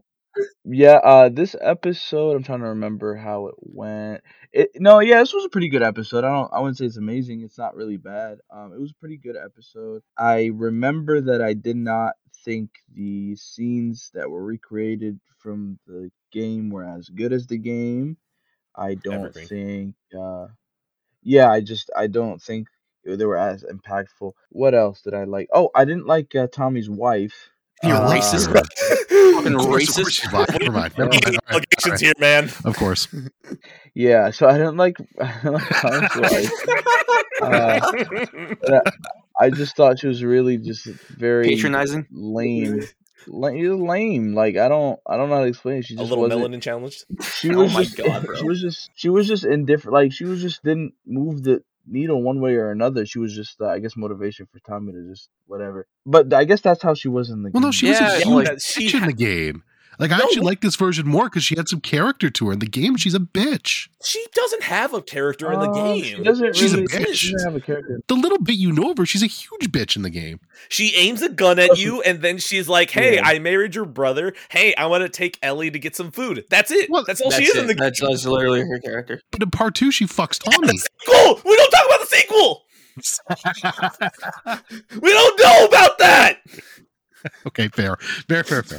Yeah, 0.64 0.96
uh 0.96 1.28
this 1.28 1.54
episode 1.60 2.34
I'm 2.36 2.42
trying 2.42 2.60
to 2.60 2.68
remember 2.70 3.14
how 3.14 3.46
it 3.48 3.54
went. 3.60 4.20
It 4.52 4.70
no, 4.76 4.98
yeah, 4.98 5.20
this 5.20 5.32
was 5.32 5.44
a 5.44 5.48
pretty 5.48 5.68
good 5.68 5.82
episode. 5.84 6.24
I 6.24 6.28
don't 6.28 6.52
I 6.52 6.58
wouldn't 6.60 6.76
say 6.78 6.86
it's 6.86 6.96
amazing. 6.96 7.42
It's 7.42 7.56
not 7.58 7.76
really 7.76 7.98
bad. 7.98 8.38
Um 8.50 8.72
it 8.74 8.80
was 8.80 8.90
a 8.90 9.00
pretty 9.00 9.16
good 9.16 9.36
episode. 9.36 10.02
I 10.18 10.50
remember 10.52 11.20
that 11.20 11.40
I 11.40 11.52
did 11.54 11.76
not 11.76 12.14
think 12.44 12.70
the 12.92 13.36
scenes 13.36 14.10
that 14.14 14.28
were 14.28 14.44
recreated 14.44 15.20
from 15.38 15.78
the 15.86 16.10
game 16.32 16.68
were 16.68 16.84
as 16.84 17.08
good 17.08 17.32
as 17.32 17.46
the 17.46 17.58
game. 17.58 18.16
I 18.76 18.94
don't 18.96 19.26
Evergreen. 19.26 19.46
think 19.46 19.94
uh 20.20 20.48
yeah, 21.24 21.50
I 21.50 21.60
just 21.62 21.90
I 21.96 22.06
don't 22.06 22.40
think 22.42 22.68
they 23.04 23.24
were 23.26 23.36
as 23.38 23.64
impactful. 23.64 24.32
What 24.50 24.74
else 24.74 25.02
did 25.02 25.14
I 25.14 25.24
like? 25.24 25.48
Oh, 25.52 25.70
I 25.74 25.84
didn't 25.84 26.06
like 26.06 26.34
uh, 26.36 26.46
Tommy's 26.46 26.88
wife. 26.90 27.50
You're 27.82 27.96
Uh, 27.96 28.10
racist. 28.12 28.48
Fucking 29.34 29.54
Of 29.54 29.60
course, 29.60 29.88
of 29.88 29.94
racist. 29.96 30.02
course 30.02 30.24
you 30.24 30.30
lied. 30.30 30.60
Never 30.60 30.72
mind. 30.72 30.94
Never 30.98 31.10
mind. 31.10 31.24
All 31.26 31.32
right. 31.32 31.40
Allegations 31.50 31.90
right. 31.90 32.00
here 32.00 32.12
man 32.20 32.44
Of 32.64 32.76
course. 32.76 33.08
Yeah, 33.96 34.30
so 34.32 34.48
I 34.48 34.54
didn't 34.58 34.76
like 34.76 34.96
I 35.20 35.32
didn't 35.34 35.52
like 35.54 35.68
Tommy's 35.80 36.16
wife. 36.16 36.52
Uh, 37.42 38.80
I 39.40 39.50
just 39.50 39.76
thought 39.76 39.98
she 40.00 40.06
was 40.08 40.22
really 40.24 40.58
just 40.58 40.84
very 40.86 41.48
Patronizing. 41.48 42.06
lame. 42.10 42.82
Lame, 43.26 43.86
lame. 43.86 44.34
Like 44.34 44.56
I 44.56 44.68
don't, 44.68 44.98
I 45.06 45.16
don't 45.16 45.28
know 45.28 45.36
how 45.36 45.42
to 45.42 45.48
explain 45.48 45.78
it. 45.78 45.86
She 45.86 45.94
a 45.94 45.98
just 45.98 46.10
little 46.10 46.24
wasn't. 46.24 46.52
melanin 46.54 46.62
challenged 46.62 47.04
She 47.38 47.50
Oh 47.50 47.62
was 47.62 47.72
my 47.72 47.82
just, 47.82 47.96
God, 47.96 48.26
bro. 48.26 48.36
she 48.36 48.44
was 48.44 48.60
just, 48.60 48.90
she 48.94 49.08
was 49.08 49.26
just 49.26 49.44
indifferent. 49.44 49.94
Like 49.94 50.12
she 50.12 50.24
was 50.24 50.40
just 50.42 50.62
didn't 50.62 50.94
move 51.06 51.42
the 51.42 51.62
needle 51.86 52.22
one 52.22 52.40
way 52.40 52.54
or 52.54 52.70
another. 52.70 53.06
She 53.06 53.18
was 53.18 53.34
just, 53.34 53.60
uh, 53.60 53.68
I 53.68 53.78
guess, 53.78 53.96
motivation 53.96 54.46
for 54.52 54.58
Tommy 54.60 54.92
to 54.92 55.08
just 55.08 55.28
whatever. 55.46 55.86
But 56.06 56.32
I 56.32 56.44
guess 56.44 56.60
that's 56.60 56.82
how 56.82 56.94
she 56.94 57.08
was 57.08 57.30
in 57.30 57.42
the. 57.42 57.50
Well, 57.50 57.60
no, 57.62 57.68
game. 57.68 57.72
she 57.72 57.88
was 57.88 58.00
Yeah, 58.00 58.06
a 58.14 58.18
yeah, 58.18 58.24
huge 58.24 58.48
like, 58.48 58.60
she 58.60 58.96
in 58.96 59.06
the 59.06 59.12
game. 59.12 59.62
Like 59.98 60.10
I 60.10 60.18
No, 60.18 60.24
actually 60.24 60.42
like 60.42 60.60
this 60.60 60.76
version 60.76 61.06
more 61.06 61.28
because 61.30 61.44
she 61.44 61.56
had 61.56 61.68
some 61.68 61.80
character 61.80 62.30
to 62.30 62.46
her. 62.46 62.52
In 62.52 62.58
the 62.58 62.66
game, 62.66 62.96
she's 62.96 63.14
a 63.14 63.18
bitch. 63.20 63.88
she 64.04 64.24
doesn't 64.34 64.62
have 64.64 64.92
a 64.94 65.02
character 65.02 65.52
in 65.52 65.60
the 65.60 65.68
Uh, 65.68 65.94
She 65.96 66.02
game 66.14 66.22
doesn't 66.24 66.56
She's 66.56 66.74
a 66.74 66.78
bitch. 66.78 67.14
She 67.14 67.32
doesn't 67.32 67.52
have 67.52 67.56
a 67.56 67.60
character. 67.64 68.00
The 68.08 68.14
little 68.14 68.38
bit 68.38 68.56
you 68.56 68.72
know 68.72 68.90
of 68.90 68.98
her, 68.98 69.06
she's 69.06 69.22
a 69.22 69.26
huge 69.26 69.70
bitch 69.70 69.96
in 69.96 70.02
the 70.02 70.10
game. 70.10 70.40
She 70.68 70.94
aims 70.96 71.22
a 71.22 71.28
gun 71.28 71.58
at 71.58 71.78
you, 71.84 72.02
and 72.02 72.20
then 72.22 72.38
she's 72.38 72.68
like, 72.68 72.90
"Hey, 72.90 73.16
Yeah. 73.16 73.22
I 73.26 73.38
married 73.38 73.74
your 73.74 73.84
brother. 73.84 74.34
Hey, 74.50 74.74
I 74.76 74.86
want 74.86 75.02
to 75.02 75.08
take 75.08 75.38
Ellie 75.42 75.70
to 75.70 75.78
get 75.78 75.94
some 75.96 76.10
food." 76.10 76.44
That's 76.50 76.70
it. 76.70 76.90
Well, 76.90 77.04
that's 77.06 77.20
all 77.20 77.30
That's 77.30 77.42
she 77.42 77.48
is 77.48 77.56
it. 77.56 77.60
in 77.62 77.66
the 77.68 77.74
That's, 77.74 78.00
that's 78.00 78.26
literally 78.26 78.60
her 78.60 78.78
character. 78.80 79.20
But 79.30 79.42
in 79.42 79.50
part 79.50 79.74
two, 79.74 79.90
she 79.90 80.06
fucks 80.06 80.38
Tommy. 80.38 80.76
sequel. 80.76 81.40
We 81.44 81.56
don't 81.56 81.70
talk 81.70 81.86
about 81.86 82.00
the 82.00 82.06
sequel. 82.06 82.62
We 85.00 85.10
don't 85.10 85.40
know 85.40 85.66
about 85.66 85.98
that. 85.98 86.38
okay, 87.46 87.68
fair, 87.68 87.96
fair, 88.28 88.44
fair, 88.44 88.62
fair. 88.62 88.78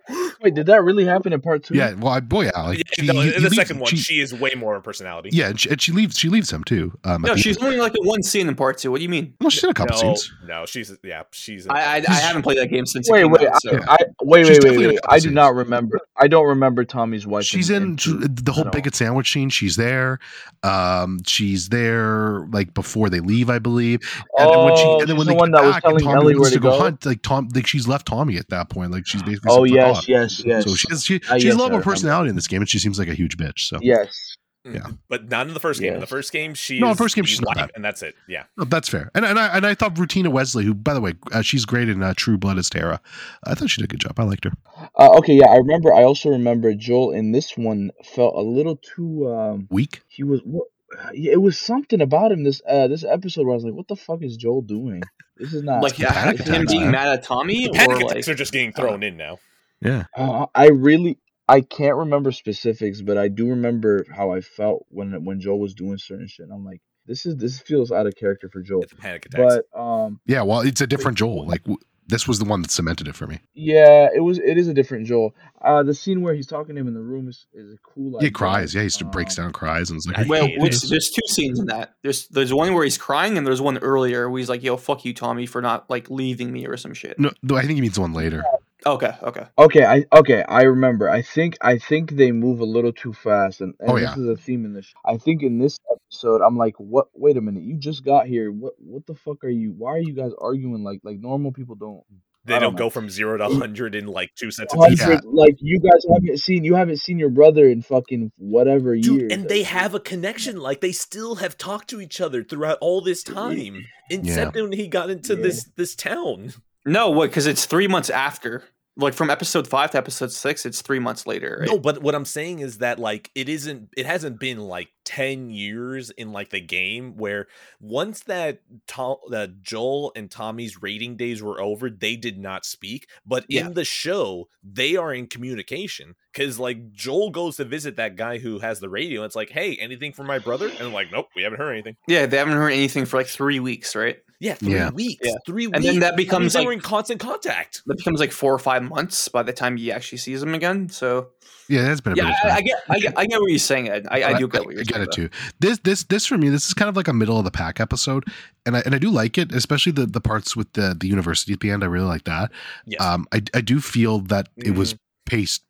Wait, 0.41 0.53
did 0.53 0.65
that 0.67 0.83
really 0.83 1.05
happen 1.05 1.33
in 1.33 1.41
part 1.41 1.63
two? 1.63 1.75
Yeah, 1.75 1.93
well, 1.93 2.13
I, 2.13 2.19
boy, 2.19 2.45
yeah, 2.45 2.61
like 2.61 2.77
Yeah, 2.79 2.83
she- 2.93 3.05
no, 3.05 3.13
he- 3.13 3.19
in 3.19 3.25
he 3.27 3.31
the 3.33 3.39
leaves- 3.41 3.55
second 3.55 3.79
one, 3.79 3.89
she- 3.89 3.97
she 3.97 4.19
is 4.19 4.33
way 4.33 4.51
more 4.57 4.75
of 4.75 4.81
a 4.81 4.83
personality. 4.83 5.29
yeah, 5.33 5.49
and 5.49 5.59
she, 5.59 5.69
and 5.69 5.81
she 5.81 5.91
leaves. 5.91 6.17
She 6.17 6.29
leaves 6.29 6.51
him 6.51 6.63
too. 6.63 6.97
Um, 7.03 7.21
No, 7.21 7.35
she's 7.35 7.57
only 7.57 7.77
like 7.77 7.93
in 7.97 8.05
one 8.05 8.23
scene 8.23 8.47
in 8.47 8.55
part 8.55 8.77
two. 8.77 8.91
What 8.91 8.97
do 8.97 9.03
you 9.03 9.09
mean? 9.09 9.33
well, 9.39 9.49
she's 9.49 9.63
in 9.63 9.69
a 9.69 9.73
couple 9.73 9.95
no, 9.95 10.01
scenes. 10.15 10.33
no, 10.47 10.65
she's 10.65 10.91
yeah, 11.03 11.23
she's. 11.31 11.65
in- 11.65 11.71
I 11.71 11.97
I, 11.97 12.03
I 12.07 12.13
haven't 12.13 12.41
played 12.41 12.57
that 12.57 12.67
game 12.67 12.85
since 12.85 13.09
Wait, 13.09 13.23
wait, 13.25 13.47
out. 13.47 13.61
So. 13.61 13.79
I, 13.87 13.93
I 13.93 13.97
wait, 14.23 14.47
She's 14.47 14.59
wait, 14.63 14.77
wait, 14.77 14.87
wait. 14.87 14.99
I 15.07 15.19
do 15.19 15.29
not 15.31 15.53
remember. 15.55 15.99
I 16.17 16.27
don't 16.27 16.47
remember 16.47 16.83
Tommy's 16.85 17.25
wife. 17.27 17.43
She's 17.45 17.69
in, 17.69 17.83
in 17.83 17.95
two 17.97 18.17
the 18.19 18.51
whole 18.51 18.65
at 18.67 18.71
big 18.71 18.87
all. 18.87 18.91
sandwich 18.93 19.31
scene. 19.31 19.49
She's 19.49 19.75
there. 19.75 20.19
Um, 20.63 21.19
she's 21.25 21.69
there 21.69 22.45
like 22.51 22.73
before 22.73 23.09
they 23.09 23.19
leave, 23.19 23.49
I 23.49 23.59
believe. 23.59 23.99
And 24.37 24.49
then 24.49 24.63
when 24.65 24.75
she, 24.77 24.83
Oh, 24.85 24.99
and 24.99 25.09
then 25.09 25.15
she's 25.15 25.17
when 25.17 25.27
the 25.27 25.33
they 25.33 25.37
one 25.37 25.51
that 25.51 25.63
was 25.63 25.73
back 25.75 25.83
and 25.85 25.99
telling 25.99 26.03
Tommy 26.03 26.15
Ellie 26.25 26.33
wants 26.35 26.39
where 26.41 26.49
to 26.51 26.55
to 26.55 26.59
go 26.61 26.71
go? 26.71 26.79
hunt, 26.79 27.05
like 27.05 27.21
Tom, 27.21 27.49
like 27.55 27.65
she's 27.67 27.87
left 27.87 28.07
Tommy 28.07 28.37
at 28.37 28.49
that 28.49 28.69
point. 28.69 28.91
Like 28.91 29.07
she's 29.07 29.23
basically. 29.23 29.51
Oh 29.51 29.65
said, 29.65 29.95
"Fuck 29.95 30.00
yes, 30.07 30.39
yes, 30.39 30.45
yes. 30.45 30.63
So 30.65 30.75
she 30.75 30.87
has 30.89 31.03
she, 31.05 31.19
she 31.19 31.27
yes, 31.33 31.43
has 31.43 31.55
a 31.55 31.57
lot 31.57 31.71
more 31.71 31.81
personality 31.81 32.29
in 32.29 32.35
this 32.35 32.47
game, 32.47 32.61
and 32.61 32.69
she 32.69 32.79
seems 32.79 32.97
like 32.99 33.07
a 33.07 33.13
huge 33.13 33.37
bitch. 33.37 33.59
So 33.59 33.77
Yes. 33.81 34.37
Yeah. 34.63 34.89
but 35.09 35.27
not 35.27 35.47
in 35.47 35.55
the 35.55 35.59
first 35.59 35.81
game. 35.81 35.95
In 35.95 35.99
the 35.99 36.05
first 36.05 36.31
game, 36.31 36.53
she 36.53 36.79
No, 36.79 36.87
in 36.87 36.91
is 36.91 36.97
first 36.99 37.15
game, 37.15 37.25
she's 37.25 37.41
not 37.41 37.55
bad. 37.55 37.71
and 37.73 37.83
that's 37.83 38.03
it. 38.03 38.13
Yeah, 38.27 38.43
No, 38.57 38.63
that's 38.63 38.87
fair. 38.89 39.09
And 39.15 39.25
and 39.25 39.39
I 39.39 39.47
and 39.57 39.65
I 39.65 39.73
thought 39.73 39.95
Rutina 39.95 40.27
Wesley, 40.27 40.63
who 40.65 40.75
by 40.75 40.93
the 40.93 41.01
way, 41.01 41.13
uh, 41.31 41.41
she's 41.41 41.65
great 41.65 41.89
in 41.89 42.03
uh, 42.03 42.13
True 42.15 42.37
Blood 42.37 42.59
as 42.59 42.69
Tara. 42.69 43.01
I 43.43 43.55
thought 43.55 43.71
she 43.71 43.81
did 43.81 43.85
a 43.85 43.87
good 43.87 44.01
job. 44.01 44.19
I 44.19 44.23
liked 44.23 44.43
her. 44.43 44.51
Uh, 44.99 45.17
okay, 45.17 45.33
yeah, 45.33 45.47
I 45.47 45.55
remember. 45.57 45.91
I 45.91 46.03
also 46.03 46.29
remember 46.29 46.75
Joel 46.75 47.11
in 47.11 47.31
this 47.31 47.57
one 47.57 47.89
felt 48.03 48.35
a 48.35 48.41
little 48.41 48.77
too. 48.77 49.33
Um, 49.33 49.67
Weak. 49.71 50.03
he 50.07 50.23
was. 50.23 50.41
What, 50.45 50.67
it 51.13 51.41
was 51.41 51.57
something 51.57 52.01
about 52.01 52.31
him 52.31 52.43
this 52.43 52.61
uh 52.67 52.87
this 52.87 53.03
episode 53.03 53.45
where 53.45 53.53
I 53.53 53.55
was 53.55 53.63
like, 53.63 53.73
"What 53.73 53.87
the 53.87 53.95
fuck 53.95 54.21
is 54.21 54.35
Joel 54.37 54.61
doing? 54.61 55.01
This 55.37 55.53
is 55.53 55.63
not 55.63 55.81
like 55.81 55.97
yeah, 55.97 56.33
yeah, 56.33 56.43
him 56.43 56.65
being 56.67 56.91
mad 56.91 57.07
at 57.07 57.23
Tommy, 57.23 57.65
the 57.65 57.73
panic 57.73 57.97
or 57.97 58.01
attacks 58.01 58.27
like 58.27 58.35
are 58.35 58.37
just 58.37 58.51
getting 58.51 58.73
thrown 58.73 59.01
in 59.01 59.17
now. 59.17 59.39
Yeah. 59.81 60.05
Uh, 60.15 60.45
I 60.53 60.69
really, 60.69 61.17
I 61.47 61.61
can't 61.61 61.95
remember 61.97 62.31
specifics, 62.31 63.01
but 63.01 63.17
I 63.17 63.27
do 63.27 63.49
remember 63.49 64.05
how 64.15 64.31
I 64.31 64.41
felt 64.41 64.85
when 64.89 65.25
when 65.25 65.39
Joel 65.39 65.59
was 65.59 65.73
doing 65.73 65.97
certain 65.97 66.27
shit. 66.27 66.45
And 66.45 66.53
I'm 66.53 66.63
like, 66.65 66.81
this 67.07 67.25
is 67.25 67.35
this 67.37 67.59
feels 67.59 67.91
out 67.91 68.07
of 68.07 68.15
character 68.15 68.49
for 68.49 68.61
Joel. 68.61 68.83
It's 68.83 68.91
the 68.93 68.97
panic 68.97 69.25
attacks. 69.25 69.55
But 69.73 69.79
um, 69.79 70.19
Yeah. 70.25 70.43
Well, 70.43 70.61
it's 70.61 70.81
a 70.81 70.87
different 70.87 71.17
Joel. 71.17 71.47
Like 71.47 71.63
w- 71.63 71.79
this 72.07 72.27
was 72.27 72.39
the 72.39 72.45
one 72.45 72.61
that 72.61 72.71
cemented 72.71 73.07
it 73.07 73.15
for 73.15 73.25
me. 73.25 73.39
yeah, 73.53 74.09
it 74.13 74.19
was 74.19 74.37
it 74.37 74.57
is 74.57 74.67
a 74.67 74.73
different 74.73 75.07
Joel. 75.07 75.33
Uh, 75.61 75.81
the 75.81 75.93
scene 75.93 76.21
where 76.21 76.33
he's 76.33 76.47
talking 76.47 76.75
to 76.75 76.81
him 76.81 76.87
in 76.87 76.93
the 76.93 76.99
room 76.99 77.29
is, 77.29 77.45
is 77.53 77.73
a 77.73 77.77
cool. 77.83 78.19
He 78.19 78.29
cries. 78.31 78.75
Yeah, 78.75 78.81
he 78.81 78.87
just 78.87 79.01
Um, 79.01 79.11
breaks 79.11 79.35
down, 79.35 79.53
cries, 79.53 79.89
and 79.89 79.97
it's 79.97 80.07
like, 80.07 80.17
I 80.17 80.21
"Are 80.21 80.25
you 80.25 80.29
Well, 80.29 80.49
which, 80.57 80.81
there's 80.81 81.09
two 81.09 81.21
scenes 81.27 81.59
in 81.59 81.67
that. 81.67 81.93
There's 82.03 82.27
there's 82.27 82.53
one 82.53 82.73
where 82.73 82.83
he's 82.83 82.97
crying, 82.97 83.37
and 83.37 83.47
there's 83.47 83.61
one 83.61 83.77
earlier 83.77 84.29
where 84.29 84.39
he's 84.39 84.49
like, 84.49 84.61
"Yo, 84.61 84.75
fuck 84.77 85.05
you, 85.05 85.13
Tommy, 85.13 85.45
for 85.45 85.61
not 85.61 85.89
like 85.89 86.09
leaving 86.09 86.51
me 86.51 86.65
or 86.65 86.75
some 86.75 86.93
shit." 86.93 87.17
no, 87.17 87.31
no, 87.43 87.55
I 87.55 87.61
think 87.61 87.75
he 87.75 87.81
means 87.81 87.95
the 87.95 88.01
one 88.01 88.13
later. 88.13 88.43
Okay, 88.85 89.11
okay. 89.21 89.45
Okay, 89.57 89.85
I 89.85 90.05
okay, 90.13 90.43
I 90.47 90.63
remember. 90.63 91.09
I 91.09 91.21
think 91.21 91.57
I 91.61 91.77
think 91.77 92.11
they 92.11 92.31
move 92.31 92.59
a 92.61 92.65
little 92.65 92.91
too 92.93 93.13
fast, 93.13 93.61
and, 93.61 93.73
and 93.79 93.91
Oh, 93.91 93.99
this 93.99 94.17
is 94.17 94.27
a 94.27 94.35
theme 94.35 94.65
in 94.65 94.73
this. 94.73 94.91
I 95.05 95.17
think 95.17 95.43
in 95.43 95.59
this 95.59 95.79
episode, 95.91 96.41
I'm 96.41 96.57
like, 96.57 96.75
what? 96.77 97.07
Wait 97.13 97.37
a 97.37 97.41
minute, 97.41 97.63
you 97.63 97.77
just 97.77 98.03
got 98.03 98.25
here. 98.27 98.51
What? 98.51 98.73
What 98.79 99.05
the 99.05 99.15
fuck 99.15 99.43
are 99.43 99.49
you? 99.49 99.73
Why 99.77 99.91
are 99.91 99.99
you 99.99 100.13
guys 100.13 100.31
arguing 100.39 100.83
like 100.83 101.01
like 101.03 101.19
normal 101.19 101.51
people 101.51 101.75
don't? 101.75 102.03
they 102.43 102.53
don't 102.53 102.61
don't 102.61 102.75
go 102.75 102.89
from 102.89 103.07
zero 103.09 103.37
to 103.37 103.47
hundred 103.49 103.93
in 103.93 104.07
like 104.07 104.31
two 104.35 104.49
sentences. 104.49 104.99
Hundred, 104.99 105.23
like 105.25 105.55
you 105.59 105.79
guys 105.79 106.03
haven't 106.11 106.39
seen 106.39 106.63
you 106.63 106.73
haven't 106.73 106.97
seen 106.97 107.19
your 107.19 107.29
brother 107.29 107.67
in 107.69 107.81
fucking 107.83 108.31
whatever 108.37 108.95
Dude, 108.95 109.21
years. 109.21 109.31
and 109.31 109.47
they 109.47 109.63
have 109.63 109.93
a 109.93 109.99
connection. 109.99 110.57
Like 110.57 110.81
they 110.81 110.91
still 110.91 111.35
have 111.35 111.57
talked 111.57 111.89
to 111.91 112.01
each 112.01 112.19
other 112.19 112.43
throughout 112.43 112.79
all 112.81 113.01
this 113.01 113.21
time, 113.21 113.85
except 114.09 114.55
when 114.55 114.71
he 114.71 114.87
got 114.87 115.11
into 115.11 115.35
Yeah. 115.35 115.41
this 115.43 115.69
this 115.75 115.95
town. 115.95 116.53
No, 116.85 117.09
what? 117.09 117.29
Because 117.29 117.47
it's 117.47 117.65
three 117.65 117.87
months 117.87 118.09
after. 118.09 118.63
Like 118.97 119.13
from 119.13 119.29
episode 119.29 119.69
five 119.69 119.91
to 119.91 119.97
episode 119.97 120.33
six, 120.33 120.65
it's 120.65 120.81
three 120.81 120.99
months 120.99 121.25
later. 121.25 121.59
Right? 121.61 121.69
No, 121.69 121.79
but 121.79 122.01
what 122.03 122.13
I'm 122.13 122.25
saying 122.25 122.59
is 122.59 122.79
that 122.79 122.99
like 122.99 123.31
it 123.35 123.47
isn't. 123.47 123.87
It 123.95 124.05
hasn't 124.05 124.37
been 124.37 124.59
like 124.59 124.89
ten 125.05 125.49
years 125.49 126.09
in 126.09 126.33
like 126.33 126.49
the 126.49 126.59
game 126.59 127.15
where 127.15 127.47
once 127.79 128.19
that 128.23 128.59
Tom, 128.87 129.15
that 129.29 129.61
Joel 129.61 130.11
and 130.13 130.29
Tommy's 130.29 130.81
rating 130.81 131.15
days 131.15 131.41
were 131.41 131.59
over, 131.61 131.89
they 131.89 132.17
did 132.17 132.37
not 132.37 132.65
speak. 132.65 133.07
But 133.25 133.45
Yeah. 133.47 133.67
in 133.67 133.75
the 133.75 133.85
show, 133.85 134.49
they 134.61 134.97
are 134.97 135.13
in 135.13 135.27
communication 135.27 136.15
because 136.33 136.59
like 136.59 136.91
Joel 136.91 137.29
goes 137.29 137.55
to 137.57 137.63
visit 137.65 137.95
that 137.95 138.17
guy 138.17 138.39
who 138.39 138.59
has 138.59 138.81
the 138.81 138.89
radio. 138.89 139.21
And 139.21 139.27
it's 139.27 139.37
like, 139.37 139.51
hey, 139.51 139.77
anything 139.77 140.11
for 140.11 140.25
my 140.25 140.37
brother? 140.37 140.69
And 140.79 140.91
like, 140.91 141.13
nope, 141.13 141.27
we 141.33 141.43
haven't 141.43 141.59
heard 141.59 141.71
anything. 141.71 141.95
Yeah, 142.07 142.25
they 142.25 142.35
haven't 142.37 142.55
heard 142.55 142.73
anything 142.73 143.05
for 143.05 143.15
like 143.15 143.27
three 143.27 143.61
weeks, 143.61 143.95
right? 143.95 144.17
Yeah, 144.41 144.55
three 144.55 144.73
Yeah. 144.73 144.89
weeks. 144.89 145.21
Yeah. 145.23 145.35
Three 145.45 145.67
weeks. 145.67 145.75
And 145.77 145.85
then 145.85 145.99
that 145.99 146.17
becomes, 146.17 146.53
they 146.53 146.59
like- 146.59 146.65
were 146.65 146.73
in 146.73 146.81
constant 146.81 147.19
contact. 147.21 147.83
That 147.85 147.97
becomes 147.97 148.19
like 148.19 148.31
four 148.31 148.53
or 148.53 148.59
five 148.59 148.81
months 148.83 149.27
by 149.29 149.43
the 149.43 149.53
time 149.53 149.77
he 149.77 149.91
actually 149.91 150.17
sees 150.17 150.41
him 150.41 150.53
again. 150.55 150.89
So 150.89 151.27
Yeah, 151.69 151.83
that's 151.83 152.01
been 152.01 152.13
a 152.13 152.15
yeah, 152.15 152.23
bit 152.23 152.31
of 152.31 152.35
I, 152.43 152.49
time. 152.49 152.57
I 152.57 152.61
get, 152.61 152.77
I 152.89 152.99
get, 152.99 153.13
I 153.19 153.25
get 153.27 153.39
what 153.39 153.49
you're 153.51 153.59
saying, 153.59 153.89
Ed. 153.89 154.07
I, 154.09 154.23
I 154.23 154.33
do 154.39 154.47
get 154.47 154.65
what 154.65 154.71
you're 154.73 154.81
I 154.81 154.83
saying. 154.83 154.85
get 154.87 155.01
it 155.01 155.09
though. 155.15 155.27
too. 155.27 155.29
This 155.59 155.77
this 155.83 156.03
this 156.05 156.25
for 156.25 156.37
me, 156.37 156.49
this 156.49 156.67
is 156.67 156.73
kind 156.73 156.89
of 156.89 156.95
like 156.97 157.07
a 157.07 157.13
middle 157.13 157.37
of 157.37 157.45
the 157.45 157.51
pack 157.51 157.79
episode, 157.79 158.25
and 158.65 158.75
I 158.75 158.79
and 158.81 158.95
I 158.95 158.97
do 158.97 159.09
like 159.11 159.37
it, 159.37 159.53
especially 159.53 159.91
the 159.91 160.05
the 160.07 160.19
parts 160.21 160.55
with 160.55 160.73
the 160.73 160.97
the 160.99 161.07
university 161.07 161.53
at 161.53 161.59
the 161.59 161.69
end. 161.69 161.83
I 161.83 161.87
really 161.87 162.07
like 162.07 162.23
that. 162.25 162.51
Yes. 162.87 162.99
Um, 162.99 163.27
I 163.31 163.43
I 163.53 163.61
do 163.61 163.79
feel 163.79 164.19
that 164.21 164.49
it 164.57 164.73
was 164.75 164.95
paced. 165.27 165.61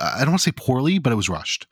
I 0.00 0.20
don't 0.20 0.30
want 0.30 0.40
to 0.40 0.50
say 0.50 0.52
poorly, 0.56 0.98
but 0.98 1.12
it 1.12 1.16
was 1.16 1.28
rushed. 1.28 1.66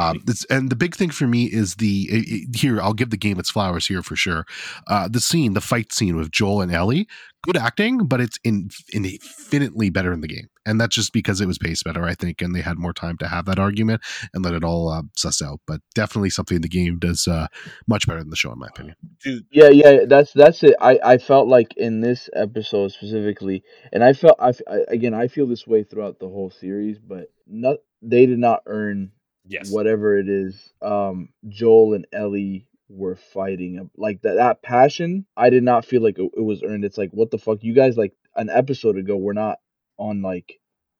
Um, 0.00 0.22
and 0.50 0.70
the 0.70 0.76
big 0.76 0.94
thing 0.96 1.10
for 1.10 1.26
me 1.26 1.44
is 1.46 1.76
the 1.76 2.08
it- 2.10 2.28
it- 2.28 2.56
here. 2.56 2.80
I'll 2.80 2.92
give 2.94 3.10
the 3.10 3.16
game 3.16 3.38
its 3.38 3.50
flowers 3.50 3.86
here 3.86 4.02
for 4.02 4.16
sure. 4.16 4.46
Uh, 4.86 5.08
the 5.08 5.20
scene, 5.20 5.52
the 5.54 5.60
fight 5.60 5.92
scene 5.92 6.16
with 6.16 6.30
Joel 6.30 6.60
and 6.62 6.72
Ellie, 6.72 7.06
good 7.42 7.56
acting, 7.56 8.06
but 8.06 8.20
it's 8.20 8.38
in, 8.44 8.70
infinitely 8.92 9.90
better 9.90 10.12
in 10.12 10.20
the 10.20 10.28
game, 10.28 10.48
and 10.68 10.78
that's 10.78 10.94
just 10.94 11.14
because 11.14 11.40
it 11.40 11.46
was 11.46 11.56
paced 11.56 11.84
better, 11.84 12.04
I 12.04 12.14
think, 12.14 12.42
and 12.42 12.54
they 12.54 12.60
had 12.60 12.78
more 12.78 12.92
time 12.92 13.16
to 13.18 13.28
have 13.28 13.46
that 13.46 13.58
argument 13.58 14.02
and 14.34 14.44
let 14.44 14.52
it 14.52 14.62
all 14.62 14.90
uh, 14.90 15.02
suss 15.16 15.40
out. 15.40 15.60
But 15.66 15.80
definitely 15.94 16.28
something 16.28 16.60
the 16.60 16.68
game 16.68 16.98
does 16.98 17.26
uh, 17.26 17.46
much 17.86 18.06
better 18.06 18.20
than 18.20 18.28
the 18.28 18.36
show, 18.36 18.52
in 18.52 18.58
my 18.58 18.66
opinion. 18.68 18.94
Dude, 19.22 19.46
Yeah, 19.50 19.70
yeah, 19.70 20.04
that's 20.06 20.32
that's 20.34 20.62
it. 20.62 20.76
I 20.80 21.00
I 21.02 21.18
felt 21.18 21.48
like 21.48 21.74
in 21.76 22.00
this 22.00 22.28
episode 22.34 22.92
specifically, 22.92 23.64
and 23.92 24.04
I 24.04 24.12
felt 24.12 24.36
I 24.38 24.52
again 24.88 25.14
I 25.14 25.28
feel 25.28 25.46
this 25.46 25.66
way 25.66 25.84
throughout 25.84 26.18
the 26.18 26.28
whole 26.28 26.50
series, 26.50 26.98
but 26.98 27.32
not 27.46 27.76
they 28.02 28.26
did 28.26 28.38
not 28.38 28.62
earn 28.66 29.12
yes. 29.46 29.70
whatever 29.70 30.18
it 30.18 30.28
is. 30.28 30.72
Um, 30.82 31.30
Joel 31.48 31.94
and 31.94 32.06
Ellie 32.12 32.66
were 32.90 33.16
fighting 33.16 33.90
like 33.96 34.20
that 34.22 34.34
that 34.34 34.62
passion. 34.62 35.24
I 35.34 35.48
did 35.48 35.62
not 35.62 35.86
feel 35.86 36.02
like 36.02 36.18
it, 36.18 36.30
it 36.36 36.42
was 36.42 36.62
earned. 36.62 36.84
It's 36.84 36.98
like 36.98 37.10
what 37.12 37.30
the 37.30 37.38
fuck, 37.38 37.62
you 37.62 37.74
guys 37.74 37.96
like 37.96 38.12
an 38.36 38.50
episode 38.50 38.96
ago 38.96 39.16
we're 39.16 39.32
not 39.32 39.58
on 39.98 40.22
like 40.22 40.58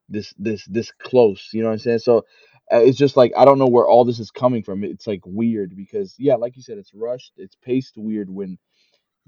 this 0.09 0.35
this 0.39 0.65
this 0.67 0.91
close. 0.93 1.51
You 1.53 1.63
know 1.63 1.69
what 1.69 1.75
I'm 1.75 1.79
saying? 1.81 1.99
So. 2.01 2.25
Uh, 2.71 2.81
it's 2.81 2.99
just 2.99 3.17
like 3.17 3.33
I 3.35 3.47
don't 3.47 3.59
know 3.59 3.67
where 3.67 3.87
all 3.87 4.05
this 4.05 4.19
is 4.19 4.31
coming 4.31 4.63
from. 4.63 4.85
It's 4.85 5.07
like 5.07 5.23
weird 5.25 5.75
because 5.75 6.15
yeah, 6.19 6.35
like 6.35 6.55
you 6.55 6.63
said, 6.63 6.77
it's 6.77 6.93
rushed. 6.93 7.33
It's 7.39 7.57
paced 7.65 7.97
weird 7.97 8.29
when 8.29 8.59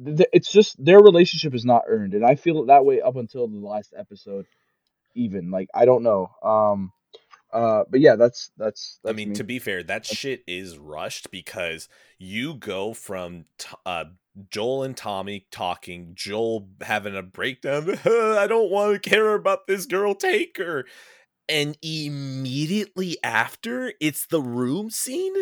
th- 0.05 0.29
it's 0.33 0.51
just 0.51 0.83
their 0.83 0.99
relationship 0.99 1.55
is 1.55 1.65
not 1.65 1.85
earned, 1.87 2.15
and 2.15 2.25
I 2.25 2.35
feel 2.35 2.63
it 2.63 2.67
that 2.67 2.85
way 2.85 3.01
up 3.01 3.17
until 3.17 3.49
the 3.49 3.57
last 3.57 3.95
episode. 3.97 4.47
Even 5.15 5.51
like 5.51 5.69
I 5.75 5.85
don't 5.87 6.03
know. 6.03 6.31
Um, 6.43 6.93
uh, 7.53 7.85
but 7.91 8.01
yeah, 8.01 8.17
that's 8.17 8.51
that's. 8.57 9.01
I 9.07 9.13
mean, 9.13 9.31
me. 9.31 9.35
to 9.35 9.45
be 9.45 9.59
fair, 9.59 9.83
that 9.83 10.07
shit 10.07 10.43
is 10.47 10.79
rushed 10.79 11.31
because 11.31 11.89
you 12.19 12.55
go 12.55 12.95
from 12.95 13.47
t- 13.59 13.69
uh, 13.85 14.05
Joel 14.51 14.85
and 14.85 14.97
Tommy 14.97 15.47
talking, 15.51 16.13
Joel 16.15 16.69
having 16.81 17.17
a 17.17 17.23
breakdown. 17.23 17.91
I 18.05 18.47
don't 18.49 18.71
want 18.71 19.03
to 19.03 19.11
care 19.11 19.35
about 19.35 19.67
this 19.67 19.87
girl. 19.87 20.15
Take 20.15 20.57
her. 20.59 20.87
And 21.49 21.77
immediately 21.83 23.19
after, 23.25 23.93
it's 24.01 24.27
the 24.27 24.41
room 24.41 24.91
scene. 24.91 25.35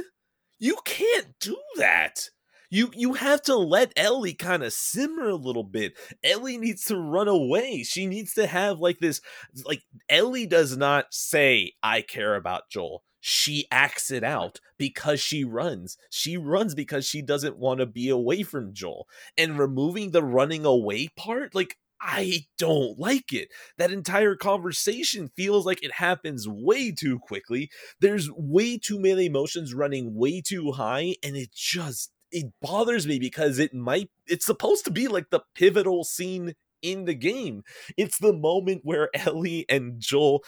You 0.58 0.78
can't 0.84 1.38
do 1.40 1.56
that. 1.76 2.30
You 2.70 2.90
you 2.94 3.14
have 3.14 3.42
to 3.42 3.56
let 3.56 3.92
Ellie 3.96 4.34
kind 4.34 4.62
of 4.62 4.72
simmer 4.72 5.28
a 5.28 5.36
little 5.36 5.64
bit. 5.64 5.94
Ellie 6.22 6.58
needs 6.58 6.84
to 6.86 6.98
run 6.98 7.28
away. 7.28 7.82
She 7.82 8.06
needs 8.06 8.34
to 8.34 8.46
have 8.46 8.78
like 8.78 8.98
this 8.98 9.20
like 9.64 9.82
Ellie 10.08 10.46
does 10.46 10.76
not 10.76 11.06
say 11.10 11.72
I 11.82 12.02
care 12.02 12.34
about 12.36 12.68
Joel. 12.70 13.04
She 13.20 13.66
acts 13.70 14.10
it 14.10 14.22
out 14.22 14.60
because 14.76 15.20
she 15.20 15.44
runs. 15.44 15.96
She 16.10 16.36
runs 16.36 16.74
because 16.74 17.06
she 17.06 17.22
doesn't 17.22 17.58
want 17.58 17.80
to 17.80 17.86
be 17.86 18.08
away 18.08 18.42
from 18.42 18.72
Joel. 18.72 19.08
And 19.36 19.58
removing 19.58 20.10
the 20.10 20.22
running 20.22 20.64
away 20.64 21.08
part, 21.16 21.54
like 21.54 21.76
I 22.00 22.46
don't 22.58 22.98
like 22.98 23.32
it. 23.32 23.48
That 23.76 23.90
entire 23.90 24.36
conversation 24.36 25.30
feels 25.36 25.66
like 25.66 25.82
it 25.82 25.92
happens 25.92 26.46
way 26.48 26.92
too 26.92 27.18
quickly. 27.18 27.70
There's 28.00 28.30
way 28.30 28.78
too 28.78 29.00
many 29.00 29.26
emotions 29.26 29.74
running 29.74 30.14
way 30.14 30.40
too 30.40 30.72
high 30.72 31.16
and 31.22 31.36
it 31.36 31.52
just 31.52 32.12
it 32.30 32.52
bothers 32.60 33.06
me 33.06 33.18
because 33.18 33.58
it 33.58 33.74
might 33.74 34.10
it's 34.26 34.46
supposed 34.46 34.84
to 34.84 34.90
be 34.90 35.08
like 35.08 35.30
the 35.30 35.40
pivotal 35.54 36.04
scene 36.04 36.54
in 36.82 37.04
the 37.04 37.14
game. 37.14 37.62
It's 37.96 38.18
the 38.18 38.32
moment 38.32 38.82
where 38.84 39.10
Ellie 39.14 39.66
and 39.68 39.98
Joel 39.98 40.44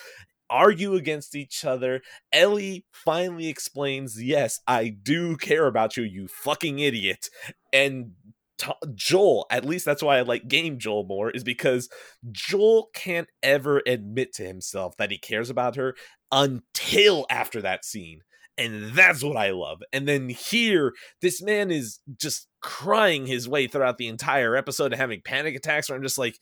argue 0.51 0.94
against 0.94 1.35
each 1.35 1.64
other. 1.64 2.02
Ellie 2.32 2.85
finally 2.93 3.48
explains, 3.48 4.22
"Yes, 4.22 4.60
I 4.66 4.89
do 4.89 5.36
care 5.36 5.66
about 5.66 5.97
you, 5.97 6.02
you 6.02 6.28
fucking 6.28 6.78
idiot." 6.81 7.28
And 7.72 8.12
To- 8.59 8.77
Joel, 8.94 9.47
at 9.51 9.64
least 9.64 9.86
that's 9.86 10.02
why 10.02 10.18
I 10.18 10.20
like 10.20 10.47
game 10.47 10.78
Joel 10.78 11.05
more, 11.05 11.31
is 11.31 11.43
because 11.43 11.89
Joel 12.31 12.90
can't 12.94 13.28
ever 13.43 13.82
admit 13.86 14.35
to 14.35 14.44
himself 14.44 14.97
that 14.98 15.10
he 15.10 15.16
cares 15.16 15.48
about 15.48 15.77
her 15.77 15.94
until 16.31 17.24
after 17.31 17.62
that 17.62 17.86
scene. 17.86 18.20
And 18.59 18.93
that's 18.93 19.22
what 19.24 19.39
I 19.39 19.52
love. 19.52 19.81
And 19.94 20.06
then 20.06 20.28
here, 20.28 20.93
this 21.22 21.40
man 21.40 21.70
is 21.70 22.01
just 22.18 22.48
crying 22.60 23.24
his 23.27 23.48
way 23.48 23.66
throughout 23.66 23.97
the 23.97 24.09
entire 24.09 24.55
episode 24.55 24.93
and 24.93 25.01
having 25.01 25.22
panic 25.24 25.56
attacks 25.56 25.89
where 25.89 25.97
I'm 25.97 26.02
just 26.02 26.18
like, 26.18 26.36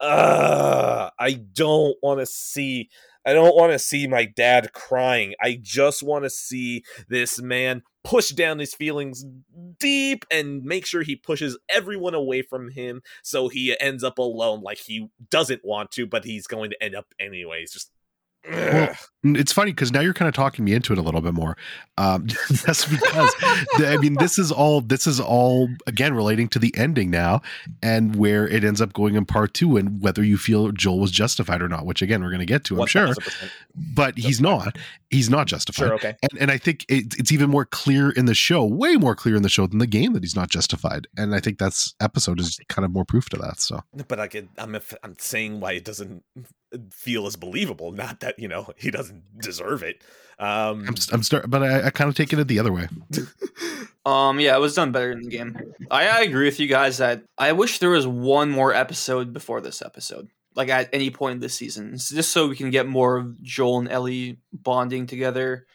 uh, 0.00 1.10
I 1.18 1.32
don't 1.32 1.96
want 2.00 2.20
to 2.20 2.26
see 2.26 2.90
I 3.26 3.32
don't 3.32 3.56
want 3.56 3.72
to 3.72 3.78
see 3.78 4.06
my 4.06 4.24
dad 4.24 4.72
crying. 4.72 5.34
I 5.42 5.58
just 5.60 6.02
want 6.02 6.24
to 6.24 6.30
see 6.30 6.84
this 7.08 7.42
man 7.42 7.82
push 8.04 8.30
down 8.30 8.60
his 8.60 8.72
feelings 8.72 9.24
deep 9.80 10.24
and 10.30 10.62
make 10.62 10.86
sure 10.86 11.02
he 11.02 11.16
pushes 11.16 11.58
everyone 11.68 12.14
away 12.14 12.40
from 12.40 12.70
him 12.70 13.02
so 13.24 13.48
he 13.48 13.76
ends 13.80 14.04
up 14.04 14.18
alone 14.18 14.62
like 14.62 14.78
he 14.78 15.08
doesn't 15.28 15.64
want 15.64 15.90
to, 15.90 16.06
but 16.06 16.24
he's 16.24 16.46
going 16.46 16.70
to 16.70 16.80
end 16.80 16.94
up 16.94 17.06
anyways. 17.18 17.72
Just 17.72 17.90
Well, 18.50 18.94
it's 19.34 19.52
funny 19.52 19.72
because 19.72 19.92
now 19.92 20.00
you're 20.00 20.14
kind 20.14 20.28
of 20.28 20.34
talking 20.34 20.64
me 20.64 20.72
into 20.72 20.92
it 20.92 20.98
a 20.98 21.02
little 21.02 21.20
bit 21.20 21.34
more. 21.34 21.56
Um, 21.98 22.26
that's 22.64 22.84
because 22.84 23.34
I 23.78 23.96
mean 24.00 24.14
this 24.14 24.38
is 24.38 24.52
all 24.52 24.80
this 24.80 25.06
is 25.06 25.18
all 25.18 25.68
again 25.86 26.14
relating 26.14 26.48
to 26.50 26.58
the 26.58 26.72
ending 26.76 27.10
now 27.10 27.42
and 27.82 28.16
where 28.16 28.46
it 28.46 28.62
ends 28.62 28.80
up 28.80 28.92
going 28.92 29.14
in 29.14 29.24
part 29.24 29.54
two 29.54 29.76
and 29.76 30.00
whether 30.00 30.22
you 30.22 30.36
feel 30.36 30.70
Joel 30.72 31.00
was 31.00 31.10
justified 31.10 31.62
or 31.62 31.68
not, 31.68 31.86
which 31.86 32.02
again 32.02 32.22
we're 32.22 32.30
going 32.30 32.40
to 32.40 32.46
get 32.46 32.64
to, 32.64 32.80
I'm 32.80 32.86
sure, 32.86 33.08
1000%. 33.08 33.50
but 33.94 34.16
he's 34.18 34.40
not. 34.40 34.76
He's 35.10 35.30
not 35.30 35.46
justified. 35.46 35.86
Sure, 35.86 35.94
okay. 35.94 36.16
And, 36.22 36.42
and 36.42 36.50
I 36.50 36.58
think 36.58 36.84
it, 36.88 37.14
it's 37.18 37.32
even 37.32 37.50
more 37.50 37.64
clear 37.64 38.10
in 38.10 38.26
the 38.26 38.34
show, 38.34 38.64
way 38.64 38.96
more 38.96 39.14
clear 39.14 39.36
in 39.36 39.42
the 39.42 39.48
show 39.48 39.66
than 39.66 39.78
the 39.78 39.86
game 39.86 40.12
that 40.12 40.22
he's 40.22 40.36
not 40.36 40.50
justified. 40.50 41.06
And 41.16 41.34
I 41.34 41.40
think 41.40 41.58
that's 41.58 41.94
episode 42.00 42.40
is 42.40 42.58
kind 42.68 42.84
of 42.84 42.92
more 42.92 43.04
proof 43.04 43.28
to 43.30 43.36
that. 43.38 43.60
So 43.60 43.80
But 44.08 44.20
I 44.20 44.28
could, 44.28 44.48
I'm 44.58 44.76
I'm 45.02 45.16
saying 45.18 45.60
why 45.60 45.72
it 45.72 45.84
doesn't 45.84 46.22
feel 46.90 47.26
as 47.26 47.36
believable. 47.36 47.92
Not 47.92 48.20
that 48.20 48.38
you 48.38 48.48
know 48.48 48.70
he 48.76 48.90
doesn't 48.90 49.40
deserve 49.40 49.82
it. 49.82 50.02
Um, 50.38 50.84
I'm, 50.88 50.94
I'm 51.12 51.22
start, 51.22 51.48
but 51.48 51.62
I, 51.62 51.86
I 51.86 51.90
kind 51.90 52.08
of 52.08 52.14
take 52.14 52.32
it 52.32 52.46
the 52.48 52.58
other 52.58 52.72
way. 52.72 52.88
Um, 54.04 54.38
yeah, 54.38 54.54
it 54.54 54.60
was 54.60 54.74
done 54.74 54.92
better 54.92 55.10
in 55.10 55.22
the 55.22 55.30
game. 55.30 55.58
I, 55.90 56.08
I 56.08 56.20
agree 56.20 56.44
with 56.44 56.60
you 56.60 56.68
guys 56.68 56.98
that 56.98 57.22
I 57.38 57.52
wish 57.52 57.78
there 57.80 57.90
was 57.90 58.06
one 58.06 58.50
more 58.50 58.72
episode 58.72 59.32
before 59.32 59.60
this 59.60 59.82
episode, 59.82 60.28
like 60.54 60.68
at 60.68 60.88
any 60.92 61.10
point 61.10 61.40
this 61.40 61.54
season, 61.54 61.94
s- 61.94 62.10
just 62.10 62.30
so 62.30 62.46
we 62.48 62.54
can 62.56 62.70
get 62.70 62.86
more 62.86 63.16
of 63.16 63.42
Joel 63.42 63.80
and 63.80 63.88
Ellie 63.88 64.38
bonding 64.52 65.06
together, 65.06 65.66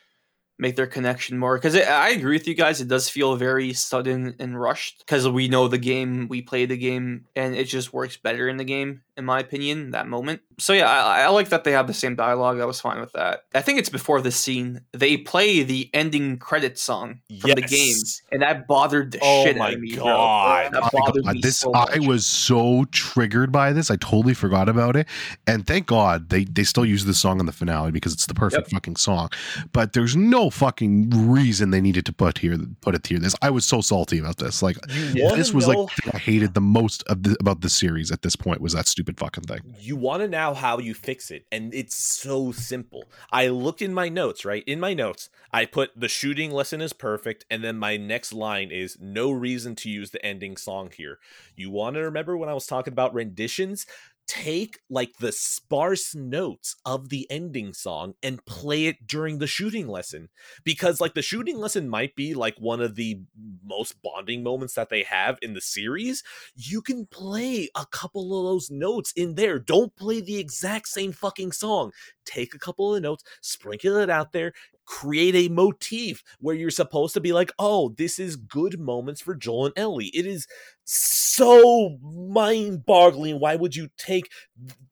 make 0.58 0.78
their 0.78 0.88
connection 0.88 1.38
more. 1.38 1.58
Because 1.58 1.76
I 1.76 2.10
agree 2.12 2.38
with 2.38 2.48
you 2.48 2.54
guys, 2.54 2.80
it 2.80 2.88
does 2.88 3.10
feel 3.10 3.36
very 3.36 3.74
sudden 3.74 4.36
and 4.40 4.58
rushed 4.58 5.00
because 5.00 5.28
we 5.28 5.50
know 5.50 5.68
the 5.68 5.78
game, 5.78 6.28
we 6.30 6.42
play 6.42 6.66
the 6.66 6.78
game, 6.78 7.26
and 7.36 7.54
it 7.54 7.66
just 7.66 7.92
works 7.92 8.16
better 8.16 8.48
in 8.48 8.56
the 8.56 8.64
game, 8.64 9.02
in 9.22 9.26
my 9.26 9.40
opinion, 9.40 9.92
that 9.92 10.08
moment. 10.08 10.42
So 10.60 10.74
yeah, 10.74 10.90
I, 10.92 11.22
I 11.22 11.28
like 11.30 11.50
that 11.50 11.64
they 11.64 11.72
have 11.72 11.88
the 11.88 11.94
same 11.94 12.16
dialogue. 12.16 12.60
I 12.60 12.66
was 12.66 12.80
fine 12.82 13.00
with 13.00 13.14
that. 13.14 13.44
I 13.56 13.62
think 13.62 13.80
it's 13.80 13.90
before 13.90 14.22
this 14.22 14.36
scene 14.36 14.82
they 14.94 15.18
play 15.18 15.64
the 15.64 15.90
ending 15.94 16.38
credit 16.38 16.78
song 16.78 17.22
from 17.40 17.52
the 17.52 17.62
game 17.62 17.96
and 18.32 18.42
that 18.44 18.68
bothered 18.68 19.12
the 19.12 19.20
Oh 19.24 19.44
shit 19.44 19.58
my 19.58 19.70
out 19.70 19.74
of 19.76 19.80
me. 19.80 19.96
bro. 19.96 20.04
God. 20.04 20.74
That 20.74 20.84
Oh 20.84 20.90
my 20.94 21.00
bothered 21.00 21.24
God, 21.26 21.36
me 21.36 21.42
this 21.42 21.58
so 21.58 21.72
I 21.74 22.00
was 22.00 22.26
so 22.28 22.86
triggered 22.92 23.52
by 23.52 23.74
this. 23.74 23.90
I 23.90 23.96
totally 23.96 24.34
forgot 24.36 24.70
about 24.70 24.96
it. 24.96 25.08
And 25.48 25.66
thank 25.66 25.88
God 25.88 26.30
they 26.30 26.44
they 26.44 26.64
still 26.64 26.86
use 26.86 27.06
this 27.06 27.20
song 27.20 27.40
in 27.40 27.46
the 27.48 27.52
finale 27.52 27.92
because 27.92 28.14
it's 28.14 28.28
the 28.28 28.36
perfect 28.36 28.70
fucking 28.72 28.98
song. 28.98 29.30
But 29.74 29.94
there's 29.94 30.16
no 30.16 30.50
fucking 30.52 31.10
reason 31.32 31.72
they 31.72 31.82
needed 31.82 32.06
to 32.08 32.14
put 32.14 32.38
here 32.40 32.58
put 32.82 32.94
it 32.94 33.08
here. 33.08 33.18
This 33.20 33.36
I 33.42 33.50
was 33.50 33.66
so 33.66 33.82
salty 33.82 34.20
about 34.20 34.38
this. 34.38 34.62
Like 34.62 34.78
this 34.88 35.54
was 35.54 35.68
know- 35.68 35.84
like 36.06 36.16
I 36.16 36.18
hated 36.20 36.54
the 36.54 36.62
most 36.62 37.04
of 37.08 37.24
the, 37.24 37.36
about 37.40 37.62
the 37.62 37.70
series 37.70 38.12
at 38.12 38.22
this 38.22 38.36
point 38.36 38.62
was 38.62 38.74
that 38.74 38.88
stupid 38.88 39.11
fucking 39.14 39.44
thing. 39.44 39.76
you 39.80 39.96
want 39.96 40.22
to 40.22 40.28
know 40.28 40.54
how 40.54 40.78
you 40.80 40.94
fix 40.94 41.32
it 41.32 41.46
and 41.52 41.74
it's 41.74 41.96
so 41.96 42.52
simple. 42.52 43.06
I 43.32 43.48
looked 43.48 43.82
in 43.82 43.94
my 43.94 44.10
notes 44.10 44.46
right? 44.46 44.64
In 44.66 44.80
my 44.80 44.94
notes 44.94 45.30
i 45.54 45.66
put 45.66 45.92
the 45.96 46.08
shooting 46.08 46.52
lesson 46.52 46.82
is 46.82 46.94
perfect 46.94 47.46
and 47.50 47.64
then 47.64 47.78
my 47.78 47.98
next 47.98 48.34
line 48.34 48.72
is 48.72 48.98
no 49.02 49.32
reason 49.32 49.76
to 49.76 49.90
use 49.90 50.12
the 50.12 50.26
ending 50.26 50.58
song 50.58 50.92
here. 50.96 51.20
You 51.56 51.70
want 51.70 51.96
to 51.96 52.02
remember 52.02 52.38
when 52.38 52.50
i 52.50 52.54
was 52.54 52.68
talking 52.68 52.94
about 52.94 53.14
renditions 53.14 53.86
take 54.28 54.80
like 54.90 55.18
the 55.20 55.32
sparse 55.32 56.16
notes 56.16 56.76
of 56.86 57.10
the 57.10 57.28
ending 57.30 57.74
song 57.74 58.14
and 58.24 58.46
play 58.46 58.86
it 58.86 59.06
during 59.06 59.40
the 59.40 59.48
shooting 59.48 59.88
lesson 59.88 60.30
because 60.64 61.02
like 61.02 61.14
the 61.14 61.22
shooting 61.22 61.58
lesson 61.58 61.90
might 61.90 62.16
be 62.16 62.34
like 62.34 62.56
one 62.58 62.82
of 62.82 62.96
the 62.96 63.20
most 63.66 64.02
bonding 64.02 64.42
moments 64.42 64.74
that 64.76 64.90
they 64.90 65.04
have 65.04 65.38
in 65.42 65.54
the 65.54 65.62
series 65.62 66.24
you 66.56 66.82
can 66.82 67.06
play 67.06 67.70
a 67.76 67.86
couple 67.86 68.38
of 68.38 68.46
those 68.46 68.70
notes 68.70 69.12
in 69.16 69.36
there. 69.36 69.60
Don't 69.60 69.96
play 69.96 70.22
the 70.22 70.38
exact 70.38 70.88
same 70.88 71.12
fucking 71.12 71.52
song. 71.52 71.92
Take 72.26 72.54
a 72.54 72.60
couple 72.60 72.96
of 72.96 73.02
notes, 73.02 73.24
sprinkle 73.42 73.98
it 73.98 74.10
out 74.10 74.32
there, 74.32 74.54
create 74.92 75.36
a 75.36 75.48
motif 75.48 76.22
where 76.42 76.54
you're 76.54 76.70
supposed 76.70 77.14
to 77.14 77.22
be 77.22 77.32
like, 77.32 77.50
oh, 77.58 77.96
this 77.98 78.20
is 78.20 78.36
good 78.36 78.78
moments 78.78 79.22
for 79.22 79.34
Joel 79.34 79.68
and 79.68 79.74
Ellie. 79.78 80.12
It 80.14 80.26
is 80.26 80.48
so 80.84 81.98
mind 82.02 82.86
boggling. 82.86 83.40
Why 83.40 83.56
would 83.56 83.74
you 83.74 83.88
take 83.98 84.30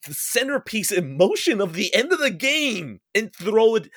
the 0.08 0.14
centerpiece 0.14 0.94
emotion 0.94 1.60
of 1.60 1.74
the 1.74 1.94
end 1.94 2.14
of 2.14 2.20
the 2.20 2.32
game 2.32 3.02
and 3.14 3.36
throw 3.36 3.76
it 3.76 3.90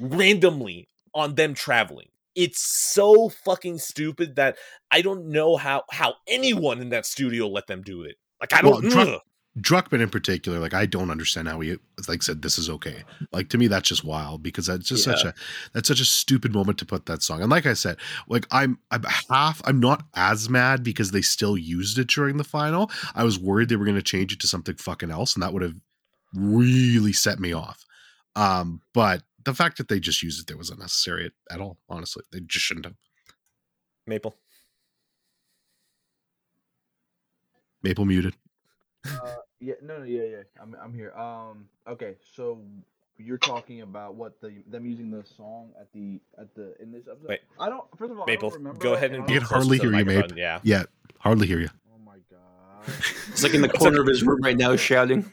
randomly 0.00 0.88
on 1.14 1.34
them 1.34 1.52
traveling? 1.52 2.08
It's 2.34 2.62
so 2.62 3.28
fucking 3.28 3.78
stupid 3.78 4.36
that 4.36 4.56
I 4.90 5.02
don't 5.02 5.26
know 5.26 5.58
how 5.58 5.84
how 5.90 6.14
anyone 6.26 6.80
in 6.80 6.88
that 6.88 7.04
studio 7.04 7.48
let 7.48 7.66
them 7.66 7.82
do 7.82 8.02
it. 8.02 8.16
Like 8.40 8.54
I 8.54 8.62
don't. 8.62 8.92
Ugh. 8.96 9.20
Druckmann 9.60 10.02
in 10.02 10.10
particular, 10.10 10.58
like 10.58 10.74
I 10.74 10.84
don't 10.84 11.10
understand 11.10 11.46
how 11.46 11.60
he 11.60 11.76
like 12.08 12.24
said 12.24 12.42
this 12.42 12.58
is 12.58 12.68
okay. 12.68 13.04
Like 13.32 13.50
to 13.50 13.58
me, 13.58 13.68
that's 13.68 13.88
just 13.88 14.02
wild 14.02 14.42
because 14.42 14.66
that's 14.66 14.88
just 14.88 15.04
such 15.04 15.24
a 15.24 15.32
that's 15.72 15.86
such 15.86 16.00
a 16.00 16.04
stupid 16.04 16.52
moment 16.52 16.78
to 16.78 16.84
put 16.84 17.06
that 17.06 17.22
song. 17.22 17.40
And 17.40 17.50
like 17.50 17.64
I 17.64 17.74
said, 17.74 17.96
like 18.26 18.46
I'm 18.50 18.80
I'm 18.90 19.04
half 19.30 19.62
I'm 19.64 19.78
not 19.78 20.04
as 20.16 20.50
mad 20.50 20.82
because 20.82 21.12
they 21.12 21.22
still 21.22 21.56
used 21.56 21.98
it 21.98 22.08
during 22.08 22.36
the 22.36 22.44
final. 22.44 22.90
I 23.14 23.22
was 23.22 23.38
worried 23.38 23.68
they 23.68 23.76
were 23.76 23.84
going 23.84 23.96
to 23.96 24.02
change 24.02 24.32
it 24.32 24.40
to 24.40 24.48
something 24.48 24.74
fucking 24.74 25.12
else, 25.12 25.34
and 25.34 25.42
that 25.44 25.52
would 25.52 25.62
have 25.62 25.76
really 26.34 27.12
set 27.12 27.38
me 27.38 27.52
off. 27.52 27.84
Um, 28.34 28.80
but 28.92 29.22
the 29.44 29.54
fact 29.54 29.78
that 29.78 29.88
they 29.88 30.00
just 30.00 30.20
used 30.20 30.40
it 30.40 30.48
there 30.48 30.56
was 30.56 30.70
unnecessary 30.70 31.30
at 31.48 31.60
all. 31.60 31.78
Honestly, 31.88 32.24
they 32.32 32.40
just 32.40 32.64
shouldn't 32.64 32.86
have. 32.86 32.96
Maple. 34.04 34.34
Maple 37.84 38.04
muted. 38.04 38.34
Uh, 39.06 39.34
yeah, 39.60 39.74
no, 39.82 39.98
no, 39.98 40.04
yeah, 40.04 40.22
yeah. 40.22 40.36
I'm, 40.60 40.76
I'm 40.82 40.92
here. 40.94 41.12
Um, 41.12 41.66
okay, 41.88 42.14
so 42.34 42.58
you're 43.18 43.38
talking 43.38 43.82
about 43.82 44.14
what 44.14 44.40
the 44.40 44.52
them 44.70 44.84
using 44.86 45.10
the 45.10 45.22
song 45.36 45.70
at 45.80 45.92
the 45.92 46.20
at 46.38 46.54
the 46.54 46.74
in 46.80 46.90
this 46.92 47.02
episode. 47.10 47.28
Wait. 47.28 47.40
I 47.60 47.68
don't. 47.68 47.84
First 47.98 48.12
of 48.12 48.18
all, 48.18 48.24
I 48.24 48.32
Maple. 48.32 48.50
don't 48.50 48.58
remember. 48.58 48.80
Go 48.80 48.94
ahead 48.94 49.12
and 49.12 49.20
and 49.24 49.30
You 49.30 49.38
can 49.40 49.48
hardly 49.48 49.78
closer 49.78 49.90
to 49.90 49.90
the 49.90 49.96
hear 49.96 50.00
you, 50.00 50.04
Mape. 50.06 50.16
microphone, 50.16 50.38
Yeah. 50.38 50.60
Yeah, 50.62 50.82
hardly 51.18 51.46
hear 51.46 51.60
you. 51.60 51.68
Oh 51.94 51.98
my 52.04 52.16
god. 52.30 52.94
It's 53.28 53.42
like 53.42 53.54
in 53.54 53.62
the 53.62 53.68
corner 53.68 54.00
of 54.00 54.06
his 54.06 54.22
room 54.22 54.40
right 54.42 54.56
now, 54.56 54.74
shouting. 54.76 55.30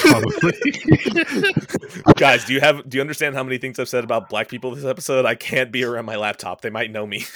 Probably. 0.00 0.52
Guys, 2.16 2.44
do 2.44 2.52
you 2.52 2.60
have 2.60 2.88
do 2.88 2.96
you 2.96 3.00
understand 3.00 3.34
how 3.34 3.42
many 3.42 3.58
things 3.58 3.78
I've 3.78 3.88
said 3.88 4.04
about 4.04 4.28
black 4.28 4.48
people 4.48 4.74
this 4.74 4.84
episode? 4.84 5.24
I 5.26 5.34
can't 5.34 5.70
be 5.72 5.84
around 5.84 6.04
my 6.06 6.16
laptop. 6.16 6.60
They 6.60 6.70
might 6.70 6.90
know 6.90 7.06
me. 7.06 7.24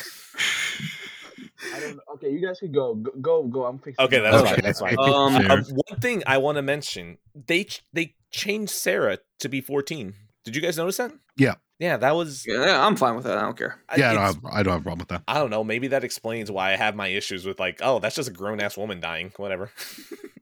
I 1.75 1.81
don't. 1.81 1.99
Okay, 2.15 2.31
you 2.31 2.45
guys 2.45 2.59
can 2.59 2.73
go. 2.73 2.95
Go, 2.95 3.13
go. 3.21 3.43
go. 3.45 3.65
I'm 3.65 3.79
fixing. 3.79 4.05
Okay, 4.05 4.21
that's 4.21 4.37
Okay. 4.37 4.51
fine. 4.51 4.61
That's 4.63 4.81
fine. 4.81 4.97
Um, 4.99 5.35
Fair. 5.43 5.53
Um, 5.53 5.65
one 5.65 6.01
thing 6.01 6.23
I 6.27 6.39
want 6.39 6.57
to 6.57 6.63
mention: 6.63 7.19
they 7.35 7.65
ch- 7.65 7.85
they 7.93 8.15
changed 8.31 8.71
Sarah 8.73 9.19
to 9.41 9.49
be 9.49 9.61
14. 9.61 10.15
Did 10.45 10.57
you 10.57 10.63
guys 10.63 10.77
notice 10.79 10.97
that? 10.99 11.13
Yeah. 11.37 11.55
Yeah, 11.79 11.97
that 11.97 12.17
was. 12.17 12.45
Yeah, 12.47 12.85
I'm 12.85 12.97
fine 12.97 13.15
with 13.15 13.25
that. 13.25 13.39
I 13.39 13.43
don't 13.43 13.57
care. 13.57 13.81
Yeah, 13.97 14.11
I 14.11 14.15
don't, 14.15 14.23
have, 14.23 14.39
I 14.51 14.63
don't 14.63 14.73
have 14.73 14.81
a 14.81 14.85
problem 14.85 14.99
with 14.99 15.09
that. 15.09 15.23
I 15.29 15.35
don't 15.35 15.51
know. 15.51 15.63
Maybe 15.63 15.89
that 15.89 16.03
explains 16.03 16.51
why 16.51 16.73
I 16.73 16.77
have 16.77 16.97
my 16.97 17.07
issues 17.09 17.47
with 17.47 17.61
like, 17.61 17.79
oh, 17.83 18.01
that's 18.01 18.17
just 18.17 18.29
a 18.29 18.33
grown 18.33 18.61
ass 18.61 18.77
woman 18.77 19.01
dying. 19.01 19.33
Whatever. 19.37 19.71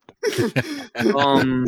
Um, 1.15 1.66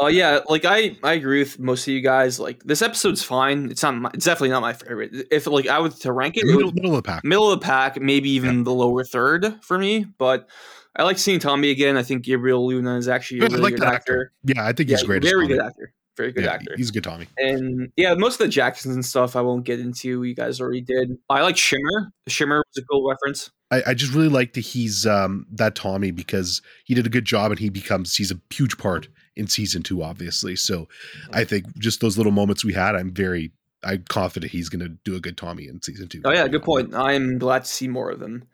uh, 0.00 0.06
yeah, 0.06 0.40
like 0.48 0.64
I, 0.64 0.96
I 1.02 1.14
agree 1.14 1.38
with 1.38 1.58
most 1.58 1.86
of 1.88 1.94
you 1.94 2.00
guys. 2.00 2.38
Like 2.38 2.62
this 2.64 2.82
episode's 2.82 3.22
fine. 3.22 3.70
It's 3.70 3.82
not. 3.82 3.94
My, 3.94 4.10
it's 4.12 4.24
definitely 4.24 4.50
not 4.50 4.60
my 4.60 4.72
favorite. 4.74 5.12
If 5.30 5.46
like 5.46 5.66
I 5.68 5.78
was 5.78 5.98
to 6.00 6.12
rank 6.12 6.36
it, 6.36 6.40
it 6.40 6.46
Middle, 6.46 6.66
would, 6.66 6.74
middle 6.74 6.90
of 6.96 7.02
the 7.02 7.08
pack. 7.08 7.24
middle 7.24 7.50
of 7.50 7.58
the 7.60 7.64
pack, 7.64 8.00
maybe 8.00 8.30
even 8.30 8.64
the 8.64 8.72
lower 8.74 9.04
third 9.04 9.62
for 9.62 9.78
me. 9.78 10.04
But 10.18 10.48
I 10.94 11.02
like 11.04 11.18
seeing 11.18 11.38
Tommy 11.38 11.70
again. 11.70 11.96
I 11.96 12.02
think 12.02 12.24
Gabriel 12.24 12.66
Luna 12.66 12.96
is 12.96 13.08
actually 13.08 13.38
a 13.40 13.42
Yeah, 13.44 13.48
really 13.48 13.62
like 13.62 13.74
good 13.74 13.82
that 13.82 13.94
actor. 13.94 14.32
Yeah, 14.44 14.64
I 14.66 14.72
think 14.72 14.90
Yeah, 14.90 14.96
he's 14.98 15.06
great. 15.06 15.24
as 15.24 15.30
very 15.30 15.46
good 15.46 15.60
actor. 15.60 15.92
Very 16.16 16.32
good 16.32 16.44
Yeah, 16.44 16.52
actor. 16.52 16.74
He's 16.76 16.90
a 16.90 16.92
good 16.92 17.04
Tommy. 17.04 17.26
And 17.36 17.92
yeah, 17.96 18.14
most 18.14 18.34
of 18.40 18.46
the 18.46 18.48
Jacksons 18.48 18.94
and 18.94 19.04
stuff 19.04 19.36
I 19.36 19.42
won't 19.42 19.64
get 19.64 19.80
into. 19.80 20.22
You 20.22 20.34
guys 20.34 20.60
already 20.60 20.80
did. 20.80 21.16
I 21.28 21.42
like 21.42 21.56
Shimmer. 21.58 22.10
Shimmer 22.26 22.58
was 22.58 22.82
a 22.82 22.86
cool 22.86 23.08
reference. 23.08 23.50
I, 23.70 23.82
I 23.88 23.94
just 23.94 24.14
really 24.14 24.28
like 24.28 24.52
that 24.54 24.60
he's 24.60 25.06
um 25.06 25.46
that 25.52 25.74
Tommy 25.74 26.10
because 26.10 26.62
he 26.84 26.94
did 26.94 27.06
a 27.06 27.10
good 27.10 27.24
job 27.24 27.50
and 27.50 27.58
he 27.58 27.68
becomes 27.68 28.14
he's 28.14 28.30
a 28.30 28.40
huge 28.50 28.78
part 28.78 29.08
in 29.34 29.46
season 29.46 29.82
two, 29.82 30.02
obviously. 30.02 30.56
So 30.56 30.88
I 31.32 31.44
think 31.44 31.66
just 31.78 32.00
those 32.00 32.16
little 32.16 32.32
moments 32.32 32.64
we 32.64 32.72
had, 32.72 32.94
I'm 32.94 33.12
very 33.12 33.52
I'm 33.84 34.04
confident 34.08 34.52
he's 34.52 34.68
gonna 34.68 34.88
do 34.88 35.16
a 35.16 35.20
good 35.20 35.36
Tommy 35.36 35.66
in 35.68 35.82
season 35.82 36.08
two. 36.08 36.22
Oh 36.24 36.32
yeah, 36.32 36.48
good 36.48 36.62
point. 36.62 36.94
I'm 36.94 37.38
glad 37.38 37.64
to 37.64 37.70
see 37.70 37.88
more 37.88 38.10
of 38.10 38.20
them. 38.20 38.44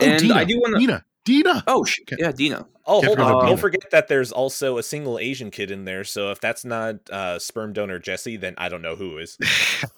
Oh, 0.00 0.04
and 0.04 0.20
Tina, 0.20 0.34
I 0.34 0.44
do 0.44 0.58
want 0.58 0.74
to. 0.74 0.80
Tina, 0.80 1.04
Dina. 1.24 1.64
Oh, 1.66 1.84
sh- 1.84 2.00
Okay. 2.02 2.16
yeah, 2.18 2.32
Dina. 2.32 2.66
Oh, 2.86 3.02
hold 3.02 3.20
on! 3.20 3.32
about 3.32 3.46
Don't 3.46 3.60
forget 3.60 3.90
that 3.90 4.08
there's 4.08 4.32
also 4.32 4.78
a 4.78 4.82
single 4.82 5.18
Asian 5.18 5.50
kid 5.50 5.70
in 5.70 5.84
there. 5.84 6.04
So 6.04 6.30
if 6.30 6.40
that's 6.40 6.64
not 6.64 6.96
uh, 7.10 7.38
sperm 7.38 7.74
donor 7.74 7.98
Jesse, 7.98 8.38
then 8.38 8.54
I 8.56 8.70
don't 8.70 8.80
know 8.80 8.96
who 8.96 9.18
is. 9.18 9.36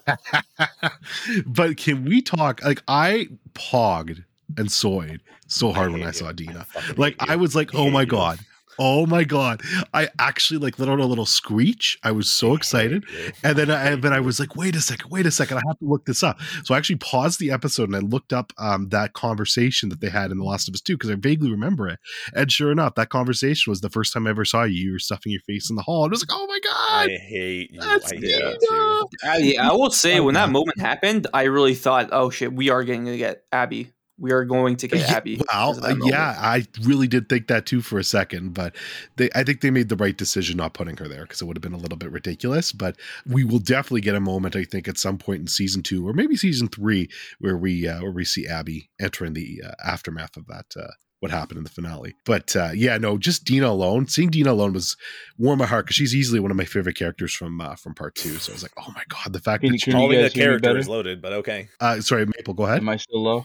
but 1.46 1.76
can 1.76 2.04
we 2.04 2.20
talk? 2.20 2.64
Like 2.64 2.82
I 2.88 3.28
pogged 3.54 4.24
and 4.56 4.70
soyed 4.70 5.20
so 5.46 5.72
hard 5.72 5.92
when 5.92 6.00
hate 6.00 6.06
I 6.06 6.08
you. 6.08 6.12
saw 6.12 6.32
Dina. 6.32 6.64
fucking 6.70 6.96
Like 6.96 7.16
I 7.20 7.36
was 7.36 7.54
like, 7.54 7.74
oh 7.74 7.90
my 7.90 8.02
you. 8.02 8.06
god. 8.06 8.38
Oh 8.82 9.04
my 9.04 9.24
god! 9.24 9.60
I 9.92 10.08
actually 10.18 10.56
like 10.58 10.78
let 10.78 10.88
out 10.88 11.00
a 11.00 11.04
little 11.04 11.26
screech. 11.26 11.98
I 12.02 12.12
was 12.12 12.30
so 12.30 12.54
excited, 12.54 13.04
and 13.44 13.58
then 13.58 13.70
I, 13.70 13.94
then 13.96 14.14
I 14.14 14.20
was 14.20 14.40
like, 14.40 14.56
"Wait 14.56 14.74
a 14.74 14.80
second, 14.80 15.10
wait 15.10 15.26
a 15.26 15.30
second! 15.30 15.58
I 15.58 15.62
have 15.68 15.78
to 15.80 15.84
look 15.84 16.06
this 16.06 16.22
up." 16.22 16.40
So 16.64 16.74
I 16.74 16.78
actually 16.78 16.96
paused 16.96 17.40
the 17.40 17.50
episode 17.50 17.90
and 17.90 17.96
I 17.96 17.98
looked 17.98 18.32
up 18.32 18.54
um, 18.56 18.88
that 18.88 19.12
conversation 19.12 19.90
that 19.90 20.00
they 20.00 20.08
had 20.08 20.30
in 20.30 20.38
The 20.38 20.44
Last 20.44 20.66
of 20.66 20.72
Us 20.72 20.80
Two 20.80 20.94
because 20.96 21.10
I 21.10 21.16
vaguely 21.16 21.50
remember 21.50 21.88
it. 21.88 21.98
And 22.34 22.50
sure 22.50 22.72
enough, 22.72 22.94
that 22.94 23.10
conversation 23.10 23.70
was 23.70 23.82
the 23.82 23.90
first 23.90 24.14
time 24.14 24.26
I 24.26 24.30
ever 24.30 24.46
saw 24.46 24.62
you. 24.62 24.82
You 24.86 24.92
were 24.92 24.98
stuffing 24.98 25.32
your 25.32 25.42
face 25.42 25.68
in 25.68 25.76
the 25.76 25.82
hall. 25.82 26.04
and 26.04 26.12
I 26.12 26.14
was 26.14 26.22
like, 26.26 26.38
"Oh 26.40 26.46
my 26.46 26.60
god!" 26.64 27.10
I 27.10 27.18
hate 27.18 27.72
you. 27.72 27.80
that's 27.82 28.10
I 28.10 28.14
hate 28.14 28.22
Dina!" 28.22 28.54
you. 28.62 29.08
I, 29.24 29.56
I 29.60 29.72
will 29.72 29.90
say, 29.90 30.16
Love 30.16 30.24
when 30.24 30.34
that 30.36 30.46
that. 30.46 30.52
moment 30.52 30.80
happened, 30.80 31.26
I 31.34 31.42
really 31.42 31.74
thought, 31.74 32.08
oh 32.12 32.30
shit, 32.30 32.54
we 32.54 32.70
are 32.70 32.84
going 32.84 33.04
to 33.04 33.18
get 33.18 33.42
Abby. 33.52 33.92
We 34.20 34.32
are 34.32 34.44
going 34.44 34.76
to 34.76 34.86
get 34.86 35.00
Yeah, 35.00 35.16
Abby. 35.16 35.36
Well, 35.36 35.72
because 35.72 35.78
of 35.78 35.82
that 35.84 35.96
moment. 35.98 36.10
yeah, 36.12 36.36
I 36.38 36.66
really 36.82 37.08
did 37.08 37.28
think 37.28 37.46
that 37.48 37.66
too 37.66 37.80
for 37.80 37.98
a 37.98 38.04
second, 38.04 38.52
but 38.54 38.76
they, 39.16 39.30
I 39.34 39.42
think 39.44 39.62
they 39.62 39.70
made 39.70 39.88
the 39.88 39.96
right 39.96 40.16
decision 40.16 40.58
not 40.58 40.74
putting 40.74 40.96
her 40.98 41.08
there 41.08 41.22
because 41.22 41.40
it 41.40 41.46
would 41.46 41.56
have 41.56 41.62
been 41.62 41.72
a 41.72 41.78
little 41.78 41.98
bit 41.98 42.12
ridiculous. 42.12 42.72
But 42.72 42.96
we 43.26 43.44
will 43.44 43.58
definitely 43.58 44.02
get 44.02 44.14
a 44.14 44.20
moment, 44.20 44.54
I 44.56 44.64
think, 44.64 44.86
at 44.88 44.98
some 44.98 45.16
point 45.18 45.40
in 45.40 45.46
season 45.48 45.82
two 45.82 46.06
or 46.06 46.12
maybe 46.12 46.36
season 46.36 46.68
three 46.68 47.08
where 47.38 47.56
we 47.56 47.88
uh, 47.88 48.02
where 48.02 48.12
we 48.12 48.24
see 48.24 48.46
Abby 48.46 48.90
entering 49.00 49.32
the 49.32 49.62
uh, 49.66 49.72
aftermath 49.84 50.36
of 50.36 50.46
that. 50.48 50.66
Uh, 50.76 50.88
what 51.20 51.30
happened 51.30 51.58
in 51.58 51.64
the 51.64 51.70
finale? 51.70 52.14
But 52.24 52.56
uh, 52.56 52.70
yeah, 52.74 52.96
no, 52.96 53.18
just 53.18 53.44
Dina 53.44 53.68
alone. 53.68 54.06
Seeing 54.06 54.30
Dina 54.30 54.52
alone 54.52 54.72
was 54.72 54.96
warm 55.36 55.58
my 55.58 55.66
heart 55.66 55.84
because 55.84 55.96
she's 55.96 56.14
easily 56.14 56.40
one 56.40 56.50
of 56.50 56.56
my 56.56 56.64
favorite 56.64 56.96
characters 56.96 57.34
from 57.34 57.60
uh, 57.60 57.74
from 57.76 57.94
part 57.94 58.14
two. 58.14 58.36
So 58.36 58.52
I 58.52 58.54
was 58.54 58.62
like, 58.62 58.72
oh 58.78 58.90
my 58.94 59.02
god, 59.08 59.32
the 59.34 59.38
fact 59.40 59.60
Can 59.62 59.68
that 59.68 59.74
you- 59.74 59.78
she, 59.78 59.90
can 59.90 60.00
you 60.00 60.10
a 60.12 60.22
guys 60.22 60.32
hear 60.32 60.52
me 60.54 60.60
character 60.60 60.78
is 60.78 60.88
loaded, 60.88 61.20
but 61.20 61.32
okay. 61.34 61.68
uh, 61.80 62.00
sorry, 62.00 62.24
Maple, 62.24 62.54
go 62.54 62.64
ahead. 62.64 62.78
Am 62.78 62.88
I 62.88 62.96
still 62.96 63.22
low? 63.22 63.44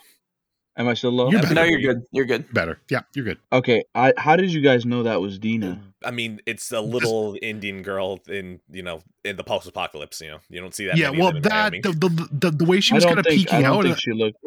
Am 0.78 0.88
I 0.90 0.94
still 0.94 1.12
low? 1.12 1.32
You're 1.32 1.54
No, 1.54 1.64
you're 1.64 1.80
good. 1.80 2.04
You're 2.12 2.26
good. 2.26 2.52
Better, 2.54 2.80
yeah, 2.90 3.02
you're 3.14 3.24
good. 3.26 3.38
Okay. 3.54 3.84
I 3.96 4.14
how 4.18 4.36
did 4.36 4.52
you 4.52 4.60
guys 4.62 4.86
know 4.86 5.04
that 5.04 5.22
was 5.22 5.40
Dina? 5.40 5.82
I 6.04 6.12
mean, 6.12 6.40
it's 6.46 6.72
a 6.72 6.82
little 6.82 7.36
Indian 7.42 7.82
girl 7.82 8.20
in 8.28 8.60
you 8.70 8.84
know 8.84 9.02
in 9.24 9.38
the 9.38 9.44
post-apocalypse. 9.44 10.20
You 10.22 10.32
know, 10.32 10.40
you 10.50 10.60
don't 10.62 10.76
see 10.76 10.86
that. 10.86 10.98
yeah, 10.98 11.10
well, 11.10 11.32
that 11.42 11.72
the, 11.82 11.92
the 11.92 12.28
the 12.32 12.52
the 12.52 12.66
way 12.66 12.80
she 12.82 12.94
was 12.94 13.06
kind 13.06 13.18
of 13.18 13.26
think 13.26 13.42
I 13.42 13.44
peeking 13.46 13.62
don't 13.62 13.78
out. 13.78 13.84
think 13.86 14.00
she 14.00 14.12
looked. 14.12 14.38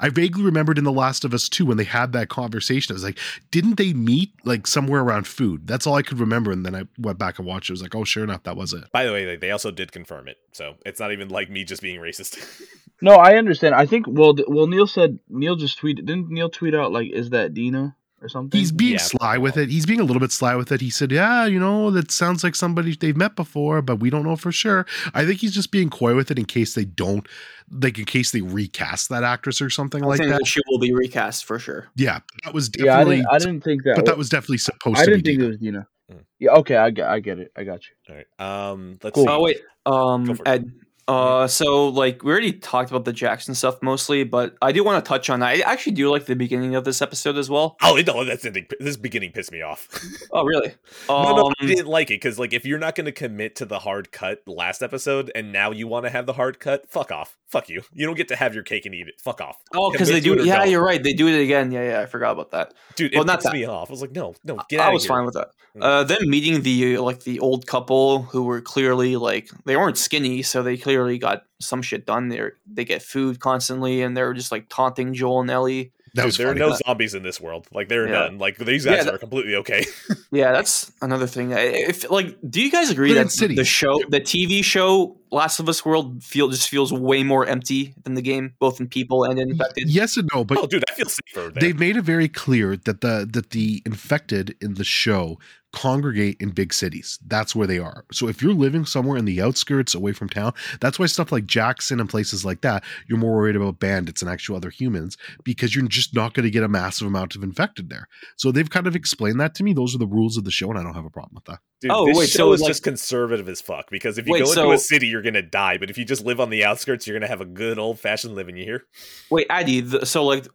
I 0.00 0.08
vaguely 0.08 0.42
remembered 0.42 0.78
in 0.78 0.84
The 0.84 0.92
Last 0.92 1.24
of 1.24 1.32
Us 1.34 1.48
2 1.48 1.66
when 1.66 1.76
they 1.76 1.84
had 1.84 2.12
that 2.14 2.28
conversation. 2.30 2.92
I 2.92 2.94
was 2.94 3.04
like, 3.04 3.18
didn't 3.50 3.76
they 3.76 3.92
meet 3.92 4.32
like 4.44 4.66
somewhere 4.66 5.02
around 5.02 5.26
food? 5.26 5.66
That's 5.66 5.86
all 5.86 5.94
I 5.94 6.02
could 6.02 6.18
remember. 6.18 6.50
And 6.50 6.64
then 6.66 6.74
I 6.74 6.84
went 6.98 7.18
back 7.18 7.38
and 7.38 7.46
watched 7.46 7.68
it. 7.70 7.72
I 7.72 7.74
was 7.74 7.82
like, 7.82 7.94
oh, 7.94 8.04
sure 8.04 8.24
enough, 8.24 8.42
that 8.44 8.56
was 8.56 8.72
it. 8.72 8.84
By 8.92 9.04
the 9.04 9.12
way, 9.12 9.24
they- 9.24 9.36
they 9.36 9.50
also 9.50 9.70
did 9.70 9.92
confirm 9.92 10.28
it, 10.28 10.38
so 10.52 10.76
it's 10.86 10.98
not 10.98 11.12
even 11.12 11.28
like 11.28 11.50
me 11.50 11.64
just 11.64 11.82
being 11.82 12.00
racist. 12.00 12.38
No, 13.02 13.12
I 13.16 13.36
understand. 13.36 13.74
I 13.74 13.86
think 13.86 14.06
well, 14.08 14.34
th- 14.34 14.48
well, 14.48 14.66
Neil 14.66 14.86
said 14.86 15.18
Neil 15.28 15.56
just 15.56 15.80
tweeted. 15.80 16.06
Didn't 16.06 16.30
Neil 16.30 16.48
tweet 16.48 16.74
out 16.74 16.92
like, 16.92 17.10
"Is 17.10 17.30
that 17.30 17.52
Dina?" 17.54 17.96
or 18.22 18.28
something? 18.28 18.58
He's 18.58 18.72
being 18.72 18.92
Yeah, 18.94 18.98
sly 18.98 19.36
with 19.38 19.56
it. 19.58 19.68
He's 19.68 19.84
being 19.84 20.00
a 20.00 20.04
little 20.04 20.20
bit 20.20 20.32
sly 20.32 20.54
with 20.56 20.72
it. 20.72 20.80
He 20.80 20.88
said, 20.88 21.12
yeah, 21.12 21.44
you 21.44 21.60
know, 21.60 21.90
that 21.90 22.10
sounds 22.10 22.42
like 22.42 22.54
somebody 22.54 22.96
they've 22.96 23.16
met 23.16 23.36
before, 23.36 23.82
but 23.82 23.96
we 23.96 24.08
don't 24.08 24.22
know 24.24 24.36
for 24.36 24.50
sure. 24.50 24.86
I 25.12 25.26
think 25.26 25.40
he's 25.40 25.52
just 25.52 25.70
being 25.70 25.90
coy 25.90 26.14
with 26.14 26.30
it 26.30 26.38
in 26.38 26.46
case 26.46 26.74
they 26.74 26.86
don't, 26.86 27.28
like, 27.70 27.98
in 27.98 28.06
case 28.06 28.30
they 28.30 28.40
recast 28.40 29.10
that 29.10 29.24
actress 29.24 29.60
or 29.60 29.68
something 29.68 30.02
I 30.02 30.06
like 30.06 30.20
that. 30.20 30.28
that 30.38 30.46
she 30.46 30.60
will 30.70 30.78
be 30.78 30.94
recast 30.94 31.44
for 31.44 31.58
sure. 31.58 31.88
Yeah, 31.96 32.20
that 32.44 32.54
was 32.54 32.70
yeah, 32.78 32.94
I 32.94 33.04
definitely, 33.04 33.16
didn't. 33.16 33.28
I 33.30 33.38
didn't 33.38 33.60
think 33.64 33.82
that. 33.84 33.96
but 33.96 34.06
that 34.06 34.16
was 34.16 34.30
definitely 34.30 34.58
supposed 34.58 34.96
I 34.98 35.04
didn't 35.04 35.24
be. 35.24 35.30
think 35.36 35.40
Dina. 35.40 35.44
it 35.44 35.48
was 35.48 35.58
Dina. 35.58 35.88
Mm. 36.10 36.24
Yeah. 36.38 36.50
Okay. 36.52 36.76
I 36.76 36.90
get. 36.90 37.06
I 37.08 37.20
get 37.20 37.38
it. 37.40 37.52
I 37.56 37.64
got 37.64 37.80
you. 37.86 37.94
All 38.08 38.16
right. 38.16 38.70
Um. 38.70 38.98
Let's 39.02 39.14
Cool. 39.14 39.24
see. 39.24 39.30
Oh 39.30 39.42
wait, 39.42 39.58
um, 39.84 40.24
Go 40.24 40.34
for 40.34 40.42
it. 40.44 40.48
Ed. 40.48 40.72
Uh, 41.06 41.46
so 41.46 41.88
like 41.88 42.22
we 42.22 42.32
already 42.32 42.52
talked 42.52 42.90
about 42.90 43.04
the 43.04 43.12
Jackson 43.12 43.54
stuff 43.54 43.82
mostly, 43.82 44.24
but 44.24 44.56
I 44.62 44.72
do 44.72 44.82
want 44.82 45.04
to 45.04 45.08
touch 45.08 45.28
on. 45.28 45.42
I 45.42 45.58
actually 45.60 45.92
do 45.92 46.10
like 46.10 46.24
the 46.26 46.34
beginning 46.36 46.74
of 46.74 46.84
this 46.84 47.02
episode 47.02 47.36
as 47.36 47.50
well. 47.50 47.76
Oh 47.82 48.00
no, 48.06 48.24
that's 48.24 48.44
ending. 48.44 48.66
This 48.80 48.96
beginning 48.96 49.32
pissed 49.32 49.52
me 49.52 49.60
off. 49.62 49.88
Oh 50.32 50.44
really? 50.44 50.74
no, 51.08 51.22
no, 51.36 51.44
Um, 51.46 51.52
I 51.60 51.66
didn't 51.66 51.86
like 51.86 52.10
it 52.10 52.14
because 52.14 52.38
like 52.40 52.52
if 52.52 52.64
you're 52.64 52.78
not 52.78 52.94
going 52.96 53.04
to 53.04 53.12
commit 53.12 53.54
to 53.56 53.64
the 53.66 53.78
hard 53.78 54.10
cut 54.10 54.42
last 54.48 54.82
episode 54.82 55.30
and 55.34 55.52
now 55.52 55.70
you 55.70 55.86
want 55.86 56.06
to 56.06 56.10
have 56.10 56.26
the 56.26 56.32
hard 56.32 56.58
cut, 56.58 56.90
fuck 56.90 57.12
off, 57.12 57.36
fuck 57.46 57.68
you. 57.68 57.82
You 57.92 58.04
don't 58.06 58.16
get 58.16 58.26
to 58.28 58.36
have 58.36 58.52
your 58.54 58.64
cake 58.64 58.84
and 58.86 58.94
eat 58.94 59.06
it. 59.06 59.20
Fuck 59.20 59.40
off, 59.40 59.58
Oh, 59.74 59.92
because 59.92 60.08
they 60.08 60.18
do. 60.20 60.32
it 60.32 60.44
Yeah, 60.44 60.58
don't. 60.58 60.70
you're 60.70 60.82
right. 60.84 61.00
They 61.00 61.12
do 61.12 61.28
it 61.28 61.40
again. 61.40 61.70
Yeah, 61.70 61.84
yeah. 61.88 62.00
I 62.00 62.06
forgot 62.06 62.32
about 62.32 62.50
that. 62.50 62.74
dude. 62.96 63.12
Well, 63.14 63.22
it 63.22 63.26
not 63.26 63.36
pissed 63.40 63.44
that. 63.46 63.52
me 63.52 63.64
off. 63.64 63.90
I 63.90 63.92
was 63.92 64.00
like, 64.00 64.12
no, 64.12 64.34
no, 64.44 64.58
get 64.68 64.80
I 64.80 64.86
out. 64.86 64.92
was 64.94 65.04
of 65.04 65.08
here. 65.08 65.16
fine 65.16 65.24
with 65.26 65.34
that. 65.34 65.50
Mm. 65.76 65.82
Uh, 65.82 66.04
them 66.04 66.28
meeting 66.28 66.62
the 66.62 66.98
like 66.98 67.22
the 67.24 67.38
old 67.38 67.66
couple 67.68 68.22
who 68.22 68.42
were 68.44 68.60
clearly 68.60 69.14
like 69.16 69.50
they 69.66 69.76
weren't 69.76 69.98
skinny, 69.98 70.42
so 70.42 70.62
they 70.64 70.76
clearly 70.76 70.93
got 71.18 71.44
some 71.60 71.82
shit 71.82 72.06
done. 72.06 72.28
They 72.28 72.40
they 72.66 72.84
get 72.84 73.02
food 73.02 73.40
constantly, 73.40 74.02
and 74.02 74.16
they're 74.16 74.32
just 74.34 74.52
like 74.52 74.68
taunting 74.68 75.14
Joel 75.14 75.40
and 75.40 75.50
Ellie. 75.50 75.92
That 76.14 76.26
was 76.26 76.36
there 76.36 76.48
are 76.48 76.54
no 76.54 76.76
zombies 76.86 77.14
in 77.14 77.24
this 77.24 77.40
world. 77.40 77.66
Like 77.72 77.88
they're 77.88 78.06
Yeah. 78.06 78.12
done. 78.26 78.38
Like 78.38 78.56
these 78.58 78.84
Yeah, 78.86 78.96
guys 78.96 79.04
that- 79.06 79.14
are 79.14 79.18
completely 79.18 79.56
okay. 79.56 79.84
Yeah, 80.30 80.52
that's 80.52 80.90
another 81.02 81.26
thing. 81.28 81.52
If 81.52 82.08
like, 82.10 82.36
do 82.48 82.60
you 82.60 82.70
guys 82.70 82.90
agree 82.90 83.12
They're 83.14 83.24
that 83.24 83.30
cities. 83.30 83.56
the 83.56 83.64
show, 83.64 83.98
the 84.08 84.20
TV 84.20 84.62
show, 84.64 85.16
Last 85.34 85.58
of 85.58 85.68
Us 85.68 85.84
World, 85.84 86.22
feel 86.22 86.48
just 86.48 86.68
feels 86.68 86.92
way 86.92 87.22
more 87.22 87.46
empty 87.46 87.94
than 88.02 88.14
the 88.14 88.22
game, 88.22 88.54
both 88.58 88.80
in 88.80 88.88
people 88.88 89.24
and 89.24 89.38
in 89.38 89.50
infected? 89.50 89.90
Yes 89.90 90.16
and 90.16 90.28
no, 90.34 90.44
but 90.44 90.58
oh, 90.58 90.66
dude, 90.66 90.84
I 90.90 90.94
feel 90.94 91.08
safer 91.08 91.50
there. 91.50 91.60
they've 91.60 91.78
made 91.78 91.96
it 91.96 92.02
very 92.02 92.28
clear 92.28 92.76
that 92.76 93.00
the 93.00 93.28
that 93.32 93.50
the 93.50 93.82
infected 93.84 94.56
in 94.60 94.74
the 94.74 94.84
show 94.84 95.38
congregate 95.74 96.36
in 96.40 96.50
big 96.50 96.72
cities. 96.72 97.18
That's 97.26 97.54
where 97.54 97.66
they 97.66 97.80
are. 97.80 98.04
So 98.12 98.28
if 98.28 98.40
you're 98.40 98.54
living 98.54 98.86
somewhere 98.86 99.18
in 99.18 99.24
the 99.24 99.42
outskirts 99.42 99.92
away 99.92 100.12
from 100.12 100.28
town, 100.28 100.52
that's 100.80 101.00
why 101.00 101.06
stuff 101.06 101.32
like 101.32 101.46
Jackson 101.46 101.98
and 101.98 102.08
places 102.08 102.44
like 102.44 102.60
that, 102.60 102.84
you're 103.08 103.18
more 103.18 103.34
worried 103.34 103.56
about 103.56 103.80
bandits 103.80 104.22
and 104.22 104.30
actual 104.30 104.54
other 104.54 104.70
humans 104.70 105.16
because 105.42 105.74
you're 105.74 105.86
just 105.88 106.14
not 106.14 106.32
going 106.32 106.44
to 106.44 106.50
get 106.50 106.62
a 106.62 106.68
massive 106.68 107.08
amount 107.08 107.34
of 107.34 107.42
infected 107.42 107.90
there. 107.90 108.06
So 108.36 108.52
they've 108.52 108.70
kind 108.70 108.86
of 108.86 108.94
explained 108.94 109.40
that 109.40 109.56
to 109.56 109.64
me. 109.64 109.72
Those 109.72 109.96
are 109.96 109.98
the 109.98 110.06
rules 110.06 110.36
of 110.36 110.44
the 110.44 110.52
show, 110.52 110.70
and 110.70 110.78
I 110.78 110.84
don't 110.84 110.94
have 110.94 111.04
a 111.04 111.10
problem 111.10 111.34
with 111.34 111.44
that. 111.46 111.58
Dude, 111.84 111.92
Oh, 111.92 112.06
this 112.06 112.16
wait, 112.16 112.30
show 112.30 112.36
so, 112.48 112.52
is 112.54 112.60
like- 112.62 112.70
just 112.70 112.82
conservative 112.82 113.46
as 113.46 113.60
fuck. 113.60 113.90
Because 113.90 114.16
if 114.16 114.26
you 114.26 114.32
Wait, 114.32 114.38
go 114.38 114.44
into 114.50 114.54
so- 114.54 114.72
a 114.72 114.78
city, 114.78 115.06
you're 115.06 115.20
gonna 115.20 115.42
die. 115.42 115.76
But 115.76 115.90
if 115.90 115.98
you 115.98 116.04
just 116.06 116.24
live 116.24 116.40
on 116.40 116.48
the 116.48 116.64
outskirts, 116.64 117.06
you're 117.06 117.14
gonna 117.18 117.28
have 117.28 117.42
a 117.42 117.44
good 117.46 117.78
old 117.78 118.00
fashioned 118.00 118.34
living. 118.34 118.56
You 118.56 118.64
hear? 118.64 118.84
Wait, 119.30 119.46
Addy, 119.50 119.80
the, 119.82 120.06
so 120.06 120.24
like, 120.24 120.46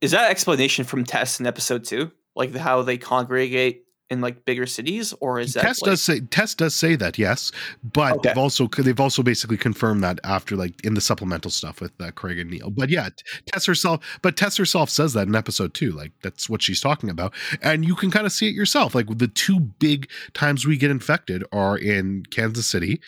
is 0.00 0.12
that 0.12 0.30
explanation 0.30 0.86
from 0.86 1.04
Tess 1.04 1.40
in 1.40 1.46
episode 1.46 1.84
two, 1.84 2.10
like 2.34 2.56
how 2.56 2.80
they 2.80 2.96
congregate 2.96 3.82
in 4.10 4.20
like 4.20 4.44
bigger 4.44 4.66
cities, 4.66 5.12
or 5.20 5.38
is 5.38 5.52
that 5.54 5.62
Tess 5.62 5.82
like, 5.82 5.90
does 5.90 6.02
say 6.02 6.20
Tess 6.20 6.54
does 6.54 6.74
say 6.74 6.96
that, 6.96 7.18
yes, 7.18 7.52
but 7.82 8.14
Okay. 8.16 8.30
they've 8.30 8.38
also 8.38 8.66
they've 8.68 8.98
also 9.00 9.22
basically 9.22 9.56
confirmed 9.58 10.02
that 10.02 10.18
after 10.24 10.56
like 10.56 10.82
in 10.84 10.94
the 10.94 11.00
supplemental 11.00 11.50
stuff 11.50 11.80
with 11.80 11.92
uh, 12.00 12.10
Craig 12.12 12.38
and 12.38 12.50
Neil. 12.50 12.70
But 12.70 12.88
yeah, 12.88 13.08
Tess 13.46 13.66
herself, 13.66 14.18
but 14.22 14.36
Tess 14.36 14.56
herself 14.56 14.88
says 14.88 15.12
that 15.12 15.28
in 15.28 15.34
episode 15.34 15.74
two, 15.74 15.92
like 15.92 16.12
that's 16.22 16.48
what 16.48 16.62
she's 16.62 16.80
talking 16.80 17.10
about, 17.10 17.34
and 17.60 17.84
you 17.84 17.94
can 17.94 18.10
kind 18.10 18.24
of 18.24 18.32
see 18.32 18.48
it 18.48 18.54
yourself. 18.54 18.94
Like 18.94 19.06
the 19.18 19.28
two 19.28 19.60
big 19.60 20.08
times 20.32 20.64
we 20.66 20.76
get 20.78 20.90
infected 20.90 21.44
are 21.52 21.76
in 21.76 22.24
Kansas 22.30 22.66
City. 22.66 23.00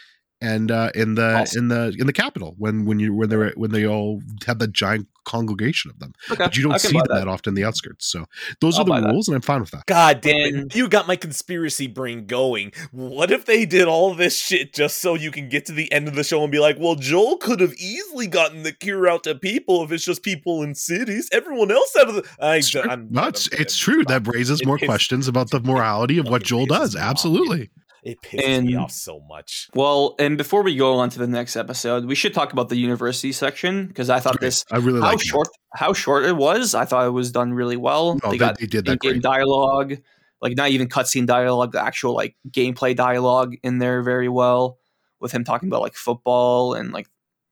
And 0.42 0.70
uh, 0.70 0.90
in 0.94 1.16
the 1.16 1.34
Awesome. 1.40 1.64
in 1.64 1.68
the 1.68 1.94
in 1.98 2.06
the 2.06 2.14
capital 2.14 2.54
when 2.56 2.86
when 2.86 2.98
you 2.98 3.12
when 3.14 3.28
they 3.28 3.36
were 3.36 3.52
when 3.56 3.72
they 3.72 3.86
all 3.86 4.22
had 4.46 4.58
that 4.60 4.72
giant 4.72 5.06
congregation 5.26 5.90
of 5.90 5.98
them, 5.98 6.14
Okay, 6.30 6.44
but 6.44 6.56
you 6.56 6.62
don't 6.66 6.78
see 6.80 6.96
them 6.96 7.02
that. 7.10 7.28
often 7.28 7.50
in 7.50 7.54
the 7.56 7.64
outskirts. 7.64 8.06
So 8.10 8.24
those 8.62 8.76
I'll 8.76 8.80
are 8.80 8.84
the 8.84 8.90
buy 8.90 9.00
that. 9.02 9.10
rules, 9.12 9.28
and 9.28 9.34
I'm 9.34 9.42
fine 9.42 9.60
with 9.60 9.70
that. 9.72 9.84
God 9.84 10.22
damn 10.22 10.68
You 10.72 10.88
got 10.88 11.06
my 11.06 11.16
conspiracy 11.16 11.86
brain 11.86 12.26
going. 12.26 12.72
What 12.90 13.30
if 13.30 13.44
they 13.44 13.66
did 13.66 13.86
all 13.86 14.14
this 14.14 14.40
shit 14.40 14.72
just 14.72 14.98
so 14.98 15.14
you 15.14 15.30
can 15.30 15.50
get 15.50 15.66
to 15.66 15.72
the 15.72 15.92
end 15.92 16.08
of 16.08 16.14
the 16.14 16.24
show 16.24 16.42
and 16.42 16.50
be 16.50 16.58
like, 16.58 16.78
"Well, 16.78 16.94
Joel 16.94 17.36
could 17.36 17.60
have 17.60 17.74
easily 17.74 18.26
gotten 18.26 18.62
the 18.62 18.72
cure 18.72 19.06
out 19.08 19.24
to 19.24 19.34
people 19.34 19.84
if 19.84 19.92
it's 19.92 20.04
just 20.06 20.22
people 20.22 20.62
in 20.62 20.74
cities. 20.74 21.28
Everyone 21.32 21.70
else 21.70 21.94
out 22.00 22.08
of 22.08 22.14
the." 22.14 22.24
I, 22.40 22.56
It's 22.56 22.70
true. 22.70 22.80
I'm, 22.80 23.08
No, 23.10 23.20
I'm- 23.20 23.28
it's, 23.28 23.52
I'm- 23.52 23.60
it's 23.60 23.76
true. 23.76 24.04
That 24.06 24.26
raises 24.26 24.62
It 24.62 24.66
more 24.66 24.78
pisses- 24.78 24.86
questions 24.86 25.28
about 25.28 25.50
the 25.50 25.60
morality 25.60 26.16
of 26.16 26.28
what 26.28 26.42
Joel 26.44 26.64
does. 26.64 26.94
me 26.94 27.00
off. 27.02 27.08
Absolutely. 27.10 27.68
It 28.02 28.22
pisses 28.22 28.64
me 28.64 28.76
off 28.76 28.92
so 28.92 29.20
much. 29.28 29.68
Well, 29.74 30.14
and 30.18 30.38
before 30.38 30.62
we 30.62 30.74
go 30.76 30.94
on 30.98 31.10
to 31.10 31.18
the 31.18 31.26
next 31.26 31.54
episode, 31.56 32.06
we 32.06 32.14
should 32.14 32.32
talk 32.32 32.52
about 32.52 32.68
the 32.70 32.76
university 32.76 33.32
section 33.32 33.86
because 33.86 34.08
I 34.08 34.20
thought 34.20 34.40
this 34.40 34.64
I 34.70 34.78
really 34.78 35.00
how 35.02 35.16
short 35.18 35.48
how 35.74 35.92
short 35.92 36.24
it 36.24 36.36
was. 36.36 36.74
I 36.74 36.86
thought 36.86 37.06
it 37.06 37.10
was 37.10 37.30
done 37.30 37.52
really 37.52 37.76
well. 37.76 38.14
No, 38.14 38.30
they 38.30 38.30
they, 38.30 38.38
got 38.38 38.58
they 38.58 38.66
did 38.66 38.86
that 38.86 38.92
in-game 39.04 39.20
dialogue, 39.20 39.96
like 40.40 40.56
not 40.56 40.70
even 40.70 40.88
cutscene 40.88 41.26
dialogue, 41.26 41.72
the 41.72 41.84
actual 41.84 42.14
like 42.14 42.36
gameplay 42.48 42.96
dialogue 42.96 43.54
in 43.62 43.78
there 43.78 44.02
very 44.02 44.28
well 44.28 44.78
with 45.20 45.32
him 45.32 45.44
talking 45.44 45.68
about 45.68 45.82
like 45.82 45.94
football 45.94 46.72
and 46.74 46.92
like 46.92 47.06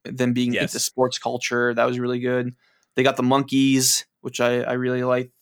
them 0.05 0.33
being 0.33 0.55
Yes. 0.55 0.63
into 0.75 0.79
sports 0.79 1.19
culture. 1.19 1.75
That 1.75 1.85
was 1.85 1.99
really 1.99 2.21
good. 2.21 2.55
They 2.97 3.03
got 3.03 3.17
the 3.17 3.23
monkeys, 3.23 4.07
which 4.23 4.41
I, 4.41 4.63
I 4.63 4.73
really 4.73 5.05
liked. 5.05 5.33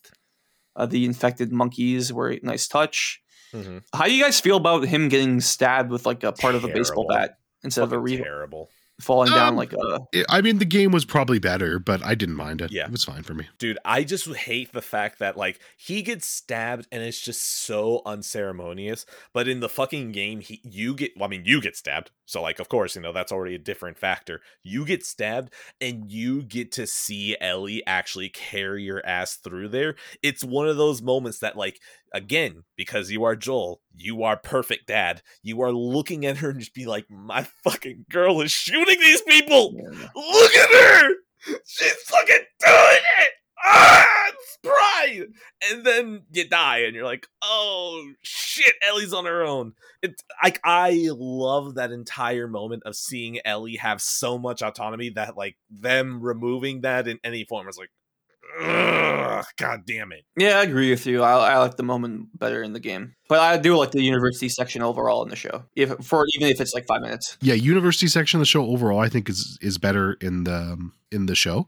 Uh, 0.74 0.86
the 0.86 1.04
infected 1.04 1.52
monkeys 1.52 2.12
were 2.12 2.32
a 2.32 2.40
nice 2.42 2.66
touch. 2.68 3.22
Mhm. 3.56 3.82
How 3.94 4.04
do 4.04 4.12
you 4.14 4.22
guys 4.22 4.40
feel 4.40 4.56
about 4.56 4.84
him 4.86 5.08
getting 5.08 5.40
stabbed 5.40 5.90
with 5.90 6.06
like 6.06 6.22
a 6.24 6.32
part 6.32 6.54
of 6.54 6.64
a 6.64 6.68
baseball 6.68 7.06
bat 7.08 7.38
instead 7.64 7.82
of 7.84 7.92
a 7.92 7.96
Fucking 7.96 8.04
real? 8.04 8.22
terrible. 8.24 8.70
falling 8.98 9.30
down 9.30 9.48
Um, 9.48 9.56
like 9.56 9.74
a. 9.74 9.98
It- 10.10 10.24
I 10.30 10.40
mean, 10.40 10.56
the 10.56 10.64
game 10.64 10.90
was 10.90 11.04
probably 11.04 11.38
better, 11.38 11.78
but 11.78 12.02
I 12.02 12.14
didn't 12.14 12.34
mind 12.36 12.62
it. 12.62 12.72
Yeah. 12.72 12.86
it 12.86 12.90
was 12.92 13.04
fine 13.04 13.24
for 13.24 13.34
me. 13.34 13.46
Dude, 13.58 13.76
I 13.84 14.04
just 14.04 14.26
hate 14.34 14.72
the 14.72 14.80
fact 14.80 15.18
that 15.18 15.36
like 15.36 15.60
he 15.76 16.00
gets 16.00 16.26
stabbed 16.26 16.86
and 16.90 17.02
it's 17.02 17.20
just 17.20 17.42
so 17.66 18.00
unceremonious. 18.06 19.04
But 19.34 19.48
in 19.48 19.60
the 19.60 19.68
fucking 19.68 20.12
game, 20.12 20.40
he 20.40 20.60
you 20.64 20.94
get 20.94 21.12
I 21.20 21.26
mean 21.26 21.42
you 21.44 21.60
get 21.60 21.76
stabbed. 21.76 22.10
So 22.24 22.40
like 22.40 22.58
of 22.58 22.70
course, 22.70 22.96
you 22.96 23.02
know, 23.02 23.12
that's 23.12 23.32
already 23.32 23.54
a 23.54 23.58
different 23.58 23.98
factor. 23.98 24.40
You 24.62 24.86
get 24.86 25.04
stabbed 25.04 25.52
and 25.80 26.10
you 26.10 26.42
get 26.42 26.72
to 26.72 26.86
see 26.86 27.36
Ellie 27.38 27.82
actually 27.86 28.30
carry 28.30 28.82
your 28.84 29.04
ass 29.04 29.36
through 29.36 29.68
there. 29.68 29.96
It's 30.22 30.42
one 30.42 30.68
of 30.68 30.78
those 30.78 31.02
moments 31.02 31.40
that 31.40 31.54
like 31.56 31.80
again, 32.12 32.64
because 32.76 33.10
you 33.10 33.24
are 33.24 33.36
Joel, 33.36 33.80
you 33.94 34.22
are 34.22 34.36
perfect 34.36 34.86
dad. 34.86 35.22
You 35.42 35.62
are 35.62 35.72
looking 35.72 36.26
at 36.26 36.38
her 36.38 36.50
and 36.50 36.60
just 36.60 36.74
be 36.74 36.86
like, 36.86 37.10
My 37.10 37.46
fucking 37.64 38.06
girl 38.10 38.40
is 38.40 38.52
shooting 38.52 39.00
these 39.00 39.22
people. 39.22 39.72
Look 39.74 40.54
at 40.54 40.70
her! 40.70 41.10
She's 41.66 41.92
fucking 41.92 42.44
doing 42.64 43.02
it! 43.22 43.30
Ah, 43.64 44.06
it's 44.28 44.58
pride! 44.62 45.26
And 45.70 45.84
then 45.84 46.22
you 46.32 46.48
die, 46.48 46.78
and 46.78 46.94
you're 46.94 47.04
like, 47.04 47.26
oh 47.42 48.12
shit, 48.22 48.74
Ellie's 48.82 49.12
on 49.12 49.24
her 49.24 49.42
own. 49.42 49.72
It's 50.02 50.22
like 50.42 50.60
I 50.64 51.08
love 51.12 51.74
that 51.74 51.92
entire 51.92 52.48
moment 52.48 52.82
of 52.84 52.96
seeing 52.96 53.40
Ellie 53.44 53.76
have 53.76 54.00
so 54.00 54.38
much 54.38 54.62
autonomy 54.62 55.10
that 55.10 55.36
like 55.36 55.56
them 55.70 56.20
removing 56.20 56.82
that 56.82 57.08
in 57.08 57.18
any 57.24 57.44
form 57.44 57.68
is 57.68 57.78
like, 57.78 57.90
ugh, 58.60 59.44
god 59.58 59.82
damn 59.86 60.12
it. 60.12 60.24
Yeah, 60.36 60.58
I 60.58 60.62
agree 60.62 60.90
with 60.90 61.06
you. 61.06 61.22
I, 61.22 61.52
I 61.54 61.58
like 61.58 61.76
the 61.76 61.82
moment 61.82 62.38
better 62.38 62.62
in 62.62 62.72
the 62.72 62.80
game, 62.80 63.14
but 63.28 63.40
I 63.40 63.56
do 63.56 63.76
like 63.76 63.90
the 63.92 64.02
university 64.02 64.48
section 64.48 64.82
overall 64.82 65.22
in 65.22 65.28
the 65.28 65.36
show. 65.36 65.64
If 65.74 65.90
for 66.04 66.24
even 66.36 66.48
if 66.48 66.60
it's 66.60 66.74
like 66.74 66.86
five 66.86 67.02
minutes. 67.02 67.36
Yeah, 67.40 67.54
university 67.54 68.06
section 68.08 68.38
of 68.38 68.42
the 68.42 68.46
show 68.46 68.64
overall, 68.66 69.00
I 69.00 69.08
think 69.08 69.28
is 69.28 69.58
is 69.60 69.78
better 69.78 70.14
in 70.20 70.44
the 70.44 70.54
um, 70.56 70.92
in 71.12 71.26
the 71.26 71.34
show. 71.34 71.66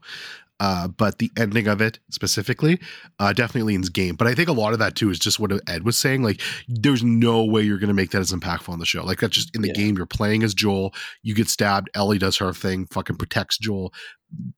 Uh, 0.61 0.89
but 0.89 1.19
the 1.19 1.31
ending 1.37 1.67
of 1.69 1.79
it 1.79 1.99
specifically 2.11 2.77
uh, 3.17 3.31
definitely 3.31 3.61
leans 3.73 3.87
game. 3.87 4.17
But 4.17 4.27
I 4.27 4.35
think 4.35 4.49
a 4.49 4.51
lot 4.51 4.73
of 4.73 4.79
that 4.79 4.93
too 4.93 5.09
is 5.09 5.17
just 5.17 5.39
what 5.39 5.53
Ed 5.69 5.83
was 5.85 5.97
saying. 5.97 6.21
Like, 6.21 6.41
there's 6.67 7.01
no 7.01 7.45
way 7.45 7.61
you're 7.61 7.77
going 7.77 7.87
to 7.87 7.93
make 7.93 8.11
that 8.11 8.19
as 8.19 8.33
impactful 8.33 8.67
on 8.67 8.79
the 8.79 8.85
show. 8.85 9.01
Like, 9.05 9.21
that's 9.21 9.33
just 9.33 9.55
in 9.55 9.61
the 9.61 9.69
Yeah. 9.69 9.75
game. 9.85 9.95
You're 9.95 10.05
playing 10.05 10.43
as 10.43 10.53
Joel. 10.53 10.93
You 11.23 11.33
get 11.33 11.47
stabbed. 11.47 11.89
Ellie 11.95 12.17
does 12.17 12.35
her 12.39 12.51
thing. 12.51 12.87
Fucking 12.87 13.15
protects 13.15 13.57
Joel. 13.57 13.93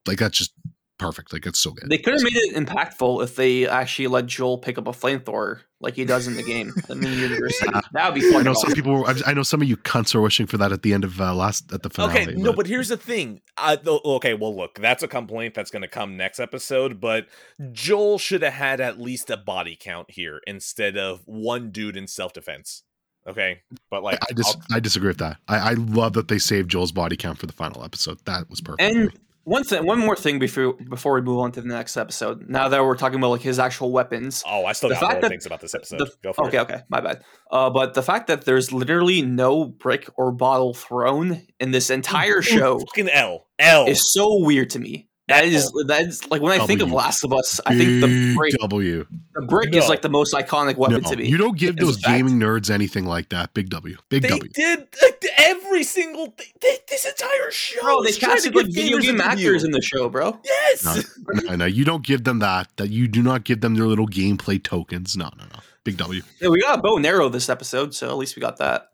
Like, 0.07 0.17
that's 0.17 0.35
just 0.39 0.53
perfect. 1.01 1.33
Like, 1.33 1.45
it's 1.45 1.59
so 1.59 1.71
good. 1.71 1.89
They 1.89 1.97
could 1.97 2.13
have 2.13 2.23
made 2.23 2.35
it 2.35 2.55
impactful 2.55 3.23
if 3.23 3.35
they 3.35 3.67
actually 3.67 4.07
let 4.07 4.27
Joel 4.27 4.57
pick 4.57 4.77
up 4.77 4.87
a 4.87 4.91
flamethrower 4.91 5.61
like 5.79 5.95
he 5.95 6.05
does 6.05 6.27
in 6.27 6.35
the 6.35 6.43
game. 6.43 6.71
I 6.89 6.93
mean, 6.93 7.11
university. 7.17 7.69
That 7.93 8.13
would 8.13 8.21
be 8.21 8.35
I 8.35 8.41
know 8.43 8.53
some 8.53 8.71
people. 8.73 9.01
Were, 9.01 9.13
I 9.25 9.33
know 9.33 9.43
some 9.43 9.61
of 9.61 9.67
you 9.67 9.77
cunts 9.77 10.13
are 10.15 10.21
wishing 10.21 10.45
for 10.45 10.57
that 10.57 10.71
at 10.71 10.83
the 10.83 10.93
end 10.93 11.03
of 11.03 11.19
uh, 11.19 11.33
last 11.33 11.73
at 11.73 11.83
the 11.83 11.89
finale. 11.89 12.21
Okay, 12.21 12.33
no, 12.35 12.53
but 12.53 12.67
here's 12.67 12.89
the 12.89 12.97
thing. 12.97 13.41
Uh, 13.57 13.77
okay, 13.85 14.33
well, 14.33 14.55
look, 14.55 14.75
that's 14.79 15.03
a 15.03 15.07
complaint 15.07 15.53
that's 15.55 15.71
going 15.71 15.81
to 15.81 15.87
come 15.87 16.15
next 16.15 16.39
episode, 16.39 17.01
but 17.01 17.27
Joel 17.71 18.17
should 18.19 18.43
have 18.43 18.53
had 18.53 18.79
at 18.79 18.99
least 18.99 19.29
a 19.29 19.37
body 19.37 19.75
count 19.79 20.11
here 20.11 20.39
instead 20.47 20.97
of 20.97 21.21
one 21.25 21.71
dude 21.71 21.97
in 21.97 22.07
self 22.07 22.33
defense. 22.33 22.83
Okay, 23.27 23.61
but 23.89 24.01
like, 24.01 24.17
I, 24.29 24.33
dis- 24.33 24.47
I'll- 24.47 24.77
I 24.77 24.79
disagree 24.79 25.09
with 25.09 25.19
that. 25.19 25.37
I, 25.47 25.57
I 25.57 25.73
love 25.73 26.13
that 26.13 26.27
they 26.27 26.39
saved 26.39 26.71
Joel's 26.71 26.91
body 26.91 27.15
count 27.15 27.37
for 27.37 27.45
the 27.45 27.53
final 27.53 27.83
episode. 27.83 28.17
That 28.25 28.49
was 28.49 28.61
perfect. 28.61 28.81
And 28.81 29.11
one 29.43 29.63
thing, 29.63 29.85
one 29.85 29.99
more 29.99 30.15
thing 30.15 30.39
before 30.39 30.73
before 30.73 31.13
we 31.13 31.21
move 31.21 31.39
on 31.39 31.51
to 31.53 31.61
the 31.61 31.67
next 31.67 31.97
episode. 31.97 32.47
Now 32.49 32.67
that 32.69 32.83
we're 32.83 32.95
talking 32.95 33.17
about 33.19 33.29
like 33.31 33.41
his 33.41 33.59
actual 33.59 33.91
weapons. 33.91 34.43
oh, 34.47 34.65
I 34.65 34.73
still 34.73 34.89
the 34.89 34.95
got 34.95 35.11
more 35.13 35.21
that- 35.21 35.29
things 35.29 35.45
about 35.45 35.61
this 35.61 35.73
episode. 35.75 35.99
the- 35.99 36.11
Go 36.23 36.33
for 36.33 36.47
Okay, 36.47 36.57
it. 36.57 36.61
okay, 36.61 36.81
my 36.89 37.01
bad. 37.01 37.23
Uh, 37.49 37.69
but 37.69 37.93
the 37.93 38.03
fact 38.03 38.27
that 38.27 38.45
there's 38.45 38.71
literally 38.71 39.21
no 39.21 39.65
brick 39.65 40.09
or 40.17 40.31
bottle 40.31 40.73
thrown 40.73 41.41
in 41.59 41.71
this 41.71 41.89
entire 41.89 42.41
show 42.53 42.79
Fucking 42.79 43.09
L. 43.09 43.47
L. 43.59 43.87
is 43.87 44.13
so 44.13 44.39
weird 44.43 44.69
to 44.71 44.79
me. 44.79 45.07
That 45.31 45.45
is 45.45 45.71
oh. 45.73 45.83
that 45.83 46.03
is 46.03 46.29
like 46.29 46.41
when 46.41 46.59
I 46.59 46.65
think 46.65 46.81
of 46.81 46.91
Last 46.91 47.23
of 47.23 47.33
Us, 47.33 47.59
I 47.65 47.77
think 47.77 48.01
the 48.01 48.35
brick, 48.35 48.53
W. 48.59 49.05
the 49.33 49.41
brick 49.41 49.73
is 49.73 49.87
like 49.87 50.01
the 50.01 50.09
most 50.09 50.33
iconic 50.33 50.77
weapon 50.77 51.01
No, 51.01 51.09
to 51.09 51.15
me. 51.15 51.27
you 51.27 51.37
don't 51.37 51.57
give 51.57 51.77
those 51.77 51.99
fact. 51.99 52.17
gaming 52.17 52.39
nerds 52.39 52.69
anything 52.69 53.05
like 53.05 53.29
that. 53.29 53.53
Big 53.53 53.69
W. 53.69 53.97
Big 54.09 54.23
they 54.23 54.29
W. 54.29 54.51
did 54.53 54.87
like, 55.01 55.23
every 55.37 55.83
single 55.83 56.27
thing. 56.27 56.47
They, 56.61 56.77
this 56.89 57.05
entire 57.05 57.51
show. 57.51 57.81
Bro, 57.81 58.03
they 58.03 58.09
is 58.09 58.17
trying 58.17 58.31
to 58.31 58.35
casted 58.35 58.55
like 58.55 58.73
video 58.73 58.97
game 58.99 59.21
actors 59.21 59.39
review. 59.39 59.65
in 59.65 59.71
the 59.71 59.81
show, 59.81 60.09
bro. 60.09 60.39
Yes. 60.43 60.83
No. 60.83 61.41
No, 61.43 61.55
no, 61.55 61.65
you 61.65 61.85
don't 61.85 62.05
give 62.05 62.23
them 62.23 62.39
that. 62.39 62.67
That 62.77 62.89
you 62.89 63.07
do 63.07 63.23
not 63.23 63.43
give 63.43 63.61
them 63.61 63.75
their 63.75 63.85
little 63.85 64.07
gameplay 64.07 64.61
tokens. 64.61 65.15
No, 65.15 65.29
no, 65.37 65.45
no. 65.45 65.59
Big 65.83 65.97
W. 65.97 66.21
Yeah, 66.39 66.49
we 66.49 66.61
got 66.61 66.77
a 66.79 66.81
bow 66.81 66.97
and 66.97 67.05
arrow 67.05 67.27
this 67.29 67.49
episode, 67.49 67.95
so 67.95 68.09
at 68.09 68.17
least 68.17 68.35
we 68.35 68.41
got 68.41 68.57
that. 68.57 68.91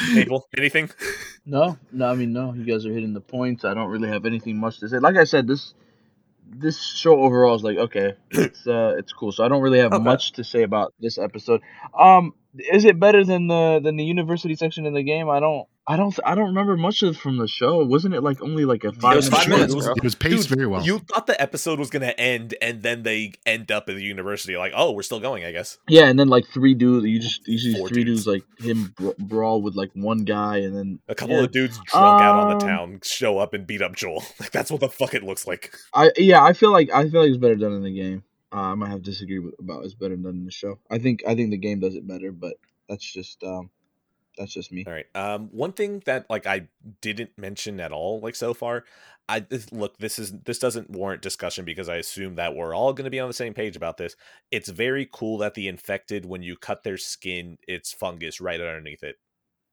Mabel, 0.06 0.48
anything? 0.56 0.90
No, 1.46 1.78
no, 1.92 2.06
I 2.06 2.14
mean 2.14 2.32
no. 2.32 2.52
You 2.54 2.64
guys 2.64 2.86
are 2.86 2.92
hitting 2.92 3.12
the 3.14 3.20
points. 3.20 3.64
I 3.64 3.74
don't 3.74 3.90
really 3.90 4.08
have 4.08 4.24
anything 4.26 4.58
much 4.58 4.78
to 4.80 4.88
say. 4.88 4.98
Like 4.98 5.16
I 5.16 5.24
said, 5.24 5.46
this 5.46 5.74
this 6.46 6.82
show 6.82 7.20
overall 7.20 7.54
is 7.54 7.62
like 7.62 7.78
okay, 7.78 8.14
it's 8.30 8.66
uh, 8.66 8.94
it's 8.98 9.12
cool. 9.12 9.32
So 9.32 9.44
I 9.44 9.48
don't 9.48 9.62
really 9.62 9.78
have 9.80 9.92
Okay. 9.92 10.02
much 10.02 10.32
to 10.32 10.44
say 10.44 10.62
about 10.62 10.94
this 11.00 11.18
episode. 11.18 11.60
Um, 11.98 12.34
is 12.56 12.84
it 12.84 12.98
better 12.98 13.24
than 13.24 13.48
the 13.48 13.80
than 13.82 13.96
the 13.96 14.04
university 14.04 14.54
section 14.56 14.86
in 14.86 14.94
the 14.94 15.02
game? 15.02 15.28
I 15.28 15.40
don't, 15.40 15.66
I 15.86 15.96
don't, 15.98 16.18
I 16.24 16.34
don't 16.34 16.46
remember 16.46 16.78
much 16.78 17.02
of 17.02 17.16
from 17.18 17.36
the 17.36 17.46
show. 17.46 17.84
Wasn't 17.84 18.14
it 18.14 18.22
like 18.22 18.40
only 18.40 18.64
like 18.64 18.84
a 18.84 18.92
five? 18.92 19.16
was 19.16 19.26
minute 19.30 19.36
five 19.36 19.44
show? 19.44 19.50
minutes, 19.50 19.72
It 19.72 19.76
was- 19.76 19.84
bro. 19.86 19.94
It 19.96 20.02
was 20.02 20.14
paced 20.14 20.48
Dude, 20.48 20.56
very 20.58 20.66
well. 20.66 20.82
You 20.82 20.98
thought 21.00 21.26
the 21.26 21.38
episode 21.40 21.78
was 21.78 21.90
gonna 21.90 22.14
end, 22.16 22.54
and 22.62 22.82
then 22.82 23.02
they 23.02 23.32
end 23.44 23.70
up 23.70 23.88
at 23.90 23.96
the 23.96 24.02
university. 24.02 24.56
Like, 24.56 24.72
oh, 24.74 24.92
we're 24.92 25.02
still 25.02 25.20
going, 25.20 25.44
I 25.44 25.52
guess. 25.52 25.76
Yeah, 25.88 26.06
and 26.06 26.18
then 26.18 26.28
like 26.28 26.46
three 26.46 26.72
dudes. 26.74 27.04
You 27.06 27.20
just 27.20 27.46
you 27.46 27.58
see 27.58 27.74
Four 27.74 27.88
three 27.88 28.04
dudes. 28.04 28.24
dudes, 28.24 28.26
like 28.26 28.60
him 28.60 28.94
bra- 28.96 29.12
brawl 29.18 29.60
with 29.62 29.74
like 29.74 29.90
one 29.94 30.24
guy, 30.24 30.58
and 30.58 30.74
then 30.74 31.00
A 31.08 31.14
couple 31.14 31.36
yeah. 31.36 31.42
of 31.44 31.52
dudes 31.52 31.78
drunk 31.84 32.22
out 32.22 32.36
on 32.38 32.48
the 32.58 32.64
Um, 32.64 32.70
town 32.70 33.00
show 33.02 33.36
up 33.38 33.52
and 33.52 33.66
beat 33.66 33.82
up 33.82 33.94
Joel. 33.94 34.24
Like 34.40 34.52
that's 34.52 34.70
what 34.70 34.80
the 34.80 34.88
fuck 34.88 35.12
it 35.14 35.22
looks 35.22 35.46
like. 35.46 35.74
I 35.92 36.12
yeah, 36.16 36.42
I 36.42 36.54
feel 36.54 36.72
like 36.72 36.90
I 36.94 37.08
feel 37.10 37.20
like 37.20 37.28
it's 37.28 37.36
better 37.38 37.56
done 37.56 37.72
in 37.72 37.82
the 37.82 37.94
game. 37.94 38.24
Uh, 38.52 38.56
I 38.72 38.74
might 38.74 38.88
have 38.90 39.02
disagreed 39.02 39.44
with, 39.44 39.54
about 39.58 39.84
it's 39.84 39.94
better 39.94 40.16
done 40.16 40.34
in 40.36 40.44
the 40.46 40.50
show. 40.50 40.78
I 40.90 40.98
think 40.98 41.22
I 41.26 41.34
think 41.34 41.50
the 41.50 41.58
game 41.58 41.80
does 41.80 41.94
it 41.94 42.06
better, 42.06 42.32
but 42.32 42.54
that's 42.88 43.04
just 43.04 43.42
um 43.44 43.68
that's 44.38 44.52
just 44.52 44.72
me. 44.72 44.84
All 44.86 44.92
right. 44.92 45.06
Um, 45.14 45.48
one 45.52 45.72
thing 45.72 46.02
that 46.06 46.28
like 46.30 46.46
I 46.46 46.68
didn't 47.00 47.30
mention 47.38 47.80
at 47.80 47.92
all, 47.92 48.20
like 48.20 48.34
so 48.34 48.54
far, 48.54 48.84
I 49.28 49.40
this- 49.40 49.72
look. 49.72 49.96
This 49.98 50.18
is 50.18 50.32
this 50.44 50.58
doesn't 50.58 50.90
warrant 50.90 51.22
discussion 51.22 51.64
because 51.64 51.88
I 51.88 51.96
assume 51.96 52.34
that 52.36 52.54
we're 52.54 52.74
all 52.74 52.92
going 52.92 53.04
to 53.04 53.10
be 53.10 53.20
on 53.20 53.28
the 53.28 53.34
same 53.34 53.54
page 53.54 53.76
about 53.76 53.96
this. 53.96 54.16
It's 54.50 54.68
very 54.68 55.08
cool 55.12 55.38
that 55.38 55.54
the 55.54 55.68
infected, 55.68 56.26
when 56.26 56.42
you 56.42 56.56
cut 56.56 56.82
their 56.84 56.98
skin, 56.98 57.58
it's 57.68 57.92
fungus 57.92 58.40
right 58.40 58.60
underneath 58.60 59.02
it. 59.02 59.16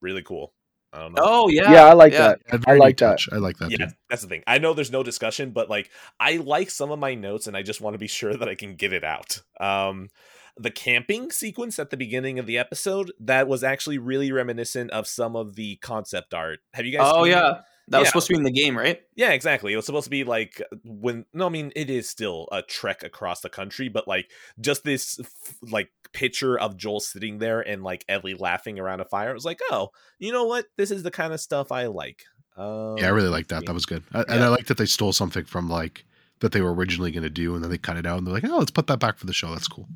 Really 0.00 0.22
cool. 0.22 0.52
I 0.94 0.98
don't 1.00 1.14
know. 1.14 1.22
Oh 1.24 1.48
yeah, 1.48 1.72
Yeah, 1.72 1.84
I 1.86 1.94
like 1.94 2.12
yeah. 2.12 2.34
that. 2.50 2.62
I 2.66 2.74
like 2.74 2.88
neat 2.90 2.98
that. 2.98 3.10
touch. 3.10 3.28
I 3.32 3.36
like 3.36 3.56
that. 3.58 3.70
yeah, 3.70 3.78
too. 3.86 3.92
that's 4.10 4.20
the 4.22 4.28
thing. 4.28 4.42
I 4.46 4.58
know 4.58 4.74
there's 4.74 4.90
no 4.92 5.02
discussion, 5.02 5.50
but 5.50 5.70
like 5.70 5.90
I 6.20 6.36
like 6.36 6.68
some 6.70 6.90
of 6.90 6.98
my 6.98 7.14
notes, 7.14 7.46
and 7.46 7.56
I 7.56 7.62
just 7.62 7.80
want 7.80 7.94
to 7.94 7.98
be 7.98 8.08
sure 8.08 8.34
that 8.34 8.48
I 8.48 8.54
can 8.54 8.74
get 8.74 8.92
it 8.92 9.02
out. 9.04 9.40
Um, 9.58 10.10
the 10.56 10.70
camping 10.70 11.30
sequence 11.30 11.78
at 11.78 11.90
the 11.90 11.96
beginning 11.96 12.38
of 12.38 12.46
the 12.46 12.58
episode 12.58 13.10
that 13.20 13.48
was 13.48 13.64
actually 13.64 13.98
really 13.98 14.30
reminiscent 14.32 14.90
of 14.90 15.06
some 15.06 15.34
of 15.36 15.54
the 15.56 15.76
concept 15.76 16.34
art. 16.34 16.60
Have 16.74 16.84
you 16.86 16.92
guys? 16.92 17.10
Oh 17.10 17.24
seen 17.24 17.32
that? 17.32 17.38
yeah, 17.38 17.60
that 17.88 17.98
was 17.98 18.06
Yeah. 18.06 18.08
supposed 18.10 18.26
to 18.28 18.32
be 18.34 18.38
in 18.38 18.44
the 18.44 18.50
game, 18.52 18.76
right? 18.76 19.00
Yeah, 19.16 19.30
exactly. 19.30 19.72
It 19.72 19.76
was 19.76 19.86
supposed 19.86 20.04
to 20.04 20.10
be 20.10 20.24
like 20.24 20.62
when 20.84 21.24
no, 21.32 21.46
I 21.46 21.48
mean 21.48 21.72
it 21.74 21.88
is 21.90 22.08
still 22.08 22.48
a 22.52 22.62
trek 22.62 23.02
across 23.02 23.40
the 23.40 23.48
country, 23.48 23.88
but 23.88 24.06
like 24.06 24.30
just 24.60 24.84
this 24.84 25.18
f- 25.20 25.56
like 25.70 25.90
picture 26.12 26.58
of 26.58 26.76
Joel 26.76 27.00
sitting 27.00 27.38
there 27.38 27.60
and 27.60 27.82
like 27.82 28.04
Ellie 28.08 28.34
laughing 28.34 28.78
around 28.78 29.00
a 29.00 29.04
fire. 29.06 29.30
It 29.30 29.34
was 29.34 29.46
like, 29.46 29.60
oh, 29.70 29.88
you 30.18 30.32
know 30.32 30.44
what? 30.44 30.66
This 30.76 30.90
is 30.90 31.02
the 31.02 31.10
kind 31.10 31.32
of 31.32 31.40
stuff 31.40 31.72
I 31.72 31.86
like. 31.86 32.24
Um, 32.58 32.98
Yeah, 32.98 33.06
I 33.06 33.10
really 33.10 33.30
like 33.30 33.48
that. 33.48 33.64
That 33.64 33.72
was 33.72 33.86
good. 33.86 34.04
I, 34.12 34.20
And 34.28 34.44
I 34.44 34.48
like 34.48 34.66
that 34.66 34.76
they 34.76 34.84
stole 34.84 35.14
something 35.14 35.44
from 35.44 35.70
like 35.70 36.04
that 36.42 36.50
they 36.50 36.60
were 36.60 36.74
originally 36.74 37.12
going 37.12 37.22
to 37.22 37.30
do, 37.30 37.54
and 37.54 37.62
then 37.62 37.70
they 37.70 37.78
cut 37.78 37.96
it 37.96 38.04
out, 38.04 38.18
and 38.18 38.26
they're 38.26 38.34
like, 38.34 38.44
"Oh, 38.44 38.58
let's 38.58 38.72
put 38.72 38.88
that 38.88 38.98
back 38.98 39.16
for 39.16 39.26
the 39.26 39.32
show." 39.32 39.50
That's 39.52 39.68
cool. 39.68 39.88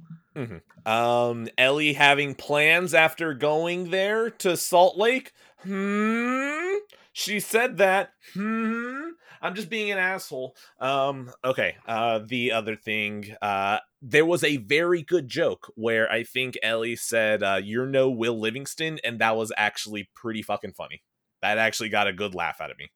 Um, 0.86 1.49
Ellie 1.58 1.94
having 1.94 2.34
plans 2.34 2.94
after 2.94 3.34
going 3.34 3.91
there 3.91 4.31
to 4.31 4.57
Salt 4.57 4.97
Lake. 4.97 5.33
Hmm. 5.62 6.75
She 7.12 7.41
said 7.41 7.78
that. 7.78 8.12
Hmm. 8.34 9.08
I'm 9.42 9.55
just 9.55 9.68
being 9.68 9.91
an 9.91 9.99
asshole. 9.99 10.55
Um. 10.78 11.33
Okay. 11.44 11.76
Uh. 11.86 12.20
The 12.25 12.52
other 12.52 12.76
thing. 12.76 13.34
Uh. 13.42 13.78
There 14.00 14.26
was 14.26 14.44
a 14.44 14.58
very 14.58 15.02
good 15.02 15.28
joke 15.28 15.73
where 15.75 16.08
I 16.10 16.23
think 16.23 16.57
Ellie 16.62 16.94
said, 16.94 17.42
uh, 17.42 17.60
"You're 17.62 17.86
no 17.86 18.08
Will 18.08 18.39
Livingston," 18.39 19.00
and 19.02 19.18
that 19.18 19.36
was 19.36 19.52
actually 19.57 20.10
pretty 20.15 20.42
fucking 20.42 20.75
funny. 20.75 21.02
That 21.42 21.58
actually 21.58 21.89
got 21.89 22.07
a 22.07 22.12
good 22.12 22.34
laugh 22.34 22.60
out 22.60 22.70
of 22.70 22.78
me. 22.78 22.91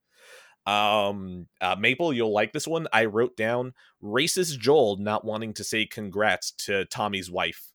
Um. 0.66 1.46
Uh, 1.60 1.76
Maple, 1.78 2.12
you'll 2.12 2.32
like 2.32 2.52
this 2.52 2.66
one. 2.68 2.86
I 2.92 3.06
wrote 3.06 3.36
down 3.36 3.72
racist 4.02 4.58
Joel 4.58 4.96
not 4.98 5.24
wanting 5.24 5.54
to 5.54 5.64
say 5.64 5.86
congrats 5.86 6.50
to 6.66 6.84
Tommy's 6.86 7.30
wife. 7.30 7.66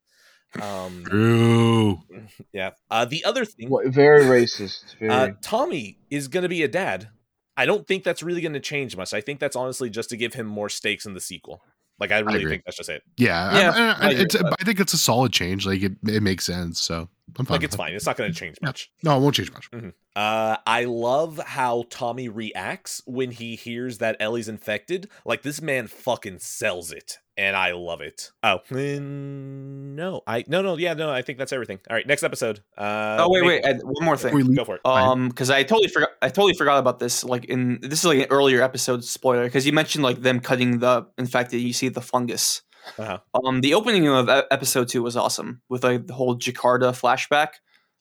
Um, 0.61 1.03
True. 1.05 1.99
yeah. 2.53 2.71
Uh, 2.89 3.05
the 3.05 3.25
other 3.25 3.43
thing, 3.45 3.69
What, 3.69 3.87
very 3.87 4.23
racist. 4.23 4.95
Very. 4.99 5.11
uh, 5.11 5.29
Tommy 5.41 5.97
is 6.09 6.27
going 6.29 6.43
to 6.43 6.49
be 6.49 6.63
a 6.63 6.67
dad. 6.67 7.09
I 7.57 7.65
don't 7.65 7.85
think 7.87 8.03
that's 8.03 8.23
really 8.23 8.41
going 8.41 8.53
to 8.53 8.59
change 8.59 8.95
much. 8.95 9.13
I 9.13 9.21
think 9.21 9.39
that's 9.39 9.55
honestly 9.55 9.89
just 9.89 10.09
to 10.09 10.17
give 10.17 10.33
him 10.33 10.45
more 10.45 10.69
stakes 10.69 11.05
in 11.05 11.13
the 11.13 11.19
sequel. 11.21 11.61
Like 11.99 12.11
I 12.11 12.19
really 12.19 12.39
agree. 12.39 12.51
think 12.51 12.63
that's 12.65 12.77
just 12.77 12.89
it. 12.89 13.01
Yeah, 13.17 13.57
Yeah, 13.57 13.71
I, 13.71 13.79
I- 14.05 14.07
I 14.07 14.11
agree 14.11 14.23
it's, 14.23 14.35
with. 14.37 14.53
I 14.59 14.63
think 14.63 14.79
it's 14.79 14.93
a 14.93 14.97
solid 14.97 15.31
change. 15.33 15.65
Like 15.65 15.81
it, 15.81 15.93
it 16.05 16.21
makes 16.23 16.45
sense. 16.45 16.79
So 16.81 17.09
I'm 17.37 17.45
fine. 17.45 17.55
Like 17.55 17.63
it's 17.63 17.75
fine. 17.75 17.93
It's 17.93 18.05
not 18.05 18.17
going 18.17 18.31
to 18.31 18.37
change 18.37 18.57
much. 18.61 18.91
it. 19.01 19.05
No, 19.05 19.17
it 19.17 19.19
won't 19.21 19.35
change 19.35 19.51
much. 19.51 19.69
Uh, 20.15 20.55
I 20.65 20.85
love 20.85 21.37
how 21.39 21.83
Tommy 21.89 22.29
reacts 22.29 23.01
when 23.05 23.31
he 23.31 23.55
hears 23.55 23.97
that 23.97 24.15
Ellie's 24.19 24.47
infected. 24.47 25.09
Like 25.25 25.41
this 25.41 25.61
man 25.61 25.87
fucking 25.87 26.39
sells 26.39 26.91
it, 26.91 27.17
and 27.35 27.55
I 27.57 27.73
love 27.73 27.99
it. 28.01 28.31
Oh, 28.43 28.59
no, 28.69 30.21
I 30.27 30.43
no 30.47 30.61
no 30.61 30.77
yeah 30.77 30.93
no. 30.93 31.09
I 31.09 31.21
think 31.21 31.37
that's 31.37 31.51
everything. 31.51 31.79
All 31.89 31.95
right, 31.95 32.07
next 32.07 32.23
episode. 32.23 32.61
Uh, 32.77 33.17
oh 33.19 33.29
wait, 33.29 33.41
Maple. 33.41 33.47
wait, 33.49 33.65
and 33.65 33.81
one 33.83 34.05
more 34.05 34.17
thing. 34.17 34.29
Before 34.29 34.37
we 34.37 34.43
leave- 34.43 34.57
go 34.57 34.65
for 34.65 34.75
it. 34.75 34.81
Um, 34.85 35.29
because 35.29 35.49
I 35.49 35.63
totally 35.63 35.87
forgot. 35.89 36.09
I 36.21 36.29
totally 36.29 36.53
forgot 36.53 36.77
about 36.79 36.99
this. 36.99 37.23
Like 37.23 37.45
in 37.45 37.79
this 37.81 37.99
is 37.99 38.05
like 38.05 38.19
an 38.19 38.27
earlier 38.29 38.61
episode 38.61 39.03
spoiler 39.03 39.43
because 39.45 39.65
you 39.65 39.73
mentioned 39.73 40.03
like 40.03 40.21
them 40.21 40.39
cutting 40.39 40.79
the 40.79 41.07
infected. 41.17 41.59
You 41.61 41.73
see 41.73 41.89
the 41.89 42.01
fungus. 42.01 42.61
Uh-huh. 42.97 43.19
Um, 43.43 43.61
the 43.61 43.73
opening 43.73 44.07
of 44.07 44.29
episode 44.29 44.87
two 44.89 45.03
was 45.03 45.15
awesome 45.17 45.61
with 45.69 45.83
like 45.83 46.07
the 46.07 46.13
whole 46.13 46.35
Jakarta 46.37 46.91
flashback. 46.91 47.49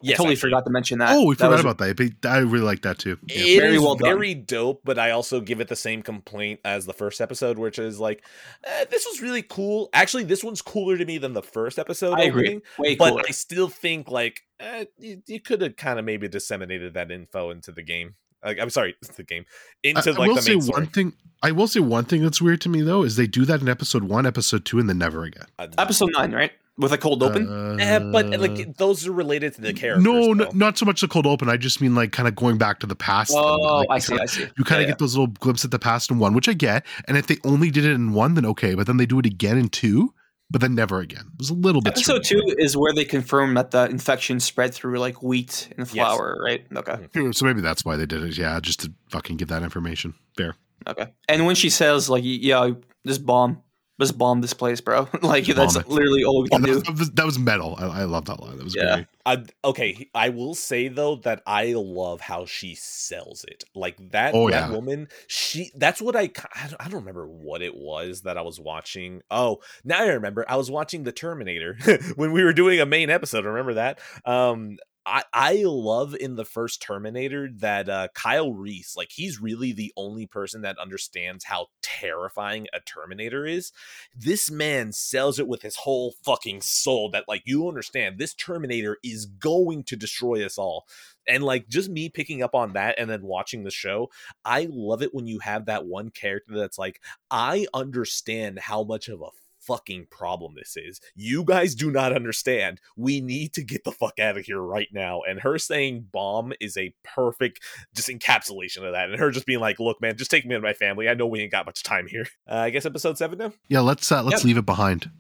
Yes, 0.03 0.15
I 0.15 0.17
totally 0.19 0.35
actually. 0.35 0.51
forgot 0.51 0.65
to 0.67 0.71
mention 0.71 0.99
that. 0.99 1.13
oh, 1.17 1.25
we 1.25 1.35
That 1.35 1.45
forgot 1.47 1.51
was- 1.53 1.61
about 1.63 1.79
that. 1.79 1.97
But 2.21 2.29
I 2.29 2.39
really 2.39 2.65
like 2.65 2.83
that 2.83 2.99
too. 2.99 3.17
Yeah. 3.27 3.37
It 3.39 3.61
Very 3.61 3.77
is 3.77 3.81
well 3.81 3.97
very 3.97 4.35
dope, 4.35 4.83
but 4.85 4.99
I 4.99 5.13
also 5.13 5.41
give 5.41 5.61
it 5.61 5.69
the 5.69 5.77
same 5.77 6.03
complaint 6.03 6.61
as 6.63 6.85
the 6.85 6.93
first 6.93 7.23
episode, 7.23 7.59
which 7.59 7.79
is 7.79 7.99
like, 7.99 8.23
eh, 8.65 8.85
this 8.91 9.07
was 9.07 9.23
really 9.23 9.41
cool. 9.41 9.89
Actually, 9.95 10.25
this 10.25 10.45
one's 10.45 10.61
cooler 10.61 10.99
to 10.99 11.05
me 11.07 11.17
than 11.17 11.33
the 11.33 11.43
first 11.43 11.79
episode. 11.79 12.19
I 12.19 12.25
agree. 12.25 12.43
opening, 12.49 12.63
Way 12.79 12.97
but 12.97 13.11
cooler. 13.11 13.23
I 13.27 13.31
still 13.31 13.69
think 13.69 14.11
like 14.11 14.41
eh, 14.61 14.85
you, 14.99 15.23
you 15.27 15.41
could 15.41 15.63
have 15.63 15.77
kind 15.77 15.99
of 15.99 16.05
maybe 16.05 16.29
disseminated 16.29 16.93
that 16.95 17.11
info 17.11 17.49
into 17.51 17.73
the 17.73 17.83
game. 17.83 18.17
Like, 18.45 18.59
I'm 18.61 18.71
sorry, 18.71 18.95
it's 19.03 19.17
the 19.17 19.23
game 19.25 19.45
I, 19.85 19.89
into 19.89 20.11
I 20.11 20.13
like 20.15 20.29
will 20.29 20.35
the 20.37 20.43
say 20.43 20.55
main 20.57 20.67
one 20.67 20.87
thing. 20.87 21.13
I 21.43 21.51
will 21.53 21.67
say 21.69 21.81
one 21.81 22.05
thing 22.05 22.23
that's 22.23 22.41
weird 22.41 22.61
to 22.63 22.69
me 22.69 22.81
though 22.83 23.03
is 23.03 23.17
they 23.17 23.27
do 23.27 23.45
that 23.47 23.61
in 23.61 23.69
episode 23.69 24.05
one, 24.05 24.27
episode 24.27 24.65
two, 24.65 24.79
and 24.79 24.89
then 24.89 24.99
never 24.99 25.25
again. 25.25 25.47
Uh, 25.59 25.67
episode 25.79 26.11
nine, 26.13 26.33
right? 26.33 26.53
With 26.77 26.93
a 26.93 26.99
cold 26.99 27.23
open. 27.23 27.47
Uh, 27.49 27.77
eh, 27.79 27.99
but 28.01 28.27
like 28.41 28.77
those 28.79 29.07
are 29.07 29.13
related 29.13 29.55
to 29.55 29.61
the 29.61 29.73
characters. 29.73 30.03
no, 30.03 30.33
no, 30.33 30.51
not 30.55 30.77
so 30.77 30.85
much 30.85 31.03
the 31.03 31.07
cold 31.09 31.25
open. 31.27 31.49
I 31.49 31.57
just 31.57 31.81
mean 31.81 31.95
like 31.95 32.11
kind 32.11 32.27
of 32.27 32.35
going 32.35 32.59
back 32.59 32.81
to 32.81 32.87
the 32.87 32.97
past. 32.97 33.31
oh, 33.33 33.85
Like, 33.87 33.91
I 33.91 33.95
you 33.97 34.01
see. 34.01 34.09
kinda- 34.09 34.23
I 34.23 34.27
see. 34.27 34.47
You 34.59 34.65
kind 34.65 34.81
of 34.83 34.87
Yeah, 34.89 34.93
get 34.93 34.99
those 34.99 35.15
little 35.15 35.29
glimpses 35.39 35.67
at 35.67 35.71
the 35.71 35.79
past 35.79 36.11
in 36.11 36.19
one, 36.19 36.35
which 36.35 36.49
I 36.49 36.53
get. 36.53 36.85
And 37.07 37.17
if 37.17 37.29
they 37.29 37.37
only 37.45 37.71
did 37.71 37.85
it 37.85 37.93
in 37.93 38.13
one, 38.13 38.35
then 38.35 38.45
okay. 38.47 38.75
But 38.75 38.87
then 38.89 38.97
they 38.97 39.07
do 39.07 39.21
it 39.21 39.27
again 39.27 39.57
in 39.57 39.69
two, 39.69 40.13
but 40.51 40.61
then 40.61 40.75
never 40.75 41.01
again. 41.01 41.27
It 41.33 41.39
was 41.39 41.51
a 41.51 41.55
little 41.55 41.81
bit. 41.81 41.95
Episode 41.95 42.25
strange. 42.25 42.45
two 42.47 42.57
is 42.59 42.77
where 42.77 42.93
they 42.93 43.05
confirm 43.05 43.55
that 43.55 43.71
the 43.71 43.87
infection 43.87 44.41
spread 44.41 44.75
through 44.75 44.99
like 44.99 45.23
wheat 45.23 45.69
and 45.77 45.89
flour, 45.89 46.39
right? 46.45 46.65
Okay, 46.75 46.93
mm-hmm. 46.93 47.21
Yeah, 47.27 47.31
So 47.33 47.47
maybe 47.47 47.61
that's 47.61 47.85
why 47.85 47.97
they 47.97 48.07
did 48.07 48.23
it. 48.23 48.37
Yeah, 48.37 48.59
just 48.61 48.81
to 48.81 48.93
fucking 49.11 49.37
give 49.37 49.49
that 49.49 49.63
information. 49.63 50.15
Fair. 50.37 50.57
okay. 50.87 51.13
And 51.29 51.47
when 51.47 51.57
she 51.57 51.71
says 51.71 52.09
like, 52.11 52.23
"Yeah, 52.25 52.71
this 53.05 53.19
bomb, 53.19 53.63
just 54.01 54.19
bomb 54.19 54.41
this 54.41 54.55
place, 54.55 54.81
bro," 54.81 55.09
like 55.23 55.45
Just 55.45 55.57
that's 55.75 55.89
literally 55.89 56.25
all 56.25 56.43
we 56.43 56.49
Oh, 56.53 56.57
can 56.57 56.63
that, 56.63 56.67
do. 56.69 56.75
was, 56.75 56.83
that 56.85 56.99
was- 56.99 57.11
that 57.13 57.27
was 57.27 57.39
metal. 57.39 57.75
I, 57.79 57.85
I 58.01 58.05
love 58.05 58.25
that 58.27 58.41
line. 58.41 58.57
That 58.59 58.65
was 58.65 58.75
Yeah. 58.77 58.95
great. 58.97 59.07
I, 59.27 59.43
okay, 59.65 60.11
I 60.15 60.29
will 60.29 60.55
say 60.55 60.89
though 60.89 61.17
that 61.17 61.43
I 61.47 61.73
love 61.75 62.21
how 62.21 62.45
she 62.45 62.75
sells 62.75 63.45
it. 63.45 63.65
Like 63.75 63.97
that, 64.11 64.35
Oh, 64.35 64.51
that 64.51 64.69
yeah. 64.69 64.75
woman, 64.75 65.09
she 65.29 65.71
that's 65.75 66.03
what 66.03 66.15
I, 66.17 66.31
I 66.55 66.67
don't, 66.69 66.77
I 66.81 66.85
don't 66.89 67.01
remember 67.01 67.27
what 67.27 67.63
it 67.63 67.75
was 67.75 68.23
that 68.23 68.37
I 68.37 68.43
was 68.43 68.61
watching. 68.61 69.23
Oh, 69.31 69.61
now 69.85 70.01
I 70.03 70.09
remember. 70.09 70.45
I 70.49 70.57
was 70.57 70.71
watching 70.71 71.05
The 71.05 71.13
Terminator 71.13 71.77
when 72.17 72.33
we 72.33 72.45
were 72.45 72.53
doing 72.53 72.81
a 72.81 72.87
main 72.87 73.09
episode. 73.11 73.45
Remember 73.45 73.75
that? 73.75 73.99
Um 74.25 74.77
I, 75.07 75.23
I 75.35 75.63
love 75.67 76.15
in 76.15 76.37
the 76.37 76.47
first 76.47 76.81
Terminator 76.81 77.49
that 77.59 77.89
uh, 77.89 78.09
Kyle 78.15 78.53
Reese, 78.53 78.97
like 78.97 79.11
he's 79.13 79.41
really 79.41 79.73
the 79.73 79.93
only 79.97 80.27
person 80.27 80.63
that 80.63 80.79
understands 80.79 81.45
how 81.45 81.67
terrifying 81.83 82.69
a 82.73 82.81
Terminator 82.81 83.45
is. 83.45 83.71
This 84.17 84.51
man 84.51 84.93
sells 84.93 85.39
it 85.39 85.47
with 85.47 85.63
his 85.63 85.77
whole 85.77 86.15
fucking 86.25 86.63
soul 86.63 87.11
that 87.11 87.25
like 87.29 87.43
you 87.45 87.69
understand 87.69 88.19
this 88.19 88.35
Terminator 88.35 88.97
is 89.05 89.27
going 89.27 89.85
to 89.85 89.97
destroy 89.97 90.45
us 90.45 90.57
all. 90.57 90.87
And 91.29 91.45
like 91.45 91.69
just 91.69 91.91
me 91.91 92.09
picking 92.09 92.43
up 92.43 92.55
on 92.55 92.73
that 92.73 92.95
and 92.99 93.11
then 93.11 93.23
watching 93.23 93.65
the 93.65 93.71
show, 93.71 94.11
I 94.45 94.69
love 94.71 95.03
it 95.03 95.15
when 95.15 95.27
you 95.27 95.39
have 95.41 95.67
that 95.67 95.87
one 95.87 96.11
character 96.11 96.55
that's 96.57 96.79
like, 96.79 97.01
I 97.31 97.67
understand 97.75 98.59
how 98.59 98.85
much 98.85 99.09
of 99.09 99.21
a 99.21 99.29
fucking 99.67 100.07
problem 100.11 100.55
this 100.55 100.77
is. 100.77 101.01
You 101.15 101.45
guys 101.45 101.75
do 101.75 101.91
not 101.91 102.13
understand. 102.13 102.81
We 102.97 103.21
need 103.21 103.53
to 103.55 103.63
get 103.63 103.85
the 103.85 103.93
fuck 103.93 104.19
out 104.19 104.37
of 104.37 104.45
here 104.45 104.61
right 104.61 104.89
now. 104.93 105.23
And 105.29 105.41
her 105.41 105.59
saying 105.59 106.09
bomb 106.13 106.53
is 106.61 106.77
a 106.77 106.95
perfect 107.03 107.61
just 107.95 108.09
encapsulation 108.09 108.85
of 108.85 108.93
that. 108.93 109.11
And 109.11 109.19
her 109.19 109.31
just 109.31 109.47
being 109.47 109.61
like, 109.61 109.81
look, 109.81 110.01
man, 110.01 110.17
just 110.17 110.31
take 110.31 110.47
me 110.47 110.55
and 110.55 110.63
my 110.65 110.73
family. 110.73 111.09
I 111.09 111.15
know 111.15 111.27
we 111.27 111.41
ain't 111.41 111.53
got 111.53 111.67
much 111.67 111.83
time 111.83 112.07
here. 112.07 112.27
Uh, 112.51 112.57
I 112.57 112.71
guess 112.71 112.85
episode 112.87 113.19
seven 113.19 113.39
now. 113.39 113.53
Yeah, 113.69 113.81
let's 113.81 114.11
uh, 114.13 114.23
let's 114.23 114.41
Yep. 114.43 114.45
leave 114.45 114.59
it 114.59 114.67
behind. 114.67 115.11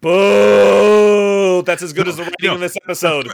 Boo! 0.00 1.62
That's 1.62 1.82
as 1.82 1.92
good 1.92 2.08
as 2.08 2.16
the 2.16 2.22
writing 2.22 2.36
No. 2.42 2.54
in 2.54 2.60
this 2.60 2.76
episode. 2.84 3.26